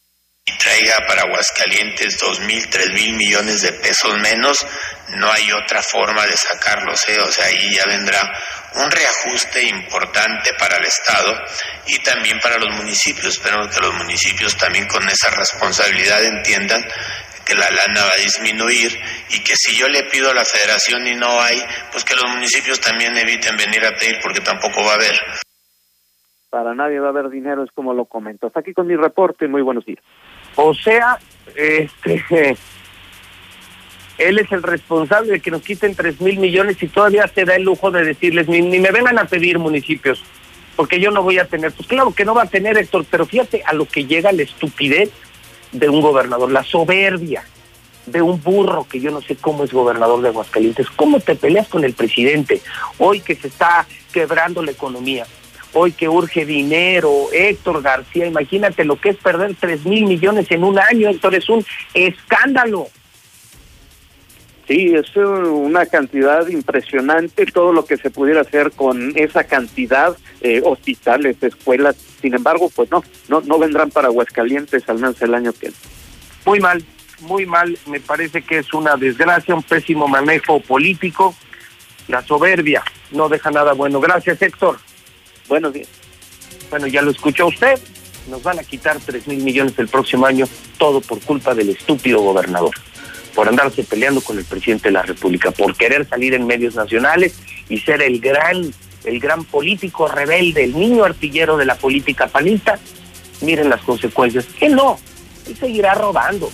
Traiga 0.57 0.99
para 1.07 1.23
Aguascalientes 1.23 2.17
dos 2.17 2.39
mil, 2.41 2.69
tres 2.69 2.91
mil 2.93 3.13
millones 3.13 3.61
de 3.61 3.73
pesos 3.73 4.17
menos, 4.19 4.65
no 5.17 5.31
hay 5.31 5.51
otra 5.51 5.81
forma 5.81 6.25
de 6.25 6.37
sacarlos, 6.37 7.07
¿eh? 7.09 7.19
o 7.19 7.31
sea, 7.31 7.45
ahí 7.45 7.73
ya 7.73 7.85
vendrá 7.85 8.21
un 8.75 8.91
reajuste 8.91 9.63
importante 9.63 10.53
para 10.53 10.77
el 10.77 10.85
Estado 10.85 11.33
y 11.87 11.99
también 11.99 12.39
para 12.39 12.57
los 12.57 12.75
municipios. 12.75 13.37
Esperemos 13.37 13.75
que 13.75 13.81
los 13.81 13.93
municipios 13.95 14.55
también 14.57 14.87
con 14.87 15.07
esa 15.09 15.29
responsabilidad 15.31 16.23
entiendan 16.23 16.85
que 17.45 17.55
la 17.55 17.69
lana 17.71 18.05
va 18.05 18.11
a 18.13 18.21
disminuir 18.21 18.91
y 19.29 19.43
que 19.43 19.55
si 19.55 19.75
yo 19.75 19.87
le 19.87 20.03
pido 20.03 20.29
a 20.29 20.33
la 20.35 20.45
federación 20.45 21.07
y 21.07 21.15
no 21.15 21.41
hay, 21.41 21.59
pues 21.91 22.03
que 22.03 22.15
los 22.15 22.29
municipios 22.29 22.79
también 22.79 23.17
eviten 23.17 23.57
venir 23.57 23.83
a 23.85 23.95
pedir 23.97 24.19
porque 24.21 24.41
tampoco 24.41 24.83
va 24.83 24.91
a 24.91 24.95
haber. 24.95 25.19
Para 26.51 26.75
nadie 26.75 26.99
va 26.99 27.07
a 27.07 27.09
haber 27.09 27.29
dinero, 27.29 27.63
es 27.63 27.71
como 27.71 27.93
lo 27.93 28.05
comento. 28.05 28.47
Hasta 28.47 28.59
aquí 28.59 28.73
con 28.73 28.87
mi 28.87 28.95
reporte. 28.95 29.47
Muy 29.47 29.61
buenos 29.61 29.85
días. 29.85 30.03
O 30.55 30.73
sea, 30.73 31.19
este, 31.55 32.23
él 34.17 34.39
es 34.39 34.51
el 34.51 34.63
responsable 34.63 35.33
de 35.33 35.39
que 35.39 35.51
nos 35.51 35.61
quiten 35.61 35.95
tres 35.95 36.19
mil 36.21 36.39
millones 36.39 36.81
y 36.81 36.87
todavía 36.87 37.27
se 37.27 37.45
da 37.45 37.55
el 37.55 37.63
lujo 37.63 37.91
de 37.91 38.03
decirles, 38.03 38.47
ni, 38.47 38.61
ni 38.61 38.79
me 38.79 38.91
vengan 38.91 39.17
a 39.17 39.25
pedir 39.25 39.59
municipios, 39.59 40.23
porque 40.75 40.99
yo 40.99 41.11
no 41.11 41.23
voy 41.23 41.39
a 41.39 41.45
tener. 41.45 41.71
Pues 41.71 41.87
claro 41.87 42.13
que 42.13 42.25
no 42.25 42.35
va 42.35 42.43
a 42.43 42.49
tener, 42.49 42.77
Héctor, 42.77 43.05
pero 43.09 43.25
fíjate 43.25 43.63
a 43.65 43.73
lo 43.73 43.85
que 43.85 44.05
llega 44.05 44.31
la 44.31 44.43
estupidez 44.43 45.09
de 45.71 45.89
un 45.89 46.01
gobernador, 46.01 46.51
la 46.51 46.63
soberbia 46.63 47.43
de 48.05 48.21
un 48.21 48.41
burro 48.41 48.87
que 48.89 48.99
yo 48.99 49.11
no 49.11 49.21
sé 49.21 49.35
cómo 49.35 49.63
es 49.63 49.71
gobernador 49.71 50.21
de 50.21 50.29
Aguascalientes. 50.29 50.89
¿Cómo 50.95 51.19
te 51.19 51.35
peleas 51.35 51.67
con 51.67 51.83
el 51.83 51.93
presidente 51.93 52.61
hoy 52.97 53.21
que 53.21 53.35
se 53.35 53.47
está 53.47 53.85
quebrando 54.11 54.63
la 54.63 54.71
economía? 54.71 55.25
Hoy 55.73 55.91
que 55.91 56.09
urge 56.09 56.45
dinero, 56.45 57.27
Héctor 57.31 57.81
García, 57.81 58.25
imagínate 58.25 58.85
lo 58.85 58.99
que 58.99 59.09
es 59.09 59.17
perder 59.17 59.55
tres 59.59 59.85
mil 59.85 60.05
millones 60.05 60.49
en 60.49 60.63
un 60.63 60.79
año, 60.79 61.09
Héctor, 61.09 61.35
es 61.35 61.47
un 61.47 61.63
escándalo. 61.93 62.87
Sí, 64.67 64.93
es 64.93 65.15
una 65.15 65.87
cantidad 65.87 66.47
impresionante 66.47 67.47
todo 67.47 67.73
lo 67.73 67.85
que 67.85 67.97
se 67.97 68.11
pudiera 68.11 68.41
hacer 68.41 68.71
con 68.71 69.13
esa 69.15 69.43
cantidad, 69.43 70.15
eh, 70.41 70.61
hospitales, 70.63 71.41
escuelas. 71.41 71.95
Sin 72.21 72.35
embargo, 72.35 72.69
pues 72.75 72.89
no, 72.91 73.03
no, 73.29 73.41
no 73.41 73.57
vendrán 73.57 73.89
para 73.89 74.09
Aguascalientes 74.09 74.87
al 74.87 74.97
menos 74.97 75.19
el 75.21 75.33
año 75.33 75.53
que 75.53 75.69
viene. 75.69 75.75
Muy 76.45 76.59
mal, 76.59 76.83
muy 77.21 77.45
mal, 77.47 77.77
me 77.87 77.99
parece 77.99 78.43
que 78.43 78.59
es 78.59 78.73
una 78.73 78.95
desgracia, 78.95 79.55
un 79.55 79.63
pésimo 79.63 80.07
manejo 80.07 80.59
político, 80.59 81.35
la 82.07 82.21
soberbia 82.23 82.83
no 83.11 83.29
deja 83.29 83.51
nada 83.51 83.73
bueno. 83.73 83.99
Gracias, 83.99 84.41
Héctor. 84.41 84.77
Buenos 85.49 85.73
días. 85.73 85.87
Bueno, 86.69 86.85
ya 86.85 87.01
lo 87.01 87.09
escuchó 87.09 87.47
usted, 87.47 87.79
nos 88.29 88.43
van 88.43 88.59
a 88.59 88.63
quitar 88.63 88.99
tres 89.03 89.27
mil 89.27 89.43
millones 89.43 89.73
el 89.77 89.87
próximo 89.87 90.27
año, 90.27 90.47
todo 90.77 91.01
por 91.01 91.19
culpa 91.21 91.55
del 91.55 91.69
estúpido 91.69 92.21
gobernador, 92.21 92.75
por 93.33 93.47
andarse 93.47 93.83
peleando 93.83 94.21
con 94.21 94.37
el 94.37 94.45
presidente 94.45 94.89
de 94.89 94.93
la 94.93 95.01
República, 95.01 95.49
por 95.49 95.75
querer 95.75 96.07
salir 96.07 96.35
en 96.35 96.45
medios 96.45 96.75
nacionales 96.75 97.33
y 97.67 97.79
ser 97.79 98.03
el 98.03 98.19
gran, 98.19 98.71
el 99.03 99.19
gran 99.19 99.43
político 99.43 100.07
rebelde, 100.07 100.65
el 100.65 100.77
niño 100.77 101.03
artillero 101.03 101.57
de 101.57 101.65
la 101.65 101.75
política 101.75 102.27
panista. 102.27 102.79
Miren 103.41 103.69
las 103.69 103.81
consecuencias. 103.81 104.45
Que 104.45 104.69
no, 104.69 104.99
él 105.47 105.57
seguirá 105.57 105.95
robando. 105.95 106.51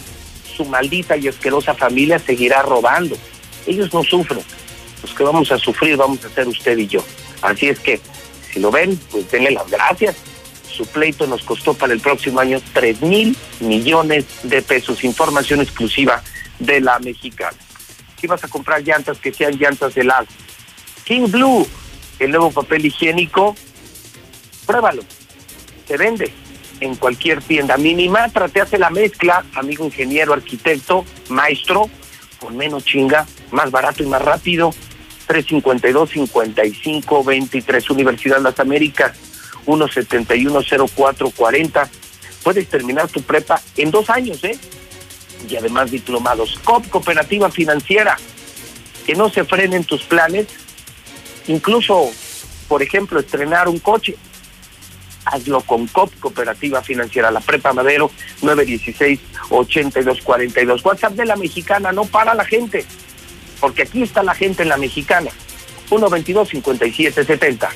Su 0.56 0.64
maldita 0.64 1.18
y 1.18 1.28
asquerosa 1.28 1.74
familia 1.74 2.18
seguirá 2.18 2.62
robando. 2.62 3.18
Ellos 3.68 3.94
no 3.94 4.04
sufren. 4.04 4.44
Los 5.02 5.14
que 5.14 5.24
vamos 5.24 5.52
a 5.52 5.58
sufrir 5.58 5.98
vamos 5.98 6.24
a 6.24 6.30
ser 6.30 6.48
usted 6.48 6.78
y 6.78 6.88
yo. 6.88 7.04
Así 7.42 7.68
es 7.68 7.80
que, 7.80 8.00
si 8.56 8.62
lo 8.62 8.72
ven, 8.72 8.98
pues 9.12 9.30
denle 9.30 9.52
las 9.52 9.70
gracias. 9.70 10.16
Su 10.66 10.86
pleito 10.88 11.28
nos 11.28 11.44
costó 11.44 11.74
para 11.74 11.92
el 11.92 12.00
próximo 12.00 12.40
año 12.40 12.62
3 12.72 13.02
mil 13.02 13.38
millones 13.60 14.24
de 14.44 14.62
pesos. 14.62 15.04
Información 15.04 15.60
exclusiva 15.60 16.24
de 16.60 16.80
la 16.80 16.98
mexicana. 17.00 17.58
Si 18.18 18.28
vas 18.28 18.46
a 18.46 18.48
comprar 18.48 18.82
llantas 18.82 19.18
que 19.18 19.34
sean 19.34 19.58
llantas 19.58 19.94
de 19.94 20.06
las 20.06 20.26
King 21.04 21.30
Blue, 21.30 21.68
el 22.20 22.32
nuevo 22.32 22.50
papel 22.50 22.86
higiénico, 22.86 23.58
pruébalo. 24.66 25.04
Se 25.86 25.98
vende 25.98 26.32
en 26.80 26.96
cualquier 26.96 27.42
tienda 27.42 27.76
mínima. 27.76 28.30
Te 28.30 28.62
hace 28.62 28.78
la 28.78 28.90
mezcla, 28.90 29.44
amigo 29.56 29.84
ingeniero, 29.84 30.32
arquitecto, 30.32 31.04
maestro, 31.28 31.90
con 32.40 32.56
menos 32.56 32.86
chinga, 32.86 33.28
más 33.52 33.70
barato 33.70 34.02
y 34.02 34.06
más 34.06 34.22
rápido. 34.22 34.74
352-5523, 35.28 37.90
Universidad 37.90 38.42
las 38.42 38.60
Américas, 38.60 39.14
171-0440. 39.66 41.90
Puedes 42.44 42.70
terminar 42.70 43.08
tu 43.08 43.24
prepa 43.24 43.62
en 43.78 43.90
dos 43.92 44.10
años, 44.10 44.44
¿eh? 44.44 44.60
Y 45.50 45.56
además 45.56 45.92
diplomados. 45.92 46.60
COP, 46.64 46.90
Cooperativa 46.90 47.50
Financiera. 47.52 48.18
Que 49.06 49.16
no 49.16 49.30
se 49.30 49.46
frenen 49.46 49.84
tus 49.84 50.04
planes. 50.04 50.48
Incluso, 51.48 52.12
por 52.68 52.84
ejemplo, 52.84 53.20
estrenar 53.20 53.68
un 53.68 53.80
coche. 53.80 54.16
Hazlo 55.26 55.62
con 55.62 55.88
COP, 55.88 56.14
Cooperativa 56.20 56.84
Financiera. 56.84 57.32
La 57.32 57.42
Prepa 57.42 57.74
Madero, 57.74 58.12
916-8242. 58.42 60.86
WhatsApp 60.86 61.14
de 61.14 61.26
la 61.26 61.36
mexicana, 61.36 61.92
no 61.92 62.06
para 62.06 62.36
la 62.36 62.46
gente 62.46 62.86
porque 63.60 63.84
aquí 63.84 64.04
está 64.04 64.24
la 64.24 64.36
gente 64.36 64.64
en 64.64 64.70
la 64.70 64.78
mexicana. 64.78 65.32
122-5770. 65.90 67.70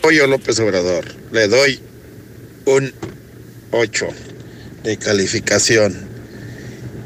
Pollo 0.00 0.26
López 0.26 0.58
Obrador, 0.60 1.04
le 1.30 1.48
doy 1.48 1.80
un 2.64 2.92
8 3.70 4.08
de 4.82 4.96
calificación. 4.96 6.08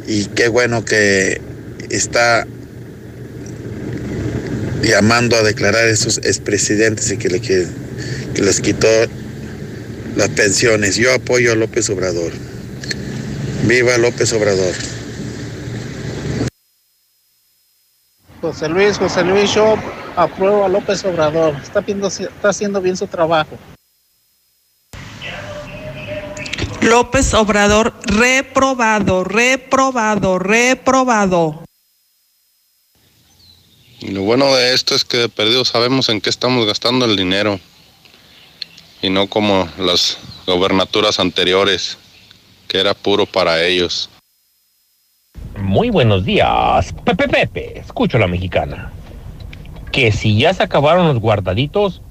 Y 0.07 0.27
qué 0.27 0.49
bueno 0.49 0.85
que 0.85 1.41
está 1.91 2.47
llamando 4.83 5.37
a 5.37 5.43
declarar 5.43 5.87
a 5.87 5.91
esos 5.91 6.19
expresidentes 6.19 7.11
y 7.11 7.17
que, 7.17 7.29
que 7.39 8.43
les 8.43 8.61
quitó 8.61 8.89
las 10.17 10.29
pensiones. 10.31 10.97
Yo 10.97 11.13
apoyo 11.13 11.53
a 11.53 11.57
López 11.57 11.91
Obrador. 11.91 12.33
Viva 13.67 13.99
López 13.99 14.33
Obrador. 14.33 14.75
José 18.47 18.69
Luis, 18.69 18.97
José 18.97 19.25
Luis, 19.25 19.53
yo 19.53 19.75
apruebo 20.15 20.65
a 20.65 20.69
López 20.69 21.05
Obrador. 21.05 21.57
Está, 21.61 21.81
viendo, 21.81 22.07
está 22.07 22.51
haciendo 22.51 22.81
bien 22.81 22.97
su 22.97 23.09
trabajo. 23.09 23.59
López 26.81 27.35
Obrador, 27.35 27.93
reprobado, 28.05 29.25
reprobado, 29.25 30.39
reprobado. 30.39 31.65
Y 33.99 34.13
lo 34.13 34.23
bueno 34.23 34.55
de 34.55 34.75
esto 34.75 34.95
es 34.95 35.05
que 35.05 35.17
de 35.17 35.29
perdido 35.29 35.65
sabemos 35.65 36.09
en 36.09 36.21
qué 36.21 36.31
estamos 36.31 36.67
gastando 36.67 37.05
el 37.05 37.17
dinero. 37.17 37.59
Y 39.03 39.11
no 39.11 39.27
como 39.27 39.69
las 39.77 40.19
gobernaturas 40.47 41.19
anteriores, 41.19 41.99
que 42.69 42.79
era 42.79 42.95
puro 42.95 43.27
para 43.27 43.65
ellos. 43.65 44.09
Muy 45.61 45.91
buenos 45.91 46.25
días. 46.25 46.95
Pepe 47.05 47.29
Pepe, 47.29 47.79
escucho 47.79 48.19
la 48.19 48.27
mexicana. 48.27 48.91
Que 49.91 50.13
si 50.13 50.39
ya 50.39 50.53
se 50.53 50.63
acabaron 50.63 51.07
los 51.07 51.19
guardaditos, 51.19 52.03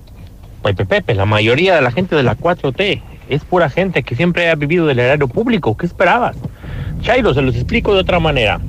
Pepe 0.63 0.85
Pepe, 0.85 1.13
la 1.13 1.25
mayoría 1.25 1.75
de 1.75 1.81
la 1.81 1.91
gente 1.91 2.15
de 2.15 2.23
la 2.23 2.35
4T 2.35 3.01
es 3.29 3.43
pura 3.43 3.69
gente 3.69 4.03
que 4.03 4.15
siempre 4.15 4.49
ha 4.49 4.55
vivido 4.55 4.87
del 4.87 4.99
erario 4.99 5.27
público. 5.27 5.77
¿Qué 5.77 5.85
esperabas? 5.85 6.35
Chairo, 7.01 7.33
se 7.33 7.41
los 7.41 7.55
explico 7.55 7.93
de 7.93 7.99
otra 7.99 8.19
manera. 8.19 8.59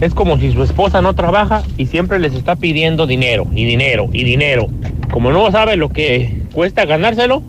Es 0.00 0.14
como 0.14 0.38
si 0.38 0.52
su 0.52 0.62
esposa 0.62 1.00
no 1.02 1.14
trabaja 1.14 1.62
y 1.76 1.86
siempre 1.86 2.18
les 2.18 2.34
está 2.34 2.56
pidiendo 2.56 3.06
dinero 3.06 3.46
y 3.54 3.64
dinero 3.64 4.08
y 4.12 4.24
dinero. 4.24 4.68
Como 5.10 5.30
no 5.30 5.50
sabe 5.50 5.76
lo 5.76 5.90
que 5.90 6.42
cuesta 6.52 6.84
ganárselo, 6.84 7.42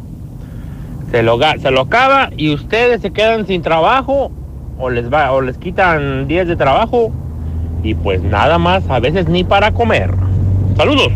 se 1.12 1.24
lo, 1.24 1.40
se 1.62 1.72
lo 1.72 1.82
acaba 1.82 2.30
y 2.36 2.54
ustedes 2.54 3.02
se 3.02 3.12
quedan 3.12 3.48
sin 3.48 3.62
trabajo 3.62 4.32
o 4.78 4.90
les 4.90 5.12
va 5.12 5.32
o 5.32 5.42
les 5.42 5.58
quitan 5.58 6.28
días 6.28 6.48
de 6.48 6.56
trabajo 6.56 7.12
y 7.84 7.96
pues 7.96 8.22
nada 8.22 8.58
más, 8.58 8.84
a 8.90 9.00
veces 9.00 9.28
ni 9.28 9.44
para 9.44 9.74
comer. 9.74 10.14
Saludos. 10.76 11.12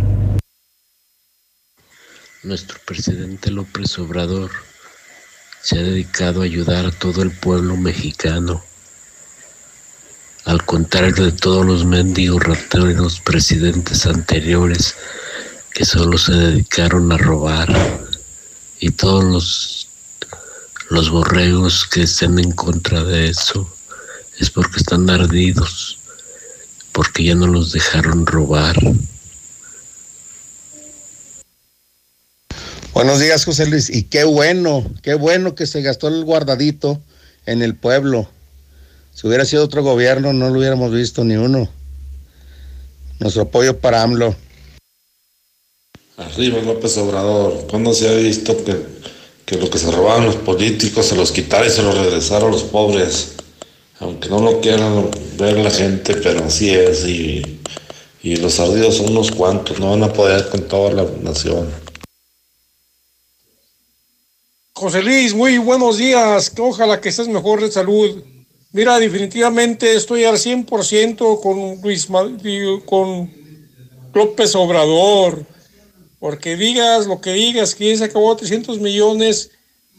Nuestro 2.44 2.80
presidente 2.86 3.52
López 3.52 3.98
Obrador 4.00 4.52
se 5.62 5.78
ha 5.78 5.84
dedicado 5.84 6.42
a 6.42 6.46
ayudar 6.46 6.86
a 6.86 6.92
todo 6.92 7.22
el 7.22 7.32
pueblo 7.32 7.78
mexicano. 7.78 8.64
Al 10.46 10.66
contrario 10.66 11.26
de 11.26 11.32
todos 11.32 11.66
los 11.66 11.86
mendigos 11.86 12.44
rateros 12.44 13.20
presidentes 13.20 14.08
anteriores 14.08 14.96
que 15.72 15.86
solo 15.86 16.18
se 16.18 16.34
dedicaron 16.34 17.12
a 17.12 17.18
robar 17.18 17.70
y 18.80 18.90
todos 18.90 19.24
los, 19.24 19.81
los 20.92 21.10
borregos 21.10 21.86
que 21.86 22.04
estén 22.04 22.38
en 22.38 22.52
contra 22.52 23.02
de 23.06 23.30
eso 23.30 23.66
es 24.40 24.50
porque 24.50 24.82
están 24.82 25.10
ardidos, 25.10 25.98
porque 26.92 27.24
ya 27.24 27.34
no 27.34 27.48
los 27.48 27.72
dejaron 27.72 28.26
robar. 28.26 28.76
Buenos 32.94 33.22
días, 33.22 33.46
José 33.46 33.68
Luis. 33.68 33.90
Y 33.90 34.04
qué 34.04 34.26
bueno, 34.26 34.86
qué 35.02 35.14
bueno 35.14 35.56
que 35.56 35.66
se 35.66 35.82
gastó 35.82 36.10
el 36.10 36.26
guardadito 36.26 37.02
en 37.46 37.62
el 37.62 37.76
pueblo. 37.76 38.30
Si 39.14 39.26
hubiera 39.28 39.46
sido 39.46 39.64
otro 39.64 39.84
gobierno, 39.84 40.34
no 40.34 40.50
lo 40.50 40.60
hubiéramos 40.60 40.92
visto 40.92 41.24
ni 41.24 41.38
uno. 41.38 41.70
Nuestro 43.20 43.44
apoyo 43.44 43.80
para 43.80 44.04
AMLO. 44.04 44.36
Arriba 46.18 46.62
López 46.62 46.98
Obrador. 46.98 47.66
¿Cuándo 47.70 47.94
se 47.94 48.10
ha 48.10 48.14
visto 48.14 48.62
que, 48.66 49.02
que 49.52 49.58
lo 49.58 49.70
que 49.70 49.78
se 49.78 49.92
robaban 49.92 50.26
los 50.26 50.38
políticos 50.38 51.08
se 51.08 51.16
los 51.18 51.34
quitara 51.34 51.68
y 51.68 51.70
se 51.70 51.84
los 51.84 51.98
regresara 51.98 52.48
a 52.48 52.50
los 52.50 52.64
pobres? 52.64 53.34
Aunque 54.00 54.30
no 54.30 54.40
lo 54.40 54.62
quieran 54.62 55.12
ver 55.38 55.58
la 55.58 55.70
gente, 55.70 56.16
pero 56.16 56.46
así 56.46 56.70
es. 56.70 57.06
Y, 57.06 57.60
y 58.24 58.38
los 58.38 58.62
ardidos 58.62 58.96
son 58.96 59.10
unos 59.10 59.30
cuantos, 59.30 59.78
no 59.78 59.90
van 59.90 60.04
a 60.04 60.14
poder 60.14 60.48
con 60.48 60.62
toda 60.70 60.94
la 60.94 61.06
nación. 61.22 61.70
José 64.72 65.04
Luis, 65.04 65.34
muy 65.34 65.58
buenos 65.58 65.98
días. 65.98 66.54
Ojalá 66.58 67.02
que 67.02 67.10
estés 67.10 67.28
mejor 67.28 67.60
de 67.60 67.70
salud. 67.70 68.24
Mira, 68.72 69.00
definitivamente 69.00 69.94
estoy 69.94 70.24
al 70.24 70.38
100% 70.38 71.42
con 71.42 71.82
Luis 71.82 72.08
con 72.86 73.30
López 74.14 74.56
Obrador. 74.56 75.46
Porque 76.22 76.56
digas 76.56 77.08
lo 77.08 77.20
que 77.20 77.34
digas, 77.34 77.74
que 77.74 77.98
se 77.98 78.04
acabó 78.04 78.36
300 78.36 78.80
millones, 78.80 79.50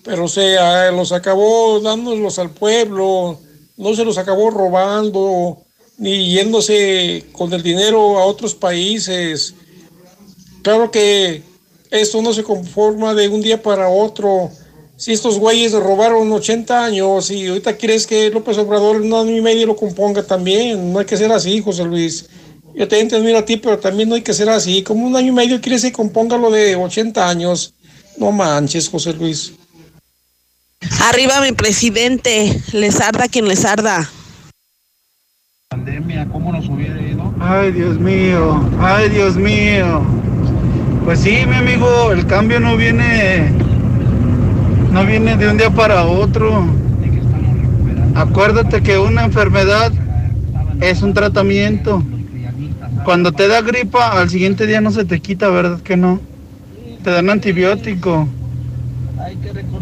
pero 0.05 0.29
se 0.29 0.57
los 0.93 1.11
acabó 1.11 1.81
dándolos 1.81 2.39
al 2.39 2.51
pueblo, 2.51 3.41
no 3.77 3.95
se 3.97 4.05
los 4.05 4.19
acabó 4.19 4.49
robando, 4.51 5.59
ni 5.99 6.31
yéndose 6.31 7.25
con 7.33 7.53
el 7.53 7.61
dinero 7.61 8.21
a 8.21 8.25
otros 8.25 8.55
países. 8.55 9.53
Claro 10.63 10.93
que 10.93 11.43
esto 11.91 12.23
no 12.23 12.33
se 12.33 12.45
conforma 12.45 13.15
de 13.15 13.29
un 13.29 13.43
día 13.43 13.61
para 13.61 13.89
otro. 13.89 14.49
Si 14.97 15.13
estos 15.13 15.41
güeyes 15.41 15.73
robaron 15.73 16.31
80 16.31 16.85
años 16.85 17.33
y 17.33 17.49
ahorita 17.49 17.77
quieres 17.77 18.07
que 18.07 18.31
López 18.31 18.59
Obrador 18.59 18.95
en 18.95 19.13
un 19.13 19.27
año 19.27 19.37
y 19.37 19.41
medio 19.41 19.67
lo 19.67 19.75
componga 19.75 20.23
también, 20.23 20.93
no 20.93 21.01
hay 21.01 21.05
que 21.05 21.17
ser 21.17 21.33
así, 21.33 21.61
José 21.61 21.83
Luis. 21.83 22.27
Yo 22.75 22.89
te 22.89 23.01
entiendo 23.01 23.37
a 23.37 23.45
ti, 23.45 23.57
pero 23.57 23.79
también 23.79 24.09
no 24.09 24.15
hay 24.15 24.23
que 24.23 24.33
ser 24.33 24.49
así. 24.49 24.83
Como 24.83 25.07
un 25.07 25.17
año 25.17 25.29
y 25.29 25.33
medio 25.33 25.61
quieres 25.61 25.83
que 25.83 25.93
componga 25.93 26.39
lo 26.39 26.51
de 26.51 26.75
80 26.77 27.29
años. 27.29 27.75
No 28.17 28.33
manches, 28.33 28.89
José 28.89 29.13
Luis. 29.13 29.53
Arriba 31.01 31.41
mi 31.41 31.53
presidente, 31.53 32.61
les 32.73 33.01
arda 33.01 33.29
quien 33.29 33.47
les 33.47 33.65
arda. 33.65 34.09
Ay, 37.41 37.73
Dios 37.73 37.99
mío, 37.99 38.69
ay, 38.81 39.09
Dios 39.09 39.37
mío. 39.37 40.03
Pues 41.05 41.21
sí, 41.21 41.45
mi 41.49 41.57
amigo, 41.57 42.13
el 42.13 42.27
cambio 42.27 42.61
no 42.61 42.77
viene, 42.77 43.51
no 44.93 45.05
viene 45.05 45.37
de 45.37 45.49
un 45.49 45.57
día 45.57 45.71
para 45.71 46.05
otro. 46.05 46.67
Acuérdate 48.15 48.83
que 48.83 48.99
una 48.99 49.25
enfermedad 49.25 49.93
es 50.81 51.03
un 51.03 51.15
tratamiento. 51.15 52.03
Cuando 53.05 53.33
te 53.33 53.49
da 53.49 53.63
gripa, 53.63 54.21
al 54.21 54.31
siguiente 54.31 54.67
día 54.67 54.81
no 54.81 54.91
se 54.91 55.05
te 55.05 55.21
quita, 55.21 55.49
¿verdad 55.49 55.81
que 55.81 55.97
no? 55.97 56.21
Te 57.03 57.11
dan 57.11 57.31
antibiótico. 57.31 58.29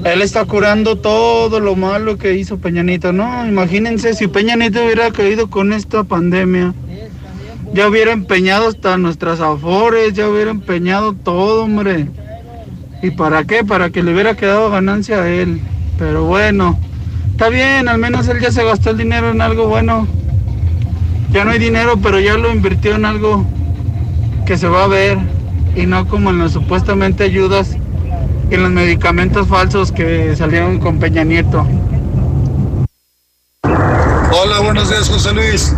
Él 0.05 0.23
está 0.23 0.45
curando 0.45 0.97
todo 0.97 1.61
lo 1.61 1.77
malo 1.77 2.17
que 2.17 2.37
hizo 2.37 2.59
Peñanito. 2.59 3.13
No, 3.13 3.47
imagínense 3.47 4.15
si 4.15 4.27
Peñanito 4.27 4.83
hubiera 4.85 5.11
caído 5.11 5.51
con 5.51 5.73
esta 5.73 6.05
pandemia. 6.05 6.75
Ya 7.73 7.89
hubiera 7.89 8.13
empeñado 8.13 8.69
hasta 8.69 8.97
nuestras 8.97 9.41
afores, 9.41 10.15
ya 10.15 10.29
hubiera 10.29 10.51
empeñado 10.51 11.13
todo, 11.13 11.65
hombre. 11.65 12.09
¿Y 13.03 13.11
para 13.11 13.45
qué? 13.45 13.65
Para 13.65 13.91
que 13.91 14.03
le 14.03 14.13
hubiera 14.13 14.35
quedado 14.35 14.71
ganancia 14.71 15.23
a 15.23 15.29
él. 15.29 15.61
Pero 15.99 16.25
bueno, 16.25 16.79
está 17.33 17.49
bien, 17.49 17.89
al 17.89 17.99
menos 17.99 18.27
él 18.29 18.41
ya 18.41 18.51
se 18.51 18.65
gastó 18.65 18.91
el 18.91 18.99
dinero 18.99 19.31
en 19.31 19.41
algo 19.41 19.69
bueno. 19.69 20.09
Ya 21.33 21.45
no 21.45 21.53
hay 21.53 21.59
dinero, 21.59 21.97
pero 22.03 22.19
ya 22.19 22.37
lo 22.37 22.51
invirtió 22.53 22.95
en 22.97 23.05
algo 23.05 23.45
que 24.47 24.57
se 24.59 24.69
va 24.69 24.85
a 24.85 24.89
ver. 24.89 25.19
Y 25.77 25.87
no 25.87 26.07
como 26.09 26.31
en 26.31 26.39
las 26.41 26.53
supuestamente 26.53 27.23
ayudas 27.25 27.77
y 28.51 28.55
en 28.55 28.63
los 28.63 28.73
medicamentos 28.73 29.47
falsos 29.47 29.93
que 29.93 30.35
salieron 30.37 30.79
con 30.81 30.99
Peña 30.99 31.23
Nieto. 31.23 31.65
Hola, 33.63 34.61
buenos 34.61 34.91
días, 34.91 35.09
José 35.09 35.33
Luis. 35.33 35.75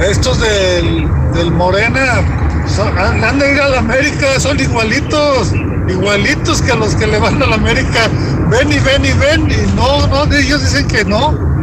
Estos 0.00 0.40
del, 0.40 1.06
del 1.34 1.50
Morena 1.50 2.22
son- 2.66 2.96
han, 2.98 3.38
de 3.38 3.52
ir 3.54 3.60
a 3.60 3.68
la 3.68 3.78
América, 3.78 4.38
son 4.40 4.58
igualitos, 4.60 5.52
igualitos 5.88 6.62
que 6.62 6.74
los 6.74 6.94
que 6.94 7.06
le 7.06 7.18
van 7.18 7.42
a 7.42 7.46
la 7.46 7.56
América. 7.56 8.08
Ven 8.50 8.72
y 8.72 8.78
ven 8.78 9.04
y 9.04 9.12
ven, 9.12 9.50
y 9.50 9.74
no, 9.74 10.06
no, 10.06 10.32
ellos 10.34 10.62
dicen 10.62 10.86
que 10.88 11.04
no. 11.04 11.55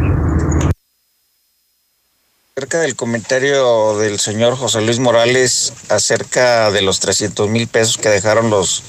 Acerca 2.56 2.78
del 2.78 2.94
comentario 2.94 3.98
del 3.98 4.20
señor 4.20 4.56
José 4.56 4.80
Luis 4.80 5.00
Morales 5.00 5.72
acerca 5.88 6.70
de 6.70 6.82
los 6.82 7.00
300 7.00 7.50
mil 7.50 7.66
pesos 7.66 7.98
que 7.98 8.08
dejaron 8.08 8.48
los 8.48 8.84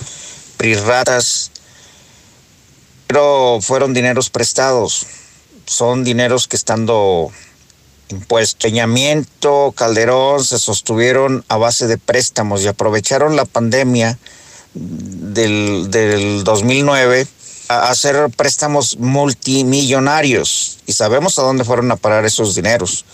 priratas, 0.55 1.49
pero 3.07 3.57
fueron 3.61 3.95
dineros 3.95 4.29
prestados, 4.29 5.07
son 5.65 6.03
dineros 6.03 6.47
que 6.47 6.55
estando 6.55 7.31
impuestos. 8.09 8.61
Peñamiento, 8.61 9.73
Calderón 9.75 10.45
se 10.45 10.59
sostuvieron 10.59 11.43
a 11.47 11.57
base 11.57 11.87
de 11.87 11.97
préstamos 11.97 12.61
y 12.61 12.67
aprovecharon 12.67 13.35
la 13.35 13.45
pandemia 13.45 14.19
del, 14.75 15.89
del 15.89 16.43
2009 16.43 17.27
a 17.69 17.89
hacer 17.89 18.29
préstamos 18.29 18.99
multimillonarios 18.99 20.77
y 20.85 20.93
sabemos 20.93 21.39
a 21.39 21.41
dónde 21.41 21.63
fueron 21.63 21.91
a 21.91 21.95
parar 21.95 22.25
esos 22.25 22.53
dineros. 22.53 23.05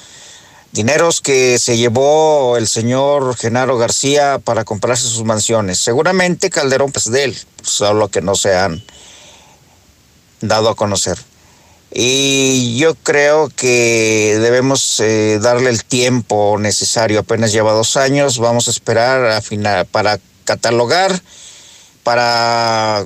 Dineros 0.71 1.19
que 1.19 1.59
se 1.59 1.77
llevó 1.77 2.55
el 2.55 2.65
señor 2.65 3.35
Genaro 3.35 3.77
García 3.77 4.39
para 4.39 4.63
comprarse 4.63 5.07
sus 5.07 5.25
mansiones. 5.25 5.79
Seguramente 5.79 6.49
Calderón 6.49 6.93
pues 6.93 7.11
de 7.11 7.25
él, 7.25 7.37
solo 7.61 8.07
que 8.07 8.21
no 8.21 8.35
se 8.35 8.55
han 8.55 8.81
dado 10.39 10.69
a 10.69 10.75
conocer. 10.75 11.17
Y 11.93 12.77
yo 12.77 12.95
creo 12.95 13.49
que 13.49 14.37
debemos 14.39 15.01
eh, 15.01 15.39
darle 15.41 15.69
el 15.69 15.83
tiempo 15.83 16.57
necesario. 16.57 17.19
Apenas 17.19 17.51
lleva 17.51 17.73
dos 17.73 17.97
años. 17.97 18.37
Vamos 18.37 18.69
a 18.69 18.71
esperar 18.71 19.41
final, 19.41 19.85
para 19.87 20.19
catalogar, 20.45 21.21
para 22.03 23.05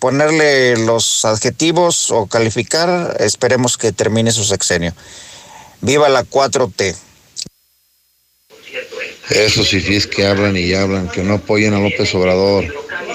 ponerle 0.00 0.76
los 0.78 1.24
adjetivos 1.24 2.10
o 2.10 2.26
calificar. 2.26 3.16
Esperemos 3.20 3.78
que 3.78 3.92
termine 3.92 4.32
su 4.32 4.42
sexenio. 4.42 4.92
Viva 5.84 6.08
la 6.08 6.24
4T. 6.24 6.96
Esos 9.28 9.68
fifís 9.68 10.06
que 10.06 10.26
hablan 10.26 10.56
y 10.56 10.72
hablan, 10.72 11.10
que 11.10 11.22
no 11.22 11.34
apoyen 11.34 11.74
a 11.74 11.78
López 11.78 12.14
Obrador, 12.14 12.64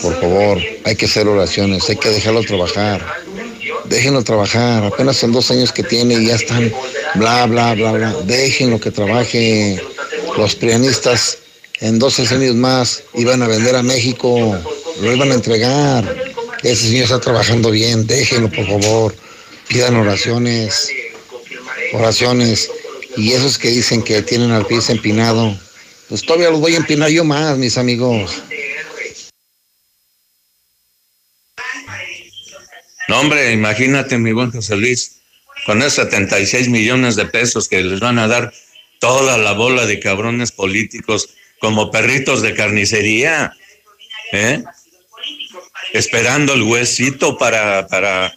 por 0.04 0.22
favor, 0.22 0.60
hay 0.84 0.96
que 0.96 1.06
hacer 1.06 1.28
oraciones, 1.28 1.90
hay 1.90 1.96
que 1.96 2.10
dejarlo 2.10 2.44
trabajar. 2.44 3.04
déjenlo 3.86 4.24
trabajar, 4.24 4.84
apenas 4.84 5.18
son 5.18 5.32
dos 5.32 5.50
años 5.50 5.72
que 5.72 5.82
tiene 5.82 6.14
y 6.14 6.28
ya 6.28 6.36
están 6.36 6.72
bla, 7.16 7.48
bla, 7.48 7.74
bla, 7.74 7.92
bla, 7.92 8.16
déjenlo 8.26 8.80
que 8.80 8.92
trabaje. 8.92 9.82
Los 10.38 10.54
prianistas 10.54 11.40
en 11.80 11.98
12 11.98 12.36
años 12.36 12.54
más 12.54 13.02
iban 13.16 13.42
a 13.42 13.48
vender 13.48 13.76
a 13.76 13.82
México, 13.82 14.56
lo 15.02 15.12
iban 15.12 15.32
a 15.32 15.36
entregar. 15.36 16.06
Ese 16.62 16.90
señor 16.90 17.06
está 17.06 17.20
trabajando 17.20 17.72
bien, 17.72 18.06
déjenlo 18.06 18.48
por 18.52 18.68
favor, 18.68 19.16
pidan 19.68 19.96
oraciones, 19.96 20.92
oraciones. 21.94 22.70
Y 23.18 23.34
esos 23.34 23.58
que 23.58 23.70
dicen 23.70 24.04
que 24.04 24.22
tienen 24.22 24.52
al 24.52 24.66
pie 24.66 24.80
empinado, 24.90 25.58
pues 26.08 26.22
todavía 26.22 26.50
los 26.50 26.60
voy 26.60 26.76
a 26.76 26.78
empinar 26.78 27.10
yo 27.10 27.24
más, 27.24 27.58
mis 27.58 27.78
amigos. 27.78 28.42
No, 33.08 33.20
hombre, 33.20 33.52
imagínate, 33.52 34.20
mi 34.20 34.34
buen 34.34 34.52
José 34.52 34.76
Luis, 34.76 35.22
con 35.66 35.80
esos 35.80 35.96
76 35.96 36.70
millones 36.70 37.16
de 37.16 37.26
pesos 37.26 37.68
que 37.68 37.82
les 37.82 38.00
van 38.00 38.20
a 38.20 38.28
dar 38.28 38.54
toda 39.00 39.38
la 39.38 39.54
bola 39.54 39.88
de 39.88 40.00
cabrones 40.00 40.52
políticos 40.52 41.30
como 41.60 41.90
perritos 41.90 42.42
de 42.42 42.54
carnicería, 42.54 43.54
¿eh? 44.32 44.64
Esperando 45.94 46.54
el 46.54 46.62
huesito 46.62 47.38
para, 47.38 47.88
para... 47.88 48.32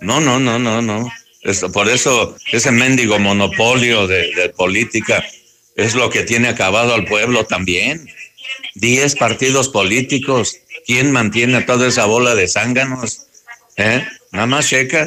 No, 0.00 0.20
no, 0.20 0.38
no, 0.38 0.58
no, 0.58 0.82
no. 0.82 1.10
Esto, 1.42 1.70
por 1.70 1.88
eso 1.88 2.36
ese 2.50 2.70
mendigo 2.70 3.18
monopolio 3.18 4.06
de, 4.06 4.52
política 4.56 5.24
es 5.76 5.94
lo 5.94 6.10
que 6.10 6.24
tiene 6.24 6.48
acabado 6.48 6.94
al 6.94 7.04
pueblo 7.04 7.44
también. 7.46 8.08
Diez 8.74 9.14
partidos 9.14 9.68
políticos. 9.68 10.56
¿Quién 10.86 11.12
mantiene 11.12 11.60
toda 11.62 11.88
esa 11.88 12.06
bola 12.06 12.34
de 12.34 12.48
zánganos? 12.48 13.26
¿Eh? 13.76 14.06
Nada 14.32 14.46
más 14.46 14.68
checa. 14.68 15.06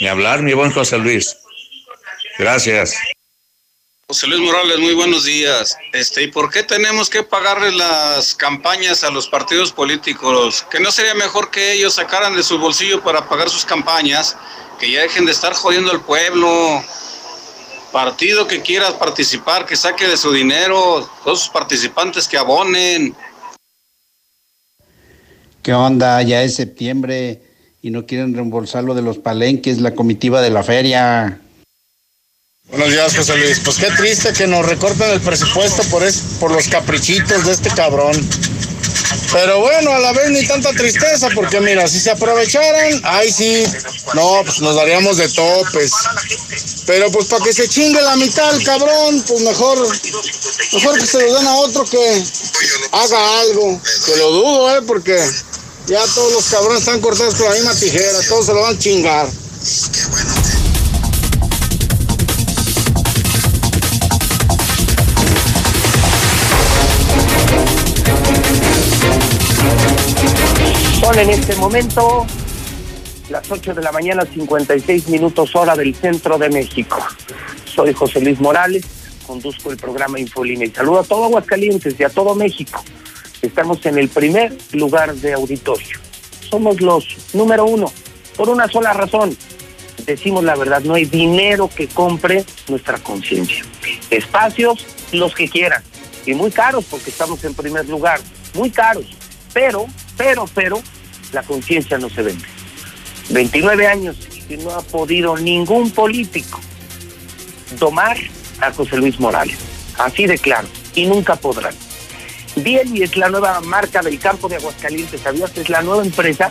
Ni 0.00 0.06
hablar, 0.06 0.42
mi 0.42 0.52
buen 0.52 0.70
José 0.70 0.98
Luis. 0.98 1.36
Gracias. 2.38 2.94
José 4.12 4.26
Luis 4.26 4.40
Morales, 4.40 4.78
muy 4.78 4.94
buenos 4.94 5.24
días. 5.24 5.76
Este, 5.92 6.24
¿y 6.24 6.26
por 6.26 6.50
qué 6.50 6.62
tenemos 6.62 7.08
que 7.08 7.22
pagarle 7.22 7.72
las 7.72 8.34
campañas 8.34 9.04
a 9.04 9.10
los 9.10 9.26
partidos 9.26 9.72
políticos? 9.72 10.66
¿Que 10.70 10.80
no 10.80 10.92
sería 10.92 11.14
mejor 11.14 11.50
que 11.50 11.72
ellos 11.72 11.94
sacaran 11.94 12.36
de 12.36 12.42
su 12.42 12.58
bolsillo 12.58 13.02
para 13.02 13.26
pagar 13.26 13.48
sus 13.48 13.64
campañas? 13.64 14.36
Que 14.82 14.90
ya 14.90 15.02
dejen 15.02 15.24
de 15.26 15.30
estar 15.30 15.52
jodiendo 15.52 15.92
al 15.92 16.00
pueblo. 16.00 16.82
Partido 17.92 18.48
que 18.48 18.62
quiera 18.62 18.98
participar, 18.98 19.64
que 19.64 19.76
saque 19.76 20.08
de 20.08 20.16
su 20.16 20.32
dinero, 20.32 21.08
todos 21.22 21.42
sus 21.42 21.50
participantes 21.50 22.26
que 22.26 22.36
abonen. 22.36 23.14
¿Qué 25.62 25.72
onda? 25.72 26.20
Ya 26.22 26.42
es 26.42 26.56
septiembre 26.56 27.40
y 27.80 27.92
no 27.92 28.06
quieren 28.06 28.34
reembolsar 28.34 28.82
lo 28.82 28.94
de 28.94 29.02
los 29.02 29.18
palenques, 29.18 29.80
la 29.80 29.94
comitiva 29.94 30.42
de 30.42 30.50
la 30.50 30.64
feria. 30.64 31.40
Buenos 32.68 32.90
días, 32.90 33.16
José 33.16 33.36
Luis. 33.36 33.60
Pues 33.60 33.78
qué 33.78 33.86
triste 33.96 34.32
que 34.32 34.48
nos 34.48 34.66
recorten 34.66 35.12
el 35.12 35.20
presupuesto 35.20 35.84
por, 35.92 36.02
es, 36.02 36.38
por 36.40 36.50
los 36.50 36.66
caprichitos 36.66 37.46
de 37.46 37.52
este 37.52 37.70
cabrón. 37.70 38.16
Pero 39.32 39.60
bueno, 39.60 39.92
a 39.92 39.98
la 39.98 40.12
vez 40.12 40.30
ni 40.30 40.46
tanta 40.46 40.72
tristeza, 40.72 41.28
porque 41.34 41.58
mira, 41.60 41.86
si 41.88 41.98
se 41.98 42.10
aprovecharan, 42.10 43.00
ay 43.04 43.32
sí, 43.32 43.64
no, 44.14 44.42
pues 44.44 44.60
nos 44.60 44.76
daríamos 44.76 45.16
de 45.16 45.28
topes. 45.28 45.92
Pero 46.86 47.10
pues 47.10 47.26
para 47.26 47.44
que 47.44 47.52
se 47.52 47.68
chingue 47.68 48.00
la 48.02 48.16
mitad 48.16 48.54
el 48.54 48.62
cabrón, 48.62 49.24
pues 49.26 49.40
mejor, 49.42 49.78
mejor 50.72 50.98
que 50.98 51.06
se 51.06 51.26
lo 51.26 51.34
den 51.34 51.46
a 51.46 51.54
otro 51.56 51.84
que 51.84 52.24
haga 52.92 53.40
algo. 53.40 53.80
Que 54.04 54.16
lo 54.16 54.30
dudo, 54.30 54.76
eh, 54.76 54.82
porque 54.86 55.16
ya 55.86 56.04
todos 56.14 56.32
los 56.32 56.44
cabrones 56.46 56.80
están 56.80 57.00
cortados 57.00 57.34
con 57.34 57.48
la 57.48 57.54
misma 57.54 57.74
tijera, 57.74 58.18
todos 58.28 58.46
se 58.46 58.52
lo 58.52 58.60
van 58.60 58.76
a 58.76 58.78
chingar. 58.78 59.41
En 71.14 71.28
este 71.28 71.54
momento 71.56 72.26
las 73.28 73.48
8 73.50 73.74
de 73.74 73.82
la 73.82 73.92
mañana, 73.92 74.24
56 74.24 75.08
minutos 75.08 75.54
hora 75.54 75.76
del 75.76 75.94
centro 75.94 76.38
de 76.38 76.48
México. 76.48 76.98
Soy 77.66 77.92
José 77.92 78.20
Luis 78.20 78.40
Morales, 78.40 78.82
conduzco 79.26 79.70
el 79.70 79.76
programa 79.76 80.18
Infolínea 80.18 80.66
y 80.66 80.70
saludo 80.70 81.00
a 81.00 81.04
todo 81.04 81.24
Aguascalientes 81.26 81.94
y 82.00 82.02
a 82.02 82.08
todo 82.08 82.34
México. 82.34 82.82
Estamos 83.42 83.84
en 83.84 83.98
el 83.98 84.08
primer 84.08 84.56
lugar 84.72 85.14
de 85.14 85.34
auditorio. 85.34 85.98
Somos 86.48 86.80
los 86.80 87.06
número 87.34 87.66
uno, 87.66 87.92
por 88.36 88.48
una 88.48 88.66
sola 88.66 88.94
razón. 88.94 89.36
Decimos 90.06 90.42
la 90.42 90.56
verdad, 90.56 90.80
no 90.80 90.94
hay 90.94 91.04
dinero 91.04 91.68
que 91.68 91.88
compre 91.88 92.44
nuestra 92.68 92.98
conciencia. 92.98 93.62
Espacios, 94.10 94.86
los 95.12 95.34
que 95.34 95.48
quieran. 95.48 95.82
Y 96.26 96.34
muy 96.34 96.50
caros 96.50 96.86
porque 96.90 97.10
estamos 97.10 97.44
en 97.44 97.54
primer 97.54 97.86
lugar. 97.88 98.18
Muy 98.54 98.70
caros. 98.70 99.06
Pero, 99.52 99.86
pero, 100.16 100.46
pero, 100.54 100.82
la 101.32 101.42
conciencia 101.42 101.98
no 101.98 102.08
se 102.08 102.22
vende. 102.22 102.44
29 103.30 103.86
años 103.86 104.16
y 104.48 104.56
no 104.56 104.70
ha 104.70 104.82
podido 104.82 105.36
ningún 105.36 105.90
político 105.90 106.60
domar 107.78 108.16
a 108.60 108.72
José 108.72 108.96
Luis 108.96 109.18
Morales. 109.18 109.58
Así 109.98 110.26
de 110.26 110.38
claro. 110.38 110.68
Y 110.94 111.06
nunca 111.06 111.36
podrán. 111.36 111.74
Bieli 112.56 113.02
es 113.02 113.16
la 113.16 113.30
nueva 113.30 113.60
marca 113.60 114.02
del 114.02 114.18
campo 114.18 114.48
de 114.48 114.56
Aguascalientes. 114.56 115.20
¿Sabías? 115.20 115.56
Es 115.56 115.68
la 115.68 115.82
nueva 115.82 116.04
empresa 116.04 116.50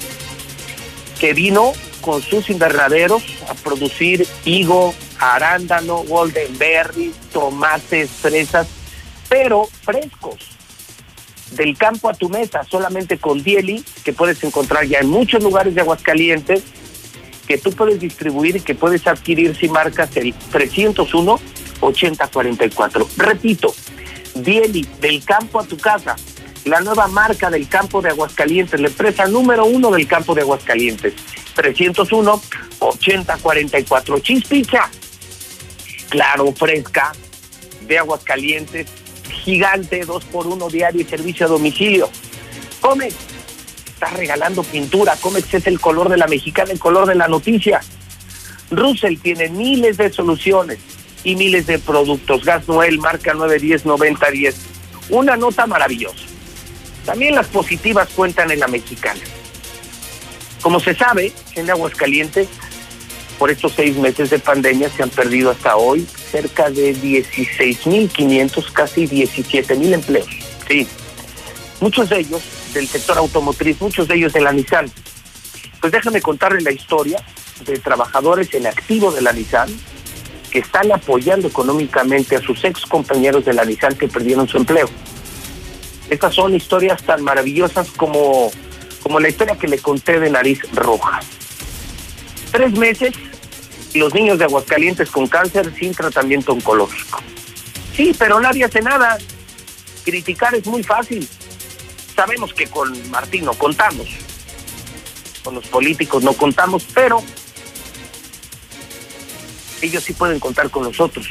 que 1.20 1.34
vino 1.34 1.74
con 2.02 2.22
sus 2.22 2.50
invernaderos 2.50 3.24
a 3.48 3.54
producir 3.54 4.28
higo, 4.44 4.96
arándano, 5.20 5.98
golden 5.98 6.58
berry, 6.58 7.14
tomates, 7.32 8.10
fresas, 8.10 8.68
pero 9.30 9.70
frescos. 9.84 10.58
Del 11.52 11.78
campo 11.78 12.10
a 12.10 12.14
tu 12.14 12.30
mesa, 12.30 12.64
solamente 12.64 13.18
con 13.18 13.44
Dieli, 13.44 13.84
que 14.04 14.14
puedes 14.14 14.44
encontrar 14.44 14.86
ya 14.86 15.00
en 15.00 15.10
muchos 15.10 15.44
lugares 15.44 15.76
de 15.76 15.82
Aguascalientes, 15.82 16.64
que 17.48 17.58
tú 17.58 17.72
puedes 17.72 18.00
distribuir 18.00 18.56
y 18.56 18.62
que 18.62 18.76
puedes 18.76 19.06
adquirir 19.08 19.56
si 19.56 19.68
marcas 19.68 20.16
el 20.16 20.34
301 20.34 21.40
8044. 21.82 23.08
Repito, 23.18 23.74
Dieli, 24.36 24.88
del 25.02 25.24
campo 25.26 25.60
a 25.60 25.66
tu 25.66 25.78
casa, 25.78 26.16
la 26.66 26.80
nueva 26.80 27.08
marca 27.08 27.50
del 27.50 27.68
campo 27.68 28.02
de 28.02 28.10
Aguascalientes, 28.10 28.80
la 28.80 28.88
empresa 28.88 29.28
número 29.28 29.66
uno 29.66 29.92
del 29.92 30.08
campo 30.08 30.36
de 30.36 30.42
Aguascalientes. 30.42 31.14
301 31.56 32.42
8044. 32.80 34.20
Chispicha, 34.20 34.90
claro, 36.10 36.54
fresca, 36.54 37.12
de 37.88 37.98
Aguascalientes, 37.98 38.88
gigante, 39.42 40.06
dos 40.06 40.24
por 40.26 40.48
uno 40.48 40.70
diario 40.70 41.02
y 41.02 41.06
servicio 41.06 41.46
a 41.46 41.50
domicilio. 41.50 42.10
Comex, 42.80 43.16
está 43.88 44.10
regalando 44.10 44.64
pintura. 44.64 45.16
Comex 45.18 45.54
es 45.54 45.68
el 45.68 45.80
color 45.80 46.10
de 46.10 46.18
la 46.18 46.28
mexicana, 46.28 46.72
el 46.72 46.80
color 46.80 47.08
de 47.08 47.16
la 47.16 47.28
noticia. 47.28 47.82
Russell 48.72 49.18
tiene 49.18 49.50
miles 49.50 49.98
de 49.98 50.12
soluciones 50.12 50.80
y 51.24 51.36
miles 51.36 51.68
de 51.68 51.80
productos. 51.80 52.44
Gas 52.44 52.68
Noel, 52.68 52.98
marca 53.00 53.34
910-9010. 53.34 54.56
Una 55.10 55.36
nota 55.36 55.68
maravillosa. 55.68 56.26
También 57.06 57.36
las 57.36 57.48
positivas 57.48 58.10
cuentan 58.16 58.52
en 58.52 58.60
la 58.60 58.68
mexicana. 58.68 59.20
Como 60.62 60.80
se 60.80 60.96
sabe, 60.96 61.34
en 61.56 61.70
Aguascalientes, 61.70 62.48
por 63.42 63.50
estos 63.50 63.74
seis 63.74 63.98
meses 63.98 64.30
de 64.30 64.38
pandemia 64.38 64.88
se 64.92 65.02
han 65.02 65.10
perdido 65.10 65.50
hasta 65.50 65.76
hoy 65.76 66.06
cerca 66.32 66.70
de 66.70 66.96
16.500, 66.96 68.72
casi 68.72 69.08
17.000 69.08 69.94
empleos. 69.96 70.28
Sí, 70.68 70.88
muchos 71.80 72.10
de 72.10 72.20
ellos 72.20 72.44
del 72.72 72.88
sector 72.88 73.18
automotriz, 73.18 73.82
muchos 73.82 74.08
de 74.08 74.14
ellos 74.14 74.34
de 74.34 74.42
la 74.42 74.54
Nissan. 74.54 74.92
Pues 75.80 75.92
déjame 75.92 76.22
contarle 76.22 76.62
la 76.62 76.72
historia 76.72 77.20
de 77.66 77.80
trabajadores 77.80 78.54
en 78.54 78.68
activo 78.68 79.12
de 79.12 79.24
la 79.24 79.34
Nissan 79.34 79.70
que 80.52 80.60
están 80.60 80.92
apoyando 80.92 81.48
económicamente 81.48 82.36
a 82.36 82.42
sus 82.42 82.64
ex 82.64 82.86
compañeros 82.86 83.44
de 83.44 83.56
la 83.56 83.66
Nissan 83.66 83.96
que 83.96 84.08
perdieron 84.08 84.48
su 84.48 84.58
empleo. 84.58 84.88
Estas 86.12 86.36
son 86.36 86.54
historias 86.54 87.02
tan 87.02 87.24
maravillosas 87.24 87.90
como, 87.90 88.52
como 89.02 89.20
la 89.20 89.30
historia 89.30 89.56
que 89.56 89.68
le 89.68 89.80
conté 89.80 90.20
de 90.20 90.30
Nariz 90.30 90.62
Roja. 90.76 91.22
Tres 92.52 92.74
meses 92.74 93.14
los 93.94 94.14
niños 94.14 94.38
de 94.40 94.46
Aguascalientes 94.46 95.10
con 95.10 95.28
cáncer 95.28 95.74
sin 95.78 95.94
tratamiento 95.94 96.54
oncológico. 96.54 97.22
Sí, 97.96 98.16
pero 98.18 98.40
nadie 98.40 98.66
hace 98.66 98.82
nada. 98.82 99.18
Criticar 100.06 100.56
es 100.56 100.66
muy 100.66 100.84
fácil. 100.84 101.28
Sabemos 102.16 102.54
que 102.54 102.68
con 102.68 103.10
Martín 103.10 103.46
no 103.46 103.54
contamos, 103.54 104.08
con 105.44 105.56
los 105.56 105.68
políticos 105.68 106.24
no 106.24 106.34
contamos, 106.34 106.86
pero 106.94 107.24
ellos 109.82 110.04
sí 110.04 110.14
pueden 110.14 110.40
contar 110.40 110.70
con 110.70 110.84
nosotros. 110.84 111.28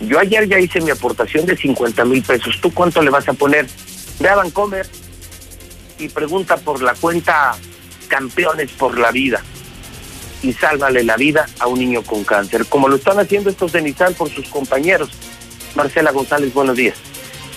Yo 0.00 0.18
ayer 0.18 0.46
ya 0.48 0.60
hice 0.60 0.80
mi 0.80 0.90
aportación 0.90 1.46
de 1.46 1.56
50 1.56 2.04
mil 2.04 2.22
pesos. 2.22 2.60
¿Tú 2.60 2.72
cuánto 2.72 3.02
le 3.02 3.10
vas 3.10 3.28
a 3.28 3.32
poner? 3.32 3.66
Ve 4.20 4.28
a 4.28 4.36
Vancomer 4.36 4.86
y 5.98 6.08
pregunta 6.08 6.56
por 6.58 6.82
la 6.82 6.94
cuenta 6.94 7.56
Campeones 8.08 8.70
por 8.72 8.98
la 8.98 9.10
Vida. 9.10 9.42
Y 10.42 10.52
sálvale 10.52 11.02
la 11.02 11.16
vida 11.16 11.46
a 11.60 11.66
un 11.66 11.78
niño 11.78 12.02
con 12.02 12.24
cáncer, 12.24 12.66
como 12.68 12.88
lo 12.88 12.96
están 12.96 13.18
haciendo 13.18 13.50
estos 13.50 13.72
de 13.72 13.82
Nissan 13.82 14.14
por 14.14 14.28
sus 14.28 14.48
compañeros. 14.48 15.10
Marcela 15.74 16.10
González, 16.10 16.52
buenos 16.54 16.76
días. 16.76 17.00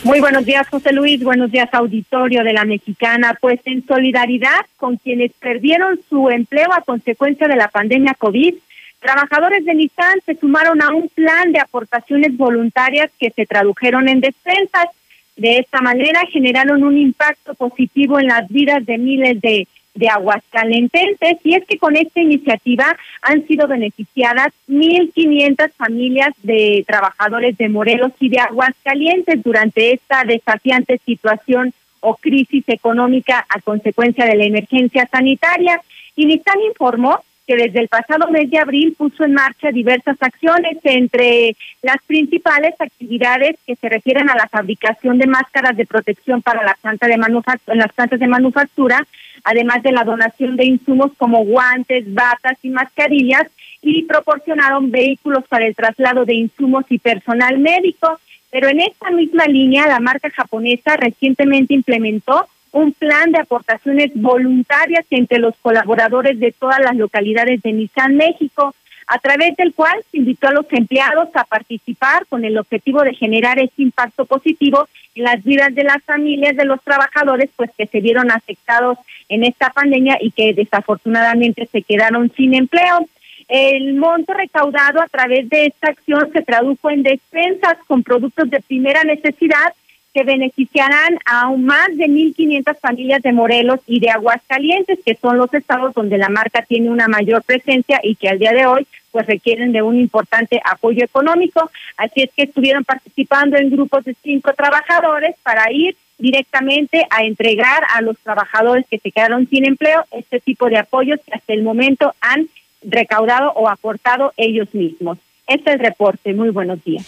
Muy 0.04 0.22
buenos 0.22 0.46
días, 0.46 0.68
José 0.70 0.94
Luis. 0.94 1.22
Buenos 1.22 1.52
días, 1.52 1.68
auditorio 1.74 2.44
de 2.44 2.54
la 2.54 2.64
Mexicana. 2.64 3.38
Pues 3.40 3.60
en 3.66 3.86
solidaridad 3.86 4.66
con 4.78 4.96
quienes 4.96 5.34
perdieron 5.34 6.00
su 6.10 6.30
empleo 6.30 6.72
a 6.74 6.82
consecuencia 6.82 7.50
de 7.50 7.58
la 7.58 7.68
pandemia 7.68 8.14
COVID, 8.14 8.54
trabajadores 9.02 9.66
de 9.66 9.76
Nissan 9.76 10.22
se 10.26 10.36
sumaron 10.36 10.82
a 10.82 10.94
un 10.94 11.10
plan 11.10 11.52
de 11.52 11.60
aportaciones 11.60 12.36
voluntarias 12.38 13.12
que 13.20 13.30
se 13.32 13.46
tradujeron 13.46 14.08
en 14.08 14.22
despensas. 14.22 14.88
De 15.36 15.58
esta 15.58 15.82
manera 15.82 16.22
generaron 16.32 16.84
un 16.84 16.98
impacto 16.98 17.54
positivo 17.56 18.20
en 18.20 18.28
las 18.28 18.48
vidas 18.48 18.86
de 18.86 18.98
miles 18.98 19.42
de 19.42 19.68
de 19.96 20.08
Aguascalentenses 20.08 21.38
y 21.44 21.56
es 21.56 21.66
que 21.66 21.78
con 21.78 21.96
esta 21.96 22.22
iniciativa 22.22 22.96
han 23.22 23.46
sido 23.48 23.68
beneficiadas 23.68 24.54
1.500 24.68 25.72
familias 25.74 26.34
de 26.44 26.84
trabajadores 26.88 27.58
de 27.58 27.70
Morelos 27.70 28.12
y 28.20 28.30
de 28.30 28.40
Aguascalientes 28.40 29.44
durante 29.44 29.94
esta 29.94 30.24
desafiante 30.24 31.00
situación 31.06 31.74
o 32.02 32.16
crisis 32.16 32.64
económica 32.68 33.46
a 33.50 33.60
consecuencia 33.62 34.26
de 34.26 34.36
la 34.36 34.46
emergencia 34.46 35.08
sanitaria. 35.12 35.82
Y 36.16 36.26
Nissan 36.26 36.62
informó 36.68 37.20
que 37.50 37.56
desde 37.56 37.80
el 37.80 37.88
pasado 37.88 38.30
mes 38.30 38.48
de 38.52 38.60
abril 38.60 38.94
puso 38.96 39.24
en 39.24 39.34
marcha 39.34 39.72
diversas 39.72 40.18
acciones, 40.22 40.78
entre 40.84 41.56
las 41.82 41.98
principales 42.06 42.76
actividades 42.78 43.56
que 43.66 43.76
se 43.76 43.90
refieren 43.90 44.30
a 44.30 44.36
la 44.36 44.48
fabricación 44.48 45.18
de 45.18 45.26
máscaras 45.26 45.76
de 45.76 45.88
protección 45.88 46.44
para 46.44 46.64
la 46.64 46.78
planta 46.80 47.08
de 47.08 47.18
las 47.18 47.92
plantas 47.94 48.20
de 48.20 48.28
manufactura, 48.28 49.04
además 49.44 49.82
de 49.82 49.92
la 49.92 50.04
donación 50.04 50.58
de 50.58 50.66
insumos 50.66 51.10
como 51.18 51.44
guantes, 51.44 52.14
batas 52.14 52.60
y 52.62 52.70
mascarillas, 52.70 53.48
y 53.82 54.04
proporcionaron 54.04 54.92
vehículos 54.92 55.44
para 55.50 55.66
el 55.66 55.76
traslado 55.76 56.26
de 56.26 56.36
insumos 56.36 56.86
y 56.90 57.00
personal 57.00 57.58
médico. 57.58 58.20
Pero 58.52 58.68
en 58.68 58.82
esta 58.82 59.10
misma 59.10 59.46
línea, 59.46 59.88
la 59.88 60.00
marca 60.00 60.30
japonesa 60.30 60.98
recientemente 60.98 61.74
implementó 61.74 62.46
un 62.72 62.94
plan 62.94 63.32
de 63.32 63.40
aportaciones 63.40 64.12
voluntarias 64.16 65.06
entre 65.10 65.40
los 65.40 65.56
colaboradores 65.62 66.40
de 66.40 66.52
todas 66.52 66.80
las 66.80 66.96
localidades 66.96 67.62
de 67.62 67.74
Nissan 67.74 68.16
México, 68.16 68.76
a 69.08 69.18
través 69.18 69.56
del 69.58 69.74
cual 69.74 69.96
se 70.12 70.18
invitó 70.18 70.48
a 70.48 70.54
los 70.54 70.66
empleados 70.70 71.30
a 71.34 71.44
participar 71.44 72.28
con 72.28 72.46
el 72.46 72.58
objetivo 72.58 73.02
de 73.02 73.16
generar 73.16 73.58
ese 73.58 73.82
impacto 73.82 74.26
positivo 74.26 74.88
en 75.16 75.24
las 75.24 75.44
vidas 75.44 75.74
de 75.74 75.84
las 75.84 76.04
familias 76.04 76.56
de 76.56 76.66
los 76.66 76.80
trabajadores, 76.84 77.50
pues 77.56 77.72
que 77.76 77.88
se 77.88 78.02
vieron 78.02 78.30
afectados 78.30 79.00
en 79.28 79.44
esta 79.44 79.72
pandemia 79.72 80.20
y 80.22 80.30
que 80.30 80.54
desafortunadamente 80.54 81.68
se 81.72 81.82
quedaron 81.82 82.32
sin 82.36 82.54
empleo. 82.54 83.08
El 83.48 83.96
monto 83.96 84.34
recaudado 84.36 85.02
a 85.02 85.08
través 85.08 85.50
de 85.50 85.66
esta 85.66 85.90
acción 85.90 86.30
se 86.32 86.44
tradujo 86.44 86.92
en 86.92 87.02
despensas 87.02 87.78
con 87.88 88.04
productos 88.04 88.48
de 88.52 88.62
primera 88.62 89.04
necesidad 89.04 89.74
que 90.14 90.24
beneficiarán 90.24 91.20
a 91.26 91.42
aún 91.42 91.66
más 91.66 91.88
de 91.96 92.06
1.500 92.06 92.78
familias 92.80 93.22
de 93.22 93.32
Morelos 93.32 93.80
y 93.88 94.00
de 94.00 94.10
Aguascalientes, 94.10 95.00
que 95.06 95.16
son 95.16 95.38
los 95.38 95.54
estados 95.54 95.94
donde 95.94 96.18
la 96.18 96.30
marca 96.30 96.64
tiene 96.64 96.90
una 96.90 97.08
mayor 97.08 97.44
presencia 97.44 98.00
y 98.04 98.16
que 98.16 98.30
al 98.30 98.40
día 98.40 98.52
de 98.52 98.66
hoy 98.66 98.88
pues 99.12 99.26
requieren 99.28 99.72
de 99.72 99.82
un 99.82 100.00
importante 100.00 100.62
apoyo 100.64 101.04
económico. 101.04 101.72
Así 101.98 102.22
es 102.22 102.30
que 102.36 102.44
estuvieron 102.44 102.84
participando 102.84 103.58
en 103.58 103.70
grupos 103.70 104.04
de 104.06 104.16
cinco 104.22 104.54
trabajadores 104.54 105.36
para 105.44 105.72
ir 105.72 105.96
directamente 106.18 107.06
a 107.10 107.24
entregar 107.24 107.84
a 107.96 108.02
los 108.02 108.18
trabajadores 108.20 108.86
que 108.90 109.00
se 109.00 109.12
quedaron 109.12 109.48
sin 109.48 109.66
empleo 109.66 110.04
este 110.12 110.40
tipo 110.40 110.70
de 110.70 110.78
apoyos 110.78 111.20
que 111.26 111.34
hasta 111.34 111.54
el 111.54 111.64
momento 111.64 112.14
han 112.22 112.50
recaudado 112.84 113.52
o 113.54 113.70
aportado 113.70 114.34
ellos 114.38 114.74
mismos. 114.74 115.18
Este 115.48 115.72
es 115.72 115.76
el 115.76 115.80
reporte. 115.80 116.34
Muy 116.34 116.50
buenos 116.50 116.84
días. 116.84 117.06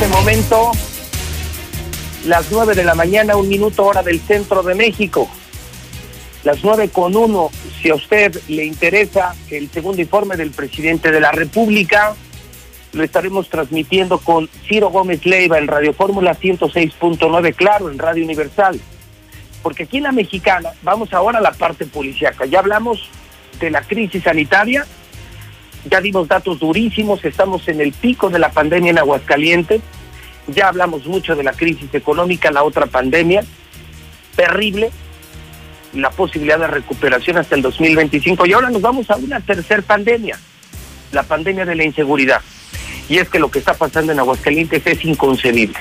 Este 0.00 0.16
momento 0.16 0.72
las 2.24 2.50
nueve 2.50 2.74
de 2.74 2.84
la 2.84 2.94
mañana, 2.94 3.36
un 3.36 3.50
minuto 3.50 3.84
hora 3.84 4.02
del 4.02 4.18
centro 4.18 4.62
de 4.62 4.74
México. 4.74 5.28
Las 6.42 6.64
nueve 6.64 6.88
con 6.88 7.14
uno, 7.14 7.50
si 7.82 7.90
a 7.90 7.96
usted 7.96 8.40
le 8.48 8.64
interesa 8.64 9.34
el 9.50 9.70
segundo 9.70 10.00
informe 10.00 10.38
del 10.38 10.52
presidente 10.52 11.12
de 11.12 11.20
la 11.20 11.32
República, 11.32 12.14
lo 12.94 13.04
estaremos 13.04 13.50
transmitiendo 13.50 14.16
con 14.20 14.48
Ciro 14.66 14.88
Gómez 14.88 15.26
Leiva 15.26 15.58
en 15.58 15.66
Radio 15.66 15.92
Fórmula 15.92 16.34
106.9, 16.34 17.54
claro, 17.54 17.90
en 17.90 17.98
Radio 17.98 18.24
Universal. 18.24 18.80
Porque 19.62 19.82
aquí 19.82 19.98
en 19.98 20.04
la 20.04 20.12
mexicana, 20.12 20.70
vamos 20.80 21.12
ahora 21.12 21.40
a 21.40 21.42
la 21.42 21.52
parte 21.52 21.84
policíaca. 21.84 22.46
Ya 22.46 22.60
hablamos 22.60 23.10
de 23.60 23.70
la 23.70 23.82
crisis 23.82 24.22
sanitaria, 24.22 24.86
ya 25.84 26.00
dimos 26.00 26.28
datos 26.28 26.58
durísimos, 26.58 27.24
estamos 27.24 27.66
en 27.68 27.80
el 27.80 27.92
pico 27.92 28.28
de 28.28 28.38
la 28.38 28.50
pandemia 28.50 28.90
en 28.90 28.98
Aguascalientes, 28.98 29.80
ya 30.46 30.68
hablamos 30.68 31.06
mucho 31.06 31.36
de 31.36 31.42
la 31.42 31.52
crisis 31.52 31.92
económica, 31.94 32.50
la 32.50 32.62
otra 32.62 32.86
pandemia, 32.86 33.44
terrible, 34.36 34.90
la 35.94 36.10
posibilidad 36.10 36.58
de 36.58 36.66
recuperación 36.66 37.38
hasta 37.38 37.54
el 37.54 37.62
2025 37.62 38.46
y 38.46 38.52
ahora 38.52 38.70
nos 38.70 38.82
vamos 38.82 39.10
a 39.10 39.16
una 39.16 39.40
tercera 39.40 39.82
pandemia, 39.82 40.38
la 41.12 41.22
pandemia 41.22 41.64
de 41.64 41.74
la 41.74 41.84
inseguridad. 41.84 42.42
Y 43.08 43.18
es 43.18 43.28
que 43.28 43.40
lo 43.40 43.50
que 43.50 43.58
está 43.58 43.74
pasando 43.74 44.12
en 44.12 44.20
Aguascalientes 44.20 44.86
es 44.86 45.04
inconcebible. 45.04 45.78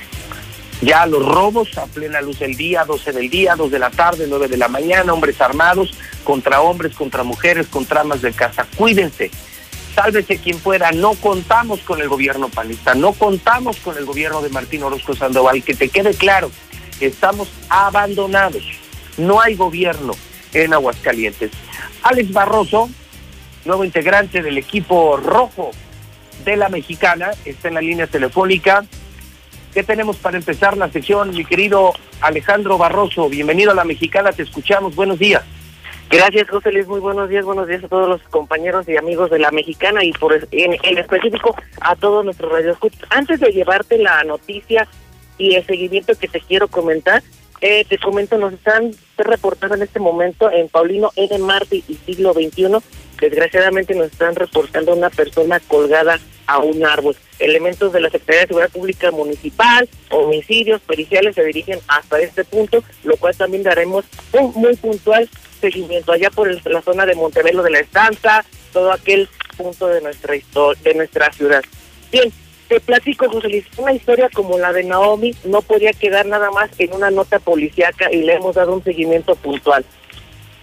Ya 0.82 1.06
los 1.06 1.24
robos 1.24 1.78
a 1.78 1.86
plena 1.86 2.22
luz 2.22 2.40
del 2.40 2.56
día, 2.56 2.86
12 2.86 3.12
del 3.12 3.30
día, 3.30 3.56
2 3.56 3.70
de 3.70 3.80
la 3.80 3.92
tarde, 3.92 4.26
9 4.28 4.48
de 4.48 4.58
la 4.58 4.70
mañana, 4.70 5.14
hombres 5.14 5.40
armados 5.42 5.94
contra 6.24 6.62
hombres, 6.62 6.96
contra 6.96 7.24
mujeres, 7.24 7.68
contra 7.68 8.02
amas 8.02 8.22
de 8.22 8.32
casa. 8.32 8.66
Cuídense, 8.78 9.30
sálvese 9.96 10.38
quien 10.38 10.60
pueda, 10.60 10.92
no 10.92 11.14
contamos 11.14 11.80
con 11.82 12.02
el 12.02 12.08
gobierno 12.08 12.50
panista, 12.50 12.96
no 12.96 13.14
contamos 13.14 13.78
con 13.78 13.98
el 13.98 14.06
gobierno 14.06 14.42
de 14.42 14.50
Martín 14.50 14.84
Orozco 14.84 15.16
Sandoval, 15.16 15.64
que 15.64 15.74
te 15.74 15.90
quede 15.90 16.14
claro, 16.14 16.52
estamos 17.00 17.50
abandonados, 17.70 18.64
no 19.18 19.42
hay 19.42 19.56
gobierno 19.56 20.14
en 20.54 20.74
Aguascalientes. 20.74 21.52
Alex 22.04 22.32
Barroso, 22.32 22.90
nuevo 23.66 23.84
integrante 23.84 24.42
del 24.42 24.58
equipo 24.58 25.18
rojo 25.18 25.72
de 26.46 26.58
la 26.58 26.70
mexicana, 26.70 27.32
está 27.46 27.68
en 27.68 27.74
la 27.76 27.82
línea 27.82 28.08
telefónica. 28.08 28.86
¿Qué 29.74 29.84
tenemos 29.84 30.18
para 30.18 30.38
empezar 30.38 30.78
la 30.78 30.90
sección, 30.90 31.32
mi 31.32 31.46
querido 31.46 31.94
Alejandro 32.22 32.78
Barroso? 32.78 33.30
Bienvenido 33.30 33.72
a 33.72 33.76
la 33.76 33.84
mexicana, 33.84 34.32
te 34.32 34.44
escuchamos, 34.44 34.96
buenos 34.96 35.20
días. 35.20 35.44
Gracias, 36.10 36.50
José 36.50 36.72
Luis. 36.72 36.88
Muy 36.88 37.00
buenos 37.00 37.30
días. 37.30 37.46
Buenos 37.46 37.68
días 37.68 37.84
a 37.84 37.88
todos 37.88 38.10
los 38.10 38.22
compañeros 38.30 38.90
y 38.90 38.98
amigos 38.98 39.30
de 39.30 39.38
la 39.38 39.52
Mexicana 39.52 40.04
y 40.04 40.12
por 40.12 40.34
en, 40.34 40.98
específico 40.98 41.56
a 41.82 41.96
todos 41.96 42.26
nuestros 42.26 42.52
radioescuchos. 42.52 43.00
Antes 43.12 43.40
de 43.40 43.52
llevarte 43.52 44.00
la 44.00 44.24
noticia 44.24 44.88
y 45.38 45.54
el 45.54 45.66
seguimiento 45.68 46.14
que 46.16 46.28
te 46.28 46.42
quiero 46.42 46.68
comentar, 46.68 47.22
eh, 47.62 47.86
te 47.88 48.00
comento, 48.00 48.40
nos 48.40 48.54
están 48.54 48.92
reportando 49.18 49.76
en 49.76 49.84
este 49.84 50.00
momento 50.00 50.52
en 50.52 50.68
Paulino 50.68 51.12
N. 51.16 51.38
Marte 51.40 51.84
y 51.88 52.00
siglo 52.08 52.34
XXI. 52.34 52.78
Desgraciadamente 53.22 53.94
nos 53.94 54.08
están 54.08 54.34
reportando 54.34 54.96
una 54.96 55.12
persona 55.12 55.60
colgada 55.60 56.18
a 56.48 56.58
un 56.58 56.84
árbol. 56.86 57.16
Elementos 57.38 57.94
de 57.94 58.00
la 58.00 58.10
Secretaría 58.10 58.42
de 58.42 58.48
Seguridad 58.48 58.72
Pública 58.72 59.12
Municipal, 59.12 59.88
homicidios, 60.10 60.82
periciales 60.82 61.36
se 61.36 61.44
dirigen 61.44 61.80
hasta 61.88 62.20
este 62.20 62.44
punto, 62.46 62.84
lo 63.04 63.16
cual 63.18 63.36
también 63.36 63.62
daremos 63.62 64.06
un 64.34 64.54
muy 64.56 64.76
puntual 64.76 65.30
seguimiento 65.60 66.12
allá 66.12 66.30
por 66.30 66.50
la 66.68 66.82
zona 66.82 67.06
de 67.06 67.16
Montevelo 67.16 67.64
de 67.64 67.72
la 67.72 67.80
Estanza, 67.80 68.46
todo 68.74 68.92
aquel 68.92 69.28
punto 69.58 69.88
de 69.88 70.02
nuestra 70.02 70.36
historia, 70.36 70.82
de 70.84 70.94
nuestra 70.96 71.32
ciudad. 71.32 71.64
Bien, 72.12 72.32
te 72.68 72.80
platico, 72.80 73.30
José 73.30 73.50
Luis, 73.50 73.66
una 73.78 73.94
historia 73.94 74.30
como 74.34 74.58
la 74.58 74.72
de 74.72 74.84
Naomi 74.84 75.34
no 75.44 75.62
podía 75.62 75.92
quedar 75.92 76.26
nada 76.26 76.52
más 76.52 76.70
en 76.78 76.94
una 76.94 77.10
nota 77.10 77.40
policíaca 77.40 78.12
y 78.12 78.22
le 78.22 78.36
hemos 78.36 78.56
dado 78.56 78.74
un 78.74 78.84
seguimiento 78.84 79.36
puntual. 79.36 79.84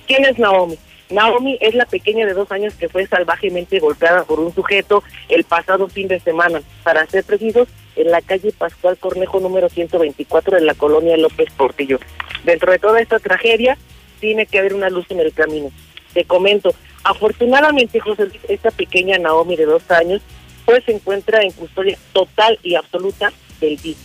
¿Quién 0.07 0.25
es 0.25 0.39
Naomi? 0.39 0.79
Naomi 1.11 1.57
es 1.61 1.75
la 1.75 1.87
pequeña 1.87 2.27
de 2.27 2.35
dos 2.35 2.51
años 2.51 2.75
que 2.75 2.89
fue 2.89 3.07
salvajemente 3.07 3.79
golpeada 3.79 4.25
por 4.25 4.41
un 4.41 4.55
sujeto 4.55 5.03
el 5.29 5.45
pasado 5.45 5.89
fin 5.89 6.09
de 6.09 6.21
semana, 6.21 6.63
para 6.83 7.07
ser 7.07 7.25
precisos, 7.25 7.69
en 7.97 8.11
la 8.11 8.21
calle 8.21 8.53
Pascual 8.53 8.99
Cornejo 8.99 9.41
número 9.41 9.69
124 9.69 10.59
de 10.59 10.65
la 10.65 10.75
colonia 10.75 11.17
López 11.17 11.49
Portillo. 11.57 11.99
Dentro 12.45 12.71
de 12.71 12.79
toda 12.79 13.01
esta 13.01 13.19
tragedia, 13.19 13.79
tiene 14.21 14.47
que 14.47 14.59
haber 14.59 14.75
una 14.75 14.91
luz 14.91 15.07
en 15.11 15.21
el 15.21 15.33
camino. 15.33 15.71
Te 16.13 16.25
comento, 16.25 16.75
afortunadamente, 17.05 18.01
José 18.01 18.29
esta 18.49 18.71
pequeña 18.71 19.19
Naomi 19.19 19.57
de 19.57 19.67
dos 19.67 19.91
años, 19.91 20.23
pues 20.65 20.85
se 20.85 20.93
encuentra 20.93 21.43
en 21.43 21.53
custodia 21.53 21.99
total 22.13 22.59
y 22.63 22.75
absoluta 22.75 23.33
del 23.61 23.77
DIF. 23.77 23.99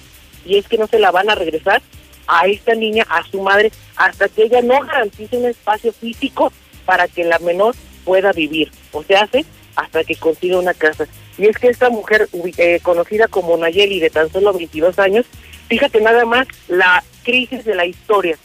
Y 0.46 0.58
es 0.58 0.68
que 0.68 0.78
no 0.78 0.88
se 0.88 1.00
la 1.00 1.12
van 1.12 1.30
a 1.30 1.36
regresar 1.36 1.82
a 2.28 2.48
esta 2.48 2.76
niña, 2.76 3.06
a 3.10 3.24
su 3.24 3.42
madre, 3.42 3.72
hasta 3.96 4.30
que 4.30 4.44
ella 4.44 4.62
no 4.62 4.80
garantice 4.82 5.38
un 5.38 5.46
espacio 5.46 5.92
físico 5.92 6.52
para 6.86 7.08
que 7.08 7.24
la 7.24 7.40
menor 7.40 7.76
pueda 8.06 8.32
vivir. 8.32 8.72
O 8.92 9.04
se 9.04 9.16
hace 9.16 9.46
hasta 9.76 10.04
que 10.04 10.16
consiga 10.16 10.60
una 10.60 10.74
casa. 10.74 11.08
Y 11.38 11.46
es 11.46 11.58
que 11.58 11.70
esta 11.70 11.90
mujer, 11.90 12.30
eh, 12.58 12.80
conocida 12.84 13.28
como 13.28 13.58
Nayeli, 13.58 14.00
de 14.00 14.10
tan 14.10 14.32
solo 14.32 14.54
22 14.54 15.00
años, 15.00 15.26
fíjate 15.68 16.02
nada 16.02 16.26
más 16.26 16.48
la 16.68 17.04
crisis 17.24 17.64
de 17.66 17.76
la 17.76 17.86
historia. 17.86 18.38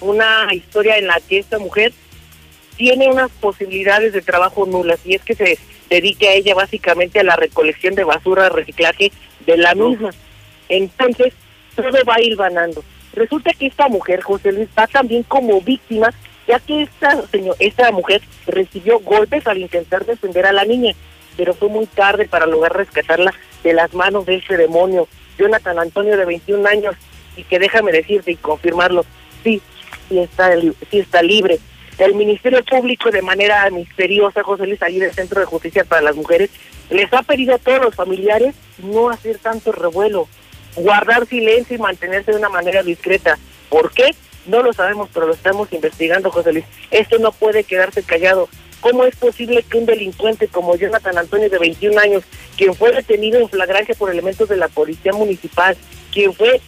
Una 0.00 0.48
historia 0.52 0.96
en 0.96 1.06
la 1.06 1.20
que 1.20 1.38
esta 1.38 1.58
mujer 1.58 1.92
tiene 2.76 3.08
unas 3.08 3.30
posibilidades 3.32 4.12
de 4.12 4.22
trabajo 4.22 4.64
nulas 4.64 5.00
y 5.04 5.14
es 5.14 5.22
que 5.22 5.34
se 5.34 5.58
dedica 5.90 6.26
a 6.26 6.32
ella 6.32 6.54
básicamente 6.54 7.20
a 7.20 7.24
la 7.24 7.36
recolección 7.36 7.94
de 7.94 8.04
basura, 8.04 8.48
reciclaje 8.48 9.12
de 9.44 9.56
la 9.58 9.74
misma. 9.74 10.10
Entonces, 10.68 11.34
todo 11.74 12.04
va 12.08 12.20
hilvanando. 12.20 12.82
Resulta 13.12 13.52
que 13.52 13.66
esta 13.66 13.88
mujer, 13.88 14.22
José 14.22 14.52
Luis, 14.52 14.68
va 14.78 14.86
también 14.86 15.24
como 15.24 15.60
víctima, 15.60 16.10
ya 16.46 16.58
que 16.60 16.82
esta, 16.82 17.20
señor, 17.28 17.56
esta 17.58 17.90
mujer 17.90 18.22
recibió 18.46 19.00
golpes 19.00 19.46
al 19.46 19.58
intentar 19.58 20.06
defender 20.06 20.46
a 20.46 20.52
la 20.52 20.64
niña, 20.64 20.94
pero 21.36 21.54
fue 21.54 21.68
muy 21.68 21.86
tarde 21.86 22.26
para 22.28 22.46
lograr 22.46 22.76
rescatarla 22.76 23.34
de 23.62 23.72
las 23.72 23.92
manos 23.94 24.26
de 24.26 24.36
ese 24.36 24.56
demonio, 24.56 25.08
Jonathan 25.38 25.78
Antonio 25.78 26.16
de 26.16 26.24
21 26.24 26.66
años, 26.68 26.94
y 27.36 27.42
que 27.44 27.58
déjame 27.58 27.92
decirte 27.92 28.32
y 28.32 28.36
confirmarlo, 28.36 29.04
sí, 29.42 29.60
sí 30.10 30.98
está 30.98 31.22
libre. 31.22 31.58
El 31.98 32.14
Ministerio 32.14 32.64
Público, 32.64 33.10
de 33.10 33.20
manera 33.20 33.68
misteriosa, 33.70 34.42
José 34.42 34.66
Luis, 34.66 34.82
allí 34.82 34.98
del 34.98 35.12
Centro 35.12 35.40
de 35.40 35.46
Justicia 35.46 35.84
para 35.84 36.00
las 36.00 36.16
Mujeres, 36.16 36.50
les 36.88 37.12
ha 37.12 37.22
pedido 37.22 37.54
a 37.54 37.58
todos 37.58 37.80
los 37.80 37.94
familiares 37.94 38.54
no 38.78 39.10
hacer 39.10 39.38
tanto 39.38 39.70
revuelo, 39.70 40.26
guardar 40.76 41.26
silencio 41.26 41.76
y 41.76 41.78
mantenerse 41.78 42.32
de 42.32 42.38
una 42.38 42.48
manera 42.48 42.82
discreta. 42.82 43.38
¿Por 43.68 43.92
qué? 43.92 44.14
No 44.46 44.62
lo 44.62 44.72
sabemos, 44.72 45.10
pero 45.12 45.26
lo 45.26 45.34
estamos 45.34 45.72
investigando, 45.72 46.30
José 46.30 46.52
Luis. 46.52 46.64
Esto 46.90 47.18
no 47.18 47.32
puede 47.32 47.64
quedarse 47.64 48.02
callado. 48.02 48.48
¿Cómo 48.80 49.04
es 49.04 49.14
posible 49.14 49.62
que 49.62 49.76
un 49.76 49.84
delincuente 49.84 50.48
como 50.48 50.74
Jonathan 50.76 51.18
Antonio, 51.18 51.50
de 51.50 51.58
21 51.58 52.00
años, 52.00 52.24
quien 52.56 52.74
fue 52.74 52.92
detenido 52.92 53.38
en 53.38 53.50
flagrancia 53.50 53.94
por 53.94 54.10
elementos 54.10 54.48
de 54.48 54.56
la 54.56 54.68
policía 54.68 55.12
municipal, 55.12 55.76
quien 56.12 56.32
fue 56.32 56.62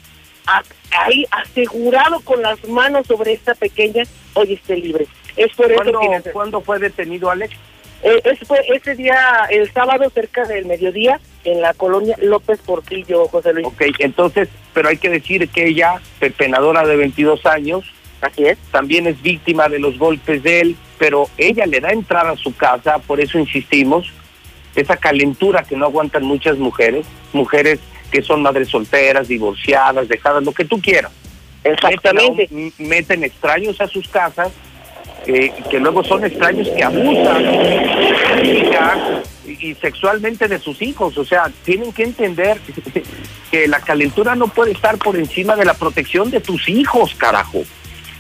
ahí 0.91 1.25
asegurado 1.31 2.21
con 2.21 2.43
las 2.43 2.63
manos 2.69 3.07
sobre 3.07 3.33
esta 3.33 3.55
pequeña, 3.55 4.05
hoy 4.35 4.55
esté 4.55 4.77
libre? 4.77 5.07
Es 5.37 5.55
por 5.55 5.71
eso 5.71 5.83
¿Cuándo, 5.83 6.23
que... 6.23 6.31
¿Cuándo 6.31 6.61
fue 6.61 6.79
detenido 6.79 7.31
Alex? 7.31 7.55
Eh, 8.03 8.21
ese 8.25 8.45
fue 8.45 8.59
ese 8.75 8.97
día, 8.97 9.47
el 9.51 9.73
sábado, 9.73 10.11
cerca 10.11 10.45
del 10.45 10.67
mediodía, 10.67 11.21
en 11.45 11.61
la 11.61 11.73
colonia 11.73 12.17
López 12.21 12.59
Portillo, 12.59 13.29
José 13.29 13.53
Luis. 13.53 13.67
Ok, 13.67 13.83
entonces, 14.01 14.49
pero 14.75 14.89
hay 14.89 14.97
que 14.97 15.09
decir 15.09 15.49
que 15.49 15.69
ella, 15.69 16.01
penadora 16.37 16.85
de 16.85 16.97
22 16.97 17.47
años, 17.47 17.85
así 18.21 18.45
es, 18.45 18.59
también 18.73 19.07
es 19.07 19.23
víctima 19.23 19.69
de 19.69 19.79
los 19.79 19.99
golpes 19.99 20.43
de 20.43 20.61
él, 20.61 20.77
pero 20.99 21.29
ella 21.39 21.65
le 21.67 21.81
da 21.81 21.91
entrada 21.91 22.33
a 22.33 22.37
su 22.37 22.55
casa, 22.57 22.99
por 22.99 23.21
eso 23.21 23.39
insistimos, 23.39 24.13
esa 24.75 24.97
calentura 24.97 25.63
que 25.63 25.77
no 25.77 25.87
aguantan 25.87 26.25
muchas 26.25 26.59
mujeres, 26.59 27.07
mujeres 27.33 27.79
que 28.13 28.23
son 28.23 28.43
madres 28.43 28.69
solteras, 28.69 29.27
divorciadas, 29.27 30.07
dejadas, 30.07 30.45
lo 30.45 30.53
que 30.53 30.65
tú 30.67 30.81
quieras. 30.81 31.11
Exactamente. 31.65 32.49
Meten, 32.51 32.59
a 32.59 32.83
un- 32.83 32.89
meten 32.89 33.25
extraños 33.25 33.81
a 33.81 33.89
sus 33.89 34.07
casas, 34.09 34.51
eh, 35.27 35.53
que 35.71 35.79
luego 35.79 36.05
son 36.05 36.25
extraños 36.25 36.69
que 36.69 36.83
abusan 36.83 37.45
y, 39.47 39.69
y 39.71 39.75
sexualmente 39.77 40.49
de 40.49 40.59
sus 40.59 40.83
hijos. 40.83 41.17
O 41.19 41.25
sea, 41.25 41.51
tienen 41.65 41.93
que 41.93 42.03
entender 42.05 42.59
que 43.51 43.69
la 43.69 43.81
calentura 43.81 44.35
no 44.35 44.49
puede 44.49 44.73
estar 44.73 44.99
por 44.99 45.17
encima 45.17 45.57
de 45.57 45.65
la 45.65 45.75
protección 45.75 46.31
de 46.31 46.41
tus 46.41 46.69
hijos, 46.69 47.15
carajo. 47.15 47.63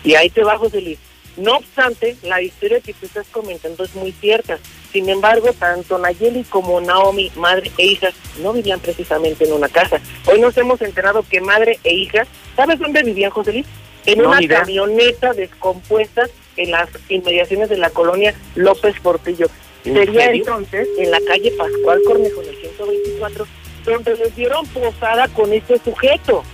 Y 0.05 0.15
ahí 0.15 0.31
te 0.31 0.43
va, 0.43 0.57
José 0.59 0.81
Luis. 0.81 0.99
No 1.37 1.57
obstante, 1.57 2.17
la 2.23 2.43
historia 2.43 2.81
que 2.81 2.93
tú 2.93 3.07
estás 3.07 3.27
comentando 3.29 3.85
es 3.85 3.95
muy 3.95 4.13
cierta. 4.13 4.59
Sin 4.93 5.09
embargo, 5.09 5.53
tanto 5.59 5.97
Nayeli 5.99 6.45
como 6.45 6.81
Naomi, 6.81 7.33
madre 7.37 7.71
e 7.79 7.87
hijas, 7.87 8.15
no 8.43 8.53
vivían 8.53 8.81
precisamente 8.81 9.45
en 9.45 9.53
una 9.53 9.69
casa. 9.69 10.01
Hoy 10.27 10.41
nos 10.41 10.57
hemos 10.59 10.83
enterado 10.83 11.25
que 11.29 11.41
madre 11.41 11.79
e 11.85 11.95
hijas, 11.95 12.29
¿sabes 12.55 12.79
dónde 12.79 13.03
vivían, 13.03 13.31
José 13.31 13.53
Luis? 13.53 13.67
En 14.05 14.19
No, 14.19 14.29
una 14.29 14.47
camioneta 14.47 15.33
descompuesta 15.33 16.29
en 16.57 16.71
las 16.73 16.89
inmediaciones 17.09 17.71
de 17.71 17.79
la 17.79 17.89
colonia 17.91 18.35
López 18.55 18.95
Portillo. 19.01 19.47
¿En 19.85 19.95
Sería 19.95 20.27
serio? 20.27 20.43
entonces 20.43 20.89
en 20.99 21.11
la 21.11 21.21
calle 21.27 21.51
Pascual 21.53 22.01
Cornejo, 22.07 22.43
en 22.43 22.49
el 22.49 22.57
124, 22.57 23.47
donde 23.85 24.17
les 24.17 24.37
dieron 24.37 24.67
posada 24.67 25.29
con 25.29 25.53
este 25.53 25.79
sujeto. 25.79 26.45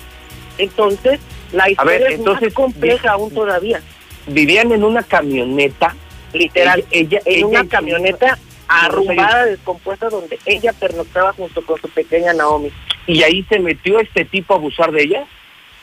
Entonces, 0.56 1.20
la 1.52 1.70
historia 1.70 1.98
ver, 1.98 2.12
es 2.12 2.20
más 2.20 2.42
compleja 2.55 3.10
aún 3.12 3.32
todavía. 3.32 3.82
Vivían 4.28 4.72
en 4.72 4.84
una 4.84 5.02
camioneta. 5.02 5.94
Literal, 6.32 6.84
ella, 6.90 7.20
en 7.24 7.36
ella- 7.36 7.46
una 7.46 7.68
camioneta 7.68 8.38
arrumbada, 8.68 9.46
descompuesta, 9.46 10.09
donde 10.10 10.38
ella 10.44 10.72
pernoctaba 10.74 11.32
junto 11.32 11.64
con 11.64 11.80
su 11.80 11.88
pequeña 11.88 12.34
Naomi. 12.34 12.70
¿Y 13.06 13.22
ahí 13.22 13.42
se 13.48 13.59
metió 13.59 13.98
este 14.00 14.26
tipo 14.26 14.52
a 14.52 14.59
abusar 14.59 14.92
de 14.92 15.05
ella? 15.05 15.24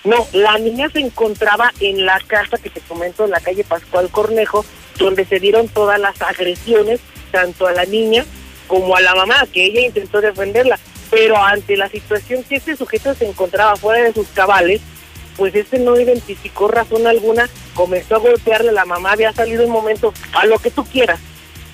No, 0.03 0.27
la 0.33 0.59
niña 0.59 0.87
se 0.89 0.99
encontraba 0.99 1.73
en 1.79 2.05
la 2.05 2.19
casa 2.27 2.59
que 2.59 2.69
te 2.69 2.79
comento, 2.81 3.25
en 3.25 3.31
la 3.31 3.39
calle 3.39 3.63
Pascual 3.63 4.09
Cornejo, 4.09 4.63
donde 4.99 5.25
se 5.25 5.39
dieron 5.39 5.67
todas 5.67 5.99
las 5.99 6.21
agresiones, 6.21 6.99
tanto 7.31 7.65
a 7.65 7.71
la 7.71 7.85
niña 7.85 8.23
como 8.67 8.95
a 8.95 9.01
la 9.01 9.15
mamá, 9.15 9.47
que 9.51 9.65
ella 9.65 9.81
intentó 9.81 10.21
defenderla. 10.21 10.77
Pero 11.09 11.37
ante 11.37 11.75
la 11.77 11.89
situación 11.89 12.43
que 12.43 12.57
este 12.57 12.75
sujeto 12.75 13.15
se 13.15 13.27
encontraba 13.27 13.75
fuera 13.77 14.03
de 14.03 14.13
sus 14.13 14.27
cabales, 14.27 14.81
pues 15.37 15.55
este 15.55 15.79
no 15.79 15.99
identificó 15.99 16.67
razón 16.67 17.07
alguna, 17.07 17.49
comenzó 17.73 18.15
a 18.15 18.19
golpearle, 18.19 18.71
la 18.71 18.85
mamá 18.85 19.11
había 19.11 19.33
salido 19.33 19.65
un 19.65 19.71
momento, 19.71 20.13
a 20.33 20.45
lo 20.45 20.57
que 20.59 20.71
tú 20.71 20.85
quieras. 20.85 21.19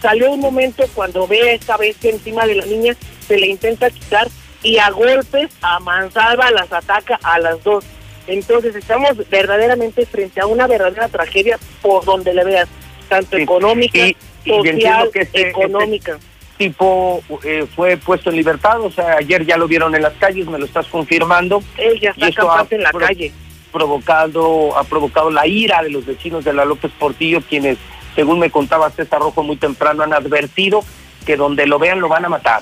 Salió 0.02 0.32
un 0.32 0.40
momento 0.40 0.84
cuando 0.96 1.28
ve 1.28 1.50
a 1.50 1.54
esta 1.54 1.78
bestia 1.78 2.12
encima 2.12 2.46
de 2.46 2.56
la 2.56 2.66
niña, 2.66 2.96
se 3.28 3.38
le 3.38 3.48
intenta 3.48 3.90
quitar 3.90 4.28
y 4.64 4.78
a 4.78 4.90
golpes, 4.90 5.50
a 5.62 5.80
mansalva 5.80 6.52
las 6.52 6.72
ataca 6.72 7.20
a 7.24 7.40
las 7.40 7.64
dos. 7.64 7.84
Entonces 8.28 8.76
estamos 8.76 9.18
verdaderamente 9.30 10.06
frente 10.06 10.40
a 10.42 10.46
una 10.46 10.68
verdadera 10.68 11.08
tragedia 11.08 11.60
por 11.82 12.06
donde 12.06 12.34
le 12.34 12.44
veas, 12.44 12.70
tanto 13.10 13.38
económica, 13.38 14.08
y 14.08 14.16
social, 14.46 15.10
que 15.12 15.22
este- 15.22 15.50
económica. 15.50 16.18
Tipo 16.58 17.24
eh, 17.44 17.66
fue 17.76 17.98
puesto 17.98 18.30
en 18.30 18.36
libertad, 18.36 18.80
o 18.82 18.92
sea, 18.92 19.16
ayer 19.18 19.46
ya 19.46 19.58
lo 19.58 19.68
vieron 19.68 19.96
en 19.96 20.04
las 20.04 20.14
calles, 20.14 20.46
me 20.46 20.60
lo 20.60 20.66
estás 20.66 20.86
confirmando. 20.88 21.64
Él 21.78 22.00
ya 22.00 22.12
está 22.12 22.28
en 22.70 22.84
la 22.84 22.92
calle. 22.92 23.32
Provocado, 23.72 24.78
ha 24.78 24.84
provocado 24.84 25.30
la 25.30 25.48
ira 25.48 25.82
de 25.84 25.90
los 25.90 26.06
vecinos 26.06 26.44
de 26.44 26.54
la 26.54 26.66
López 26.66 26.92
Portillo, 26.98 27.42
quienes, 27.42 27.78
según 28.16 28.40
me 28.40 28.52
contaba 28.52 28.90
César 28.92 29.20
Rojo 29.22 29.44
muy 29.44 29.56
temprano, 29.56 30.04
han 30.04 30.14
advertido 30.14 30.84
que 31.26 31.38
donde 31.38 31.66
lo 31.66 31.80
vean 31.80 32.02
lo 32.02 32.10
van 32.10 32.26
a 32.26 32.30
matar. 32.30 32.62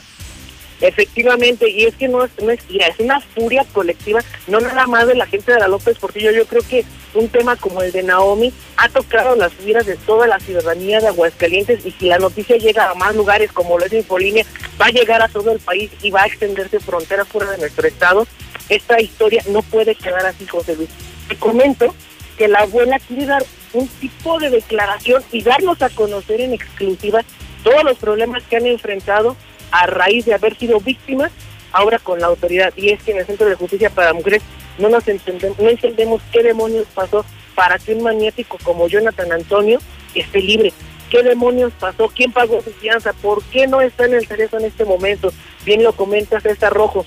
Efectivamente, 0.81 1.69
y 1.69 1.85
es 1.85 1.95
que 1.95 2.07
no 2.07 2.23
es, 2.23 2.31
no 2.41 2.49
es 2.49 2.59
ira, 2.69 2.87
es 2.87 2.99
una 2.99 3.19
furia 3.19 3.65
colectiva, 3.73 4.21
no 4.47 4.61
nada 4.61 4.87
más 4.87 5.07
de 5.07 5.15
la 5.15 5.25
gente 5.25 5.51
de 5.51 5.59
la 5.59 5.67
López 5.67 5.97
Portillo. 5.99 6.31
Yo 6.31 6.45
creo 6.45 6.61
que 6.61 6.85
un 7.13 7.27
tema 7.27 7.57
como 7.57 7.81
el 7.81 7.91
de 7.91 8.03
Naomi 8.03 8.53
ha 8.77 8.87
tocado 8.87 9.35
las 9.35 9.51
vidas 9.63 9.85
de 9.85 9.97
toda 9.97 10.25
la 10.27 10.39
ciudadanía 10.39 11.01
de 11.01 11.07
Aguascalientes 11.07 11.85
y 11.85 11.91
si 11.91 12.05
la 12.05 12.17
noticia 12.17 12.55
llega 12.55 12.89
a 12.89 12.95
más 12.95 13.13
lugares 13.15 13.51
como 13.51 13.77
lo 13.77 13.85
es 13.85 13.93
Infolínea, 13.93 14.45
va 14.79 14.85
a 14.85 14.91
llegar 14.91 15.21
a 15.21 15.27
todo 15.27 15.51
el 15.51 15.59
país 15.59 15.91
y 16.01 16.11
va 16.11 16.23
a 16.23 16.27
extenderse 16.27 16.79
fronteras 16.79 17.27
fuera 17.27 17.51
de 17.51 17.57
nuestro 17.57 17.85
estado. 17.85 18.25
Esta 18.69 19.01
historia 19.01 19.43
no 19.49 19.61
puede 19.63 19.95
quedar 19.95 20.25
así, 20.25 20.45
José 20.45 20.75
Luis. 20.75 20.89
Te 21.27 21.35
comento 21.35 21.93
que 22.37 22.47
la 22.47 22.59
abuela 22.59 22.99
quiere 22.99 23.25
dar 23.25 23.43
un 23.73 23.87
tipo 23.87 24.39
de 24.39 24.49
declaración 24.49 25.23
y 25.31 25.43
darnos 25.43 25.81
a 25.81 25.89
conocer 25.89 26.41
en 26.41 26.53
exclusiva 26.53 27.21
todos 27.63 27.83
los 27.83 27.97
problemas 27.97 28.43
que 28.43 28.57
han 28.57 28.65
enfrentado 28.65 29.35
a 29.71 29.85
raíz 29.85 30.25
de 30.25 30.33
haber 30.33 30.57
sido 30.57 30.79
víctimas 30.79 31.31
ahora 31.71 31.99
con 31.99 32.19
la 32.19 32.27
autoridad. 32.27 32.73
Y 32.75 32.89
es 32.89 33.03
que 33.03 33.11
en 33.11 33.17
el 33.17 33.25
Centro 33.25 33.47
de 33.47 33.55
Justicia 33.55 33.89
para 33.89 34.13
Mujeres 34.13 34.41
no 34.77 34.89
nos 34.89 35.07
entendemos, 35.07 35.59
no 35.59 35.69
entendemos 35.69 36.21
qué 36.31 36.41
demonios 36.41 36.87
pasó 36.93 37.25
para 37.55 37.77
que 37.77 37.93
un 37.93 38.03
maniático 38.03 38.57
como 38.63 38.87
Jonathan 38.87 39.31
Antonio 39.31 39.79
esté 40.15 40.39
libre. 40.41 40.71
¿Qué 41.09 41.23
demonios 41.23 41.73
pasó? 41.79 42.07
¿Quién 42.07 42.31
pagó 42.31 42.61
su 42.61 42.71
fianza? 42.71 43.13
¿Por 43.13 43.43
qué 43.45 43.67
no 43.67 43.81
está 43.81 44.05
en 44.05 44.13
el 44.13 44.27
cerezo 44.27 44.57
en 44.57 44.65
este 44.65 44.85
momento? 44.85 45.33
Bien 45.65 45.83
lo 45.83 45.93
comenta 45.93 46.39
César 46.39 46.71
Rojo. 46.71 47.05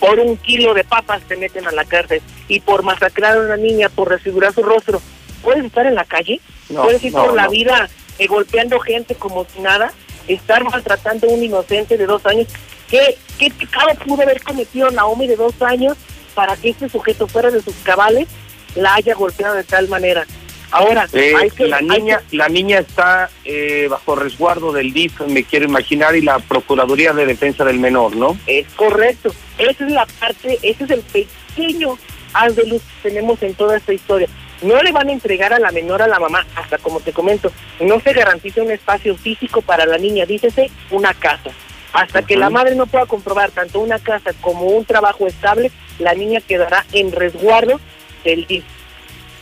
Por 0.00 0.20
un 0.20 0.36
kilo 0.36 0.74
de 0.74 0.84
papas 0.84 1.22
te 1.22 1.36
meten 1.36 1.66
a 1.66 1.72
la 1.72 1.84
cárcel 1.84 2.22
y 2.46 2.60
por 2.60 2.82
masacrar 2.82 3.36
a 3.36 3.40
una 3.40 3.56
niña, 3.56 3.88
por 3.88 4.10
desfigurar 4.10 4.52
su 4.52 4.62
rostro. 4.62 5.00
¿Puedes 5.42 5.64
estar 5.64 5.86
en 5.86 5.94
la 5.94 6.04
calle? 6.04 6.40
No, 6.68 6.82
¿Puedes 6.82 7.02
ir 7.04 7.12
no, 7.12 7.24
por 7.24 7.34
la 7.34 7.44
no. 7.44 7.50
vida 7.50 7.88
eh, 8.18 8.26
golpeando 8.26 8.78
gente 8.80 9.14
como 9.14 9.44
si 9.44 9.60
nada? 9.60 9.92
¿Estar 10.26 10.62
maltratando 10.64 11.26
a 11.26 11.30
un 11.30 11.42
inocente 11.42 11.96
de 11.96 12.06
dos 12.06 12.24
años? 12.26 12.46
¿Qué, 12.88 13.16
¿Qué 13.38 13.50
pecado 13.50 13.88
pudo 14.06 14.22
haber 14.22 14.42
cometido 14.42 14.90
Naomi 14.90 15.26
de 15.26 15.36
dos 15.36 15.60
años 15.62 15.96
para 16.34 16.56
que 16.56 16.70
este 16.70 16.88
sujeto 16.88 17.26
fuera 17.26 17.50
de 17.50 17.62
sus 17.62 17.74
cabales 17.82 18.28
la 18.74 18.94
haya 18.94 19.14
golpeado 19.14 19.54
de 19.54 19.64
tal 19.64 19.88
manera? 19.88 20.26
Ahora, 20.70 21.06
Eh, 21.12 21.32
hay 21.36 21.50
que, 21.50 21.66
la 21.66 21.78
hay 21.78 21.86
niña 21.86 22.20
la 22.30 22.48
niña 22.48 22.78
está 22.78 23.30
eh, 23.44 23.86
bajo 23.88 24.14
resguardo 24.16 24.72
del 24.72 24.92
DIF, 24.92 25.20
me 25.22 25.44
quiero 25.44 25.64
imaginar, 25.64 26.14
y 26.14 26.20
la 26.20 26.38
Procuraduría 26.38 27.12
de 27.12 27.26
Defensa 27.26 27.64
del 27.64 27.78
Menor, 27.78 28.16
¿no? 28.16 28.38
Es 28.46 28.66
correcto. 28.74 29.34
Esa 29.56 29.86
es 29.86 29.92
la 29.92 30.06
parte, 30.06 30.58
ese 30.62 30.84
es 30.84 30.90
el 30.90 31.00
pequeño 31.00 31.98
haz 32.34 32.56
de 32.56 32.66
luz 32.66 32.82
que 32.82 33.08
tenemos 33.08 33.42
en 33.42 33.54
toda 33.54 33.76
esta 33.76 33.92
historia. 33.92 34.28
No 34.62 34.82
le 34.82 34.92
van 34.92 35.08
a 35.08 35.12
entregar 35.12 35.52
a 35.52 35.58
la 35.58 35.70
menor 35.70 36.02
a 36.02 36.08
la 36.08 36.18
mamá, 36.18 36.44
hasta 36.56 36.78
como 36.78 37.00
te 37.00 37.12
comento, 37.12 37.52
no 37.80 38.00
se 38.00 38.12
garantiza 38.12 38.62
un 38.62 38.70
espacio 38.70 39.16
físico 39.16 39.62
para 39.62 39.86
la 39.86 39.98
niña, 39.98 40.26
dícese 40.26 40.70
una 40.90 41.14
casa. 41.14 41.50
Hasta 41.92 42.22
que 42.22 42.36
la 42.36 42.50
madre 42.50 42.74
no 42.74 42.86
pueda 42.86 43.06
comprobar 43.06 43.50
tanto 43.50 43.80
una 43.80 43.98
casa 43.98 44.32
como 44.40 44.66
un 44.66 44.84
trabajo 44.84 45.26
estable, 45.26 45.70
la 45.98 46.12
niña 46.14 46.40
quedará 46.40 46.84
en 46.92 47.12
resguardo 47.12 47.80
del 48.24 48.46
DIF. 48.46 48.64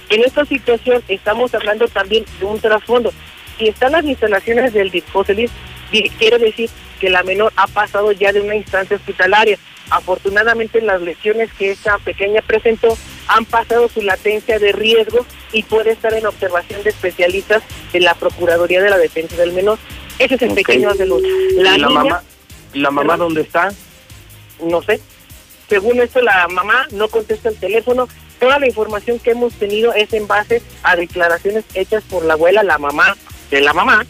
En 0.09 0.23
esta 0.25 0.45
situación 0.45 1.03
estamos 1.09 1.55
hablando 1.55 1.89
también 1.89 2.25
de 2.39 2.47
un 2.47 2.61
trasfondo. 2.61 3.13
Si 3.59 3.69
están 3.69 3.93
las 3.93 4.05
instalaciones 4.05 4.73
del 4.73 4.91
DIF, 4.91 5.11
José 5.13 5.35
Luis, 5.35 5.51
di- 5.91 6.09
quiere 6.11 6.39
decir 6.39 6.71
que 7.01 7.11
la 7.11 7.23
menor 7.23 7.53
ha 7.57 7.67
pasado 7.67 8.13
ya 8.13 8.33
de 8.33 8.41
una 8.41 8.55
instancia 8.55 8.97
hospitalaria. 8.97 9.59
Afortunadamente 9.91 10.81
las 10.81 11.01
lesiones 11.01 11.51
que 11.55 11.71
esta 11.71 11.99
pequeña 11.99 12.43
presentó 12.43 12.97
han 13.29 13.45
pasado 13.45 13.89
su 13.89 14.03
latencia 14.03 14.59
de 14.59 14.73
riesgo 14.73 15.25
y 15.53 15.63
puede 15.63 15.93
estar 15.93 16.13
en 16.15 16.27
observación 16.27 16.83
de 16.83 16.91
especialistas 16.91 17.63
de 17.93 18.01
la 18.01 18.15
Procuraduría 18.15 18.83
de 18.83 18.91
la 18.91 18.99
Defensa 18.99 19.37
del 19.37 19.53
Menor. 19.53 19.79
Ese 20.19 20.35
es 20.37 20.43
el 20.43 20.51
Ok. 20.51 20.57
pequeño 20.57 20.93
de 20.95 21.07
luz. 21.07 21.23
La, 21.57 21.77
¿Y 21.77 21.81
la 21.81 21.89
niña, 21.89 22.01
mamá, 22.05 22.23
la 22.75 22.91
mamá 22.91 23.13
Perdón. 23.15 23.29
dónde 23.29 23.41
está? 23.43 23.73
no 24.63 24.83
sé. 24.83 25.01
Según 25.69 26.01
esto, 26.01 26.21
la 26.23 26.47
mamá 26.49 26.87
no 26.93 27.09
contesta 27.09 27.49
el 27.49 27.57
teléfono. 27.57 28.09
Toda 28.41 28.59
la 28.59 28.67
información 28.67 29.19
que 29.19 29.31
hemos 29.31 29.55
tenido 29.55 29.93
es 29.95 30.13
en 30.13 30.27
base 30.27 30.63
a 30.83 30.97
declaraciones 30.97 31.65
hechas 31.75 32.05
por 32.05 32.25
la 32.25 32.35
abuela, 32.35 32.63
la 32.63 32.79
mamá 32.79 33.17
de 33.51 33.61
la 33.61 33.73
mamá. 33.73 34.05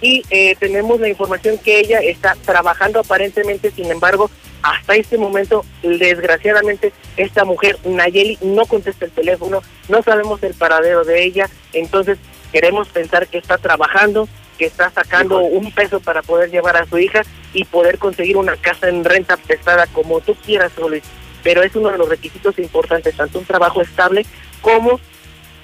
Y 0.00 0.22
eh, 0.30 0.56
tenemos 0.58 0.98
la 0.98 1.08
información 1.08 1.58
que 1.58 1.78
ella 1.78 1.98
está 1.98 2.34
trabajando 2.44 3.00
aparentemente, 3.00 3.70
sin 3.70 3.90
embargo, 3.90 4.30
hasta 4.62 4.94
este 4.94 5.18
momento, 5.18 5.64
desgraciadamente, 5.82 6.92
esta 7.16 7.44
mujer, 7.44 7.78
Nayeli, 7.84 8.38
no 8.42 8.66
contesta 8.66 9.04
el 9.04 9.10
teléfono, 9.10 9.62
no 9.88 10.02
sabemos 10.02 10.42
el 10.42 10.54
paradero 10.54 11.04
de 11.04 11.22
ella, 11.22 11.48
entonces 11.72 12.18
queremos 12.52 12.88
pensar 12.88 13.28
que 13.28 13.38
está 13.38 13.58
trabajando, 13.58 14.28
que 14.58 14.66
está 14.66 14.90
sacando 14.90 15.38
un 15.40 15.72
peso 15.72 16.00
para 16.00 16.22
poder 16.22 16.50
llevar 16.50 16.76
a 16.76 16.86
su 16.86 16.98
hija 16.98 17.22
y 17.54 17.64
poder 17.64 17.98
conseguir 17.98 18.36
una 18.36 18.56
casa 18.56 18.88
en 18.88 19.04
renta 19.04 19.36
prestada 19.36 19.86
como 19.86 20.20
tú 20.20 20.34
quieras, 20.34 20.72
Luis. 20.76 21.02
Pero 21.42 21.62
es 21.62 21.74
uno 21.74 21.90
de 21.90 21.98
los 21.98 22.08
requisitos 22.08 22.58
importantes, 22.58 23.16
tanto 23.16 23.38
un 23.38 23.44
trabajo 23.44 23.80
estable 23.80 24.26
como 24.60 25.00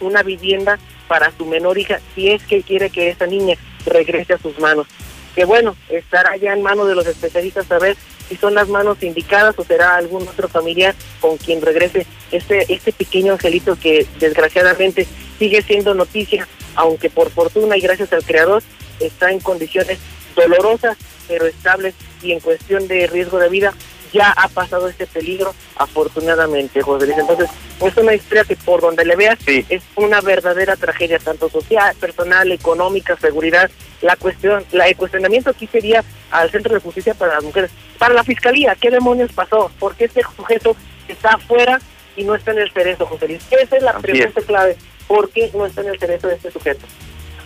una 0.00 0.22
vivienda 0.22 0.78
para 1.08 1.32
su 1.36 1.46
menor 1.46 1.78
hija, 1.78 2.00
si 2.14 2.30
es 2.30 2.42
que 2.42 2.62
quiere 2.62 2.90
que 2.90 3.10
esa 3.10 3.26
niña 3.26 3.56
regrese 3.84 4.34
a 4.34 4.38
sus 4.38 4.58
manos. 4.58 4.86
Que 5.34 5.44
bueno, 5.44 5.76
estará 5.88 6.36
ya 6.36 6.52
en 6.52 6.62
manos 6.62 6.88
de 6.88 6.94
los 6.94 7.06
especialistas 7.06 7.66
saber 7.66 7.96
si 8.28 8.36
son 8.36 8.54
las 8.54 8.68
manos 8.68 9.02
indicadas 9.02 9.54
o 9.58 9.64
será 9.64 9.96
algún 9.96 10.26
otro 10.26 10.48
familiar 10.48 10.94
con 11.20 11.36
quien 11.36 11.62
regrese 11.62 12.06
este, 12.32 12.72
este 12.72 12.92
pequeño 12.92 13.34
angelito 13.34 13.76
que 13.76 14.06
desgraciadamente 14.18 15.06
sigue 15.38 15.62
siendo 15.62 15.94
noticia, 15.94 16.48
aunque 16.74 17.10
por 17.10 17.30
fortuna 17.30 17.76
y 17.76 17.80
gracias 17.80 18.12
al 18.12 18.24
creador 18.24 18.62
está 18.98 19.30
en 19.30 19.40
condiciones 19.40 19.98
dolorosas 20.34 20.96
pero 21.28 21.46
estables 21.46 21.94
y 22.22 22.32
en 22.32 22.40
cuestión 22.40 22.88
de 22.88 23.06
riesgo 23.06 23.38
de 23.38 23.48
vida 23.48 23.74
ya 24.12 24.30
ha 24.32 24.48
pasado 24.48 24.88
este 24.88 25.06
peligro 25.06 25.54
afortunadamente, 25.76 26.82
José 26.82 27.06
Luis. 27.06 27.18
Entonces, 27.18 27.50
es 27.80 27.96
una 27.96 28.14
historia 28.14 28.44
que 28.44 28.56
por 28.56 28.80
donde 28.80 29.04
le 29.04 29.16
veas 29.16 29.38
es 29.46 29.82
una 29.96 30.20
verdadera 30.20 30.76
tragedia, 30.76 31.18
tanto 31.18 31.48
social, 31.48 31.94
personal, 32.00 32.50
económica, 32.52 33.16
seguridad. 33.16 33.70
La 34.02 34.16
cuestión, 34.16 34.64
la, 34.72 34.88
el 34.88 34.96
cuestionamiento 34.96 35.50
aquí 35.50 35.66
sería 35.66 36.04
al 36.30 36.50
Centro 36.50 36.74
de 36.74 36.80
Justicia 36.80 37.14
para 37.14 37.34
las 37.34 37.44
Mujeres, 37.44 37.70
para 37.98 38.14
la 38.14 38.24
Fiscalía, 38.24 38.76
¿qué 38.80 38.90
demonios 38.90 39.32
pasó? 39.32 39.70
¿Por 39.78 39.94
qué 39.94 40.04
este 40.04 40.22
sujeto 40.36 40.76
está 41.08 41.30
afuera 41.34 41.80
y 42.16 42.24
no 42.24 42.34
está 42.34 42.52
en 42.52 42.58
el 42.58 42.72
cerezo, 42.72 43.06
José 43.06 43.28
Luis? 43.28 43.42
Esa 43.50 43.76
es 43.76 43.82
la 43.82 43.92
Así 43.92 44.02
pregunta 44.02 44.40
clave. 44.42 44.76
¿Por 45.06 45.30
qué 45.30 45.50
no 45.54 45.66
está 45.66 45.82
en 45.82 45.88
el 45.88 45.98
cerezo 45.98 46.28
de 46.28 46.34
este 46.34 46.50
sujeto? 46.50 46.84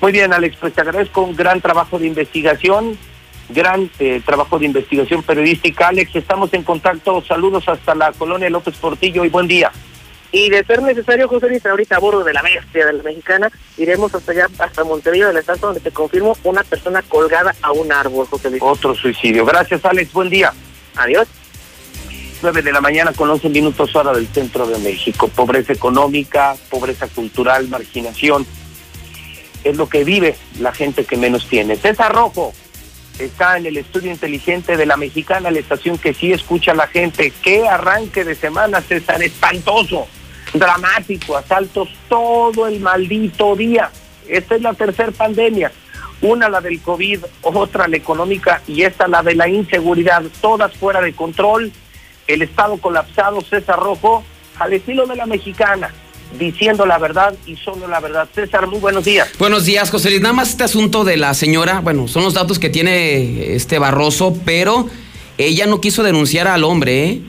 Muy 0.00 0.12
bien, 0.12 0.32
Alex, 0.32 0.56
pues 0.58 0.72
te 0.72 0.80
agradezco 0.80 1.22
un 1.22 1.36
gran 1.36 1.60
trabajo 1.60 1.98
de 1.98 2.06
investigación, 2.06 2.98
gran 3.52 3.90
eh, 3.98 4.20
trabajo 4.24 4.58
de 4.58 4.66
investigación 4.66 5.22
periodística. 5.22 5.88
Alex, 5.88 6.14
estamos 6.16 6.52
en 6.54 6.62
contacto. 6.62 7.22
Saludos 7.26 7.68
hasta 7.68 7.94
la 7.94 8.12
colonia 8.12 8.50
López 8.50 8.76
Portillo 8.76 9.24
y 9.24 9.28
buen 9.28 9.48
día. 9.48 9.72
Y 10.32 10.48
de 10.48 10.64
ser 10.64 10.80
necesario, 10.82 11.26
José 11.28 11.48
Luis, 11.48 11.64
ahorita 11.66 11.96
a 11.96 11.98
bordo 11.98 12.22
de 12.22 12.32
la 12.32 12.42
bestia 12.42 12.86
de 12.86 12.92
la 12.92 13.02
mexicana, 13.02 13.50
iremos 13.76 14.14
hasta 14.14 14.30
allá, 14.30 14.48
hasta 14.60 14.84
Montevideo 14.84 15.28
del 15.28 15.38
Estado, 15.38 15.58
donde 15.58 15.80
te 15.80 15.90
confirmo 15.90 16.36
una 16.44 16.62
persona 16.62 17.02
colgada 17.02 17.54
a 17.62 17.72
un 17.72 17.90
árbol, 17.90 18.26
José 18.26 18.48
Luis. 18.50 18.62
Otro 18.62 18.94
suicidio. 18.94 19.44
Gracias, 19.44 19.84
Alex. 19.84 20.12
Buen 20.12 20.30
día. 20.30 20.52
Adiós. 20.94 21.26
9 22.42 22.62
de 22.62 22.72
la 22.72 22.80
mañana 22.80 23.12
con 23.12 23.28
11 23.28 23.48
minutos 23.50 23.94
hora 23.94 24.12
del 24.12 24.26
centro 24.28 24.66
de 24.66 24.78
México. 24.78 25.28
Pobreza 25.28 25.72
económica, 25.72 26.56
pobreza 26.70 27.06
cultural, 27.08 27.68
marginación. 27.68 28.46
Es 29.64 29.76
lo 29.76 29.88
que 29.88 30.04
vive 30.04 30.36
la 30.58 30.72
gente 30.72 31.04
que 31.04 31.16
menos 31.16 31.46
tiene. 31.48 31.76
César 31.76 32.14
Rojo 32.14 32.54
está 33.24 33.56
en 33.56 33.66
el 33.66 33.76
estudio 33.76 34.10
inteligente 34.10 34.76
de 34.76 34.86
la 34.86 34.96
mexicana, 34.96 35.50
la 35.50 35.58
estación 35.58 35.98
que 35.98 36.14
sí 36.14 36.32
escucha 36.32 36.72
a 36.72 36.74
la 36.74 36.86
gente. 36.86 37.32
Qué 37.42 37.68
arranque 37.68 38.24
de 38.24 38.34
semana, 38.34 38.80
César, 38.80 39.22
espantoso, 39.22 40.06
dramático, 40.54 41.36
asaltos 41.36 41.88
todo 42.08 42.66
el 42.66 42.80
maldito 42.80 43.54
día. 43.56 43.90
Esta 44.28 44.56
es 44.56 44.62
la 44.62 44.74
tercera 44.74 45.12
pandemia. 45.12 45.72
Una 46.22 46.48
la 46.48 46.60
del 46.60 46.80
COVID, 46.80 47.24
otra 47.42 47.88
la 47.88 47.96
económica 47.96 48.62
y 48.66 48.82
esta 48.82 49.08
la 49.08 49.22
de 49.22 49.34
la 49.34 49.48
inseguridad, 49.48 50.22
todas 50.40 50.76
fuera 50.76 51.00
de 51.00 51.14
control 51.14 51.72
el 52.26 52.42
Estado 52.42 52.76
colapsado, 52.76 53.40
César 53.40 53.78
Rojo, 53.78 54.22
al 54.58 54.72
estilo 54.72 55.06
de 55.06 55.16
la 55.16 55.26
mexicana, 55.26 55.92
diciendo 56.38 56.86
la 56.86 56.98
verdad 56.98 57.34
y 57.46 57.56
solo 57.56 57.88
la 57.88 58.00
verdad. 58.00 58.28
César, 58.34 58.66
muy 58.66 58.78
buenos 58.78 59.04
días. 59.04 59.28
Buenos 59.38 59.64
días, 59.64 59.90
José 59.90 60.10
Luis. 60.10 60.22
Nada 60.22 60.32
más 60.34 60.50
este 60.50 60.64
asunto 60.64 61.04
de 61.04 61.16
la 61.16 61.34
señora, 61.34 61.80
bueno, 61.80 62.08
son 62.08 62.22
los 62.22 62.34
datos 62.34 62.58
que 62.58 62.70
tiene 62.70 63.54
este 63.54 63.78
Barroso, 63.78 64.36
pero 64.44 64.88
ella 65.38 65.66
no 65.66 65.80
quiso 65.80 66.02
denunciar 66.02 66.46
al 66.48 66.64
hombre, 66.64 67.04
¿eh? 67.04 67.20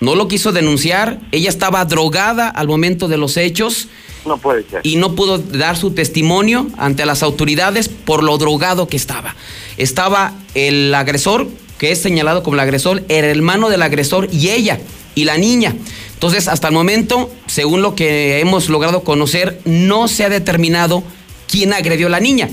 No 0.00 0.14
lo 0.14 0.28
quiso 0.28 0.52
denunciar, 0.52 1.20
ella 1.30 1.50
estaba 1.50 1.84
drogada 1.84 2.48
al 2.48 2.66
momento 2.66 3.06
de 3.06 3.18
los 3.18 3.36
hechos 3.36 3.88
No 4.24 4.38
puede 4.38 4.64
ser. 4.68 4.80
y 4.82 4.96
no 4.96 5.14
pudo 5.14 5.36
dar 5.36 5.76
su 5.76 5.90
testimonio 5.90 6.68
ante 6.78 7.04
las 7.04 7.22
autoridades 7.22 7.90
por 7.90 8.22
lo 8.22 8.38
drogado 8.38 8.88
que 8.88 8.96
estaba. 8.96 9.34
Estaba 9.76 10.32
el 10.54 10.94
agresor, 10.94 11.48
que 11.76 11.92
es 11.92 12.00
señalado 12.00 12.42
como 12.42 12.54
el 12.54 12.60
agresor, 12.60 13.02
el 13.08 13.24
hermano 13.26 13.68
del 13.68 13.82
agresor 13.82 14.28
y 14.32 14.48
ella 14.48 14.80
y 15.14 15.24
la 15.24 15.36
niña. 15.38 15.74
Entonces, 16.14 16.48
hasta 16.48 16.68
el 16.68 16.74
momento, 16.74 17.30
según 17.46 17.82
lo 17.82 17.94
que 17.94 18.40
hemos 18.40 18.68
logrado 18.68 19.02
conocer, 19.02 19.60
no 19.64 20.06
se 20.08 20.24
ha 20.24 20.28
determinado 20.28 21.02
quién 21.48 21.72
agredió 21.72 22.06
a 22.08 22.10
la 22.10 22.20
niña. 22.20 22.48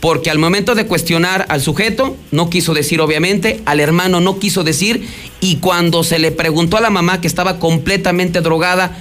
Porque 0.00 0.30
al 0.30 0.38
momento 0.38 0.76
de 0.76 0.86
cuestionar 0.86 1.46
al 1.48 1.60
sujeto, 1.60 2.16
no 2.30 2.48
quiso 2.50 2.72
decir 2.72 3.00
obviamente, 3.00 3.60
al 3.66 3.80
hermano 3.80 4.20
no 4.20 4.38
quiso 4.38 4.62
decir, 4.62 5.08
y 5.40 5.56
cuando 5.56 6.04
se 6.04 6.20
le 6.20 6.30
preguntó 6.30 6.76
a 6.76 6.80
la 6.80 6.90
mamá 6.90 7.20
que 7.20 7.26
estaba 7.26 7.58
completamente 7.58 8.40
drogada, 8.40 8.96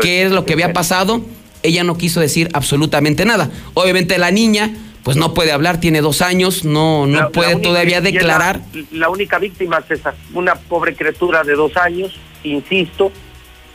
qué 0.00 0.22
es 0.22 0.30
lo 0.30 0.44
que 0.44 0.52
había 0.52 0.72
pasado, 0.72 1.20
ella 1.64 1.82
no 1.82 1.98
quiso 1.98 2.20
decir 2.20 2.48
absolutamente 2.52 3.24
nada. 3.24 3.50
Obviamente 3.74 4.18
la 4.18 4.30
niña, 4.30 4.72
pues 5.02 5.16
no 5.16 5.34
puede 5.34 5.50
hablar, 5.50 5.80
tiene 5.80 6.00
dos 6.00 6.22
años, 6.22 6.64
no, 6.64 7.08
no 7.08 7.20
La- 7.22 7.28
puede 7.30 7.50
la 7.50 7.56
única- 7.56 7.68
todavía 7.68 7.96
es 7.98 8.04
la- 8.04 8.10
declarar. 8.12 8.60
La, 8.92 9.08
única 9.08 9.38
víctima, 9.40 9.82
César, 9.88 10.14
una 10.32 10.54
pobre 10.54 10.94
criatura 10.94 11.42
de 11.42 11.54
dos 11.54 11.76
años, 11.76 12.12
insisto, 12.52 13.12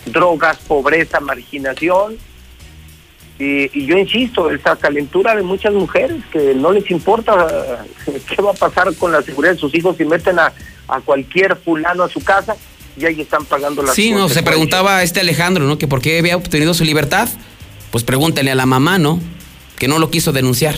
drogas, 0.05 0.57
pobreza, 0.67 1.19
marginación. 1.19 2.17
Y, 3.39 3.69
y 3.77 3.85
yo 3.85 3.97
insisto, 3.97 4.51
esa 4.51 4.75
calentura 4.75 5.35
de 5.35 5.41
muchas 5.41 5.73
mujeres 5.73 6.23
que 6.31 6.53
no 6.53 6.71
les 6.71 6.89
importa 6.91 7.47
eh, 8.07 8.21
qué 8.35 8.41
va 8.41 8.51
a 8.51 8.53
pasar 8.53 8.93
con 8.95 9.11
la 9.11 9.21
seguridad 9.23 9.53
de 9.53 9.59
sus 9.59 9.73
hijos 9.73 9.97
si 9.97 10.05
meten 10.05 10.37
a, 10.37 10.53
a 10.87 11.01
cualquier 11.01 11.55
fulano 11.55 12.03
a 12.03 12.09
su 12.09 12.23
casa 12.23 12.55
y 12.97 13.05
ahí 13.05 13.21
están 13.21 13.45
pagando 13.45 13.81
las 13.81 13.95
Sí, 13.95 14.11
no, 14.11 14.29
se 14.29 14.43
preguntaba 14.43 15.01
este 15.03 15.21
Alejandro, 15.21 15.65
¿no? 15.65 15.77
Que 15.77 15.87
por 15.87 16.01
qué 16.01 16.19
había 16.19 16.35
obtenido 16.35 16.73
su 16.73 16.83
libertad. 16.83 17.29
Pues 17.91 18.03
pregúntale 18.03 18.51
a 18.51 18.55
la 18.55 18.65
mamá, 18.65 18.99
¿no? 18.99 19.19
Que 19.77 19.87
no 19.87 19.99
lo 19.99 20.09
quiso 20.11 20.31
denunciar. 20.31 20.75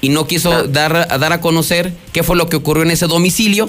Y 0.00 0.10
no 0.10 0.26
quiso 0.26 0.68
dar, 0.68 1.08
a 1.10 1.18
dar 1.18 1.32
a 1.32 1.40
conocer 1.40 1.92
qué 2.12 2.22
fue 2.22 2.36
lo 2.36 2.48
que 2.48 2.56
ocurrió 2.56 2.84
en 2.84 2.90
ese 2.90 3.06
domicilio, 3.06 3.68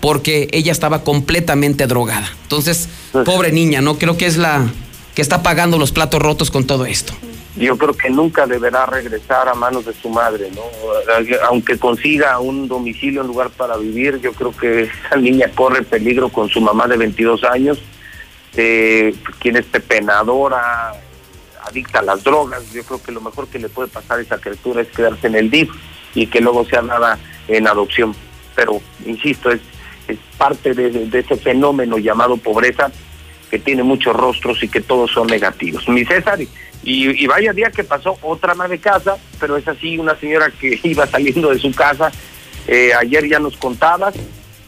porque 0.00 0.48
ella 0.52 0.72
estaba 0.72 1.02
completamente 1.02 1.86
drogada. 1.86 2.28
Entonces, 2.42 2.88
pobre 3.24 3.52
niña, 3.52 3.80
¿no? 3.80 3.98
Creo 3.98 4.16
que 4.16 4.26
es 4.26 4.36
la 4.36 4.66
que 5.14 5.22
está 5.22 5.42
pagando 5.42 5.78
los 5.78 5.92
platos 5.92 6.20
rotos 6.20 6.50
con 6.50 6.66
todo 6.66 6.86
esto. 6.86 7.12
yo 7.56 7.78
creo 7.78 7.94
que 7.94 8.10
nunca 8.10 8.46
deberá 8.46 8.84
regresar 8.84 9.48
a 9.48 9.54
manos 9.54 9.84
de 9.86 9.94
su 9.94 10.08
madre, 10.08 10.50
¿no? 10.50 10.62
Aunque 11.46 11.78
consiga 11.78 12.40
un 12.40 12.66
domicilio, 12.66 13.20
un 13.20 13.28
lugar 13.28 13.50
para 13.50 13.76
vivir, 13.76 14.20
yo 14.20 14.32
creo 14.32 14.54
que 14.56 14.90
esa 15.06 15.16
niña 15.16 15.50
corre 15.54 15.82
peligro 15.82 16.28
con 16.30 16.48
su 16.48 16.60
mamá 16.60 16.88
de 16.88 16.96
22 16.96 17.44
años, 17.44 17.78
eh, 18.56 19.14
quien 19.38 19.56
es 19.56 19.64
pepenadora, 19.66 20.94
adicta 21.64 22.00
a 22.00 22.02
las 22.02 22.22
drogas. 22.22 22.72
Yo 22.72 22.82
creo 22.84 23.02
que 23.02 23.12
lo 23.12 23.20
mejor 23.20 23.48
que 23.48 23.58
le 23.58 23.68
puede 23.68 23.88
pasar 23.88 24.18
a 24.18 24.22
esa 24.22 24.38
criatura 24.38 24.82
es 24.82 24.88
quedarse 24.88 25.26
en 25.26 25.36
el 25.36 25.50
DIF 25.50 25.70
y 26.14 26.26
que 26.26 26.40
luego 26.40 26.64
sea 26.64 26.82
nada 26.82 27.18
en 27.48 27.66
adopción. 27.66 28.14
Pero, 28.54 28.80
insisto, 29.04 29.50
es, 29.50 29.60
es 30.08 30.18
parte 30.36 30.74
de, 30.74 31.08
ese 31.18 31.36
fenómeno 31.36 31.98
llamado 31.98 32.36
pobreza 32.36 32.90
que 33.50 33.58
tiene 33.58 33.82
muchos 33.82 34.14
rostros 34.14 34.62
y 34.62 34.68
que 34.68 34.80
todos 34.80 35.10
son 35.12 35.26
negativos. 35.26 35.88
Mi 35.88 36.04
César, 36.04 36.38
y, 36.82 37.26
vaya 37.26 37.52
día 37.52 37.70
que 37.70 37.84
pasó 37.84 38.18
otra 38.22 38.52
ama 38.52 38.68
de 38.68 38.78
casa, 38.78 39.16
pero 39.40 39.56
es 39.56 39.66
así 39.66 39.96
una 39.98 40.16
señora 40.16 40.50
que 40.50 40.78
iba 40.84 41.06
saliendo 41.06 41.50
de 41.50 41.58
su 41.58 41.72
casa. 41.72 42.10
Eh, 42.66 42.92
ayer 42.94 43.28
ya 43.28 43.38
nos 43.38 43.56
contabas, 43.56 44.14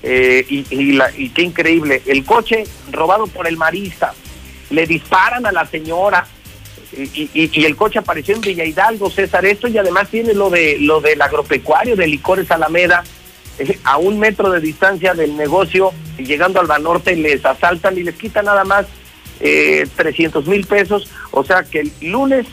Eh, 0.02 0.44
y, 0.48 0.92
la, 0.92 1.10
y 1.16 1.30
qué 1.30 1.42
increíble, 1.42 2.00
el 2.06 2.22
coche 2.24 2.64
robado 2.92 3.26
por 3.26 3.48
el 3.48 3.56
marista, 3.56 4.12
le 4.70 4.86
disparan 4.86 5.46
a 5.46 5.52
la 5.52 5.66
señora 5.66 6.26
y, 6.92 7.28
y- 7.34 7.64
el 7.64 7.74
coche 7.74 7.98
apareció 7.98 8.34
en 8.36 8.40
Villa 8.42 8.64
Hidalgo, 8.64 9.10
César, 9.10 9.44
esto 9.44 9.66
y 9.66 9.76
además 9.78 10.08
tiene 10.08 10.32
lo 10.34 10.48
de 10.50 10.76
lo 10.78 11.00
del 11.00 11.20
agropecuario 11.20 11.96
de 11.96 12.06
Licores 12.06 12.50
Alameda, 12.52 13.02
a 13.84 13.98
un 13.98 14.18
metro 14.18 14.50
de 14.50 14.60
distancia 14.60 15.14
del 15.14 15.36
negocio 15.36 15.92
y 16.18 16.24
llegando 16.24 16.60
al 16.60 16.66
Banorte 16.66 17.16
les 17.16 17.44
asaltan 17.44 17.96
y 17.98 18.02
les 18.02 18.14
quitan 18.14 18.46
nada 18.46 18.64
más 18.64 18.86
eh, 19.40 19.86
300 19.96 20.46
mil 20.46 20.66
pesos, 20.66 21.10
o 21.30 21.44
sea 21.44 21.62
que 21.62 21.80
el 21.80 21.92
lunes 22.00 22.46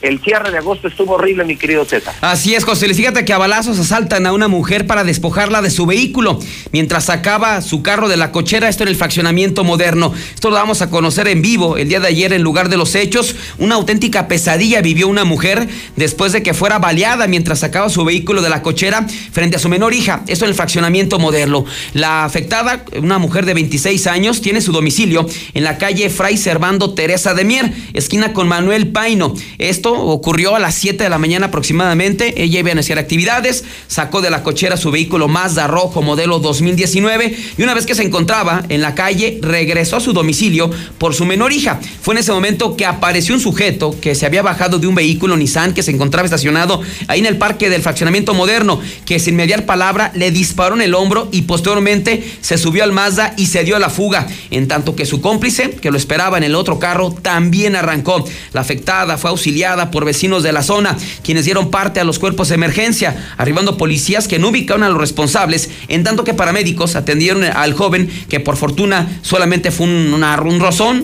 el 0.00 0.20
cierre 0.20 0.50
de 0.50 0.58
agosto 0.58 0.88
estuvo 0.88 1.14
horrible, 1.14 1.44
mi 1.44 1.56
querido 1.56 1.84
César. 1.84 2.14
Así 2.20 2.54
es, 2.54 2.64
José. 2.64 2.92
Fíjate 2.94 3.24
que 3.24 3.32
a 3.32 3.38
balazos 3.38 3.78
asaltan 3.78 4.26
a 4.26 4.32
una 4.32 4.48
mujer 4.48 4.86
para 4.86 5.04
despojarla 5.04 5.62
de 5.62 5.70
su 5.70 5.86
vehículo 5.86 6.38
mientras 6.72 7.06
sacaba 7.06 7.60
su 7.62 7.82
carro 7.82 8.08
de 8.08 8.16
la 8.16 8.30
cochera. 8.32 8.68
Esto 8.68 8.84
en 8.84 8.90
el 8.90 8.96
fraccionamiento 8.96 9.64
moderno. 9.64 10.12
Esto 10.34 10.50
lo 10.50 10.56
vamos 10.56 10.82
a 10.82 10.90
conocer 10.90 11.28
en 11.28 11.42
vivo 11.42 11.76
el 11.76 11.88
día 11.88 12.00
de 12.00 12.08
ayer 12.08 12.32
en 12.32 12.42
lugar 12.42 12.68
de 12.68 12.76
los 12.76 12.94
hechos. 12.94 13.34
Una 13.58 13.74
auténtica 13.74 14.28
pesadilla 14.28 14.80
vivió 14.80 15.08
una 15.08 15.24
mujer 15.24 15.68
después 15.96 16.32
de 16.32 16.42
que 16.42 16.54
fuera 16.54 16.78
baleada 16.78 17.26
mientras 17.26 17.60
sacaba 17.60 17.88
su 17.88 18.04
vehículo 18.04 18.42
de 18.42 18.50
la 18.50 18.62
cochera 18.62 19.06
frente 19.32 19.56
a 19.56 19.60
su 19.60 19.68
menor 19.68 19.94
hija. 19.94 20.22
Esto 20.26 20.44
en 20.44 20.50
el 20.50 20.54
fraccionamiento 20.54 21.18
moderno. 21.18 21.64
La 21.92 22.24
afectada, 22.24 22.84
una 23.00 23.18
mujer 23.18 23.44
de 23.46 23.54
26 23.54 24.06
años, 24.06 24.40
tiene 24.40 24.60
su 24.60 24.72
domicilio 24.72 25.26
en 25.54 25.64
la 25.64 25.78
calle 25.78 26.10
Fray 26.10 26.36
Servando 26.36 26.94
Teresa 26.94 27.34
de 27.34 27.44
Mier, 27.44 27.72
esquina 27.94 28.32
con 28.32 28.48
Manuel 28.48 28.88
Paino. 28.88 29.34
Esto 29.58 29.87
ocurrió 29.94 30.54
a 30.54 30.58
las 30.58 30.74
7 30.74 31.02
de 31.04 31.10
la 31.10 31.18
mañana 31.18 31.46
aproximadamente. 31.46 32.42
Ella 32.42 32.60
iba 32.60 32.70
a 32.70 32.72
iniciar 32.72 32.98
actividades, 32.98 33.64
sacó 33.86 34.20
de 34.20 34.30
la 34.30 34.42
cochera 34.42 34.76
su 34.76 34.90
vehículo 34.90 35.28
Mazda 35.28 35.66
rojo 35.66 36.02
modelo 36.02 36.38
2019 36.38 37.36
y 37.56 37.62
una 37.62 37.74
vez 37.74 37.86
que 37.86 37.94
se 37.94 38.02
encontraba 38.02 38.64
en 38.68 38.80
la 38.80 38.94
calle 38.94 39.38
regresó 39.42 39.96
a 39.96 40.00
su 40.00 40.12
domicilio 40.12 40.70
por 40.98 41.14
su 41.14 41.24
menor 41.24 41.52
hija. 41.52 41.80
Fue 42.02 42.14
en 42.14 42.18
ese 42.18 42.32
momento 42.32 42.76
que 42.76 42.86
apareció 42.86 43.34
un 43.34 43.40
sujeto 43.40 43.94
que 44.00 44.14
se 44.14 44.26
había 44.26 44.42
bajado 44.42 44.78
de 44.78 44.86
un 44.86 44.94
vehículo 44.94 45.36
Nissan 45.36 45.74
que 45.74 45.82
se 45.82 45.90
encontraba 45.90 46.26
estacionado 46.26 46.80
ahí 47.06 47.20
en 47.20 47.26
el 47.26 47.38
parque 47.38 47.70
del 47.70 47.82
fraccionamiento 47.82 48.34
moderno, 48.34 48.80
que 49.04 49.18
sin 49.18 49.36
mediar 49.36 49.66
palabra 49.66 50.12
le 50.14 50.30
disparó 50.30 50.74
en 50.74 50.82
el 50.82 50.94
hombro 50.94 51.28
y 51.32 51.42
posteriormente 51.42 52.22
se 52.40 52.58
subió 52.58 52.84
al 52.84 52.92
Mazda 52.92 53.34
y 53.36 53.46
se 53.46 53.64
dio 53.64 53.76
a 53.76 53.78
la 53.78 53.90
fuga, 53.90 54.26
en 54.50 54.68
tanto 54.68 54.96
que 54.96 55.06
su 55.06 55.20
cómplice, 55.20 55.70
que 55.70 55.90
lo 55.90 55.96
esperaba 55.96 56.38
en 56.38 56.44
el 56.44 56.54
otro 56.54 56.78
carro, 56.78 57.12
también 57.12 57.76
arrancó. 57.76 58.24
La 58.52 58.60
afectada 58.60 59.18
fue 59.18 59.30
auxiliada 59.30 59.77
por 59.90 60.04
vecinos 60.04 60.42
de 60.42 60.52
la 60.52 60.62
zona, 60.62 60.96
quienes 61.22 61.44
dieron 61.44 61.70
parte 61.70 62.00
a 62.00 62.04
los 62.04 62.18
cuerpos 62.18 62.48
de 62.48 62.54
emergencia, 62.56 63.16
arribando 63.36 63.76
policías 63.76 64.28
que 64.28 64.38
no 64.38 64.48
ubicaron 64.48 64.82
a 64.82 64.88
los 64.88 64.98
responsables, 64.98 65.70
en 65.88 66.04
tanto 66.04 66.24
que 66.24 66.34
paramédicos 66.34 66.94
atendieron 66.96 67.44
al 67.44 67.72
joven, 67.72 68.08
que 68.28 68.40
por 68.40 68.56
fortuna 68.56 69.20
solamente 69.22 69.70
fue 69.70 69.86
un, 69.86 70.12
una- 70.14 70.38
un 70.40 70.58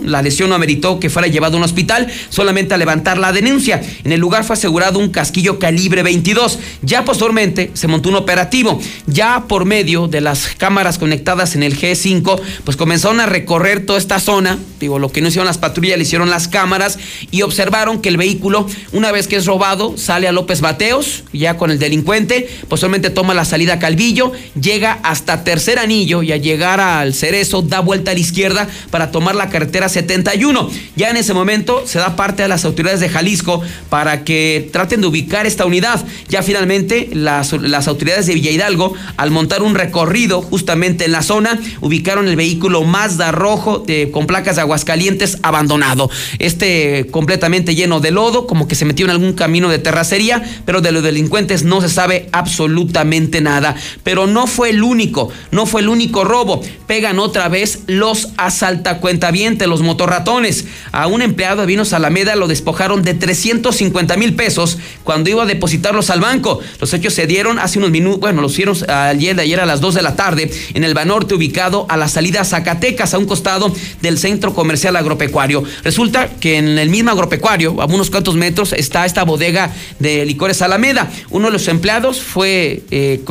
la 0.05 0.20
lesión 0.22 0.48
no 0.51 0.55
ameritó 0.55 1.01
que 1.01 1.10
fuera 1.10 1.28
llevado 1.28 1.55
a 1.55 1.59
un 1.59 1.64
hospital, 1.64 2.09
solamente 2.28 2.74
a 2.74 2.76
levantar 2.78 3.18
la 3.18 3.32
denuncia. 3.32 3.80
En 4.05 4.12
el 4.12 4.20
lugar 4.20 4.44
fue 4.44 4.55
asegurado 4.55 4.98
un 4.98 5.09
casquillo 5.10 5.59
calibre 5.59 6.02
22. 6.02 6.59
Ya 6.82 7.05
posteriormente 7.05 7.70
se 7.74 7.88
montó 7.88 8.09
un 8.10 8.16
operativo, 8.16 8.80
ya 9.06 9.44
por 9.48 9.64
medio 9.64 10.06
de 10.09 10.20
las 10.20 10.48
cámaras 10.59 10.98
conectadas 10.98 11.55
en 11.56 11.62
el 11.62 11.78
G5, 11.78 12.40
pues 12.64 12.76
comenzaron 12.76 13.20
a 13.20 13.26
recorrer 13.26 13.86
toda 13.86 13.98
esta 13.98 14.20
zona, 14.20 14.59
digo, 14.80 14.98
lo 14.98 15.10
que 15.10 15.20
no 15.20 15.28
hicieron 15.28 15.46
las 15.46 15.59
patrullas, 15.59 15.96
le 15.96 16.02
hicieron 16.05 16.30
las 16.30 16.48
cámaras 16.48 16.98
y 17.30 17.42
observaron 17.42 18.01
que 18.01 18.09
el 18.09 18.16
vehículo, 18.16 18.64
una 18.93 19.12
vez 19.12 19.28
que 19.28 19.36
es 19.36 19.47
robado, 19.47 19.97
sale 19.97 20.28
a 20.28 20.32
López 20.32 20.61
Bateos, 20.61 21.24
ya 21.32 21.57
con 21.57 21.70
el 21.70 21.78
delincuente, 21.78 22.49
posteriormente 22.69 23.11
toma 23.11 23.35
la 23.35 23.45
salida 23.45 23.74
a 23.74 23.78
Calvillo, 23.78 24.32
llega 24.61 24.99
hasta 25.03 25.45
Tercer 25.45 25.78
Anillo 25.78 26.23
y 26.23 26.32
al 26.32 26.43
llegar 26.43 26.81
al 26.81 27.15
Cerezo 27.15 27.62
da 27.62 27.81
vuelta 27.81 28.11
a 28.11 28.15
la 28.15 28.20
izquierda 28.20 28.69
para 28.91 29.11
tomar 29.11 29.35
la 29.35 29.51
carretera 29.51 29.89
71. 29.89 30.70
Ya 30.97 31.11
en 31.11 31.16
ese 31.16 31.35
momento 31.35 31.85
se 31.86 31.99
da 31.99 32.16
parte 32.16 32.43
a 32.43 32.49
las 32.49 32.65
autoridades 32.65 33.01
de 33.01 33.09
Jalisco 33.09 33.62
para 33.89 34.24
que 34.24 34.69
traten 34.73 35.01
de 35.01 35.07
ubicar 35.07 35.47
esta 35.47 35.66
unidad. 35.66 36.05
Ya 36.28 36.43
finalmente 36.43 37.11
las, 37.12 37.53
las 37.53 37.89
autoridades 37.89 38.27
de 38.27 38.35
Villa 38.35 38.51
Hidalgo, 38.51 38.95
al 39.16 39.31
montar 39.31 39.62
un 39.62 39.74
recorrido 39.74 40.43
justamente 40.43 41.05
en 41.05 41.12
la 41.12 41.23
zona, 41.23 41.61
ubicaron 41.81 42.28
el 42.28 42.36
vehículo 42.36 42.82
Mazda 42.82 43.32
rojo 43.32 43.78
de, 43.78 44.11
con 44.11 44.27
placas 44.27 44.57
de 44.57 44.62
Aguascalientes 44.62 45.39
abandonado. 45.43 46.11
Este 46.39 47.07
completamente 47.11 47.74
lleno 47.74 48.01
de 48.01 48.11
lodo, 48.11 48.47
como 48.55 48.68
que 48.68 48.76
se 48.76 48.85
metió 48.85 49.05
en 49.05 49.10
algún 49.10 49.32
camino 49.32 49.68
de 49.68 49.81
terracería, 49.81 50.40
pero 50.64 50.81
de 50.81 50.93
los 50.93 51.02
delincuentes 51.02 51.64
no 51.64 51.81
se 51.81 51.89
sabe 51.89 52.28
absolutamente 52.31 53.40
nada. 53.40 53.74
Pero 54.05 54.28
no 54.28 54.47
fue 54.47 54.70
el 54.70 54.85
único, 54.85 55.28
no 55.51 55.66
fue 55.66 55.81
el 55.81 55.89
único 55.89 56.22
robo. 56.22 56.62
Pegan 56.86 57.18
otra 57.18 57.48
vez 57.48 57.81
los 57.89 58.28
asaltacuentavientes, 58.36 59.66
los 59.66 59.82
motorratones. 59.82 60.66
A 60.93 61.09
un 61.09 61.20
empleado 61.20 61.62
de 61.62 61.66
Vinos 61.66 61.93
Alameda 61.93 62.36
lo 62.36 62.47
despojaron 62.47 63.02
de 63.02 63.14
350 63.14 64.16
mil 64.18 64.36
pesos 64.36 64.78
cuando 65.02 65.31
iba 65.31 65.43
a 65.43 65.47
depositarlos 65.47 66.10
al 66.10 66.20
banco. 66.20 66.60
Los 66.81 66.94
hechos 66.94 67.12
se 67.12 67.26
dieron 67.26 67.59
hace 67.59 67.81
unos 67.81 67.90
minutos, 67.90 68.20
bueno, 68.20 68.40
los 68.40 68.52
hicieron 68.52 68.76
ayer 68.89 69.35
de 69.35 69.43
ayer 69.43 69.59
a 69.59 69.66
las 69.66 69.81
2 69.81 69.97
de 69.97 70.02
la 70.02 70.14
tarde 70.14 70.48
en 70.74 70.85
el 70.85 70.94
Banorte 70.94 71.35
ubicado 71.35 71.86
a 71.89 71.97
la 71.97 72.06
salida 72.06 72.44
Zacatecas, 72.44 73.14
a 73.14 73.18
un 73.18 73.26
costado 73.26 73.74
del 74.01 74.16
centro 74.16 74.55
comercial 74.55 74.94
agropecuario. 74.94 75.64
Resulta 75.82 76.28
que 76.28 76.59
en 76.59 76.78
el 76.78 76.89
mismo 76.89 77.10
agropecuario, 77.10 77.82
a 77.82 77.86
unos 77.86 78.10
cuantos 78.10 78.36
metros, 78.36 78.44
está 78.49 79.07
esta 79.07 79.25
bodega 79.25 79.73
de 79.99 80.25
licores 80.25 80.62
Alameda. 80.62 81.11
Uno 81.31 81.47
de 81.47 81.53
los 81.53 81.69
empleados 81.69 82.21
fue, 82.21 82.83
eh, 82.91 83.23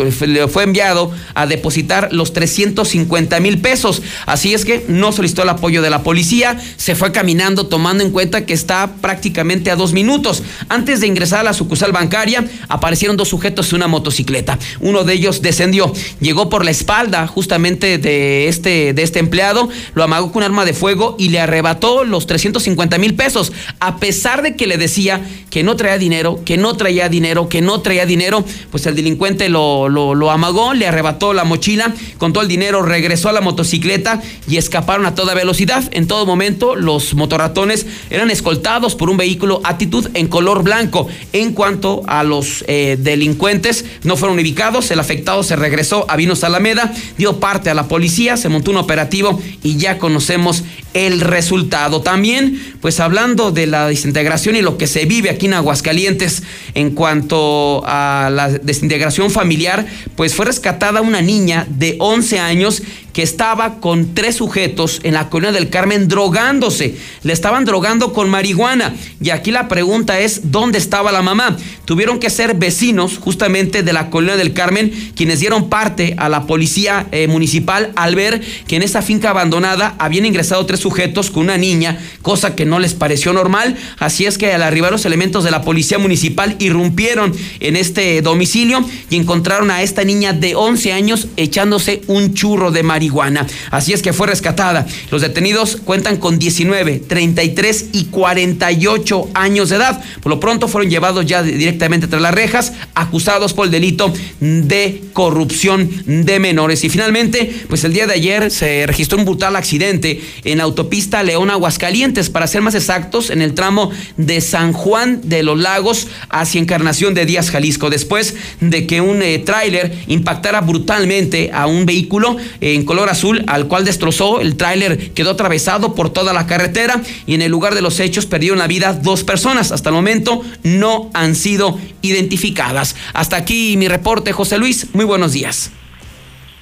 fue 0.52 0.64
enviado 0.64 1.11
a 1.34 1.45
depositar 1.45 2.09
los 2.11 2.33
350 2.33 3.40
mil 3.40 3.59
pesos. 3.59 4.01
Así 4.25 4.53
es 4.53 4.66
que 4.66 4.85
no 4.88 5.11
solicitó 5.11 5.43
el 5.43 5.50
apoyo 5.50 5.82
de 5.82 5.90
la 5.90 6.03
policía, 6.03 6.59
se 6.77 6.95
fue 6.95 7.11
caminando 7.11 7.67
tomando 7.67 8.03
en 8.03 8.11
cuenta 8.11 8.45
que 8.45 8.53
está 8.53 8.95
prácticamente 9.01 9.72
a 9.72 9.75
dos 9.75 9.93
minutos. 9.93 10.43
Antes 10.69 11.01
de 11.01 11.08
ingresar 11.08 11.40
a 11.40 11.43
la 11.43 11.53
sucursal 11.53 11.92
bancaria, 11.92 12.45
aparecieron 12.67 13.17
dos 13.17 13.30
sujetos 13.30 13.69
en 13.69 13.77
una 13.77 13.88
motocicleta. 13.88 14.58
Uno 14.80 15.03
de 15.03 15.14
ellos 15.14 15.42
descendió, 15.42 15.93
llegó 16.19 16.50
por 16.50 16.66
la 16.66 16.72
espalda 16.72 17.27
justamente 17.27 17.98
de 17.98 18.48
este, 18.48 18.93
de 18.93 19.03
este 19.03 19.19
empleado, 19.19 19.69
lo 19.93 20.03
amagó 20.03 20.32
con 20.32 20.42
un 20.42 20.43
arma 20.43 20.66
de 20.66 20.74
fuego 20.74 21.16
y 21.19 21.30
le 21.30 21.40
arrebató 21.40 22.03
los 22.03 22.27
350 22.27 22.98
mil 22.98 23.16
pesos, 23.16 23.51
a 23.80 23.98
pesar 23.98 24.42
de 24.42 24.56
que 24.56 24.67
le 24.67 24.77
decía 24.77 25.02
que 25.49 25.64
no 25.64 25.75
traía 25.75 25.98
dinero, 25.98 26.40
que 26.45 26.57
no 26.57 26.75
traía 26.75 27.09
dinero, 27.09 27.49
que 27.49 27.61
no 27.61 27.82
traía 27.82 28.06
dinero, 28.06 28.43
pues 28.72 28.85
el 28.85 28.95
delincuente 28.95 29.49
lo, 29.49 29.90
lo, 29.90 30.32
amagó, 30.32 30.73
le 30.73 30.88
arrebató 30.88 31.33
la 31.33 31.43
mochila, 31.43 31.93
con 32.17 32.33
todo 32.33 32.43
el 32.43 32.49
dinero 32.49 32.82
regresó 32.82 33.30
a 33.30 33.33
la 33.33 33.41
motocicleta 33.41 34.22
y 34.48 34.57
escaparon 34.57 35.06
a 35.06 35.15
toda 35.15 35.33
velocidad. 35.33 35.83
En 35.91 36.07
todo 36.07 36.25
momento 36.25 36.75
los 36.75 37.14
motorratones 37.14 37.85
eran 38.09 38.32
escoltados 38.32 38.95
por 38.95 39.09
un 39.09 39.17
vehículo 39.17 39.61
actitud 39.64 40.09
en 40.14 40.27
color 40.27 40.64
blanco. 40.64 41.07
En 41.33 41.53
cuanto 41.53 42.01
a 42.07 42.23
los 42.23 42.64
eh, 42.67 42.98
delincuentes, 42.99 43.85
no 44.03 44.17
fueron 44.17 44.40
ubicados, 44.40 44.90
el 44.91 44.99
afectado 44.99 45.43
se 45.43 45.56
regresó 45.56 46.06
a 46.09 46.15
Vinos 46.15 46.43
Alameda, 46.43 46.93
dio 47.17 47.40
parte 47.40 47.69
a 47.69 47.73
la 47.73 47.88
policía, 47.88 48.38
se 48.38 48.49
montó 48.49 48.72
un 48.72 48.77
operativo 48.77 49.40
y 49.61 49.77
ya 49.77 49.98
conocemos 49.98 50.64
el 50.93 51.22
resultado. 51.22 52.01
También, 52.01 52.61
pues 52.82 52.99
hablando 52.99 53.51
de 53.51 53.67
la 53.67 53.88
desintegración 53.88 54.56
y 54.56 54.61
lo 54.61 54.77
que 54.77 54.88
vive 55.05 55.30
aquí 55.30 55.47
en 55.47 55.53
Aguascalientes 55.53 56.43
en 56.73 56.91
cuanto 56.91 57.83
a 57.85 58.30
la 58.31 58.49
desintegración 58.49 59.30
familiar, 59.31 59.85
pues 60.15 60.35
fue 60.35 60.45
rescatada 60.45 61.01
una 61.01 61.22
niña 61.22 61.67
de 61.69 61.95
11 61.99 62.39
años 62.39 62.81
que 63.13 63.22
estaba 63.22 63.80
con 63.80 64.15
tres 64.15 64.35
sujetos 64.35 64.99
en 65.03 65.13
la 65.13 65.30
colonia 65.30 65.51
del 65.51 65.69
Carmen 65.69 66.07
drogándose. 66.07 66.95
Le 67.22 67.31
estaban 67.31 67.63
drogando 67.63 68.11
con 68.11 68.30
marihuana. 68.30 68.95
Y 69.22 69.30
aquí 69.30 69.51
la 69.51 69.67
pregunta 69.67 70.19
es, 70.19 70.51
¿dónde 70.51 70.80
estaba 70.80 71.11
la 71.11 71.22
mamá? 71.22 71.55
Tuvieron 71.85 72.19
que 72.19 72.31
ser 72.31 72.55
vecinos 72.55 73.19
justamente 73.19 73.83
de 73.83 73.93
la 73.93 74.09
colonia 74.09 74.35
del 74.35 74.53
Carmen 74.53 74.91
quienes 75.15 75.39
dieron 75.39 75.69
parte 75.69 76.15
a 76.17 76.27
la 76.27 76.47
policía 76.47 77.07
eh, 77.11 77.27
municipal 77.27 77.91
al 77.95 78.15
ver 78.15 78.41
que 78.67 78.77
en 78.77 78.81
esa 78.81 79.03
finca 79.03 79.30
abandonada 79.30 79.95
habían 79.99 80.25
ingresado 80.25 80.65
tres 80.65 80.80
sujetos 80.80 81.30
con 81.30 81.43
una 81.43 81.57
niña, 81.57 81.99
cosa 82.23 82.55
que 82.55 82.65
no 82.65 82.80
les 82.80 82.95
pareció 82.95 83.31
normal. 83.31 83.77
Así 83.99 84.25
es 84.25 84.39
que 84.39 84.51
al 84.51 84.63
arribar 84.74 84.92
los 84.92 85.06
elementos 85.06 85.43
de 85.43 85.52
la 85.52 85.61
policía 85.61 85.98
municipal 85.98 86.56
irrumpieron 86.60 87.34
en 87.60 87.76
este 87.76 88.22
domicilio 88.22 88.84
y 89.10 89.16
encontraron 89.16 89.72
a 89.72 89.82
esta 89.82 90.03
niña 90.03 90.34
de 90.34 90.56
11 90.56 90.92
años 90.92 91.27
echándose 91.38 92.02
un 92.08 92.34
churro 92.34 92.72
de 92.72 92.84
marihuana. 92.84 93.48
Así 93.72 93.93
es 93.93 94.02
que 94.02 94.14
fue 94.14 94.27
rescatada. 94.27 94.85
Los 95.11 95.22
detenidos 95.22 95.77
cuentan 95.77 96.18
con 96.18 96.40
19, 96.40 97.03
33 97.08 97.85
y 97.93 98.06
48 98.06 99.30
años 99.34 99.69
de 99.69 99.76
edad. 99.76 100.03
Por 100.22 100.32
lo 100.32 100.40
pronto 100.40 100.68
fueron 100.68 100.90
llevados 100.90 101.26
ya 101.26 101.43
directamente 101.43 102.08
tras 102.08 102.22
las 102.22 102.34
rejas, 102.34 102.74
acusados 102.95 103.53
por 103.53 103.66
el 103.66 103.72
delito 103.72 104.11
de 104.40 105.03
corrupción 105.14 105.90
de 106.06 106.40
menores. 106.40 106.84
Y 106.84 106.90
finalmente, 106.90 107.66
pues 107.69 107.84
el 107.84 107.93
día 107.93 108.08
de 108.08 108.14
ayer 108.14 108.52
se 108.52 108.85
registró 108.88 109.18
un 109.18 109.26
brutal 109.26 109.56
accidente 109.56 110.22
en 110.43 110.58
la 110.58 110.64
autopista 110.64 111.24
León 111.24 111.50
Aguascalientes, 111.50 112.30
para 112.30 112.48
ser 112.48 112.61
más 112.61 112.76
exactos, 112.76 113.30
en 113.30 113.42
el 113.42 113.53
tramo 113.53 113.92
de 114.18 114.42
San 114.42 114.62
San 114.64 114.72
Juan 114.72 115.19
de 115.25 115.43
los 115.43 115.59
Lagos 115.59 116.08
hacia 116.30 116.61
Encarnación 116.61 117.14
de 117.14 117.25
Díaz, 117.25 117.51
Jalisco, 117.51 117.90
después 117.90 118.33
de 118.61 118.88
que 118.88 119.01
un 119.01 119.22
eh, 119.22 119.40
tráiler 119.40 119.93
impactara 120.08 120.61
brutalmente 120.61 121.51
a 121.53 121.67
un 121.67 121.85
vehículo 121.85 122.38
en 122.61 122.85
color 122.85 123.09
azul, 123.09 123.43
al 123.48 123.67
cual 123.67 123.83
destrozó. 123.83 124.40
El 124.40 124.56
tráiler 124.56 125.11
quedó 125.11 125.32
atravesado 125.32 125.95
por 125.95 126.11
toda 126.11 126.32
la 126.32 126.48
carretera 126.48 127.01
y 127.25 127.33
en 127.33 127.42
el 127.42 127.51
lugar 127.51 127.75
de 127.75 127.82
los 127.82 128.00
hechos 128.00 128.25
perdieron 128.25 128.58
la 128.58 128.67
vida 128.67 128.93
dos 128.93 129.25
personas. 129.25 129.74
Hasta 129.74 129.90
el 129.90 129.95
momento 129.95 130.43
no 130.64 131.11
han 131.14 131.35
sido 131.35 131.77
identificadas. 132.01 132.95
Hasta 133.11 133.35
aquí 133.35 133.75
mi 133.75 133.90
reporte, 133.90 134.32
José 134.32 134.58
Luis. 134.58 134.88
Muy 134.93 135.03
buenos 135.03 135.33
días. 135.33 135.72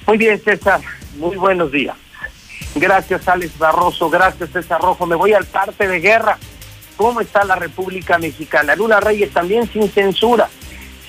Muy 0.08 0.18
bien, 0.18 0.42
César. 0.42 0.80
Muy 1.18 1.36
buenos 1.36 1.70
días. 1.70 1.94
Gracias, 2.74 3.28
Alex 3.28 3.56
Barroso. 3.58 4.10
Gracias, 4.10 4.50
César 4.50 4.80
Rojo. 4.80 5.06
Me 5.06 5.14
voy 5.14 5.34
al 5.34 5.44
parte 5.44 5.86
de 5.86 6.00
guerra. 6.00 6.36
¿Cómo 6.96 7.20
está 7.20 7.44
la 7.44 7.56
República 7.56 8.18
Mexicana? 8.18 8.76
Lula 8.76 9.00
Reyes 9.00 9.32
también 9.32 9.70
sin 9.72 9.90
censura, 9.90 10.48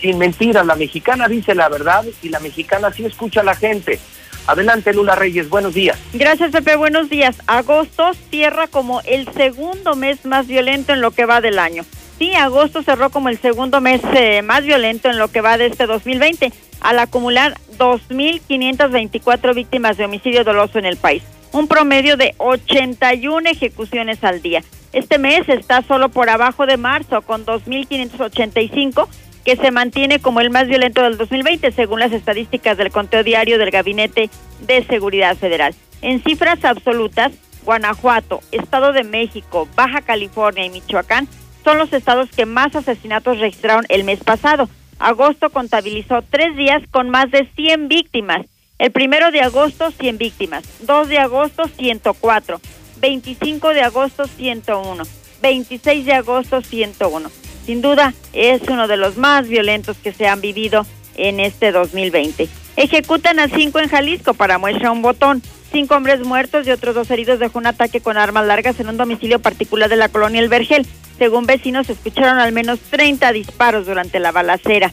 sin 0.01 0.17
mentiras. 0.17 0.65
La 0.65 0.75
mexicana 0.75 1.27
dice 1.27 1.55
la 1.55 1.69
verdad 1.69 2.05
y 2.21 2.29
la 2.29 2.39
mexicana 2.39 2.91
sí 2.91 3.05
escucha 3.05 3.41
a 3.41 3.43
la 3.43 3.55
gente. 3.55 3.99
Adelante, 4.45 4.93
Lula 4.93 5.15
Reyes, 5.15 5.49
buenos 5.49 5.73
días. 5.73 5.97
Gracias, 6.13 6.51
Pepe, 6.51 6.75
buenos 6.75 7.09
días. 7.09 7.37
Agosto 7.47 8.11
cierra 8.29 8.67
como 8.67 9.01
el 9.01 9.31
segundo 9.33 9.95
mes 9.95 10.25
más 10.25 10.47
violento 10.47 10.91
en 10.91 11.01
lo 11.01 11.11
que 11.11 11.25
va 11.25 11.39
del 11.39 11.59
año. 11.59 11.85
Sí, 12.19 12.35
agosto 12.35 12.83
cerró 12.83 13.09
como 13.09 13.29
el 13.29 13.37
segundo 13.37 13.81
mes 13.81 14.01
eh, 14.13 14.41
más 14.41 14.63
violento 14.63 15.09
en 15.09 15.17
lo 15.17 15.29
que 15.29 15.41
va 15.41 15.57
de 15.57 15.67
este 15.67 15.85
2020, 15.85 16.51
al 16.81 16.99
acumular 16.99 17.55
2.524 17.77 19.55
víctimas 19.55 19.97
de 19.97 20.05
homicidio 20.05 20.43
doloso 20.43 20.77
en 20.77 20.85
el 20.85 20.97
país, 20.97 21.23
un 21.53 21.67
promedio 21.67 22.17
de 22.17 22.35
81 22.39 23.49
ejecuciones 23.49 24.23
al 24.23 24.41
día. 24.41 24.63
Este 24.91 25.17
mes 25.17 25.47
está 25.47 25.81
solo 25.83 26.09
por 26.09 26.29
abajo 26.29 26.65
de 26.65 26.77
marzo, 26.77 27.21
con 27.21 27.45
2.585 27.45 29.07
que 29.45 29.55
se 29.55 29.71
mantiene 29.71 30.19
como 30.19 30.39
el 30.39 30.49
más 30.49 30.67
violento 30.67 31.03
del 31.03 31.17
2020, 31.17 31.71
según 31.71 31.99
las 31.99 32.11
estadísticas 32.11 32.77
del 32.77 32.91
conteo 32.91 33.23
diario 33.23 33.57
del 33.57 33.71
Gabinete 33.71 34.29
de 34.61 34.83
Seguridad 34.85 35.35
Federal. 35.35 35.75
En 36.01 36.23
cifras 36.23 36.63
absolutas, 36.63 37.31
Guanajuato, 37.65 38.41
Estado 38.51 38.93
de 38.93 39.03
México, 39.03 39.67
Baja 39.75 40.01
California 40.01 40.65
y 40.65 40.69
Michoacán 40.69 41.27
son 41.63 41.77
los 41.77 41.93
estados 41.93 42.29
que 42.29 42.45
más 42.45 42.75
asesinatos 42.75 43.39
registraron 43.39 43.85
el 43.89 44.03
mes 44.03 44.23
pasado. 44.23 44.69
Agosto 44.99 45.49
contabilizó 45.49 46.21
tres 46.29 46.55
días 46.55 46.81
con 46.91 47.09
más 47.09 47.29
de 47.31 47.47
100 47.55 47.87
víctimas. 47.87 48.45
El 48.79 48.91
primero 48.91 49.31
de 49.31 49.41
agosto, 49.41 49.91
100 49.91 50.17
víctimas. 50.17 50.63
2 50.81 51.07
de 51.07 51.19
agosto, 51.19 51.67
104. 51.67 52.59
25 52.99 53.69
de 53.69 53.81
agosto, 53.81 54.27
101. 54.27 55.03
26 55.41 56.05
de 56.05 56.13
agosto, 56.13 56.61
101 56.61 57.43
sin 57.65 57.81
duda 57.81 58.13
es 58.33 58.61
uno 58.67 58.87
de 58.87 58.97
los 58.97 59.17
más 59.17 59.47
violentos 59.47 59.97
que 59.97 60.11
se 60.11 60.27
han 60.27 60.41
vivido 60.41 60.85
en 61.15 61.39
este 61.39 61.71
2020. 61.71 62.49
Ejecutan 62.75 63.39
a 63.39 63.47
cinco 63.47 63.79
en 63.79 63.89
Jalisco 63.89 64.33
para 64.33 64.57
muestra 64.57 64.91
un 64.91 65.01
botón. 65.01 65.41
Cinco 65.71 65.95
hombres 65.95 66.21
muertos 66.21 66.67
y 66.67 66.71
otros 66.71 66.93
dos 66.95 67.09
heridos 67.09 67.39
dejó 67.39 67.59
un 67.59 67.67
ataque 67.67 68.01
con 68.01 68.17
armas 68.17 68.45
largas 68.45 68.79
en 68.79 68.89
un 68.89 68.97
domicilio 68.97 69.39
particular 69.39 69.89
de 69.89 69.95
la 69.95 70.09
colonia 70.09 70.41
El 70.41 70.49
Vergel. 70.49 70.85
Según 71.17 71.45
vecinos, 71.45 71.89
escucharon 71.89 72.39
al 72.39 72.51
menos 72.51 72.79
30 72.79 73.31
disparos 73.31 73.85
durante 73.85 74.19
la 74.19 74.31
balacera. 74.31 74.91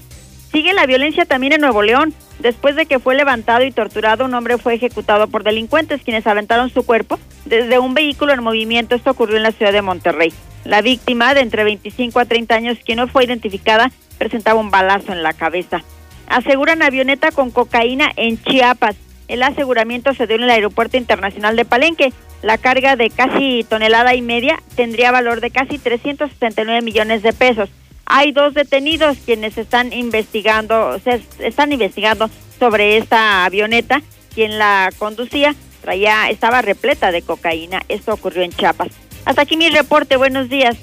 Sigue 0.53 0.73
la 0.73 0.87
violencia 0.87 1.25
también 1.27 1.53
en 1.53 1.61
Nuevo 1.61 1.83
León. 1.83 2.12
Después 2.41 2.75
de 2.75 2.87
que 2.87 2.99
fue 2.99 3.15
levantado 3.15 3.65
y 3.65 3.70
torturado, 3.70 4.25
un 4.25 4.35
hombre 4.35 4.59
fue 4.59 4.75
ejecutado 4.75 5.29
por 5.29 5.45
delincuentes 5.45 6.03
quienes 6.03 6.27
aventaron 6.27 6.70
su 6.70 6.85
cuerpo 6.85 7.20
desde 7.45 7.79
un 7.79 7.95
vehículo 7.95 8.33
en 8.33 8.43
movimiento. 8.43 8.97
Esto 8.97 9.12
ocurrió 9.12 9.37
en 9.37 9.45
la 9.45 9.53
ciudad 9.53 9.73
de 9.73 9.83
Monterrey. 9.83 10.33
La 10.65 10.83
víctima, 10.83 11.35
de 11.35 11.41
entre 11.41 11.65
25 11.65 12.19
a 12.19 12.25
30 12.25 12.55
años, 12.55 12.79
quien 12.85 12.99
no 12.99 13.07
fue 13.07 13.25
identificada, 13.25 13.93
presentaba 14.19 14.59
un 14.59 14.70
balazo 14.70 15.12
en 15.12 15.23
la 15.23 15.35
cabeza. 15.35 15.85
Aseguran 16.27 16.83
avioneta 16.83 17.31
con 17.31 17.51
cocaína 17.51 18.11
en 18.17 18.43
Chiapas. 18.43 18.97
El 19.29 19.43
aseguramiento 19.45 20.15
se 20.15 20.27
dio 20.27 20.37
en 20.37 20.43
el 20.43 20.51
Aeropuerto 20.51 20.97
Internacional 20.97 21.55
de 21.55 21.65
Palenque. 21.65 22.12
La 22.43 22.59
carga 22.59 22.97
de 22.97 23.11
casi 23.11 23.65
tonelada 23.69 24.15
y 24.15 24.23
media 24.23 24.59
tendría 24.75 25.12
valor 25.12 25.41
de 25.41 25.51
casi 25.51 25.79
369 25.79 26.83
millones 26.83 27.23
de 27.23 27.33
pesos. 27.33 27.70
Hay 28.13 28.33
dos 28.33 28.55
detenidos 28.55 29.19
quienes 29.25 29.57
están 29.57 29.93
investigando, 29.93 30.99
se 30.99 31.23
están 31.39 31.71
investigando 31.73 32.29
sobre 32.59 32.97
esta 32.97 33.45
avioneta. 33.45 34.03
Quien 34.35 34.59
la 34.59 34.91
conducía 34.99 35.55
traía, 35.81 36.29
estaba 36.29 36.61
repleta 36.61 37.13
de 37.13 37.23
cocaína. 37.23 37.83
Esto 37.89 38.13
ocurrió 38.13 38.43
en 38.43 38.51
Chiapas. 38.51 38.89
Hasta 39.25 39.43
aquí 39.43 39.57
mi 39.57 39.69
reporte. 39.69 40.17
Buenos 40.17 40.49
días. 40.49 40.77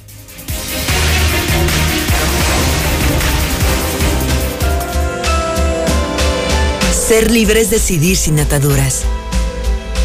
Ser 6.94 7.30
libre 7.30 7.60
es 7.60 7.70
decidir 7.70 8.16
sin 8.16 8.40
ataduras. 8.40 9.04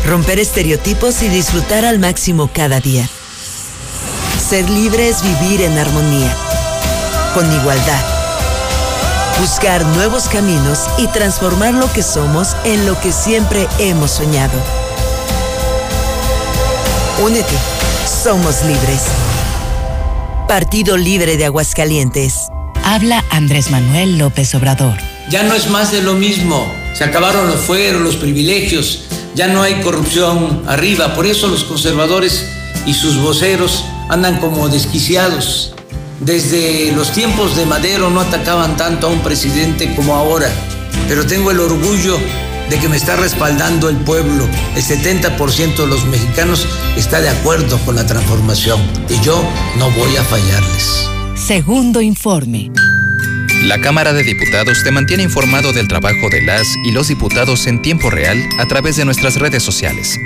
Romper 0.05 0.41
estereotipos 0.41 1.23
y 1.23 1.29
disfrutar 1.29 1.85
al 1.85 2.01
máximo 2.01 2.51
cada 2.53 2.81
día. 2.81 3.09
Ser 4.41 4.69
libre 4.69 5.09
es 5.09 5.23
vivir 5.23 5.63
en 5.63 5.79
armonía, 5.79 6.37
con 7.35 7.51
igualdad. 7.53 8.05
Buscar 9.41 9.85
nuevos 9.87 10.29
caminos 10.29 10.81
y 10.99 11.07
transformar 11.09 11.75
lo 11.75 11.93
que 11.93 12.03
somos 12.03 12.57
en 12.65 12.87
lo 12.87 13.01
que 13.01 13.13
siempre 13.13 13.67
hemos 13.79 14.11
soñado. 14.11 14.59
Únete 17.23 17.55
somos 18.23 18.65
libres. 18.65 19.03
Partido 20.47 20.97
Libre 20.97 21.37
de 21.37 21.45
Aguascalientes. 21.47 22.49
Habla 22.85 23.25
Andrés 23.31 23.71
Manuel 23.71 24.19
López 24.19 24.55
Obrador. 24.55 24.97
Ya 25.29 25.43
no 25.43 25.55
es 25.55 25.71
más 25.71 25.91
de 25.91 26.03
lo 26.03 26.15
mismo. 26.15 26.73
Se 26.95 27.05
acabaron 27.05 27.49
los 27.49 27.61
fueros, 27.61 28.01
los 28.01 28.17
privilegios. 28.17 29.05
Ya 29.35 29.49
no 29.49 29.63
hay 29.63 29.81
corrupción 29.81 30.63
arriba. 30.69 31.15
Por 31.15 31.27
eso 31.27 31.49
los 31.49 31.65
conservadores 31.65 32.47
y 32.87 32.95
sus 32.95 33.19
voceros 33.19 33.85
andan 34.09 34.39
como 34.39 34.69
desquiciados. 34.69 35.75
Desde 36.25 36.93
los 36.93 37.13
tiempos 37.13 37.57
de 37.57 37.67
Madero 37.67 38.09
no 38.09 38.21
atacaban 38.21 38.77
tanto 38.77 39.09
a 39.09 39.11
un 39.11 39.21
presidente 39.21 39.93
como 39.97 40.15
ahora. 40.15 40.49
Pero 41.09 41.27
tengo 41.27 41.51
el 41.51 41.59
orgullo 41.59 42.17
de 42.71 42.79
que 42.79 42.89
me 42.89 42.97
está 42.97 43.17
respaldando 43.17 43.89
el 43.89 43.97
pueblo. 43.97 44.49
El 44.77 44.83
70% 44.83 45.77
de 45.77 45.87
los 45.87 46.05
mexicanos 46.07 46.67
está 46.97 47.21
de 47.21 47.29
acuerdo 47.29 47.77
con 47.85 47.97
la 47.97 48.07
transformación 48.07 48.81
y 49.09 49.21
yo 49.21 49.43
no 49.79 49.91
voy 49.91 50.17
a 50.17 50.23
fallarles. 50.23 51.09
Segundo 51.35 52.01
informe. 52.01 52.71
La 53.65 53.81
Cámara 53.81 54.13
de 54.13 54.23
Diputados 54.23 54.83
te 54.85 54.93
mantiene 54.93 55.25
informado 55.25 55.73
del 55.73 55.89
trabajo 55.89 56.31
de 56.31 56.43
las 56.43 56.67
y 56.85 56.93
los 56.93 57.09
diputados 57.09 57.67
en 57.67 57.83
tiempo 57.83 58.11
real 58.11 58.39
a 58.59 58.67
través 58.67 58.97
de 58.97 59.05
nuestras 59.05 59.37
redes 59.37 59.63
sociales. 59.63 60.19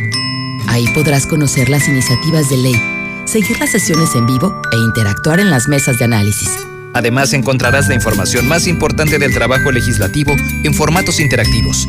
Ahí 0.69 0.87
podrás 0.89 1.27
conocer 1.27 1.69
las 1.69 1.89
iniciativas 1.89 2.51
de 2.51 2.57
ley, 2.59 2.83
seguir 3.27 3.59
las 3.61 3.71
sesiones 3.71 4.15
en 4.15 4.27
vivo 4.27 4.61
e 4.73 4.77
interactuar 4.77 5.41
en 5.41 5.51
las 5.51 5.69
mesas 5.69 5.99
de 5.99 6.07
análisis. 6.07 6.51
Además 6.95 7.33
encontrarás 7.35 7.89
la 7.89 7.95
información 7.95 8.49
más 8.49 8.67
importante 8.67 9.19
del 9.19 9.35
trabajo 9.35 9.71
legislativo 9.71 10.35
en 10.65 10.73
formatos 10.73 11.21
interactivos 11.21 11.87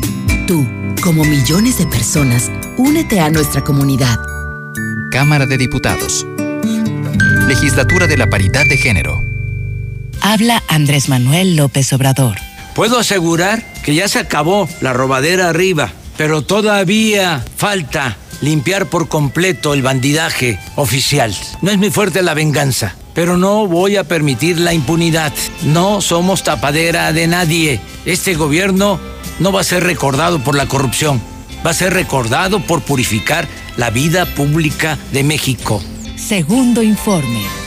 Tú, 0.48 0.66
como 1.02 1.24
millones 1.24 1.76
de 1.76 1.86
personas, 1.86 2.50
únete 2.78 3.20
a 3.20 3.28
nuestra 3.28 3.62
comunidad. 3.62 4.18
Cámara 5.10 5.44
de 5.44 5.58
Diputados. 5.58 6.26
Legislatura 7.46 8.06
de 8.06 8.16
la 8.16 8.30
Paridad 8.30 8.64
de 8.64 8.78
Género. 8.78 9.22
Habla 10.22 10.62
Andrés 10.68 11.10
Manuel 11.10 11.54
López 11.54 11.92
Obrador. 11.92 12.38
Puedo 12.74 12.98
asegurar 12.98 13.62
que 13.84 13.94
ya 13.94 14.08
se 14.08 14.20
acabó 14.20 14.70
la 14.80 14.94
robadera 14.94 15.50
arriba, 15.50 15.92
pero 16.16 16.40
todavía 16.40 17.44
falta 17.58 18.16
limpiar 18.40 18.86
por 18.86 19.08
completo 19.08 19.74
el 19.74 19.82
bandidaje 19.82 20.58
oficial. 20.76 21.34
No 21.62 21.70
es 21.70 21.78
muy 21.78 21.90
fuerte 21.90 22.22
la 22.22 22.34
venganza, 22.34 22.94
pero 23.14 23.36
no 23.36 23.66
voy 23.66 23.96
a 23.96 24.04
permitir 24.04 24.58
la 24.58 24.74
impunidad. 24.74 25.32
No 25.62 26.00
somos 26.00 26.42
tapadera 26.42 27.12
de 27.12 27.26
nadie. 27.26 27.80
Este 28.04 28.34
gobierno 28.34 29.00
no 29.38 29.52
va 29.52 29.60
a 29.60 29.64
ser 29.64 29.84
recordado 29.84 30.38
por 30.42 30.54
la 30.54 30.66
corrupción, 30.66 31.20
va 31.64 31.70
a 31.70 31.74
ser 31.74 31.94
recordado 31.94 32.60
por 32.60 32.82
purificar 32.82 33.46
la 33.76 33.90
vida 33.90 34.26
pública 34.26 34.98
de 35.12 35.22
México. 35.22 35.82
Segundo 36.16 36.82
informe, 36.82 37.42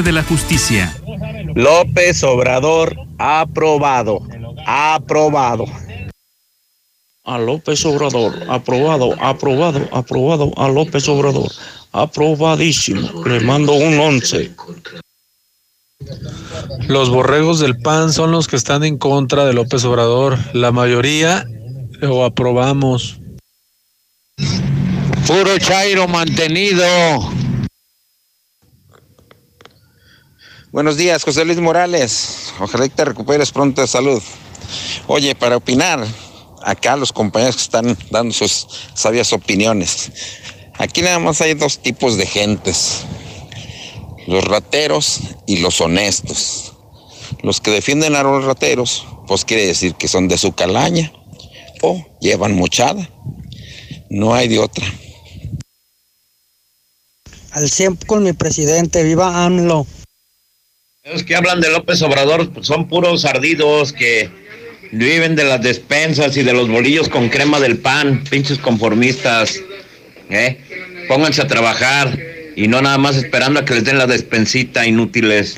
de 0.00 0.12
la 0.12 0.22
justicia. 0.22 0.96
López 1.54 2.24
Obrador, 2.24 2.96
aprobado. 3.18 4.22
Aprobado. 4.66 5.66
A 7.24 7.38
López 7.38 7.84
Obrador, 7.84 8.32
aprobado, 8.48 9.14
aprobado, 9.20 9.86
aprobado. 9.92 10.52
A 10.56 10.68
López 10.68 11.06
Obrador, 11.08 11.52
aprobadísimo. 11.92 13.22
Le 13.24 13.40
mando 13.40 13.74
un 13.74 13.98
once. 13.98 14.50
Los 16.88 17.10
borregos 17.10 17.60
del 17.60 17.76
PAN 17.76 18.14
son 18.14 18.32
los 18.32 18.48
que 18.48 18.56
están 18.56 18.84
en 18.84 18.96
contra 18.96 19.44
de 19.44 19.52
López 19.52 19.84
Obrador. 19.84 20.38
La 20.54 20.72
mayoría 20.72 21.46
lo 22.00 22.24
aprobamos. 22.24 23.18
Puro 25.26 25.58
Chairo 25.58 26.08
mantenido. 26.08 26.84
Buenos 30.72 30.96
días, 30.96 31.22
José 31.22 31.44
Luis 31.44 31.60
Morales. 31.60 32.54
Ojalá 32.58 32.88
te 32.88 33.04
recuperes 33.04 33.52
pronto 33.52 33.82
de 33.82 33.86
salud. 33.86 34.22
Oye, 35.06 35.34
para 35.34 35.58
opinar, 35.58 36.02
acá 36.64 36.96
los 36.96 37.12
compañeros 37.12 37.56
que 37.56 37.62
están 37.62 37.98
dando 38.10 38.32
sus 38.32 38.66
sabias 38.94 39.34
opiniones. 39.34 40.10
Aquí 40.78 41.02
nada 41.02 41.18
más 41.18 41.42
hay 41.42 41.52
dos 41.52 41.80
tipos 41.80 42.16
de 42.16 42.24
gentes. 42.24 43.02
Los 44.26 44.44
rateros 44.44 45.20
y 45.46 45.58
los 45.58 45.78
honestos. 45.82 46.72
Los 47.42 47.60
que 47.60 47.70
defienden 47.70 48.16
a 48.16 48.22
los 48.22 48.42
rateros, 48.42 49.06
pues 49.26 49.44
quiere 49.44 49.66
decir 49.66 49.94
que 49.96 50.08
son 50.08 50.26
de 50.26 50.38
su 50.38 50.52
calaña 50.52 51.12
o 51.82 52.02
llevan 52.18 52.56
mochada. 52.56 53.06
No 54.08 54.32
hay 54.32 54.48
de 54.48 54.58
otra. 54.58 54.86
Al 57.50 57.68
100 57.68 57.96
con 58.06 58.22
mi 58.22 58.32
presidente, 58.32 59.02
viva 59.02 59.44
AMLO. 59.44 59.86
Los 61.04 61.24
que 61.24 61.34
hablan 61.34 61.60
de 61.60 61.68
López 61.68 62.00
Obrador 62.02 62.48
son 62.60 62.86
puros 62.86 63.24
ardidos 63.24 63.92
que 63.92 64.30
viven 64.92 65.34
de 65.34 65.42
las 65.42 65.60
despensas 65.60 66.36
y 66.36 66.44
de 66.44 66.52
los 66.52 66.68
bolillos 66.68 67.08
con 67.08 67.28
crema 67.28 67.58
del 67.58 67.78
pan, 67.78 68.22
pinches 68.30 68.58
conformistas. 68.58 69.58
¿eh? 70.30 70.60
Pónganse 71.08 71.42
a 71.42 71.48
trabajar 71.48 72.16
y 72.54 72.68
no 72.68 72.80
nada 72.80 72.98
más 72.98 73.16
esperando 73.16 73.58
a 73.58 73.64
que 73.64 73.74
les 73.74 73.84
den 73.84 73.98
la 73.98 74.06
despensita, 74.06 74.86
inútiles. 74.86 75.56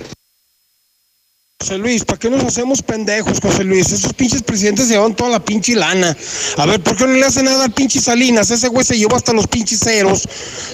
José 1.60 1.76
Luis, 1.76 2.06
¿para 2.06 2.18
qué 2.18 2.30
nos 2.30 2.42
hacemos 2.42 2.80
pendejos, 2.80 3.38
José 3.40 3.64
Luis? 3.64 3.92
Esos 3.92 4.14
pinches 4.14 4.42
presidentes 4.42 4.88
llevan 4.88 5.14
toda 5.14 5.28
la 5.28 5.44
pinche 5.44 5.74
lana. 5.74 6.16
A 6.56 6.64
ver, 6.64 6.80
¿por 6.80 6.96
qué 6.96 7.06
no 7.06 7.12
le 7.12 7.24
hace 7.24 7.42
nada 7.42 7.64
al 7.64 7.72
pinche 7.72 8.00
Salinas? 8.00 8.50
Ese 8.50 8.68
güey 8.68 8.84
se 8.84 8.96
llevó 8.96 9.16
hasta 9.16 9.34
los 9.34 9.46
pinches 9.46 9.80
ceros. 9.80 10.26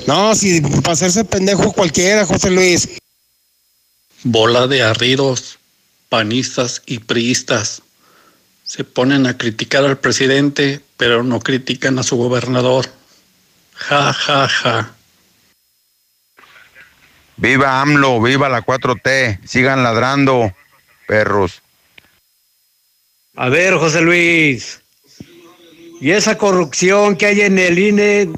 No, 0.07 0.33
si 0.37 0.61
para 0.61 0.93
hacerse 0.93 1.25
pendejo 1.25 1.73
cualquiera, 1.73 2.25
José 2.25 2.51
Luis. 2.51 3.00
Bola 4.23 4.67
de 4.67 4.83
arridos, 4.83 5.59
panistas 6.09 6.83
y 6.87 6.99
priistas. 6.99 7.83
Se 8.65 8.85
ponen 8.85 9.27
a 9.27 9.37
criticar 9.37 9.85
al 9.85 9.99
presidente, 9.99 10.81
pero 10.97 11.23
no 11.23 11.41
critican 11.41 11.99
a 11.99 12.03
su 12.03 12.17
gobernador. 12.17 12.87
Ja, 13.75 14.13
ja, 14.13 14.49
ja. 14.49 14.95
Viva 17.37 17.81
AMLO, 17.81 18.21
viva 18.21 18.49
la 18.51 18.63
4T, 18.63 19.41
sigan 19.47 19.83
ladrando, 19.83 20.55
perros. 21.07 21.63
A 23.35 23.49
ver, 23.49 23.75
José 23.77 24.03
Luis, 24.03 24.83
y 26.01 26.11
esa 26.11 26.37
corrupción 26.37 27.17
que 27.17 27.27
hay 27.27 27.41
en 27.41 27.59
el 27.59 27.79
INE, 27.79 28.31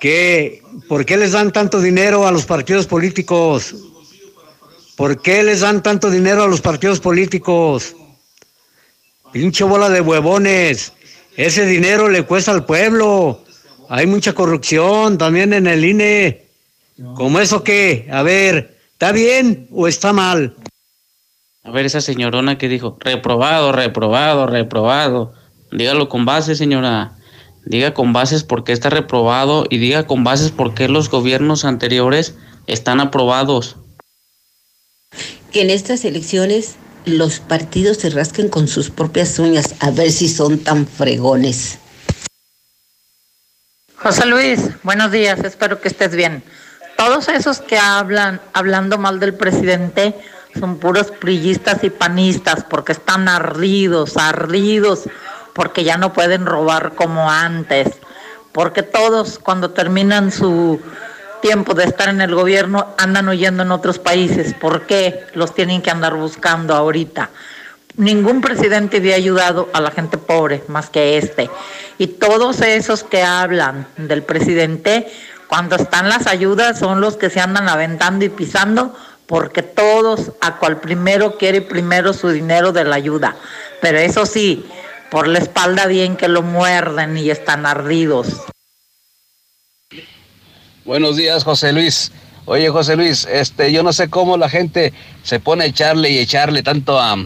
¿qué? 0.00 0.62
¿por 0.88 1.04
qué 1.04 1.16
les 1.16 1.32
dan 1.32 1.52
tanto 1.52 1.80
dinero 1.80 2.26
a 2.26 2.32
los 2.32 2.46
partidos 2.46 2.86
políticos? 2.86 3.74
¿Por 4.96 5.20
qué 5.20 5.42
les 5.42 5.60
dan 5.60 5.82
tanto 5.82 6.10
dinero 6.10 6.42
a 6.42 6.48
los 6.48 6.62
partidos 6.62 7.00
políticos? 7.00 7.94
Pinche 9.30 9.62
bola 9.62 9.90
de 9.90 10.00
huevones. 10.00 10.94
Ese 11.36 11.66
dinero 11.66 12.08
le 12.08 12.22
cuesta 12.22 12.52
al 12.52 12.64
pueblo. 12.64 13.44
Hay 13.90 14.06
mucha 14.06 14.32
corrupción 14.32 15.18
también 15.18 15.52
en 15.52 15.66
el 15.66 15.84
INE. 15.84 16.46
¿Cómo 17.14 17.40
eso 17.40 17.62
qué? 17.62 18.08
A 18.10 18.22
ver, 18.22 18.78
¿está 18.92 19.12
bien 19.12 19.68
o 19.70 19.86
está 19.86 20.14
mal? 20.14 20.56
A 21.62 21.70
ver, 21.70 21.84
esa 21.84 22.00
señorona 22.00 22.56
que 22.56 22.68
dijo, 22.68 22.96
reprobado, 22.98 23.72
reprobado, 23.72 24.46
reprobado. 24.46 25.34
Dígalo 25.72 26.08
con 26.08 26.24
bases, 26.24 26.56
señora. 26.56 27.12
Diga 27.66 27.92
con 27.92 28.14
bases 28.14 28.44
por 28.44 28.64
qué 28.64 28.72
está 28.72 28.88
reprobado 28.88 29.66
y 29.68 29.76
diga 29.76 30.06
con 30.06 30.24
bases 30.24 30.52
por 30.52 30.72
qué 30.72 30.88
los 30.88 31.10
gobiernos 31.10 31.66
anteriores 31.66 32.34
están 32.66 33.00
aprobados. 33.00 33.76
Que 35.56 35.62
en 35.62 35.70
estas 35.70 36.04
elecciones 36.04 36.76
los 37.06 37.40
partidos 37.40 37.96
se 37.96 38.10
rasquen 38.10 38.50
con 38.50 38.68
sus 38.68 38.90
propias 38.90 39.38
uñas 39.38 39.74
a 39.80 39.90
ver 39.90 40.10
si 40.10 40.28
son 40.28 40.58
tan 40.58 40.86
fregones. 40.86 41.78
José 43.94 44.26
Luis, 44.26 44.60
buenos 44.82 45.12
días, 45.12 45.42
espero 45.44 45.80
que 45.80 45.88
estés 45.88 46.14
bien. 46.14 46.44
Todos 46.98 47.28
esos 47.28 47.60
que 47.60 47.78
hablan, 47.78 48.38
hablando 48.52 48.98
mal 48.98 49.18
del 49.18 49.32
presidente, 49.32 50.14
son 50.60 50.76
puros 50.76 51.10
prillistas 51.10 51.82
y 51.84 51.88
panistas 51.88 52.62
porque 52.68 52.92
están 52.92 53.26
ardidos, 53.26 54.18
ardidos, 54.18 55.04
porque 55.54 55.84
ya 55.84 55.96
no 55.96 56.12
pueden 56.12 56.44
robar 56.44 56.94
como 56.94 57.30
antes, 57.30 57.92
porque 58.52 58.82
todos 58.82 59.38
cuando 59.38 59.70
terminan 59.70 60.30
su 60.32 60.82
tiempo 61.46 61.74
de 61.74 61.84
estar 61.84 62.08
en 62.08 62.20
el 62.20 62.34
gobierno 62.34 62.88
andan 62.98 63.28
huyendo 63.28 63.62
en 63.62 63.70
otros 63.70 64.00
países. 64.00 64.52
¿Por 64.52 64.84
qué 64.84 65.26
los 65.34 65.54
tienen 65.54 65.80
que 65.80 65.92
andar 65.92 66.16
buscando 66.16 66.74
ahorita? 66.74 67.30
Ningún 67.96 68.40
presidente 68.40 68.96
había 68.96 69.14
ayudado 69.14 69.68
a 69.72 69.80
la 69.80 69.92
gente 69.92 70.18
pobre 70.18 70.64
más 70.66 70.90
que 70.90 71.18
este. 71.18 71.48
Y 71.98 72.08
todos 72.08 72.60
esos 72.62 73.04
que 73.04 73.22
hablan 73.22 73.86
del 73.96 74.24
presidente, 74.24 75.06
cuando 75.46 75.76
están 75.76 76.08
las 76.08 76.26
ayudas, 76.26 76.80
son 76.80 77.00
los 77.00 77.16
que 77.16 77.30
se 77.30 77.38
andan 77.38 77.68
aventando 77.68 78.24
y 78.24 78.28
pisando, 78.28 78.92
porque 79.26 79.62
todos, 79.62 80.32
a 80.40 80.56
cual 80.56 80.80
primero 80.80 81.38
quiere 81.38 81.62
primero 81.62 82.12
su 82.12 82.30
dinero 82.30 82.72
de 82.72 82.82
la 82.82 82.96
ayuda. 82.96 83.36
Pero 83.80 83.98
eso 83.98 84.26
sí, 84.26 84.66
por 85.12 85.28
la 85.28 85.38
espalda 85.38 85.86
bien 85.86 86.16
que 86.16 86.26
lo 86.26 86.42
muerden 86.42 87.16
y 87.16 87.30
están 87.30 87.66
ardidos. 87.66 88.42
Buenos 90.86 91.16
días, 91.16 91.42
José 91.42 91.72
Luis. 91.72 92.12
Oye, 92.44 92.68
José 92.68 92.94
Luis, 92.94 93.26
este, 93.28 93.72
yo 93.72 93.82
no 93.82 93.92
sé 93.92 94.08
cómo 94.08 94.36
la 94.36 94.48
gente 94.48 94.92
se 95.24 95.40
pone 95.40 95.64
a 95.64 95.66
echarle 95.66 96.10
y 96.10 96.18
echarle 96.18 96.62
tanto 96.62 97.00
a 97.00 97.16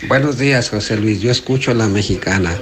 Buenos 0.08 0.38
días, 0.38 0.70
José 0.70 0.98
Luis. 0.98 1.22
Yo 1.22 1.32
escucho 1.32 1.72
a 1.72 1.76
la 1.76 1.88
mexicana. 1.88 2.58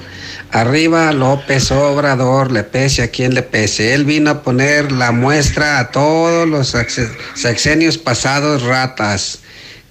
Arriba 0.52 1.12
López 1.14 1.72
Obrador, 1.72 2.52
le 2.52 2.64
pese 2.64 3.04
a 3.04 3.12
quien 3.12 3.34
le 3.34 3.44
pese. 3.44 3.94
Él 3.94 4.04
vino 4.06 4.32
a 4.32 4.42
poner 4.44 4.92
la 4.92 5.12
muestra 5.12 5.80
a 5.80 5.92
todos 5.92 6.48
los 6.48 6.70
sex- 6.70 7.12
sexenios 7.36 7.98
pasados 7.98 8.64
ratas. 8.64 9.40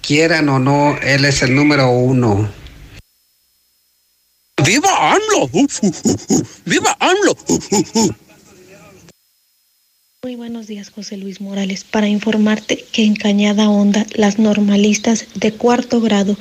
Quieran 0.01 0.49
o 0.49 0.59
no, 0.59 0.97
él 1.01 1.25
es 1.25 1.41
el 1.41 1.55
número 1.55 1.89
uno. 1.89 2.49
¡Viva 4.63 5.13
AMLO! 5.13 5.49
¡Viva 6.65 6.97
AMLO! 6.99 7.37
Muy 10.21 10.35
buenos 10.35 10.67
días, 10.67 10.89
José 10.89 11.15
Luis 11.15 11.39
Morales. 11.39 11.85
Para 11.85 12.09
informarte 12.09 12.83
que 12.91 13.05
en 13.05 13.15
Cañada 13.15 13.69
Honda, 13.69 14.05
las 14.15 14.37
normalistas 14.37 15.27
de 15.33 15.53
cuarto 15.53 16.01
grado 16.01 16.35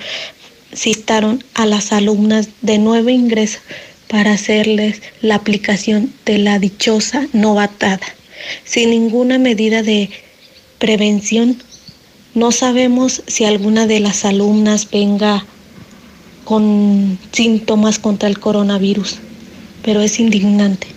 citaron 0.75 1.45
a 1.55 1.65
las 1.65 1.93
alumnas 1.93 2.49
de 2.61 2.79
nuevo 2.79 3.09
ingreso 3.09 3.61
para 4.09 4.33
hacerles 4.33 5.01
la 5.21 5.37
aplicación 5.37 6.13
de 6.27 6.39
la 6.39 6.59
dichosa 6.59 7.29
novatada. 7.33 8.05
Sin 8.65 8.91
ninguna 8.91 9.39
medida 9.39 9.85
de 9.85 10.11
prevención, 10.81 11.63
no 12.35 12.51
sabemos 12.51 13.23
si 13.29 13.45
alguna 13.45 13.87
de 13.87 14.01
las 14.01 14.25
alumnas 14.25 14.91
venga 14.91 15.47
con 16.45 17.17
síntomas 17.31 18.01
contra 18.01 18.29
el 18.29 18.41
coronavirus, 18.41 19.21
pero 19.85 20.01
es 20.01 20.19
indignante 20.19 20.89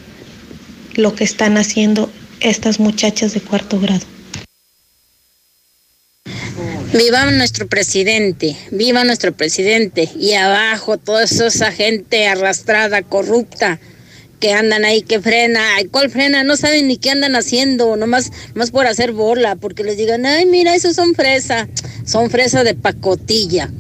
lo 0.96 1.14
que 1.14 1.26
están 1.26 1.60
haciendo 1.60 2.10
estas 2.42 2.80
muchachas 2.80 3.34
de 3.34 3.42
cuarto 3.42 3.80
grado. 3.80 4.06
Viva 6.94 7.32
nuestro 7.32 7.68
presidente, 7.68 8.58
viva 8.70 9.06
nuestro 9.06 9.32
presidente 9.32 10.10
y 10.20 10.34
abajo 10.34 10.98
toda 10.98 11.24
esa 11.24 11.72
gente 11.72 12.28
arrastrada, 12.28 13.02
corrupta, 13.02 13.80
que 14.42 14.52
andan 14.52 14.84
ahí, 14.84 15.02
que 15.02 15.22
frena, 15.22 15.76
ay, 15.76 15.86
¿cuál 15.86 16.10
frena? 16.10 16.44
No 16.44 16.58
saben 16.58 16.88
ni 16.88 16.98
qué 16.98 17.12
andan 17.12 17.36
haciendo, 17.36 17.96
nomás, 17.96 18.32
nomás 18.56 18.72
por 18.72 18.88
hacer 18.88 19.14
bola, 19.14 19.56
porque 19.56 19.84
les 19.84 19.96
digan, 19.96 20.26
ay, 20.26 20.46
mira, 20.46 20.76
esos 20.76 20.96
son 20.96 21.16
fresa, 21.16 21.70
son 22.06 22.30
fresa 22.30 22.64
de 22.66 22.74
pacotilla. 22.74 23.72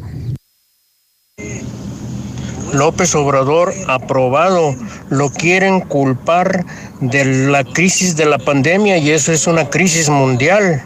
López 2.73 3.13
Obrador 3.15 3.73
aprobado. 3.87 4.75
Lo 5.09 5.29
quieren 5.29 5.81
culpar 5.81 6.65
de 6.99 7.25
la 7.25 7.63
crisis 7.63 8.15
de 8.15 8.25
la 8.25 8.37
pandemia 8.37 8.97
y 8.97 9.11
eso 9.11 9.31
es 9.31 9.47
una 9.47 9.69
crisis 9.69 10.09
mundial. 10.09 10.83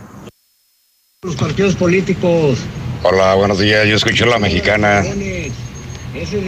Los 1.24 1.36
partidos 1.36 1.76
políticos. 1.76 2.60
Hola, 3.04 3.36
buenos 3.36 3.60
días. 3.60 3.88
Yo 3.88 3.96
escucho 3.96 4.26
la 4.26 4.40
mexicana. 4.40 5.04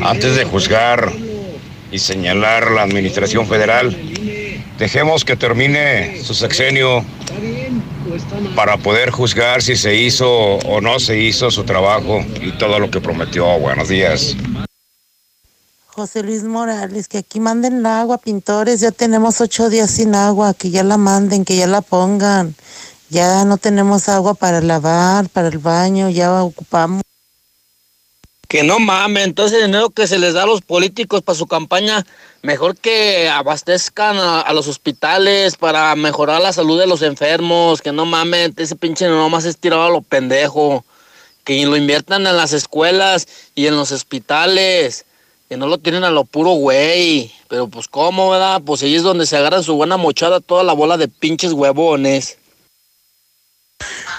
Antes 0.03 0.35
de 0.35 0.45
juzgar 0.45 1.11
y 1.91 1.99
señalar 1.99 2.71
la 2.71 2.83
administración 2.83 3.47
federal, 3.47 3.95
dejemos 4.77 5.25
que 5.25 5.35
termine 5.35 6.21
su 6.23 6.33
sexenio 6.33 7.03
para 8.55 8.77
poder 8.77 9.11
juzgar 9.11 9.61
si 9.61 9.75
se 9.75 9.95
hizo 9.95 10.29
o 10.29 10.81
no 10.81 10.99
se 10.99 11.19
hizo 11.19 11.51
su 11.51 11.63
trabajo 11.63 12.23
y 12.41 12.51
todo 12.53 12.79
lo 12.79 12.89
que 12.89 13.01
prometió. 13.01 13.45
Buenos 13.59 13.89
días. 13.89 14.35
José 15.97 16.21
Luis 16.21 16.43
Morales, 16.43 17.07
que 17.07 17.17
aquí 17.17 17.39
manden 17.39 17.79
el 17.79 17.85
agua, 17.87 18.19
pintores, 18.19 18.81
ya 18.81 18.91
tenemos 18.91 19.41
ocho 19.41 19.67
días 19.67 19.89
sin 19.89 20.13
agua, 20.13 20.53
que 20.53 20.69
ya 20.69 20.83
la 20.83 20.95
manden, 20.95 21.43
que 21.43 21.55
ya 21.55 21.65
la 21.65 21.81
pongan. 21.81 22.53
Ya 23.09 23.45
no 23.45 23.57
tenemos 23.57 24.07
agua 24.07 24.35
para 24.35 24.61
lavar, 24.61 25.27
para 25.27 25.47
el 25.47 25.57
baño, 25.57 26.11
ya 26.11 26.43
ocupamos. 26.43 27.01
Que 28.47 28.61
no 28.61 28.77
mames, 28.77 29.25
entonces 29.25 29.57
el 29.57 29.71
dinero 29.71 29.89
que 29.89 30.05
se 30.05 30.19
les 30.19 30.35
da 30.35 30.43
a 30.43 30.45
los 30.45 30.61
políticos 30.61 31.23
para 31.23 31.35
su 31.35 31.47
campaña, 31.47 32.05
mejor 32.43 32.77
que 32.77 33.27
abastezcan 33.27 34.17
a, 34.19 34.53
los 34.53 34.67
hospitales 34.67 35.57
para 35.57 35.95
mejorar 35.95 36.43
la 36.43 36.53
salud 36.53 36.79
de 36.79 36.85
los 36.85 37.01
enfermos, 37.01 37.81
que 37.81 37.91
no 37.91 38.05
mames, 38.05 38.51
ese 38.57 38.75
pinche 38.75 39.07
nomás 39.07 39.45
es 39.45 39.57
tirado 39.57 39.85
a 39.85 39.89
lo 39.89 40.03
pendejo, 40.03 40.85
que 41.43 41.65
lo 41.65 41.75
inviertan 41.75 42.27
en 42.27 42.37
las 42.37 42.53
escuelas 42.53 43.27
y 43.55 43.65
en 43.65 43.75
los 43.75 43.91
hospitales, 43.91 45.06
que 45.49 45.57
no 45.57 45.67
lo 45.67 45.77
tienen 45.77 46.03
a 46.03 46.09
lo 46.09 46.25
puro 46.25 46.51
güey, 46.51 47.31
pero 47.47 47.67
pues 47.67 47.87
cómo, 47.87 48.31
¿verdad? 48.31 48.61
Pues 48.65 48.83
ahí 48.83 48.95
es 48.95 49.03
donde 49.03 49.25
se 49.25 49.37
agarran 49.37 49.63
su 49.63 49.75
buena 49.75 49.97
mochada 49.97 50.39
toda 50.39 50.63
la 50.63 50.73
bola 50.73 50.97
de 50.97 51.07
pinches 51.07 51.53
huevones. 51.53 52.37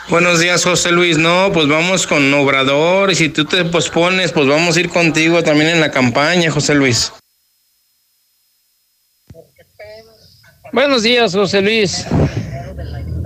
Buenos 0.08 0.40
días, 0.40 0.64
José 0.64 0.90
Luis. 0.90 1.18
No, 1.18 1.50
pues 1.52 1.68
vamos 1.68 2.06
con 2.06 2.32
Obrador 2.32 3.10
y 3.10 3.14
si 3.14 3.28
tú 3.28 3.44
te 3.44 3.64
pospones, 3.66 4.32
pues 4.32 4.46
vamos 4.46 4.76
a 4.76 4.80
ir 4.80 4.88
contigo 4.88 5.42
también 5.42 5.68
en 5.68 5.80
la 5.80 5.90
campaña, 5.90 6.50
José 6.50 6.74
Luis. 6.74 7.12
Buenos 10.72 11.02
días, 11.02 11.34
José 11.34 11.60
Luis. 11.60 12.06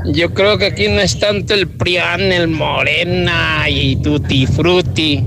Yo 0.07 0.35
creo 0.35 0.59
que 0.59 0.67
aquí 0.67 0.89
no 0.89 1.01
es 1.01 1.21
tanto 1.21 1.55
el 1.55 1.69
Prián, 1.69 2.33
el 2.33 2.49
Morena 2.49 3.67
y 3.69 3.97
Tutti 4.03 4.47
Frutti. 4.47 5.25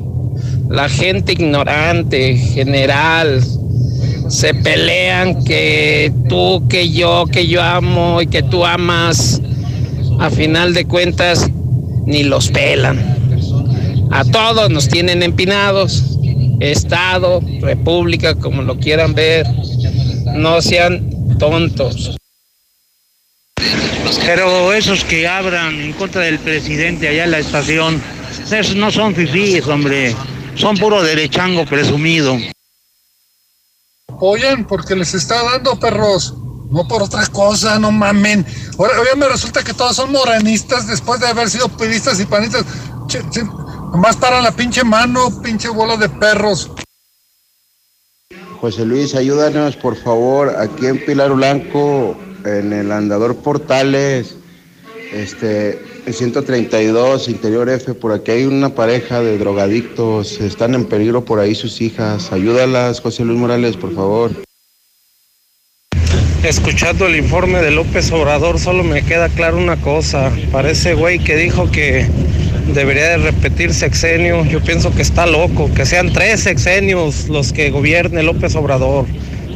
La 0.69 0.89
gente 0.89 1.33
ignorante, 1.33 2.35
general, 2.37 3.43
se 4.29 4.53
pelean 4.53 5.43
que 5.43 6.11
tú, 6.27 6.67
que 6.67 6.89
yo, 6.89 7.25
que 7.31 7.47
yo 7.47 7.61
amo 7.61 8.21
y 8.21 8.27
que 8.27 8.41
tú 8.43 8.65
amas. 8.65 9.41
A 10.19 10.29
final 10.29 10.73
de 10.73 10.85
cuentas, 10.85 11.49
ni 12.05 12.23
los 12.23 12.49
pelan. 12.49 13.15
A 14.11 14.23
todos 14.23 14.69
nos 14.69 14.87
tienen 14.87 15.23
empinados. 15.23 16.17
Estado, 16.59 17.41
república, 17.61 18.33
como 18.35 18.61
lo 18.61 18.77
quieran 18.77 19.13
ver. 19.13 19.45
No 20.33 20.61
sean 20.61 21.37
tontos. 21.37 22.15
Pero 24.25 24.73
esos 24.73 25.03
que 25.03 25.27
hablan 25.27 25.79
en 25.79 25.93
contra 25.93 26.21
del 26.21 26.39
presidente 26.39 27.07
allá 27.07 27.25
en 27.25 27.31
la 27.31 27.39
estación, 27.39 28.01
esos 28.51 28.75
no 28.75 28.89
son 28.89 29.13
fifís, 29.13 29.67
hombre. 29.67 30.15
Son 30.55 30.77
puro 30.77 31.03
derechango 31.03 31.65
presumido. 31.65 32.37
Apoyan 34.07 34.65
porque 34.65 34.95
les 34.95 35.13
está 35.13 35.43
dando 35.43 35.77
perros. 35.79 36.33
No 36.71 36.87
por 36.87 37.03
otra 37.03 37.25
cosa, 37.27 37.77
no 37.77 37.91
mamen. 37.91 38.45
Ahora, 38.77 38.97
ahora 38.97 39.15
me 39.15 39.27
resulta 39.27 39.63
que 39.63 39.73
todos 39.73 39.95
son 39.95 40.11
moranistas 40.11 40.87
después 40.87 41.19
de 41.19 41.27
haber 41.27 41.49
sido 41.49 41.69
pedistas 41.69 42.19
y 42.19 42.25
panistas. 42.25 42.65
Che, 43.07 43.21
che, 43.29 43.43
nomás 43.43 44.15
para 44.15 44.41
la 44.41 44.51
pinche 44.51 44.83
mano, 44.83 45.41
pinche 45.41 45.69
bola 45.69 45.95
de 45.97 46.09
perros. 46.09 46.71
José 48.59 48.85
Luis, 48.85 49.13
ayúdanos 49.13 49.75
por 49.75 49.95
favor 49.95 50.55
aquí 50.57 50.87
en 50.87 51.05
Pilar 51.05 51.31
Blanco, 51.33 52.17
en 52.45 52.73
el 52.73 52.91
andador 52.91 53.35
Portales, 53.35 54.35
este, 55.11 55.79
en 56.05 56.13
132, 56.13 57.29
interior 57.29 57.69
F, 57.69 57.93
por 57.95 58.13
aquí 58.13 58.31
hay 58.31 58.45
una 58.45 58.75
pareja 58.75 59.21
de 59.21 59.37
drogadictos, 59.37 60.39
están 60.39 60.75
en 60.75 60.85
peligro 60.85 61.25
por 61.25 61.39
ahí 61.39 61.55
sus 61.55 61.81
hijas. 61.81 62.31
Ayúdalas, 62.31 63.01
José 63.01 63.25
Luis 63.25 63.39
Morales, 63.39 63.75
por 63.75 63.93
favor. 63.95 64.31
Escuchando 66.43 67.07
el 67.07 67.15
informe 67.15 67.59
de 67.59 67.71
López 67.71 68.11
Obrador, 68.11 68.59
solo 68.59 68.83
me 68.83 69.03
queda 69.03 69.29
claro 69.29 69.57
una 69.57 69.81
cosa. 69.81 70.31
Parece 70.51 70.93
güey 70.93 71.17
que 71.17 71.35
dijo 71.35 71.71
que 71.71 72.07
debería 72.71 73.09
de 73.09 73.17
repetir 73.17 73.73
sexenio. 73.73 74.45
Yo 74.45 74.61
pienso 74.61 74.93
que 74.93 75.01
está 75.01 75.25
loco, 75.25 75.73
que 75.73 75.87
sean 75.87 76.13
tres 76.13 76.41
sexenios 76.41 77.29
los 77.29 77.51
que 77.51 77.71
gobierne 77.71 78.21
López 78.21 78.55
Obrador. 78.55 79.07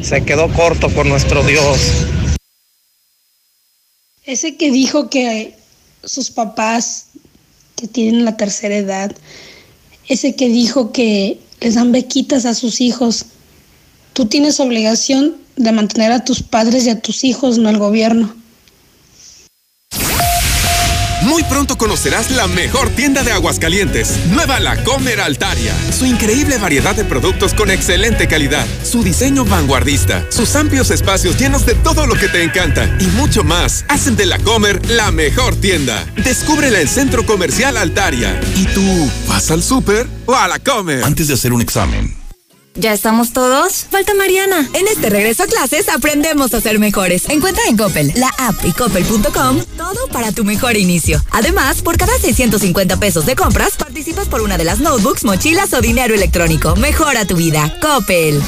Se 0.02 0.24
quedó 0.24 0.48
corto 0.48 0.88
con 0.90 1.08
nuestro 1.08 1.44
Dios. 1.44 2.06
Ese 4.24 4.56
que 4.56 4.72
dijo 4.72 5.08
que 5.08 5.59
sus 6.04 6.30
papás 6.30 7.06
que 7.76 7.88
tienen 7.88 8.24
la 8.24 8.36
tercera 8.36 8.76
edad, 8.76 9.14
ese 10.08 10.34
que 10.34 10.48
dijo 10.48 10.92
que 10.92 11.40
les 11.60 11.74
dan 11.74 11.92
bequitas 11.92 12.44
a 12.46 12.54
sus 12.54 12.80
hijos, 12.80 13.26
tú 14.12 14.26
tienes 14.26 14.60
obligación 14.60 15.36
de 15.56 15.72
mantener 15.72 16.12
a 16.12 16.24
tus 16.24 16.42
padres 16.42 16.86
y 16.86 16.90
a 16.90 17.00
tus 17.00 17.24
hijos, 17.24 17.58
no 17.58 17.68
al 17.68 17.78
gobierno. 17.78 18.34
Muy 21.30 21.44
pronto 21.44 21.78
conocerás 21.78 22.32
la 22.32 22.48
mejor 22.48 22.90
tienda 22.90 23.22
de 23.22 23.30
Aguascalientes, 23.30 24.26
Nueva 24.30 24.58
La 24.58 24.82
Comer 24.82 25.20
Altaria. 25.20 25.72
Su 25.96 26.04
increíble 26.04 26.58
variedad 26.58 26.96
de 26.96 27.04
productos 27.04 27.54
con 27.54 27.70
excelente 27.70 28.26
calidad, 28.26 28.66
su 28.82 29.04
diseño 29.04 29.44
vanguardista, 29.44 30.26
sus 30.28 30.56
amplios 30.56 30.90
espacios 30.90 31.38
llenos 31.38 31.64
de 31.66 31.76
todo 31.76 32.08
lo 32.08 32.16
que 32.16 32.26
te 32.26 32.42
encanta 32.42 32.92
y 32.98 33.06
mucho 33.16 33.44
más 33.44 33.84
hacen 33.86 34.16
de 34.16 34.26
La 34.26 34.40
Comer 34.40 34.84
la 34.90 35.12
mejor 35.12 35.54
tienda. 35.54 36.04
Descúbrela 36.16 36.80
en 36.80 36.88
Centro 36.88 37.24
Comercial 37.24 37.76
Altaria. 37.76 38.40
¿Y 38.56 38.64
tú 38.66 39.08
vas 39.28 39.52
al 39.52 39.62
súper 39.62 40.08
o 40.26 40.34
a 40.34 40.48
La 40.48 40.58
Comer? 40.58 41.04
Antes 41.04 41.28
de 41.28 41.34
hacer 41.34 41.52
un 41.52 41.60
examen, 41.60 42.12
¿Ya 42.74 42.92
estamos 42.92 43.32
todos? 43.32 43.86
Falta 43.90 44.14
Mariana. 44.14 44.68
En 44.74 44.86
este 44.86 45.10
regreso 45.10 45.42
a 45.42 45.46
clases 45.46 45.88
aprendemos 45.88 46.54
a 46.54 46.60
ser 46.60 46.78
mejores. 46.78 47.28
Encuentra 47.28 47.64
en 47.68 47.76
Coppel, 47.76 48.12
la 48.16 48.28
app 48.38 48.64
y 48.64 48.72
coppel.com 48.72 49.60
todo 49.76 50.06
para 50.08 50.32
tu 50.32 50.44
mejor 50.44 50.76
inicio. 50.76 51.20
Además, 51.30 51.82
por 51.82 51.96
cada 51.96 52.16
650 52.18 52.98
pesos 52.98 53.26
de 53.26 53.34
compras, 53.34 53.76
participas 53.76 54.28
por 54.28 54.40
una 54.40 54.56
de 54.56 54.64
las 54.64 54.78
notebooks, 54.78 55.24
mochilas 55.24 55.72
o 55.72 55.80
dinero 55.80 56.14
electrónico. 56.14 56.76
Mejora 56.76 57.24
tu 57.24 57.36
vida. 57.36 57.74
Coppel. 57.80 58.40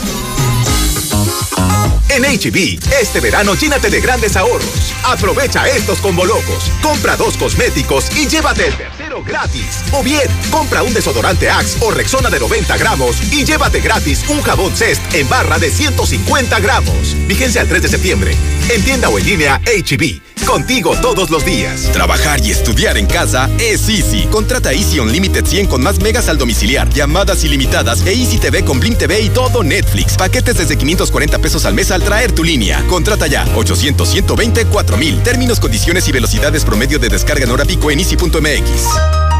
En 2.11 2.25
HB, 2.25 2.79
este 3.01 3.21
verano 3.21 3.55
llénate 3.55 3.89
de 3.89 4.01
grandes 4.01 4.37
ahorros. 4.37 4.93
Aprovecha 5.05 5.67
estos 5.69 5.99
combo 5.99 6.27
locos. 6.27 6.71
Compra 6.83 7.17
dos 7.17 7.37
cosméticos 7.39 8.15
y 8.17 8.29
llévate 8.29 8.69
el 8.69 8.77
tercero 8.77 9.02
gratis. 9.21 9.85
O 9.93 10.03
bien, 10.03 10.29
compra 10.51 10.83
un 10.83 10.95
desodorante 10.95 11.51
Axe 11.51 11.77
o 11.81 11.91
Rexona 11.91 12.31
de 12.31 12.41
90 12.41 12.79
gramos 12.79 13.23
y 13.33 13.45
llévate 13.45 13.81
gratis 13.81 14.25
un 14.29 14.41
jabón 14.41 14.75
Cest 14.75 15.03
en 15.15 15.29
barra 15.29 15.59
de 15.59 15.71
150 15.71 16.59
gramos. 16.61 17.15
Vigencia 17.27 17.61
al 17.61 17.69
3 17.69 17.83
de 17.83 17.89
septiembre. 17.89 18.37
En 18.71 18.83
tienda 18.83 19.11
o 19.11 19.19
en 19.19 19.27
línea 19.27 19.61
HB. 19.67 20.32
Contigo 20.47 20.95
todos 21.01 21.31
los 21.31 21.45
días. 21.45 21.91
Trabajar 21.93 22.41
y 22.45 22.51
estudiar 22.51 22.99
en 22.99 23.07
casa 23.07 23.49
es 23.59 23.89
Easy. 23.89 24.27
Contrata 24.31 24.73
Easy 24.73 24.99
Unlimited 24.99 25.47
100 25.47 25.67
con 25.67 25.83
más 25.83 26.01
megas 26.01 26.29
al 26.29 26.39
domiciliar, 26.39 26.89
llamadas 26.91 27.45
ilimitadas 27.45 28.05
e 28.07 28.13
Easy 28.13 28.39
TV 28.39 28.65
con 28.65 28.81
Blim 28.81 28.95
TV 28.95 29.21
y 29.21 29.29
todo 29.31 29.63
Netflix. 29.63 30.17
Paquetes 30.17 30.59
desde 30.59 30.77
540 30.77 31.39
pesos 31.39 31.65
al 31.65 31.75
mes 31.75 31.91
al 31.91 32.03
traer 32.03 32.33
tu 32.33 32.45
línea. 32.45 32.85
Contrata 32.89 33.27
ya 33.27 33.47
800 33.55 34.09
120 34.09 34.67
4000. 34.67 35.23
Términos, 35.23 35.61
condiciones 35.61 36.07
y 36.09 36.13
velocidades 36.13 36.65
promedio 36.65 36.99
de 36.99 37.09
descarga 37.09 37.45
en 37.45 37.51
hora 37.51 37.65
pico 37.65 37.91
en 37.91 38.01
easy.mx. 38.01 39.32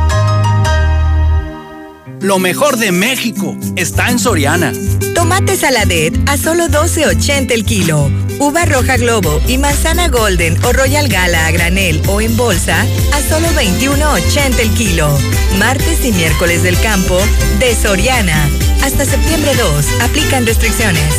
Lo 2.23 2.39
mejor 2.39 2.77
de 2.77 2.93
México 2.93 3.57
está 3.75 4.09
en 4.09 4.21
Soriana. 4.21 4.73
Tomate 5.13 5.57
saladet 5.57 6.17
a 6.29 6.37
solo 6.37 6.69
12.80 6.69 7.51
el 7.51 7.65
kilo. 7.65 8.13
Uva 8.39 8.65
roja 8.65 8.97
globo 8.97 9.41
y 9.49 9.59
manzana 9.59 10.07
golden 10.07 10.57
o 10.65 10.73
royal 10.73 11.09
gala 11.09 11.47
a 11.47 11.51
granel 11.51 12.01
o 12.07 12.21
en 12.21 12.37
bolsa 12.37 12.87
a 13.13 13.21
solo 13.29 13.49
21.80 13.49 14.61
el 14.61 14.71
kilo. 14.71 15.19
Martes 15.59 16.05
y 16.05 16.13
miércoles 16.13 16.63
del 16.63 16.79
campo 16.81 17.19
de 17.59 17.75
Soriana. 17.75 18.49
Hasta 18.85 19.05
septiembre 19.05 19.51
2. 19.57 19.87
Aplican 20.03 20.47
restricciones. 20.47 21.13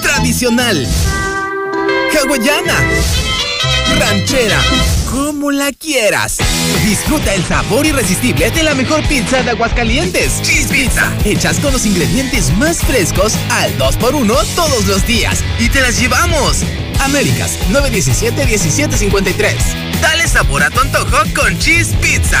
Tradicional. 0.00 0.86
Hawaiana. 2.14 2.84
Ranchera. 3.98 4.60
Como 5.16 5.50
la 5.50 5.72
quieras. 5.72 6.36
Disfruta 6.84 7.32
el 7.32 7.42
sabor 7.42 7.86
irresistible 7.86 8.50
de 8.50 8.62
la 8.62 8.74
mejor 8.74 9.02
pizza 9.08 9.42
de 9.42 9.52
Aguascalientes. 9.52 10.42
Cheese 10.42 10.68
Pizza. 10.68 11.10
Hechas 11.24 11.58
con 11.58 11.72
los 11.72 11.86
ingredientes 11.86 12.54
más 12.58 12.80
frescos 12.80 13.32
al 13.48 13.72
2x1 13.78 14.44
todos 14.54 14.86
los 14.86 15.06
días. 15.06 15.42
Y 15.58 15.70
te 15.70 15.80
las 15.80 15.98
llevamos. 15.98 16.58
Américas 17.00 17.58
917-1753. 17.70 19.54
Dale 20.02 20.28
sabor 20.28 20.62
a 20.62 20.68
tu 20.68 20.80
antojo 20.80 21.16
con 21.34 21.58
Cheese 21.58 21.94
Pizza. 22.02 22.40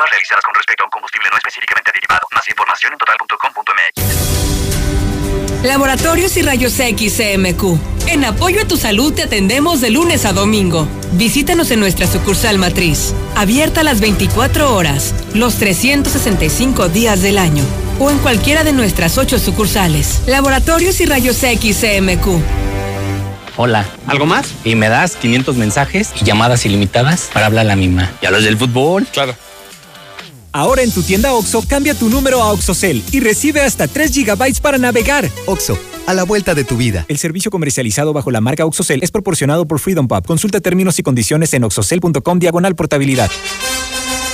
Pruebas 0.00 0.12
realizadas 0.12 0.44
con 0.44 0.54
respecto 0.54 0.82
a 0.82 0.86
un 0.86 0.90
combustible 0.90 1.28
no 1.30 1.36
específicamente 1.36 1.90
aditivado. 1.90 2.26
Más 2.32 2.48
información 2.48 2.94
en 2.94 2.98
total.com.mx. 2.98 4.02
Laboratorios 5.62 6.38
y 6.38 6.42
Rayos 6.42 6.80
X 6.80 7.18
CMQ. 7.18 8.08
En 8.08 8.24
apoyo 8.24 8.62
a 8.62 8.64
tu 8.64 8.78
salud 8.78 9.12
te 9.12 9.24
atendemos 9.24 9.82
de 9.82 9.90
lunes 9.90 10.24
a 10.24 10.32
domingo. 10.32 10.88
Visítanos 11.12 11.70
en 11.70 11.80
nuestra 11.80 12.06
sucursal 12.06 12.56
matriz, 12.56 13.12
abierta 13.36 13.82
las 13.82 14.00
24 14.00 14.74
horas, 14.74 15.14
los 15.34 15.58
365 15.58 16.88
días 16.88 17.20
del 17.20 17.36
año, 17.36 17.62
o 17.98 18.10
en 18.10 18.16
cualquiera 18.20 18.64
de 18.64 18.72
nuestras 18.72 19.18
ocho 19.18 19.38
sucursales. 19.38 20.22
Laboratorios 20.26 20.98
y 21.02 21.06
Rayos 21.06 21.42
X 21.42 21.78
CMQ. 21.78 22.26
Hola. 23.58 23.84
¿Algo 24.06 24.24
más? 24.24 24.54
Y 24.64 24.76
me 24.76 24.88
das 24.88 25.16
500 25.16 25.56
mensajes 25.56 26.14
y 26.18 26.24
llamadas 26.24 26.64
ilimitadas 26.64 27.28
para 27.34 27.44
hablar 27.44 27.66
a 27.66 27.68
la 27.68 27.76
misma. 27.76 28.10
¿Y 28.22 28.26
a 28.26 28.30
los 28.30 28.44
del 28.44 28.56
fútbol? 28.56 29.06
Claro. 29.12 29.34
Ahora 30.52 30.82
en 30.82 30.90
tu 30.90 31.02
tienda 31.02 31.32
OXO, 31.32 31.62
cambia 31.68 31.94
tu 31.94 32.08
número 32.08 32.42
a 32.42 32.52
OXOCEL 32.52 33.02
y 33.12 33.20
recibe 33.20 33.60
hasta 33.60 33.86
3 33.86 34.12
GB 34.14 34.60
para 34.60 34.78
navegar. 34.78 35.28
OXO, 35.46 35.78
a 36.06 36.14
la 36.14 36.24
vuelta 36.24 36.54
de 36.54 36.64
tu 36.64 36.76
vida. 36.76 37.04
El 37.08 37.18
servicio 37.18 37.50
comercializado 37.50 38.12
bajo 38.12 38.30
la 38.30 38.40
marca 38.40 38.66
OXOCEL 38.66 39.02
es 39.02 39.10
proporcionado 39.10 39.66
por 39.66 39.78
Freedom 39.78 40.08
Pub. 40.08 40.26
Consulta 40.26 40.60
términos 40.60 40.98
y 40.98 41.02
condiciones 41.02 41.54
en 41.54 41.64
oxocel.com 41.64 42.38
diagonal 42.38 42.74
portabilidad. 42.74 43.30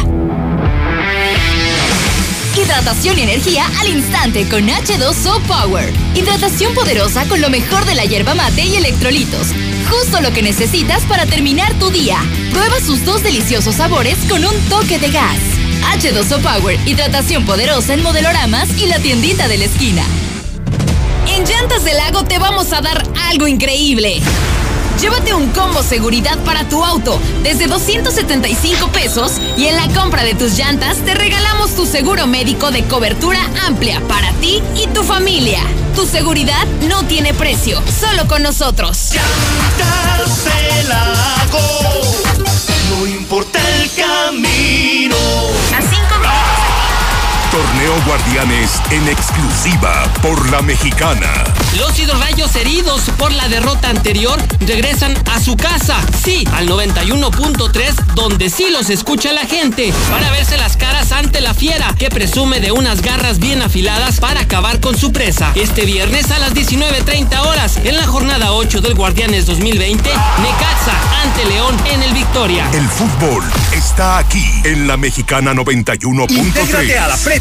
Hidratación 2.55 3.17
y 3.17 3.21
energía 3.23 3.65
al 3.79 3.87
instante 3.87 4.47
con 4.47 4.67
H2O 4.67 5.41
Power. 5.47 5.91
Hidratación 6.13 6.75
poderosa 6.75 7.27
con 7.27 7.41
lo 7.41 7.49
mejor 7.49 7.83
de 7.85 7.95
la 7.95 8.05
hierba 8.05 8.35
mate 8.35 8.63
y 8.63 8.75
electrolitos. 8.75 9.47
Justo 9.89 10.21
lo 10.21 10.31
que 10.31 10.43
necesitas 10.43 11.01
para 11.05 11.25
terminar 11.25 11.73
tu 11.79 11.89
día. 11.89 12.19
Prueba 12.51 12.79
sus 12.79 13.03
dos 13.05 13.23
deliciosos 13.23 13.73
sabores 13.73 14.19
con 14.29 14.45
un 14.45 14.53
toque 14.69 14.99
de 14.99 15.09
gas. 15.09 15.60
H2O 15.81 16.41
Power, 16.41 16.79
hidratación 16.87 17.45
poderosa 17.45 17.93
en 17.93 18.03
modeloramas 18.03 18.69
y 18.77 18.87
la 18.87 18.99
tiendita 18.99 19.47
de 19.47 19.57
la 19.57 19.65
esquina. 19.65 20.03
En 21.27 21.45
Llantas 21.45 21.83
del 21.83 21.97
Lago 21.97 22.23
te 22.23 22.39
vamos 22.39 22.73
a 22.73 22.81
dar 22.81 23.03
algo 23.29 23.47
increíble. 23.47 24.21
Llévate 24.99 25.33
un 25.33 25.49
combo 25.49 25.81
seguridad 25.81 26.37
para 26.45 26.67
tu 26.69 26.83
auto 26.85 27.19
desde 27.41 27.65
275 27.67 28.89
pesos 28.89 29.33
y 29.57 29.65
en 29.65 29.75
la 29.75 29.87
compra 29.99 30.23
de 30.23 30.35
tus 30.35 30.55
llantas 30.57 30.97
te 30.97 31.15
regalamos 31.15 31.75
tu 31.75 31.87
seguro 31.87 32.27
médico 32.27 32.69
de 32.69 32.83
cobertura 32.83 33.39
amplia 33.65 33.99
para 34.07 34.31
ti 34.33 34.61
y 34.75 34.87
tu 34.87 35.03
familia. 35.03 35.61
Tu 35.95 36.05
seguridad 36.05 36.67
no 36.87 37.03
tiene 37.05 37.33
precio, 37.33 37.81
solo 37.99 38.27
con 38.27 38.43
nosotros. 38.43 39.09
Llantas 39.13 40.45
del 40.45 40.89
Lago. 40.89 42.30
No 42.91 43.07
importa 43.07 43.59
el 43.79 43.89
camino. 43.95 45.15
Torneo 47.51 48.01
Guardianes 48.05 48.81
en 48.91 49.09
exclusiva 49.09 50.05
por 50.21 50.49
la 50.51 50.61
mexicana. 50.61 51.27
Los 51.77 51.99
hidrorrayos 51.99 52.55
heridos 52.55 53.01
por 53.17 53.33
la 53.33 53.49
derrota 53.49 53.89
anterior 53.89 54.41
regresan 54.61 55.13
a 55.29 55.39
su 55.41 55.57
casa, 55.57 55.97
sí, 56.23 56.45
al 56.53 56.69
91.3, 56.69 58.13
donde 58.15 58.49
sí 58.49 58.69
los 58.69 58.89
escucha 58.89 59.33
la 59.33 59.45
gente, 59.45 59.93
para 60.09 60.31
verse 60.31 60.57
las 60.57 60.77
caras 60.77 61.11
ante 61.11 61.41
la 61.41 61.53
fiera, 61.53 61.93
que 61.97 62.09
presume 62.09 62.61
de 62.61 62.71
unas 62.71 63.01
garras 63.01 63.39
bien 63.39 63.61
afiladas 63.61 64.21
para 64.21 64.41
acabar 64.41 64.79
con 64.79 64.97
su 64.97 65.11
presa. 65.11 65.51
Este 65.55 65.85
viernes 65.85 66.31
a 66.31 66.39
las 66.39 66.53
19.30 66.53 67.37
horas, 67.45 67.77
en 67.83 67.97
la 67.97 68.07
jornada 68.07 68.53
8 68.53 68.79
del 68.79 68.95
Guardianes 68.95 69.45
2020, 69.45 70.09
Necaxa 70.09 71.21
ante 71.23 71.45
León 71.45 71.75
en 71.91 72.01
el 72.03 72.13
Victoria. 72.13 72.69
El 72.73 72.87
fútbol 72.87 73.43
está 73.73 74.19
aquí 74.19 74.45
en 74.63 74.87
la 74.87 74.95
mexicana 74.95 75.53
91.3. 75.53 77.40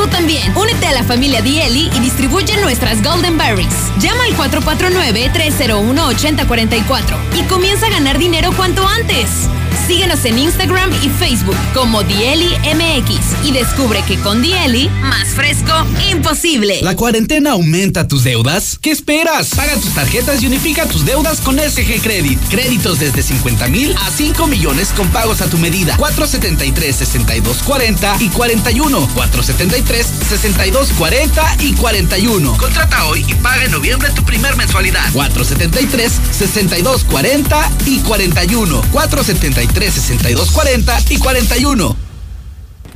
Tú 0.00 0.08
también, 0.08 0.56
únete 0.56 0.86
a 0.86 0.92
la 0.92 1.04
familia 1.04 1.42
Dieli 1.42 1.90
y 1.94 2.00
distribuye 2.00 2.56
nuestras 2.62 3.02
Golden 3.02 3.36
Berries. 3.36 3.92
Llama 3.98 4.24
al 4.24 4.34
449-301-8044 4.34 7.18
y 7.38 7.42
comienza 7.42 7.86
a 7.86 7.90
ganar 7.90 8.16
dinero 8.16 8.50
cuanto 8.56 8.88
antes. 8.88 9.50
Síguenos 9.86 10.24
en 10.24 10.38
Instagram 10.38 10.90
y 11.02 11.08
Facebook 11.08 11.56
como 11.74 12.02
Dieli 12.02 12.50
MX 12.74 13.44
y 13.44 13.52
descubre 13.52 14.02
que 14.06 14.18
con 14.18 14.42
Dieli, 14.42 14.90
más 15.02 15.28
fresco, 15.28 15.72
imposible. 16.10 16.80
¿La 16.82 16.96
cuarentena 16.96 17.52
aumenta 17.52 18.08
tus 18.08 18.24
deudas? 18.24 18.78
¿Qué 18.80 18.90
esperas? 18.90 19.50
Paga 19.54 19.76
tus 19.76 19.94
tarjetas 19.94 20.42
y 20.42 20.46
unifica 20.46 20.86
tus 20.86 21.04
deudas 21.04 21.40
con 21.40 21.58
SG 21.58 22.00
Credit. 22.02 22.38
Créditos 22.48 22.98
desde 22.98 23.22
50 23.22 23.68
mil 23.68 23.94
a 23.96 24.10
5 24.10 24.46
millones 24.46 24.88
con 24.96 25.08
pagos 25.08 25.40
a 25.40 25.46
tu 25.46 25.58
medida. 25.58 25.96
473-6240 25.98 28.20
y 28.20 28.28
41. 28.28 29.08
473-6240 29.14 31.60
y 31.60 31.74
41. 31.74 32.56
Contrata 32.56 33.04
hoy 33.06 33.24
y 33.28 33.34
paga 33.34 33.64
en 33.64 33.72
noviembre 33.72 34.10
tu 34.10 34.24
primer 34.24 34.56
mensualidad. 34.56 35.08
473-6240 35.12 37.68
y 37.86 38.00
41. 38.00 38.82
473 38.90 39.60
6240 39.72 40.98
y 41.10 41.18
41. 41.18 41.96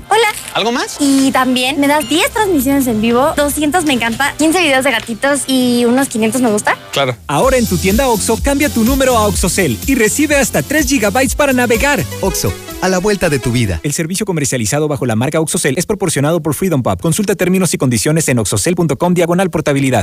Hola. 0.09 0.29
¿Algo 0.55 0.71
más? 0.71 0.97
Y 1.01 1.33
también 1.33 1.81
me 1.81 1.89
das 1.89 2.09
10 2.09 2.31
transmisiones 2.31 2.87
en 2.87 3.01
vivo, 3.01 3.33
200 3.37 3.85
me 3.85 3.95
encanta, 3.95 4.35
15 4.39 4.61
videos 4.61 4.85
de 4.85 4.91
gatitos 4.91 5.43
y 5.47 5.85
unos 5.87 6.09
500 6.09 6.41
me 6.43 6.51
gusta. 6.51 6.77
Claro. 6.93 7.17
Ahora 7.27 7.57
en 7.57 7.67
tu 7.67 7.77
tienda 7.77 8.09
OXO, 8.09 8.39
cambia 8.43 8.69
tu 8.69 8.85
número 8.85 9.17
a 9.17 9.27
OXOCEL 9.27 9.79
y 9.87 9.95
recibe 9.95 10.37
hasta 10.37 10.63
3 10.63 10.89
GB 10.89 11.37
para 11.37 11.53
navegar. 11.53 12.05
OXO, 12.21 12.53
a 12.83 12.89
la 12.89 12.99
vuelta 12.99 13.31
de 13.31 13.39
tu 13.39 13.51
vida. 13.51 13.81
El 13.83 13.93
servicio 13.93 14.27
comercializado 14.27 14.87
bajo 14.87 15.07
la 15.07 15.17
marca 15.17 15.41
OXOCEL 15.41 15.77
es 15.79 15.87
proporcionado 15.87 16.41
por 16.41 16.55
Freedom 16.55 16.83
Pub. 16.83 17.01
Consulta 17.01 17.35
términos 17.35 17.75
y 17.75 17.79
condiciones 17.79 18.29
en 18.29 18.39
oxocel.com 18.39 19.15
diagonal 19.15 19.51
portabilidad. 19.51 20.03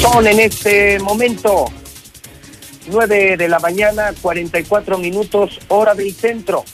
Son 0.00 0.26
en 0.26 0.40
este 0.40 0.98
momento 1.00 1.66
9 2.88 3.36
de 3.36 3.48
la 3.48 3.58
mañana, 3.58 4.12
44 4.20 4.98
minutos, 4.98 5.58
hora 5.68 5.94
del 5.94 6.14
centro. 6.14 6.64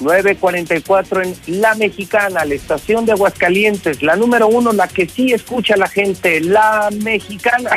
9.44 0.00 1.22
en 1.46 1.60
La 1.60 1.74
Mexicana, 1.74 2.44
la 2.44 2.54
estación 2.54 3.06
de 3.06 3.12
Aguascalientes, 3.12 4.02
la 4.02 4.16
número 4.16 4.48
uno, 4.48 4.72
la 4.72 4.88
que 4.88 5.08
sí 5.08 5.32
escucha 5.32 5.76
la 5.76 5.88
gente, 5.88 6.40
La 6.40 6.90
Mexicana. 7.02 7.76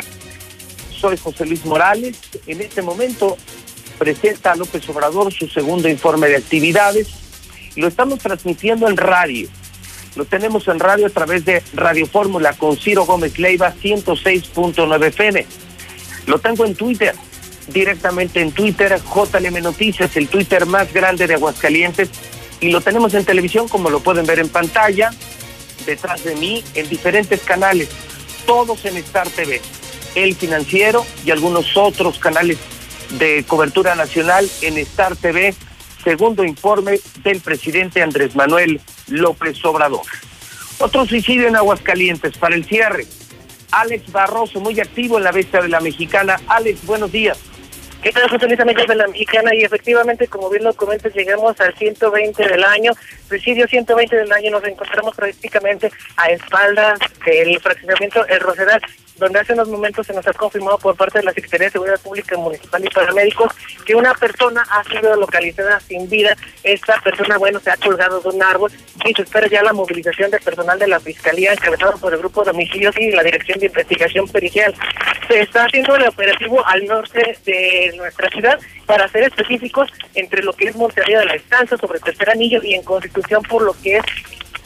Soy 0.90 1.16
José 1.16 1.46
Luis 1.46 1.64
Morales. 1.64 2.18
En 2.46 2.60
este 2.60 2.82
momento 2.82 3.36
presenta 3.98 4.52
a 4.52 4.56
López 4.56 4.88
Obrador 4.88 5.32
su 5.32 5.46
segundo 5.46 5.88
informe 5.88 6.28
de 6.28 6.36
actividades. 6.36 7.08
Lo 7.76 7.88
estamos 7.88 8.18
transmitiendo 8.18 8.88
en 8.88 8.96
radio. 8.96 9.48
Lo 10.16 10.24
tenemos 10.24 10.66
en 10.66 10.80
radio 10.80 11.06
a 11.06 11.10
través 11.10 11.44
de 11.44 11.62
Radio 11.74 12.06
Fórmula 12.06 12.54
con 12.54 12.76
Ciro 12.76 13.04
Gómez 13.04 13.38
Leiva 13.38 13.74
106.9 13.74 15.06
FM. 15.06 15.46
Lo 16.26 16.38
tengo 16.38 16.64
en 16.64 16.74
Twitter, 16.74 17.14
directamente 17.68 18.40
en 18.40 18.52
Twitter, 18.52 18.98
JLM 19.14 19.62
Noticias, 19.62 20.16
el 20.16 20.28
Twitter 20.28 20.64
más 20.64 20.92
grande 20.92 21.26
de 21.26 21.34
Aguascalientes. 21.34 22.08
Y 22.60 22.70
lo 22.70 22.80
tenemos 22.80 23.12
en 23.12 23.26
televisión, 23.26 23.68
como 23.68 23.90
lo 23.90 24.00
pueden 24.00 24.24
ver 24.24 24.38
en 24.38 24.48
pantalla, 24.48 25.10
detrás 25.84 26.24
de 26.24 26.34
mí, 26.34 26.64
en 26.74 26.88
diferentes 26.88 27.42
canales, 27.42 27.90
todos 28.46 28.86
en 28.86 28.96
Star 28.96 29.28
TV, 29.28 29.60
El 30.14 30.34
Financiero 30.34 31.04
y 31.26 31.30
algunos 31.30 31.76
otros 31.76 32.18
canales 32.18 32.56
de 33.18 33.44
cobertura 33.46 33.94
nacional 33.94 34.50
en 34.62 34.78
Star 34.78 35.14
TV, 35.14 35.54
segundo 36.06 36.44
informe 36.44 37.00
del 37.24 37.40
presidente 37.40 38.00
Andrés 38.00 38.36
Manuel 38.36 38.80
López 39.08 39.64
Obrador. 39.64 40.06
Otro 40.78 41.04
suicidio 41.04 41.48
en 41.48 41.56
Aguascalientes 41.56 42.38
para 42.38 42.54
el 42.54 42.64
cierre. 42.64 43.06
Alex 43.72 44.12
Barroso, 44.12 44.60
muy 44.60 44.78
activo 44.78 45.18
en 45.18 45.24
la 45.24 45.32
bestia 45.32 45.60
de 45.60 45.68
la 45.68 45.80
mexicana. 45.80 46.40
Alex, 46.46 46.86
buenos 46.86 47.10
días. 47.10 47.36
¿Qué 48.02 48.12
tal, 48.12 48.30
José 48.30 48.46
Luis, 48.46 48.60
amigos 48.60 48.86
de 48.86 48.94
la 48.94 49.08
mexicana? 49.08 49.52
Y 49.52 49.64
efectivamente, 49.64 50.28
como 50.28 50.48
bien 50.48 50.62
lo 50.62 50.72
comentas, 50.74 51.12
llegamos 51.12 51.60
al 51.60 51.74
120 51.74 52.46
del 52.46 52.62
año. 52.62 52.92
Suicidio 53.28 53.66
120 53.66 54.14
del 54.14 54.30
año, 54.30 54.52
nos 54.52 54.62
encontramos 54.62 55.16
prácticamente 55.16 55.90
a 56.16 56.30
espaldas 56.30 57.00
del 57.24 57.58
fraccionamiento 57.58 58.24
El 58.28 58.38
Rosedal, 58.38 58.80
donde 59.18 59.40
hace 59.40 59.52
unos 59.54 59.68
momentos 59.68 60.06
se 60.06 60.12
nos 60.12 60.26
ha 60.26 60.32
confirmado 60.32 60.78
por 60.78 60.96
parte 60.96 61.18
de 61.18 61.24
la 61.24 61.32
Secretaría 61.32 61.66
de 61.66 61.72
Seguridad 61.72 62.00
Pública 62.00 62.36
Municipal 62.36 62.84
y 62.84 62.88
Paramédicos 62.88 63.52
que 63.84 63.94
una 63.94 64.14
persona 64.14 64.64
ha 64.70 64.84
sido 64.84 65.16
localizada 65.16 65.80
sin 65.80 66.08
vida. 66.08 66.36
Esta 66.62 67.00
persona, 67.00 67.38
bueno, 67.38 67.60
se 67.60 67.70
ha 67.70 67.76
colgado 67.76 68.20
de 68.20 68.28
un 68.28 68.42
árbol 68.42 68.70
y 69.04 69.14
se 69.14 69.22
espera 69.22 69.46
ya 69.48 69.62
la 69.62 69.72
movilización 69.72 70.30
de 70.30 70.38
personal 70.40 70.78
de 70.78 70.88
la 70.88 71.00
Fiscalía 71.00 71.52
encabezado 71.52 71.98
por 71.98 72.12
el 72.12 72.18
Grupo 72.18 72.44
de 72.44 72.50
Homicidios 72.50 72.96
y 72.98 73.10
la 73.10 73.22
Dirección 73.22 73.58
de 73.58 73.66
Investigación 73.66 74.28
Pericial. 74.28 74.74
Se 75.28 75.40
está 75.40 75.64
haciendo 75.64 75.96
el 75.96 76.08
operativo 76.08 76.64
al 76.66 76.84
norte 76.86 77.38
de 77.44 77.94
nuestra 77.96 78.28
ciudad 78.30 78.58
para 78.86 79.08
ser 79.08 79.24
específicos 79.24 79.90
entre 80.14 80.42
lo 80.42 80.52
que 80.52 80.68
es 80.68 80.76
Montería 80.76 81.20
de 81.20 81.26
la 81.26 81.34
Estancia, 81.34 81.76
sobre 81.76 82.00
Tercer 82.00 82.30
Anillo 82.30 82.60
y 82.62 82.74
en 82.74 82.82
Constitución 82.82 83.42
por 83.42 83.62
lo 83.62 83.74
que 83.82 83.96
es 83.98 84.04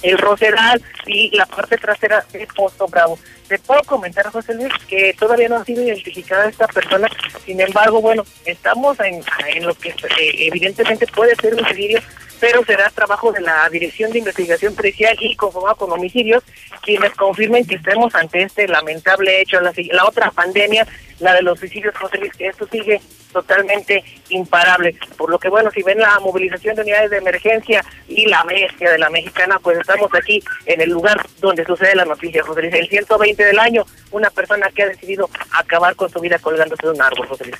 el 0.02 0.18
Rosedal 0.18 0.82
y 1.06 1.34
la 1.36 1.46
parte 1.46 1.76
trasera 1.76 2.24
de 2.32 2.46
Posto 2.54 2.86
Bravo. 2.88 3.18
Te 3.48 3.58
puedo 3.58 3.82
comentar, 3.82 4.30
José 4.30 4.54
Luis, 4.54 4.72
que 4.88 5.14
todavía 5.18 5.48
no 5.48 5.56
ha 5.56 5.64
sido 5.64 5.82
identificada 5.82 6.48
esta 6.48 6.68
persona, 6.68 7.08
sin 7.44 7.60
embargo, 7.60 8.00
bueno, 8.00 8.24
estamos 8.44 8.98
en, 9.00 9.22
en 9.48 9.66
lo 9.66 9.74
que 9.74 9.88
eh, 9.88 9.94
evidentemente 10.38 11.06
puede 11.08 11.34
ser 11.36 11.54
un 11.54 11.64
suicidio, 11.64 12.00
pero 12.38 12.64
será 12.64 12.88
trabajo 12.90 13.32
de 13.32 13.40
la 13.40 13.68
Dirección 13.68 14.12
de 14.12 14.20
Investigación 14.20 14.74
Pericial 14.74 15.16
y 15.20 15.36
conformado 15.36 15.76
con 15.76 15.92
homicidios, 15.92 16.42
quienes 16.82 17.12
confirmen 17.14 17.66
que 17.66 17.74
estemos 17.74 18.14
ante 18.14 18.42
este 18.42 18.68
lamentable 18.68 19.40
hecho, 19.40 19.60
la, 19.60 19.72
la 19.92 20.04
otra 20.06 20.30
pandemia, 20.30 20.86
la 21.18 21.34
de 21.34 21.42
los 21.42 21.58
suicidios, 21.58 21.94
José 21.96 22.18
Luis, 22.18 22.32
que 22.32 22.46
esto 22.46 22.66
sigue 22.70 23.00
totalmente 23.32 24.04
imparable. 24.28 24.96
Por 25.16 25.30
lo 25.30 25.38
que, 25.38 25.48
bueno, 25.48 25.70
si 25.70 25.82
ven 25.82 25.98
la 25.98 26.18
movilización 26.20 26.76
de 26.76 26.82
unidades 26.82 27.10
de 27.10 27.18
emergencia 27.18 27.84
y 28.08 28.26
la 28.26 28.42
bestia 28.44 28.90
de 28.90 28.98
la 28.98 29.10
mexicana, 29.10 29.58
pues 29.58 29.78
estamos 29.78 30.10
aquí 30.14 30.42
en 30.66 30.80
el 30.80 30.90
lugar 30.90 31.24
donde 31.40 31.64
sucede 31.64 31.94
la 31.94 32.04
noticia, 32.04 32.42
José 32.42 32.62
Luis. 32.62 32.74
El 32.74 32.88
120 32.88 33.44
del 33.44 33.58
año, 33.58 33.84
una 34.10 34.30
persona 34.30 34.68
que 34.74 34.82
ha 34.82 34.88
decidido 34.88 35.28
acabar 35.52 35.94
con 35.96 36.10
su 36.10 36.20
vida 36.20 36.38
colgándose 36.38 36.86
de 36.86 36.92
un 36.92 37.02
árbol, 37.02 37.26
José. 37.26 37.50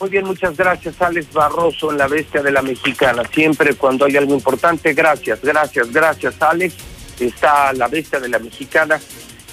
Muy 0.00 0.10
bien, 0.10 0.24
muchas 0.24 0.56
gracias, 0.56 1.00
Alex 1.02 1.32
Barroso, 1.32 1.90
en 1.90 1.98
la 1.98 2.06
bestia 2.06 2.40
de 2.40 2.52
la 2.52 2.62
mexicana. 2.62 3.24
Siempre 3.32 3.74
cuando 3.74 4.04
hay 4.04 4.16
algo 4.16 4.32
importante, 4.32 4.92
gracias, 4.92 5.40
gracias, 5.42 5.92
gracias, 5.92 6.40
Alex. 6.40 6.74
Está 7.18 7.72
la 7.72 7.88
bestia 7.88 8.20
de 8.20 8.28
la 8.28 8.38
mexicana 8.38 9.00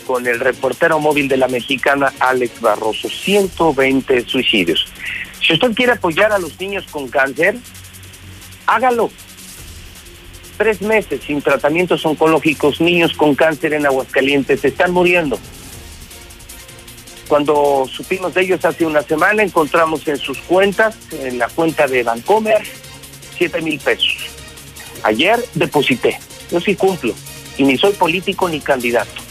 con 0.05 0.25
el 0.27 0.39
reportero 0.39 0.99
móvil 0.99 1.27
de 1.27 1.37
la 1.37 1.47
mexicana, 1.47 2.13
Alex 2.19 2.61
Barroso. 2.61 3.09
120 3.09 4.25
suicidios. 4.25 4.85
Si 5.45 5.53
usted 5.53 5.73
quiere 5.73 5.93
apoyar 5.93 6.31
a 6.31 6.39
los 6.39 6.59
niños 6.59 6.85
con 6.89 7.07
cáncer, 7.07 7.55
hágalo. 8.65 9.11
Tres 10.57 10.81
meses 10.81 11.21
sin 11.25 11.41
tratamientos 11.41 12.05
oncológicos, 12.05 12.79
niños 12.79 13.13
con 13.13 13.35
cáncer 13.35 13.73
en 13.73 13.85
Aguascalientes 13.85 14.63
están 14.63 14.91
muriendo. 14.91 15.37
Cuando 17.27 17.87
supimos 17.91 18.33
de 18.33 18.41
ellos 18.41 18.63
hace 18.63 18.85
una 18.85 19.01
semana, 19.01 19.43
encontramos 19.43 20.07
en 20.07 20.17
sus 20.17 20.37
cuentas, 20.39 20.95
en 21.11 21.39
la 21.39 21.47
cuenta 21.49 21.87
de 21.87 22.03
Bancomer, 22.03 22.61
7 23.37 23.61
mil 23.61 23.79
pesos. 23.79 24.29
Ayer 25.03 25.43
deposité. 25.53 26.19
Yo 26.51 26.59
sí 26.59 26.75
cumplo. 26.75 27.13
Y 27.57 27.63
ni 27.63 27.77
soy 27.77 27.93
político 27.93 28.47
ni 28.49 28.59
candidato. 28.59 29.24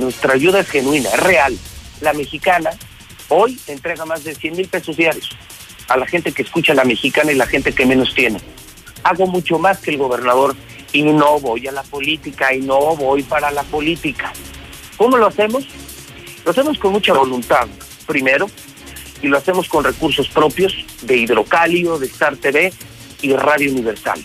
Nuestra 0.00 0.32
ayuda 0.32 0.60
es 0.60 0.70
genuina, 0.70 1.10
es 1.10 1.20
real. 1.20 1.56
La 2.00 2.14
mexicana 2.14 2.70
hoy 3.28 3.60
entrega 3.66 4.06
más 4.06 4.24
de 4.24 4.34
100 4.34 4.56
mil 4.56 4.66
pesos 4.66 4.96
diarios 4.96 5.28
a 5.88 5.96
la 5.98 6.06
gente 6.06 6.32
que 6.32 6.40
escucha 6.40 6.72
la 6.72 6.84
mexicana 6.84 7.32
y 7.32 7.34
la 7.34 7.46
gente 7.46 7.74
que 7.74 7.84
menos 7.84 8.14
tiene. 8.14 8.40
Hago 9.02 9.26
mucho 9.26 9.58
más 9.58 9.78
que 9.78 9.90
el 9.90 9.98
gobernador 9.98 10.56
y 10.94 11.02
no 11.02 11.38
voy 11.38 11.66
a 11.66 11.72
la 11.72 11.82
política 11.82 12.54
y 12.54 12.60
no 12.60 12.96
voy 12.96 13.22
para 13.24 13.50
la 13.50 13.62
política. 13.64 14.32
¿Cómo 14.96 15.18
lo 15.18 15.26
hacemos? 15.26 15.66
Lo 16.46 16.52
hacemos 16.52 16.78
con 16.78 16.92
mucha 16.92 17.12
voluntad, 17.12 17.68
primero, 18.06 18.48
y 19.20 19.28
lo 19.28 19.36
hacemos 19.36 19.68
con 19.68 19.84
recursos 19.84 20.28
propios 20.28 20.74
de 21.02 21.18
Hidrocalio, 21.18 21.98
de 21.98 22.06
Star 22.06 22.36
TV 22.36 22.72
y 23.20 23.34
Radio 23.34 23.70
Universal. 23.70 24.24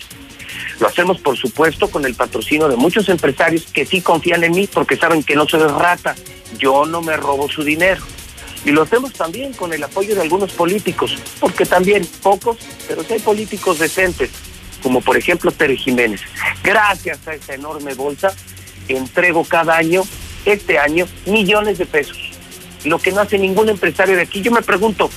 Lo 0.78 0.86
hacemos, 0.86 1.20
por 1.20 1.36
supuesto, 1.36 1.88
con 1.88 2.04
el 2.04 2.14
patrocinio 2.14 2.68
de 2.68 2.76
muchos 2.76 3.08
empresarios 3.08 3.64
que 3.72 3.86
sí 3.86 4.02
confían 4.02 4.44
en 4.44 4.52
mí 4.52 4.66
porque 4.66 4.96
saben 4.96 5.22
que 5.22 5.34
no 5.34 5.46
soy 5.46 5.62
rata. 5.62 6.14
Yo 6.58 6.84
no 6.84 7.00
me 7.00 7.16
robo 7.16 7.48
su 7.48 7.62
dinero. 7.62 8.02
Y 8.64 8.72
lo 8.72 8.82
hacemos 8.82 9.12
también 9.12 9.52
con 9.52 9.72
el 9.72 9.82
apoyo 9.84 10.14
de 10.14 10.22
algunos 10.22 10.52
políticos, 10.52 11.16
porque 11.38 11.64
también 11.64 12.04
pocos, 12.20 12.58
pero 12.88 13.04
sí 13.04 13.12
hay 13.12 13.20
políticos 13.20 13.78
decentes, 13.78 14.30
como 14.82 15.00
por 15.00 15.16
ejemplo 15.16 15.52
Tere 15.52 15.76
Jiménez. 15.76 16.20
Gracias 16.64 17.26
a 17.28 17.34
esa 17.34 17.54
enorme 17.54 17.94
bolsa, 17.94 18.34
entrego 18.88 19.44
cada 19.44 19.76
año, 19.76 20.02
este 20.44 20.78
año, 20.78 21.06
millones 21.26 21.78
de 21.78 21.86
pesos. 21.86 22.18
Lo 22.84 22.98
que 22.98 23.12
no 23.12 23.20
hace 23.20 23.38
ningún 23.38 23.68
empresario 23.68 24.16
de 24.16 24.22
aquí. 24.22 24.42
Yo 24.42 24.50
me 24.50 24.62
pregunto, 24.62 25.10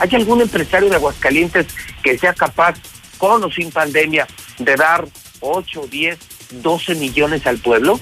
¿hay 0.00 0.14
algún 0.16 0.40
empresario 0.40 0.88
de 0.88 0.96
Aguascalientes 0.96 1.66
que 2.02 2.18
sea 2.18 2.34
capaz, 2.34 2.74
con 3.16 3.42
o 3.44 3.50
sin 3.50 3.70
pandemia, 3.70 4.26
de 4.58 4.76
dar 4.76 5.06
8, 5.40 5.86
10, 5.90 6.18
12 6.62 6.94
millones 6.96 7.46
al 7.46 7.58
pueblo? 7.58 8.00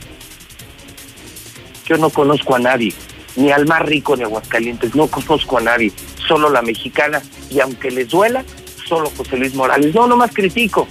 Yo 1.86 1.96
no 1.98 2.10
conozco 2.10 2.54
a 2.54 2.58
nadie. 2.58 2.92
ni 3.36 3.50
al 3.52 3.66
más 3.66 3.82
rico 3.82 4.16
de 4.16 4.24
Aguascalientes, 4.24 4.94
no 4.94 5.08
conozco 5.08 5.58
a 5.58 5.60
nadie, 5.60 5.92
solo 6.26 6.48
la 6.48 6.62
mexicana, 6.62 7.22
y 7.50 7.60
aunque 7.60 7.90
les 7.90 8.08
duela, 8.08 8.44
solo 8.88 9.12
José 9.14 9.36
Luis 9.36 9.54
Morales. 9.54 9.94
No, 9.94 10.06
no 10.06 10.16
más 10.16 10.32
critico, 10.32 10.88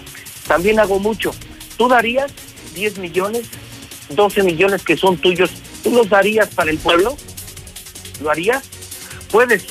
también 0.47 0.79
hago 0.79 0.99
mucho. 0.99 1.31
¿Tú 1.77 1.87
darías 1.87 2.31
10 2.75 2.99
millones, 2.99 3.47
12 4.09 4.43
millones 4.43 4.83
que 4.83 4.95
son 4.95 5.17
tuyos, 5.17 5.51
tú 5.83 5.91
los 5.91 6.07
darías 6.07 6.49
para 6.49 6.69
el 6.69 6.77
pueblo? 6.77 7.17
¿Lo 8.21 8.29
harías? 8.29 8.63
Puedes 9.31 9.65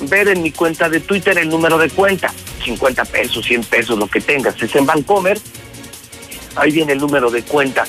ver 0.00 0.28
en 0.28 0.42
mi 0.42 0.52
cuenta 0.52 0.88
de 0.88 1.00
Twitter 1.00 1.36
el 1.38 1.48
número 1.48 1.78
de 1.78 1.90
cuenta, 1.90 2.32
50 2.66 3.04
pesos, 3.06 3.46
100 3.46 3.64
pesos, 3.64 3.98
lo 3.98 4.08
que 4.08 4.20
tengas, 4.20 4.60
es 4.60 4.74
en 4.74 4.84
Bancomer, 4.84 5.40
ahí 6.56 6.72
viene 6.72 6.92
el 6.92 6.98
número 6.98 7.30
de 7.30 7.42
cuenta, 7.42 7.84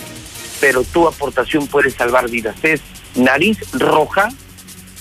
pero 0.61 0.83
tu 0.83 1.07
aportación 1.07 1.67
puede 1.67 1.91
salvar 1.91 2.29
vidas. 2.29 2.55
Es 2.63 2.81
nariz 3.15 3.57
roja, 3.73 4.29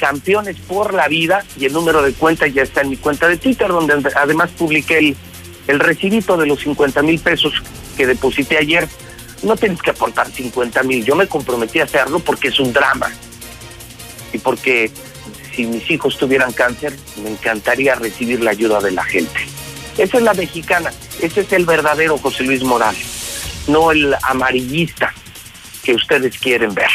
campeones 0.00 0.56
por 0.60 0.94
la 0.94 1.08
vida, 1.08 1.44
y 1.58 1.66
el 1.66 1.72
número 1.72 2.02
de 2.02 2.12
cuenta 2.12 2.46
ya 2.46 2.62
está 2.62 2.80
en 2.80 2.90
mi 2.90 2.96
cuenta 2.96 3.28
de 3.28 3.36
Twitter, 3.36 3.68
donde 3.68 3.94
además 4.16 4.50
publiqué 4.56 4.98
el, 4.98 5.16
el 5.68 5.78
recibito 5.78 6.36
de 6.36 6.46
los 6.46 6.60
50 6.60 7.02
mil 7.02 7.20
pesos 7.20 7.52
que 7.96 8.06
deposité 8.06 8.58
ayer. 8.58 8.88
No 9.42 9.56
tienes 9.56 9.82
que 9.82 9.90
aportar 9.90 10.30
50 10.30 10.82
mil, 10.82 11.04
yo 11.04 11.14
me 11.14 11.26
comprometí 11.26 11.80
a 11.80 11.84
hacerlo 11.84 12.18
porque 12.20 12.48
es 12.48 12.58
un 12.58 12.72
drama 12.72 13.12
y 14.32 14.38
porque 14.38 14.90
si 15.54 15.66
mis 15.66 15.90
hijos 15.90 16.16
tuvieran 16.18 16.52
cáncer, 16.52 16.94
me 17.22 17.30
encantaría 17.30 17.94
recibir 17.94 18.40
la 18.42 18.50
ayuda 18.50 18.80
de 18.80 18.92
la 18.92 19.04
gente. 19.04 19.40
Esa 19.98 20.18
es 20.18 20.22
la 20.22 20.34
mexicana, 20.34 20.90
ese 21.20 21.40
es 21.40 21.52
el 21.52 21.64
verdadero 21.64 22.18
José 22.18 22.44
Luis 22.44 22.62
Morales, 22.62 23.64
no 23.66 23.92
el 23.92 24.14
amarillista 24.22 25.12
que 25.82 25.94
ustedes 25.94 26.38
quieren 26.38 26.74
ver. 26.74 26.90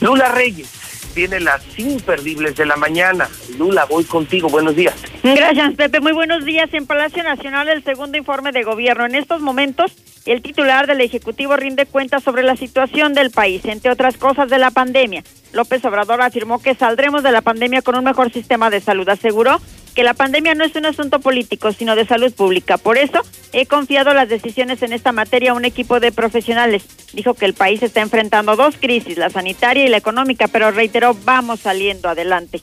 Lula 0.00 0.28
Reyes 0.28 0.68
tiene 1.14 1.40
las 1.40 1.62
imperdibles 1.78 2.56
de 2.56 2.66
la 2.66 2.76
mañana. 2.76 3.28
Lula, 3.58 3.84
voy 3.84 4.04
contigo. 4.04 4.48
Buenos 4.48 4.76
días. 4.76 4.94
Gracias, 5.22 5.74
Pepe. 5.74 6.00
Muy 6.00 6.12
buenos 6.12 6.44
días. 6.44 6.72
En 6.72 6.86
Palacio 6.86 7.22
Nacional, 7.22 7.68
el 7.68 7.84
segundo 7.84 8.16
informe 8.16 8.52
de 8.52 8.62
gobierno. 8.62 9.06
En 9.06 9.14
estos 9.14 9.40
momentos, 9.40 9.92
el 10.26 10.42
titular 10.42 10.86
del 10.86 11.00
Ejecutivo 11.00 11.56
rinde 11.56 11.86
cuentas 11.86 12.22
sobre 12.22 12.42
la 12.42 12.56
situación 12.56 13.14
del 13.14 13.30
país, 13.30 13.64
entre 13.64 13.90
otras 13.90 14.16
cosas 14.16 14.48
de 14.48 14.58
la 14.58 14.70
pandemia. 14.70 15.24
López 15.52 15.84
Obrador 15.84 16.22
afirmó 16.22 16.60
que 16.60 16.74
saldremos 16.74 17.22
de 17.22 17.32
la 17.32 17.42
pandemia 17.42 17.82
con 17.82 17.96
un 17.96 18.04
mejor 18.04 18.32
sistema 18.32 18.70
de 18.70 18.80
salud. 18.80 19.08
Aseguró 19.08 19.60
que 19.94 20.04
la 20.04 20.14
pandemia 20.14 20.54
no 20.54 20.64
es 20.64 20.76
un 20.76 20.86
asunto 20.86 21.20
político, 21.20 21.72
sino 21.72 21.96
de 21.96 22.06
salud 22.06 22.32
pública. 22.32 22.78
Por 22.78 22.98
eso, 22.98 23.20
he 23.52 23.66
confiado 23.66 24.14
las 24.14 24.28
decisiones 24.28 24.82
en 24.82 24.92
esta 24.92 25.12
materia 25.12 25.50
a 25.50 25.54
un 25.54 25.64
equipo 25.64 26.00
de 26.00 26.12
profesionales. 26.12 26.84
Dijo 27.12 27.34
que 27.34 27.46
el 27.46 27.54
país 27.54 27.82
está 27.82 28.00
enfrentando 28.00 28.56
dos 28.56 28.76
crisis, 28.76 29.18
la 29.18 29.30
sanitaria 29.30 29.84
y 29.84 29.88
la 29.88 29.96
económica, 29.96 30.48
pero 30.48 30.70
reiteró, 30.70 31.16
vamos 31.24 31.60
saliendo 31.60 32.08
adelante. 32.08 32.60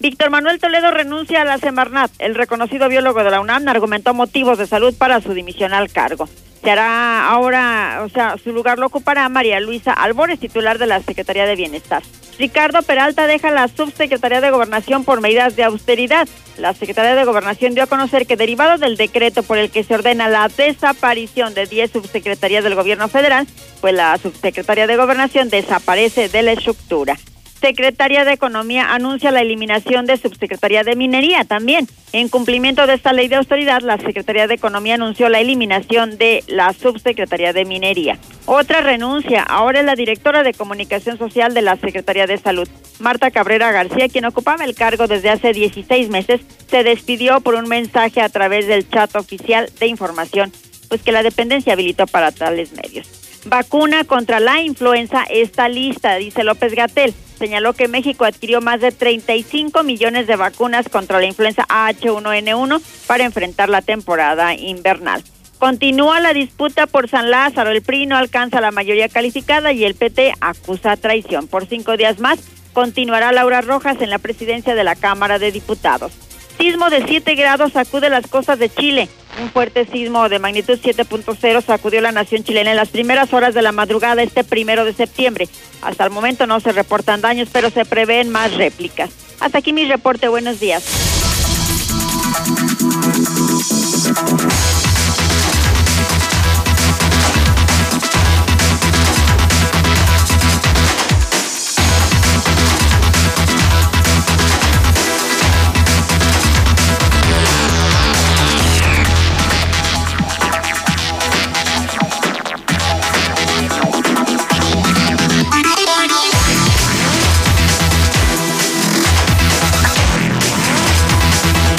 Víctor 0.00 0.30
Manuel 0.30 0.60
Toledo 0.60 0.92
renuncia 0.92 1.42
a 1.42 1.44
la 1.44 1.58
Semarnat. 1.58 2.12
El 2.18 2.36
reconocido 2.36 2.88
biólogo 2.88 3.24
de 3.24 3.30
la 3.30 3.40
UNAM 3.40 3.66
argumentó 3.66 4.14
motivos 4.14 4.58
de 4.58 4.66
salud 4.66 4.94
para 4.96 5.20
su 5.20 5.34
dimisión 5.34 5.72
al 5.72 5.90
cargo. 5.90 6.28
Se 6.62 6.70
hará 6.70 7.28
ahora, 7.28 8.02
o 8.04 8.08
sea, 8.08 8.36
su 8.42 8.52
lugar 8.52 8.78
lo 8.78 8.86
ocupará 8.86 9.28
María 9.28 9.60
Luisa 9.60 9.92
Albores, 9.92 10.40
titular 10.40 10.78
de 10.78 10.86
la 10.86 11.00
Secretaría 11.00 11.46
de 11.46 11.56
Bienestar. 11.56 12.02
Ricardo 12.38 12.82
Peralta 12.82 13.26
deja 13.26 13.50
la 13.50 13.66
subsecretaría 13.68 14.40
de 14.40 14.50
Gobernación 14.50 15.04
por 15.04 15.20
medidas 15.20 15.56
de 15.56 15.64
austeridad. 15.64 16.28
La 16.56 16.72
Secretaría 16.72 17.16
de 17.16 17.24
Gobernación 17.24 17.74
dio 17.74 17.82
a 17.82 17.88
conocer 17.88 18.26
que 18.26 18.36
derivado 18.36 18.78
del 18.78 18.96
decreto 18.96 19.42
por 19.42 19.58
el 19.58 19.70
que 19.70 19.82
se 19.82 19.94
ordena 19.94 20.28
la 20.28 20.48
desaparición 20.48 21.54
de 21.54 21.66
10 21.66 21.90
subsecretarías 21.90 22.62
del 22.62 22.76
gobierno 22.76 23.08
federal, 23.08 23.46
pues 23.80 23.94
la 23.94 24.16
subsecretaría 24.18 24.86
de 24.86 24.96
Gobernación 24.96 25.48
desaparece 25.48 26.28
de 26.28 26.42
la 26.42 26.52
estructura. 26.52 27.16
Secretaría 27.60 28.24
de 28.24 28.32
Economía 28.32 28.94
anuncia 28.94 29.32
la 29.32 29.40
eliminación 29.40 30.06
de 30.06 30.16
Subsecretaría 30.16 30.84
de 30.84 30.94
Minería 30.94 31.44
también. 31.44 31.88
En 32.12 32.28
cumplimiento 32.28 32.86
de 32.86 32.94
esta 32.94 33.12
ley 33.12 33.26
de 33.26 33.34
autoridad, 33.34 33.82
la 33.82 33.98
Secretaría 33.98 34.46
de 34.46 34.54
Economía 34.54 34.94
anunció 34.94 35.28
la 35.28 35.40
eliminación 35.40 36.18
de 36.18 36.44
la 36.46 36.72
Subsecretaría 36.72 37.52
de 37.52 37.64
Minería. 37.64 38.18
Otra 38.46 38.80
renuncia, 38.80 39.42
ahora 39.42 39.80
es 39.80 39.86
la 39.86 39.96
directora 39.96 40.44
de 40.44 40.54
Comunicación 40.54 41.18
Social 41.18 41.52
de 41.52 41.62
la 41.62 41.76
Secretaría 41.76 42.26
de 42.26 42.38
Salud. 42.38 42.68
Marta 43.00 43.30
Cabrera 43.32 43.72
García, 43.72 44.08
quien 44.08 44.24
ocupaba 44.24 44.64
el 44.64 44.76
cargo 44.76 45.08
desde 45.08 45.30
hace 45.30 45.52
16 45.52 46.10
meses, 46.10 46.40
se 46.70 46.84
despidió 46.84 47.40
por 47.40 47.56
un 47.56 47.68
mensaje 47.68 48.20
a 48.20 48.28
través 48.28 48.68
del 48.68 48.88
chat 48.88 49.14
oficial 49.16 49.68
de 49.80 49.86
información, 49.88 50.52
pues 50.88 51.02
que 51.02 51.12
la 51.12 51.24
dependencia 51.24 51.72
habilitó 51.72 52.06
para 52.06 52.30
tales 52.30 52.72
medios. 52.72 53.27
Vacuna 53.48 54.04
contra 54.04 54.40
la 54.40 54.60
influenza 54.60 55.24
está 55.24 55.70
lista, 55.70 56.16
dice 56.16 56.44
López 56.44 56.74
Gatel. 56.74 57.14
Señaló 57.38 57.72
que 57.72 57.88
México 57.88 58.26
adquirió 58.26 58.60
más 58.60 58.80
de 58.80 58.92
35 58.92 59.82
millones 59.84 60.26
de 60.26 60.36
vacunas 60.36 60.88
contra 60.90 61.18
la 61.18 61.24
influenza 61.24 61.64
H1N1 61.66 62.82
para 63.06 63.24
enfrentar 63.24 63.70
la 63.70 63.80
temporada 63.80 64.54
invernal. 64.54 65.24
Continúa 65.58 66.20
la 66.20 66.34
disputa 66.34 66.86
por 66.86 67.08
San 67.08 67.30
Lázaro. 67.30 67.70
El 67.70 67.80
PRI 67.80 68.04
no 68.06 68.16
alcanza 68.16 68.60
la 68.60 68.70
mayoría 68.70 69.08
calificada 69.08 69.72
y 69.72 69.84
el 69.84 69.94
PT 69.94 70.34
acusa 70.40 70.96
traición. 70.96 71.48
Por 71.48 71.66
cinco 71.66 71.96
días 71.96 72.20
más 72.20 72.40
continuará 72.74 73.32
Laura 73.32 73.62
Rojas 73.62 74.02
en 74.02 74.10
la 74.10 74.18
presidencia 74.18 74.74
de 74.74 74.84
la 74.84 74.94
Cámara 74.94 75.38
de 75.38 75.52
Diputados. 75.52 76.27
Sismo 76.58 76.90
de 76.90 77.04
7 77.06 77.34
grados 77.36 77.72
sacude 77.72 78.10
las 78.10 78.26
costas 78.26 78.58
de 78.58 78.68
Chile. 78.68 79.08
Un 79.40 79.50
fuerte 79.50 79.86
sismo 79.86 80.28
de 80.28 80.40
magnitud 80.40 80.76
7.0 80.82 81.64
sacudió 81.64 82.00
la 82.00 82.10
nación 82.10 82.42
chilena 82.42 82.72
en 82.72 82.76
las 82.76 82.88
primeras 82.88 83.32
horas 83.32 83.54
de 83.54 83.62
la 83.62 83.70
madrugada 83.70 84.22
este 84.24 84.42
primero 84.42 84.84
de 84.84 84.92
septiembre. 84.92 85.48
Hasta 85.80 86.04
el 86.04 86.10
momento 86.10 86.48
no 86.48 86.58
se 86.58 86.72
reportan 86.72 87.20
daños, 87.20 87.48
pero 87.52 87.70
se 87.70 87.84
prevén 87.84 88.30
más 88.30 88.54
réplicas. 88.54 89.10
Hasta 89.38 89.58
aquí 89.58 89.72
mi 89.72 89.84
reporte. 89.86 90.26
Buenos 90.26 90.58
días. 90.58 90.82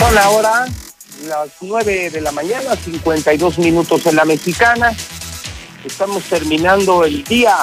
Son 0.09 0.17
ahora 0.17 0.65
las 1.27 1.49
9 1.61 2.09
de 2.09 2.21
la 2.21 2.31
mañana, 2.31 2.75
52 2.75 3.59
minutos 3.59 4.07
en 4.07 4.15
la 4.15 4.25
mexicana. 4.25 4.91
Estamos 5.85 6.23
terminando 6.23 7.05
el 7.05 7.23
día, 7.25 7.55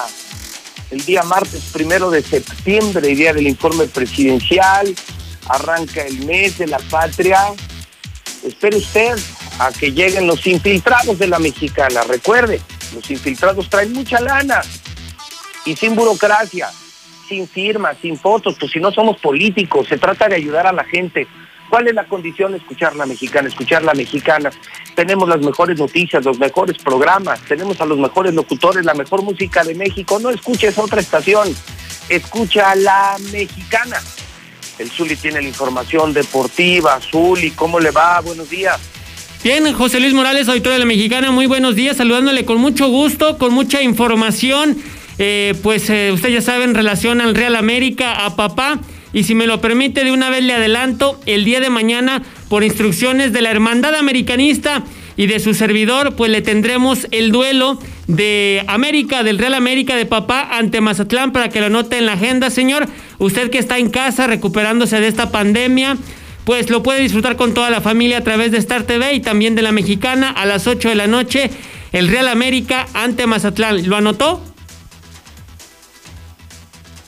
el 0.93 1.05
día 1.05 1.25
martes 1.25 1.71
primero 1.73 2.09
de 2.09 2.23
septiembre, 2.23 3.09
día 3.17 3.33
del 3.33 3.49
informe 3.49 3.87
presidencial. 3.89 4.95
Arranca 5.49 6.03
el 6.03 6.25
mes 6.25 6.59
de 6.59 6.69
la 6.69 6.79
patria. 6.79 7.41
Espere 8.45 8.77
usted 8.77 9.19
a 9.59 9.73
que 9.73 9.91
lleguen 9.91 10.29
los 10.29 10.47
infiltrados 10.47 11.19
de 11.19 11.27
la 11.27 11.41
mexicana. 11.41 12.03
Recuerde, 12.05 12.61
los 12.95 13.11
infiltrados 13.11 13.69
traen 13.69 13.93
mucha 13.93 14.21
lana 14.21 14.61
y 15.65 15.75
sin 15.75 15.97
burocracia, 15.97 16.71
sin 17.29 17.49
firmas, 17.49 17.97
sin 18.01 18.17
fotos, 18.17 18.55
pues 18.61 18.71
si 18.71 18.79
no 18.79 18.93
somos 18.93 19.19
políticos, 19.19 19.89
se 19.89 19.99
trata 19.99 20.29
de 20.29 20.37
ayudar 20.37 20.69
a 20.69 20.73
la 20.73 20.85
gente. 20.85 21.27
¿Cuál 21.69 21.89
es 21.89 21.95
la 21.95 22.05
condición 22.05 22.53
de 22.53 22.59
escuchar 22.59 22.95
la 22.97 23.07
mexicana? 23.07 23.49
Escuchar 23.49 23.83
la 23.83 23.95
mexicana. 23.95 24.51
Tenemos 24.95 25.29
las 25.29 25.41
mejores 25.41 25.79
noticias, 25.79 26.25
los 26.25 26.39
mejores 26.39 26.79
programas, 26.79 27.41
tenemos 27.43 27.81
a 27.81 27.87
los 27.87 27.99
mejores 27.99 28.35
locutores, 28.35 28.85
la 28.85 28.95
mejor 28.95 29.23
música 29.23 29.65
de 29.65 29.75
México. 29.75 30.19
No 30.19 30.31
escuches 30.31 30.79
otra 30.79 31.01
estación, 31.01 31.55
escucha 32.09 32.75
la 32.77 33.17
mexicana. 33.33 34.01
El 34.79 34.91
Zuli 34.91 35.17
tiene 35.17 35.41
la 35.43 35.49
información 35.49 36.13
deportiva. 36.13 37.01
Zuli, 37.01 37.51
¿cómo 37.51 37.81
le 37.81 37.91
va? 37.91 38.21
Buenos 38.21 38.49
días. 38.51 38.79
Bien, 39.43 39.73
José 39.73 40.01
Luis 40.01 40.13
Morales, 40.13 40.49
auditor 40.49 40.73
de 40.73 40.81
la 40.81 40.87
Mexicana, 40.87 41.31
muy 41.31 41.47
buenos 41.47 41.77
días, 41.77 41.99
saludándole 41.99 42.45
con 42.45 42.59
mucho 42.59 42.89
gusto, 42.89 43.39
con 43.39 43.53
mucha 43.53 43.81
información. 43.81 44.77
Eh, 45.19 45.55
pues 45.63 45.89
eh, 45.89 46.11
usted 46.13 46.31
ya 46.31 46.43
sabe, 46.43 46.65
en 46.65 46.75
relación 46.75 47.21
al 47.21 47.35
Real 47.35 47.57
América, 47.57 48.25
a 48.27 48.35
papá. 48.35 48.81
Y 49.17 49.25
si 49.25 49.35
me 49.35 49.47
lo 49.47 49.63
permite, 49.63 50.05
de 50.05 50.13
una 50.13 50.29
vez 50.29 50.45
le 50.45 50.53
adelanto, 50.53 51.19
el 51.25 51.47
día 51.47 51.59
de 51.59 51.71
mañana, 51.71 52.23
por 52.51 52.63
instrucciones 52.65 53.33
de 53.33 53.41
la 53.41 53.51
Hermandad 53.51 53.95
Americanista 53.95 54.83
y 55.17 55.27
de 55.27 55.41
su 55.41 55.55
servidor, 55.55 56.17
pues 56.17 56.31
le 56.31 56.43
tendremos 56.43 57.09
el 57.13 57.33
duelo 57.33 57.79
de 58.09 58.63
América, 58.69 59.23
del 59.23 59.39
Real 59.39 59.55
América 59.55 59.97
de 59.97 60.05
papá 60.05 60.47
ante 60.53 60.83
Mazatlán 60.83 61.33
para 61.33 61.49
que 61.49 61.61
lo 61.61 61.69
anote 61.69 61.97
en 61.97 62.05
la 62.05 62.13
agenda, 62.13 62.51
señor. 62.51 62.89
Usted 63.17 63.49
que 63.49 63.57
está 63.57 63.79
en 63.79 63.89
casa 63.89 64.27
recuperándose 64.27 65.01
de 65.01 65.09
esta 65.09 65.31
pandemia, 65.31 65.97
pues 66.45 66.69
lo 66.69 66.83
puede 66.83 67.01
disfrutar 67.01 67.37
con 67.37 67.55
toda 67.55 67.71
la 67.71 67.81
familia 67.81 68.19
a 68.19 68.23
través 68.23 68.53
de 68.53 68.59
Star 68.59 68.83
TV 68.83 69.15
y 69.15 69.21
también 69.21 69.55
de 69.55 69.63
la 69.63 69.73
Mexicana 69.73 70.29
a 70.29 70.45
las 70.45 70.67
8 70.67 70.91
de 70.91 70.95
la 70.95 71.07
noche. 71.07 71.51
El 71.93 72.09
Real 72.09 72.29
América 72.29 72.87
ante 72.93 73.27
Mazatlán. 73.27 73.89
¿Lo 73.89 73.97
anotó? 73.97 74.43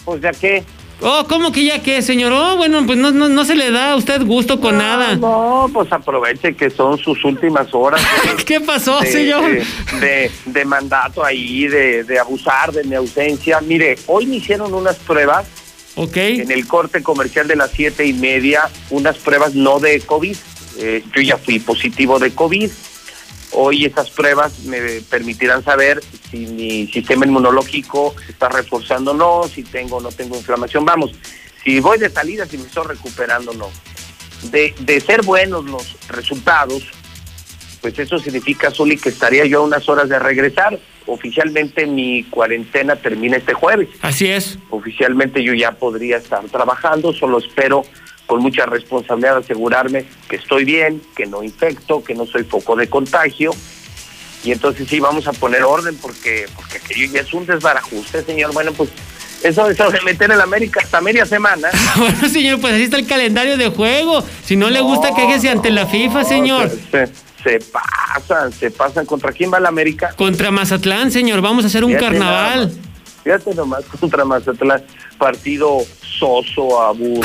Pues 0.07 0.23
ya 0.23 0.31
que 0.31 0.65
Oh, 1.01 1.25
¿cómo 1.29 1.53
que 1.53 1.65
ya 1.65 1.81
qué, 1.81 2.03
señor? 2.03 2.33
Oh, 2.33 2.57
bueno, 2.57 2.85
pues 2.85 2.99
no, 2.99 3.13
no, 3.13 3.29
no 3.29 3.45
se 3.45 3.55
le 3.55 3.71
da 3.71 3.93
a 3.93 3.97
usted 3.97 4.21
gusto 4.23 4.61
con 4.61 4.79
nada. 4.79 5.15
No, 5.15 5.71
pues 5.73 5.93
aproveche 5.93 6.55
que 6.57 6.71
son 6.71 6.99
sus 6.99 7.25
últimas 7.25 7.69
horas. 7.73 8.01
de- 8.37 8.45
¿Qué 8.45 8.61
pasó, 8.61 8.99
de- 9.01 9.07
señor? 9.13 9.49
De, 9.49 9.65
de- 10.01 10.31
de 10.47 10.65
mandato 10.65 11.25
ahí, 11.25 11.69
de, 11.69 12.03
de 12.03 12.19
abusar 12.19 12.73
de 12.73 12.83
mi 12.83 12.97
ausencia. 12.97 13.61
Mire, 13.61 13.97
hoy 14.07 14.27
me 14.27 14.37
hicieron 14.37 14.75
unas 14.75 14.97
pruebas 14.97 15.47
Ok. 15.95 16.17
en 16.17 16.51
el 16.51 16.67
corte 16.67 17.01
comercial 17.03 17.47
de 17.47 17.55
las 17.55 17.71
siete 17.71 18.05
y 18.05 18.13
media, 18.13 18.69
unas 18.91 19.19
pruebas 19.19 19.55
no 19.55 19.79
de 19.79 20.01
COVID. 20.01 20.37
Eh, 20.81 21.05
yo 21.15 21.21
ya 21.23 21.37
fui 21.37 21.61
positivo 21.61 22.19
de 22.19 22.33
COVID. 22.33 22.71
Hoy 23.61 23.85
esas 23.87 24.09
pruebas 24.09 24.61
me 24.67 25.01
permitirán 25.11 25.65
saber 25.65 26.01
si 26.31 26.47
mi 26.47 26.87
sistema 26.87 27.27
inmunológico 27.27 28.15
se 28.25 28.31
está 28.31 28.49
reforzando 28.49 29.11
o 29.11 29.15
no, 29.15 29.49
si 29.49 29.65
tengo 29.65 29.97
o 29.97 30.01
no 30.01 30.13
tengo 30.13 30.37
inflamación. 30.37 30.85
Vamos, 30.85 31.11
si 31.65 31.81
voy 31.81 31.99
de 31.99 32.09
salida, 32.09 32.47
si 32.47 32.57
me 32.57 32.69
estoy 32.69 32.87
recuperando 32.87 33.51
o 33.51 33.55
no. 33.55 33.69
De, 34.53 34.77
de 34.79 35.01
ser 35.01 35.23
buenos 35.25 35.65
los 35.65 35.97
resultados, 36.07 36.85
pues 37.81 37.99
eso 37.99 38.21
significa, 38.21 38.71
Zuli, 38.71 38.97
que 38.97 39.09
estaría 39.09 39.45
yo 39.45 39.59
a 39.59 39.65
unas 39.65 39.89
horas 39.89 40.09
de 40.09 40.21
regresar. 40.21 40.79
Oficialmente 41.07 41.85
mi 41.85 42.23
cuarentena 42.31 42.95
termina 42.95 43.39
este 43.39 43.55
jueves. 43.55 43.89
Así 44.03 44.29
es. 44.29 44.57
Oficialmente 44.71 45.43
yo 45.43 45.53
ya 45.53 45.73
podría 45.73 46.19
estar 46.19 46.45
trabajando, 46.45 47.13
solo 47.13 47.39
espero 47.39 47.83
con 48.29 48.43
mucha 48.43 48.67
responsabilidad 48.67 49.39
asegurarme 49.39 50.05
que 50.29 50.37
estoy 50.37 50.65
bien, 50.65 51.03
que 51.17 51.27
no 51.27 51.43
infecto, 51.43 52.05
que 52.05 52.15
no 52.15 52.27
soy 52.27 52.45
foco 52.45 52.77
de 52.77 52.89
contagio. 52.89 53.51
Y 54.45 54.53
entonces 54.53 54.87
sí, 54.87 55.01
vamos 55.01 55.27
a 55.27 55.33
poner 55.33 55.63
orden 55.63 55.97
porque, 55.97 56.47
porque 56.55 56.77
aquello 56.77 57.11
ya 57.11 57.23
es 57.23 57.33
un 57.33 57.47
desbarajuste, 57.47 58.23
señor. 58.23 58.53
Bueno, 58.53 58.73
pues 58.73 58.91
eso, 59.43 59.69
eso 59.71 59.91
de 59.91 60.01
meter 60.03 60.31
en 60.31 60.41
América 60.43 60.81
hasta 60.85 61.01
media 61.01 61.25
semana. 61.25 61.71
bueno, 61.97 62.29
señor, 62.29 62.61
pues 62.61 62.75
así 62.75 62.83
está 62.85 62.99
el 62.99 63.07
calendario 63.07 63.57
de 63.57 63.71
juego. 63.71 64.23
Si 64.45 64.57
no 64.57 64.69
le 64.69 64.83
gusta, 64.83 65.15
quéjese 65.15 65.49
ante 65.49 65.71
la 65.71 65.87
FIFA, 65.87 66.25
señor. 66.25 66.71
Se, 66.91 67.09
se 67.43 67.59
pasan, 67.61 68.53
se 68.53 68.71
pasan. 68.71 69.07
¿Contra 69.07 69.33
quién 69.33 69.51
va 69.51 69.59
la 69.59 69.71
América? 69.71 70.13
Contra 70.17 70.51
Mazatlán, 70.51 71.11
señor, 71.11 71.41
vamos 71.41 71.65
a 71.65 71.69
hacer 71.69 71.83
un 71.83 71.93
Fíjate 71.93 72.19
carnaval. 72.19 72.73
Fíjate 73.29 73.55
nomás 73.55 73.85
contra 74.01 74.25
Mazatlán, 74.25 74.83
partido 75.19 75.81
soso, 76.19 76.81
aburrido. 76.81 77.23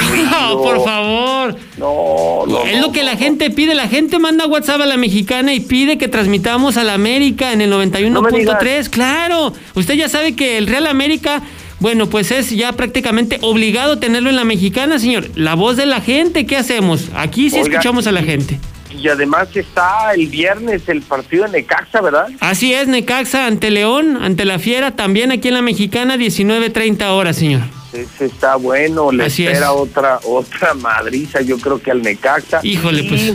por 0.62 0.84
favor. 0.84 1.56
No, 1.78 2.44
no. 2.46 2.64
Es 2.66 2.82
lo 2.82 2.92
que 2.92 3.04
la 3.04 3.16
gente 3.16 3.50
pide. 3.50 3.74
La 3.74 3.88
gente 3.88 4.20
manda 4.20 4.46
WhatsApp 4.46 4.82
a 4.82 4.86
la 4.86 4.98
mexicana 4.98 5.54
y 5.54 5.62
pide 5.62 5.98
que 5.98 6.10
transmitamos 6.10 6.76
a 6.76 6.84
la 6.84 6.94
América 6.94 7.54
en 7.54 7.62
el 7.62 7.72
91.3. 7.72 8.90
claro. 8.90 9.54
Usted 9.76 9.94
ya 9.94 10.10
sabe 10.10 10.36
que 10.36 10.58
el 10.58 10.68
Real 10.68 10.88
América, 10.88 11.42
bueno, 11.80 12.10
pues 12.10 12.32
es 12.32 12.50
ya 12.50 12.74
prácticamente 12.74 13.40
obligado 13.42 13.98
tenerlo 13.98 14.30
en 14.30 14.36
la 14.36 14.44
mexicana, 14.44 15.00
señor. 15.00 15.30
La 15.36 15.56
voz 15.56 15.78
de 15.78 15.86
la 15.86 16.02
gente, 16.02 16.46
¿qué 16.46 16.58
hacemos? 16.58 17.12
Aquí 17.16 17.50
sí 17.50 17.60
Oiga, 17.62 17.78
escuchamos 17.78 18.08
a 18.08 18.12
la 18.12 18.24
gente. 18.24 18.60
Y 19.04 19.10
además 19.10 19.50
está 19.54 20.14
el 20.14 20.28
viernes 20.28 20.84
el 20.88 21.02
partido 21.02 21.44
de 21.44 21.50
Necaxa, 21.52 22.00
¿verdad? 22.00 22.28
Así 22.40 22.74
es, 22.74 22.88
Necaxa 22.88 23.48
ante 23.48 23.70
León, 23.70 24.18
ante 24.22 24.46
la 24.46 24.60
Fiera, 24.60 24.92
también 24.96 25.30
aquí 25.34 25.50
en 25.50 25.56
la 25.56 25.62
mexicana, 25.62 26.16
19.30 26.16 27.10
horas, 27.10 27.36
señor. 27.36 27.64
Ese 27.92 28.26
está 28.28 28.56
bueno, 28.56 29.12
le 29.12 29.26
Así 29.26 29.46
espera 29.46 29.66
es. 29.68 29.72
otra 29.76 30.20
otra 30.24 30.74
madriza, 30.74 31.42
yo 31.42 31.58
creo 31.60 31.82
que 31.82 31.92
al 31.92 32.02
Necaxa. 32.02 32.62
Híjole, 32.64 33.02
Y- 33.02 33.10
pues. 33.10 33.34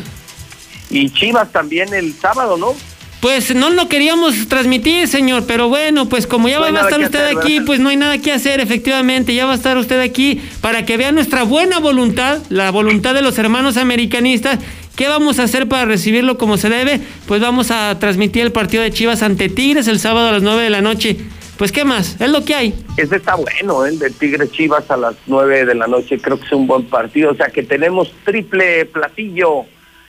Y 0.91 1.11
Chivas 1.11 1.53
también 1.53 1.93
el 1.93 2.15
sábado, 2.15 2.57
¿no? 2.57 2.75
Pues 3.21 3.53
no 3.55 3.69
lo 3.71 3.89
queríamos 3.89 4.47
transmitir, 4.49 5.07
señor, 5.09 5.45
pero 5.47 5.69
bueno, 5.69 6.09
pues 6.09 6.27
como 6.29 6.49
ya 6.49 6.55
No 6.55 6.61
va 6.63 6.69
a 6.69 6.83
estar 6.85 7.01
usted 7.01 7.25
hacer, 7.25 7.37
aquí, 7.39 7.53
¿verdad? 7.55 7.67
pues 7.67 7.81
no 7.81 7.89
hay 7.89 7.97
nada 7.97 8.19
que 8.19 8.31
hacer, 8.33 8.61
efectivamente, 8.61 9.35
ya 9.35 9.45
va 9.45 9.53
a 9.53 9.57
estar 9.57 9.77
usted 9.77 10.01
aquí 10.01 10.41
para 10.61 10.87
que 10.87 10.97
vea 10.97 11.11
nuestra 11.11 11.43
buena 11.43 11.81
voluntad, 11.81 12.39
la 12.49 12.71
voluntad 12.71 13.15
de 13.15 13.23
los 13.23 13.37
hermanos 13.37 13.77
americanistas. 13.77 14.61
¿Qué 14.99 15.07
vamos 15.07 15.39
a 15.39 15.45
hacer 15.45 15.69
para 15.69 15.85
recibirlo 15.85 16.39
como 16.39 16.57
se 16.57 16.69
debe? 16.69 17.01
Pues 17.29 17.41
vamos 17.41 17.71
a 17.71 17.97
transmitir 18.01 18.43
el 18.43 18.51
partido 18.51 18.83
de 18.83 18.91
Chivas 18.91 19.23
ante 19.23 19.49
Tigres 19.49 19.87
el 19.87 20.01
sábado 20.01 20.27
a 20.27 20.33
las 20.33 20.43
9 20.43 20.65
de 20.65 20.71
la 20.71 20.81
noche. 20.81 21.17
Pues 21.57 21.71
qué 21.71 21.85
más, 21.85 22.21
es 22.21 22.29
lo 22.29 22.45
que 22.45 22.57
hay. 22.57 22.75
Ese 22.97 23.15
está 23.15 23.37
bueno, 23.37 23.87
¿eh? 23.87 23.91
el 23.91 24.01
de 24.01 24.11
Tigres 24.11 24.51
Chivas 24.51 24.91
a 24.91 24.97
las 24.97 25.15
9 25.29 25.67
de 25.67 25.77
la 25.77 25.87
noche, 25.87 26.19
creo 26.19 26.41
que 26.41 26.47
es 26.47 26.53
un 26.53 26.67
buen 26.67 26.85
partido. 26.87 27.31
O 27.31 27.35
sea 27.37 27.47
que 27.47 27.63
tenemos 27.63 28.13
triple 28.25 28.87
platillo 28.87 29.67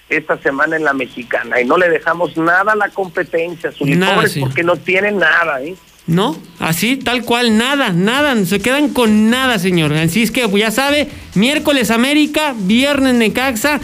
esta 0.09 0.39
semana 0.39 0.75
en 0.75 0.83
la 0.83 0.93
mexicana 0.93 1.61
y 1.61 1.65
no 1.65 1.77
le 1.77 1.87
dejamos 1.87 2.35
nada 2.35 2.71
a 2.71 2.75
la 2.75 2.89
competencia, 2.89 3.71
sus 3.71 3.87
pobres, 3.87 4.31
sí. 4.31 4.39
porque 4.39 4.63
no 4.63 4.75
tienen 4.75 5.19
nada, 5.19 5.61
¿eh? 5.61 5.75
No, 6.07 6.35
así, 6.57 6.97
tal 6.97 7.23
cual, 7.23 7.59
nada, 7.59 7.91
nada, 7.91 8.43
se 8.43 8.59
quedan 8.59 8.89
con 8.89 9.29
nada, 9.29 9.59
señor. 9.59 9.93
Así 9.93 10.23
es 10.23 10.31
que 10.31 10.49
pues, 10.49 10.63
ya 10.63 10.71
sabe, 10.71 11.07
miércoles 11.35 11.91
América, 11.91 12.55
viernes 12.57 13.13
Necaxa 13.13 13.79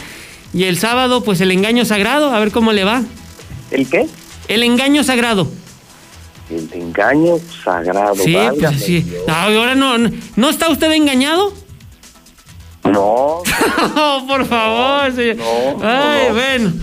y 0.54 0.64
el 0.66 0.78
sábado 0.78 1.24
pues 1.24 1.42
el 1.42 1.52
engaño 1.52 1.86
sagrado, 1.86 2.34
a 2.34 2.40
ver 2.40 2.52
cómo 2.52 2.72
le 2.74 2.84
va. 2.84 3.04
¿El 3.72 3.88
qué? 3.90 4.08
El 4.48 4.64
engaño 4.64 5.04
sagrado. 5.04 5.48
El 6.50 6.70
engaño 6.74 7.38
sagrado. 7.64 8.16
Sí, 8.16 8.38
pues 8.60 8.84
sí. 8.84 9.02
Dios. 9.02 9.24
Ah, 9.28 9.46
ahora 9.46 9.74
no, 9.76 9.98
no, 9.98 10.12
¿no 10.36 10.50
está 10.50 10.70
usted 10.70 10.92
engañado? 10.92 11.54
No, 12.84 13.42
Oh, 13.96 14.26
por 14.28 14.46
favor, 14.46 15.12
señor. 15.16 15.38
no, 15.38 15.78
Ay, 15.82 16.28
no. 16.30 16.34
bueno. 16.36 16.74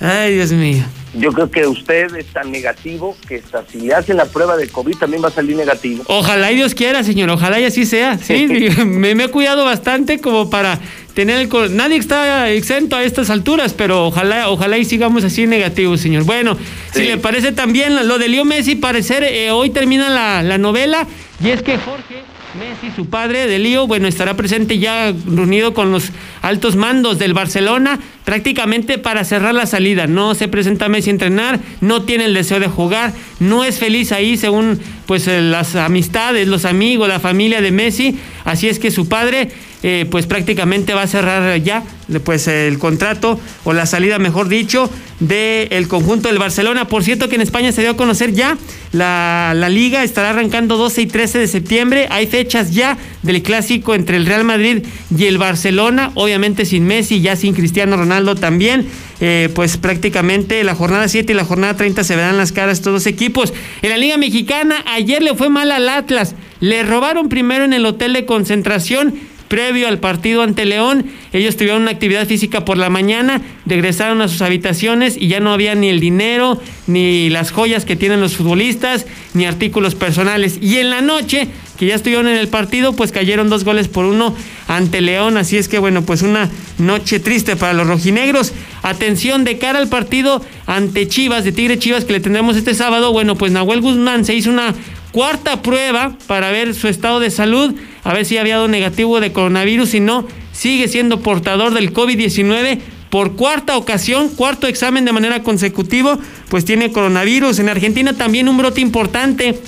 Ay, 0.00 0.34
Dios 0.34 0.52
mío. 0.52 0.84
Yo 1.18 1.32
creo 1.32 1.50
que 1.50 1.66
usted 1.66 2.14
es 2.16 2.26
tan 2.26 2.50
negativo 2.50 3.16
que 3.26 3.36
hasta 3.36 3.64
si 3.66 3.90
hace 3.90 4.14
la 4.14 4.26
prueba 4.26 4.56
de 4.56 4.68
COVID 4.68 4.96
también 4.96 5.22
va 5.22 5.28
a 5.28 5.32
salir 5.32 5.56
negativo. 5.56 6.04
Ojalá 6.06 6.52
y 6.52 6.56
Dios 6.56 6.74
quiera, 6.74 7.02
señor, 7.02 7.30
ojalá 7.30 7.60
y 7.60 7.64
así 7.64 7.84
sea. 7.86 8.18
Sí, 8.18 8.46
me, 8.86 9.14
me 9.14 9.24
he 9.24 9.28
cuidado 9.28 9.64
bastante 9.64 10.20
como 10.20 10.50
para 10.50 10.78
tener 11.14 11.40
el... 11.40 11.76
Nadie 11.76 11.96
está 11.96 12.50
exento 12.50 12.96
a 12.96 13.02
estas 13.02 13.30
alturas, 13.30 13.74
pero 13.74 14.06
ojalá, 14.06 14.48
ojalá 14.50 14.78
y 14.78 14.84
sigamos 14.84 15.24
así 15.24 15.46
negativos, 15.46 16.00
señor. 16.00 16.24
Bueno, 16.24 16.56
si 16.92 17.02
le 17.02 17.18
parece 17.18 17.52
también 17.52 18.06
lo 18.06 18.18
de 18.18 18.28
Leo 18.28 18.44
Messi, 18.44 18.76
parecer 18.76 19.24
eh, 19.24 19.50
hoy 19.50 19.70
termina 19.70 20.08
la, 20.08 20.42
la 20.42 20.58
novela 20.58 21.06
y 21.42 21.50
es 21.50 21.62
que 21.62 21.76
Jorge 21.78 22.22
Messi, 22.58 22.90
su 22.94 23.06
padre 23.06 23.46
de 23.46 23.58
Lío, 23.60 23.86
bueno, 23.86 24.08
estará 24.08 24.34
presente 24.34 24.78
ya 24.78 25.12
reunido 25.26 25.74
con 25.74 25.92
los 25.92 26.10
altos 26.42 26.74
mandos 26.74 27.18
del 27.18 27.32
Barcelona, 27.32 28.00
prácticamente 28.24 28.98
para 28.98 29.24
cerrar 29.24 29.54
la 29.54 29.66
salida. 29.66 30.08
No 30.08 30.34
se 30.34 30.48
presenta 30.48 30.88
Messi 30.88 31.10
a 31.10 31.12
entrenar, 31.12 31.60
no 31.80 32.02
tiene 32.02 32.24
el 32.24 32.34
deseo 32.34 32.58
de 32.58 32.66
jugar, 32.66 33.12
no 33.38 33.64
es 33.64 33.78
feliz 33.78 34.10
ahí 34.10 34.36
según 34.36 34.80
pues 35.06 35.28
eh, 35.28 35.40
las 35.40 35.76
amistades, 35.76 36.48
los 36.48 36.64
amigos, 36.64 37.08
la 37.08 37.20
familia 37.20 37.60
de 37.60 37.70
Messi. 37.70 38.18
Así 38.44 38.68
es 38.68 38.80
que 38.80 38.90
su 38.90 39.08
padre 39.08 39.50
eh, 39.82 40.06
pues 40.10 40.26
prácticamente 40.26 40.94
va 40.94 41.02
a 41.02 41.06
cerrar 41.06 41.62
ya 41.62 41.84
pues 42.24 42.48
el 42.48 42.78
contrato 42.78 43.38
o 43.64 43.72
la 43.72 43.86
salida, 43.86 44.18
mejor 44.18 44.48
dicho, 44.48 44.90
del 45.20 45.88
conjunto 45.88 46.28
del 46.28 46.38
Barcelona. 46.38 46.88
Por 46.88 47.04
cierto 47.04 47.28
que 47.28 47.34
en 47.34 47.42
España 47.42 47.70
se 47.70 47.82
dio 47.82 47.90
a 47.90 47.96
conocer 47.96 48.32
ya 48.32 48.56
la, 48.92 49.52
la 49.54 49.68
liga, 49.68 50.02
estará 50.02 50.30
arrancando 50.30 50.76
12 50.76 51.02
y 51.02 51.06
13 51.06 51.38
de 51.38 51.48
septiembre. 51.48 52.06
Hay 52.10 52.26
fechas 52.26 52.72
ya 52.72 52.96
del 53.22 53.42
clásico 53.42 53.94
entre 53.94 54.16
el 54.16 54.26
Real 54.26 54.44
Madrid 54.44 54.84
y 55.16 55.24
el 55.26 55.38
Barcelona, 55.38 56.10
obviamente 56.14 56.64
sin 56.64 56.86
Messi, 56.86 57.20
ya 57.20 57.36
sin 57.36 57.54
Cristiano 57.54 57.96
Ronaldo 57.96 58.34
también. 58.34 58.86
Eh, 59.20 59.48
pues 59.54 59.76
prácticamente 59.76 60.62
la 60.62 60.76
jornada 60.76 61.08
7 61.08 61.32
y 61.32 61.36
la 61.36 61.44
jornada 61.44 61.74
30 61.76 62.04
se 62.04 62.14
verán 62.14 62.36
las 62.36 62.52
caras 62.52 62.78
estos 62.78 62.92
dos 62.92 63.06
equipos. 63.06 63.52
En 63.82 63.90
la 63.90 63.96
Liga 63.96 64.16
Mexicana, 64.16 64.76
ayer 64.86 65.22
le 65.22 65.34
fue 65.34 65.48
mal 65.48 65.72
al 65.72 65.88
Atlas. 65.88 66.34
Le 66.60 66.82
robaron 66.84 67.28
primero 67.28 67.64
en 67.64 67.72
el 67.72 67.84
hotel 67.84 68.12
de 68.12 68.24
concentración 68.26 69.14
previo 69.48 69.88
al 69.88 69.98
partido 69.98 70.42
ante 70.42 70.64
León. 70.64 71.06
Ellos 71.32 71.56
tuvieron 71.56 71.82
una 71.82 71.90
actividad 71.90 72.26
física 72.26 72.64
por 72.64 72.76
la 72.76 72.90
mañana, 72.90 73.40
regresaron 73.66 74.20
a 74.20 74.28
sus 74.28 74.42
habitaciones 74.42 75.16
y 75.18 75.28
ya 75.28 75.40
no 75.40 75.52
había 75.52 75.74
ni 75.74 75.88
el 75.88 76.00
dinero, 76.00 76.60
ni 76.86 77.30
las 77.30 77.50
joyas 77.50 77.84
que 77.84 77.96
tienen 77.96 78.20
los 78.20 78.36
futbolistas, 78.36 79.06
ni 79.34 79.46
artículos 79.46 79.94
personales. 79.94 80.58
Y 80.60 80.76
en 80.76 80.90
la 80.90 81.00
noche, 81.00 81.48
que 81.78 81.86
ya 81.86 81.94
estuvieron 81.94 82.26
en 82.26 82.36
el 82.36 82.48
partido, 82.48 82.92
pues 82.92 83.12
cayeron 83.12 83.48
dos 83.48 83.64
goles 83.64 83.88
por 83.88 84.04
uno 84.04 84.34
ante 84.66 85.00
León. 85.00 85.36
Así 85.36 85.56
es 85.56 85.68
que 85.68 85.78
bueno, 85.78 86.02
pues 86.02 86.22
una 86.22 86.50
noche 86.78 87.20
triste 87.20 87.56
para 87.56 87.72
los 87.72 87.86
rojinegros. 87.86 88.52
Atención 88.82 89.44
de 89.44 89.58
cara 89.58 89.78
al 89.78 89.88
partido 89.88 90.42
ante 90.66 91.08
Chivas, 91.08 91.44
de 91.44 91.52
Tigre 91.52 91.78
Chivas, 91.78 92.04
que 92.04 92.12
le 92.12 92.20
tendremos 92.20 92.56
este 92.56 92.74
sábado. 92.74 93.12
Bueno, 93.12 93.36
pues 93.36 93.52
Nahuel 93.52 93.80
Guzmán 93.80 94.24
se 94.24 94.34
hizo 94.34 94.50
una 94.50 94.74
cuarta 95.12 95.62
prueba 95.62 96.16
para 96.26 96.50
ver 96.50 96.74
su 96.74 96.88
estado 96.88 97.20
de 97.20 97.30
salud, 97.30 97.74
a 98.08 98.14
ver 98.14 98.24
si 98.24 98.38
había 98.38 98.54
dado 98.54 98.68
negativo 98.68 99.20
de 99.20 99.32
coronavirus, 99.32 99.90
si 99.90 100.00
no, 100.00 100.26
sigue 100.50 100.88
siendo 100.88 101.20
portador 101.20 101.74
del 101.74 101.92
COVID-19 101.92 102.78
por 103.10 103.36
cuarta 103.36 103.76
ocasión, 103.76 104.30
cuarto 104.30 104.66
examen 104.66 105.04
de 105.04 105.12
manera 105.12 105.42
consecutiva, 105.42 106.18
pues 106.48 106.64
tiene 106.64 106.90
coronavirus. 106.90 107.58
En 107.58 107.68
Argentina 107.68 108.14
también 108.14 108.48
un 108.48 108.56
brote 108.56 108.80
importante, 108.80 109.60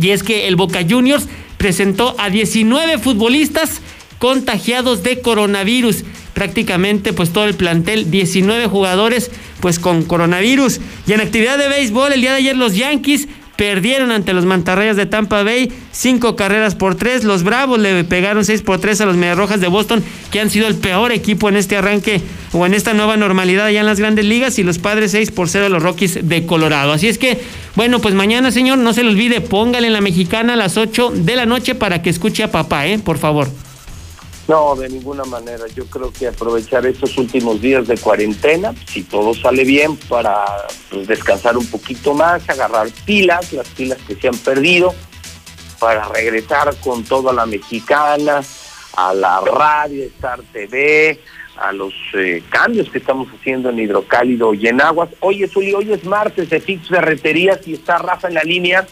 y 0.00 0.08
es 0.08 0.22
que 0.22 0.48
el 0.48 0.56
Boca 0.56 0.86
Juniors 0.88 1.28
presentó 1.58 2.16
a 2.18 2.30
19 2.30 2.96
futbolistas 2.96 3.82
contagiados 4.18 5.02
de 5.02 5.20
coronavirus. 5.20 6.04
Prácticamente 6.32 7.12
pues 7.12 7.30
todo 7.30 7.44
el 7.44 7.56
plantel, 7.56 8.10
19 8.10 8.68
jugadores 8.68 9.30
pues 9.60 9.78
con 9.78 10.02
coronavirus. 10.02 10.80
Y 11.06 11.12
en 11.12 11.20
actividad 11.20 11.58
de 11.58 11.68
béisbol, 11.68 12.14
el 12.14 12.22
día 12.22 12.30
de 12.30 12.38
ayer 12.38 12.56
los 12.56 12.74
Yankees 12.74 13.28
perdieron 13.56 14.10
ante 14.10 14.32
los 14.32 14.44
Mantarrayas 14.44 14.96
de 14.96 15.06
Tampa 15.06 15.42
Bay, 15.42 15.72
cinco 15.92 16.36
carreras 16.36 16.74
por 16.74 16.94
tres. 16.94 17.24
Los 17.24 17.42
Bravos 17.42 17.78
le 17.78 18.04
pegaron 18.04 18.44
seis 18.44 18.62
por 18.62 18.80
tres 18.80 19.00
a 19.00 19.06
los 19.06 19.16
Mediarrojas 19.16 19.60
de 19.60 19.68
Boston, 19.68 20.04
que 20.30 20.40
han 20.40 20.50
sido 20.50 20.66
el 20.68 20.74
peor 20.74 21.12
equipo 21.12 21.48
en 21.48 21.56
este 21.56 21.76
arranque 21.76 22.20
o 22.52 22.66
en 22.66 22.74
esta 22.74 22.94
nueva 22.94 23.16
normalidad 23.16 23.66
allá 23.66 23.80
en 23.80 23.86
las 23.86 23.98
grandes 23.98 24.24
ligas. 24.24 24.58
Y 24.58 24.62
los 24.62 24.78
Padres 24.78 25.12
seis 25.12 25.30
por 25.30 25.48
cero 25.48 25.66
a 25.66 25.68
los 25.68 25.82
Rockies 25.82 26.28
de 26.28 26.46
Colorado. 26.46 26.92
Así 26.92 27.08
es 27.08 27.18
que, 27.18 27.40
bueno, 27.74 28.00
pues 28.00 28.14
mañana, 28.14 28.50
señor, 28.50 28.78
no 28.78 28.92
se 28.92 29.02
le 29.02 29.10
olvide, 29.10 29.40
póngale 29.40 29.86
en 29.86 29.92
la 29.92 30.00
mexicana 30.00 30.52
a 30.52 30.56
las 30.56 30.76
ocho 30.76 31.10
de 31.14 31.36
la 31.36 31.46
noche 31.46 31.74
para 31.74 32.02
que 32.02 32.10
escuche 32.10 32.42
a 32.42 32.50
papá, 32.50 32.86
¿eh? 32.86 32.98
Por 32.98 33.18
favor. 33.18 33.48
No, 34.48 34.76
de 34.76 34.88
ninguna 34.88 35.24
manera. 35.24 35.66
Yo 35.74 35.86
creo 35.86 36.12
que 36.12 36.28
aprovechar 36.28 36.86
estos 36.86 37.18
últimos 37.18 37.60
días 37.60 37.88
de 37.88 37.98
cuarentena, 37.98 38.74
si 38.86 39.02
todo 39.02 39.34
sale 39.34 39.64
bien, 39.64 39.96
para 39.96 40.44
pues, 40.88 41.08
descansar 41.08 41.56
un 41.56 41.66
poquito 41.66 42.14
más, 42.14 42.48
agarrar 42.48 42.88
pilas, 43.04 43.52
las 43.52 43.68
pilas 43.70 43.98
que 44.06 44.14
se 44.14 44.28
han 44.28 44.38
perdido, 44.38 44.94
para 45.80 46.08
regresar 46.08 46.76
con 46.76 47.02
toda 47.02 47.32
la 47.32 47.44
mexicana, 47.44 48.40
a 48.96 49.14
la 49.14 49.40
radio, 49.40 50.04
Star 50.04 50.40
TV, 50.52 51.20
a 51.56 51.72
los 51.72 51.92
eh, 52.14 52.42
cambios 52.48 52.88
que 52.88 52.98
estamos 52.98 53.28
haciendo 53.28 53.70
en 53.70 53.80
hidrocálido 53.80 54.54
y 54.54 54.68
en 54.68 54.80
aguas. 54.80 55.08
Hoy 55.20 55.42
es, 55.42 55.56
hoy 55.56 55.92
es 55.92 56.04
martes 56.04 56.50
de 56.50 56.60
Fix 56.60 56.88
Ferreterías 56.88 57.66
y 57.66 57.74
está 57.74 57.98
Rafa 57.98 58.28
en 58.28 58.34
la 58.34 58.44
línea. 58.44 58.86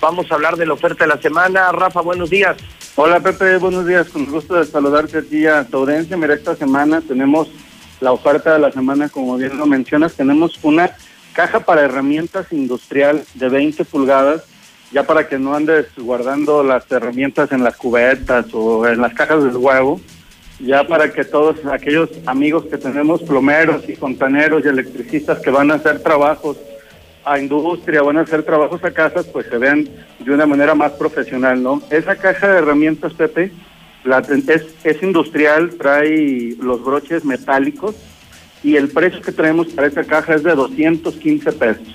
Vamos 0.00 0.30
a 0.30 0.34
hablar 0.34 0.56
de 0.56 0.66
la 0.66 0.74
oferta 0.74 1.04
de 1.04 1.08
la 1.08 1.20
semana. 1.20 1.72
Rafa, 1.72 2.02
buenos 2.02 2.28
días. 2.28 2.56
Hola 2.98 3.20
Pepe, 3.20 3.58
buenos 3.58 3.86
días. 3.86 4.08
Con 4.08 4.24
gusto 4.24 4.54
de 4.54 4.64
saludarte 4.64 5.18
a 5.50 5.64
tu 5.64 5.76
audiencia. 5.76 6.16
Mira, 6.16 6.32
esta 6.32 6.56
semana 6.56 7.02
tenemos 7.02 7.46
la 8.00 8.10
oferta 8.10 8.54
de 8.54 8.58
la 8.58 8.72
semana, 8.72 9.10
como 9.10 9.36
bien 9.36 9.58
lo 9.58 9.66
mencionas. 9.66 10.14
Tenemos 10.14 10.58
una 10.62 10.96
caja 11.34 11.60
para 11.60 11.82
herramientas 11.82 12.50
industrial 12.52 13.22
de 13.34 13.50
20 13.50 13.84
pulgadas, 13.84 14.44
ya 14.92 15.02
para 15.02 15.28
que 15.28 15.38
no 15.38 15.54
andes 15.54 15.88
guardando 15.94 16.64
las 16.64 16.90
herramientas 16.90 17.52
en 17.52 17.62
las 17.62 17.76
cubetas 17.76 18.46
o 18.54 18.88
en 18.88 18.98
las 19.02 19.12
cajas 19.12 19.44
del 19.44 19.58
huevo, 19.58 20.00
ya 20.58 20.86
para 20.86 21.12
que 21.12 21.26
todos 21.26 21.66
aquellos 21.66 22.08
amigos 22.24 22.64
que 22.64 22.78
tenemos, 22.78 23.22
plomeros 23.22 23.86
y 23.90 23.94
fontaneros 23.94 24.64
y 24.64 24.68
electricistas 24.68 25.40
que 25.40 25.50
van 25.50 25.70
a 25.70 25.74
hacer 25.74 26.02
trabajos 26.02 26.56
a 27.26 27.40
industria, 27.40 28.02
van 28.02 28.18
a 28.18 28.20
hacer 28.20 28.44
trabajos 28.44 28.82
a 28.84 28.92
casas, 28.92 29.26
pues 29.26 29.46
se 29.50 29.58
vean 29.58 29.88
de 30.20 30.30
una 30.32 30.46
manera 30.46 30.76
más 30.76 30.92
profesional, 30.92 31.60
¿no? 31.60 31.82
Esa 31.90 32.14
caja 32.14 32.48
de 32.48 32.58
herramientas, 32.58 33.12
Pepe, 33.14 33.50
la, 34.04 34.18
es, 34.20 34.64
es 34.84 35.02
industrial, 35.02 35.70
trae 35.76 36.54
los 36.60 36.84
broches 36.84 37.24
metálicos 37.24 37.96
y 38.62 38.76
el 38.76 38.88
precio 38.88 39.20
que 39.20 39.32
traemos 39.32 39.66
para 39.68 39.88
esa 39.88 40.04
caja 40.04 40.36
es 40.36 40.44
de 40.44 40.54
215 40.54 41.52
pesos. 41.52 41.88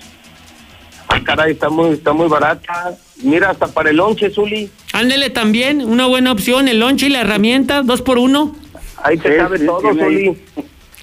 Ah, 1.08 1.22
caray, 1.24 1.54
está 1.54 1.70
muy, 1.70 1.92
está 1.92 2.12
muy 2.12 2.28
barata. 2.28 2.94
Mira, 3.24 3.52
hasta 3.52 3.68
para 3.68 3.90
el 3.90 3.98
lonche, 3.98 4.30
Zuli. 4.30 4.70
Ándele 4.92 5.30
también, 5.30 5.82
una 5.82 6.08
buena 6.08 6.32
opción, 6.34 6.68
el 6.68 6.80
lonche 6.80 7.06
y 7.08 7.10
la 7.10 7.22
herramienta, 7.22 7.84
dos 7.84 8.02
por 8.02 8.18
uno. 8.18 8.54
Ahí 9.02 9.18
te 9.18 9.32
Sí, 9.32 9.38
cabe 9.38 9.58
sí, 9.60 9.66
todo, 9.66 9.90
ahí. 10.06 10.38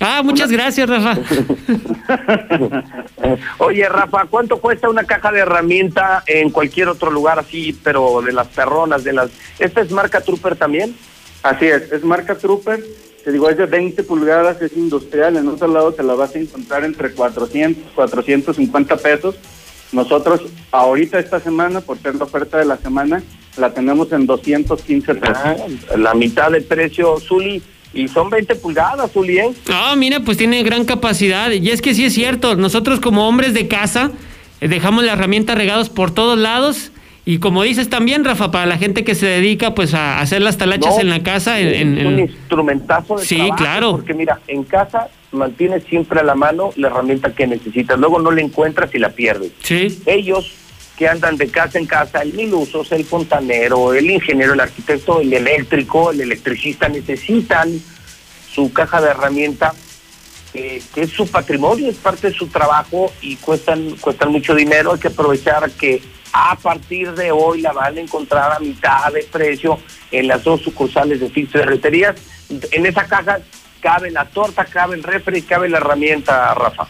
Ah, 0.00 0.22
muchas 0.22 0.50
gracias, 0.50 0.88
Rafa. 0.88 1.18
Oye, 3.58 3.88
Rafa, 3.88 4.26
¿cuánto 4.26 4.58
cuesta 4.58 4.88
una 4.88 5.04
caja 5.04 5.32
de 5.32 5.40
herramienta 5.40 6.22
en 6.26 6.50
cualquier 6.50 6.88
otro 6.88 7.10
lugar 7.10 7.38
así, 7.38 7.78
pero 7.82 8.22
de 8.22 8.32
las 8.32 8.48
perronas, 8.48 9.04
de 9.04 9.12
las... 9.12 9.30
¿Esta 9.58 9.80
es 9.80 9.90
marca 9.90 10.20
Trooper 10.20 10.56
también? 10.56 10.94
Así 11.42 11.66
es, 11.66 11.90
es 11.92 12.04
marca 12.04 12.36
Trooper, 12.36 12.84
te 13.24 13.32
digo, 13.32 13.48
es 13.50 13.56
de 13.56 13.66
20 13.66 14.02
pulgadas, 14.04 14.60
es 14.62 14.76
industrial, 14.76 15.36
en 15.36 15.48
otro 15.48 15.68
lado 15.68 15.92
te 15.92 16.02
la 16.02 16.14
vas 16.14 16.34
a 16.34 16.38
encontrar 16.38 16.84
entre 16.84 17.12
400, 17.12 17.92
450 17.94 18.96
pesos. 18.96 19.36
Nosotros 19.92 20.42
ahorita 20.70 21.18
esta 21.18 21.40
semana, 21.40 21.80
por 21.80 21.98
ser 21.98 22.14
la 22.14 22.24
oferta 22.24 22.58
de 22.58 22.64
la 22.64 22.76
semana, 22.76 23.22
la 23.56 23.72
tenemos 23.72 24.12
en 24.12 24.26
215 24.26 25.14
pesos. 25.14 25.36
Ah, 25.36 25.56
la 25.96 26.14
mitad 26.14 26.50
de 26.50 26.60
precio, 26.60 27.18
Zuli. 27.18 27.62
Y 27.94 28.07
son 28.08 28.28
20 28.31 28.55
pulgadas, 28.57 29.10
Zuli, 29.12 29.39
¿eh? 29.39 29.50
Ah, 29.70 29.94
mira, 29.97 30.20
pues 30.20 30.36
tiene 30.36 30.62
gran 30.62 30.84
capacidad. 30.84 31.50
Y 31.50 31.70
es 31.70 31.81
que 31.83 31.94
sí 31.94 32.05
es 32.05 32.12
cierto, 32.15 32.55
nosotros 32.57 33.00
como 33.00 33.26
hombres 33.26 33.55
de 33.55 33.67
casa 33.68 34.10
eh, 34.60 34.68
dejamos 34.68 35.05
la 35.05 35.12
herramienta 35.15 35.55
regados 35.55 35.89
por 35.89 36.10
todos 36.10 36.39
lados. 36.39 36.92
Y 37.25 37.39
como 37.41 37.62
dices 37.62 37.91
también, 37.91 38.25
Rafa, 38.25 38.50
para 38.50 38.65
la 38.67 38.78
gente 38.78 39.05
que 39.05 39.15
se 39.15 39.26
dedica 39.26 39.75
pues 39.75 39.92
a 39.94 40.18
hacer 40.20 40.41
las 40.41 40.57
talachas 40.57 40.94
No, 40.94 41.00
en 41.02 41.10
la 41.10 41.23
casa, 41.23 41.60
en, 41.60 41.68
es 41.68 41.76
en- 41.81 42.07
un 42.07 42.12
en- 42.15 42.18
instrumentazo 42.20 43.17
de 43.17 43.25
Sí, 43.26 43.36
trabajo, 43.36 43.57
claro. 43.57 43.91
Porque 43.92 44.15
mira, 44.15 44.39
en 44.49 44.65
casa 44.65 45.08
mantienes 45.33 45.84
siempre 45.84 46.20
a 46.20 46.23
la 46.23 46.34
mano 46.34 46.70
la 46.76 46.89
herramienta 46.89 47.34
que 47.34 47.47
necesitas. 47.47 47.99
Luego 47.99 48.18
no 48.18 48.31
la 48.31 48.41
encuentras 48.41 48.94
y 48.94 48.99
la 48.99 49.10
pierdes. 49.10 49.52
Sí. 49.62 49.99
Ellos 50.07 50.52
que 50.98 51.08
andan 51.08 51.36
de 51.36 51.48
casa 51.48 51.78
en 51.78 51.86
casa, 51.86 52.22
el 52.22 52.34
mil 52.34 52.52
usos, 52.52 52.90
el 52.90 53.04
fontanero, 53.04 53.94
el 53.94 54.10
ingeniero, 54.10 54.54
el 54.54 54.60
arquitecto, 54.60 55.20
el 55.20 55.32
eléctrico, 55.32 56.10
el 56.10 56.20
electricista, 56.20 56.88
necesitan 56.88 57.80
su 58.52 58.72
caja 58.72 59.00
de 59.00 59.10
herramienta 59.10 59.72
que, 60.52 60.82
que 60.92 61.02
es 61.02 61.10
su 61.10 61.30
patrimonio, 61.30 61.88
es 61.88 61.98
parte 61.98 62.30
de 62.30 62.34
su 62.34 62.48
trabajo 62.48 63.12
y 63.20 63.36
cuestan, 63.36 63.96
cuestan 64.00 64.32
mucho 64.32 64.56
dinero. 64.56 64.92
Hay 64.92 64.98
que 64.98 65.06
aprovechar 65.06 65.70
que 65.70 66.02
a 66.32 66.56
partir 66.56 67.12
de 67.12 67.30
hoy 67.30 67.60
la 67.60 67.72
van 67.72 67.96
a 67.96 68.00
encontrar 68.00 68.52
a 68.52 68.58
mitad 68.58 69.12
de 69.12 69.22
precio 69.22 69.78
en 70.10 70.26
las 70.26 70.42
dos 70.42 70.62
sucursales 70.62 71.20
de 71.20 71.30
Fix 71.30 71.52
Ferreterías. 71.52 72.16
En 72.72 72.86
esa 72.86 73.06
caja 73.06 73.38
cabe 73.80 74.10
la 74.10 74.24
torta, 74.24 74.64
cabe 74.64 74.96
el 74.96 75.04
refri, 75.04 75.42
cabe 75.42 75.68
la 75.68 75.76
herramienta, 75.76 76.52
Rafa. 76.54 76.88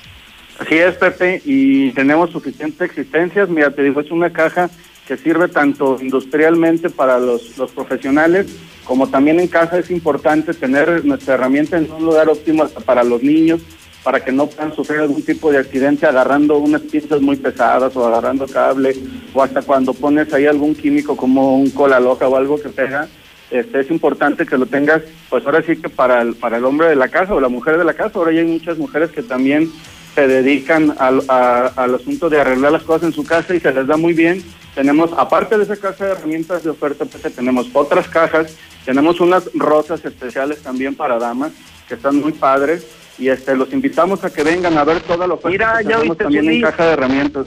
Así 0.58 0.74
es, 0.76 0.96
Pepe, 0.96 1.40
y 1.44 1.92
tenemos 1.92 2.30
suficientes 2.30 2.80
existencias. 2.80 3.48
Mira, 3.48 3.70
te 3.70 3.82
digo, 3.82 4.00
es 4.00 4.10
una 4.10 4.30
caja 4.32 4.68
que 5.06 5.16
sirve 5.16 5.48
tanto 5.48 5.98
industrialmente 6.00 6.90
para 6.90 7.18
los, 7.18 7.56
los 7.56 7.70
profesionales 7.72 8.46
como 8.88 9.06
también 9.06 9.38
en 9.38 9.48
casa 9.48 9.78
es 9.78 9.90
importante 9.90 10.54
tener 10.54 11.04
nuestra 11.04 11.34
herramienta 11.34 11.76
en 11.76 11.92
un 11.92 12.06
lugar 12.06 12.30
óptimo 12.30 12.62
hasta 12.62 12.80
para 12.80 13.04
los 13.04 13.22
niños, 13.22 13.60
para 14.02 14.24
que 14.24 14.32
no 14.32 14.46
puedan 14.46 14.74
sufrir 14.74 15.00
algún 15.00 15.22
tipo 15.22 15.52
de 15.52 15.58
accidente 15.58 16.06
agarrando 16.06 16.56
unas 16.56 16.80
pinzas 16.80 17.20
muy 17.20 17.36
pesadas 17.36 17.94
o 17.94 18.06
agarrando 18.06 18.46
cable, 18.46 18.96
o 19.34 19.42
hasta 19.42 19.60
cuando 19.60 19.92
pones 19.92 20.32
ahí 20.32 20.46
algún 20.46 20.74
químico 20.74 21.18
como 21.18 21.58
un 21.58 21.68
cola 21.68 22.00
loca 22.00 22.26
o 22.28 22.36
algo 22.36 22.58
que 22.58 22.70
pega. 22.70 23.08
Este, 23.50 23.80
es 23.80 23.90
importante 23.90 24.46
que 24.46 24.56
lo 24.56 24.64
tengas, 24.64 25.02
pues 25.28 25.44
ahora 25.44 25.62
sí 25.62 25.76
que 25.76 25.90
para 25.90 26.22
el, 26.22 26.34
para 26.34 26.56
el 26.56 26.64
hombre 26.64 26.88
de 26.88 26.96
la 26.96 27.08
casa 27.08 27.34
o 27.34 27.40
la 27.40 27.48
mujer 27.50 27.76
de 27.76 27.84
la 27.84 27.92
casa, 27.92 28.18
ahora 28.18 28.32
ya 28.32 28.40
hay 28.40 28.46
muchas 28.46 28.78
mujeres 28.78 29.10
que 29.10 29.22
también 29.22 29.70
se 30.18 30.26
dedican 30.26 30.96
al, 30.98 31.22
a- 31.28 31.70
al 31.76 31.94
asunto 31.94 32.28
de 32.28 32.40
arreglar 32.40 32.72
las 32.72 32.82
cosas 32.82 33.04
en 33.04 33.12
su 33.12 33.22
casa 33.24 33.54
y 33.54 33.60
se 33.60 33.72
les 33.72 33.86
da 33.86 33.96
muy 33.96 34.14
bien. 34.14 34.42
Tenemos, 34.74 35.10
aparte 35.16 35.56
de 35.56 35.62
esa 35.62 35.76
caja 35.76 36.06
de 36.06 36.10
herramientas 36.12 36.64
de 36.64 36.70
oferta, 36.70 37.04
pues, 37.04 37.32
tenemos 37.34 37.68
otras 37.72 38.08
cajas, 38.08 38.56
tenemos 38.84 39.20
unas 39.20 39.48
rosas 39.54 40.04
especiales 40.04 40.60
también 40.60 40.96
para 40.96 41.18
damas, 41.20 41.52
que 41.86 41.94
están 41.94 42.16
muy 42.16 42.32
padres, 42.32 42.84
y 43.16 43.28
este 43.28 43.54
los 43.56 43.72
invitamos 43.72 44.24
a 44.24 44.30
que 44.30 44.42
vengan 44.42 44.76
a 44.76 44.82
ver 44.84 45.00
toda 45.02 45.26
la 45.28 45.34
oferta 45.34 45.50
Mira, 45.50 45.78
que 45.78 45.84
ya 45.84 45.96
tenemos 45.98 46.16
también 46.18 46.44
en 46.46 46.50
Zuli. 46.50 46.62
caja 46.62 46.84
de 46.86 46.92
herramientas. 46.94 47.46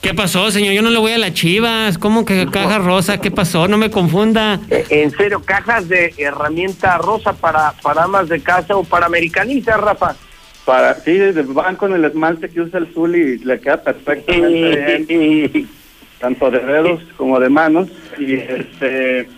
¿Qué 0.00 0.12
pasó, 0.12 0.50
señor? 0.50 0.72
Yo 0.74 0.82
no 0.82 0.90
le 0.90 0.98
voy 0.98 1.12
a 1.12 1.18
las 1.18 1.32
chivas. 1.34 1.96
¿Cómo 1.98 2.24
que 2.24 2.48
caja 2.50 2.78
rosa? 2.78 3.18
¿Qué 3.20 3.30
pasó? 3.30 3.68
No 3.68 3.78
me 3.78 3.88
confunda. 3.92 4.58
Eh, 4.68 4.84
En 4.90 5.12
serio, 5.12 5.40
cajas 5.44 5.88
de 5.88 6.12
herramienta 6.18 6.98
rosa 6.98 7.32
para, 7.32 7.72
para 7.80 8.02
amas 8.04 8.28
de 8.28 8.40
casa 8.42 8.74
o 8.76 8.82
para 8.82 9.06
americanistas, 9.06 9.80
Rafa. 9.80 10.16
Para, 10.64 10.94
sí, 10.94 11.18
van 11.46 11.76
con 11.76 11.92
el 11.92 12.04
esmalte 12.04 12.48
que 12.48 12.60
usa 12.60 12.78
el 12.78 12.92
Zul 12.92 13.16
y 13.16 13.38
le 13.38 13.60
queda 13.60 13.82
perfectamente 13.82 15.04
bien, 15.08 15.68
tanto 16.20 16.50
de 16.50 16.60
dedos 16.60 17.02
como 17.16 17.40
de 17.40 17.48
manos. 17.48 17.88
Y 18.18 18.34
este 18.34 19.28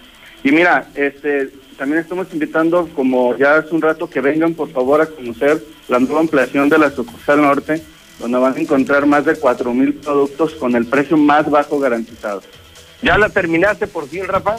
y 0.43 0.53
mira, 0.53 0.86
este 0.94 1.51
también 1.78 2.01
estamos 2.01 2.27
invitando, 2.33 2.89
como 2.94 3.36
ya 3.36 3.57
hace 3.57 3.75
un 3.75 3.83
rato, 3.83 4.09
que 4.09 4.20
vengan 4.20 4.55
por 4.55 4.70
favor 4.70 5.01
a 5.01 5.07
conocer 5.07 5.65
la 5.89 5.99
nueva 5.99 6.20
ampliación 6.20 6.69
de 6.69 6.78
la 6.78 6.91
sucursal 6.91 7.41
norte, 7.41 7.83
donde 8.19 8.39
van 8.39 8.57
a 8.57 8.61
encontrar 8.61 9.07
más 9.07 9.25
de 9.25 9.35
cuatro 9.36 9.73
mil 9.73 9.94
productos 9.94 10.55
con 10.55 10.77
el 10.77 10.86
precio 10.86 11.17
más 11.17 11.51
bajo 11.51 11.78
garantizado. 11.78 12.43
¿Ya 13.03 13.19
la 13.19 13.28
terminaste 13.28 13.86
por 13.86 14.07
fin, 14.07 14.25
Rafa? 14.27 14.57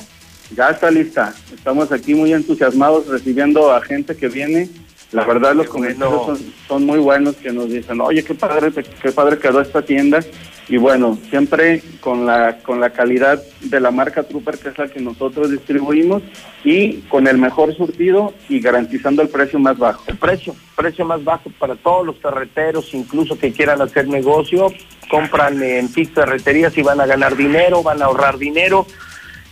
Ya 0.55 0.69
está 0.69 0.91
lista. 0.91 1.33
Estamos 1.53 1.91
aquí 1.91 2.13
muy 2.13 2.33
entusiasmados 2.33 3.07
recibiendo 3.07 3.71
a 3.71 3.81
gente 3.81 4.15
que 4.15 4.27
viene. 4.27 4.69
La 5.11 5.23
verdad, 5.23 5.55
los 5.55 5.67
comentarios 5.67 6.25
son, 6.25 6.53
son 6.67 6.85
muy 6.85 6.99
buenos 6.99 7.35
que 7.35 7.51
nos 7.51 7.69
dicen, 7.69 8.01
oye, 8.01 8.23
qué 8.23 8.33
padre, 8.33 8.71
qué 9.01 9.11
padre 9.11 9.37
quedó 9.37 9.61
esta 9.61 9.81
tienda. 9.81 10.19
Y 10.67 10.77
bueno, 10.77 11.17
siempre 11.29 11.83
con 11.99 12.25
la, 12.25 12.57
con 12.57 12.79
la 12.79 12.89
calidad 12.89 13.41
de 13.61 13.79
la 13.79 13.91
marca 13.91 14.23
Trooper, 14.23 14.57
que 14.57 14.69
es 14.69 14.77
la 14.77 14.87
que 14.87 14.99
nosotros 14.99 15.51
distribuimos, 15.51 16.23
y 16.63 17.01
con 17.01 17.27
el 17.27 17.37
mejor 17.37 17.75
surtido 17.75 18.33
y 18.49 18.59
garantizando 18.59 19.21
el 19.21 19.29
precio 19.29 19.59
más 19.59 19.77
bajo. 19.77 20.03
El 20.07 20.17
precio, 20.17 20.55
precio 20.75 21.05
más 21.05 21.23
bajo 21.23 21.51
para 21.59 21.75
todos 21.75 22.07
los 22.07 22.17
ferreteros, 22.17 22.93
incluso 22.95 23.37
que 23.37 23.51
quieran 23.51 23.79
hacer 23.81 24.07
negocio, 24.07 24.73
compran 25.09 25.61
en 25.61 25.87
Fix 25.87 26.11
Ferreterías 26.13 26.75
y 26.77 26.81
van 26.81 26.99
a 26.99 27.05
ganar 27.05 27.35
dinero, 27.35 27.83
van 27.83 28.01
a 28.01 28.05
ahorrar 28.05 28.39
dinero. 28.39 28.87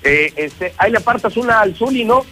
Eh, 0.03 0.33
este, 0.35 0.73
ahí 0.77 0.91
le 0.91 0.97
apartas 0.97 1.37
una 1.37 1.61
al 1.61 1.75
Zuli, 1.75 2.05
¿no? 2.05 2.25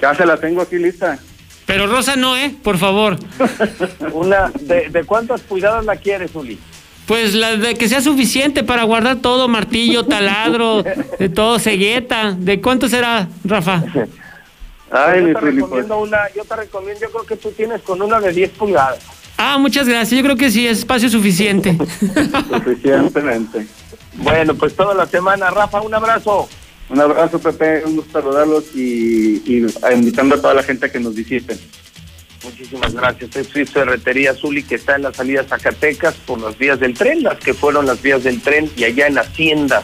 Ya 0.00 0.14
se 0.14 0.26
la 0.26 0.36
tengo 0.36 0.60
aquí 0.60 0.76
lista. 0.76 1.18
Pero 1.66 1.86
rosa 1.86 2.16
no, 2.16 2.36
¿eh? 2.36 2.54
Por 2.62 2.78
favor. 2.78 3.16
Una, 4.12 4.52
¿de, 4.60 4.90
de 4.90 5.04
cuántas 5.04 5.40
pulgadas 5.40 5.84
la 5.84 5.96
quieres, 5.96 6.32
Zuli? 6.32 6.58
Pues 7.06 7.34
la 7.34 7.56
de 7.56 7.74
que 7.74 7.88
sea 7.88 8.00
suficiente 8.00 8.64
para 8.64 8.84
guardar 8.84 9.16
todo, 9.16 9.48
martillo, 9.48 10.04
taladro, 10.06 10.82
de 10.82 11.28
todo, 11.28 11.58
cegueta. 11.58 12.32
¿De 12.32 12.60
cuánto 12.60 12.88
será, 12.88 13.28
Rafa? 13.44 13.82
Ay, 14.90 15.26
yo, 15.26 15.34
te 15.34 15.40
recomiendo 15.40 15.98
una, 15.98 16.18
yo 16.36 16.44
te 16.44 16.54
recomiendo, 16.54 17.00
yo 17.00 17.10
creo 17.10 17.24
que 17.24 17.36
tú 17.36 17.50
tienes 17.50 17.82
con 17.82 18.00
una 18.00 18.20
de 18.20 18.32
10 18.32 18.50
pulgadas. 18.50 19.00
Ah, 19.36 19.58
muchas 19.58 19.88
gracias. 19.88 20.16
Yo 20.16 20.24
creo 20.24 20.36
que 20.36 20.52
sí, 20.52 20.66
es 20.68 20.78
espacio 20.78 21.08
suficiente. 21.08 21.76
Suficientemente. 22.48 23.66
Bueno, 24.18 24.54
pues 24.54 24.76
toda 24.76 24.94
la 24.94 25.06
semana, 25.06 25.50
Rafa, 25.50 25.80
un 25.80 25.92
abrazo. 25.92 26.48
Un 26.88 27.00
abrazo, 27.00 27.38
Pepe, 27.38 27.82
un 27.86 27.96
gusto 27.96 28.20
saludarlos 28.20 28.64
y, 28.74 29.42
y 29.46 29.66
invitando 29.92 30.34
a 30.34 30.40
toda 30.40 30.54
la 30.54 30.62
gente 30.62 30.86
a 30.86 30.92
que 30.92 31.00
nos 31.00 31.14
visiten. 31.14 31.58
Muchísimas 32.44 32.92
gracias. 32.92 33.34
Es 33.36 33.70
Ferretería 33.70 34.32
Azul 34.32 34.58
y 34.58 34.62
que 34.62 34.74
está 34.74 34.96
en 34.96 35.02
la 35.02 35.14
salida 35.14 35.44
Zacatecas 35.44 36.14
por 36.26 36.40
las 36.40 36.58
vías 36.58 36.78
del 36.78 36.92
tren, 36.92 37.22
las 37.22 37.38
que 37.38 37.54
fueron 37.54 37.86
las 37.86 38.02
vías 38.02 38.22
del 38.22 38.42
tren 38.42 38.70
y 38.76 38.84
allá 38.84 39.06
en 39.06 39.18
Hacienda, 39.18 39.82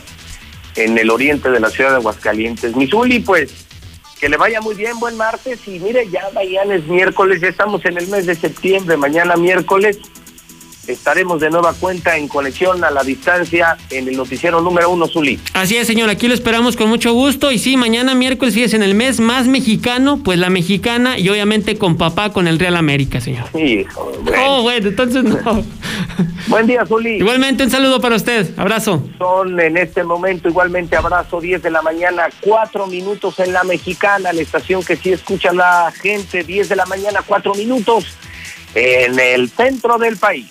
en 0.76 0.98
el 0.98 1.10
oriente 1.10 1.50
de 1.50 1.58
la 1.58 1.70
ciudad 1.70 1.90
de 1.90 1.96
Aguascalientes. 1.96 2.76
Misuli, 2.76 3.20
pues, 3.20 3.66
que 4.20 4.28
le 4.28 4.36
vaya 4.36 4.60
muy 4.60 4.74
bien, 4.74 5.00
buen 5.00 5.16
martes 5.16 5.66
y 5.66 5.80
mire, 5.80 6.06
ya 6.10 6.28
mañana 6.34 6.74
es 6.74 6.86
miércoles, 6.86 7.40
ya 7.40 7.48
estamos 7.48 7.82
en 7.86 7.96
el 7.96 8.06
mes 8.08 8.26
de 8.26 8.34
septiembre, 8.34 8.98
mañana 8.98 9.36
miércoles 9.36 9.98
estaremos 10.86 11.40
de 11.40 11.50
nueva 11.50 11.72
cuenta 11.74 12.16
en 12.16 12.28
conexión 12.28 12.82
a 12.84 12.90
la 12.90 13.02
distancia 13.02 13.76
en 13.90 14.08
el 14.08 14.16
noticiero 14.16 14.60
número 14.60 14.90
uno, 14.90 15.06
Zuli. 15.06 15.38
Así 15.54 15.76
es, 15.76 15.86
señor, 15.86 16.10
aquí 16.10 16.28
lo 16.28 16.34
esperamos 16.34 16.76
con 16.76 16.88
mucho 16.88 17.12
gusto. 17.12 17.52
Y 17.52 17.58
sí, 17.58 17.76
mañana 17.76 18.14
miércoles, 18.14 18.54
fíjese, 18.54 18.76
en 18.76 18.82
el 18.82 18.94
mes 18.94 19.20
más 19.20 19.46
mexicano, 19.46 20.20
pues 20.22 20.38
la 20.38 20.50
mexicana 20.50 21.18
y 21.18 21.28
obviamente 21.28 21.76
con 21.78 21.96
papá 21.96 22.32
con 22.32 22.48
el 22.48 22.58
Real 22.58 22.76
América, 22.76 23.20
señor. 23.20 23.46
Sí, 23.52 23.86
bueno. 24.24 24.42
Oh, 24.46 24.62
bueno, 24.62 24.88
entonces 24.88 25.24
no. 25.24 25.64
Buen 26.46 26.66
día, 26.66 26.84
Zuli. 26.86 27.16
Igualmente, 27.16 27.64
un 27.64 27.70
saludo 27.70 28.00
para 28.00 28.16
usted. 28.16 28.58
Abrazo. 28.58 29.06
Son 29.18 29.58
en 29.60 29.76
este 29.76 30.02
momento, 30.02 30.48
igualmente, 30.48 30.96
abrazo, 30.96 31.40
10 31.40 31.62
de 31.62 31.70
la 31.70 31.82
mañana, 31.82 32.28
4 32.40 32.86
minutos 32.86 33.38
en 33.38 33.52
la 33.52 33.62
mexicana, 33.64 34.32
la 34.32 34.40
estación 34.40 34.82
que 34.82 34.96
sí 34.96 35.12
escucha 35.12 35.52
la 35.52 35.92
gente, 36.00 36.42
10 36.42 36.68
de 36.68 36.76
la 36.76 36.86
mañana, 36.86 37.20
4 37.24 37.54
minutos 37.54 38.06
en 38.74 39.18
el 39.18 39.48
centro 39.50 39.98
del 39.98 40.16
país. 40.16 40.50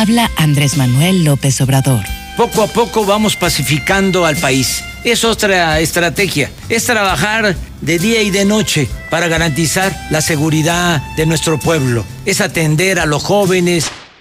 Habla 0.00 0.30
Andrés 0.38 0.78
Manuel 0.78 1.24
López 1.24 1.60
Obrador. 1.60 2.02
Poco 2.34 2.62
a 2.62 2.68
poco 2.68 3.04
vamos 3.04 3.36
pacificando 3.36 4.24
al 4.24 4.34
país. 4.34 4.82
Es 5.04 5.24
otra 5.24 5.78
estrategia. 5.78 6.50
Es 6.70 6.86
trabajar 6.86 7.54
de 7.82 7.98
día 7.98 8.22
y 8.22 8.30
de 8.30 8.46
noche 8.46 8.88
para 9.10 9.28
garantizar 9.28 9.94
la 10.08 10.22
seguridad 10.22 11.02
de 11.16 11.26
nuestro 11.26 11.60
pueblo. 11.60 12.02
Es 12.24 12.40
atender 12.40 12.98
a 12.98 13.04
los 13.04 13.22
jóvenes 13.22 13.90